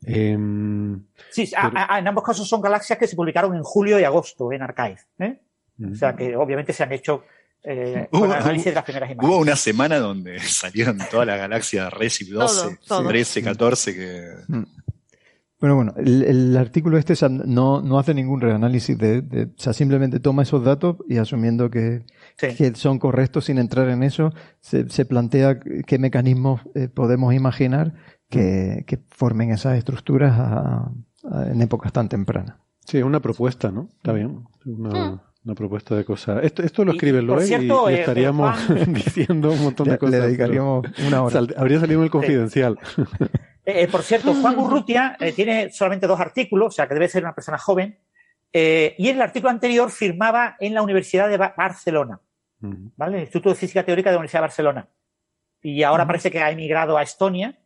Em, 0.04 1.04
sí, 1.32 1.52
en 1.54 2.08
ambos 2.08 2.24
casos 2.24 2.48
son 2.48 2.62
galaxias 2.62 2.98
que 2.98 3.08
se 3.08 3.18
publicaron 3.18 3.54
en 3.58 3.64
julio 3.64 4.00
y 4.00 4.06
agosto 4.06 4.54
en 4.54 4.62
Archive. 4.62 5.02
¿eh? 5.20 5.42
O 5.92 5.96
sea 5.96 6.16
que 6.16 6.34
obviamente 6.38 6.72
se 6.72 6.84
han 6.84 6.94
hecho 6.94 7.26
eh, 7.62 8.08
hubo, 8.14 8.24
análisis 8.24 8.68
de 8.68 8.74
las 8.74 8.86
primeras 8.86 9.12
imágenes. 9.12 9.30
Hubo 9.30 9.42
una 9.42 9.58
semana 9.58 10.00
donde 10.00 10.40
salieron 10.48 10.98
todas 11.12 11.28
las 11.28 11.40
galaxias 11.40 11.92
Redshift 11.92 12.32
12, 12.32 12.80
13, 13.06 13.44
14 13.44 13.94
que... 13.94 14.34
Mm. 15.60 15.60
Bueno, 15.60 15.76
bueno, 15.76 15.94
el, 15.98 16.56
artículo 16.58 16.98
este 16.98 17.14
no, 17.30 17.82
no, 17.82 18.00
hace 18.00 18.14
ningún 18.14 18.42
reanálisis 18.42 18.98
de, 18.98 19.50
o 19.58 19.60
sea, 19.60 19.74
simplemente 19.74 20.20
toma 20.20 20.44
esos 20.44 20.64
datos 20.64 20.98
y 21.08 21.18
asumiendo 21.18 21.70
que, 21.70 22.04
que 22.38 22.76
son 22.76 23.00
correctos 23.00 23.46
sin 23.46 23.58
entrar 23.58 23.90
en 23.90 24.04
eso, 24.04 24.34
se, 24.60 24.90
se 24.90 25.06
plantea 25.06 25.60
qué 25.60 25.98
mecanismos 25.98 26.62
eh, 26.76 26.88
podemos 26.88 27.34
imaginar 27.34 27.94
que, 28.30 28.84
que, 28.86 29.00
formen 29.10 29.52
esas 29.52 29.78
estructuras 29.78 30.90
en 31.24 31.62
épocas 31.62 31.94
tan 31.94 32.10
tempranas. 32.10 32.58
Sí, 32.86 32.98
es 32.98 33.04
una 33.04 33.20
propuesta, 33.20 33.72
¿no? 33.72 33.90
Está 33.96 34.14
bien. 34.14 34.44
Una, 34.66 34.90
hmm. 34.90 35.22
una 35.46 35.56
propuesta 35.56 35.96
de 35.96 36.06
cosas. 36.06 36.44
Esto, 36.44 36.64
esto 36.64 36.86
lo 36.86 36.92
escribe 36.92 37.22
Loe 37.22 37.46
y, 37.46 37.50
y, 37.50 37.72
eh, 37.72 38.00
estaríamos 38.00 38.56
diciendo 38.88 39.52
un 39.52 39.64
montón 39.64 39.90
de 39.90 39.98
cosas. 39.98 40.20
Le 40.20 40.26
dedicaríamos 40.28 40.86
una 41.08 41.24
hora. 41.24 41.40
habría 41.58 41.80
salido 41.80 42.00
en 42.02 42.04
el 42.04 42.12
confidencial. 42.12 42.78
eh, 43.66 43.88
por 43.88 44.04
cierto, 44.04 44.34
Juan 44.42 44.58
Urrutia 44.58 45.18
eh, 45.20 45.32
tiene 45.32 45.72
solamente 45.72 46.08
dos 46.08 46.20
artículos, 46.20 46.68
o 46.68 46.72
sea 46.72 46.88
que 46.88 46.94
debe 46.94 47.10
ser 47.10 47.24
una 47.24 47.36
persona 47.36 47.58
joven, 47.58 48.00
y 48.54 49.10
en 49.10 49.18
el 49.18 49.22
artículo 49.22 49.50
anterior 49.50 49.92
firmaba 49.92 50.56
en 50.62 50.74
la 50.74 50.82
Universidad 50.82 51.28
de 51.28 51.36
Barcelona, 51.36 52.22
¿vale? 52.62 53.18
El 53.18 53.24
Instituto 53.24 53.50
de 53.50 53.56
Física 53.56 53.84
Teórica 53.84 54.10
de 54.10 54.14
la 54.14 54.20
Universidad 54.20 54.40
de 54.40 54.48
Barcelona. 54.48 54.88
Y 55.62 55.84
ahora 55.84 56.08
parece 56.08 56.32
que 56.32 56.40
ha 56.40 56.50
emigrado 56.52 56.98
a 56.98 57.04
Estonia, 57.04 57.60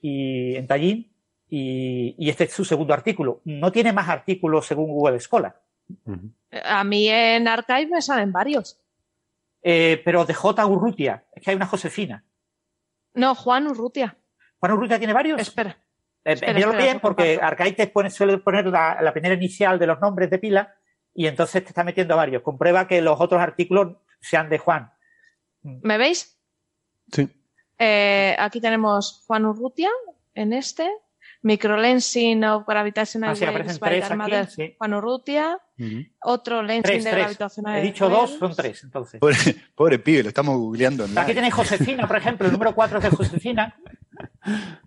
y 0.00 0.56
en 0.56 0.66
Tallinn, 0.66 1.12
y, 1.50 2.30
este 2.30 2.44
es 2.44 2.52
su 2.54 2.64
segundo 2.64 2.94
artículo. 2.94 3.42
No 3.44 3.70
tiene 3.70 3.92
más 3.92 4.08
artículos 4.08 4.64
según 4.64 4.90
Google 4.90 5.20
Scholar. 5.20 5.60
A 6.64 6.82
mí 6.82 7.10
en 7.10 7.46
Archive 7.46 7.88
me 7.88 8.00
salen 8.00 8.32
varios. 8.32 8.80
pero 9.60 10.24
de 10.24 10.32
J. 10.32 10.66
Urrutia, 10.66 11.26
es 11.34 11.42
que 11.42 11.50
hay 11.50 11.56
una 11.56 11.66
Josefina. 11.66 12.24
No, 13.12 13.34
Juan 13.34 13.66
Urrutia. 13.66 14.16
Juan 14.62 14.72
Urrutia 14.74 14.98
tiene 14.98 15.12
varios. 15.12 15.40
Espera. 15.40 15.76
Eh, 16.24 16.36
bien 16.78 17.00
porque 17.00 17.40
Arcaites 17.42 17.90
suele 18.14 18.38
poner 18.38 18.66
la, 18.66 19.10
primera 19.12 19.34
inicial 19.34 19.76
de 19.76 19.88
los 19.88 20.00
nombres 20.00 20.30
de 20.30 20.38
pila 20.38 20.76
y 21.12 21.26
entonces 21.26 21.64
te 21.64 21.70
está 21.70 21.82
metiendo 21.82 22.16
varios. 22.16 22.44
Comprueba 22.44 22.86
que 22.86 23.02
los 23.02 23.20
otros 23.20 23.42
artículos 23.42 23.96
sean 24.20 24.48
de 24.48 24.58
Juan. 24.58 24.92
¿Me 25.62 25.98
veis? 25.98 26.38
Sí. 27.12 27.28
Eh, 27.76 28.36
aquí 28.38 28.60
tenemos 28.60 29.24
Juan 29.26 29.46
Urrutia 29.46 29.90
en 30.32 30.52
este. 30.52 30.88
Microlensing 31.42 32.44
of 32.44 32.64
Gravitational 32.66 33.30
ah, 33.30 33.52
Waves 33.52 33.80
by 33.80 34.00
aquí, 34.00 34.74
Juan 34.78 34.94
Urrutia. 34.94 35.58
Otro 36.22 36.62
lensing 36.62 37.02
de 37.02 37.10
gravitacional 37.10 37.78
He 37.78 37.82
dicho 37.82 38.08
dos, 38.08 38.38
son 38.38 38.54
tres, 38.54 38.84
entonces. 38.84 39.20
Pobre, 39.74 39.98
pibe, 39.98 40.22
lo 40.22 40.28
estamos 40.28 40.56
googleando. 40.56 41.06
Aquí 41.16 41.34
tenéis 41.34 41.54
Josefina, 41.54 42.06
por 42.06 42.16
ejemplo, 42.16 42.46
el 42.46 42.52
número 42.52 42.74
4 42.74 42.98
es 42.98 43.04
de 43.04 43.10
Josefina. 43.10 43.76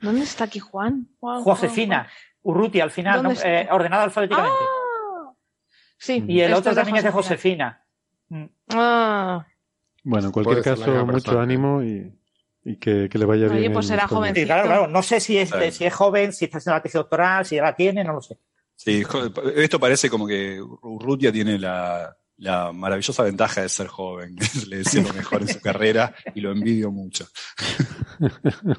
¿Dónde 0.01 0.23
está 0.23 0.45
aquí 0.45 0.59
Juan? 0.59 1.09
Josefina, 1.19 2.07
Urrutia 2.43 2.83
al 2.83 2.91
final, 2.91 3.37
eh, 3.43 3.67
ordenado 3.69 4.03
alfabéticamente. 4.03 4.57
Ah, 4.61 5.33
sí. 5.97 6.23
Y 6.27 6.39
el 6.39 6.53
otro 6.53 6.73
también 6.73 6.97
es 6.97 7.03
de 7.03 7.11
Josefina. 7.11 7.83
Mm. 8.29 8.45
Ah. 8.69 9.45
Bueno, 10.03 10.27
en 10.27 10.31
cualquier 10.31 10.61
caso, 10.61 11.05
mucho 11.05 11.39
ánimo 11.39 11.83
y, 11.83 12.13
que, 12.79 13.09
le 13.13 13.25
vaya 13.25 13.47
bien. 13.47 13.59
Oye, 13.59 13.69
pues 13.69 13.87
será 13.87 14.07
joven. 14.07 14.33
claro, 14.33 14.65
claro. 14.65 14.87
No 14.87 15.03
sé 15.03 15.19
si 15.19 15.37
es, 15.37 15.51
si 15.71 15.85
es 15.85 15.93
joven, 15.93 16.33
si 16.33 16.45
está 16.45 16.57
haciendo 16.57 16.77
la 16.77 16.83
tesis 16.83 16.95
doctoral, 16.95 17.45
si 17.45 17.55
ya 17.55 17.63
la 17.63 17.75
tiene, 17.75 18.03
no 18.03 18.13
lo 18.13 18.21
sé. 18.21 18.37
Sí, 18.75 19.03
esto 19.55 19.79
parece 19.79 20.09
como 20.09 20.27
que 20.27 20.61
Urrutia 20.61 21.31
tiene 21.31 21.57
la, 21.57 22.15
la 22.37 22.73
maravillosa 22.73 23.23
ventaja 23.23 23.61
de 23.61 23.69
ser 23.69 23.87
joven. 23.87 24.35
Le 24.67 24.77
deseo 24.77 25.03
lo 25.03 25.13
mejor 25.13 25.41
en 25.41 25.47
su 25.47 25.61
carrera 25.61 26.13
y 26.33 26.41
lo 26.41 26.51
envidio 26.51 26.91
mucho. 26.91 27.27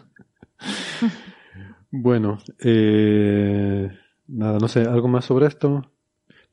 bueno, 1.91 2.39
eh, 2.59 3.89
nada, 4.27 4.59
no 4.59 4.69
sé, 4.69 4.81
¿algo 4.81 5.09
más 5.09 5.25
sobre 5.25 5.47
esto? 5.47 5.91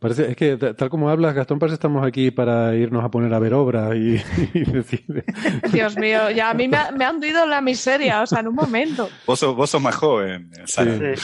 Parece, 0.03 0.31
es 0.31 0.35
que 0.35 0.57
tal 0.57 0.89
como 0.89 1.09
hablas, 1.09 1.33
Gastón, 1.33 1.59
parece 1.59 1.75
que 1.75 1.77
estamos 1.77 2.05
aquí 2.05 2.29
para 2.29 2.75
irnos 2.75 3.05
a 3.05 3.09
poner 3.09 3.33
a 3.33 3.39
ver 3.39 3.53
obra 3.53 3.95
y, 3.95 4.21
decir... 4.53 5.23
Dios 5.71 5.95
mío, 5.95 6.29
ya 6.29 6.49
a 6.49 6.53
mí 6.53 6.67
me, 6.67 6.77
me, 6.97 7.05
han 7.05 7.21
duido 7.21 7.45
la 7.45 7.61
miseria, 7.61 8.21
o 8.21 8.27
sea, 8.27 8.41
en 8.41 8.49
un 8.49 8.55
momento. 8.55 9.09
Vos 9.25 9.39
sos, 9.39 9.55
vos 9.55 9.69
sos 9.69 9.81
más 9.81 9.95
joven, 9.95 10.51
Sara. 10.65 11.15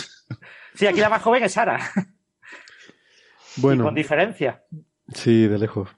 Sí. 0.75 0.87
aquí 0.87 1.01
la 1.01 1.09
más 1.09 1.21
joven 1.21 1.43
es 1.43 1.51
Sara. 1.51 1.77
Bueno. 3.57 3.83
con 3.83 3.95
diferencia. 3.95 4.63
Sí, 5.13 5.45
de 5.45 5.57
lejos. 5.57 5.89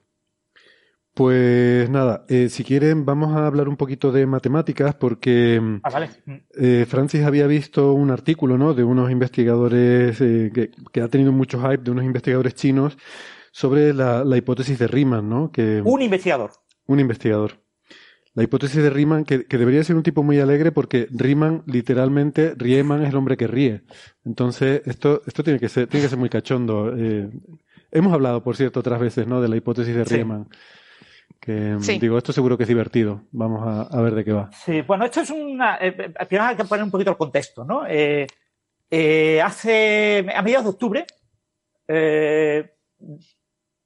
Pues 1.14 1.90
nada, 1.90 2.24
eh, 2.28 2.48
si 2.48 2.64
quieren 2.64 3.04
vamos 3.04 3.36
a 3.36 3.46
hablar 3.46 3.68
un 3.68 3.76
poquito 3.76 4.12
de 4.12 4.24
matemáticas 4.24 4.94
porque 4.94 5.60
ah, 5.82 5.90
vale. 5.90 6.08
eh, 6.58 6.86
Francis 6.88 7.22
había 7.24 7.46
visto 7.46 7.92
un 7.92 8.10
artículo 8.10 8.56
¿no? 8.56 8.72
de 8.72 8.82
unos 8.82 9.10
investigadores 9.10 10.18
eh, 10.22 10.50
que, 10.54 10.70
que, 10.90 11.00
ha 11.02 11.08
tenido 11.08 11.30
mucho 11.30 11.60
hype, 11.60 11.84
de 11.84 11.90
unos 11.90 12.04
investigadores 12.04 12.54
chinos 12.54 12.96
sobre 13.50 13.92
la, 13.92 14.24
la 14.24 14.38
hipótesis 14.38 14.78
de 14.78 14.86
Riemann, 14.88 15.28
¿no? 15.28 15.52
Que, 15.52 15.82
un 15.84 16.00
investigador. 16.00 16.52
Un 16.86 17.00
investigador. 17.00 17.60
La 18.34 18.42
hipótesis 18.42 18.82
de 18.82 18.88
Riemann, 18.88 19.24
que, 19.24 19.44
que, 19.44 19.58
debería 19.58 19.84
ser 19.84 19.94
un 19.94 20.02
tipo 20.02 20.22
muy 20.22 20.40
alegre 20.40 20.72
porque 20.72 21.06
Riemann, 21.10 21.62
literalmente, 21.66 22.54
Riemann 22.56 23.02
es 23.02 23.10
el 23.10 23.16
hombre 23.16 23.36
que 23.36 23.46
ríe. 23.46 23.82
Entonces, 24.24 24.80
esto, 24.86 25.20
esto 25.26 25.44
tiene 25.44 25.58
que 25.58 25.68
ser, 25.68 25.86
tiene 25.86 26.04
que 26.04 26.08
ser 26.08 26.18
muy 26.18 26.30
cachondo. 26.30 26.94
Eh, 26.96 27.28
hemos 27.90 28.14
hablado, 28.14 28.42
por 28.42 28.56
cierto, 28.56 28.80
otras 28.80 28.98
veces, 28.98 29.26
¿no? 29.26 29.42
De 29.42 29.48
la 29.48 29.56
hipótesis 29.56 29.94
de 29.94 30.04
Riemann. 30.04 30.48
Que 31.40 31.76
digo, 32.00 32.18
esto 32.18 32.32
seguro 32.32 32.56
que 32.56 32.64
es 32.64 32.68
divertido. 32.68 33.22
Vamos 33.32 33.88
a, 33.90 34.00
ver 34.00 34.14
de 34.14 34.24
qué 34.24 34.32
va. 34.32 34.50
Sí, 34.52 34.80
bueno, 34.82 35.04
esto 35.04 35.20
es 35.20 35.30
una. 35.30 35.76
Eh, 35.80 35.92
primero 35.92 36.44
hay 36.44 36.56
que 36.56 36.64
poner 36.64 36.84
un 36.84 36.90
poquito 36.90 37.10
el 37.10 37.16
contexto, 37.16 37.64
¿no? 37.64 37.86
Eh, 37.86 38.26
eh, 38.90 39.40
hace. 39.42 40.24
A 40.34 40.42
mediados 40.42 40.64
de 40.64 40.70
octubre, 40.70 41.06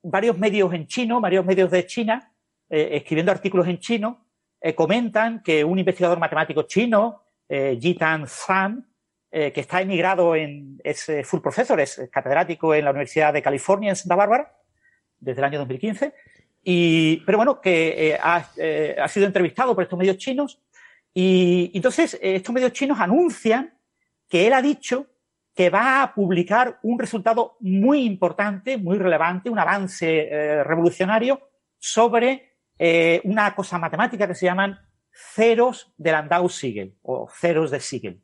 varios 0.03 0.39
medios 0.39 0.73
en 0.75 0.87
chino, 0.87 1.21
varios 1.21 1.45
medios 1.45 1.71
de 1.71 1.87
China, 1.87 2.33
escribiendo 2.69 3.33
artículos 3.33 3.67
en 3.69 3.79
chino, 3.79 4.27
comentan 4.75 5.43
que 5.43 5.65
un 5.65 5.79
investigador 5.79 6.19
matemático 6.19 6.63
chino, 6.65 7.23
Jitan 7.49 8.27
Zhang, 8.27 8.85
que 9.31 9.61
está 9.61 9.81
emigrado 9.81 10.35
en. 10.37 10.79
es 10.85 11.11
full 11.25 11.41
professor, 11.41 11.81
es 11.81 12.09
catedrático 12.13 12.75
en 12.75 12.85
la 12.85 12.91
Universidad 12.91 13.33
de 13.33 13.43
California 13.43 13.91
en 13.91 13.97
Santa 13.97 14.17
Bárbara, 14.17 14.53
desde 15.19 15.41
el 15.41 15.45
año 15.45 15.59
2015 15.61 16.13
y, 16.69 17.19
pero 17.19 17.39
bueno, 17.39 17.61
que 17.61 18.11
eh, 18.11 18.19
eh, 18.57 18.97
ha, 18.99 19.07
sido 19.07 19.25
entrevistado 19.25 19.73
por 19.73 19.85
estos 19.85 19.97
medios 19.97 20.19
chinos 20.19 20.61
y 21.15 21.71
entonces 21.73 22.15
eh, 22.15 22.35
estos 22.35 22.53
medios 22.53 22.73
chinos 22.73 22.99
anuncian 22.99 23.79
que 24.29 24.49
él 24.49 24.53
ha 24.53 24.61
dicho 24.61 25.07
que 25.55 25.71
va 25.71 26.03
a 26.03 26.13
publicar 26.13 26.81
un 26.83 26.99
resultado 26.99 27.57
muy 27.61 28.03
importante, 28.03 28.79
muy 28.79 28.99
relevante, 28.99 29.49
un 29.49 29.61
avance 29.61 30.29
revolucionario 30.65 31.41
sobre 31.79 32.57
una 33.25 33.55
cosa 33.55 33.79
matemática 33.79 34.27
que 34.27 34.35
se 34.35 34.45
llaman 34.47 34.79
ceros 35.11 35.95
de 35.97 36.11
Landau-Siegel 36.11 36.97
o 37.03 37.29
ceros 37.33 37.71
de 37.71 37.81
Siegel. 37.81 38.21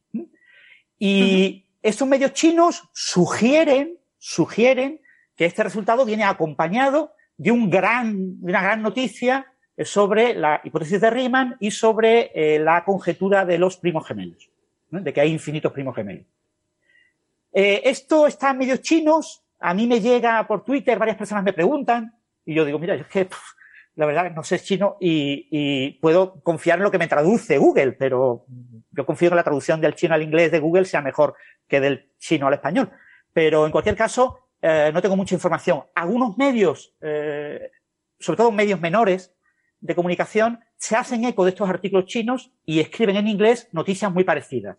Y 0.98 1.70
estos 1.80 2.06
medios 2.06 2.34
chinos 2.34 2.82
sugieren, 2.92 3.98
sugieren 4.18 5.00
que 5.36 5.46
este 5.46 5.62
resultado 5.62 6.04
viene 6.04 6.24
acompañado 6.24 7.14
de 7.36 7.50
un 7.50 7.70
gran, 7.70 8.36
una 8.40 8.62
gran 8.62 8.82
noticia 8.82 9.46
sobre 9.84 10.34
la 10.34 10.60
hipótesis 10.64 11.00
de 11.00 11.10
Riemann 11.10 11.56
y 11.58 11.70
sobre 11.70 12.30
eh, 12.34 12.58
la 12.58 12.84
conjetura 12.84 13.44
de 13.44 13.58
los 13.58 13.76
primos 13.76 14.06
gemelos, 14.06 14.50
de 14.90 15.12
que 15.12 15.20
hay 15.20 15.32
infinitos 15.32 15.72
primos 15.72 15.96
gemelos. 15.96 16.26
Eh, 17.52 17.82
esto 17.84 18.26
está 18.26 18.50
en 18.50 18.58
medios 18.58 18.80
chinos, 18.80 19.44
a 19.60 19.74
mí 19.74 19.86
me 19.86 20.00
llega 20.00 20.46
por 20.46 20.64
Twitter, 20.64 20.98
varias 20.98 21.16
personas 21.16 21.44
me 21.44 21.52
preguntan, 21.52 22.14
y 22.44 22.54
yo 22.54 22.64
digo, 22.64 22.78
mira, 22.78 22.96
yo 22.96 23.02
es 23.02 23.08
que 23.08 23.28
la 23.94 24.06
verdad 24.06 24.30
no 24.32 24.42
sé 24.42 24.58
chino 24.58 24.96
y, 25.00 25.90
puedo 26.00 26.40
confiar 26.42 26.78
en 26.78 26.84
lo 26.84 26.90
que 26.90 26.98
me 26.98 27.08
traduce 27.08 27.58
Google, 27.58 27.92
pero 27.92 28.46
yo 28.90 29.06
confío 29.06 29.30
que 29.30 29.36
la 29.36 29.44
traducción 29.44 29.80
del 29.80 29.94
chino 29.94 30.14
al 30.14 30.22
inglés 30.22 30.50
de 30.50 30.60
Google 30.60 30.84
sea 30.84 31.02
mejor 31.02 31.34
que 31.68 31.80
del 31.80 32.10
chino 32.18 32.46
al 32.46 32.54
español. 32.54 32.90
Pero 33.32 33.66
en 33.66 33.72
cualquier 33.72 33.96
caso, 33.96 34.41
eh, 34.62 34.92
no 34.94 35.02
tengo 35.02 35.16
mucha 35.16 35.34
información. 35.34 35.82
Algunos 35.94 36.38
medios, 36.38 36.94
eh, 37.00 37.72
sobre 38.18 38.36
todo 38.36 38.52
medios 38.52 38.80
menores 38.80 39.34
de 39.80 39.94
comunicación, 39.96 40.60
se 40.76 40.94
hacen 40.96 41.24
eco 41.24 41.44
de 41.44 41.50
estos 41.50 41.68
artículos 41.68 42.06
chinos 42.06 42.52
y 42.64 42.78
escriben 42.78 43.16
en 43.16 43.26
inglés 43.26 43.68
noticias 43.72 44.12
muy 44.12 44.22
parecidas. 44.22 44.78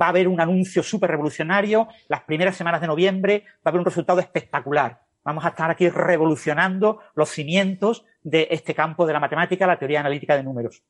Va 0.00 0.06
a 0.06 0.08
haber 0.08 0.26
un 0.26 0.40
anuncio 0.40 0.82
súper 0.82 1.10
revolucionario 1.10 1.86
las 2.08 2.22
primeras 2.22 2.56
semanas 2.56 2.80
de 2.80 2.88
noviembre, 2.88 3.44
va 3.46 3.60
a 3.66 3.68
haber 3.68 3.80
un 3.80 3.84
resultado 3.84 4.18
espectacular. 4.18 5.02
Vamos 5.24 5.44
a 5.44 5.48
estar 5.50 5.70
aquí 5.70 5.88
revolucionando 5.88 7.00
los 7.14 7.28
cimientos 7.28 8.04
de 8.24 8.48
este 8.50 8.74
campo 8.74 9.06
de 9.06 9.12
la 9.12 9.20
matemática, 9.20 9.66
la 9.68 9.78
teoría 9.78 10.00
analítica 10.00 10.36
de 10.36 10.42
números. 10.42 10.82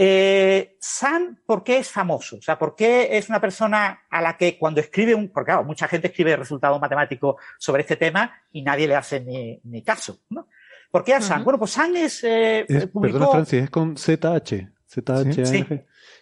Eh, 0.00 0.76
Sam, 0.78 1.38
¿por 1.44 1.64
qué 1.64 1.78
es 1.78 1.90
famoso? 1.90 2.36
O 2.36 2.40
sea, 2.40 2.56
¿por 2.56 2.76
qué 2.76 3.18
es 3.18 3.28
una 3.28 3.40
persona 3.40 4.02
a 4.08 4.22
la 4.22 4.36
que 4.36 4.56
cuando 4.56 4.80
escribe 4.80 5.12
un, 5.12 5.28
porque 5.28 5.46
claro, 5.48 5.64
mucha 5.64 5.88
gente 5.88 6.06
escribe 6.06 6.36
resultados 6.36 6.80
matemáticos 6.80 7.34
sobre 7.58 7.82
este 7.82 7.96
tema 7.96 8.32
y 8.52 8.62
nadie 8.62 8.86
le 8.86 8.94
hace 8.94 9.58
ni, 9.64 9.82
caso, 9.82 10.20
¿no? 10.30 10.46
¿Por 10.92 11.02
qué 11.02 11.14
a 11.14 11.20
Sam? 11.20 11.42
Bueno, 11.42 11.58
pues 11.58 11.72
Sam 11.72 11.96
es, 11.96 12.22
eh, 12.22 12.64
Perdona, 12.68 13.26
Francis, 13.26 13.64
es 13.64 13.70
con 13.70 13.96
ZH. 13.96 14.68
ZH. 14.86 15.44
Sí. 15.44 15.66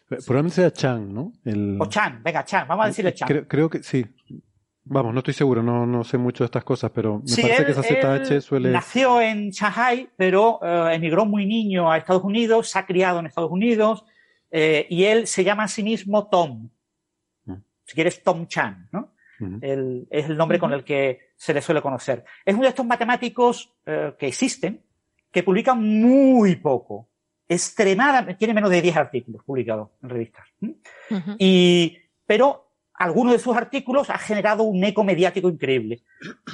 Probablemente 0.08 0.54
sea 0.54 0.72
Chan, 0.72 1.12
¿no? 1.12 1.32
O 1.78 1.86
Chan, 1.86 2.22
venga, 2.22 2.46
Chan, 2.46 2.66
vamos 2.66 2.86
a 2.86 2.88
decirle 2.88 3.12
Chan. 3.12 3.44
creo 3.46 3.68
que 3.68 3.82
sí, 3.82 4.06
Vamos, 4.88 5.12
no 5.12 5.18
estoy 5.18 5.34
seguro, 5.34 5.64
no, 5.64 5.84
no 5.84 6.04
sé 6.04 6.16
mucho 6.16 6.44
de 6.44 6.46
estas 6.46 6.62
cosas, 6.62 6.92
pero 6.94 7.18
me 7.18 7.42
parece 7.42 7.64
que 7.64 7.72
esa 7.72 7.82
ZH 7.82 8.40
suele. 8.40 8.70
Nació 8.70 9.20
en 9.20 9.50
Shanghai, 9.50 10.08
pero 10.16 10.60
eh, 10.62 10.94
emigró 10.94 11.26
muy 11.26 11.44
niño 11.44 11.90
a 11.90 11.98
Estados 11.98 12.22
Unidos, 12.22 12.70
se 12.70 12.78
ha 12.78 12.86
criado 12.86 13.18
en 13.18 13.26
Estados 13.26 13.50
Unidos, 13.50 14.04
eh, 14.48 14.86
y 14.88 15.02
él 15.02 15.26
se 15.26 15.42
llama 15.42 15.64
a 15.64 15.68
sí 15.68 15.82
mismo 15.82 16.28
Tom. 16.28 16.68
Mm. 17.46 17.54
Si 17.84 17.94
quieres, 17.96 18.22
Tom 18.22 18.46
Chan, 18.46 18.88
¿no? 18.92 19.12
es 19.38 20.30
el 20.30 20.36
nombre 20.36 20.58
con 20.58 20.72
el 20.72 20.82
que 20.82 21.32
se 21.36 21.52
le 21.52 21.60
suele 21.60 21.82
conocer. 21.82 22.24
Es 22.44 22.54
uno 22.54 22.62
de 22.62 22.70
estos 22.70 22.86
matemáticos 22.86 23.74
eh, 23.84 24.14
que 24.18 24.28
existen, 24.28 24.82
que 25.32 25.42
publican 25.42 25.82
muy 25.82 26.56
poco. 26.56 27.08
Extremadamente, 27.48 28.34
tiene 28.34 28.54
menos 28.54 28.70
de 28.70 28.80
10 28.80 28.96
artículos 28.96 29.42
publicados 29.44 29.90
en 30.02 30.08
revistas. 30.08 30.46
Y, 31.38 31.98
pero 32.24 32.65
algunos 32.98 33.32
de 33.32 33.38
sus 33.38 33.56
artículos 33.56 34.10
ha 34.10 34.18
generado 34.18 34.62
un 34.62 34.82
eco 34.82 35.04
mediático 35.04 35.48
increíble. 35.48 36.02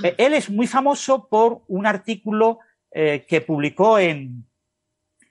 Eh, 0.02 0.14
él 0.18 0.34
es 0.34 0.50
muy 0.50 0.66
famoso 0.66 1.28
por 1.28 1.62
un 1.68 1.86
artículo 1.86 2.58
eh, 2.90 3.24
que 3.28 3.40
publicó 3.40 3.98
en, 3.98 4.44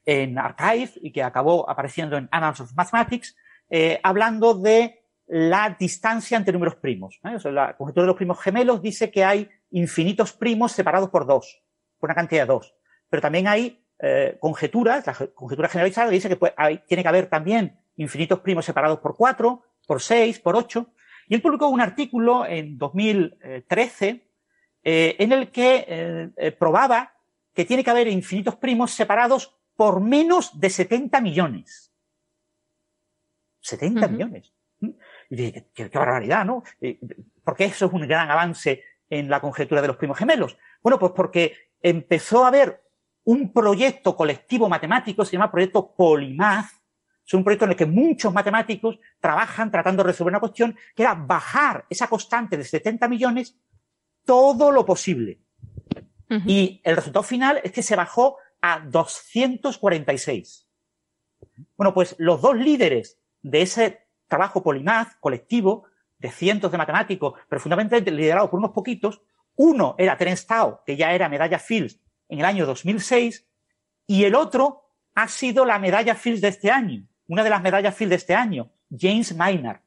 en 0.05 0.37
Archive 0.37 0.91
y 1.01 1.11
que 1.11 1.23
acabó 1.23 1.69
apareciendo 1.69 2.17
en 2.17 2.29
Annals 2.31 2.61
of 2.61 2.73
Mathematics, 2.75 3.35
eh, 3.69 3.99
hablando 4.03 4.53
de 4.53 4.99
la 5.27 5.75
distancia 5.79 6.37
entre 6.37 6.53
números 6.53 6.75
primos. 6.75 7.19
la 7.23 7.75
conjetura 7.77 8.03
de 8.03 8.07
los 8.07 8.17
primos 8.17 8.39
gemelos 8.41 8.81
dice 8.81 9.11
que 9.11 9.23
hay 9.23 9.49
infinitos 9.69 10.33
primos 10.33 10.73
separados 10.73 11.09
por 11.09 11.25
dos, 11.25 11.61
por 11.97 12.09
una 12.09 12.15
cantidad 12.15 12.43
de 12.43 12.53
dos. 12.53 12.75
Pero 13.09 13.21
también 13.21 13.47
hay 13.47 13.77
conjeturas, 14.39 15.05
la 15.05 15.13
conjetura 15.35 15.69
generalizada 15.69 16.09
dice 16.09 16.27
que 16.27 16.53
tiene 16.87 17.03
que 17.03 17.07
haber 17.07 17.27
también 17.27 17.77
infinitos 17.97 18.39
primos 18.39 18.65
separados 18.65 18.99
por 18.99 19.15
cuatro, 19.15 19.61
por 19.85 20.01
seis, 20.01 20.39
por 20.39 20.55
ocho. 20.55 20.87
Y 21.31 21.35
él 21.35 21.41
publicó 21.41 21.69
un 21.69 21.79
artículo 21.79 22.45
en 22.45 22.77
2013 22.77 24.27
eh, 24.83 25.15
en 25.17 25.31
el 25.31 25.49
que 25.49 25.85
eh, 25.87 26.29
eh, 26.35 26.51
probaba 26.51 27.13
que 27.53 27.63
tiene 27.63 27.85
que 27.85 27.89
haber 27.89 28.09
infinitos 28.09 28.57
primos 28.57 28.91
separados 28.91 29.55
por 29.77 30.01
menos 30.01 30.59
de 30.59 30.69
70 30.69 31.21
millones. 31.21 31.93
70 33.61 34.09
millones. 34.09 34.51
¿Mm? 34.81 34.89
Y 35.29 35.35
dije, 35.37 35.67
qué, 35.73 35.87
barbaridad, 35.87 36.43
¿no? 36.43 36.63
Porque 37.45 37.63
eso 37.63 37.85
es 37.85 37.93
un 37.93 38.05
gran 38.05 38.29
avance 38.29 38.83
en 39.09 39.29
la 39.29 39.39
conjetura 39.39 39.81
de 39.81 39.87
los 39.87 39.95
primos 39.95 40.17
gemelos. 40.17 40.57
Bueno, 40.83 40.99
pues 40.99 41.13
porque 41.15 41.55
empezó 41.81 42.43
a 42.43 42.49
haber 42.49 42.83
un 43.23 43.53
proyecto 43.53 44.17
colectivo 44.17 44.67
matemático, 44.67 45.23
se 45.23 45.31
llama 45.31 45.49
Proyecto 45.49 45.95
Polymath, 45.95 46.80
es 47.25 47.33
un 47.33 47.43
proyecto 47.43 47.65
en 47.65 47.71
el 47.71 47.77
que 47.77 47.85
muchos 47.85 48.33
matemáticos 48.33 48.99
trabajan 49.19 49.71
tratando 49.71 50.03
de 50.03 50.07
resolver 50.07 50.31
una 50.31 50.39
cuestión 50.39 50.75
que 50.95 51.03
era 51.03 51.13
bajar 51.13 51.85
esa 51.89 52.07
constante 52.07 52.57
de 52.57 52.63
70 52.63 53.07
millones 53.07 53.55
todo 54.25 54.71
lo 54.71 54.85
posible. 54.85 55.39
Y 56.45 56.79
el 56.85 56.95
resultado 56.95 57.23
final 57.23 57.59
es 57.61 57.73
que 57.73 57.83
se 57.83 57.97
bajó 57.97 58.37
a 58.61 58.79
246. 58.79 60.67
Bueno, 61.75 61.93
pues 61.93 62.15
los 62.19 62.41
dos 62.41 62.55
líderes 62.55 63.19
de 63.41 63.63
ese 63.63 64.07
trabajo 64.27 64.63
polimaz 64.63 65.17
colectivo 65.19 65.87
de 66.19 66.31
cientos 66.31 66.71
de 66.71 66.77
matemáticos, 66.77 67.33
pero 67.49 67.59
fundamentalmente 67.59 68.11
liderado 68.11 68.49
por 68.49 68.59
unos 68.59 68.71
poquitos, 68.71 69.21
uno 69.55 69.95
era 69.97 70.17
Terence 70.17 70.45
Tao, 70.47 70.83
que 70.85 70.95
ya 70.95 71.11
era 71.13 71.27
medalla 71.27 71.59
Fields 71.59 71.99
en 72.29 72.39
el 72.39 72.45
año 72.45 72.65
2006, 72.65 73.45
y 74.07 74.23
el 74.23 74.35
otro 74.35 74.89
ha 75.15 75.27
sido 75.27 75.65
la 75.65 75.79
medalla 75.79 76.15
Fields 76.15 76.41
de 76.41 76.47
este 76.47 76.71
año, 76.71 77.05
una 77.31 77.45
de 77.45 77.49
las 77.49 77.61
medallas 77.61 77.95
Fields 77.95 78.09
de 78.09 78.15
este 78.17 78.35
año, 78.35 78.73
James 78.89 79.33
Maynard. 79.37 79.79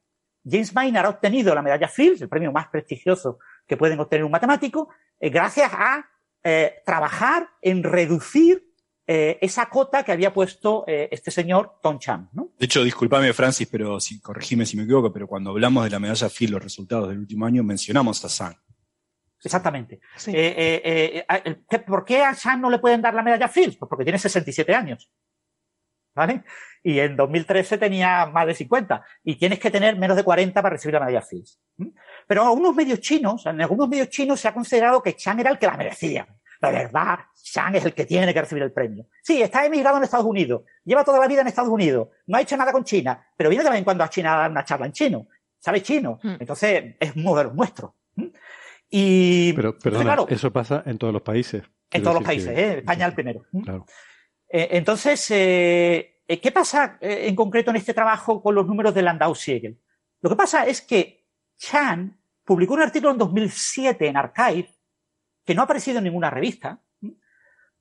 James 0.51 0.75
Maynard 0.75 1.05
ha 1.05 1.11
obtenido 1.11 1.55
la 1.55 1.61
medalla 1.61 1.89
Fields, 1.89 2.23
el 2.23 2.29
premio 2.31 2.51
más 2.51 2.69
prestigioso 2.69 3.39
que 3.67 3.77
pueden 3.77 4.01
obtener 4.01 4.25
un 4.25 4.31
matemático, 4.31 4.89
eh, 5.21 5.29
gracias 5.29 5.71
a 5.75 6.09
eh, 6.43 6.77
trabajar 6.87 7.51
en 7.61 7.83
reducir 7.83 8.73
eh, 9.07 9.37
esa 9.43 9.67
cota 9.67 10.05
que 10.05 10.13
había 10.13 10.33
puesto 10.33 10.85
este 10.87 11.31
señor 11.31 11.81
Tom 11.83 11.99
Chan. 11.99 12.31
De 12.33 12.65
hecho, 12.65 12.83
discúlpame, 12.83 13.31
Francis, 13.35 13.69
pero 13.71 14.01
si 14.01 14.23
corregime 14.23 14.65
si 14.65 14.79
me 14.79 14.85
equivoco, 14.85 15.13
pero 15.13 15.27
cuando 15.27 15.51
hablamos 15.51 15.85
de 15.85 15.91
la 15.91 15.99
medalla 15.99 16.31
Fields, 16.31 16.53
los 16.53 16.63
resultados 16.63 17.11
del 17.11 17.19
último 17.19 17.45
año, 17.45 17.63
mencionamos 17.63 18.25
a 18.25 18.31
San. 18.31 18.55
Exactamente. 19.43 20.01
¿Por 21.87 22.05
qué 22.07 22.23
a 22.23 22.35
San 22.35 22.63
no 22.63 22.71
le 22.71 22.79
pueden 22.79 23.03
dar 23.03 23.13
la 23.13 23.23
medalla 23.23 23.49
Fields? 23.49 23.77
Pues 23.77 23.87
porque 23.91 24.05
tiene 24.05 24.19
67 24.19 24.75
años. 24.75 25.11
¿Vale? 26.15 26.45
y 26.87 27.01
en 27.01 27.17
2013 27.17 27.79
tenía 27.79 28.27
más 28.27 28.47
de 28.47 28.55
50 28.55 29.03
y 29.25 29.37
tienes 29.37 29.59
que 29.59 29.71
tener 29.71 29.99
menos 29.99 30.17
de 30.19 30.23
40 30.23 30.61
para 30.61 30.75
recibir 30.75 30.93
la 30.93 31.01
medalla 31.01 31.23
Fields. 31.23 31.59
Pero 32.27 32.43
en 32.43 32.49
algunos 32.49 32.77
medios 32.77 33.01
chinos, 33.01 33.47
en 33.47 33.61
algunos 33.63 33.89
medios 33.89 34.11
chinos 34.11 34.39
se 34.39 34.49
ha 34.49 34.55
considerado 34.55 35.03
que 35.03 35.17
Chang 35.17 35.41
era 35.41 35.51
el 35.51 35.59
que 35.59 35.67
la 35.67 35.79
merecía. 35.79 36.29
La 36.61 36.71
verdad, 36.71 37.21
Chang 37.43 37.75
es 37.75 37.87
el 37.87 37.95
que 37.95 38.05
tiene 38.05 38.33
que 38.35 38.41
recibir 38.41 38.63
el 38.63 38.73
premio. 38.73 39.07
Sí, 39.23 39.41
está 39.41 39.65
emigrado 39.65 39.97
en 39.97 40.05
Estados 40.05 40.27
Unidos, 40.27 40.63
lleva 40.85 41.05
toda 41.05 41.19
la 41.19 41.27
vida 41.27 41.41
en 41.41 41.47
Estados 41.47 41.71
Unidos, 41.71 42.09
no 42.27 42.37
ha 42.37 42.43
hecho 42.43 42.57
nada 42.57 42.71
con 42.71 42.85
China, 42.85 43.27
pero 43.35 43.49
viene 43.49 43.65
también 43.65 43.85
cuando 43.85 44.05
a 44.05 44.11
China 44.11 44.35
a 44.35 44.39
dar 44.41 44.51
una 44.51 44.65
charla 44.65 44.85
en 44.85 44.93
chino, 44.93 45.27
sabe 45.59 45.83
chino, 45.83 46.21
hmm. 46.23 46.37
entonces 46.39 46.97
es 47.01 47.17
un 47.17 47.23
modelo 47.23 47.53
nuestro. 47.55 47.97
Y, 48.91 49.55
pero, 49.55 49.79
perdona, 49.79 50.17
eso 50.29 50.53
pasa 50.53 50.83
en 50.85 50.99
todos 50.99 51.13
los 51.15 51.23
países. 51.23 51.63
En 51.91 52.03
todos 52.03 52.17
los 52.17 52.25
países, 52.25 52.57
¿eh? 52.57 52.79
España 52.79 53.07
el 53.07 53.15
primero. 53.15 53.45
Claro. 53.65 53.87
Eh, 54.49 54.69
entonces, 54.73 55.31
eh, 55.31 56.15
eh, 56.27 56.41
¿Qué 56.41 56.53
pasa 56.53 56.97
eh, 57.01 57.27
en 57.29 57.37
concreto 57.37 57.71
en 57.71 57.77
este 57.77 57.93
trabajo 57.93 58.43
con 58.43 58.55
los 58.55 58.67
números 58.67 58.95
de 58.95 59.03
Landau-Siegel? 59.03 59.79
Lo 60.21 60.31
que 60.31 60.37
pasa 60.37 60.67
es 60.67 60.81
que 60.81 61.27
Chan 61.57 62.19
publicó 62.45 62.75
un 62.75 62.83
artículo 62.83 63.13
en 63.13 63.19
2007 63.19 64.07
en 64.07 64.17
Archive 64.17 64.71
que 65.45 65.55
no 65.55 65.63
ha 65.63 65.65
aparecido 65.65 65.99
en 65.99 66.05
ninguna 66.05 66.31
revista 66.31 66.81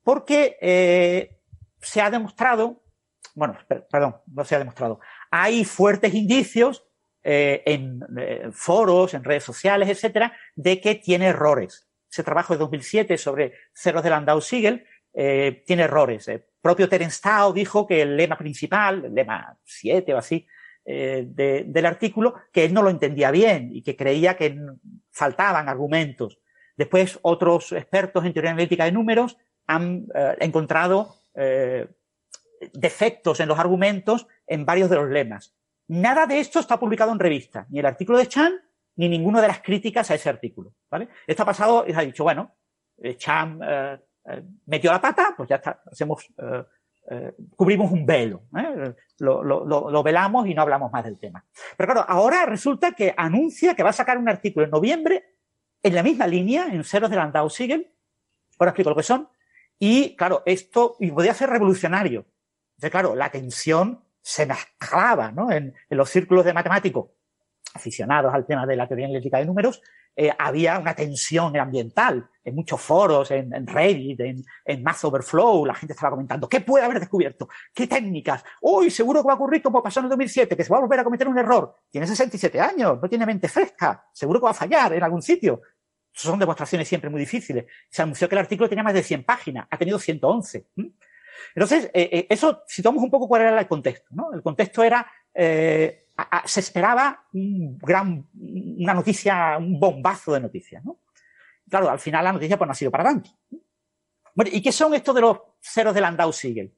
porque 0.02 0.58
eh, 0.60 1.40
se 1.80 2.02
ha 2.02 2.10
demostrado, 2.10 2.82
bueno, 3.34 3.56
perdón, 3.90 4.16
no 4.26 4.44
se 4.44 4.54
ha 4.54 4.58
demostrado, 4.58 5.00
hay 5.30 5.64
fuertes 5.64 6.12
indicios 6.12 6.84
en 7.26 8.02
foros, 8.52 9.14
en 9.14 9.24
redes 9.24 9.44
sociales, 9.44 9.88
etcétera, 9.88 10.36
de 10.56 10.78
que 10.78 10.94
tiene 10.96 11.28
errores. 11.28 11.88
Ese 12.10 12.22
trabajo 12.22 12.52
de 12.52 12.58
2007 12.58 13.16
sobre 13.16 13.54
ceros 13.72 14.02
de 14.02 14.10
Landau-Siegel 14.10 14.84
tiene 15.14 15.82
errores 15.82 16.28
propio 16.64 16.88
Terence 16.88 17.20
Tao 17.22 17.52
dijo 17.52 17.86
que 17.86 18.00
el 18.00 18.16
lema 18.16 18.38
principal, 18.38 19.04
el 19.04 19.14
lema 19.14 19.54
7 19.64 20.14
o 20.14 20.16
así, 20.16 20.46
eh, 20.86 21.26
del 21.28 21.84
artículo, 21.84 22.36
que 22.50 22.64
él 22.64 22.72
no 22.72 22.80
lo 22.80 22.88
entendía 22.88 23.30
bien 23.30 23.68
y 23.70 23.82
que 23.82 23.94
creía 23.94 24.34
que 24.34 24.58
faltaban 25.10 25.68
argumentos. 25.68 26.38
Después, 26.74 27.18
otros 27.20 27.70
expertos 27.72 28.24
en 28.24 28.32
teoría 28.32 28.52
analítica 28.52 28.86
de 28.86 28.92
números 28.92 29.36
han 29.66 30.06
eh, 30.14 30.36
encontrado 30.40 31.16
eh, 31.34 31.86
defectos 32.72 33.40
en 33.40 33.48
los 33.48 33.58
argumentos 33.58 34.26
en 34.46 34.64
varios 34.64 34.88
de 34.88 34.96
los 34.96 35.10
lemas. 35.10 35.54
Nada 35.88 36.26
de 36.26 36.40
esto 36.40 36.60
está 36.60 36.80
publicado 36.80 37.12
en 37.12 37.18
revista, 37.18 37.66
ni 37.68 37.80
el 37.80 37.86
artículo 37.86 38.16
de 38.16 38.26
Chan, 38.26 38.54
ni 38.96 39.10
ninguna 39.10 39.42
de 39.42 39.48
las 39.48 39.60
críticas 39.60 40.10
a 40.10 40.14
ese 40.14 40.30
artículo. 40.30 40.72
¿vale? 40.90 41.08
Esto 41.26 41.42
ha 41.42 41.46
pasado 41.46 41.84
y 41.86 41.92
se 41.92 41.98
ha 41.98 42.04
dicho, 42.04 42.24
bueno, 42.24 42.56
Chan 43.18 43.60
eh, 43.62 43.98
metió 44.66 44.90
la 44.90 45.00
pata, 45.00 45.34
pues 45.36 45.48
ya 45.48 45.56
está, 45.56 45.82
hacemos, 45.90 46.26
eh, 46.38 46.64
eh, 47.10 47.34
cubrimos 47.54 47.92
un 47.92 48.06
velo, 48.06 48.44
lo, 49.18 49.42
lo, 49.42 49.64
lo, 49.64 50.02
velamos 50.02 50.46
y 50.46 50.54
no 50.54 50.62
hablamos 50.62 50.90
más 50.90 51.04
del 51.04 51.18
tema. 51.18 51.44
Pero 51.76 51.92
claro, 51.92 52.06
ahora 52.08 52.46
resulta 52.46 52.92
que 52.92 53.14
anuncia 53.16 53.74
que 53.74 53.82
va 53.82 53.90
a 53.90 53.94
sacar 53.94 54.16
un 54.18 54.28
artículo 54.28 54.64
en 54.64 54.70
noviembre 54.70 55.24
en 55.82 55.94
la 55.94 56.02
misma 56.02 56.26
línea, 56.26 56.66
en 56.72 56.82
ceros 56.82 57.10
de 57.10 57.16
Landau 57.16 57.50
Siegel, 57.50 57.92
ahora 58.58 58.70
explico 58.70 58.90
lo 58.90 58.96
que 58.96 59.02
son, 59.02 59.28
y 59.78 60.16
claro, 60.16 60.42
esto 60.46 60.96
y 60.98 61.10
podría 61.10 61.34
ser 61.34 61.50
revolucionario. 61.50 62.24
Entonces, 62.70 62.90
claro, 62.90 63.14
la 63.14 63.30
tensión 63.30 64.02
se 64.22 64.46
mezclaba 64.46 65.30
¿no? 65.30 65.52
en, 65.52 65.74
los 65.90 66.08
círculos 66.08 66.46
de 66.46 66.54
matemáticos 66.54 67.10
aficionados 67.74 68.32
al 68.32 68.46
tema 68.46 68.66
de 68.66 68.76
la 68.76 68.88
teoría 68.88 69.06
analítica 69.06 69.38
de 69.38 69.44
números, 69.44 69.82
eh, 70.16 70.30
había 70.38 70.78
una 70.78 70.94
tensión 70.94 71.56
ambiental 71.58 72.30
en 72.44 72.54
muchos 72.54 72.80
foros, 72.80 73.30
en, 73.30 73.66
Reddit, 73.66 74.20
en, 74.20 74.44
en 74.64 74.82
Math 74.82 75.04
Overflow, 75.04 75.64
la 75.64 75.74
gente 75.74 75.94
estaba 75.94 76.10
comentando, 76.10 76.48
¿qué 76.48 76.60
puede 76.60 76.84
haber 76.84 77.00
descubierto? 77.00 77.48
¿Qué 77.72 77.86
técnicas? 77.86 78.44
Uy, 78.60 78.90
seguro 78.90 79.22
que 79.22 79.28
va 79.28 79.32
a 79.32 79.36
ocurrir 79.36 79.62
como 79.62 79.82
pasó 79.82 80.00
en 80.00 80.06
el 80.06 80.10
2007, 80.10 80.56
que 80.56 80.64
se 80.64 80.70
va 80.70 80.78
a 80.78 80.80
volver 80.80 81.00
a 81.00 81.04
cometer 81.04 81.26
un 81.26 81.38
error. 81.38 81.74
Tiene 81.90 82.06
67 82.06 82.60
años, 82.60 82.98
no 83.00 83.08
tiene 83.08 83.24
mente 83.24 83.48
fresca, 83.48 84.06
seguro 84.12 84.40
que 84.40 84.44
va 84.44 84.50
a 84.50 84.54
fallar 84.54 84.92
en 84.92 85.02
algún 85.02 85.22
sitio. 85.22 85.62
Son 86.12 86.38
demostraciones 86.38 86.86
siempre 86.86 87.10
muy 87.10 87.20
difíciles. 87.20 87.64
Se 87.88 88.02
anunció 88.02 88.28
que 88.28 88.34
el 88.34 88.40
artículo 88.40 88.68
tenía 88.68 88.84
más 88.84 88.94
de 88.94 89.02
100 89.02 89.24
páginas, 89.24 89.66
ha 89.70 89.78
tenido 89.78 89.98
111. 89.98 90.66
Entonces, 91.54 91.90
eh, 91.94 92.08
eh, 92.12 92.26
eso, 92.28 92.62
si 92.66 92.82
tomamos 92.82 93.04
un 93.04 93.10
poco 93.10 93.26
cuál 93.26 93.42
era 93.42 93.58
el 93.58 93.66
contexto, 93.66 94.08
¿no? 94.10 94.32
El 94.32 94.42
contexto 94.42 94.82
era, 94.82 95.06
eh, 95.32 96.06
se 96.44 96.60
esperaba 96.60 97.26
un 97.32 97.78
gran, 97.78 98.26
una 98.34 98.94
noticia, 98.94 99.56
un 99.58 99.80
bombazo 99.80 100.32
de 100.34 100.40
noticias, 100.40 100.84
¿no? 100.84 101.00
Claro, 101.74 101.90
al 101.90 101.98
final 101.98 102.22
la 102.22 102.32
noticia 102.32 102.56
pues 102.56 102.68
no 102.68 102.70
ha 102.70 102.76
sido 102.76 102.92
para 102.92 103.02
tanto. 103.02 103.30
Bueno, 104.32 104.48
¿y 104.54 104.62
qué 104.62 104.70
son 104.70 104.94
estos 104.94 105.12
de 105.12 105.22
los 105.22 105.38
ceros 105.60 105.92
de 105.92 106.00
Landau-Siegel? 106.00 106.72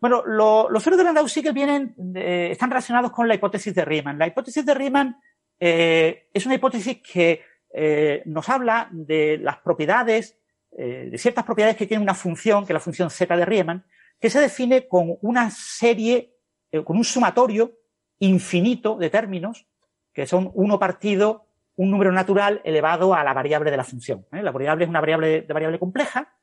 Bueno, 0.00 0.22
los 0.24 0.84
ceros 0.84 0.96
de 0.96 1.02
Landau-Siegel 1.02 1.52
vienen, 1.52 1.96
están 2.14 2.70
relacionados 2.70 3.10
con 3.10 3.26
la 3.26 3.34
hipótesis 3.34 3.74
de 3.74 3.84
Riemann. 3.84 4.20
La 4.20 4.28
hipótesis 4.28 4.64
de 4.64 4.72
Riemann 4.72 5.20
es 5.58 6.46
una 6.46 6.54
hipótesis 6.54 7.02
que 7.02 7.42
eh, 7.74 8.22
nos 8.26 8.48
habla 8.48 8.88
de 8.92 9.36
las 9.38 9.58
propiedades, 9.58 10.38
eh, 10.78 11.08
de 11.10 11.18
ciertas 11.18 11.44
propiedades 11.44 11.76
que 11.76 11.88
tiene 11.88 12.04
una 12.04 12.14
función, 12.14 12.64
que 12.64 12.72
es 12.72 12.74
la 12.74 12.78
función 12.78 13.10
z 13.10 13.36
de 13.36 13.44
Riemann, 13.44 13.84
que 14.20 14.30
se 14.30 14.38
define 14.38 14.86
con 14.86 15.18
una 15.22 15.50
serie, 15.50 16.36
eh, 16.70 16.84
con 16.84 16.96
un 16.96 17.04
sumatorio 17.04 17.72
infinito 18.20 18.94
de 18.94 19.10
términos, 19.10 19.66
que 20.12 20.24
son 20.24 20.52
uno 20.54 20.78
partido 20.78 21.49
un 21.76 21.90
número 21.90 22.12
natural 22.12 22.60
elevado 22.64 23.14
a 23.14 23.24
la 23.24 23.32
variable 23.32 23.70
de 23.70 23.76
la 23.76 23.84
función. 23.84 24.26
La 24.30 24.50
variable 24.50 24.84
es 24.84 24.90
una 24.90 25.00
variable, 25.00 25.42
de 25.42 25.52
variable 25.52 25.78
compleja. 25.78 26.34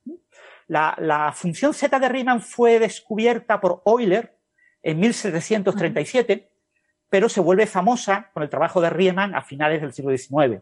La, 0.67 1.31
función 1.35 1.73
z 1.73 1.99
de 1.99 2.09
Riemann 2.09 2.41
fue 2.41 2.79
descubierta 2.79 3.59
por 3.61 3.83
Euler 3.85 4.35
en 4.83 4.99
1737, 4.99 6.49
pero 7.09 7.29
se 7.29 7.39
vuelve 7.39 7.67
famosa 7.67 8.31
con 8.33 8.43
el 8.43 8.49
trabajo 8.49 8.81
de 8.81 8.89
Riemann 8.89 9.35
a 9.35 9.41
finales 9.41 9.81
del 9.81 9.93
siglo 9.93 10.15
XIX. 10.15 10.61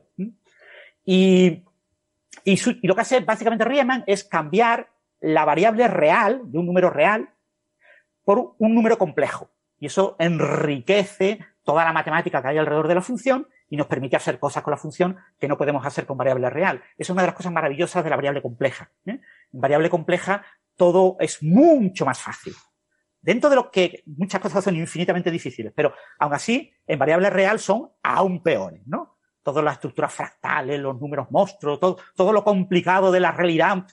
Y, 1.05 1.63
lo 2.83 2.95
que 2.95 3.01
hace 3.01 3.21
básicamente 3.21 3.65
Riemann 3.65 4.03
es 4.05 4.23
cambiar 4.23 4.89
la 5.21 5.45
variable 5.45 5.87
real 5.87 6.41
de 6.43 6.59
un 6.59 6.65
número 6.65 6.89
real 6.89 7.29
por 8.23 8.55
un 8.59 8.75
número 8.75 8.97
complejo. 8.97 9.49
Y 9.79 9.87
eso 9.87 10.15
enriquece 10.19 11.39
toda 11.63 11.83
la 11.83 11.93
matemática 11.93 12.41
que 12.41 12.49
hay 12.49 12.57
alrededor 12.57 12.87
de 12.87 12.95
la 12.95 13.01
función 13.01 13.47
y 13.69 13.77
nos 13.77 13.87
permite 13.87 14.15
hacer 14.15 14.39
cosas 14.39 14.63
con 14.63 14.71
la 14.71 14.77
función 14.77 15.17
que 15.39 15.47
no 15.47 15.57
podemos 15.57 15.85
hacer 15.85 16.05
con 16.05 16.17
variable 16.17 16.49
real. 16.49 16.81
Es 16.97 17.09
una 17.09 17.21
de 17.21 17.27
las 17.27 17.35
cosas 17.35 17.51
maravillosas 17.51 18.03
de 18.03 18.09
la 18.09 18.15
variable 18.15 18.41
compleja. 18.41 18.91
¿eh? 19.05 19.19
En 19.53 19.61
variable 19.61 19.89
compleja 19.89 20.43
todo 20.75 21.17
es 21.19 21.41
mucho 21.41 22.05
más 22.05 22.21
fácil. 22.21 22.53
Dentro 23.21 23.49
de 23.49 23.55
lo 23.55 23.71
que 23.71 24.03
muchas 24.05 24.39
cosas 24.39 24.63
son 24.63 24.75
infinitamente 24.75 25.31
difíciles, 25.31 25.73
pero 25.75 25.93
aún 26.19 26.33
así, 26.33 26.71
en 26.85 26.99
variable 26.99 27.29
real 27.29 27.59
son 27.59 27.89
aún 28.03 28.43
peores, 28.43 28.81
¿no? 28.85 29.15
todas 29.45 29.63
las 29.63 29.75
estructuras 29.75 30.11
fractales, 30.11 30.79
los 30.79 30.99
números 30.99 31.27
monstruos, 31.29 31.79
todo, 31.79 31.97
todo 32.15 32.33
lo 32.33 32.43
complicado 32.43 33.11
de 33.11 33.19
la 33.19 33.31
realidad 33.31 33.85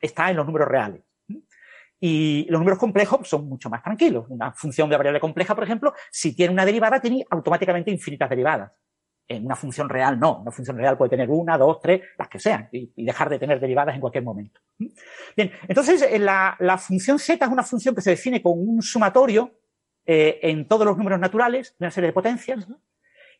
está 0.00 0.30
en 0.30 0.36
los 0.36 0.44
números 0.44 0.68
reales. 0.68 1.02
Y 2.00 2.44
los 2.50 2.58
números 2.58 2.78
complejos 2.78 3.26
son 3.28 3.48
mucho 3.48 3.70
más 3.70 3.84
tranquilos. 3.84 4.26
Una 4.28 4.52
función 4.52 4.90
de 4.90 4.96
variable 4.96 5.20
compleja, 5.20 5.54
por 5.54 5.62
ejemplo, 5.62 5.94
si 6.10 6.34
tiene 6.34 6.52
una 6.52 6.64
derivada, 6.64 7.00
tiene 7.00 7.24
automáticamente 7.30 7.92
infinitas 7.92 8.28
derivadas. 8.28 8.72
En 9.28 9.44
una 9.44 9.56
función 9.56 9.88
real 9.88 10.20
no. 10.20 10.40
Una 10.40 10.52
función 10.52 10.76
real 10.76 10.96
puede 10.96 11.10
tener 11.10 11.28
una, 11.30 11.58
dos, 11.58 11.80
tres, 11.80 12.02
las 12.18 12.28
que 12.28 12.38
sean, 12.38 12.68
y, 12.70 13.04
dejar 13.04 13.28
de 13.28 13.38
tener 13.38 13.58
derivadas 13.58 13.94
en 13.94 14.00
cualquier 14.00 14.22
momento. 14.24 14.60
Bien, 15.36 15.50
entonces 15.66 16.02
eh, 16.02 16.18
la, 16.18 16.56
la, 16.60 16.78
función 16.78 17.18
z 17.18 17.44
es 17.44 17.50
una 17.50 17.62
función 17.62 17.94
que 17.94 18.02
se 18.02 18.10
define 18.10 18.40
con 18.40 18.52
un 18.56 18.82
sumatorio 18.82 19.52
eh, 20.08 20.38
en 20.42 20.68
todos 20.68 20.86
los 20.86 20.96
números 20.96 21.18
naturales, 21.18 21.74
una 21.80 21.90
serie 21.90 22.08
de 22.08 22.12
potencias, 22.12 22.68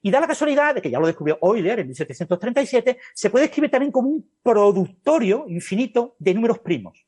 y 0.02 0.10
da 0.10 0.20
la 0.20 0.26
casualidad 0.26 0.74
de 0.74 0.82
que 0.82 0.90
ya 0.90 0.98
lo 0.98 1.06
descubrió 1.06 1.38
Euler 1.40 1.80
en 1.80 1.86
1737, 1.86 2.98
se 3.14 3.30
puede 3.30 3.44
escribir 3.44 3.70
también 3.70 3.92
como 3.92 4.08
un 4.08 4.30
productorio 4.42 5.44
infinito 5.48 6.16
de 6.18 6.34
números 6.34 6.58
primos. 6.58 7.06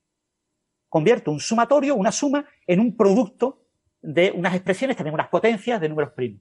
Convierto 0.89 1.33
un 1.33 1.41
sumatorio, 1.41 1.97
una 1.97 2.13
suma, 2.13 2.47
en 2.67 2.79
un 2.79 2.97
producto 2.97 3.65
de 4.01 4.33
unas 4.35 4.55
expresiones, 4.55 4.97
también 4.97 5.15
unas 5.15 5.29
potencias 5.29 5.81
de 5.81 5.89
números 5.89 6.13
primos. 6.13 6.41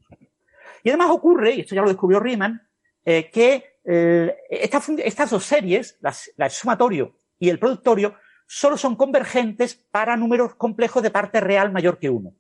Y 0.84 0.90
además 0.90 1.10
ocurre, 1.12 1.52
y 1.56 1.62
esto 1.62 1.76
ya 1.76 1.82
lo 1.82 1.88
descubrió 1.88 2.20
Riemann, 2.20 2.68
eh, 3.04 3.30
que 3.32 3.80
eh, 3.84 4.36
estas 4.50 5.30
dos 5.30 5.46
series, 5.46 6.00
el 6.38 6.50
sumatorio 6.52 7.20
y 7.40 7.50
el 7.50 7.60
productorio, 7.60 8.16
solo 8.46 8.78
son 8.78 8.96
convergentes 8.96 9.76
para 9.76 10.18
números 10.18 10.56
complejos 10.56 11.04
de 11.04 11.12
parte 11.12 11.40
real 11.40 11.72
mayor 11.72 12.00
que 12.00 12.10
uno. 12.10 12.34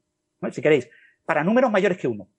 Si 0.51 0.61
queréis, 0.61 0.89
para 1.25 1.43
números 1.43 1.71
mayores 1.71 1.97
que 1.97 2.07
uno. 2.07 2.29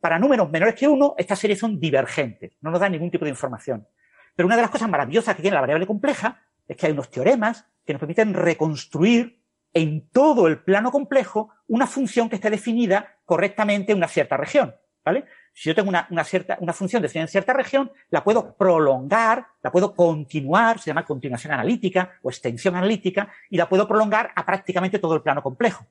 Para 0.00 0.18
números 0.18 0.50
menores 0.50 0.74
que 0.74 0.88
uno, 0.88 1.14
estas 1.18 1.38
series 1.38 1.58
son 1.58 1.78
divergentes, 1.78 2.52
no 2.60 2.70
nos 2.70 2.80
dan 2.80 2.92
ningún 2.92 3.10
tipo 3.10 3.24
de 3.24 3.30
información. 3.30 3.86
Pero 4.34 4.46
una 4.46 4.56
de 4.56 4.62
las 4.62 4.70
cosas 4.70 4.88
maravillosas 4.88 5.34
que 5.34 5.42
tiene 5.42 5.54
la 5.54 5.62
variable 5.62 5.86
compleja 5.86 6.42
es 6.68 6.76
que 6.76 6.86
hay 6.86 6.92
unos 6.92 7.10
teoremas 7.10 7.66
que 7.84 7.92
nos 7.92 8.00
permiten 8.00 8.34
reconstruir 8.34 9.42
en 9.76 10.08
todo 10.08 10.46
el 10.46 10.58
plano 10.58 10.90
complejo 10.90 11.50
una 11.68 11.86
función 11.86 12.30
que 12.30 12.36
esté 12.36 12.48
definida 12.48 13.18
correctamente 13.26 13.92
en 13.92 13.98
una 13.98 14.08
cierta 14.08 14.38
región. 14.38 14.74
¿Vale? 15.04 15.26
Si 15.52 15.68
yo 15.68 15.74
tengo 15.74 15.90
una, 15.90 16.24
cierta, 16.24 16.56
una 16.60 16.72
función 16.72 17.02
definida 17.02 17.24
en 17.24 17.28
cierta 17.28 17.52
región, 17.52 17.92
la 18.08 18.24
puedo 18.24 18.56
prolongar, 18.56 19.46
la 19.62 19.70
puedo 19.70 19.94
continuar, 19.94 20.78
se 20.78 20.86
llama 20.86 21.04
continuación 21.04 21.52
analítica 21.52 22.10
o 22.22 22.30
extensión 22.30 22.74
analítica, 22.74 23.28
y 23.50 23.58
la 23.58 23.68
puedo 23.68 23.86
prolongar 23.86 24.32
a 24.34 24.46
prácticamente 24.46 24.98
todo 24.98 25.14
el 25.14 25.22
plano 25.22 25.42
complejo. 25.42 25.86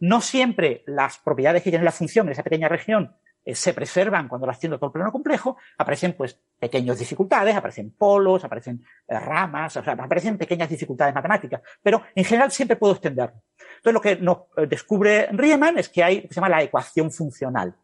No 0.00 0.20
siempre 0.20 0.82
las 0.86 1.18
propiedades 1.18 1.62
que 1.62 1.70
tiene 1.70 1.84
la 1.84 1.92
función 1.92 2.26
en 2.26 2.32
esa 2.32 2.42
pequeña 2.42 2.68
región 2.68 3.14
eh, 3.48 3.54
se 3.54 3.72
preservan 3.72 4.28
cuando 4.28 4.46
las 4.46 4.58
tiendo 4.58 4.76
todo 4.78 4.88
el 4.88 4.92
plano 4.92 5.10
complejo, 5.10 5.56
aparecen 5.78 6.12
pues 6.12 6.38
pequeñas 6.58 6.98
dificultades, 6.98 7.56
aparecen 7.56 7.92
polos, 7.92 8.44
aparecen 8.44 8.84
eh, 9.06 9.18
ramas, 9.18 9.74
aparecen 9.78 10.36
pequeñas 10.36 10.68
dificultades 10.68 11.14
matemáticas, 11.14 11.62
pero 11.82 12.02
en 12.14 12.24
general 12.26 12.52
siempre 12.52 12.76
puedo 12.76 12.92
extenderlo. 12.92 13.40
Entonces 13.76 13.94
lo 13.94 14.00
que 14.02 14.16
nos 14.16 14.38
eh, 14.58 14.66
descubre 14.66 15.28
Riemann 15.32 15.78
es 15.78 15.88
que 15.88 16.04
hay, 16.04 16.28
se 16.28 16.34
llama 16.34 16.50
la 16.50 16.62
ecuación 16.62 17.10
funcional. 17.10 17.74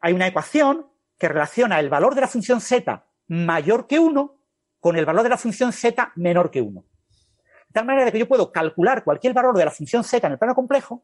Hay 0.00 0.12
una 0.12 0.28
ecuación 0.28 0.86
que 1.18 1.28
relaciona 1.28 1.80
el 1.80 1.88
valor 1.88 2.14
de 2.14 2.20
la 2.20 2.28
función 2.28 2.60
z 2.60 3.04
mayor 3.26 3.88
que 3.88 3.98
1 3.98 4.38
con 4.78 4.96
el 4.96 5.04
valor 5.04 5.24
de 5.24 5.30
la 5.30 5.36
función 5.36 5.72
z 5.72 6.12
menor 6.14 6.52
que 6.52 6.62
1. 6.62 6.80
De 6.80 7.72
tal 7.72 7.86
manera 7.86 8.12
que 8.12 8.20
yo 8.20 8.28
puedo 8.28 8.52
calcular 8.52 9.02
cualquier 9.02 9.32
valor 9.32 9.56
de 9.56 9.64
la 9.64 9.72
función 9.72 10.04
z 10.04 10.24
en 10.24 10.34
el 10.34 10.38
plano 10.38 10.54
complejo 10.54 11.02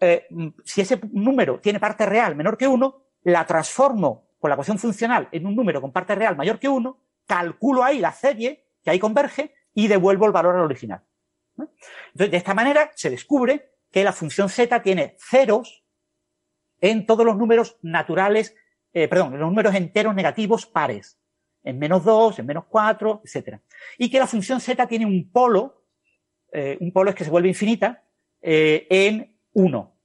eh, 0.00 0.26
si 0.64 0.80
ese 0.80 1.00
número 1.12 1.60
tiene 1.60 1.80
parte 1.80 2.06
real 2.06 2.34
menor 2.34 2.56
que 2.56 2.66
1, 2.66 3.02
la 3.24 3.46
transformo 3.46 4.28
con 4.38 4.50
la 4.50 4.54
ecuación 4.54 4.78
funcional 4.78 5.28
en 5.32 5.46
un 5.46 5.54
número 5.54 5.80
con 5.80 5.92
parte 5.92 6.14
real 6.14 6.36
mayor 6.36 6.58
que 6.58 6.68
1, 6.68 6.98
calculo 7.26 7.82
ahí 7.82 8.00
la 8.00 8.12
serie 8.12 8.66
que 8.82 8.90
ahí 8.90 8.98
converge 8.98 9.54
y 9.72 9.88
devuelvo 9.88 10.26
el 10.26 10.32
valor 10.32 10.56
al 10.56 10.62
original. 10.62 11.02
Entonces, 11.56 12.30
de 12.30 12.36
esta 12.36 12.54
manera 12.54 12.90
se 12.94 13.10
descubre 13.10 13.70
que 13.90 14.04
la 14.04 14.12
función 14.12 14.48
z 14.48 14.82
tiene 14.82 15.16
ceros 15.18 15.84
en 16.80 17.06
todos 17.06 17.24
los 17.24 17.36
números 17.36 17.78
naturales, 17.80 18.54
eh, 18.92 19.08
perdón, 19.08 19.34
en 19.34 19.40
los 19.40 19.48
números 19.48 19.74
enteros 19.74 20.14
negativos 20.14 20.66
pares, 20.66 21.18
en 21.62 21.78
menos 21.78 22.04
2, 22.04 22.40
en 22.40 22.46
menos 22.46 22.64
4, 22.68 23.22
etc. 23.24 23.60
Y 23.96 24.10
que 24.10 24.18
la 24.18 24.26
función 24.26 24.60
z 24.60 24.86
tiene 24.86 25.06
un 25.06 25.30
polo, 25.30 25.84
eh, 26.52 26.76
un 26.80 26.92
polo 26.92 27.10
es 27.10 27.16
que 27.16 27.24
se 27.24 27.30
vuelve 27.30 27.48
infinita, 27.48 28.02
en 28.46 29.33
1. 29.54 29.96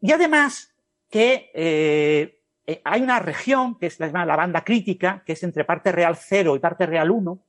Y 0.00 0.12
además 0.12 0.74
que 1.10 1.50
eh, 1.54 2.40
eh, 2.66 2.80
hay 2.84 3.02
una 3.02 3.18
región, 3.18 3.78
que 3.78 3.86
es 3.86 4.00
la, 4.00 4.24
la 4.24 4.36
banda 4.36 4.64
crítica, 4.64 5.22
que 5.26 5.32
es 5.32 5.42
entre 5.42 5.64
parte 5.64 5.92
real 5.92 6.16
0 6.16 6.56
y 6.56 6.58
parte 6.60 6.86
real 6.86 7.10
1. 7.10 7.46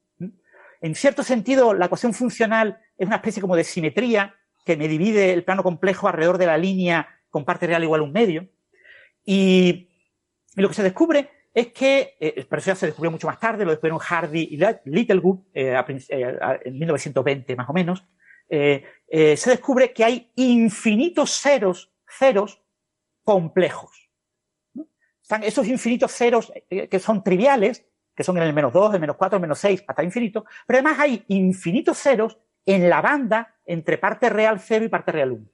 En 0.81 0.95
cierto 0.95 1.23
sentido, 1.23 1.73
la 1.73 1.85
ecuación 1.85 2.13
funcional 2.13 2.79
es 2.97 3.05
una 3.05 3.17
especie 3.17 3.41
como 3.41 3.55
de 3.55 3.63
simetría 3.63 4.35
que 4.65 4.75
me 4.75 4.87
divide 4.87 5.31
el 5.31 5.43
plano 5.43 5.63
complejo 5.63 6.07
alrededor 6.07 6.39
de 6.39 6.47
la 6.47 6.57
línea 6.57 7.07
con 7.29 7.45
parte 7.45 7.67
real 7.67 7.83
igual 7.83 8.01
a 8.01 8.03
un 8.03 8.11
medio. 8.11 8.49
Y, 9.23 9.89
lo 10.55 10.67
que 10.67 10.73
se 10.73 10.83
descubre 10.83 11.29
es 11.53 11.67
que, 11.67 12.15
eh, 12.19 12.45
pero 12.49 12.59
eso 12.59 12.71
ya 12.71 12.75
se 12.75 12.87
descubrió 12.87 13.11
mucho 13.11 13.27
más 13.27 13.39
tarde, 13.39 13.63
lo 13.63 13.71
descubrieron 13.71 13.99
Hardy 13.99 14.49
y 14.51 14.57
Littlewood 14.89 15.39
en 15.53 16.79
1920 16.79 17.55
más 17.55 17.69
o 17.69 17.73
menos, 17.73 18.05
se 19.11 19.49
descubre 19.49 19.91
que 19.91 20.05
hay 20.05 20.31
infinitos 20.35 21.31
ceros 21.39 21.91
ceros 22.17 22.61
complejos. 23.23 24.09
Están 25.21 25.43
esos 25.43 25.67
infinitos 25.67 26.11
ceros 26.11 26.51
eh, 26.69 26.87
que 26.87 26.99
son 26.99 27.23
triviales, 27.23 27.85
que 28.15 28.23
son 28.23 28.37
en 28.37 28.43
el 28.43 28.53
menos 28.53 28.73
2, 28.73 28.95
el 28.95 28.99
menos 28.99 29.15
4, 29.15 29.37
el 29.37 29.41
menos 29.41 29.59
6, 29.59 29.85
hasta 29.87 30.03
infinito, 30.03 30.45
pero 30.67 30.79
además 30.79 30.99
hay 30.99 31.23
infinitos 31.29 31.97
ceros 31.97 32.37
en 32.65 32.89
la 32.89 33.01
banda 33.01 33.55
entre 33.65 33.97
parte 33.97 34.29
real 34.29 34.59
0 34.59 34.85
y 34.85 34.89
parte 34.89 35.11
real 35.11 35.31
1. 35.31 35.45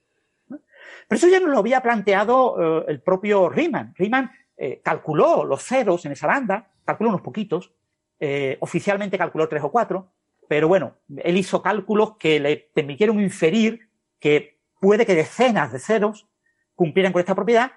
Pero 1.08 1.18
eso 1.18 1.28
ya 1.28 1.40
nos 1.40 1.50
lo 1.50 1.60
había 1.60 1.82
planteado 1.82 2.82
eh, 2.82 2.86
el 2.90 3.02
propio 3.02 3.50
Riemann. 3.50 3.94
Riemann 3.96 4.32
eh, 4.58 4.82
calculó 4.84 5.46
los 5.46 5.64
ceros 5.64 6.06
en 6.06 6.14
esa 6.14 6.28
banda, 6.28 6.72
calculó 6.84 7.12
unos 7.12 7.22
poquitos, 7.22 7.74
eh, 8.20 8.58
oficialmente 8.62 9.18
calculó 9.18 9.48
tres 9.48 9.64
o 9.64 9.72
cuatro, 9.72 10.12
pero 10.48 10.68
bueno, 10.68 10.98
él 11.18 11.38
hizo 11.38 11.62
cálculos 11.62 12.18
que 12.18 12.40
le 12.40 12.72
permitieron 12.74 13.20
inferir 13.20 13.90
que 14.20 14.60
puede 14.80 15.06
que 15.06 15.16
decenas 15.16 15.72
de 15.72 15.80
ceros 15.80 16.28
cumplieran 16.76 17.12
con 17.12 17.20
esta 17.20 17.36
propiedad. 17.36 17.72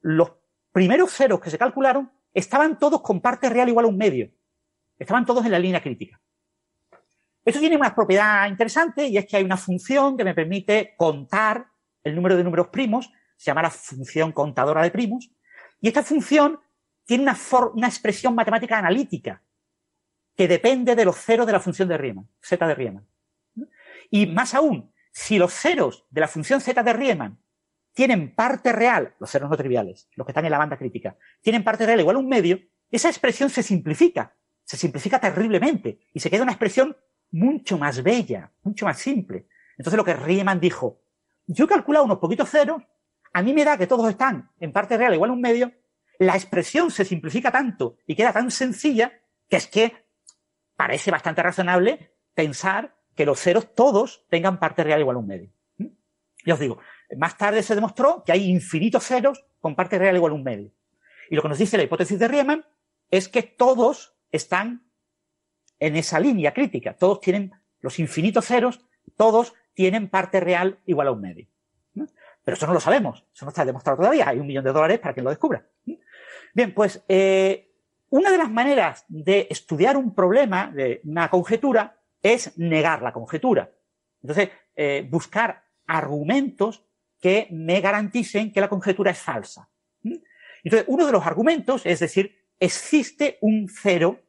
Los 0.00 0.32
primeros 0.72 1.12
ceros 1.12 1.40
que 1.40 1.50
se 1.50 1.58
calcularon 1.58 2.12
estaban 2.34 2.78
todos 2.78 3.00
con 3.02 3.20
parte 3.20 3.48
real 3.48 3.68
igual 3.68 3.86
a 3.86 3.88
un 3.88 3.96
medio. 3.96 4.30
Estaban 4.98 5.24
todos 5.24 5.44
en 5.44 5.52
la 5.52 5.58
línea 5.58 5.82
crítica. 5.82 6.20
Esto 7.44 7.60
tiene 7.60 7.76
una 7.76 7.94
propiedad 7.94 8.46
interesante 8.48 9.06
y 9.06 9.16
es 9.16 9.26
que 9.26 9.36
hay 9.36 9.44
una 9.44 9.56
función 9.56 10.16
que 10.16 10.24
me 10.24 10.34
permite 10.34 10.94
contar 10.96 11.66
el 12.04 12.14
número 12.14 12.36
de 12.36 12.44
números 12.44 12.68
primos, 12.68 13.10
se 13.36 13.46
llama 13.46 13.62
la 13.62 13.70
función 13.70 14.32
contadora 14.32 14.82
de 14.82 14.90
primos, 14.90 15.30
y 15.80 15.88
esta 15.88 16.02
función 16.02 16.60
tiene 17.04 17.24
una, 17.24 17.36
una 17.74 17.88
expresión 17.88 18.34
matemática 18.34 18.78
analítica 18.78 19.42
que 20.36 20.48
depende 20.48 20.94
de 20.94 21.04
los 21.04 21.16
ceros 21.16 21.46
de 21.46 21.52
la 21.52 21.60
función 21.60 21.88
de 21.88 21.98
Riemann, 21.98 22.28
z 22.40 22.66
de 22.66 22.74
Riemann. 22.74 23.06
Y 24.10 24.26
más 24.26 24.54
aún, 24.54 24.92
si 25.12 25.38
los 25.38 25.52
ceros 25.52 26.06
de 26.10 26.20
la 26.20 26.28
función 26.28 26.60
z 26.60 26.82
de 26.82 26.92
Riemann 26.92 27.38
tienen 27.92 28.34
parte 28.34 28.72
real, 28.72 29.14
los 29.18 29.30
ceros 29.30 29.50
no 29.50 29.56
triviales, 29.56 30.08
los 30.14 30.26
que 30.26 30.32
están 30.32 30.44
en 30.44 30.50
la 30.50 30.58
banda 30.58 30.78
crítica, 30.78 31.16
tienen 31.42 31.64
parte 31.64 31.84
real 31.84 32.00
igual 32.00 32.16
a 32.16 32.20
un 32.20 32.28
medio, 32.28 32.58
esa 32.90 33.08
expresión 33.08 33.50
se 33.50 33.62
simplifica, 33.62 34.34
se 34.64 34.76
simplifica 34.76 35.20
terriblemente 35.20 36.00
y 36.12 36.20
se 36.20 36.30
queda 36.30 36.42
una 36.42 36.52
expresión 36.52 36.96
mucho 37.30 37.78
más 37.78 38.02
bella, 38.02 38.52
mucho 38.62 38.86
más 38.86 38.98
simple. 38.98 39.46
Entonces 39.76 39.96
lo 39.96 40.04
que 40.04 40.14
Riemann 40.14 40.60
dijo, 40.60 41.02
yo 41.46 41.64
he 41.64 41.68
calculado 41.68 42.04
unos 42.04 42.18
poquitos 42.18 42.50
ceros, 42.50 42.82
a 43.32 43.42
mí 43.42 43.52
me 43.52 43.64
da 43.64 43.78
que 43.78 43.86
todos 43.86 44.08
están 44.08 44.50
en 44.60 44.72
parte 44.72 44.96
real 44.96 45.14
igual 45.14 45.30
a 45.30 45.34
un 45.34 45.40
medio, 45.40 45.72
la 46.18 46.34
expresión 46.34 46.90
se 46.90 47.04
simplifica 47.04 47.50
tanto 47.50 47.96
y 48.06 48.14
queda 48.14 48.32
tan 48.32 48.50
sencilla 48.50 49.12
que 49.48 49.56
es 49.56 49.66
que 49.66 50.01
parece 50.76 51.10
bastante 51.10 51.42
razonable 51.42 52.12
pensar 52.34 52.96
que 53.14 53.26
los 53.26 53.40
ceros 53.40 53.74
todos 53.74 54.24
tengan 54.28 54.58
parte 54.58 54.84
real 54.84 55.00
igual 55.00 55.16
a 55.16 55.20
un 55.20 55.26
medio. 55.26 55.50
¿Mm? 55.78 55.86
Ya 56.44 56.54
os 56.54 56.60
digo, 56.60 56.78
más 57.16 57.36
tarde 57.36 57.62
se 57.62 57.74
demostró 57.74 58.22
que 58.24 58.32
hay 58.32 58.50
infinitos 58.50 59.04
ceros 59.04 59.44
con 59.60 59.74
parte 59.74 59.98
real 59.98 60.16
igual 60.16 60.32
a 60.32 60.36
un 60.36 60.44
medio. 60.44 60.72
Y 61.30 61.36
lo 61.36 61.42
que 61.42 61.48
nos 61.48 61.58
dice 61.58 61.76
la 61.76 61.82
hipótesis 61.82 62.18
de 62.18 62.28
Riemann 62.28 62.64
es 63.10 63.28
que 63.28 63.42
todos 63.42 64.14
están 64.30 64.86
en 65.78 65.96
esa 65.96 66.18
línea 66.18 66.52
crítica. 66.54 66.96
Todos 66.96 67.20
tienen 67.20 67.52
los 67.80 67.98
infinitos 67.98 68.46
ceros, 68.46 68.84
todos 69.16 69.54
tienen 69.74 70.08
parte 70.08 70.40
real 70.40 70.80
igual 70.86 71.08
a 71.08 71.12
un 71.12 71.20
medio. 71.20 71.46
Pero 72.44 72.56
eso 72.56 72.66
no 72.66 72.74
lo 72.74 72.80
sabemos, 72.80 73.24
eso 73.32 73.44
no 73.44 73.50
está 73.50 73.64
demostrado 73.64 73.98
todavía. 73.98 74.28
Hay 74.28 74.38
un 74.38 74.46
millón 74.46 74.64
de 74.64 74.72
dólares 74.72 74.98
para 74.98 75.14
quien 75.14 75.24
lo 75.24 75.30
descubra. 75.30 75.64
Bien, 76.54 76.74
pues 76.74 77.04
eh, 77.08 77.71
una 78.12 78.30
de 78.30 78.36
las 78.36 78.50
maneras 78.50 79.06
de 79.08 79.46
estudiar 79.48 79.96
un 79.96 80.14
problema, 80.14 80.70
de 80.70 81.00
una 81.04 81.30
conjetura, 81.30 81.98
es 82.20 82.58
negar 82.58 83.00
la 83.00 83.10
conjetura. 83.10 83.72
Entonces, 84.20 84.50
eh, 84.76 85.06
buscar 85.10 85.64
argumentos 85.86 86.84
que 87.18 87.48
me 87.50 87.80
garanticen 87.80 88.52
que 88.52 88.60
la 88.60 88.68
conjetura 88.68 89.12
es 89.12 89.18
falsa. 89.18 89.66
Entonces, 90.02 90.84
uno 90.88 91.06
de 91.06 91.12
los 91.12 91.26
argumentos 91.26 91.86
es 91.86 92.00
decir, 92.00 92.36
existe 92.60 93.38
un 93.40 93.68
cero 93.68 94.20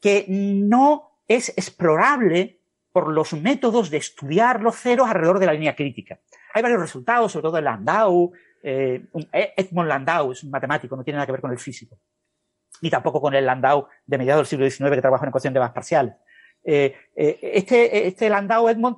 que 0.00 0.26
no 0.28 1.20
es 1.28 1.50
explorable 1.50 2.60
por 2.90 3.12
los 3.12 3.32
métodos 3.32 3.90
de 3.90 3.98
estudiar 3.98 4.60
los 4.60 4.74
ceros 4.74 5.08
alrededor 5.08 5.38
de 5.38 5.46
la 5.46 5.52
línea 5.52 5.76
crítica. 5.76 6.18
Hay 6.52 6.62
varios 6.62 6.80
resultados, 6.80 7.30
sobre 7.30 7.44
todo 7.44 7.58
en 7.58 7.64
Landau, 7.64 8.32
eh, 8.66 9.06
eh, 9.32 9.52
Edmond 9.56 9.88
Landau 9.88 10.32
es 10.32 10.42
un 10.42 10.50
matemático, 10.50 10.96
no 10.96 11.04
tiene 11.04 11.18
nada 11.18 11.26
que 11.26 11.32
ver 11.32 11.40
con 11.40 11.52
el 11.52 11.58
físico, 11.58 12.00
ni 12.80 12.90
tampoco 12.90 13.20
con 13.20 13.34
el 13.34 13.46
Landau 13.46 13.86
de 14.06 14.18
mediados 14.18 14.42
del 14.42 14.46
siglo 14.46 14.70
XIX 14.70 14.96
que 14.96 15.02
trabajó 15.02 15.24
en 15.24 15.28
ecuación 15.28 15.54
de 15.54 15.60
bandas 15.60 15.74
parciales. 15.74 16.14
Eh, 16.64 16.94
este, 17.14 18.06
este 18.06 18.28
Landau, 18.28 18.68
Edmond 18.68 18.96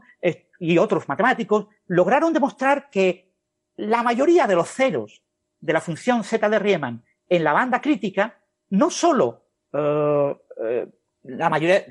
y 0.58 0.78
otros 0.78 1.08
matemáticos 1.08 1.66
lograron 1.86 2.32
demostrar 2.32 2.88
que 2.90 3.34
la 3.76 4.02
mayoría 4.02 4.46
de 4.46 4.54
los 4.54 4.68
ceros 4.70 5.22
de 5.60 5.72
la 5.72 5.80
función 5.80 6.24
z 6.24 6.48
de 6.48 6.58
Riemann 6.58 7.04
en 7.28 7.44
la 7.44 7.52
banda 7.52 7.80
crítica, 7.80 8.40
no 8.70 8.90
solo 8.90 9.46
la, 9.72 11.50
mayoría, 11.50 11.84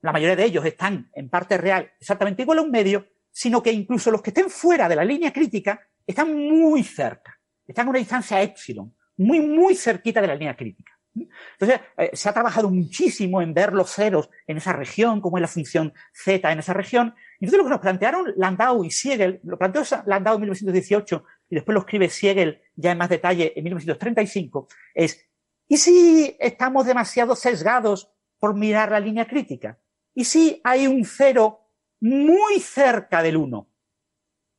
la 0.00 0.12
mayoría 0.12 0.36
de 0.36 0.44
ellos 0.44 0.64
están 0.64 1.10
en 1.14 1.28
parte 1.28 1.56
real 1.58 1.92
exactamente 2.00 2.42
igual 2.42 2.58
a 2.58 2.62
un 2.62 2.70
medio, 2.70 3.06
sino 3.30 3.62
que 3.62 3.72
incluso 3.72 4.10
los 4.10 4.22
que 4.22 4.30
estén 4.30 4.50
fuera 4.50 4.88
de 4.88 4.96
la 4.96 5.04
línea 5.04 5.32
crítica 5.32 5.80
están 6.06 6.34
muy 6.34 6.82
cerca, 6.82 7.38
están 7.66 7.86
a 7.86 7.90
una 7.90 7.98
distancia 7.98 8.42
epsilon, 8.42 8.94
muy, 9.16 9.40
muy 9.40 9.74
cerquita 9.74 10.20
de 10.20 10.26
la 10.26 10.34
línea 10.34 10.56
crítica. 10.56 10.91
Entonces, 11.14 11.80
eh, 11.96 12.10
se 12.12 12.28
ha 12.28 12.32
trabajado 12.32 12.70
muchísimo 12.70 13.42
en 13.42 13.54
ver 13.54 13.72
los 13.72 13.90
ceros 13.90 14.30
en 14.46 14.56
esa 14.56 14.72
región, 14.72 15.20
como 15.20 15.36
es 15.36 15.42
la 15.42 15.48
función 15.48 15.92
z 16.12 16.50
en 16.50 16.58
esa 16.58 16.72
región. 16.72 17.14
Y 17.38 17.44
entonces 17.44 17.58
lo 17.58 17.64
que 17.64 17.70
nos 17.70 17.80
plantearon 17.80 18.32
Landau 18.36 18.84
y 18.84 18.90
Siegel, 18.90 19.40
lo 19.44 19.58
planteó 19.58 19.82
Landau 20.06 20.34
en 20.34 20.40
1918 20.42 21.24
y 21.50 21.54
después 21.54 21.74
lo 21.74 21.80
escribe 21.80 22.08
Siegel 22.08 22.62
ya 22.74 22.92
en 22.92 22.98
más 22.98 23.08
detalle 23.08 23.52
en 23.56 23.64
1935, 23.64 24.68
es, 24.94 25.26
¿y 25.68 25.76
si 25.76 26.36
estamos 26.40 26.86
demasiado 26.86 27.36
sesgados 27.36 28.10
por 28.38 28.54
mirar 28.54 28.90
la 28.90 29.00
línea 29.00 29.26
crítica? 29.26 29.78
¿Y 30.14 30.24
si 30.24 30.60
hay 30.64 30.86
un 30.86 31.04
cero 31.04 31.68
muy 32.00 32.60
cerca 32.60 33.22
del 33.22 33.36
1? 33.36 33.68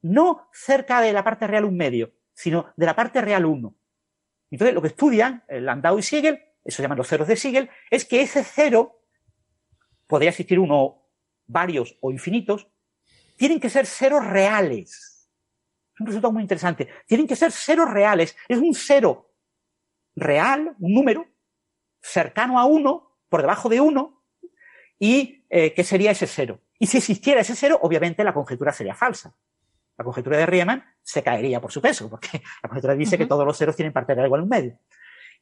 no 0.03 0.49
cerca 0.51 1.01
de 1.01 1.13
la 1.13 1.23
parte 1.23 1.47
real 1.47 1.65
un 1.65 1.75
medio, 1.75 2.13
sino 2.33 2.71
de 2.75 2.85
la 2.85 2.95
parte 2.95 3.21
real 3.21 3.45
1. 3.45 3.73
Entonces, 4.53 4.75
lo 4.75 4.81
que 4.83 4.89
estudian 4.89 5.43
eh, 5.47 5.59
Landau 5.59 5.97
y 5.97 6.03
Siegel, 6.03 6.39
eso 6.63 6.83
llaman 6.83 6.99
los 6.99 7.07
ceros 7.07 7.27
de 7.27 7.35
Siegel, 7.35 7.71
es 7.89 8.05
que 8.05 8.21
ese 8.21 8.43
cero, 8.43 9.01
podría 10.05 10.29
existir 10.29 10.59
uno, 10.59 11.09
varios 11.47 11.97
o 12.01 12.11
infinitos, 12.11 12.67
tienen 13.35 13.59
que 13.59 13.71
ser 13.71 13.87
ceros 13.87 14.23
reales. 14.23 15.27
Es 15.95 15.99
un 15.99 16.05
resultado 16.05 16.31
muy 16.31 16.43
interesante. 16.43 16.87
Tienen 17.07 17.25
que 17.25 17.35
ser 17.35 17.51
ceros 17.51 17.89
reales. 17.89 18.37
Es 18.47 18.59
un 18.59 18.75
cero 18.75 19.33
real, 20.15 20.75
un 20.79 20.93
número, 20.93 21.25
cercano 21.99 22.59
a 22.59 22.65
uno, 22.65 23.17
por 23.29 23.41
debajo 23.41 23.69
de 23.69 23.81
uno, 23.81 24.23
y 24.99 25.47
eh, 25.49 25.73
¿qué 25.73 25.83
sería 25.83 26.11
ese 26.11 26.27
cero? 26.27 26.61
Y 26.77 26.85
si 26.85 26.97
existiera 26.97 27.41
ese 27.41 27.55
cero, 27.55 27.79
obviamente 27.81 28.23
la 28.23 28.35
conjetura 28.35 28.71
sería 28.71 28.93
falsa. 28.93 29.35
La 29.97 30.03
conjetura 30.03 30.37
de 30.37 30.45
Riemann 30.45 30.83
se 31.01 31.21
caería 31.21 31.61
por 31.61 31.71
su 31.71 31.81
peso, 31.81 32.09
porque 32.09 32.41
la 32.63 32.69
conjetura 32.69 32.95
dice 32.95 33.17
que 33.17 33.25
todos 33.25 33.45
los 33.45 33.57
ceros 33.57 33.75
tienen 33.75 33.93
parte 33.93 34.13
real 34.13 34.27
igual 34.27 34.41
a 34.41 34.43
un 34.43 34.49
medio. 34.49 34.79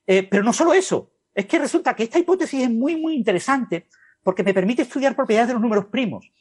Eh, 0.06 0.24
pero 0.24 0.44
no 0.44 0.52
solo 0.54 0.74
eso, 0.74 1.14
es 1.34 1.46
que 1.46 1.60
resulta 1.60 1.96
que 1.96 2.04
esta 2.04 2.20
hipótesis 2.20 2.64
es 2.64 2.70
muy, 2.70 2.96
muy 2.96 3.16
interesante 3.16 3.88
porque 4.24 4.44
me 4.44 4.54
permite 4.54 4.84
estudiar 4.84 5.16
propiedades 5.16 5.48
de 5.48 5.54
los 5.54 5.62
números 5.62 5.86
primos. 5.86 6.32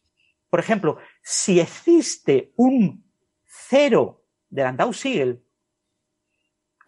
Por 0.48 0.60
ejemplo, 0.60 0.98
si 1.22 1.60
existe 1.60 2.52
un 2.56 3.04
cero 3.46 4.24
de 4.48 4.64
Landau-Siegel, 4.64 5.42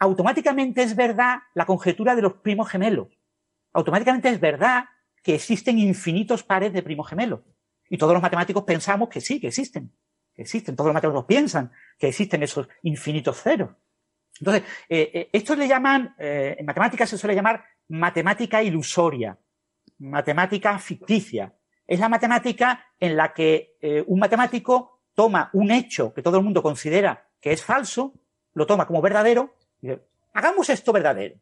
automáticamente 0.01 0.83
es 0.83 0.97
verdad 0.97 1.39
la 1.55 1.65
conjetura 1.65 2.17
de 2.17 2.23
los 2.23 2.35
primos 2.35 2.69
gemelos. 2.69 3.09
Automáticamente 3.73 4.29
es 4.29 4.41
verdad 4.41 4.87
que 5.23 5.37
existen 5.37 5.79
infinitos 5.79 6.43
pares 6.43 6.73
de 6.73 6.83
primos 6.83 7.09
gemelos. 7.09 7.41
Y 7.89 7.99
todos 7.99 8.13
los 8.13 8.23
matemáticos 8.23 8.65
pensamos 8.65 9.09
que 9.09 9.21
sí, 9.21 9.41
que 9.41 9.49
existen 9.49 9.93
existen, 10.43 10.77
todos 10.77 10.89
los 10.89 10.95
matemáticos 10.95 11.27
piensan 11.27 11.73
que 11.99 12.09
existen 12.09 12.43
esos 12.43 12.69
infinitos 12.83 13.41
ceros. 13.41 13.71
Entonces, 14.39 14.63
eh, 14.89 15.11
eh, 15.15 15.29
esto 15.33 15.55
le 15.55 15.69
llaman, 15.69 16.15
eh, 16.19 16.57
en 16.59 16.67
matemáticas 16.67 17.09
se 17.09 17.19
suele 17.19 17.35
llamar 17.35 17.65
matemática 17.89 18.63
ilusoria, 18.63 19.39
matemática 19.99 20.79
ficticia. 20.79 21.55
Es 21.87 22.01
la 22.01 22.09
matemática 22.09 22.87
en 22.99 23.17
la 23.17 23.33
que 23.33 23.77
un 24.07 24.19
matemático 24.19 25.03
toma 25.15 25.51
un 25.53 25.71
hecho 25.71 26.15
que 26.15 26.23
todo 26.23 26.39
el 26.39 26.45
mundo 26.45 26.63
considera 26.63 27.29
que 27.41 27.53
es 27.53 27.63
falso, 27.63 28.15
lo 28.55 28.67
toma 28.67 28.87
como 28.87 29.03
verdadero 29.03 29.57
y 29.81 29.89
dice, 29.89 30.03
hagamos 30.33 30.71
esto 30.71 30.93
verdadero. 30.93 31.37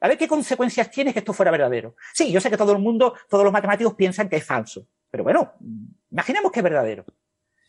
A 0.00 0.08
ver 0.08 0.16
qué 0.16 0.28
consecuencias 0.28 0.90
tiene 0.90 1.12
que 1.12 1.18
esto 1.18 1.32
fuera 1.32 1.50
verdadero. 1.50 1.96
Sí, 2.14 2.30
yo 2.30 2.40
sé 2.40 2.50
que 2.50 2.56
todo 2.56 2.72
el 2.72 2.78
mundo, 2.78 3.14
todos 3.28 3.42
los 3.42 3.52
matemáticos 3.52 3.94
piensan 3.94 4.28
que 4.28 4.36
es 4.36 4.44
falso, 4.44 4.86
pero 5.10 5.24
bueno, 5.24 5.54
imaginemos 6.10 6.52
que 6.52 6.60
es 6.60 6.64
verdadero. 6.64 7.04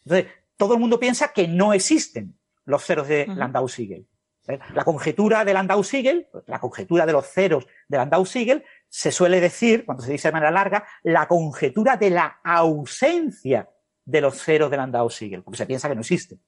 Entonces, 0.03 0.32
todo 0.59 0.73
el 0.73 0.79
mundo 0.81 0.99
piensa 0.99 1.31
que 1.31 1.47
no 1.47 1.71
existen 1.71 2.38
los 2.65 2.83
ceros 2.83 3.07
de 3.07 3.25
Landau-Siegel. 3.27 4.05
¿Eh? 4.49 4.59
La 4.73 4.83
conjetura 4.83 5.45
de 5.45 5.53
Landau-Siegel, 5.53 6.27
la 6.47 6.59
conjetura 6.59 7.05
de 7.05 7.13
los 7.13 7.25
ceros 7.25 7.65
de 7.88 7.97
Landau-Siegel, 7.97 8.65
se 8.89 9.11
suele 9.13 9.39
decir, 9.39 9.85
cuando 9.85 10.03
se 10.03 10.11
dice 10.11 10.27
de 10.27 10.33
manera 10.33 10.51
larga, 10.51 10.85
la 11.03 11.29
conjetura 11.29 11.95
de 11.95 12.09
la 12.09 12.41
ausencia 12.43 13.69
de 14.03 14.21
los 14.21 14.35
ceros 14.38 14.69
de 14.69 14.77
Landau-Siegel, 14.77 15.43
porque 15.43 15.57
se 15.59 15.65
piensa 15.65 15.88
que 15.88 15.95
no 15.95 16.01
existen. 16.01 16.41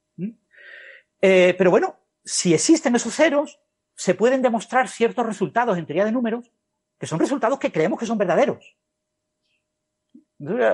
Eh, 1.21 1.55
pero 1.57 1.71
bueno, 1.71 1.97
si 2.25 2.53
existen 2.53 2.93
esos 2.95 3.15
ceros, 3.15 3.61
se 3.95 4.13
pueden 4.13 4.41
demostrar 4.41 4.89
ciertos 4.89 5.25
resultados 5.25 5.77
en 5.77 5.85
teoría 5.85 6.03
de 6.03 6.11
números 6.11 6.51
que 6.99 7.07
son 7.07 7.19
resultados 7.19 7.59
que 7.59 7.71
creemos 7.71 7.97
que 7.97 8.05
son 8.05 8.17
verdaderos 8.17 8.75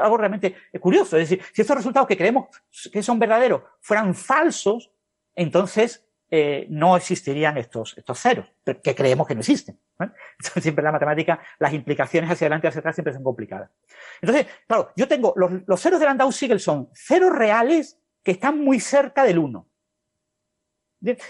algo 0.02 0.18
realmente 0.18 0.56
curioso. 0.80 1.18
Es 1.18 1.30
decir, 1.30 1.46
si 1.54 1.62
estos 1.62 1.78
resultados 1.78 2.08
que 2.08 2.18
creemos 2.18 2.48
que 2.92 3.04
son 3.04 3.20
verdaderos 3.20 3.64
fueran 3.82 4.16
falsos, 4.16 4.92
entonces 5.36 6.08
eh, 6.30 6.68
no 6.70 6.98
existirían 6.98 7.58
estos, 7.58 7.98
estos 7.98 8.20
ceros, 8.20 8.52
que 8.84 8.96
creemos 8.96 9.26
que 9.28 9.34
no 9.34 9.40
existen. 9.40 9.80
Siempre 10.40 10.82
en 10.82 10.86
la 10.86 10.92
matemática 10.92 11.40
las 11.58 11.74
implicaciones 11.74 12.30
hacia 12.30 12.46
adelante 12.46 12.68
y 12.68 12.70
hacia 12.70 12.80
atrás 12.80 12.96
siempre 12.96 13.14
son 13.14 13.24
complicadas. 13.24 13.72
Entonces, 14.22 14.48
claro, 14.68 14.92
yo 14.96 15.08
tengo 15.08 15.34
los, 15.38 15.52
los 15.66 15.82
ceros 15.82 16.00
de 16.00 16.06
Landau-Siegel 16.06 16.60
son 16.60 16.90
ceros 16.94 17.34
reales 17.34 17.98
que 18.24 18.32
están 18.32 18.60
muy 18.60 18.82
cerca 18.82 19.24
del 19.24 19.40
1. 19.40 19.70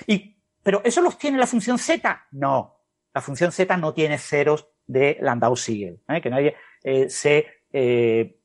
Y, 0.07 0.41
pero 0.63 0.81
¿eso 0.83 1.01
los 1.01 1.17
tiene 1.17 1.37
la 1.37 1.45
función 1.45 1.77
z? 1.77 2.27
No. 2.31 2.81
La 3.13 3.21
función 3.21 3.51
z 3.51 3.77
no 3.77 3.93
tiene 3.93 4.17
ceros 4.17 4.67
de 4.87 5.19
Landau-Siegel. 5.21 6.01
¿eh? 6.09 6.21
Que 6.21 6.29
nadie 6.31 6.55
eh, 6.83 7.07
se 7.09 7.56
eh, 7.79 8.39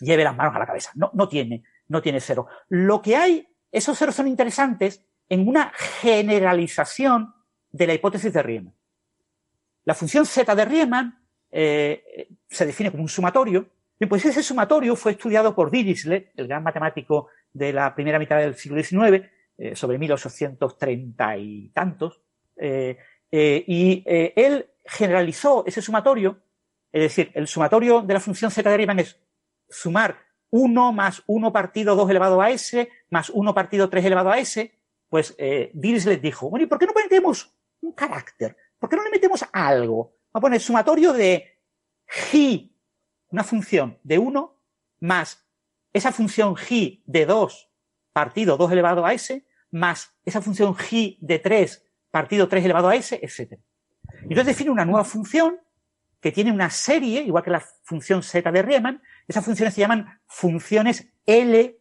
lleve 0.00 0.24
las 0.24 0.36
manos 0.36 0.54
a 0.54 0.58
la 0.58 0.66
cabeza. 0.66 0.90
No, 0.94 1.10
no 1.14 1.28
tiene, 1.28 1.62
no 1.88 2.02
tiene 2.02 2.20
cero. 2.20 2.46
Lo 2.68 3.00
que 3.00 3.16
hay, 3.16 3.48
esos 3.72 3.98
ceros 3.98 4.14
son 4.14 4.28
interesantes 4.28 5.02
en 5.28 5.48
una 5.48 5.72
generalización 5.74 7.34
de 7.70 7.86
la 7.86 7.94
hipótesis 7.94 8.32
de 8.32 8.42
Riemann. 8.42 8.74
La 9.84 9.94
función 9.94 10.26
z 10.26 10.54
de 10.54 10.64
Riemann 10.64 11.18
eh, 11.50 12.28
se 12.48 12.66
define 12.66 12.90
como 12.90 13.02
un 13.02 13.08
sumatorio. 13.08 13.66
Y 13.98 14.04
pues 14.06 14.26
ese 14.26 14.42
sumatorio 14.42 14.94
fue 14.94 15.12
estudiado 15.12 15.54
por 15.54 15.70
Dirichlet, 15.70 16.32
el 16.36 16.48
gran 16.48 16.62
matemático 16.62 17.28
de 17.54 17.72
la 17.72 17.94
primera 17.94 18.18
mitad 18.18 18.38
del 18.38 18.56
siglo 18.56 18.82
XIX, 18.82 19.26
eh, 19.56 19.74
sobre 19.74 19.96
1830 19.96 21.38
y 21.38 21.68
tantos. 21.70 22.20
Eh, 22.56 22.98
y 23.30 24.02
él 24.06 24.66
generalizó 24.84 25.64
ese 25.66 25.82
sumatorio, 25.82 26.38
es 26.92 27.02
decir, 27.02 27.30
el 27.34 27.46
sumatorio 27.46 28.02
de 28.02 28.14
la 28.14 28.20
función 28.20 28.50
z 28.50 28.68
de 28.68 28.76
Riemann 28.76 29.00
es 29.00 29.20
sumar 29.68 30.18
1 30.50 30.92
más 30.92 31.22
1 31.26 31.52
partido 31.52 31.96
2 31.96 32.10
elevado 32.10 32.40
a 32.40 32.50
s 32.50 32.88
más 33.10 33.30
1 33.30 33.54
partido 33.54 33.88
3 33.88 34.04
elevado 34.04 34.30
a 34.30 34.38
s, 34.38 34.72
pues 35.08 35.34
eh, 35.38 35.70
Dirichlet 35.74 36.20
dijo, 36.20 36.48
bueno, 36.50 36.64
¿y 36.64 36.66
por 36.66 36.78
qué 36.78 36.86
no 36.86 36.92
metemos 36.94 37.54
un 37.80 37.92
carácter? 37.92 38.56
¿Por 38.78 38.88
qué 38.88 38.96
no 38.96 39.04
le 39.04 39.10
metemos 39.10 39.44
algo? 39.52 40.16
Vamos 40.32 40.34
a 40.34 40.40
poner 40.40 40.60
sumatorio 40.60 41.12
de 41.12 41.58
g, 42.06 42.70
una 43.30 43.44
función 43.44 43.98
de 44.02 44.18
1, 44.18 44.56
más 45.00 45.44
esa 45.92 46.12
función 46.12 46.54
g 46.54 47.02
de 47.06 47.26
2 47.26 47.70
partido 48.12 48.56
2 48.56 48.72
elevado 48.72 49.04
a 49.04 49.12
s, 49.12 49.46
más 49.70 50.14
esa 50.24 50.40
función 50.40 50.74
g 50.74 51.18
de 51.20 51.38
3 51.38 51.84
partido 52.10 52.48
3 52.48 52.64
elevado 52.64 52.88
a 52.88 52.96
s, 52.96 53.18
etc. 53.22 53.58
Entonces 54.22 54.46
define 54.46 54.70
una 54.70 54.84
nueva 54.84 55.04
función 55.04 55.60
que 56.26 56.32
tiene 56.32 56.50
una 56.50 56.70
serie, 56.70 57.22
igual 57.22 57.44
que 57.44 57.50
la 57.50 57.62
función 57.84 58.20
z 58.20 58.50
de 58.50 58.60
Riemann. 58.60 59.00
Esas 59.28 59.44
funciones 59.44 59.74
se 59.74 59.82
llaman 59.82 60.18
funciones 60.26 61.06
L 61.24 61.78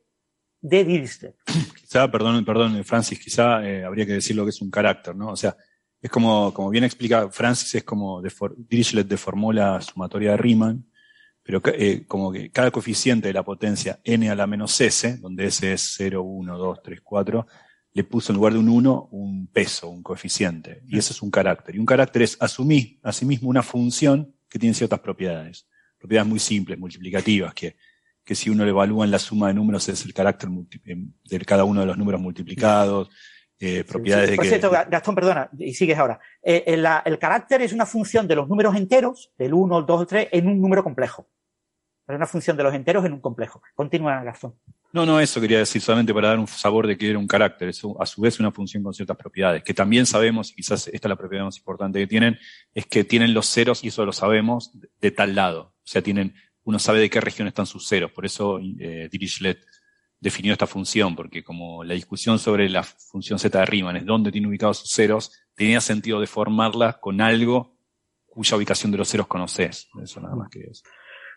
de 0.62 0.84
Dirichlet. 0.86 1.36
Quizá, 1.76 2.12
perdón, 2.12 2.46
perdón, 2.46 2.84
Francis, 2.84 3.20
quizá 3.20 3.68
eh, 3.68 3.84
habría 3.84 4.06
que 4.06 4.14
decir 4.14 4.36
lo 4.36 4.44
que 4.44 4.52
es 4.52 4.62
un 4.62 4.70
carácter, 4.70 5.16
¿no? 5.16 5.30
O 5.30 5.36
sea, 5.36 5.58
es 6.00 6.12
como, 6.12 6.54
como 6.54 6.70
bien 6.70 6.84
explica 6.84 7.28
Francis, 7.32 7.74
es 7.74 7.84
como 7.84 8.22
Dirichlet 8.56 9.08
deformó 9.08 9.52
la 9.52 9.82
sumatoria 9.82 10.30
de 10.32 10.38
Riemann, 10.38 10.86
pero 11.42 11.60
eh, 11.66 12.06
como 12.08 12.32
que 12.32 12.52
cada 12.52 12.70
coeficiente 12.70 13.30
de 13.30 13.34
la 13.34 13.42
potencia 13.42 14.00
n 14.04 14.30
a 14.30 14.36
la 14.36 14.46
menos 14.46 14.80
s, 14.80 15.18
donde 15.18 15.48
s 15.48 15.74
es 15.74 15.96
0, 15.98 16.22
1, 16.22 16.56
2, 16.56 16.84
3, 16.84 17.02
4, 17.02 17.48
le 17.94 18.04
puso 18.04 18.32
en 18.32 18.36
lugar 18.36 18.54
de 18.54 18.60
un 18.60 18.70
1 18.70 19.08
un 19.10 19.48
peso, 19.48 19.90
un 19.90 20.04
coeficiente. 20.04 20.84
Y 20.88 21.00
eso 21.00 21.14
es 21.14 21.24
un 21.24 21.32
carácter. 21.32 21.74
Y 21.74 21.80
un 21.80 21.86
carácter 21.88 22.22
es 22.22 22.38
asumir 22.40 23.00
a 23.02 23.12
sí 23.12 23.26
mismo 23.26 23.50
una 23.50 23.64
función 23.64 24.35
que 24.56 24.60
tiene 24.60 24.74
ciertas 24.74 25.02
propiedades. 25.02 25.68
Propiedades 26.00 26.30
muy 26.30 26.40
simples, 26.40 26.80
multiplicativas, 26.80 27.54
que 27.54 27.76
que 28.26 28.34
si 28.34 28.50
uno 28.50 28.64
le 28.64 28.72
evalúa 28.72 29.06
en 29.06 29.12
la 29.12 29.20
suma 29.20 29.50
de 29.50 29.54
números 29.54 29.88
es 29.88 30.04
el 30.04 30.14
carácter 30.14 30.50
de 30.50 31.40
cada 31.46 31.64
uno 31.64 31.82
de 31.82 31.86
los 31.86 31.96
números 31.96 32.20
multiplicados, 32.20 33.10
eh, 33.60 33.84
propiedades 33.84 34.32
de 34.32 34.36
Por 34.36 34.46
cierto, 34.48 34.72
Gastón, 34.72 35.14
perdona, 35.14 35.50
y 35.58 35.76
sigues 35.76 35.98
ahora. 35.98 36.20
Eh, 36.42 36.64
el, 36.66 37.20
carácter 37.20 37.62
es 37.62 37.72
una 37.72 37.86
función 37.86 38.28
de 38.28 38.36
los 38.36 38.50
números 38.50 38.76
enteros, 38.76 39.32
del 39.38 39.54
1, 39.54 39.80
el 39.80 39.86
2, 39.86 40.02
el 40.02 40.08
3, 40.08 40.28
en 40.32 40.48
un 40.48 40.60
número 40.60 40.84
complejo. 40.84 41.30
Es 42.08 42.16
una 42.16 42.26
función 42.26 42.58
de 42.58 42.64
los 42.64 42.74
enteros 42.74 43.06
en 43.06 43.14
un 43.14 43.22
complejo. 43.22 43.62
Continúa, 43.76 44.24
Gastón. 44.24 44.56
No, 44.96 45.06
no, 45.06 45.20
eso 45.20 45.42
quería 45.42 45.58
decir, 45.58 45.82
solamente 45.82 46.14
para 46.14 46.30
dar 46.30 46.40
un 46.40 46.48
sabor 46.48 46.88
de 46.88 46.98
que 46.98 47.10
era 47.10 47.20
un 47.20 47.28
carácter. 47.28 47.68
Es 47.68 47.82
a 48.00 48.06
su 48.06 48.22
vez 48.22 48.40
una 48.40 48.50
función 48.50 48.82
con 48.82 48.94
ciertas 48.94 49.18
propiedades, 49.18 49.62
que 49.62 49.74
también 49.74 50.06
sabemos, 50.06 50.52
y 50.52 50.56
quizás 50.56 50.88
esta 50.88 51.08
es 51.08 51.10
la 51.10 51.18
propiedad 51.18 51.44
más 51.44 51.58
importante 51.58 52.00
que 52.00 52.08
tienen, 52.08 52.40
es 52.74 52.86
que 52.86 53.04
tienen 53.04 53.34
los 53.34 53.46
ceros, 53.46 53.84
y 53.84 53.90
eso 53.90 54.06
lo 54.06 54.14
sabemos, 54.14 54.72
de 55.02 55.12
tal 55.12 55.36
lado. 55.36 55.74
O 55.80 55.84
sea, 55.84 56.02
tienen 56.02 56.34
uno 56.64 56.80
sabe 56.80 57.02
de 57.02 57.10
qué 57.10 57.20
región 57.20 57.46
están 57.50 57.66
sus 57.66 57.86
ceros. 57.86 58.10
Por 58.14 58.26
eso 58.26 58.58
eh, 58.80 59.10
Dirichlet 59.12 59.66
definió 60.18 60.54
esta 60.54 60.66
función, 60.66 61.14
porque 61.14 61.44
como 61.44 61.84
la 61.84 61.94
discusión 61.94 62.40
sobre 62.40 62.70
la 62.70 62.84
función 62.84 63.38
z 63.38 63.60
de 63.60 63.66
Riemann 63.66 63.98
es 63.98 64.06
dónde 64.06 64.32
tiene 64.32 64.48
ubicados 64.48 64.78
sus 64.78 64.92
ceros, 64.92 65.30
tenía 65.56 65.82
sentido 65.82 66.22
deformarla 66.22 67.02
con 67.02 67.20
algo 67.20 67.78
cuya 68.28 68.56
ubicación 68.56 68.94
de 68.94 69.00
los 69.00 69.10
ceros 69.10 69.28
conoces. 69.28 69.90
Eso 70.02 70.22
nada 70.22 70.38
más 70.38 70.50
que 70.50 70.62
eso. 70.62 70.84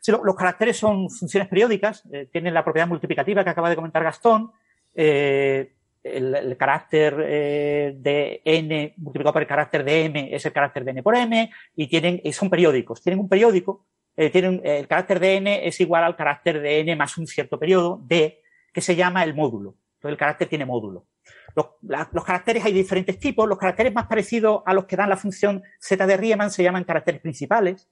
Sí, 0.00 0.12
los 0.12 0.36
caracteres 0.36 0.76
son 0.76 1.10
funciones 1.10 1.48
periódicas, 1.48 2.04
eh, 2.12 2.28
tienen 2.30 2.54
la 2.54 2.64
propiedad 2.64 2.88
multiplicativa 2.88 3.44
que 3.44 3.50
acaba 3.50 3.70
de 3.70 3.76
comentar 3.76 4.02
Gastón. 4.02 4.52
Eh, 4.94 5.74
el, 6.02 6.56
carácter 6.56 7.16
eh, 7.26 7.94
de 7.96 8.40
n 8.44 8.94
multiplicado 8.96 9.32
por 9.32 9.42
el 9.42 9.48
carácter 9.48 9.84
de 9.84 10.04
m 10.04 10.34
es 10.34 10.46
el 10.46 10.52
carácter 10.52 10.84
de 10.84 10.92
n 10.92 11.02
por 11.02 11.16
m 11.16 11.50
y 11.76 11.86
tienen, 11.88 12.20
y 12.22 12.32
son 12.32 12.48
periódicos. 12.48 13.02
Tienen 13.02 13.20
un 13.20 13.28
periódico 13.28 13.86
eh, 14.20 14.30
tiene 14.30 14.60
el 14.64 14.88
carácter 14.88 15.20
de 15.20 15.36
n 15.36 15.68
es 15.68 15.80
igual 15.80 16.02
al 16.02 16.16
carácter 16.16 16.60
de 16.60 16.80
n 16.80 16.96
más 16.96 17.16
un 17.18 17.28
cierto 17.28 17.56
periodo, 17.56 18.00
d, 18.02 18.42
que 18.72 18.80
se 18.80 18.96
llama 18.96 19.22
el 19.22 19.32
módulo. 19.32 19.76
Entonces 19.94 20.10
el 20.10 20.16
carácter 20.16 20.48
tiene 20.48 20.66
módulo. 20.66 21.06
Los, 21.54 22.24
caracteres 22.24 22.64
hay 22.64 22.72
diferentes 22.72 23.20
tipos. 23.20 23.48
Los 23.48 23.58
caracteres 23.58 23.94
más 23.94 24.08
parecidos 24.08 24.62
a 24.66 24.74
los 24.74 24.86
que 24.86 24.96
dan 24.96 25.08
la 25.08 25.16
función 25.16 25.62
z 25.78 26.04
de 26.04 26.16
Riemann 26.16 26.50
se 26.50 26.64
llaman 26.64 26.82
caracteres 26.82 27.20
principales 27.20 27.88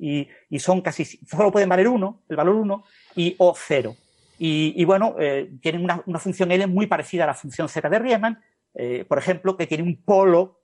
y, 0.00 0.58
son 0.58 0.80
casi, 0.80 1.04
solo 1.04 1.52
pueden 1.52 1.68
valer 1.68 1.88
uno, 1.88 2.22
el 2.28 2.36
valor 2.36 2.56
1, 2.56 2.84
y 3.16 3.34
o 3.38 3.54
0. 3.56 3.94
Y, 4.42 4.82
bueno, 4.86 5.16
eh, 5.18 5.50
tienen 5.60 5.84
una, 5.84 6.18
función 6.18 6.50
L 6.50 6.66
muy 6.66 6.86
parecida 6.86 7.24
a 7.24 7.26
la 7.26 7.34
función 7.34 7.68
z 7.68 7.86
de 7.86 7.98
Riemann, 7.98 8.40
eh, 8.72 9.04
por 9.06 9.18
ejemplo, 9.18 9.54
que 9.54 9.66
tiene 9.66 9.84
un 9.84 10.02
polo 10.02 10.60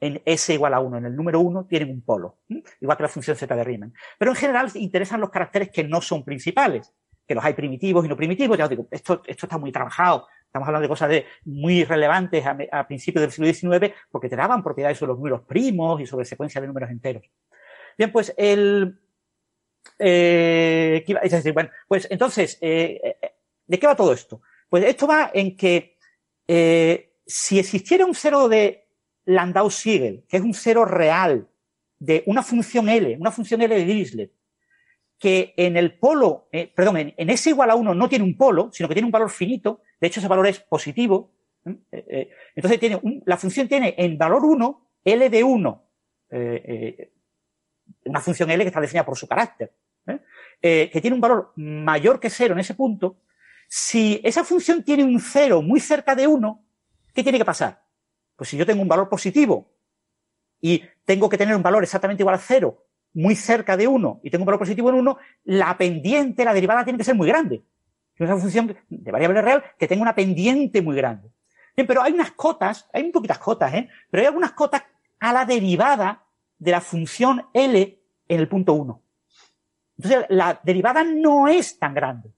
en 0.00 0.22
S 0.24 0.54
igual 0.54 0.72
a 0.72 0.80
1, 0.80 0.98
en 0.98 1.06
el 1.06 1.14
número 1.16 1.40
1, 1.40 1.66
tienen 1.66 1.90
un 1.90 2.00
polo, 2.00 2.38
igual 2.80 2.96
que 2.96 3.02
la 3.02 3.08
función 3.08 3.36
z 3.36 3.54
de 3.54 3.64
Riemann. 3.64 3.92
Pero 4.16 4.30
en 4.30 4.36
general 4.36 4.70
interesan 4.76 5.20
los 5.20 5.28
caracteres 5.28 5.70
que 5.70 5.84
no 5.84 6.00
son 6.00 6.24
principales, 6.24 6.94
que 7.26 7.34
los 7.34 7.44
hay 7.44 7.52
primitivos 7.52 8.06
y 8.06 8.08
no 8.08 8.16
primitivos. 8.16 8.56
Ya 8.56 8.64
os 8.64 8.70
digo, 8.70 8.88
esto, 8.90 9.22
esto 9.26 9.46
está 9.46 9.58
muy 9.58 9.70
trabajado. 9.70 10.26
Estamos 10.46 10.66
hablando 10.66 10.84
de 10.84 10.88
cosas 10.88 11.10
de, 11.10 11.26
muy 11.44 11.84
relevantes 11.84 12.42
a, 12.46 12.86
principios 12.86 13.20
del 13.20 13.52
siglo 13.52 13.78
XIX 13.78 13.94
porque 14.10 14.30
te 14.30 14.36
daban 14.36 14.62
propiedades 14.62 14.96
sobre 14.96 15.10
los 15.10 15.18
números 15.18 15.42
primos 15.42 16.00
y 16.00 16.06
sobre 16.06 16.24
secuencia 16.24 16.58
de 16.58 16.66
números 16.66 16.90
enteros. 16.90 17.22
Bien, 17.98 18.12
pues 18.12 18.32
el... 18.36 19.00
Eh, 19.98 21.04
es 21.22 21.32
decir, 21.32 21.52
bueno, 21.52 21.70
pues 21.88 22.06
entonces, 22.10 22.56
eh, 22.60 23.00
eh, 23.02 23.30
¿de 23.66 23.78
qué 23.78 23.86
va 23.86 23.96
todo 23.96 24.12
esto? 24.12 24.40
Pues 24.68 24.84
esto 24.84 25.08
va 25.08 25.30
en 25.34 25.56
que 25.56 25.96
eh, 26.46 27.16
si 27.26 27.58
existiera 27.58 28.06
un 28.06 28.14
cero 28.14 28.48
de 28.48 28.86
Landau-Siegel, 29.26 30.24
que 30.28 30.36
es 30.36 30.42
un 30.42 30.54
cero 30.54 30.84
real 30.84 31.48
de 31.98 32.22
una 32.26 32.42
función 32.42 32.88
L, 32.88 33.16
una 33.18 33.32
función 33.32 33.60
L 33.62 33.74
de 33.74 33.84
Dirichlet, 33.84 34.32
que 35.18 35.52
en 35.56 35.76
el 35.76 35.98
polo, 35.98 36.48
eh, 36.52 36.72
perdón, 36.74 37.12
en, 37.16 37.30
S 37.30 37.50
igual 37.50 37.70
a 37.70 37.74
1 37.74 37.94
no 37.94 38.08
tiene 38.08 38.24
un 38.24 38.36
polo, 38.36 38.70
sino 38.72 38.88
que 38.88 38.94
tiene 38.94 39.06
un 39.06 39.12
valor 39.12 39.30
finito, 39.30 39.82
de 40.00 40.06
hecho 40.06 40.20
ese 40.20 40.28
valor 40.28 40.46
es 40.46 40.60
positivo, 40.60 41.32
¿eh? 41.66 41.76
Eh, 41.90 42.30
entonces 42.54 42.78
tiene 42.78 43.00
la 43.26 43.36
función 43.36 43.66
tiene 43.66 43.94
en 43.98 44.16
valor 44.16 44.44
1, 44.44 44.90
L 45.04 45.30
de 45.30 45.44
1, 45.44 45.84
una 48.08 48.20
función 48.20 48.50
L 48.50 48.64
que 48.64 48.68
está 48.68 48.80
definida 48.80 49.04
por 49.04 49.16
su 49.16 49.28
carácter, 49.28 49.72
que 50.60 50.98
tiene 51.00 51.14
un 51.14 51.20
valor 51.20 51.52
mayor 51.56 52.18
que 52.18 52.30
0 52.30 52.54
en 52.54 52.60
ese 52.60 52.74
punto, 52.74 53.18
si 53.68 54.20
esa 54.24 54.44
función 54.44 54.82
tiene 54.82 55.04
un 55.04 55.20
0 55.20 55.62
muy 55.62 55.80
cerca 55.80 56.14
de 56.14 56.26
1, 56.26 56.64
¿qué 57.14 57.22
tiene 57.22 57.38
que 57.38 57.44
pasar? 57.44 57.82
Pues 58.34 58.50
si 58.50 58.56
yo 58.56 58.64
tengo 58.64 58.82
un 58.82 58.88
valor 58.88 59.08
positivo 59.08 59.70
y 60.60 60.82
tengo 61.04 61.28
que 61.28 61.36
tener 61.36 61.54
un 61.54 61.62
valor 61.62 61.82
exactamente 61.82 62.22
igual 62.22 62.36
a 62.36 62.38
cero, 62.38 62.86
muy 63.14 63.34
cerca 63.34 63.76
de 63.76 63.86
1, 63.86 64.20
y 64.22 64.30
tengo 64.30 64.42
un 64.42 64.46
valor 64.46 64.60
positivo 64.60 64.90
en 64.90 64.96
1, 64.96 65.18
la 65.44 65.76
pendiente, 65.76 66.44
la 66.44 66.54
derivada 66.54 66.84
tiene 66.84 66.98
que 66.98 67.04
ser 67.04 67.14
muy 67.14 67.26
grande. 67.28 67.62
Es 68.14 68.20
una 68.20 68.36
función 68.36 68.76
de 68.88 69.12
variable 69.12 69.42
real 69.42 69.64
que 69.78 69.86
tenga 69.86 70.02
una 70.02 70.14
pendiente 70.14 70.82
muy 70.82 70.96
grande. 70.96 71.30
Bien, 71.76 71.86
pero 71.86 72.02
hay 72.02 72.12
unas 72.12 72.32
cotas, 72.32 72.88
hay 72.92 73.04
muy 73.04 73.12
poquitas 73.12 73.38
cotas, 73.38 73.72
¿eh? 73.74 73.88
Pero 74.10 74.20
hay 74.22 74.26
algunas 74.26 74.52
cotas 74.52 74.82
a 75.20 75.32
la 75.32 75.44
derivada 75.44 76.24
de 76.58 76.70
la 76.70 76.80
función 76.80 77.46
L 77.54 77.97
en 78.28 78.40
el 78.40 78.48
punto 78.48 78.74
1. 78.74 79.02
Entonces, 79.98 80.26
la 80.28 80.60
derivada 80.62 81.02
no 81.02 81.48
es 81.48 81.78
tan 81.78 81.94
grande. 81.94 82.32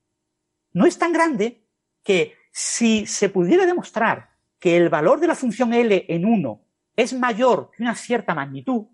No 0.72 0.86
es 0.86 0.98
tan 0.98 1.12
grande 1.12 1.66
que 2.02 2.34
si 2.52 3.06
se 3.06 3.28
pudiera 3.28 3.66
demostrar 3.66 4.30
que 4.58 4.76
el 4.76 4.88
valor 4.88 5.20
de 5.20 5.26
la 5.26 5.34
función 5.34 5.74
L 5.74 6.06
en 6.08 6.24
1 6.24 6.60
es 6.96 7.12
mayor 7.12 7.70
que 7.70 7.82
una 7.82 7.94
cierta 7.94 8.34
magnitud, 8.34 8.86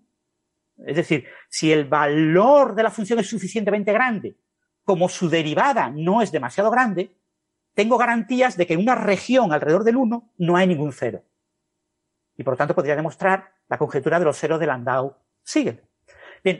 es 0.85 0.95
decir, 0.95 1.25
si 1.49 1.71
el 1.71 1.85
valor 1.85 2.75
de 2.75 2.83
la 2.83 2.91
función 2.91 3.19
es 3.19 3.27
suficientemente 3.27 3.91
grande, 3.91 4.37
como 4.83 5.09
su 5.09 5.29
derivada 5.29 5.89
no 5.89 6.21
es 6.21 6.31
demasiado 6.31 6.69
grande, 6.71 7.15
tengo 7.73 7.97
garantías 7.97 8.57
de 8.57 8.65
que 8.65 8.73
en 8.73 8.81
una 8.81 8.95
región 8.95 9.51
alrededor 9.51 9.83
del 9.83 9.97
1 9.97 10.33
no 10.37 10.55
hay 10.55 10.67
ningún 10.67 10.93
cero. 10.93 11.23
Y 12.37 12.43
por 12.43 12.53
lo 12.53 12.57
tanto 12.57 12.75
podría 12.75 12.95
demostrar 12.95 13.51
la 13.67 13.77
conjetura 13.77 14.19
de 14.19 14.25
los 14.25 14.37
ceros 14.37 14.59
de 14.59 14.67
Landau. 14.67 15.15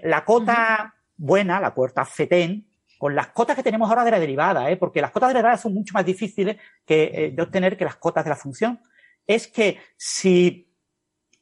La 0.04 0.26
cota 0.26 0.96
buena, 1.16 1.60
la 1.60 1.74
cota 1.74 2.06
FETEN, 2.06 2.68
con 2.98 3.16
las 3.16 3.28
cotas 3.28 3.56
que 3.56 3.64
tenemos 3.64 3.90
ahora 3.90 4.04
de 4.04 4.12
la 4.12 4.20
derivada, 4.20 4.70
¿eh? 4.72 4.78
porque 4.78 5.02
las 5.02 5.12
cotas 5.12 5.30
de 5.30 5.34
la 5.36 5.40
derivada 5.40 5.58
son 5.58 5.74
mucho 5.74 5.94
más 5.94 6.06
difíciles 6.06 6.58
que, 6.86 7.12
eh, 7.14 7.32
de 7.32 7.42
obtener 7.42 7.78
que 7.78 7.86
las 7.86 7.98
cotas 7.98 8.24
de 8.24 8.30
la 8.30 8.36
función, 8.36 8.80
es 9.28 9.48
que 9.48 9.80
si 9.98 10.68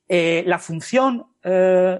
eh, 0.07 0.43
la 0.45 0.59
función 0.59 1.27
eh, 1.43 1.99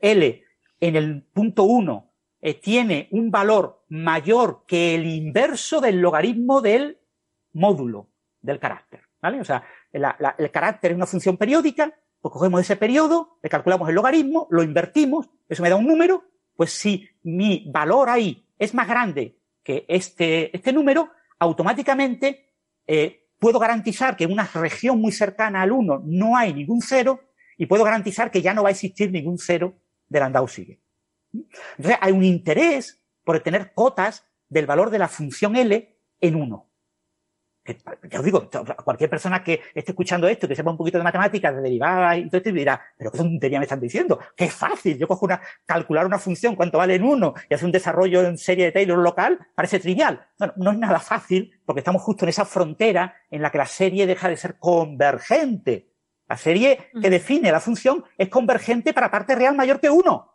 L 0.00 0.44
en 0.80 0.96
el 0.96 1.22
punto 1.22 1.64
1 1.64 2.12
eh, 2.40 2.54
tiene 2.54 3.08
un 3.10 3.30
valor 3.30 3.84
mayor 3.88 4.64
que 4.66 4.94
el 4.94 5.06
inverso 5.06 5.80
del 5.80 6.00
logaritmo 6.00 6.60
del 6.60 6.98
módulo 7.52 8.08
del 8.40 8.58
carácter. 8.58 9.02
¿vale? 9.20 9.40
O 9.40 9.44
sea, 9.44 9.64
el 9.92 10.50
carácter 10.50 10.92
es 10.92 10.96
una 10.96 11.06
función 11.06 11.36
periódica, 11.36 11.92
pues 12.24 12.32
cogemos 12.32 12.62
ese 12.62 12.76
periodo, 12.76 13.36
le 13.42 13.50
calculamos 13.50 13.86
el 13.86 13.94
logaritmo, 13.94 14.48
lo 14.50 14.62
invertimos, 14.62 15.28
eso 15.46 15.62
me 15.62 15.68
da 15.68 15.76
un 15.76 15.86
número, 15.86 16.24
pues 16.56 16.70
si 16.70 17.06
mi 17.22 17.66
valor 17.70 18.08
ahí 18.08 18.48
es 18.58 18.72
más 18.72 18.88
grande 18.88 19.36
que 19.62 19.84
este, 19.88 20.56
este 20.56 20.72
número, 20.72 21.10
automáticamente 21.38 22.54
eh, 22.86 23.28
puedo 23.38 23.58
garantizar 23.58 24.16
que 24.16 24.24
en 24.24 24.32
una 24.32 24.48
región 24.54 25.02
muy 25.02 25.12
cercana 25.12 25.60
al 25.60 25.72
1 25.72 26.04
no 26.06 26.34
hay 26.34 26.54
ningún 26.54 26.80
cero 26.80 27.20
y 27.58 27.66
puedo 27.66 27.84
garantizar 27.84 28.30
que 28.30 28.40
ya 28.40 28.54
no 28.54 28.62
va 28.62 28.70
a 28.70 28.72
existir 28.72 29.10
ningún 29.10 29.36
cero 29.36 29.74
del 30.08 30.20
Landau 30.20 30.48
sigue. 30.48 30.80
Entonces, 31.30 31.98
hay 32.00 32.12
un 32.12 32.24
interés 32.24 33.04
por 33.22 33.38
tener 33.40 33.74
cotas 33.74 34.26
del 34.48 34.64
valor 34.64 34.88
de 34.88 34.98
la 34.98 35.08
función 35.08 35.56
L 35.56 35.94
en 36.22 36.34
1. 36.36 36.70
Ya 38.10 38.18
os 38.18 38.24
digo, 38.24 38.50
cualquier 38.84 39.08
persona 39.08 39.42
que 39.42 39.62
esté 39.74 39.92
escuchando 39.92 40.28
esto, 40.28 40.46
que 40.46 40.54
sepa 40.54 40.70
un 40.70 40.76
poquito 40.76 40.98
de 40.98 41.04
matemáticas, 41.04 41.54
de 41.54 41.62
derivadas 41.62 42.18
y 42.18 42.26
todo 42.26 42.36
esto, 42.36 42.52
dirá, 42.52 42.80
pero 42.96 43.10
qué 43.10 43.18
tontería 43.18 43.58
me 43.58 43.64
están 43.64 43.80
diciendo, 43.80 44.18
qué 44.36 44.50
fácil, 44.50 44.98
yo 44.98 45.08
cojo 45.08 45.24
una, 45.24 45.40
calcular 45.64 46.04
una 46.04 46.18
función, 46.18 46.56
cuánto 46.56 46.76
vale 46.76 46.96
en 46.96 47.04
uno, 47.04 47.32
y 47.48 47.54
hacer 47.54 47.64
un 47.64 47.72
desarrollo 47.72 48.20
en 48.22 48.36
serie 48.36 48.66
de 48.66 48.72
Taylor 48.72 48.98
local, 48.98 49.38
parece 49.54 49.80
trivial. 49.80 50.26
No, 50.38 50.52
no 50.56 50.72
es 50.72 50.78
nada 50.78 51.00
fácil, 51.00 51.58
porque 51.64 51.80
estamos 51.80 52.02
justo 52.02 52.26
en 52.26 52.28
esa 52.28 52.44
frontera 52.44 53.16
en 53.30 53.40
la 53.40 53.50
que 53.50 53.58
la 53.58 53.66
serie 53.66 54.06
deja 54.06 54.28
de 54.28 54.36
ser 54.36 54.58
convergente. 54.58 55.88
La 56.28 56.36
serie 56.36 56.90
que 57.00 57.10
define 57.10 57.50
la 57.50 57.60
función 57.60 58.04
es 58.18 58.28
convergente 58.28 58.92
para 58.92 59.10
parte 59.10 59.34
real 59.34 59.54
mayor 59.54 59.80
que 59.80 59.88
uno. 59.88 60.34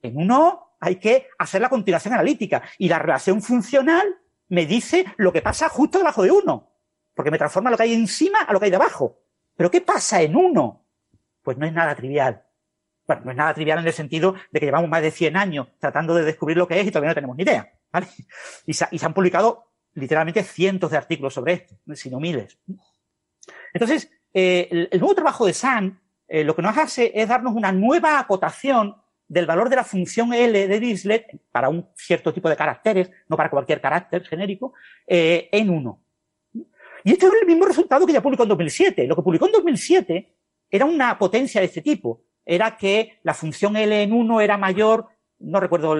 En 0.00 0.16
uno 0.16 0.76
hay 0.80 0.96
que 0.96 1.28
hacer 1.38 1.60
la 1.60 1.68
continuación 1.68 2.14
analítica 2.14 2.62
y 2.78 2.88
la 2.88 2.98
relación 2.98 3.42
funcional 3.42 4.18
me 4.48 4.66
dice 4.66 5.04
lo 5.16 5.32
que 5.32 5.42
pasa 5.42 5.68
justo 5.68 5.98
debajo 5.98 6.22
de 6.22 6.30
uno, 6.30 6.70
porque 7.14 7.30
me 7.30 7.38
transforma 7.38 7.70
lo 7.70 7.76
que 7.76 7.84
hay 7.84 7.94
encima 7.94 8.40
a 8.40 8.52
lo 8.52 8.58
que 8.58 8.66
hay 8.66 8.70
debajo. 8.70 9.20
Pero 9.56 9.70
¿qué 9.70 9.80
pasa 9.80 10.22
en 10.22 10.36
uno? 10.36 10.84
Pues 11.42 11.56
no 11.56 11.66
es 11.66 11.72
nada 11.72 11.94
trivial. 11.94 12.44
Bueno, 13.06 13.22
no 13.26 13.30
es 13.30 13.36
nada 13.36 13.54
trivial 13.54 13.78
en 13.78 13.86
el 13.86 13.92
sentido 13.92 14.34
de 14.50 14.60
que 14.60 14.66
llevamos 14.66 14.88
más 14.88 15.02
de 15.02 15.10
100 15.10 15.36
años 15.36 15.68
tratando 15.78 16.14
de 16.14 16.24
descubrir 16.24 16.56
lo 16.56 16.66
que 16.66 16.80
es 16.80 16.86
y 16.86 16.90
todavía 16.90 17.10
no 17.10 17.14
tenemos 17.14 17.36
ni 17.36 17.42
idea. 17.42 17.70
¿vale? 17.92 18.06
Y, 18.66 18.72
se, 18.72 18.86
han 19.02 19.14
publicado 19.14 19.72
literalmente 19.94 20.42
cientos 20.42 20.90
de 20.90 20.96
artículos 20.96 21.34
sobre 21.34 21.52
esto, 21.52 21.76
si 21.94 22.10
no 22.10 22.18
miles. 22.18 22.58
Entonces, 23.72 24.10
eh, 24.32 24.88
el, 24.90 24.98
nuevo 24.98 25.14
trabajo 25.14 25.46
de 25.46 25.52
San 25.52 26.00
eh, 26.26 26.42
lo 26.42 26.56
que 26.56 26.62
nos 26.62 26.76
hace 26.76 27.12
es 27.14 27.28
darnos 27.28 27.54
una 27.54 27.70
nueva 27.70 28.18
acotación 28.18 28.96
del 29.28 29.46
valor 29.46 29.68
de 29.68 29.76
la 29.76 29.84
función 29.84 30.32
L 30.32 30.68
de 30.68 30.80
Dirichlet 30.80 31.40
para 31.50 31.68
un 31.68 31.88
cierto 31.94 32.32
tipo 32.32 32.48
de 32.48 32.56
caracteres, 32.56 33.10
no 33.28 33.36
para 33.36 33.50
cualquier 33.50 33.80
carácter 33.80 34.24
genérico, 34.24 34.74
eh, 35.06 35.48
en 35.52 35.70
1. 35.70 36.00
Y 37.04 37.12
este 37.12 37.26
es 37.26 37.32
el 37.40 37.46
mismo 37.46 37.66
resultado 37.66 38.06
que 38.06 38.12
ya 38.12 38.22
publicó 38.22 38.44
en 38.44 38.48
2007. 38.50 39.06
Lo 39.06 39.16
que 39.16 39.22
publicó 39.22 39.46
en 39.46 39.52
2007 39.52 40.34
era 40.70 40.86
una 40.86 41.18
potencia 41.18 41.60
de 41.60 41.66
este 41.66 41.82
tipo. 41.82 42.22
Era 42.44 42.76
que 42.76 43.18
la 43.22 43.34
función 43.34 43.76
L 43.76 44.02
en 44.02 44.12
1 44.12 44.40
era 44.40 44.56
mayor, 44.56 45.08
no 45.38 45.60
recuerdo 45.60 45.96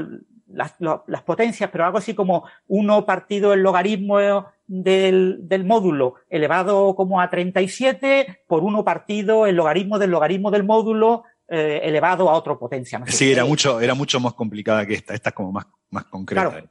las, 0.46 0.74
las, 0.78 1.22
potencias, 1.22 1.70
pero 1.70 1.84
algo 1.84 1.98
así 1.98 2.14
como 2.14 2.44
1 2.68 3.06
partido 3.06 3.52
el 3.52 3.62
logaritmo 3.62 4.18
del, 4.66 5.48
del, 5.48 5.64
módulo 5.64 6.14
elevado 6.28 6.94
como 6.94 7.20
a 7.20 7.28
37 7.28 8.44
por 8.46 8.62
1 8.62 8.84
partido 8.84 9.46
el 9.46 9.56
logaritmo 9.56 9.98
del 9.98 10.10
logaritmo 10.10 10.50
del 10.50 10.64
módulo 10.64 11.24
eh, 11.46 11.80
elevado 11.82 12.30
a 12.30 12.34
otra 12.34 12.54
potencia. 12.54 13.02
sí, 13.06 13.30
era 13.30 13.44
mucho, 13.44 13.78
era 13.78 13.94
mucho 13.94 14.18
más 14.18 14.32
complicada 14.32 14.86
que 14.86 14.94
esta, 14.94 15.12
esta 15.12 15.28
es 15.28 15.34
como 15.34 15.52
más, 15.52 15.66
más 15.90 16.04
concreta. 16.04 16.50
Claro, 16.50 16.68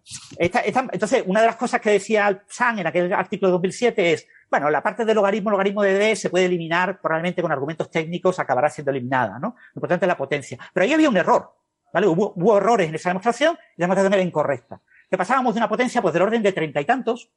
entonces, 0.92 1.24
una 1.28 1.42
de 1.42 1.46
las 1.46 1.58
cosas 1.58 1.80
que 1.80 1.92
decía 1.92 2.44
San 2.48 2.80
en 2.80 2.88
aquel 2.88 3.14
artículo 3.14 3.50
de 3.50 3.54
2007 3.54 4.14
es, 4.14 4.28
bueno, 4.50 4.72
la 4.72 4.82
parte 4.82 5.06
del 5.06 5.16
logaritmo, 5.16 5.52
logaritmo 5.52 5.84
de 5.84 5.94
D 5.94 6.16
se 6.16 6.32
puede 6.32 6.46
eliminar, 6.46 7.00
probablemente 7.00 7.44
con 7.44 7.52
argumentos 7.52 7.92
técnicos 7.92 8.40
acabará 8.40 8.68
siendo 8.68 8.90
eliminada, 8.90 9.38
¿no? 9.38 9.56
Lo 9.74 9.80
importante 9.80 10.06
es 10.06 10.08
la 10.08 10.18
potencia. 10.18 10.58
Pero 10.74 10.84
ahí 10.86 10.94
había 10.94 11.10
un 11.10 11.18
error, 11.18 11.54
¿vale? 11.94 12.08
Hubo, 12.08 12.34
hubo 12.36 12.58
errores 12.58 12.90
en 12.90 12.96
esa 12.96 13.10
demostración 13.10 13.56
y 13.78 13.82
la 13.82 13.84
demostración 13.86 14.14
era 14.14 14.24
incorrecta. 14.24 14.82
Que 15.08 15.18
pasábamos 15.18 15.54
de 15.54 15.60
una 15.60 15.70
potencia 15.70 16.02
pues 16.02 16.16
del 16.16 16.24
orden 16.24 16.42
de 16.42 16.52
treinta 16.52 16.82
y 16.82 16.86
tantos 16.86 17.30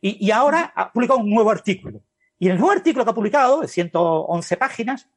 y, 0.00 0.24
y 0.24 0.30
ahora 0.30 0.72
ha 0.76 0.92
publicado 0.92 1.18
un 1.18 1.30
nuevo 1.30 1.50
artículo. 1.50 2.00
Y 2.38 2.46
en 2.46 2.52
el 2.52 2.58
nuevo 2.58 2.72
artículo 2.72 3.04
que 3.04 3.10
ha 3.10 3.14
publicado, 3.14 3.62
de 3.62 3.68
111 3.68 4.56
páginas, 4.56 5.08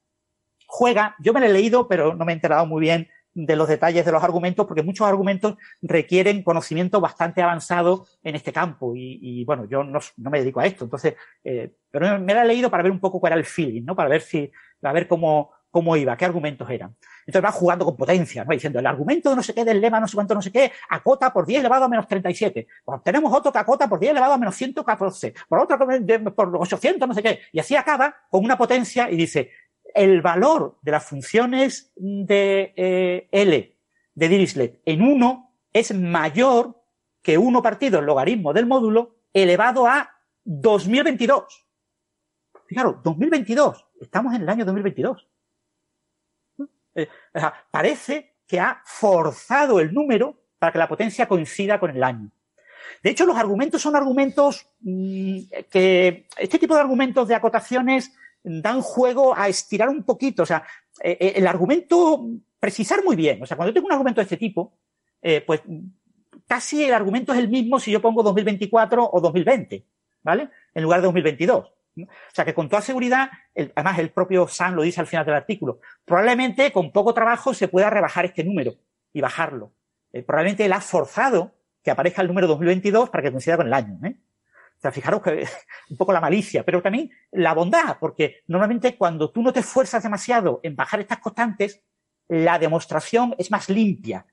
juega, 0.67 1.15
yo 1.19 1.33
me 1.33 1.39
lo 1.39 1.47
he 1.47 1.53
leído, 1.53 1.87
pero 1.87 2.13
no 2.13 2.25
me 2.25 2.33
he 2.33 2.35
enterado 2.35 2.67
muy 2.67 2.81
bien 2.81 3.07
de 3.33 3.55
los 3.55 3.67
detalles 3.67 4.03
de 4.03 4.11
los 4.11 4.23
argumentos, 4.23 4.65
porque 4.65 4.81
muchos 4.81 5.07
argumentos 5.07 5.57
requieren 5.81 6.41
conocimiento 6.41 6.99
bastante 6.99 7.41
avanzado 7.41 8.07
en 8.23 8.35
este 8.35 8.51
campo. 8.51 8.93
Y, 8.95 9.45
bueno, 9.45 9.65
yo 9.65 9.83
no, 9.83 9.99
me 10.17 10.39
dedico 10.39 10.59
a 10.59 10.65
esto, 10.65 10.85
entonces, 10.85 11.15
eh, 11.43 11.71
pero 11.91 12.19
me 12.19 12.33
lo 12.33 12.41
he 12.41 12.45
leído 12.45 12.71
para 12.71 12.83
ver 12.83 12.91
un 12.91 12.99
poco 12.99 13.19
cuál 13.19 13.33
era 13.33 13.39
el 13.39 13.45
feeling, 13.45 13.83
¿no? 13.83 13.95
Para 13.95 14.09
ver 14.09 14.21
si, 14.21 14.51
para 14.79 14.93
ver 14.93 15.07
cómo, 15.07 15.51
cómo 15.69 15.95
iba, 15.95 16.17
qué 16.17 16.25
argumentos 16.25 16.67
eran. 16.69 16.95
Entonces 17.27 17.45
va 17.45 17.51
jugando 17.51 17.85
con 17.85 17.95
potencia, 17.95 18.43
¿no? 18.43 18.51
Diciendo, 18.51 18.79
el 18.79 18.87
argumento 18.87 19.35
no 19.35 19.43
sé 19.43 19.53
qué 19.53 19.63
del 19.63 19.81
lema, 19.81 19.99
no 19.99 20.07
sé 20.07 20.15
cuánto, 20.15 20.33
no 20.33 20.41
sé 20.41 20.51
qué, 20.51 20.71
acota 20.89 21.31
por 21.31 21.45
10 21.45 21.59
elevado 21.59 21.85
a 21.85 21.89
menos 21.89 22.07
37. 22.07 22.65
Pues 22.83 23.03
tenemos 23.03 23.31
otro 23.31 23.51
que 23.51 23.59
acota 23.59 23.87
por 23.87 23.99
10 23.99 24.11
elevado 24.11 24.33
a 24.33 24.37
menos 24.39 24.55
114. 24.55 25.33
Por 25.47 25.59
otro 25.59 25.77
por 26.33 26.57
800, 26.57 27.07
no 27.07 27.13
sé 27.13 27.21
qué. 27.21 27.41
Y 27.51 27.59
así 27.59 27.75
acaba 27.75 28.15
con 28.31 28.43
una 28.43 28.57
potencia 28.57 29.11
y 29.11 29.17
dice, 29.17 29.51
el 29.97 30.21
valor 30.21 30.77
de 30.81 30.91
las 30.91 31.03
funciones 31.03 31.91
de 31.95 32.73
eh, 32.75 33.27
L 33.31 33.75
de 34.13 34.29
Dirichlet 34.29 34.79
en 34.85 35.01
1 35.01 35.51
es 35.73 35.93
mayor 35.93 36.79
que 37.21 37.37
1 37.37 37.61
partido 37.63 37.99
el 37.99 38.05
logaritmo 38.05 38.53
del 38.53 38.67
módulo 38.67 39.15
elevado 39.33 39.87
a 39.87 40.09
2022. 40.43 41.67
Fijaros, 42.67 43.01
2022. 43.03 43.85
Estamos 43.99 44.35
en 44.35 44.43
el 44.43 44.49
año 44.49 44.65
2022. 44.65 45.27
Eh, 46.95 47.07
parece 47.71 48.35
que 48.45 48.59
ha 48.59 48.81
forzado 48.85 49.79
el 49.79 49.93
número 49.93 50.39
para 50.59 50.71
que 50.71 50.79
la 50.79 50.87
potencia 50.87 51.27
coincida 51.27 51.79
con 51.79 51.89
el 51.89 52.03
año. 52.03 52.31
De 53.03 53.09
hecho, 53.09 53.25
los 53.25 53.37
argumentos 53.37 53.81
son 53.81 53.95
argumentos 53.95 54.67
mm, 54.81 55.39
que, 55.69 56.27
este 56.37 56.59
tipo 56.59 56.75
de 56.75 56.81
argumentos 56.81 57.27
de 57.27 57.35
acotaciones 57.35 58.11
dan 58.47 58.81
juego 58.81 59.35
a 59.37 59.47
estirar 59.47 59.89
un 59.89 60.03
poquito. 60.03 60.43
O 60.43 60.45
sea, 60.45 60.63
eh, 61.03 61.17
eh, 61.19 61.33
el 61.35 61.47
argumento, 61.47 62.25
precisar 62.59 63.03
muy 63.03 63.15
bien. 63.15 63.41
O 63.41 63.45
sea, 63.45 63.57
cuando 63.57 63.71
yo 63.71 63.73
tengo 63.73 63.87
un 63.87 63.93
argumento 63.93 64.21
de 64.21 64.23
este 64.23 64.37
tipo, 64.37 64.73
eh, 65.21 65.43
pues 65.45 65.61
casi 66.47 66.83
el 66.83 66.93
argumento 66.93 67.33
es 67.33 67.39
el 67.39 67.49
mismo 67.49 67.79
si 67.79 67.91
yo 67.91 68.01
pongo 68.01 68.23
2024 68.23 69.09
o 69.11 69.21
2020, 69.21 69.85
¿vale? 70.23 70.49
En 70.73 70.83
lugar 70.83 71.01
de 71.01 71.05
2022. 71.05 71.73
O 71.99 72.05
sea 72.31 72.45
que 72.45 72.53
con 72.53 72.69
toda 72.69 72.81
seguridad, 72.83 73.29
además 73.75 73.97
el 73.97 74.11
propio 74.11 74.47
Sam 74.47 74.75
lo 74.75 74.83
dice 74.83 75.01
al 75.01 75.07
final 75.07 75.25
del 75.25 75.33
artículo, 75.33 75.79
probablemente 76.05 76.71
con 76.71 76.91
poco 76.91 77.11
trabajo 77.11 77.55
se 77.55 77.67
pueda 77.67 77.89
rebajar 77.89 78.25
este 78.25 78.43
número 78.43 78.75
y 79.13 79.21
bajarlo. 79.21 79.73
probablemente 80.27 80.63
él 80.63 80.73
ha 80.73 80.81
forzado 80.81 81.55
que 81.83 81.89
aparezca 81.89 82.21
el 82.21 82.27
número 82.27 82.45
2022 82.47 83.09
para 83.09 83.23
que 83.23 83.31
coincida 83.31 83.57
con 83.57 83.65
el 83.65 83.73
año. 83.73 83.97
¿eh? 84.05 84.15
O 84.77 84.79
sea, 84.79 84.91
fijaros 84.91 85.21
que 85.21 85.47
un 85.89 85.97
poco 85.97 86.13
la 86.13 86.21
malicia, 86.21 86.63
pero 86.63 86.81
también 86.81 87.09
la 87.31 87.53
bondad, 87.53 87.97
porque 87.99 88.41
normalmente 88.47 88.95
cuando 88.95 89.31
tú 89.31 89.41
no 89.41 89.51
te 89.51 89.61
esfuerzas 89.61 90.03
demasiado 90.03 90.59
en 90.63 90.75
bajar 90.75 90.99
estas 90.99 91.19
constantes, 91.19 91.83
la 92.27 92.59
demostración 92.59 93.35
es 93.37 93.49
más 93.49 93.69
limpia. 93.69 94.25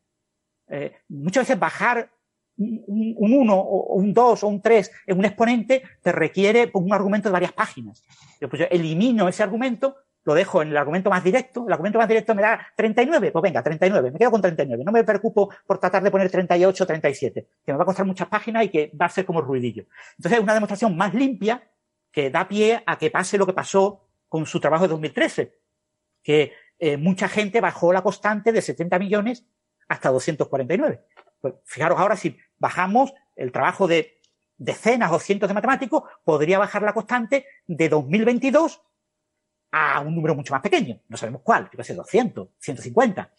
Eh, 0.69 0.97
muchas 1.09 1.43
veces 1.43 1.59
bajar 1.59 2.11
un 2.57 3.33
1 3.35 3.55
o 3.55 3.95
un 3.95 4.15
2 4.15 4.45
o 4.45 4.49
un 4.49 4.63
3 4.63 4.91
en 5.07 5.19
un 5.19 5.25
exponente 5.25 5.83
te 6.03 6.13
requiere 6.13 6.71
un 6.75 6.93
argumento 6.93 7.29
de 7.29 7.33
varias 7.33 7.53
páginas. 7.53 8.03
Yo, 8.41 8.49
pues 8.49 8.61
yo 8.61 8.67
elimino 8.71 9.29
ese 9.29 9.43
argumento 9.43 9.97
lo 10.25 10.35
dejo 10.35 10.63
en 10.63 10.69
el 10.69 10.77
argumento 10.77 11.11
más 11.11 11.23
directo, 11.23 11.65
el 11.67 11.73
argumento 11.73 11.99
más 11.99 12.09
directo 12.09 12.35
me 12.35 12.43
da 12.43 12.67
39, 12.77 13.31
pues 13.31 13.43
venga, 13.43 13.63
39, 13.63 14.11
me 14.11 14.19
quedo 14.19 14.31
con 14.31 14.41
39, 14.41 14.83
no 14.85 14.93
me 14.93 15.05
preocupo 15.05 15.51
por 15.67 15.79
tratar 15.79 16.03
de 16.03 16.11
poner 16.11 16.31
38 16.31 16.85
o 16.85 16.87
37, 16.87 17.47
que 17.65 17.73
me 17.73 17.77
va 17.77 17.83
a 17.83 17.87
costar 17.87 18.07
muchas 18.07 18.29
páginas 18.29 18.65
y 18.65 18.69
que 18.71 18.91
va 19.01 19.07
a 19.07 19.11
ser 19.11 19.27
como 19.27 19.43
ruidillo. 19.43 19.85
Entonces 20.17 20.39
es 20.39 20.43
una 20.43 20.55
demostración 20.55 20.97
más 20.97 21.13
limpia 21.15 21.63
que 22.11 22.31
da 22.31 22.49
pie 22.49 22.83
a 22.87 22.97
que 22.97 23.11
pase 23.11 23.37
lo 23.37 23.47
que 23.47 23.53
pasó 23.53 24.07
con 24.29 24.47
su 24.47 24.61
trabajo 24.61 24.85
de 24.85 24.89
2013, 24.89 25.59
que 26.23 26.53
eh, 26.79 26.97
mucha 26.97 27.29
gente 27.29 27.61
bajó 27.61 27.93
la 27.93 28.03
constante 28.03 28.53
de 28.53 28.63
70 28.63 28.99
millones 28.99 29.45
hasta 29.89 30.11
249. 30.11 31.03
Pues 31.41 31.55
fijaros 31.65 31.99
ahora 31.99 32.17
si 32.17 32.39
bajamos 32.59 33.13
el 33.37 33.53
trabajo 33.53 33.87
de 33.87 34.21
decenas 34.57 35.13
o 35.13 35.19
cientos 35.19 35.49
de 35.49 35.55
matemáticos, 35.55 36.05
podría 36.25 36.59
bajar 36.59 36.83
la 36.83 36.95
constante 36.95 37.47
de 37.67 37.89
2022 37.89 38.81
a 39.75 40.01
un 40.01 40.15
número 40.15 40.37
mucho 40.37 40.55
más 40.55 40.63
pequeño. 40.63 41.01
No 41.09 41.17
sabemos 41.17 41.43
cuál, 41.43 41.65
va 41.65 41.81
a 41.81 41.85
ser 41.85 41.97
200, 41.97 42.49
150. 42.59 43.31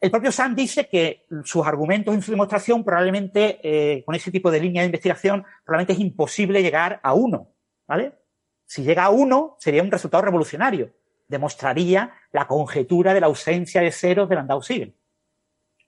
El 0.00 0.10
propio 0.10 0.32
Sam 0.32 0.54
dice 0.54 0.88
que 0.88 1.26
sus 1.44 1.66
argumentos 1.66 2.14
en 2.14 2.22
su 2.22 2.30
demostración 2.30 2.82
probablemente, 2.82 3.60
eh, 3.62 4.02
con 4.04 4.14
ese 4.14 4.30
tipo 4.30 4.50
de 4.50 4.58
línea 4.58 4.80
de 4.80 4.86
investigación, 4.86 5.44
probablemente 5.62 5.92
es 5.92 5.98
imposible 6.00 6.62
llegar 6.62 6.98
a 7.02 7.12
uno, 7.12 7.48
¿vale? 7.86 8.14
Si 8.64 8.82
llega 8.82 9.04
a 9.04 9.10
uno, 9.10 9.56
sería 9.58 9.82
un 9.82 9.90
resultado 9.90 10.22
revolucionario. 10.22 10.94
Demostraría 11.28 12.14
la 12.32 12.46
conjetura 12.46 13.12
de 13.12 13.20
la 13.20 13.26
ausencia 13.26 13.82
de 13.82 13.92
ceros 13.92 14.28
del 14.28 14.38
Landau-Siegel. 14.38 14.94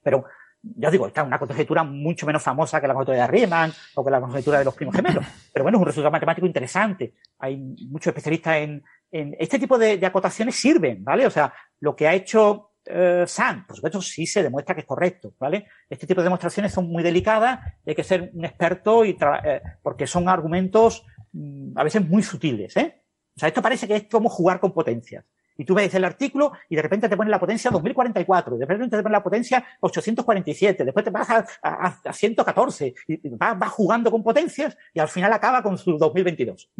Pero, 0.03 0.27
ya 0.63 0.89
os 0.89 0.93
digo, 0.93 1.07
esta 1.07 1.23
es 1.23 1.27
una 1.27 1.39
conjetura 1.39 1.83
mucho 1.83 2.27
menos 2.27 2.43
famosa 2.43 2.81
que 2.81 2.89
la 2.89 2.95
conjetura 2.95 3.23
de 3.23 3.27
Riemann 3.29 3.73
o 3.95 4.05
que 4.05 4.11
la 4.11 4.21
conjetura 4.21 4.59
de 4.59 4.67
los 4.67 4.75
primos 4.75 4.95
gemelos. 4.95 5.25
Pero 5.53 5.63
bueno, 5.63 5.79
es 5.79 5.81
un 5.81 5.87
resultado 5.87 6.13
matemático 6.13 6.47
interesante. 6.47 7.15
Hay 7.39 7.57
muchos 7.57 8.09
especialistas 8.09 8.57
en, 8.57 8.85
en 9.13 9.37
este 9.39 9.59
tipo 9.59 9.79
de, 9.79 10.05
acotaciones 10.05 10.57
sirven, 10.57 11.05
¿vale? 11.05 11.27
O 11.27 11.31
sea, 11.31 11.53
lo 11.81 11.95
que 11.95 12.09
ha 12.09 12.15
hecho 12.15 12.71
eh, 12.87 13.25
San, 13.27 13.67
por 13.67 13.77
supuesto, 13.77 14.01
sí 14.01 14.27
se 14.27 14.43
demuestra 14.43 14.75
que 14.75 14.81
es 14.81 14.87
correcto, 14.87 15.35
¿vale? 15.39 15.67
Este 15.89 16.07
tipo 16.07 16.21
de 16.21 16.25
demostraciones 16.25 16.73
son 16.73 16.89
muy 16.89 17.03
delicadas, 17.03 17.61
hay 17.87 17.95
que 17.95 18.03
ser 18.03 18.31
un 18.33 18.45
experto 18.45 19.05
y 19.05 19.17
eh, 19.45 19.63
porque 19.83 20.07
son 20.07 20.29
argumentos 20.29 21.05
mm, 21.33 21.79
a 21.79 21.85
veces 21.85 22.09
muy 22.09 22.23
sutiles, 22.23 22.77
¿eh? 22.77 23.03
O 23.37 23.39
sea, 23.39 23.49
esto 23.49 23.63
parece 23.63 23.87
que 23.87 23.97
es 23.97 24.09
como 24.09 24.29
jugar 24.29 24.59
con 24.59 24.73
potencias. 24.73 25.25
Y 25.57 25.65
tú 25.65 25.75
ves 25.75 25.95
el 25.95 26.05
artículo 26.05 26.53
y 26.69 26.77
de 26.77 26.83
repente 26.83 27.09
te 27.09 27.17
pone 27.17 27.31
la 27.31 27.41
potencia 27.41 27.71
2044, 27.71 28.57
de 28.57 28.67
repente 28.67 28.97
te 28.97 29.03
pone 29.03 29.13
la 29.13 29.23
potencia 29.23 29.65
847, 29.81 30.85
después 30.85 31.05
te 31.05 31.11
vas 31.11 31.29
a, 31.63 32.13
114, 32.13 32.95
y 33.07 33.29
vas, 33.31 33.71
jugando 33.71 34.11
con 34.11 34.23
potencias 34.23 34.77
y 34.93 35.01
al 35.01 35.09
final 35.09 35.33
acaba 35.33 35.63
con 35.63 35.79
su 35.79 35.97
2022. 35.99 36.71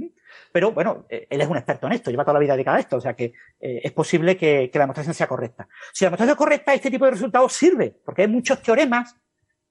Pero 0.51 0.73
bueno, 0.73 1.07
eh, 1.09 1.27
él 1.29 1.41
es 1.41 1.49
un 1.49 1.57
experto 1.57 1.87
en 1.87 1.95
esto, 1.95 2.11
lleva 2.11 2.25
toda 2.25 2.35
la 2.35 2.41
vida 2.41 2.55
dedicada 2.55 2.79
a 2.79 2.81
esto, 2.81 2.97
o 2.97 3.01
sea 3.01 3.15
que 3.15 3.33
eh, 3.61 3.81
es 3.85 3.93
posible 3.93 4.37
que, 4.37 4.71
que 4.71 4.79
la 4.79 4.85
demostración 4.85 5.15
sea 5.15 5.27
correcta. 5.27 5.69
Si 5.93 6.05
la 6.05 6.09
demostración 6.09 6.35
es 6.35 6.39
correcta, 6.39 6.75
este 6.75 6.91
tipo 6.91 7.05
de 7.05 7.13
resultados 7.13 7.53
sirve, 7.53 7.95
porque 8.05 8.23
hay 8.23 8.29
muchos 8.29 8.63
teoremas 8.63 9.17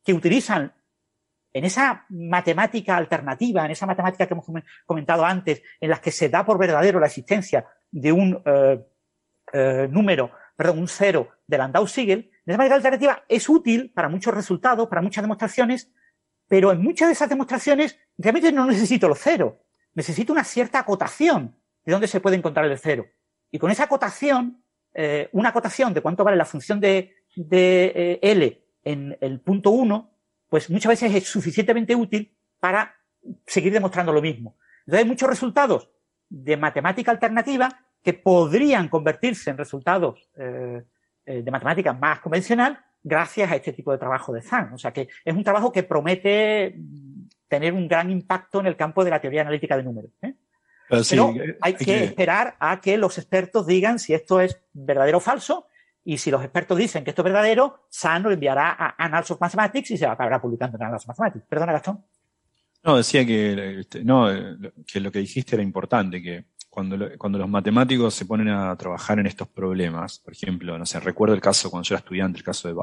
que 0.04 0.14
utilizan 0.14 0.74
en 1.54 1.66
esa 1.66 2.06
matemática 2.10 2.96
alternativa, 2.96 3.66
en 3.66 3.72
esa 3.72 3.86
matemática 3.86 4.28
que 4.28 4.34
hemos 4.34 4.46
comentado 4.86 5.26
antes, 5.26 5.62
en 5.80 5.90
las 5.90 6.00
que 6.00 6.12
se 6.12 6.30
da 6.30 6.46
por 6.46 6.58
verdadero 6.58 7.00
la 7.00 7.08
existencia 7.08 7.66
de 7.92 8.12
un 8.12 8.42
eh, 8.46 8.80
eh, 9.54 9.88
número, 9.90 10.32
perdón, 10.56 10.80
un 10.80 10.88
cero 10.88 11.30
de 11.48 11.58
Landau-Siegel, 11.58 12.32
esa 12.52 12.58
manera 12.58 12.76
alternativa 12.76 13.24
es 13.30 13.48
útil 13.48 13.92
para 13.92 14.10
muchos 14.10 14.34
resultados, 14.34 14.90
para 14.90 15.02
muchas 15.02 15.24
demostraciones, 15.24 15.90
pero 16.48 16.72
en 16.72 16.82
muchas 16.82 17.08
de 17.08 17.14
esas 17.14 17.30
demostraciones 17.30 17.98
realmente 18.18 18.52
no 18.52 18.66
necesito 18.66 19.08
los 19.08 19.20
ceros, 19.20 19.54
necesito 19.94 20.34
una 20.34 20.44
cierta 20.44 20.80
acotación 20.80 21.56
de 21.86 21.92
dónde 21.94 22.08
se 22.08 22.20
puede 22.20 22.36
encontrar 22.36 22.66
el 22.66 22.78
cero. 22.78 23.06
Y 23.52 23.58
con 23.58 23.72
esa 23.72 23.84
acotación, 23.84 24.62
eh, 24.94 25.30
una 25.32 25.50
acotación 25.50 25.94
de 25.94 26.02
cuánto 26.02 26.26
vale 26.26 26.36
la 26.36 26.46
función 26.46 26.82
de, 26.82 27.16
de 27.36 27.94
eh, 27.96 28.20
L 28.22 28.62
en 28.84 29.18
el 29.22 29.40
punto 29.40 29.70
1, 29.70 30.12
pues 30.50 30.70
muchas 30.70 30.90
veces 30.90 31.16
es 31.16 31.28
suficientemente 31.28 31.96
útil 31.96 32.36
para 32.60 32.96
seguir 33.46 33.72
demostrando 33.72 34.12
lo 34.12 34.22
mismo. 34.22 34.58
Entonces 34.80 35.04
hay 35.04 35.10
muchos 35.10 35.30
resultados 35.30 35.90
de 36.28 36.58
matemática 36.58 37.12
alternativa 37.12 37.81
que 38.04 38.14
podrían 38.14 38.90
convertirse 38.90 39.50
en 39.50 39.58
resultados 39.58 40.30
eh, 40.36 40.84
eh, 41.26 41.42
de 41.44 41.52
matemáticas 41.52 41.98
más 42.00 42.20
convencional 42.20 42.80
gracias 43.04 43.52
a 43.52 43.56
este 43.56 43.74
tipo 43.74 43.92
de 43.92 43.98
trabajo 43.98 44.34
de 44.34 44.42
Zhang. 44.42 44.74
O 44.74 44.78
sea 44.78 44.92
que 44.92 45.08
es 45.24 45.36
un 45.36 45.44
trabajo 45.44 45.72
que 45.72 45.84
promete 45.84 46.76
tener 47.48 47.74
un 47.74 47.88
gran 47.88 48.10
impacto 48.10 48.60
en 48.60 48.68
el 48.68 48.76
campo 48.76 49.04
de 49.04 49.12
la 49.12 49.20
teoría 49.20 49.42
analítica 49.42 49.78
de 49.78 49.84
números. 49.84 50.12
¿eh? 50.22 50.34
Pero, 51.10 51.34
hay, 51.62 51.76
que, 51.76 52.04
esperar 52.04 52.56
a 52.60 52.82
que 52.82 52.98
los 52.98 53.18
expertos 53.18 53.66
digan 53.66 54.00
si 54.00 54.14
esto 54.14 54.42
es 54.42 54.60
verdadero 54.74 55.18
o 55.18 55.22
falso. 55.22 55.68
Y 56.04 56.18
si 56.18 56.32
los 56.32 56.42
expertos 56.42 56.78
dicen 56.78 57.04
que 57.04 57.12
esto 57.12 57.22
es 57.22 57.26
verdadero, 57.26 57.86
Zhang 57.92 58.24
lo 58.24 58.32
enviará 58.32 58.72
a 58.72 58.96
Annals 58.98 59.30
of 59.32 59.40
Mathematics 59.40 59.92
y 59.92 59.98
se 59.98 60.06
acabará 60.06 60.42
publicando 60.42 60.78
en 60.78 60.84
Annals 60.84 61.04
of 61.04 61.10
Mathematics. 61.10 61.46
Perdona, 61.48 61.74
Gastón. 61.74 62.04
No, 62.84 62.98
decía 62.98 63.24
que, 63.24 63.82
este, 63.82 64.04
no, 64.04 64.28
que 64.92 65.00
lo 65.00 65.12
que 65.12 65.20
dijiste 65.20 65.56
era 65.56 65.62
importante, 65.62 66.22
que 66.22 66.46
cuando, 66.72 66.98
cuando 67.18 67.38
los 67.38 67.50
matemáticos 67.50 68.14
se 68.16 68.26
ponen 68.26 68.48
a 68.48 68.74
trabajar 68.78 69.20
en 69.20 69.28
estos 69.28 69.50
problemas, 69.50 70.20
por 70.20 70.34
ejemplo, 70.34 70.78
no 70.78 70.86
sé, 70.86 71.02
recuerdo 71.02 71.36
el 71.36 71.42
caso 71.42 71.70
cuando 71.70 71.88
yo 71.88 71.96
era 71.96 72.00
estudiante, 72.00 72.38
el 72.38 72.46
caso 72.46 72.70
de, 72.70 72.76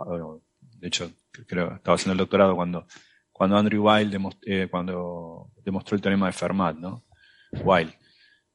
de 0.78 0.88
hecho, 0.88 1.10
creo 1.46 1.74
estaba 1.74 1.94
haciendo 1.94 2.12
el 2.12 2.18
doctorado 2.18 2.54
cuando, 2.54 2.86
cuando 3.32 3.56
Andrew 3.56 3.82
Weil 3.82 4.14
eh, 4.42 4.68
cuando 4.70 5.50
demostró 5.64 5.96
el 5.96 6.02
teorema 6.02 6.26
de 6.26 6.32
Fermat, 6.32 6.76
¿no? 6.76 7.06
Weil. 7.64 7.94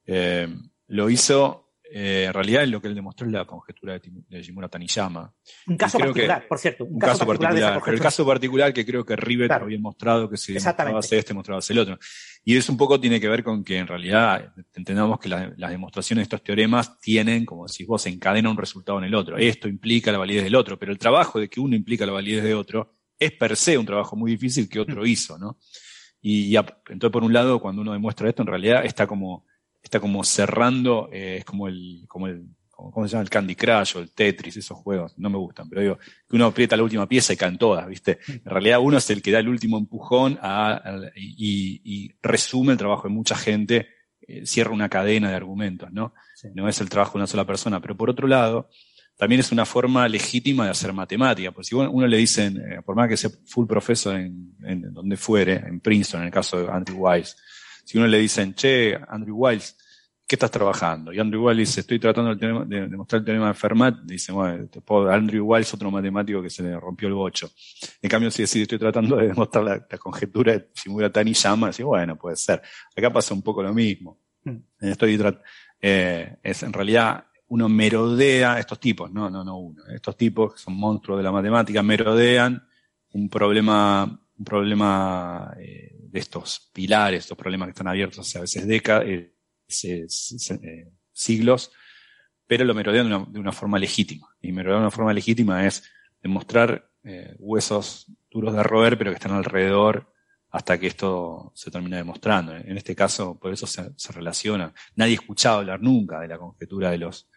Eh, 0.05 0.47
lo 0.87 1.09
hizo 1.09 1.62
eh, 1.95 2.25
en 2.25 2.33
realidad 2.33 2.65
lo 2.65 2.81
que 2.81 2.87
él 2.87 2.95
demostró 2.95 3.27
es 3.27 3.33
la 3.33 3.45
conjetura 3.45 3.93
de, 3.93 4.01
de 4.27 4.41
Shimura 4.41 4.67
Taniyama. 4.67 5.31
Un 5.67 5.77
caso 5.77 5.99
particular, 5.99 6.47
por 6.47 6.57
cierto. 6.57 6.85
Un, 6.85 6.97
caso, 6.97 7.23
particular, 7.23 7.79
pero 7.85 7.95
el 7.95 8.01
caso 8.01 8.25
particular 8.25 8.73
que 8.73 8.83
creo 8.83 9.05
que 9.05 9.15
Rivet 9.15 9.51
había 9.51 9.77
mostrado 9.77 10.27
que 10.27 10.35
si 10.35 10.53
demostraba 10.53 10.97
hacer 10.97 11.19
este, 11.19 11.35
mostraba 11.35 11.59
hacer 11.59 11.75
el 11.75 11.83
otro. 11.83 11.99
Y 12.43 12.57
eso 12.57 12.71
un 12.71 12.79
poco 12.79 12.99
tiene 12.99 13.21
que 13.21 13.29
ver 13.29 13.43
con 13.43 13.63
que 13.63 13.77
en 13.77 13.85
realidad 13.85 14.55
entendamos 14.73 15.19
que 15.19 15.29
las 15.29 15.69
demostraciones 15.69 16.21
de 16.21 16.23
estos 16.23 16.43
teoremas 16.43 16.99
tienen, 16.99 17.45
como 17.45 17.67
decís 17.67 17.85
vos, 17.85 18.03
encadena 18.07 18.49
un 18.49 18.57
resultado 18.57 18.97
en 18.97 19.03
el 19.03 19.13
otro. 19.13 19.37
Esto 19.37 19.67
implica 19.67 20.11
la 20.11 20.17
validez 20.17 20.45
del 20.45 20.55
otro, 20.55 20.79
pero 20.79 20.91
el 20.91 20.97
trabajo 20.97 21.39
de 21.39 21.47
que 21.47 21.59
uno 21.59 21.75
implica 21.75 22.07
la 22.07 22.13
validez 22.13 22.43
de 22.43 22.55
otro 22.55 22.95
es 23.19 23.33
per 23.33 23.55
se 23.55 23.77
un 23.77 23.85
trabajo 23.85 24.15
muy 24.15 24.31
difícil 24.31 24.67
que 24.67 24.79
otro 24.79 25.03
mm. 25.03 25.05
hizo, 25.05 25.37
¿no? 25.37 25.59
Y, 26.21 26.45
y 26.45 26.55
entonces, 26.55 27.11
por 27.11 27.23
un 27.23 27.33
lado, 27.33 27.59
cuando 27.59 27.83
uno 27.83 27.93
demuestra 27.93 28.29
esto, 28.29 28.41
en 28.41 28.47
realidad 28.47 28.83
está 28.83 29.05
como 29.05 29.45
está 29.83 29.99
como 29.99 30.23
cerrando, 30.23 31.09
eh, 31.11 31.37
es 31.39 31.45
como 31.45 31.67
el, 31.67 32.05
como 32.07 32.27
el, 32.27 32.47
¿cómo 32.69 33.07
se 33.07 33.11
llama? 33.11 33.23
El 33.23 33.29
Candy 33.29 33.55
Crush 33.55 33.97
o 33.97 33.99
el 33.99 34.11
Tetris, 34.11 34.57
esos 34.57 34.77
juegos, 34.77 35.13
no 35.17 35.29
me 35.29 35.37
gustan, 35.37 35.69
pero 35.69 35.81
digo, 35.81 35.97
que 35.97 36.35
uno 36.35 36.45
aprieta 36.45 36.77
la 36.77 36.83
última 36.83 37.07
pieza 37.07 37.33
y 37.33 37.37
caen 37.37 37.57
todas, 37.57 37.87
¿viste? 37.87 38.19
En 38.27 38.45
realidad 38.45 38.79
uno 38.79 38.97
es 38.97 39.09
el 39.09 39.21
que 39.21 39.31
da 39.31 39.39
el 39.39 39.49
último 39.49 39.77
empujón 39.77 40.39
a, 40.41 40.81
y, 41.15 42.11
resume 42.21 42.71
el 42.71 42.77
trabajo 42.77 43.07
de 43.07 43.13
mucha 43.13 43.35
gente, 43.35 43.89
eh, 44.21 44.45
cierra 44.45 44.71
una 44.71 44.89
cadena 44.89 45.29
de 45.29 45.35
argumentos, 45.35 45.91
¿no? 45.91 46.13
No 46.53 46.67
es 46.67 46.81
el 46.81 46.89
trabajo 46.89 47.13
de 47.13 47.19
una 47.19 47.27
sola 47.27 47.45
persona, 47.45 47.79
pero 47.81 47.95
por 47.95 48.09
otro 48.09 48.27
lado, 48.27 48.69
también 49.15 49.39
es 49.39 49.51
una 49.51 49.65
forma 49.65 50.07
legítima 50.07 50.65
de 50.65 50.71
hacer 50.71 50.91
matemática, 50.91 51.51
porque 51.51 51.67
si 51.67 51.75
uno, 51.75 52.07
le 52.07 52.17
dicen, 52.17 52.57
eh, 52.57 52.81
por 52.83 52.95
más 52.95 53.07
que 53.07 53.17
sea 53.17 53.29
full 53.45 53.67
profesor 53.67 54.15
en, 54.15 54.55
en, 54.63 54.93
donde 54.93 55.17
fuere, 55.17 55.55
en 55.55 55.79
Princeton, 55.79 56.21
en 56.21 56.27
el 56.27 56.33
caso 56.33 56.57
de 56.57 56.71
Andrew 56.71 56.97
Wise, 57.07 57.35
si 57.83 57.97
uno 57.97 58.07
le 58.07 58.19
dicen, 58.19 58.53
che, 58.53 58.99
Andrew 59.07 59.35
Wiles, 59.35 59.77
¿qué 60.25 60.35
estás 60.35 60.51
trabajando? 60.51 61.11
Y 61.13 61.19
Andrew 61.19 61.45
Wiles 61.45 61.69
dice, 61.69 61.81
estoy 61.81 61.99
tratando 61.99 62.35
de, 62.35 62.87
demostrar 62.87 63.19
el 63.19 63.25
teorema 63.25 63.47
de 63.49 63.53
Fermat, 63.53 63.99
dice, 64.03 64.31
bueno, 64.31 64.67
Andrew 65.11 65.45
Wiles, 65.45 65.73
otro 65.73 65.91
matemático 65.91 66.41
que 66.41 66.49
se 66.49 66.63
le 66.63 66.79
rompió 66.79 67.07
el 67.07 67.13
bocho. 67.13 67.51
En 68.01 68.09
cambio, 68.09 68.31
si 68.31 68.43
decís, 68.43 68.61
estoy 68.63 68.79
tratando 68.79 69.17
de 69.17 69.27
demostrar 69.27 69.63
la, 69.63 69.97
conjetura 69.97 70.53
de 70.53 70.69
Shimura-Tani 70.73 71.33
llama, 71.33 71.67
dice, 71.67 71.83
bueno, 71.83 72.17
puede 72.17 72.35
ser. 72.35 72.61
Acá 72.95 73.11
pasa 73.11 73.33
un 73.33 73.41
poco 73.41 73.61
lo 73.61 73.73
mismo. 73.73 74.19
Mm. 74.43 74.57
Estoy 74.81 75.19
eh, 75.81 76.37
es 76.41 76.63
en 76.63 76.71
realidad 76.71 77.25
uno 77.49 77.69
merodea 77.69 78.57
estos 78.57 78.79
tipos, 78.79 79.11
no, 79.11 79.29
no, 79.29 79.43
no 79.43 79.57
uno. 79.57 79.83
Estos 79.93 80.17
tipos 80.17 80.53
que 80.53 80.59
son 80.59 80.75
monstruos 80.75 81.19
de 81.19 81.23
la 81.23 81.31
matemática 81.31 81.83
merodean 81.83 82.65
un 83.11 83.29
problema, 83.29 84.03
un 84.37 84.45
problema 84.45 85.53
eh, 85.59 86.02
de 86.13 86.19
estos 86.19 86.69
pilares, 86.71 87.23
estos 87.23 87.37
problemas 87.37 87.65
que 87.65 87.71
están 87.71 87.87
abiertos 87.87 88.35
a 88.35 88.41
veces 88.41 88.67
décadas, 88.67 89.05
eh, 89.07 89.33
eh, 89.83 90.91
siglos, 91.11 91.71
pero 92.45 92.65
lo 92.65 92.75
merodean 92.75 93.09
de 93.09 93.15
una, 93.15 93.25
de 93.27 93.39
una, 93.39 93.51
forma 93.51 93.79
legítima. 93.79 94.27
Y 94.39 94.51
merodear 94.51 94.77
de 94.77 94.83
una 94.83 94.91
forma 94.91 95.11
legítima 95.11 95.65
es 95.65 95.83
demostrar 96.21 96.87
eh, 97.03 97.35
huesos 97.39 98.11
duros 98.29 98.53
de 98.53 98.61
roer, 98.61 98.95
pero 98.95 99.09
que 99.09 99.15
están 99.15 99.31
alrededor 99.31 100.13
hasta 100.51 100.79
que 100.79 100.85
esto 100.85 101.51
se 101.55 101.71
termina 101.71 101.97
demostrando. 101.97 102.55
En 102.55 102.77
este 102.77 102.95
caso, 102.95 103.39
por 103.39 103.51
eso 103.51 103.65
se, 103.65 103.91
relaciona. 104.13 104.71
Nadie 104.95 105.15
escuchado 105.15 105.57
hablar 105.57 105.81
nunca 105.81 106.19
de 106.19 106.27
la 106.27 106.37
conjetura 106.37 106.91
de 106.91 106.99
los 106.99 107.27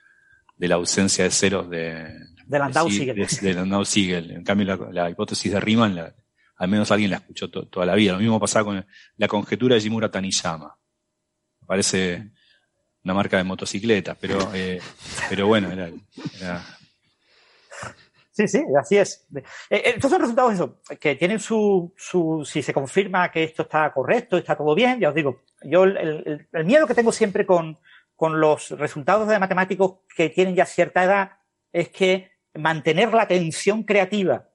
de 0.58 0.68
la 0.68 0.74
ausencia 0.74 1.24
de 1.24 1.30
ceros 1.30 1.68
de, 1.70 2.12
de 2.46 2.58
Landau-Siegel. 2.58 3.16
De, 3.16 3.54
Landau-Siegel. 3.54 4.30
En 4.32 4.44
cambio, 4.44 4.66
la, 4.66 4.92
la, 4.92 5.10
hipótesis 5.10 5.52
de 5.52 5.60
Riemann 5.60 5.94
la, 5.94 6.14
al 6.56 6.68
menos 6.68 6.90
alguien 6.90 7.10
la 7.10 7.18
escuchó 7.18 7.50
toda 7.50 7.86
la 7.86 7.94
vida. 7.94 8.12
Lo 8.12 8.18
mismo 8.18 8.40
pasaba 8.40 8.64
con 8.64 8.86
la 9.16 9.28
conjetura 9.28 9.74
de 9.74 9.80
Jimura 9.80 10.10
Taniyama. 10.10 10.76
Parece 11.66 12.30
una 13.04 13.14
marca 13.14 13.36
de 13.36 13.44
motocicleta, 13.44 14.14
pero, 14.14 14.50
eh, 14.54 14.80
pero 15.28 15.46
bueno, 15.46 15.70
era, 15.70 15.90
Sí, 18.32 18.46
sí, 18.48 18.62
así 18.78 18.98
es. 18.98 19.26
Eh, 19.34 19.42
eh, 19.70 19.82
estos 19.96 20.10
son 20.10 20.20
resultados 20.20 20.52
eso, 20.52 20.82
que 21.00 21.14
tienen 21.14 21.40
su, 21.40 21.94
su, 21.96 22.44
si 22.44 22.60
se 22.62 22.74
confirma 22.74 23.30
que 23.30 23.44
esto 23.44 23.62
está 23.62 23.90
correcto, 23.94 24.36
está 24.36 24.54
todo 24.54 24.74
bien, 24.74 25.00
ya 25.00 25.08
os 25.08 25.14
digo, 25.14 25.40
yo 25.62 25.84
el, 25.84 26.46
miedo 26.64 26.86
que 26.86 26.94
tengo 26.94 27.12
siempre 27.12 27.46
con, 27.46 27.78
con 28.14 28.38
los 28.38 28.70
resultados 28.72 29.26
de 29.28 29.38
matemáticos 29.38 30.00
que 30.14 30.28
tienen 30.28 30.54
ya 30.54 30.66
cierta 30.66 31.04
edad 31.04 31.30
es 31.72 31.88
que 31.88 32.30
mantener 32.52 33.14
la 33.14 33.26
tensión 33.26 33.84
creativa 33.84 34.50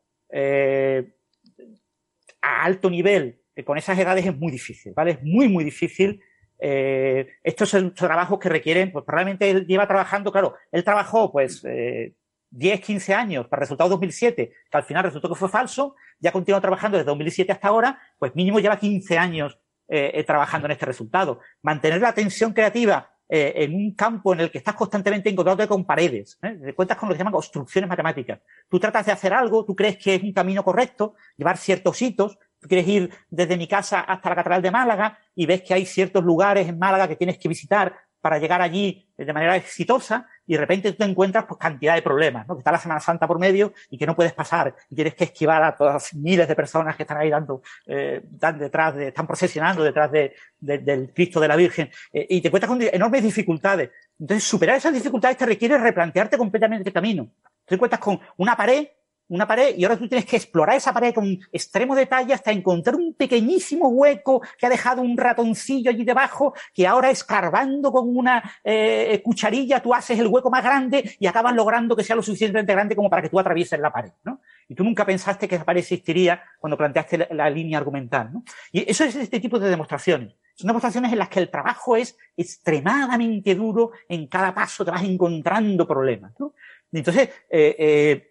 a 2.41 2.63
alto 2.63 2.89
nivel 2.89 3.41
eh, 3.55 3.63
con 3.63 3.77
esas 3.77 3.97
edades 3.97 4.25
es 4.25 4.37
muy 4.37 4.51
difícil, 4.51 4.93
¿vale? 4.95 5.11
Es 5.11 5.23
muy, 5.23 5.47
muy 5.47 5.63
difícil. 5.63 6.21
Eh, 6.59 7.27
estos 7.43 7.69
son 7.69 7.93
trabajos 7.93 8.39
que 8.39 8.49
requieren, 8.49 8.91
pues 8.91 9.03
probablemente 9.03 9.49
él 9.49 9.65
lleva 9.65 9.87
trabajando, 9.87 10.31
claro, 10.31 10.55
él 10.71 10.83
trabajó 10.83 11.31
pues 11.31 11.65
eh, 11.65 12.13
10, 12.51 12.81
15 12.81 13.13
años 13.13 13.47
para 13.47 13.61
el 13.61 13.63
resultado 13.63 13.89
2007, 13.89 14.53
que 14.69 14.77
al 14.77 14.83
final 14.83 15.03
resultó 15.03 15.27
que 15.27 15.35
fue 15.35 15.49
falso, 15.49 15.95
ya 16.19 16.31
continúa 16.31 16.61
trabajando 16.61 16.97
desde 16.97 17.09
2007 17.09 17.51
hasta 17.51 17.67
ahora, 17.67 17.99
pues 18.19 18.35
mínimo 18.35 18.59
lleva 18.59 18.77
15 18.77 19.17
años 19.17 19.57
eh, 19.87 20.23
trabajando 20.23 20.67
en 20.67 20.73
este 20.73 20.85
resultado. 20.85 21.39
Mantener 21.61 21.99
la 21.99 22.13
tensión 22.13 22.53
creativa 22.53 23.11
eh, 23.33 23.63
en 23.63 23.73
un 23.73 23.95
campo 23.95 24.33
en 24.33 24.41
el 24.41 24.51
que 24.51 24.57
estás 24.57 24.75
constantemente 24.75 25.29
encontrándote 25.29 25.65
con 25.65 25.85
paredes. 25.85 26.37
¿eh? 26.43 26.73
Cuentas 26.75 26.97
con 26.97 27.07
lo 27.07 27.13
que 27.13 27.17
se 27.17 27.19
llaman 27.19 27.31
construcciones 27.31 27.89
matemáticas. 27.89 28.41
Tú 28.67 28.77
tratas 28.77 29.05
de 29.05 29.13
hacer 29.13 29.33
algo, 29.33 29.63
tú 29.63 29.73
crees 29.73 29.95
que 29.95 30.15
es 30.15 30.23
un 30.23 30.33
camino 30.33 30.65
correcto, 30.65 31.15
llevar 31.37 31.55
ciertos 31.55 32.01
hitos, 32.01 32.37
tú 32.59 32.67
quieres 32.67 32.85
ir 32.89 33.09
desde 33.29 33.55
mi 33.55 33.69
casa 33.69 34.01
hasta 34.01 34.27
la 34.27 34.35
Catedral 34.35 34.61
de 34.61 34.71
Málaga 34.71 35.17
y 35.33 35.45
ves 35.45 35.61
que 35.61 35.73
hay 35.73 35.85
ciertos 35.85 36.21
lugares 36.25 36.67
en 36.67 36.77
Málaga 36.77 37.07
que 37.07 37.15
tienes 37.15 37.37
que 37.37 37.47
visitar 37.47 37.95
para 38.21 38.37
llegar 38.37 38.61
allí 38.61 39.07
de 39.17 39.33
manera 39.33 39.55
exitosa 39.55 40.27
y 40.47 40.53
de 40.53 40.59
repente 40.59 40.91
tú 40.91 40.99
te 40.99 41.03
encuentras 41.03 41.45
pues 41.45 41.59
cantidad 41.59 41.95
de 41.95 42.01
problemas, 42.01 42.47
¿no? 42.47 42.55
Que 42.55 42.59
está 42.59 42.71
la 42.71 42.79
Semana 42.79 42.99
Santa 42.99 43.27
por 43.27 43.39
medio 43.39 43.73
y 43.89 43.97
que 43.97 44.05
no 44.05 44.15
puedes 44.15 44.33
pasar 44.33 44.75
y 44.89 44.95
tienes 44.95 45.15
que 45.15 45.25
esquivar 45.25 45.63
a 45.63 45.75
todas 45.75 46.13
miles 46.13 46.47
de 46.47 46.55
personas 46.55 46.95
que 46.95 47.03
están 47.03 47.17
ahí 47.17 47.29
dando, 47.29 47.61
eh, 47.85 48.21
dan 48.23 48.59
detrás 48.59 48.95
de, 48.95 49.09
están 49.09 49.27
procesionando 49.27 49.83
detrás 49.83 50.11
de, 50.11 50.33
de, 50.59 50.77
del 50.79 51.11
Cristo 51.13 51.39
de 51.39 51.47
la 51.47 51.55
Virgen 51.55 51.89
eh, 52.13 52.27
y 52.29 52.41
te 52.41 52.47
encuentras 52.47 52.69
con 52.69 52.81
enormes 52.81 53.23
dificultades. 53.23 53.89
Entonces 54.19 54.43
superar 54.43 54.77
esas 54.77 54.93
dificultades 54.93 55.37
te 55.37 55.45
requiere 55.45 55.77
replantearte 55.77 56.37
completamente 56.37 56.89
el 56.89 56.93
camino. 56.93 57.29
Te 57.65 57.75
encuentras 57.75 57.99
con 57.99 58.19
una 58.37 58.55
pared 58.55 58.87
una 59.31 59.47
pared 59.47 59.75
y 59.77 59.83
ahora 59.85 59.97
tú 59.97 60.07
tienes 60.07 60.25
que 60.25 60.35
explorar 60.35 60.75
esa 60.75 60.93
pared 60.93 61.13
con 61.13 61.39
extremo 61.51 61.95
detalle 61.95 62.33
hasta 62.33 62.51
encontrar 62.51 62.97
un 62.97 63.13
pequeñísimo 63.13 63.87
hueco 63.87 64.41
que 64.57 64.65
ha 64.65 64.69
dejado 64.69 65.01
un 65.01 65.17
ratoncillo 65.17 65.89
allí 65.89 66.03
debajo, 66.03 66.53
que 66.73 66.85
ahora 66.85 67.09
escarbando 67.09 67.91
con 67.93 68.15
una 68.15 68.43
eh, 68.63 69.21
cucharilla 69.23 69.81
tú 69.81 69.93
haces 69.93 70.19
el 70.19 70.27
hueco 70.27 70.51
más 70.51 70.63
grande 70.63 71.15
y 71.17 71.27
acabas 71.27 71.55
logrando 71.55 71.95
que 71.95 72.03
sea 72.03 72.15
lo 72.15 72.21
suficientemente 72.21 72.73
grande 72.73 72.95
como 72.95 73.09
para 73.09 73.21
que 73.21 73.29
tú 73.29 73.39
atravieses 73.39 73.79
la 73.79 73.91
pared, 73.91 74.11
¿no? 74.23 74.41
Y 74.67 74.75
tú 74.75 74.83
nunca 74.83 75.05
pensaste 75.05 75.47
que 75.47 75.55
esa 75.55 75.65
pared 75.65 75.79
existiría 75.79 76.43
cuando 76.59 76.77
planteaste 76.77 77.17
la, 77.17 77.27
la 77.31 77.49
línea 77.49 77.77
argumental, 77.77 78.33
¿no? 78.33 78.43
Y 78.71 78.89
eso 78.89 79.05
es 79.05 79.15
este 79.15 79.39
tipo 79.39 79.59
de 79.59 79.69
demostraciones. 79.69 80.35
Son 80.55 80.67
demostraciones 80.67 81.13
en 81.13 81.19
las 81.19 81.29
que 81.29 81.39
el 81.39 81.49
trabajo 81.49 81.95
es 81.95 82.17
extremadamente 82.35 83.55
duro, 83.55 83.91
en 84.09 84.27
cada 84.27 84.53
paso 84.53 84.83
te 84.83 84.91
vas 84.91 85.03
encontrando 85.03 85.87
problemas, 85.87 86.33
¿no? 86.37 86.53
Entonces, 86.91 87.29
eh, 87.49 87.75
eh, 87.79 88.30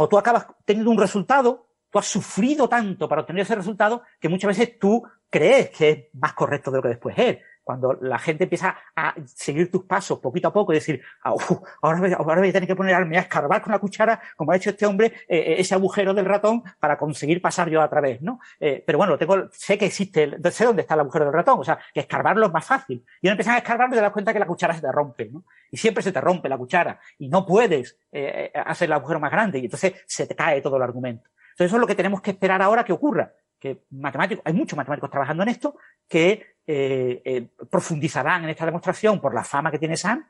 o 0.00 0.08
tú 0.08 0.16
acabas 0.16 0.46
teniendo 0.64 0.92
un 0.92 0.98
resultado, 0.98 1.66
tú 1.90 1.98
has 1.98 2.06
sufrido 2.06 2.68
tanto 2.68 3.08
para 3.08 3.22
obtener 3.22 3.42
ese 3.42 3.56
resultado 3.56 4.02
que 4.20 4.28
muchas 4.28 4.56
veces 4.56 4.78
tú 4.78 5.02
crees 5.28 5.70
que 5.70 5.90
es 5.90 6.04
más 6.12 6.34
correcto 6.34 6.70
de 6.70 6.76
lo 6.76 6.82
que 6.82 6.88
después 6.90 7.18
es. 7.18 7.38
Cuando 7.68 7.98
la 8.00 8.18
gente 8.18 8.44
empieza 8.44 8.78
a 8.96 9.14
seguir 9.26 9.70
tus 9.70 9.84
pasos 9.84 10.20
poquito 10.20 10.48
a 10.48 10.52
poco 10.54 10.72
y 10.72 10.76
decir, 10.76 11.02
ah, 11.22 11.34
ahora, 11.82 12.00
voy, 12.00 12.48
a 12.48 12.52
tener 12.52 12.66
que 12.66 12.74
ponerme 12.74 13.18
a 13.18 13.20
escarbar 13.20 13.60
con 13.60 13.72
la 13.72 13.78
cuchara, 13.78 14.18
como 14.36 14.52
ha 14.52 14.56
hecho 14.56 14.70
este 14.70 14.86
hombre, 14.86 15.08
eh, 15.28 15.36
eh, 15.36 15.56
ese 15.58 15.74
agujero 15.74 16.14
del 16.14 16.24
ratón 16.24 16.62
para 16.80 16.96
conseguir 16.96 17.42
pasar 17.42 17.68
yo 17.68 17.82
a 17.82 17.90
través, 17.90 18.22
¿no? 18.22 18.40
Eh, 18.58 18.82
pero 18.86 18.96
bueno, 18.96 19.18
tengo, 19.18 19.50
sé 19.52 19.76
que 19.76 19.84
existe, 19.84 20.38
sé 20.50 20.64
dónde 20.64 20.80
está 20.80 20.94
el 20.94 21.00
agujero 21.00 21.26
del 21.26 21.34
ratón, 21.34 21.60
o 21.60 21.62
sea, 21.64 21.78
que 21.92 22.00
escarbarlo 22.00 22.46
es 22.46 22.52
más 22.54 22.64
fácil. 22.64 23.04
Y 23.20 23.26
uno 23.26 23.32
empieza 23.32 23.52
a 23.52 23.58
escarbarlo 23.58 23.94
y 23.94 23.98
te 23.98 24.02
das 24.02 24.12
cuenta 24.12 24.32
que 24.32 24.38
la 24.38 24.46
cuchara 24.46 24.72
se 24.72 24.80
te 24.80 24.90
rompe, 24.90 25.28
¿no? 25.30 25.44
Y 25.70 25.76
siempre 25.76 26.02
se 26.02 26.10
te 26.10 26.22
rompe 26.22 26.48
la 26.48 26.56
cuchara 26.56 26.98
y 27.18 27.28
no 27.28 27.44
puedes 27.44 27.98
hacer 28.64 28.86
el 28.86 28.92
agujero 28.94 29.20
más 29.20 29.30
grande 29.30 29.58
y 29.58 29.66
entonces 29.66 29.92
se 30.06 30.26
te 30.26 30.34
cae 30.34 30.62
todo 30.62 30.78
el 30.78 30.82
argumento. 30.84 31.28
Entonces 31.50 31.66
eso 31.66 31.76
es 31.76 31.80
lo 31.82 31.86
que 31.86 31.94
tenemos 31.94 32.22
que 32.22 32.30
esperar 32.30 32.62
ahora 32.62 32.82
que 32.82 32.94
ocurra 32.94 33.30
que 33.58 33.82
matemáticos, 33.90 34.42
hay 34.44 34.54
muchos 34.54 34.76
matemáticos 34.76 35.10
trabajando 35.10 35.42
en 35.42 35.48
esto, 35.50 35.76
que 36.08 36.57
eh, 36.70 37.22
eh, 37.24 37.48
profundizarán 37.70 38.44
en 38.44 38.50
esta 38.50 38.66
demostración 38.66 39.22
por 39.22 39.34
la 39.34 39.42
fama 39.42 39.70
que 39.70 39.78
tiene 39.78 39.96
Sam. 39.96 40.22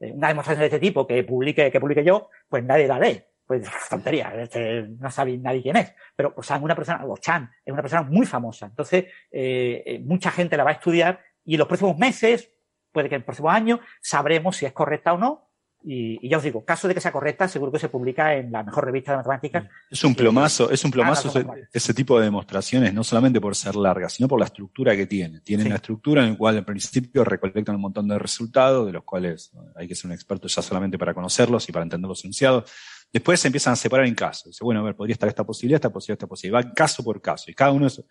Eh, 0.00 0.10
una 0.12 0.28
demostración 0.28 0.60
de 0.60 0.66
este 0.66 0.78
tipo 0.78 1.06
que 1.06 1.22
publique, 1.22 1.70
que 1.70 1.80
publique 1.80 2.02
yo, 2.02 2.30
pues 2.48 2.64
nadie 2.64 2.88
la 2.88 2.98
lee. 2.98 3.22
Pues 3.46 3.68
tontería, 3.90 4.32
este, 4.40 4.88
no 4.98 5.10
sabe 5.10 5.36
nadie 5.36 5.60
quién 5.60 5.76
es. 5.76 5.94
Pero 6.16 6.32
o 6.34 6.42
sea, 6.42 6.56
una 6.56 6.74
persona, 6.74 7.04
o 7.04 7.18
Chan, 7.18 7.50
es 7.62 7.72
una 7.72 7.82
persona 7.82 8.02
muy 8.02 8.24
famosa. 8.24 8.66
Entonces, 8.66 9.04
eh, 9.30 9.82
eh, 9.84 10.00
mucha 10.00 10.30
gente 10.30 10.56
la 10.56 10.64
va 10.64 10.70
a 10.70 10.74
estudiar 10.74 11.20
y 11.44 11.54
en 11.54 11.58
los 11.58 11.68
próximos 11.68 11.98
meses, 11.98 12.50
puede 12.90 13.10
que 13.10 13.16
en 13.16 13.20
el 13.20 13.24
próximo 13.26 13.50
año, 13.50 13.80
sabremos 14.00 14.56
si 14.56 14.64
es 14.64 14.72
correcta 14.72 15.12
o 15.12 15.18
no 15.18 15.51
y, 15.84 16.18
y, 16.24 16.28
ya 16.28 16.38
os 16.38 16.42
digo, 16.42 16.64
caso 16.64 16.86
de 16.88 16.94
que 16.94 17.00
sea 17.00 17.12
correcta, 17.12 17.48
seguro 17.48 17.72
que 17.72 17.78
se 17.78 17.88
publica 17.88 18.34
en 18.34 18.52
la 18.52 18.62
mejor 18.62 18.84
revista 18.84 19.12
de 19.12 19.18
matemáticas. 19.18 19.66
Es 19.90 20.04
un 20.04 20.14
plomazo, 20.14 20.70
es 20.70 20.84
un 20.84 20.90
plomazo 20.90 21.28
ese, 21.28 21.46
ese, 21.72 21.94
tipo 21.94 22.18
de 22.18 22.26
demostraciones, 22.26 22.94
no 22.94 23.02
solamente 23.02 23.40
por 23.40 23.56
ser 23.56 23.76
largas, 23.76 24.12
sino 24.12 24.28
por 24.28 24.38
la 24.38 24.46
estructura 24.46 24.96
que 24.96 25.06
tiene. 25.06 25.40
Tiene 25.40 25.64
sí. 25.64 25.68
una 25.68 25.76
estructura 25.76 26.22
en 26.24 26.30
la 26.30 26.36
cual 26.36 26.58
al 26.58 26.64
principio 26.64 27.24
recolectan 27.24 27.74
un 27.74 27.80
montón 27.80 28.06
de 28.08 28.18
resultados, 28.18 28.86
de 28.86 28.92
los 28.92 29.04
cuales 29.04 29.52
hay 29.74 29.88
que 29.88 29.94
ser 29.94 30.06
un 30.06 30.14
experto 30.14 30.48
ya 30.48 30.62
solamente 30.62 30.98
para 30.98 31.14
conocerlos 31.14 31.68
y 31.68 31.72
para 31.72 31.84
entender 31.84 32.08
los 32.08 32.24
enunciados. 32.24 32.70
Después 33.12 33.40
se 33.40 33.48
empiezan 33.48 33.74
a 33.74 33.76
separar 33.76 34.06
en 34.06 34.14
casos. 34.14 34.46
Dice, 34.46 34.64
bueno, 34.64 34.80
a 34.80 34.84
ver, 34.84 34.96
podría 34.96 35.12
estar 35.14 35.28
esta 35.28 35.44
posibilidad, 35.44 35.76
esta 35.76 35.90
posibilidad, 35.90 36.18
esta 36.18 36.28
posibilidad. 36.28 36.64
Va 36.64 36.74
caso 36.74 37.04
por 37.04 37.20
caso. 37.20 37.50
Y 37.50 37.54
cada 37.54 37.72
uno 37.72 37.86
es, 37.86 38.02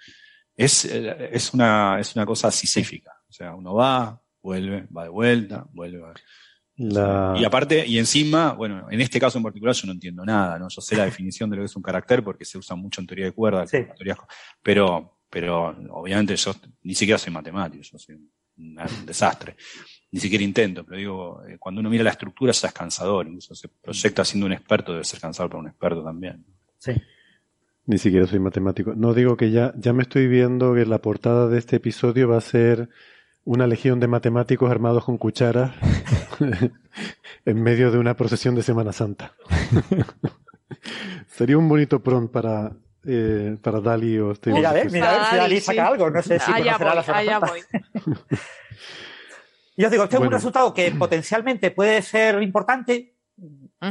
es, 0.56 0.86
es, 0.86 1.54
una, 1.54 2.00
es 2.00 2.16
una 2.16 2.26
cosa 2.26 2.52
sisífica. 2.52 3.12
O 3.28 3.34
sea, 3.34 3.56
uno 3.56 3.74
va, 3.74 4.22
vuelve, 4.44 4.88
va 4.96 5.04
de 5.04 5.10
vuelta, 5.10 5.66
vuelve, 5.72 6.00
va. 6.00 6.14
La... 6.82 7.36
Y 7.38 7.46
aparte, 7.46 7.86
y 7.86 8.00
encima, 8.00 8.54
bueno, 8.54 8.88
en 8.90 9.02
este 9.02 9.20
caso 9.20 9.38
en 9.38 9.44
particular 9.44 9.76
yo 9.76 9.86
no 9.86 9.94
entiendo 9.94 10.26
nada, 10.26 10.58
¿no? 10.58 10.68
Yo 10.68 10.82
sé 10.82 10.96
la 10.96 11.06
definición 11.06 11.50
de 11.50 11.58
lo 11.58 11.62
que 11.62 11.68
es 11.68 11.76
un 11.76 11.84
carácter 11.84 12.24
porque 12.24 12.44
se 12.44 12.58
usa 12.58 12.76
mucho 12.76 13.02
en 13.02 13.08
teoría 13.08 13.26
de 13.26 13.32
cuerdas, 13.32 13.70
sí. 13.70 13.86
teorías, 13.96 14.18
pero, 14.64 15.20
pero 15.30 15.76
obviamente 15.92 16.36
yo 16.36 16.56
ni 16.84 16.96
siquiera 16.96 17.18
soy 17.18 17.32
matemático, 17.32 17.84
yo 17.84 18.00
soy 18.00 18.16
un, 18.16 18.32
un 18.58 19.06
desastre. 19.06 19.56
Ni 20.12 20.20
siquiera 20.20 20.44
intento, 20.44 20.84
pero 20.84 20.98
digo, 20.98 21.44
eh, 21.48 21.58
cuando 21.58 21.80
uno 21.80 21.90
mira 21.90 22.04
la 22.04 22.10
estructura 22.10 22.52
ya 22.52 22.68
es 22.68 22.74
cansador, 22.74 23.28
incluso 23.28 23.56
se 23.56 23.70
proyecta 23.70 24.26
siendo 24.26 24.46
un 24.46 24.54
experto, 24.54 24.92
debe 24.92 25.06
ser 25.06 25.20
cansador 25.20 25.52
para 25.52 25.62
un 25.62 25.68
experto 25.68 26.04
también. 26.04 26.44
Sí. 26.78 26.94
Ni 27.86 27.98
siquiera 27.98 28.28
soy 28.28 28.40
matemático. 28.40 28.94
No 28.96 29.14
digo 29.14 29.38
que 29.38 29.52
ya, 29.52 29.74
ya 29.78 29.94
me 29.94 30.04
estoy 30.04 30.28
viendo 30.28 30.74
que 30.74 30.86
la 30.86 31.00
portada 31.00 31.48
de 31.48 31.58
este 31.58 31.78
episodio 31.78 32.28
va 32.28 32.38
a 32.38 32.42
ser 32.42 32.90
una 33.44 33.68
legión 33.68 34.00
de 34.00 34.08
matemáticos 34.08 34.70
armados 34.70 35.06
con 35.06 35.18
cucharas 35.18 35.72
en 37.46 37.64
medio 37.64 37.92
de 37.92 37.98
una 37.98 38.16
procesión 38.16 38.56
de 38.56 38.64
Semana 38.64 38.94
Santa. 38.94 39.34
Sería 41.28 41.58
un 41.58 41.68
bonito 41.68 42.02
prompt 42.02 42.32
para, 42.32 42.72
eh, 43.06 43.58
para 43.62 43.82
Dali 43.82 44.20
o 44.20 44.36
Steve. 44.36 44.58
Mira, 44.58 44.70
a 44.70 44.74
ver, 44.74 44.92
mira 44.92 45.10
a 45.10 45.18
ver 45.18 45.26
si 45.30 45.36
Dali 45.36 45.56
sí. 45.56 45.62
saca 45.62 45.88
algo. 45.88 46.10
No 46.10 46.22
sé 46.22 46.40
si 46.40 46.52
allá 46.52 46.78
conocerá 46.78 46.90
voy, 46.90 46.96
la 46.96 47.04
Semana 47.04 47.20
allá 47.20 47.40
Santa. 47.40 47.52
voy. 47.52 48.38
Y 49.78 49.86
os 49.86 49.92
digo, 49.92 50.04
este 50.04 50.18
es 50.18 50.22
un 50.22 50.32
resultado 50.32 50.74
que 50.74 50.92
potencialmente 51.00 51.72
puede 51.72 52.02
ser 52.02 52.42
importante, 52.44 53.16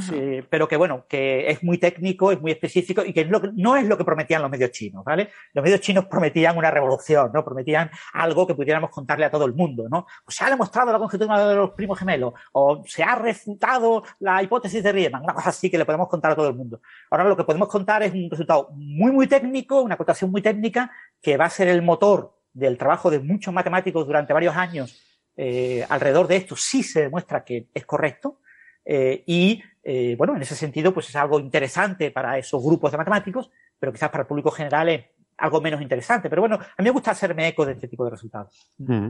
sí, 0.01 0.43
pero 0.49 0.69
que 0.69 0.77
bueno, 0.77 1.05
que 1.09 1.51
es 1.51 1.63
muy 1.63 1.79
técnico, 1.79 2.31
es 2.31 2.41
muy 2.41 2.53
específico 2.53 3.05
y 3.05 3.13
que, 3.13 3.25
no 3.25 3.77
es 3.77 3.87
lo 3.87 3.97
que 3.97 4.05
prometían 4.05 4.43
los 4.43 4.51
medios 4.51 4.71
chinos, 4.71 5.05
¿vale? 5.05 5.31
Los 5.53 5.63
medios 5.63 5.81
chinos 5.81 6.07
prometían 6.07 6.57
una 6.57 6.71
revolución, 6.71 7.31
¿no? 7.33 7.45
Prometían 7.45 7.91
algo 8.13 8.47
que 8.47 8.55
pudiéramos 8.55 8.91
contarle 8.91 9.25
a 9.25 9.31
todo 9.31 9.45
el 9.47 9.55
mundo, 9.55 9.89
¿no? 9.89 10.07
O 10.25 10.31
se 10.31 10.45
ha 10.45 10.51
demostrado 10.51 10.93
la 10.93 10.99
conjetura 10.99 11.49
de 11.49 11.57
los 11.57 11.71
primos 11.71 11.99
gemelos, 11.99 12.35
o 12.53 12.83
se 12.87 13.03
ha 13.03 13.17
refutado 13.17 14.05
la 14.21 14.43
hipótesis 14.43 14.83
de 14.83 14.93
Riemann, 14.93 15.25
una 15.25 15.35
cosa 15.35 15.51
así 15.51 15.71
que 15.71 15.79
le 15.79 15.85
podemos 15.85 16.09
contar 16.09 16.33
a 16.33 16.37
todo 16.37 16.49
el 16.49 16.55
mundo. 16.55 16.81
Ahora 17.11 17.25
lo 17.25 17.37
que 17.37 17.45
podemos 17.45 17.69
contar 17.69 18.03
es 18.03 18.13
un 18.13 18.31
resultado 18.31 18.69
muy, 18.73 19.13
muy 19.13 19.27
técnico, 19.27 19.83
una 19.83 19.95
acotación 19.95 20.31
muy 20.31 20.43
técnica, 20.43 20.91
que 21.21 21.37
va 21.37 21.47
a 21.47 21.51
ser 21.51 21.69
el 21.69 21.83
motor 21.83 22.37
del 22.53 22.79
trabajo 22.79 23.11
de 23.11 23.21
muchos 23.21 23.55
matemáticos 23.55 24.07
durante 24.07 24.33
varios 24.33 24.57
años 24.57 25.07
eh, 25.43 25.87
alrededor 25.89 26.27
de 26.27 26.37
esto 26.37 26.55
sí 26.55 26.83
se 26.83 27.03
demuestra 27.03 27.45
que 27.45 27.69
es 27.73 27.87
correcto 27.87 28.41
eh, 28.85 29.23
y 29.27 29.63
eh, 29.83 30.15
bueno, 30.17 30.37
en 30.37 30.43
ese 30.43 30.55
sentido 30.55 30.93
pues 30.93 31.09
es 31.09 31.17
algo 31.17 31.41
interesante 31.41 32.11
para 32.11 32.39
esos 32.39 32.63
grupos 32.63 32.93
de 32.93 32.99
matemáticos, 32.99 33.51
pero 33.79 33.93
quizás 33.93 34.11
para 34.11 34.23
el 34.23 34.29
público 34.29 34.51
general 34.51 34.89
es 34.89 35.05
algo 35.39 35.61
menos 35.61 35.81
interesante. 35.81 36.29
Pero 36.29 36.43
bueno, 36.43 36.57
a 36.57 36.83
mí 36.83 36.85
me 36.85 36.91
gusta 36.91 37.13
hacerme 37.13 37.49
eco 37.49 37.65
de 37.65 37.73
este 37.73 37.89
tipo 37.89 38.05
de 38.05 38.11
resultados. 38.11 38.69
Mm. 38.79 39.09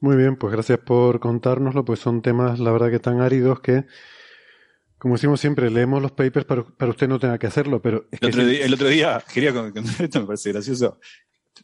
Muy 0.00 0.16
bien, 0.16 0.36
pues 0.36 0.52
gracias 0.52 0.80
por 0.80 1.18
contárnoslo, 1.18 1.84
pues 1.84 2.00
son 2.00 2.20
temas, 2.20 2.58
la 2.58 2.72
verdad, 2.72 2.90
que 2.90 2.98
tan 2.98 3.20
áridos 3.22 3.60
que, 3.60 3.86
como 4.98 5.14
decimos 5.14 5.40
siempre, 5.40 5.70
leemos 5.70 6.02
los 6.02 6.12
papers 6.12 6.44
para, 6.44 6.62
para 6.62 6.90
usted 6.90 7.08
no 7.08 7.18
tenga 7.18 7.38
que 7.38 7.46
hacerlo, 7.46 7.80
pero... 7.80 8.06
Es 8.10 8.18
El 8.20 8.20
que 8.20 8.26
otro, 8.26 8.44
día, 8.44 8.64
el 8.66 8.74
otro 8.74 8.88
día, 8.88 9.24
quería 9.32 9.54
contar 9.54 9.82
esto, 10.04 10.20
me 10.20 10.26
parece 10.26 10.52
gracioso. 10.52 10.98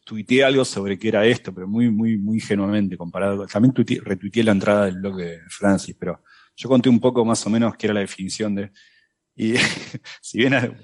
Tuiteé 0.05 0.45
algo 0.45 0.65
sobre 0.65 0.99
qué 0.99 1.09
era 1.09 1.27
esto, 1.27 1.53
pero 1.53 1.67
muy, 1.67 1.91
muy, 1.91 2.17
muy 2.17 2.37
ingenuamente 2.37 2.97
comparado. 2.97 3.47
También 3.47 3.75
tuiteé- 3.75 4.01
retuiteé 4.03 4.45
la 4.45 4.53
entrada 4.53 4.87
del 4.87 5.01
blog 5.01 5.17
de 5.17 5.41
Francis, 5.49 5.97
pero 5.99 6.23
yo 6.61 6.69
conté 6.69 6.89
un 6.91 7.01
poco 7.01 7.25
más 7.25 7.45
o 7.47 7.51
menos 7.51 7.75
qué 7.77 7.87
era 7.87 7.95
la 7.95 8.01
definición 8.01 8.55
de. 8.55 8.71
Y 9.35 9.55
si 10.21 10.39
bien 10.39 10.77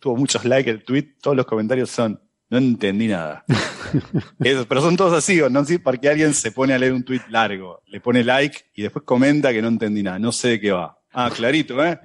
tuvo 0.00 0.16
muchos 0.16 0.44
likes 0.44 0.70
el 0.70 0.82
tweet, 0.84 1.16
todos 1.20 1.36
los 1.36 1.44
comentarios 1.44 1.90
son, 1.90 2.18
no 2.48 2.56
entendí 2.58 3.08
nada. 3.08 3.44
Es- 4.40 4.64
pero 4.66 4.80
son 4.80 4.96
todos 4.96 5.12
así, 5.12 5.38
¿o 5.42 5.50
no 5.50 5.64
sé, 5.66 5.78
porque 5.78 6.08
alguien 6.08 6.32
se 6.32 6.50
pone 6.50 6.72
a 6.72 6.78
leer 6.78 6.94
un 6.94 7.04
tweet 7.04 7.20
largo, 7.28 7.82
le 7.86 8.00
pone 8.00 8.24
like 8.24 8.58
y 8.74 8.82
después 8.82 9.04
comenta 9.04 9.52
que 9.52 9.60
no 9.60 9.68
entendí 9.68 10.02
nada, 10.02 10.18
no 10.18 10.32
sé 10.32 10.48
de 10.48 10.60
qué 10.60 10.72
va. 10.72 10.98
Ah, 11.12 11.30
clarito, 11.34 11.84
¿eh? 11.84 12.00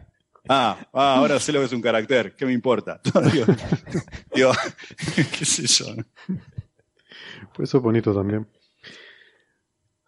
Ah, 0.50 0.77
ah, 0.94 1.16
ahora 1.16 1.40
sé 1.40 1.53
lo 1.53 1.60
que 1.60 1.66
es 1.68 1.72
un 1.74 1.82
carácter, 1.82 2.36
¿qué 2.36 2.45
me 2.45 2.52
importa? 2.52 3.00
digo, 4.36 4.52
qué 5.38 5.45
sé 5.45 5.66
yo. 5.68 5.86
Pues 7.53 7.69
eso 7.69 7.77
es 7.77 7.84
bonito 7.84 8.14
también. 8.14 8.45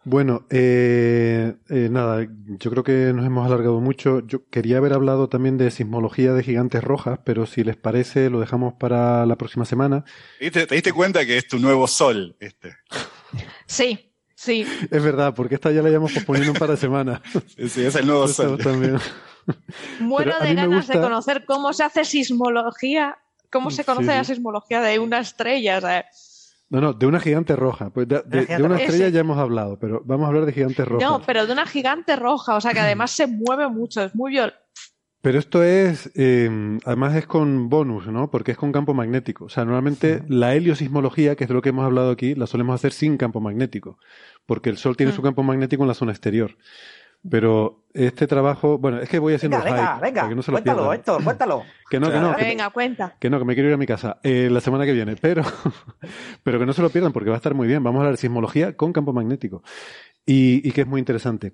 Bueno, 0.04 0.46
eh, 0.48 1.56
eh, 1.68 1.88
nada, 1.90 2.26
yo 2.58 2.70
creo 2.70 2.82
que 2.82 3.12
nos 3.12 3.26
hemos 3.26 3.46
alargado 3.46 3.80
mucho. 3.80 4.20
Yo 4.26 4.48
quería 4.48 4.78
haber 4.78 4.94
hablado 4.94 5.28
también 5.28 5.58
de 5.58 5.70
sismología 5.70 6.32
de 6.32 6.42
gigantes 6.42 6.82
rojas, 6.82 7.20
pero 7.22 7.44
si 7.44 7.64
les 7.64 7.76
parece, 7.76 8.30
lo 8.30 8.40
dejamos 8.40 8.74
para 8.74 9.26
la 9.26 9.36
próxima 9.36 9.66
semana. 9.66 10.04
¿Te, 10.38 10.66
diste 10.66 10.92
cuenta 10.92 11.26
que 11.26 11.36
es 11.36 11.46
tu 11.46 11.58
nuevo 11.58 11.86
sol 11.86 12.34
este? 12.40 12.76
Sí, 13.66 14.10
sí. 14.34 14.66
Es 14.90 15.02
verdad, 15.02 15.34
porque 15.34 15.56
esta 15.56 15.70
ya 15.70 15.82
la 15.82 15.90
llevamos 15.90 16.12
posponiendo 16.12 16.52
un 16.52 16.58
par 16.58 16.70
de 16.70 16.76
semanas. 16.78 17.20
Sí, 17.68 17.84
es 17.84 17.94
el 17.94 18.06
nuevo 18.06 18.26
sol. 18.26 18.56
También. 18.56 18.98
Muero 20.00 20.32
de 20.40 20.54
ganas 20.54 20.88
de 20.88 20.98
conocer 20.98 21.44
cómo 21.44 21.74
se 21.74 21.84
hace 21.84 22.06
sismología, 22.06 23.18
cómo 23.50 23.70
se 23.70 23.84
conoce 23.84 24.06
la 24.06 24.24
sismología 24.24 24.80
de 24.80 24.98
una 24.98 25.20
estrella. 25.20 26.06
No, 26.70 26.80
no, 26.80 26.92
de 26.92 27.06
una 27.06 27.18
gigante 27.18 27.56
roja. 27.56 27.90
Pues 27.90 28.06
de, 28.06 28.22
una 28.62 28.80
estrella 28.80 29.08
ya 29.08 29.20
hemos 29.20 29.38
hablado, 29.38 29.78
pero 29.78 30.02
vamos 30.04 30.24
a 30.24 30.28
hablar 30.28 30.46
de 30.46 30.52
gigantes 30.52 30.86
rojas. 30.86 31.08
No, 31.08 31.20
pero 31.26 31.44
de 31.44 31.52
una 31.52 31.66
gigante 31.66 32.14
roja, 32.14 32.54
o 32.54 32.60
sea 32.60 32.72
que 32.72 32.78
además 32.78 33.10
se 33.10 33.26
mueve 33.26 33.68
mucho, 33.68 34.02
es 34.04 34.14
muy 34.14 34.30
viol. 34.30 34.54
Pero 35.20 35.38
esto 35.38 35.62
es, 35.62 36.10
em, 36.14 36.78
además 36.84 37.14
es 37.14 37.26
con 37.26 37.68
bonus, 37.68 38.06
¿no? 38.06 38.30
Porque 38.30 38.52
es 38.52 38.56
con 38.56 38.72
campo 38.72 38.94
magnético. 38.94 39.46
O 39.46 39.48
sea, 39.50 39.64
normalmente 39.64 40.22
la 40.28 40.54
heliosismología, 40.54 41.36
que 41.36 41.44
es 41.44 41.48
de 41.48 41.54
lo 41.54 41.60
que 41.60 41.70
hemos 41.70 41.84
hablado 41.84 42.10
aquí, 42.10 42.34
la 42.34 42.46
solemos 42.46 42.76
hacer 42.76 42.92
sin 42.92 43.18
campo 43.18 43.40
magnético, 43.40 43.98
porque 44.46 44.70
el 44.70 44.78
Sol 44.78 44.96
tiene 44.96 45.12
su 45.12 45.20
campo 45.20 45.42
magnético 45.42 45.82
en 45.82 45.88
la 45.88 45.94
zona 45.94 46.12
exterior. 46.12 46.56
Pero 47.28 47.84
este 47.92 48.26
trabajo, 48.26 48.78
bueno, 48.78 48.98
es 48.98 49.08
que 49.08 49.18
voy 49.18 49.34
haciendo 49.34 49.58
venga, 49.58 49.74
venga, 49.74 50.00
venga, 50.00 50.28
que 50.28 50.34
no 50.34 50.42
se 50.42 50.50
lo 50.52 50.56
cuéntalo, 50.56 50.92
Héctor, 50.92 51.24
cuéntalo. 51.24 51.64
Que 51.90 52.00
no, 52.00 52.10
que 52.10 52.18
no. 52.18 52.34
venga, 52.34 52.70
cuenta. 52.70 53.16
Que 53.18 53.28
no, 53.28 53.38
que 53.38 53.44
me 53.44 53.54
quiero 53.54 53.68
ir 53.68 53.74
a 53.74 53.78
mi 53.78 53.86
casa 53.86 54.18
eh, 54.22 54.48
la 54.50 54.60
semana 54.60 54.86
que 54.86 54.92
viene, 54.92 55.16
pero, 55.16 55.42
pero 56.42 56.58
que 56.58 56.66
no 56.66 56.72
se 56.72 56.82
lo 56.82 56.90
pierdan 56.90 57.12
porque 57.12 57.28
va 57.28 57.36
a 57.36 57.38
estar 57.38 57.54
muy 57.54 57.66
bien. 57.66 57.82
Vamos 57.82 57.98
a 57.98 58.00
hablar 58.02 58.14
de 58.14 58.20
sismología 58.20 58.76
con 58.76 58.92
campo 58.92 59.12
magnético 59.12 59.62
y, 60.24 60.66
y 60.66 60.72
que 60.72 60.82
es 60.82 60.86
muy 60.86 60.98
interesante. 60.98 61.52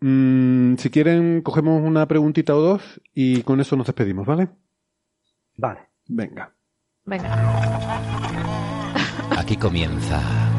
Mm, 0.00 0.76
si 0.76 0.90
quieren, 0.90 1.42
cogemos 1.42 1.82
una 1.82 2.06
preguntita 2.06 2.56
o 2.56 2.60
dos 2.60 3.00
y 3.14 3.42
con 3.42 3.60
eso 3.60 3.76
nos 3.76 3.86
despedimos, 3.86 4.26
¿vale? 4.26 4.48
Vale. 5.56 5.80
Venga. 6.06 6.52
Venga. 7.04 8.22
Aquí 9.36 9.56
comienza 9.56 10.51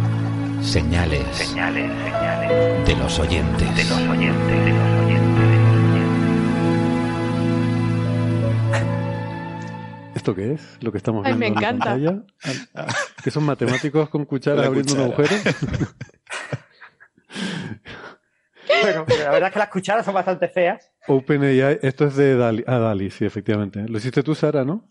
Señales, 0.63 1.23
señales, 1.35 1.91
señales 1.91 2.87
de 2.87 2.95
los 2.95 3.19
oyentes. 3.19 3.75
De 3.75 3.83
los 3.83 3.99
oyentes, 4.09 4.65
de 4.65 4.71
los 4.71 4.99
oyentes. 5.05 5.33
¿Esto 10.15 10.33
qué 10.33 10.53
es? 10.53 10.77
Lo 10.81 10.91
que 10.91 10.97
estamos 10.97 11.23
viendo 11.23 11.45
Ay, 11.45 11.51
me 11.51 11.57
encanta. 11.57 11.95
en 11.95 12.23
pantalla. 12.73 12.93
¿Que 13.23 13.29
son 13.29 13.43
matemáticos 13.43 14.09
con 14.09 14.25
cucharas 14.25 14.65
abriendo 14.65 14.93
un 14.93 15.01
agujero? 15.01 15.35
bueno, 18.83 19.05
la 19.07 19.31
verdad 19.31 19.47
es 19.49 19.53
que 19.53 19.59
las 19.59 19.69
cucharas 19.69 20.05
son 20.05 20.13
bastante 20.13 20.47
feas. 20.47 20.91
OpenAI, 21.07 21.79
esto 21.81 22.05
es 22.05 22.15
de 22.15 22.37
Dali, 22.37 22.63
ah, 22.65 22.77
Dali, 22.77 23.11
sí, 23.11 23.25
efectivamente. 23.25 23.85
Lo 23.87 23.97
hiciste 23.97 24.23
tú, 24.23 24.33
Sara, 24.33 24.63
¿no? 24.63 24.87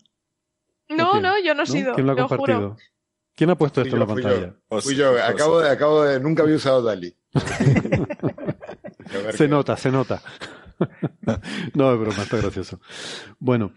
No, 0.89 1.19
no, 1.19 1.39
yo 1.39 1.55
no 1.55 1.63
he 1.63 1.67
sido. 1.67 1.95
¿Quién 1.95 2.05
lo 2.05 2.13
ha 2.13 2.15
compartido? 2.15 2.59
Juro. 2.59 2.77
¿Quién 3.35 3.49
ha 3.49 3.55
puesto 3.55 3.81
esto 3.81 3.95
en 3.95 3.99
la 3.99 4.07
pantalla? 4.07 4.55
Fui 4.81 4.95
yo, 4.95 5.13
acabo 5.23 5.59
de, 5.59 5.69
acabo 5.69 6.03
de, 6.03 6.19
nunca 6.19 6.43
había 6.43 6.55
usado 6.55 6.83
Dali. 6.83 7.15
se 9.33 9.47
nota, 9.47 9.75
se 9.75 9.91
nota. 9.91 10.21
no, 11.73 11.93
es 11.93 11.99
broma, 11.99 12.23
está 12.23 12.37
gracioso. 12.37 12.79
Bueno, 13.39 13.73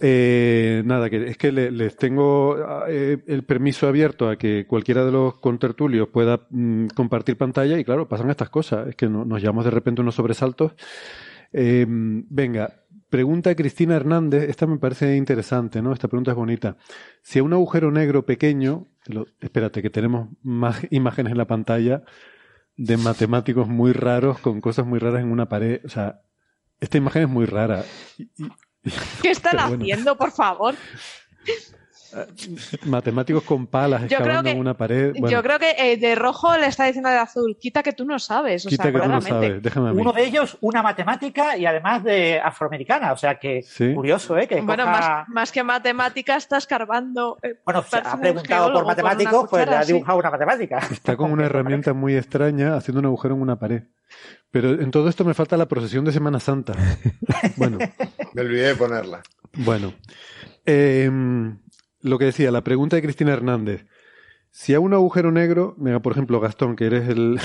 eh, 0.00 0.82
nada, 0.84 1.10
que 1.10 1.28
es 1.28 1.36
que 1.36 1.52
les 1.52 1.96
tengo 1.96 2.56
eh, 2.88 3.18
el 3.26 3.44
permiso 3.44 3.88
abierto 3.88 4.28
a 4.28 4.36
que 4.36 4.66
cualquiera 4.66 5.04
de 5.04 5.12
los 5.12 5.38
contertulios 5.38 6.08
pueda 6.08 6.46
mm, 6.50 6.88
compartir 6.88 7.36
pantalla 7.36 7.78
y 7.78 7.84
claro, 7.84 8.08
pasan 8.08 8.30
estas 8.30 8.50
cosas. 8.50 8.88
Es 8.88 8.96
que 8.96 9.08
nos 9.08 9.40
llevamos 9.40 9.64
de 9.64 9.70
repente 9.70 10.02
unos 10.02 10.14
sobresaltos. 10.14 10.72
Eh, 11.52 11.86
venga, 11.88 12.84
Pregunta 13.10 13.54
Cristina 13.54 13.96
Hernández, 13.96 14.48
esta 14.50 14.66
me 14.66 14.78
parece 14.78 15.16
interesante, 15.16 15.80
¿no? 15.80 15.92
Esta 15.92 16.08
pregunta 16.08 16.32
es 16.32 16.36
bonita. 16.36 16.76
Si 17.22 17.38
a 17.38 17.42
un 17.42 17.54
agujero 17.54 17.90
negro 17.90 18.26
pequeño, 18.26 18.86
espérate, 19.40 19.80
que 19.80 19.90
tenemos 19.90 20.28
más 20.42 20.80
imágenes 20.90 21.32
en 21.32 21.38
la 21.38 21.46
pantalla 21.46 22.02
de 22.76 22.96
matemáticos 22.96 23.66
muy 23.66 23.92
raros 23.92 24.38
con 24.38 24.60
cosas 24.60 24.86
muy 24.86 24.98
raras 24.98 25.22
en 25.22 25.32
una 25.32 25.48
pared. 25.48 25.80
O 25.84 25.88
sea, 25.88 26.20
esta 26.80 26.98
imagen 26.98 27.22
es 27.22 27.28
muy 27.28 27.46
rara. 27.46 27.84
¿Qué 29.22 29.30
están 29.30 29.58
haciendo, 29.58 30.16
por 30.16 30.30
favor? 30.30 30.74
matemáticos 32.84 33.42
con 33.42 33.66
palas 33.66 34.02
excavando 34.02 34.50
en 34.50 34.58
una 34.58 34.74
pared. 34.74 35.14
Yo 35.14 35.42
creo 35.42 35.58
que 35.58 35.74
eh, 35.78 35.96
de 35.96 36.14
rojo 36.14 36.56
le 36.56 36.66
está 36.66 36.84
diciendo 36.84 37.10
de 37.10 37.18
azul, 37.18 37.56
quita 37.60 37.82
que 37.82 37.92
tú 37.92 38.04
no 38.04 38.18
sabes. 38.18 38.64
quita 38.66 38.90
que 38.92 38.98
tú 38.98 39.08
no 39.08 39.20
sabes, 39.20 39.62
déjame 39.62 39.90
a 39.90 39.92
mí. 39.92 40.00
Uno 40.00 40.12
de 40.12 40.24
ellos, 40.24 40.56
una 40.60 40.82
matemática 40.82 41.56
y 41.56 41.66
además 41.66 42.04
de 42.04 42.40
afroamericana, 42.40 43.12
o 43.12 43.16
sea 43.16 43.38
que 43.38 43.64
curioso, 43.94 44.36
¿eh? 44.38 44.46
Que 44.46 44.60
bueno, 44.60 44.86
más, 44.86 45.52
que 45.52 45.62
matemática 45.62 46.36
está 46.36 46.58
escarbando. 46.58 47.38
Eh, 47.42 47.60
bueno, 47.64 47.84
ha 47.90 48.20
preguntado 48.20 48.72
por 48.72 48.86
matemáticos, 48.86 49.46
pues 49.50 49.66
le 49.68 49.76
ha 49.76 49.84
dibujado 49.84 50.18
una 50.18 50.30
matemática. 50.30 50.78
Está 50.90 51.16
con 51.16 51.30
una 51.30 51.44
herramienta 51.46 51.92
muy 51.92 52.16
extraña 52.16 52.76
haciendo 52.76 53.00
un 53.00 53.06
agujero 53.06 53.34
en 53.34 53.42
una 53.42 53.58
pared. 53.58 53.82
Pero 54.50 54.80
en 54.80 54.90
todo 54.90 55.08
esto 55.08 55.24
me 55.24 55.34
falta 55.34 55.56
la 55.56 55.68
procesión 55.68 56.04
de 56.04 56.12
Semana 56.12 56.40
Santa. 56.40 56.74
Bueno. 57.56 57.78
me 58.34 58.42
olvidé 58.42 58.68
de 58.68 58.74
ponerla. 58.74 59.22
Bueno. 59.52 59.92
Eh, 60.64 61.10
lo 62.08 62.18
que 62.18 62.26
decía, 62.26 62.50
la 62.50 62.64
pregunta 62.64 62.96
de 62.96 63.02
Cristina 63.02 63.32
Hernández. 63.32 63.86
Si 64.50 64.74
a 64.74 64.80
un 64.80 64.94
agujero 64.94 65.30
negro, 65.30 65.74
mira, 65.78 66.00
por 66.00 66.12
ejemplo, 66.12 66.40
Gastón, 66.40 66.74
que 66.74 66.86
eres 66.86 67.08
el, 67.10 67.38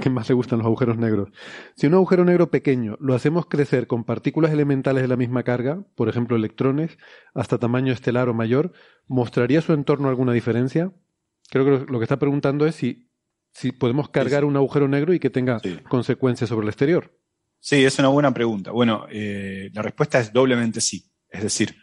que 0.00 0.10
más 0.10 0.28
le 0.28 0.34
gustan 0.34 0.58
los 0.58 0.66
agujeros 0.66 0.98
negros, 0.98 1.30
si 1.76 1.86
un 1.86 1.94
agujero 1.94 2.24
negro 2.24 2.50
pequeño 2.50 2.96
lo 3.00 3.14
hacemos 3.14 3.46
crecer 3.46 3.86
con 3.86 4.04
partículas 4.04 4.52
elementales 4.52 5.02
de 5.02 5.08
la 5.08 5.16
misma 5.16 5.42
carga, 5.42 5.82
por 5.94 6.08
ejemplo, 6.08 6.36
electrones, 6.36 6.98
hasta 7.34 7.58
tamaño 7.58 7.92
estelar 7.92 8.28
o 8.28 8.34
mayor, 8.34 8.72
¿mostraría 9.08 9.60
su 9.60 9.72
entorno 9.72 10.08
alguna 10.08 10.32
diferencia? 10.32 10.92
Creo 11.50 11.64
que 11.64 11.92
lo 11.92 11.98
que 11.98 12.04
está 12.04 12.18
preguntando 12.18 12.66
es 12.66 12.74
si, 12.74 13.10
si 13.52 13.72
podemos 13.72 14.08
cargar 14.10 14.44
un 14.44 14.56
agujero 14.56 14.88
negro 14.88 15.14
y 15.14 15.18
que 15.18 15.30
tenga 15.30 15.60
consecuencias 15.88 16.48
sobre 16.48 16.64
el 16.64 16.68
exterior. 16.68 17.18
Sí, 17.58 17.84
es 17.84 17.98
una 17.98 18.08
buena 18.08 18.34
pregunta. 18.34 18.72
Bueno, 18.72 19.06
eh, 19.10 19.70
la 19.72 19.82
respuesta 19.82 20.18
es 20.18 20.32
doblemente 20.32 20.80
sí. 20.80 21.04
Es 21.30 21.42
decir, 21.42 21.76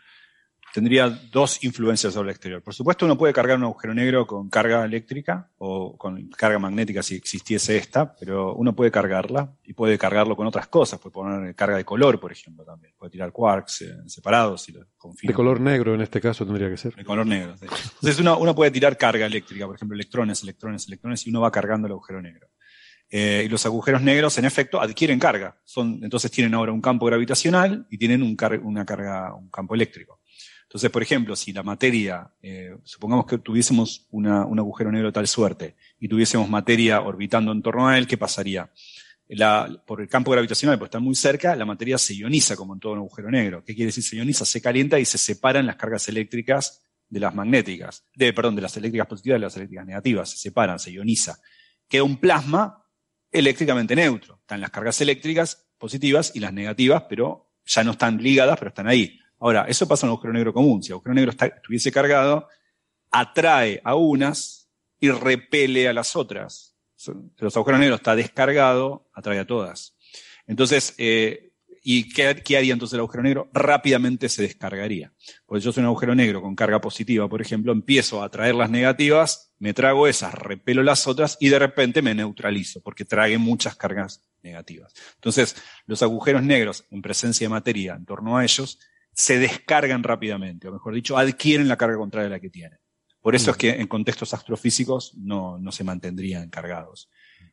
tendría 0.73 1.09
dos 1.09 1.64
influencias 1.64 2.14
sobre 2.14 2.30
el 2.30 2.31
exterior. 2.31 2.61
Por 2.61 2.73
supuesto, 2.73 3.06
uno 3.06 3.17
puede 3.17 3.33
cargar 3.33 3.57
un 3.57 3.64
agujero 3.64 3.93
negro 3.93 4.25
con 4.27 4.49
carga 4.49 4.85
eléctrica 4.85 5.49
o 5.57 5.98
con 5.98 6.30
carga 6.30 6.59
magnética 6.59 7.03
si 7.03 7.15
existiese 7.15 7.77
esta, 7.77 8.15
pero 8.15 8.56
uno 8.56 8.75
puede 8.75 8.91
cargarla 8.91 9.51
y 9.64 9.73
puede 9.73 9.98
cargarlo 9.98 10.35
con 10.35 10.48
otras 10.48 10.67
cosas. 10.67 10.99
Puede 10.99 11.14
poner 11.14 11.56
carga 11.56 11.77
de 11.77 11.85
color, 11.85 12.19
por 12.19 12.31
ejemplo, 12.31 12.64
también. 12.64 12.93
Puede 12.98 13.11
tirar 13.11 13.31
quarks 13.31 13.81
eh, 13.81 13.95
separados. 14.07 14.61
Si 14.64 14.72
lo 14.72 14.81
de 15.22 15.33
color 15.33 15.59
negro 15.59 15.95
en 15.95 16.01
este 16.01 16.22
caso 16.22 16.45
tendría 16.45 16.69
que 16.69 16.77
ser. 16.77 16.95
De 16.95 17.03
color 17.03 17.25
negro. 17.25 17.56
Entonces 17.61 18.19
uno, 18.19 18.38
uno, 18.38 18.56
puede 18.56 18.72
tirar 18.72 18.98
carga 18.98 19.25
eléctrica, 19.25 19.65
por 19.65 19.75
ejemplo, 19.75 19.95
electrones, 19.95 20.43
electrones, 20.43 20.88
electrones, 20.88 21.25
y 21.25 21.30
uno 21.30 21.41
va 21.41 21.51
cargando 21.51 21.88
el 21.88 21.93
agujero 21.93 22.22
negro. 22.22 22.48
Eh, 23.11 23.43
y 23.45 23.49
los 23.49 23.65
agujeros 23.65 24.01
negros, 24.03 24.38
en 24.38 24.45
efecto, 24.45 24.80
adquieren 24.80 25.19
carga. 25.19 25.57
Son, 25.64 25.99
entonces 26.03 26.30
tienen 26.30 26.53
ahora 26.53 26.72
un 26.72 26.81
campo 26.81 27.07
gravitacional 27.07 27.88
y 27.89 27.98
tienen 27.98 28.22
un, 28.22 28.38
una 28.64 28.85
carga, 28.85 29.33
un 29.33 29.49
campo 29.49 29.73
eléctrico. 29.73 30.18
Entonces, 30.69 30.91
por 30.91 31.01
ejemplo, 31.01 31.35
si 31.35 31.51
la 31.51 31.64
materia, 31.64 32.30
eh, 32.43 32.77
supongamos 32.83 33.25
que 33.25 33.39
tuviésemos 33.39 34.06
un 34.11 34.27
agujero 34.27 34.91
negro 34.91 35.07
de 35.07 35.14
tal 35.14 35.27
suerte 35.27 35.75
y 35.99 36.07
tuviésemos 36.07 36.48
materia 36.48 37.01
orbitando 37.01 37.51
en 37.51 37.64
torno 37.64 37.88
a 37.88 37.98
él, 37.98 38.06
¿qué 38.06 38.17
pasaría? 38.17 38.72
por 39.85 40.01
el 40.01 40.07
campo 40.07 40.31
gravitacional, 40.31 40.77
por 40.80 40.88
estar 40.88 41.01
muy 41.01 41.15
cerca, 41.15 41.56
la 41.56 41.65
materia 41.65 41.98
se 41.98 42.15
ioniza 42.15 42.56
como 42.56 42.73
en 42.73 42.80
todo 42.80 42.93
un 42.93 42.99
agujero 42.99 43.30
negro. 43.30 43.64
¿Qué 43.64 43.75
quiere 43.75 43.88
decir 43.88 44.03
se 44.03 44.15
ioniza? 44.15 44.45
Se 44.45 44.61
calienta 44.61 44.99
y 44.99 45.06
se 45.06 45.17
separan 45.19 45.65
las 45.65 45.75
cargas 45.75 46.07
eléctricas 46.07 46.83
de 47.07 47.19
las 47.19 47.33
magnéticas, 47.33 48.06
de, 48.15 48.33
perdón, 48.33 48.56
de 48.56 48.61
las 48.61 48.77
eléctricas 48.77 49.07
positivas 49.07 49.38
y 49.38 49.39
de 49.39 49.45
las 49.45 49.56
eléctricas 49.56 49.85
negativas, 49.85 50.30
se 50.31 50.38
separan, 50.38 50.80
se 50.80 50.91
ioniza. 50.91 51.39
Queda 51.88 52.03
un 52.03 52.17
plasma 52.17 52.85
eléctricamente 53.31 53.95
neutro. 53.95 54.39
Están 54.41 54.61
las 54.61 54.72
cargas 54.72 55.01
eléctricas 55.01 55.67
positivas 55.77 56.31
y 56.35 56.39
las 56.39 56.53
negativas, 56.53 57.03
pero 57.09 57.51
ya 57.65 57.83
no 57.83 57.91
están 57.91 58.17
ligadas, 58.17 58.57
pero 58.57 58.69
están 58.69 58.88
ahí. 58.88 59.19
Ahora, 59.40 59.66
eso 59.68 59.88
pasa 59.88 60.06
en 60.06 60.09
un 60.09 60.14
agujero 60.14 60.34
negro 60.34 60.53
común. 60.53 60.84
Si 60.84 60.90
el 60.90 60.93
agujero 60.93 61.14
negro 61.14 61.32
estuviese 61.32 61.92
cargado, 61.92 62.48
atrae 63.11 63.82
a 63.84 63.95
unas 63.95 64.69
y 65.00 65.09
repele 65.09 65.88
a 65.88 65.93
las 65.93 66.16
otras. 66.16 66.76
Si 66.95 67.11
los 67.38 67.56
agujeros 67.56 67.80
negros 67.80 68.00
está 68.00 68.16
descargado, 68.16 69.09
atrae 69.14 69.40
a 69.40 69.48
todas. 69.48 69.95
Entonces, 70.45 70.93
eh, 70.98 71.50
¿Y 71.84 72.09
qué, 72.09 72.27
haría 72.58 72.74
entonces 72.74 72.93
el 72.93 73.00
agujero 73.00 73.24
negro? 73.24 73.50
Rápidamente 73.53 74.30
se 74.30 74.43
descargaría. 74.43 75.14
Porque 75.45 75.64
yo 75.64 75.72
soy 75.72 75.82
un 75.82 75.88
agujero 75.88 76.16
negro 76.16 76.42
con 76.42 76.56
carga 76.56 76.82
positiva, 76.82 77.27
por 77.27 77.42
ejemplo, 77.42 77.72
empiezo 77.72 78.22
a 78.22 78.26
atraer 78.26 78.56
las 78.56 78.69
negativas, 78.69 79.53
me 79.59 79.74
trago 79.74 80.08
esas, 80.08 80.34
repelo 80.34 80.84
las 80.84 81.08
otras 81.08 81.38
y 81.40 81.50
de 81.50 81.59
repente 81.59 82.01
me 82.01 82.16
neutralizo 82.16 82.82
porque 82.82 83.06
trague 83.06 83.38
muchas 83.38 83.76
cargas 83.76 84.22
negativas. 84.43 84.93
Entonces, 85.16 85.56
los 85.85 86.01
agujeros 86.01 86.43
negros 86.43 86.85
en 86.92 87.01
presencia 87.01 87.45
de 87.45 87.50
materia 87.50 87.95
en 87.95 88.06
torno 88.06 88.38
a 88.38 88.43
ellos 88.43 88.80
se 89.19 89.38
descargan 89.38 90.01
rápidamente, 90.01 90.69
o 90.69 90.72
mejor 90.72 90.93
dicho, 90.93 91.17
adquieren 91.17 91.67
la 91.67 91.75
carga 91.75 91.98
contraria 91.98 92.30
de 92.30 92.35
la 92.38 92.39
que 92.39 92.49
tienen. 92.49 92.80
Por 93.19 93.35
eso 93.35 93.51
es 93.51 93.57
que 93.57 93.72
en 93.72 93.85
contextos 93.85 94.33
astrofísicos 94.33 95.14
no, 95.17 95.57
no 95.57 95.73
se 95.73 95.83
mantendrían 95.83 96.49
cargados. 96.49 97.09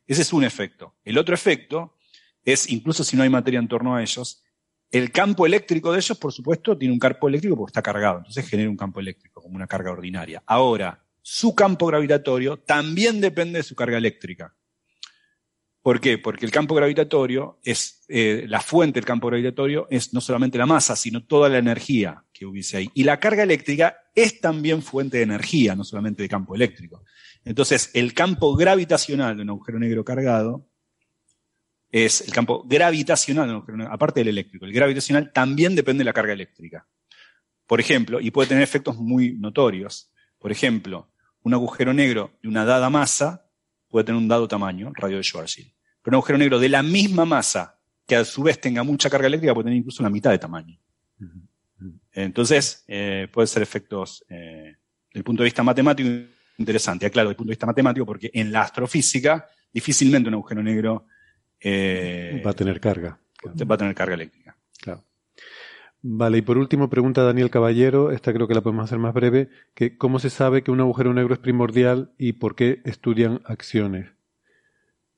Ese 0.07 0.21
es 0.21 0.31
un 0.31 0.45
efecto. 0.45 0.95
El 1.03 1.17
otro 1.17 1.35
efecto 1.35 1.97
es, 2.45 2.69
incluso 2.69 3.03
si 3.03 3.17
no 3.17 3.23
hay 3.23 3.29
materia 3.29 3.59
en 3.59 3.67
torno 3.67 3.97
a 3.97 4.01
ellos, 4.01 4.45
el 4.91 5.11
campo 5.11 5.45
eléctrico 5.45 5.91
de 5.91 5.97
ellos, 5.97 6.17
por 6.17 6.31
supuesto, 6.31 6.77
tiene 6.77 6.93
un 6.93 6.99
campo 6.99 7.27
eléctrico 7.27 7.57
porque 7.57 7.71
está 7.71 7.81
cargado, 7.81 8.19
entonces 8.19 8.47
genera 8.47 8.69
un 8.69 8.77
campo 8.77 9.01
eléctrico 9.01 9.41
como 9.41 9.57
una 9.57 9.67
carga 9.67 9.91
ordinaria. 9.91 10.41
Ahora, 10.45 11.03
su 11.21 11.53
campo 11.53 11.87
gravitatorio 11.87 12.55
también 12.55 13.19
depende 13.19 13.59
de 13.59 13.63
su 13.63 13.75
carga 13.75 13.97
eléctrica. 13.97 14.55
¿Por 15.87 16.01
qué? 16.01 16.17
Porque 16.17 16.45
el 16.45 16.51
campo 16.51 16.75
gravitatorio 16.75 17.61
es, 17.63 18.03
eh, 18.09 18.43
la 18.49 18.59
fuente 18.59 18.99
del 18.99 19.05
campo 19.05 19.27
gravitatorio 19.27 19.87
es 19.89 20.13
no 20.13 20.19
solamente 20.19 20.57
la 20.57 20.65
masa, 20.65 20.97
sino 20.97 21.23
toda 21.23 21.47
la 21.47 21.59
energía 21.59 22.25
que 22.33 22.45
hubiese 22.45 22.75
ahí. 22.75 22.89
Y 22.93 23.05
la 23.05 23.21
carga 23.21 23.43
eléctrica 23.43 23.95
es 24.13 24.41
también 24.41 24.81
fuente 24.81 25.15
de 25.15 25.23
energía, 25.23 25.77
no 25.77 25.85
solamente 25.85 26.23
de 26.23 26.27
campo 26.27 26.55
eléctrico. 26.55 27.05
Entonces, 27.45 27.89
el 27.93 28.13
campo 28.13 28.53
gravitacional 28.57 29.37
de 29.37 29.43
un 29.43 29.49
agujero 29.51 29.79
negro 29.79 30.03
cargado 30.03 30.67
es 31.89 32.19
el 32.19 32.33
campo 32.33 32.65
gravitacional, 32.67 33.63
aparte 33.89 34.19
del 34.19 34.27
eléctrico, 34.27 34.65
el 34.65 34.73
gravitacional 34.73 35.31
también 35.31 35.73
depende 35.73 36.01
de 36.01 36.05
la 36.05 36.13
carga 36.13 36.33
eléctrica. 36.33 36.85
Por 37.65 37.79
ejemplo, 37.79 38.19
y 38.19 38.29
puede 38.31 38.49
tener 38.49 38.63
efectos 38.63 38.97
muy 38.97 39.37
notorios. 39.37 40.11
Por 40.37 40.51
ejemplo, 40.51 41.13
un 41.43 41.53
agujero 41.53 41.93
negro 41.93 42.37
de 42.41 42.49
una 42.49 42.65
dada 42.65 42.89
masa 42.89 43.49
puede 43.87 44.03
tener 44.03 44.19
un 44.21 44.27
dado 44.27 44.49
tamaño, 44.49 44.91
radio 44.93 45.15
de 45.15 45.23
Schwarzschild. 45.23 45.76
Pero 46.07 46.19
un 46.19 46.21
agujero 46.21 46.37
negro 46.37 46.57
de 46.57 46.69
la 46.69 46.81
misma 46.81 47.25
masa, 47.25 47.77
que 48.07 48.15
a 48.15 48.23
su 48.23 48.41
vez 48.41 48.61
tenga 48.61 48.81
mucha 48.81 49.09
carga 49.09 49.27
eléctrica, 49.27 49.53
puede 49.53 49.65
tener 49.65 49.79
incluso 49.79 50.01
la 50.03 50.09
mitad 50.09 50.31
de 50.31 50.39
tamaño. 50.39 50.79
Entonces, 52.13 52.85
eh, 52.87 53.27
puede 53.29 53.45
ser 53.45 53.61
efectos, 53.61 54.23
eh, 54.29 54.77
desde 55.09 55.19
el 55.19 55.25
punto 55.25 55.43
de 55.43 55.47
vista 55.47 55.63
matemático, 55.63 56.07
interesante. 56.59 57.05
Aclaro, 57.05 57.27
desde 57.27 57.33
el 57.33 57.35
punto 57.35 57.49
de 57.49 57.55
vista 57.55 57.65
matemático, 57.65 58.05
porque 58.05 58.31
en 58.33 58.53
la 58.53 58.61
astrofísica, 58.61 59.49
difícilmente 59.73 60.29
un 60.29 60.35
agujero 60.35 60.63
negro 60.63 61.07
eh, 61.59 62.41
va 62.45 62.51
a 62.51 62.53
tener 62.53 62.79
carga. 62.79 63.19
Va 63.45 63.75
a 63.75 63.77
tener 63.77 63.93
carga 63.93 64.13
eléctrica. 64.13 64.55
Claro. 64.79 65.03
Vale, 66.03 66.37
y 66.37 66.41
por 66.41 66.57
último 66.57 66.89
pregunta 66.89 67.23
Daniel 67.23 67.49
Caballero, 67.49 68.13
esta 68.13 68.31
creo 68.31 68.47
que 68.47 68.55
la 68.55 68.61
podemos 68.61 68.85
hacer 68.85 68.97
más 68.97 69.13
breve, 69.13 69.49
que 69.73 69.97
¿cómo 69.97 70.19
se 70.19 70.29
sabe 70.29 70.63
que 70.63 70.71
un 70.71 70.79
agujero 70.79 71.13
negro 71.13 71.33
es 71.33 71.39
primordial 71.41 72.13
y 72.17 72.31
por 72.31 72.55
qué 72.55 72.79
estudian 72.85 73.41
acciones? 73.43 74.16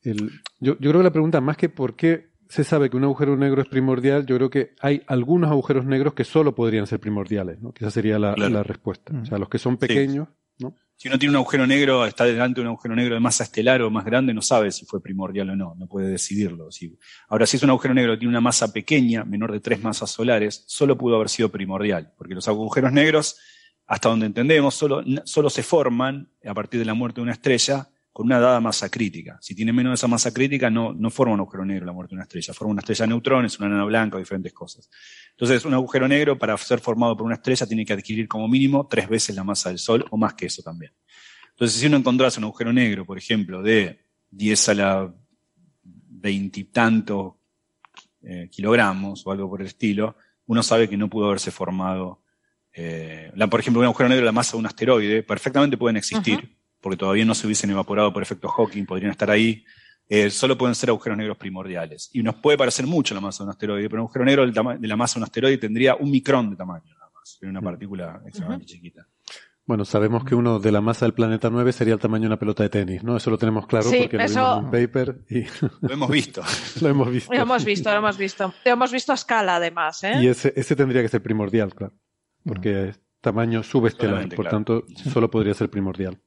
Yo, 0.02 0.14
yo 0.60 0.76
creo 0.78 0.98
que 0.98 1.04
la 1.04 1.12
pregunta, 1.12 1.40
más 1.40 1.56
que 1.56 1.68
por 1.68 1.96
qué 1.96 2.30
se 2.50 2.64
sabe 2.64 2.90
que 2.90 2.96
un 2.96 3.04
agujero 3.04 3.36
negro 3.36 3.62
es 3.62 3.68
primordial, 3.68 4.26
yo 4.26 4.36
creo 4.36 4.50
que 4.50 4.74
hay 4.80 5.02
algunos 5.06 5.50
agujeros 5.50 5.86
negros 5.86 6.14
que 6.14 6.24
solo 6.24 6.54
podrían 6.54 6.86
ser 6.86 6.98
primordiales, 6.98 7.60
¿no? 7.60 7.72
Que 7.72 7.84
esa 7.84 7.92
sería 7.92 8.18
la, 8.18 8.34
respuesta. 8.64 9.14
O 9.16 9.24
sea, 9.24 9.38
los 9.38 9.48
que 9.48 9.58
son 9.58 9.76
pequeños, 9.76 10.28
¿no? 10.58 10.74
Si 10.96 11.08
uno 11.08 11.18
tiene 11.18 11.30
un 11.30 11.36
agujero 11.36 11.66
negro, 11.66 12.04
está 12.04 12.24
delante 12.24 12.60
de 12.60 12.62
un 12.62 12.72
agujero 12.72 12.94
negro 12.94 13.14
de 13.14 13.20
masa 13.20 13.44
estelar 13.44 13.80
o 13.82 13.90
más 13.90 14.04
grande, 14.04 14.34
no 14.34 14.42
sabe 14.42 14.70
si 14.72 14.84
fue 14.84 15.00
primordial 15.00 15.48
o 15.50 15.56
no, 15.56 15.74
no 15.78 15.86
puede 15.86 16.08
decidirlo. 16.08 16.68
Ahora, 17.28 17.46
si 17.46 17.56
es 17.56 17.62
un 17.62 17.70
agujero 17.70 17.94
negro 17.94 18.12
que 18.12 18.18
tiene 18.18 18.30
una 18.30 18.42
masa 18.42 18.70
pequeña, 18.72 19.24
menor 19.24 19.52
de 19.52 19.60
tres 19.60 19.82
masas 19.82 20.10
solares, 20.10 20.64
solo 20.66 20.98
pudo 20.98 21.16
haber 21.16 21.28
sido 21.28 21.50
primordial, 21.50 22.12
porque 22.18 22.34
los 22.34 22.48
agujeros 22.48 22.92
negros, 22.92 23.38
hasta 23.86 24.08
donde 24.08 24.26
entendemos, 24.26 24.74
solo, 24.74 25.02
solo 25.24 25.48
se 25.48 25.62
forman 25.62 26.32
a 26.44 26.52
partir 26.52 26.80
de 26.80 26.86
la 26.86 26.94
muerte 26.94 27.20
de 27.20 27.22
una 27.22 27.32
estrella 27.32 27.88
con 28.20 28.26
una 28.26 28.38
dada 28.38 28.60
masa 28.60 28.90
crítica. 28.90 29.38
Si 29.40 29.54
tiene 29.54 29.72
menos 29.72 29.92
de 29.92 29.94
esa 29.94 30.06
masa 30.06 30.30
crítica, 30.30 30.68
no, 30.68 30.92
no 30.92 31.08
forma 31.08 31.32
un 31.32 31.40
agujero 31.40 31.64
negro 31.64 31.86
la 31.86 31.92
muerte 31.94 32.10
de 32.10 32.16
una 32.16 32.24
estrella, 32.24 32.52
forma 32.52 32.72
una 32.72 32.80
estrella 32.80 33.06
de 33.06 33.08
neutrones, 33.08 33.58
una 33.58 33.70
nana 33.70 33.84
blanca 33.86 34.18
diferentes 34.18 34.52
cosas. 34.52 34.90
Entonces, 35.30 35.64
un 35.64 35.72
agujero 35.72 36.06
negro, 36.06 36.36
para 36.36 36.54
ser 36.58 36.80
formado 36.80 37.16
por 37.16 37.24
una 37.24 37.36
estrella, 37.36 37.64
tiene 37.64 37.86
que 37.86 37.94
adquirir 37.94 38.28
como 38.28 38.46
mínimo 38.46 38.86
tres 38.86 39.08
veces 39.08 39.34
la 39.34 39.42
masa 39.42 39.70
del 39.70 39.78
Sol 39.78 40.04
o 40.10 40.18
más 40.18 40.34
que 40.34 40.44
eso 40.44 40.62
también. 40.62 40.92
Entonces, 41.48 41.80
si 41.80 41.86
uno 41.86 41.96
encontrase 41.96 42.40
un 42.40 42.44
agujero 42.44 42.74
negro, 42.74 43.06
por 43.06 43.16
ejemplo, 43.16 43.62
de 43.62 44.04
10 44.28 44.68
a 44.68 44.74
la 44.74 45.14
veintitantos 45.82 47.36
eh, 48.20 48.50
kilogramos 48.50 49.26
o 49.26 49.32
algo 49.32 49.48
por 49.48 49.62
el 49.62 49.68
estilo, 49.68 50.14
uno 50.44 50.62
sabe 50.62 50.90
que 50.90 50.98
no 50.98 51.08
pudo 51.08 51.28
haberse 51.28 51.50
formado. 51.50 52.22
Eh, 52.74 53.32
por 53.50 53.60
ejemplo, 53.60 53.80
un 53.80 53.86
agujero 53.86 54.10
negro 54.10 54.26
la 54.26 54.32
masa 54.32 54.52
de 54.52 54.58
un 54.58 54.66
asteroide, 54.66 55.22
perfectamente 55.22 55.78
pueden 55.78 55.96
existir 55.96 56.59
porque 56.80 56.96
todavía 56.96 57.24
no 57.24 57.34
se 57.34 57.46
hubiesen 57.46 57.70
evaporado 57.70 58.12
por 58.12 58.22
efecto 58.22 58.48
Hawking, 58.48 58.84
podrían 58.84 59.12
estar 59.12 59.30
ahí, 59.30 59.64
eh, 60.08 60.30
solo 60.30 60.58
pueden 60.58 60.74
ser 60.74 60.90
agujeros 60.90 61.16
negros 61.16 61.36
primordiales. 61.36 62.10
Y 62.12 62.22
nos 62.22 62.34
puede 62.36 62.58
parecer 62.58 62.86
mucho 62.86 63.14
la 63.14 63.20
masa 63.20 63.44
de 63.44 63.48
un 63.48 63.50
asteroide, 63.50 63.88
pero 63.88 64.02
un 64.02 64.06
agujero 64.06 64.24
negro 64.24 64.46
de 64.46 64.88
la 64.88 64.96
masa 64.96 65.14
de 65.14 65.20
un 65.20 65.24
asteroide 65.24 65.58
tendría 65.58 65.94
un 65.94 66.10
micrón 66.10 66.50
de 66.50 66.56
tamaño 66.56 66.94
nada 66.94 67.10
más, 67.14 67.38
una 67.42 67.60
partícula 67.60 68.20
extremadamente 68.24 68.66
chiquita. 68.66 69.06
Bueno, 69.70 69.84
sabemos 69.84 70.24
que 70.24 70.34
uno 70.34 70.58
de 70.58 70.72
la 70.72 70.80
masa 70.80 71.04
del 71.04 71.14
planeta 71.14 71.48
9 71.48 71.72
sería 71.72 71.94
el 71.94 72.00
tamaño 72.00 72.22
de 72.22 72.26
una 72.26 72.38
pelota 72.40 72.64
de 72.64 72.70
tenis, 72.70 73.04
¿no? 73.04 73.16
Eso 73.16 73.30
lo 73.30 73.38
tenemos 73.38 73.68
claro 73.68 73.88
porque 73.88 74.16
lo 74.16 74.24
vimos 74.26 74.58
en 74.58 74.64
un 74.64 74.70
paper 74.72 75.20
y... 75.30 75.44
Lo 75.86 75.92
hemos 75.92 76.10
visto. 76.10 76.42
lo 76.80 76.88
hemos 76.88 77.08
visto. 77.08 77.32
Lo 77.32 77.40
hemos 77.40 77.64
visto, 77.64 77.90
lo 77.90 77.98
hemos 77.98 78.18
visto. 78.18 78.54
Lo 78.64 78.72
hemos 78.72 78.90
visto 78.90 79.12
a 79.12 79.14
escala, 79.14 79.56
además, 79.56 80.02
¿eh? 80.02 80.14
Y 80.22 80.26
ese, 80.26 80.52
ese 80.56 80.74
tendría 80.74 81.02
que 81.02 81.08
ser 81.08 81.22
primordial, 81.22 81.72
claro. 81.72 81.94
Porque 82.44 82.88
es 82.88 83.00
tamaño 83.20 83.62
subestelar, 83.62 84.28
por 84.30 84.48
tanto, 84.48 84.84
solo 85.12 85.30
podría 85.30 85.54
ser 85.54 85.70
primordial. 85.70 86.18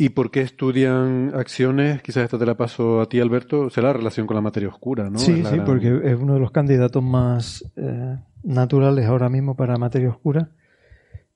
¿Y 0.00 0.10
por 0.10 0.30
qué 0.30 0.42
estudian 0.42 1.32
acciones? 1.34 2.00
Quizás 2.02 2.22
esto 2.24 2.38
te 2.38 2.46
la 2.46 2.56
paso 2.56 3.00
a 3.00 3.08
ti, 3.08 3.18
Alberto. 3.18 3.68
Será 3.68 3.88
la 3.88 3.94
relación 3.94 4.28
con 4.28 4.36
la 4.36 4.40
materia 4.40 4.68
oscura, 4.68 5.10
¿no? 5.10 5.18
Sí, 5.18 5.42
sí, 5.44 5.60
porque 5.66 6.00
es 6.04 6.16
uno 6.16 6.34
de 6.34 6.40
los 6.40 6.52
candidatos 6.52 7.02
más 7.02 7.64
eh, 7.74 8.16
naturales 8.44 9.06
ahora 9.06 9.28
mismo 9.28 9.56
para 9.56 9.76
materia 9.76 10.08
oscura. 10.08 10.50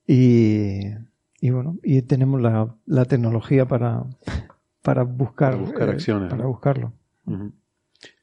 Y, 0.06 0.82
y 1.40 1.50
bueno, 1.50 1.76
y 1.82 2.02
tenemos 2.02 2.40
la, 2.40 2.72
la 2.86 3.04
tecnología 3.04 3.66
para, 3.66 4.04
para 4.82 5.02
buscar, 5.02 5.52
para 5.52 5.62
buscar 5.64 5.88
acciones. 5.90 6.30
para 6.30 6.46
buscarlo. 6.46 6.92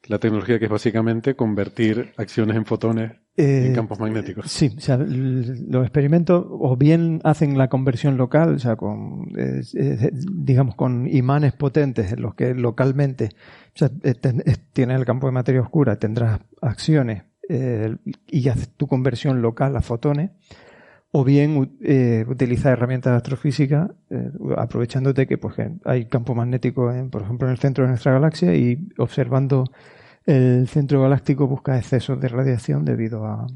La 0.08 0.18
tecnología 0.18 0.58
que 0.58 0.64
es 0.64 0.70
básicamente 0.70 1.34
convertir 1.34 2.12
acciones 2.16 2.56
en 2.56 2.64
fotones 2.64 3.12
en 3.36 3.72
eh, 3.72 3.74
campos 3.74 3.98
magnéticos. 3.98 4.50
Sí, 4.50 4.74
o 4.76 4.80
sea, 4.80 4.96
los 4.98 5.82
experimentos 5.82 6.44
o 6.48 6.76
bien 6.76 7.20
hacen 7.24 7.56
la 7.56 7.68
conversión 7.68 8.16
local, 8.16 8.54
o 8.54 8.58
sea, 8.58 8.76
con, 8.76 9.26
digamos, 10.32 10.74
con 10.74 11.08
imanes 11.08 11.52
potentes 11.52 12.12
en 12.12 12.22
los 12.22 12.34
que 12.34 12.54
localmente, 12.54 13.30
o 13.74 13.78
sea, 13.78 13.90
tienes 14.72 14.98
el 14.98 15.04
campo 15.04 15.26
de 15.26 15.32
materia 15.32 15.60
oscura, 15.60 15.96
tendrás 15.96 16.40
acciones 16.60 17.24
eh, 17.48 17.96
y 18.26 18.48
haces 18.48 18.70
tu 18.76 18.86
conversión 18.86 19.42
local 19.42 19.76
a 19.76 19.82
fotones, 19.82 20.30
o 21.12 21.24
bien 21.24 21.78
eh, 21.80 22.24
utiliza 22.28 22.70
herramientas 22.70 23.12
de 23.12 23.16
astrofísica 23.16 23.90
eh, 24.10 24.30
aprovechándote 24.56 25.26
que, 25.26 25.38
pues, 25.38 25.56
hay 25.84 26.06
campo 26.06 26.34
magnético, 26.34 26.92
en, 26.92 27.10
por 27.10 27.22
ejemplo, 27.22 27.48
en 27.48 27.52
el 27.52 27.58
centro 27.58 27.84
de 27.84 27.88
nuestra 27.90 28.12
galaxia 28.12 28.54
y 28.54 28.88
observando 28.98 29.64
el 30.24 30.68
centro 30.68 31.02
galáctico 31.02 31.48
busca 31.48 31.76
excesos 31.76 32.20
de 32.20 32.28
radiación 32.28 32.84
debido 32.84 33.24
a, 33.24 33.46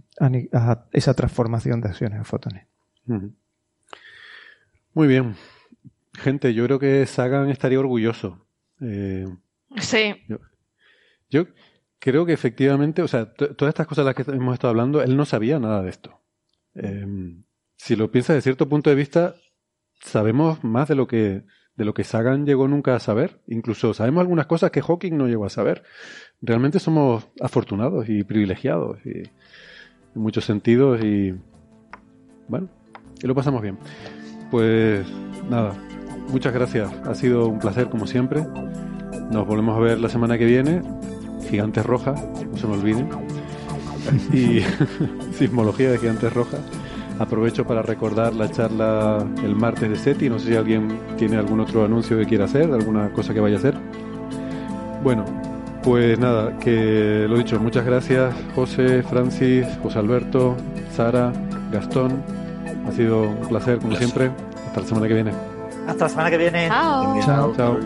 esa 0.93 1.15
transformación 1.15 1.81
de 1.81 1.89
acciones 1.89 2.21
a 2.21 2.25
fotones. 2.25 2.67
Muy 4.95 5.07
bien. 5.07 5.37
Gente, 6.15 6.55
yo 6.55 6.65
creo 6.65 6.79
que 6.79 7.07
Sagan 7.07 7.51
estaría 7.51 7.79
orgulloso. 7.79 8.47
Eh, 8.81 9.27
sí. 9.77 10.15
Yo, 11.31 11.47
creo 11.99 12.27
que 12.27 12.33
efectivamente, 12.33 13.03
o 13.03 13.09
sea, 13.09 13.33
todas 13.33 13.69
estas 13.69 13.87
cosas 13.87 14.05
de 14.05 14.13
las 14.13 14.15
que 14.15 14.31
hemos 14.33 14.55
estado 14.55 14.71
hablando, 14.71 15.03
él 15.03 15.17
no 15.17 15.25
sabía 15.25 15.59
nada 15.59 15.83
de 15.83 15.91
esto. 15.91 16.21
Em, 16.75 17.44
si 17.77 17.97
lo 17.97 18.11
piensas 18.11 18.37
de 18.37 18.43
cierto 18.43 18.69
punto 18.69 18.91
de 18.91 18.97
vista, 18.97 19.35
sabemos 20.01 20.63
más 20.65 20.89
de 20.89 20.95
lo 20.95 21.07
que 21.07 21.45
de 21.77 21.85
lo 21.85 21.95
que 21.95 22.05
Sagan 22.05 22.47
llegó 22.47 22.69
nunca 22.69 22.95
a 22.95 23.01
saber. 23.01 23.41
Incluso 23.49 23.95
sabemos 23.95 24.21
algunas 24.21 24.47
cosas 24.47 24.71
que 24.71 24.83
Hawking 24.83 25.17
no 25.17 25.27
llegó 25.27 25.45
a 25.45 25.51
saber. 25.51 25.83
Realmente 26.41 26.79
somos 26.79 27.27
afortunados 27.41 28.09
y 28.09 28.23
privilegiados 28.23 28.99
y, 29.05 29.19
en 29.19 30.23
muchos 30.23 30.45
sentidos 30.45 31.03
y 31.05 31.35
bueno, 32.49 32.69
y 33.23 33.27
lo 33.27 33.35
pasamos 33.35 33.63
bien. 33.63 33.79
Pues 34.51 35.07
nada, 35.51 35.75
muchas 36.29 36.53
gracias. 36.53 36.93
Ha 37.05 37.15
sido 37.15 37.49
un 37.49 37.59
placer 37.59 37.89
como 37.89 38.07
siempre. 38.07 38.47
Nos 39.31 39.47
volvemos 39.47 39.77
a 39.77 39.81
ver 39.81 39.99
la 39.99 40.09
semana 40.09 40.39
que 40.39 40.45
viene. 40.45 40.83
Gigantes 41.49 41.85
Rojas, 41.85 42.25
no 42.51 42.57
se 42.57 42.67
me 42.67 42.75
olviden. 42.75 43.09
Y 44.33 44.61
sismología 45.33 45.91
de 45.91 45.99
Gigantes 45.99 46.33
Rojas. 46.33 46.61
Aprovecho 47.19 47.65
para 47.65 47.81
recordar 47.83 48.35
la 48.35 48.51
charla 48.51 49.25
el 49.45 49.55
martes 49.55 49.89
de 49.89 49.97
SETI. 49.97 50.29
No 50.31 50.39
sé 50.39 50.49
si 50.49 50.57
alguien 50.57 50.99
tiene 51.17 51.37
algún 51.37 51.61
otro 51.61 51.85
anuncio 51.85 52.19
que 52.19 52.27
quiera 52.27 52.47
hacer, 52.47 52.73
alguna 52.73 53.11
cosa 53.11 53.33
que 53.33 53.41
vaya 53.41 53.57
a 53.57 53.59
hacer. 53.59 53.75
Bueno, 55.03 55.25
Pues 55.83 56.19
nada, 56.19 56.59
que 56.59 57.27
lo 57.29 57.37
dicho, 57.37 57.61
muchas 57.61 57.85
gracias 57.85 58.35
José, 58.55 59.03
Francis, 59.03 59.67
José 59.83 59.99
Alberto, 59.99 60.57
Sara, 60.97 61.31
Gastón. 61.71 62.23
Ha 62.89 62.93
sido 62.93 63.25
un 63.29 63.49
placer, 63.49 63.79
como 63.79 63.95
siempre. 63.97 64.31
Hasta 64.67 64.81
la 64.81 64.87
semana 64.87 65.09
que 65.09 65.15
viene. 65.15 65.33
Hasta 65.87 66.05
la 66.05 66.09
semana 66.09 66.31
que 66.31 66.39
viene. 66.39 66.69
Chao. 66.69 67.21
Chao. 67.21 67.55
Chao. 67.55 67.79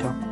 Chao. 0.00 0.31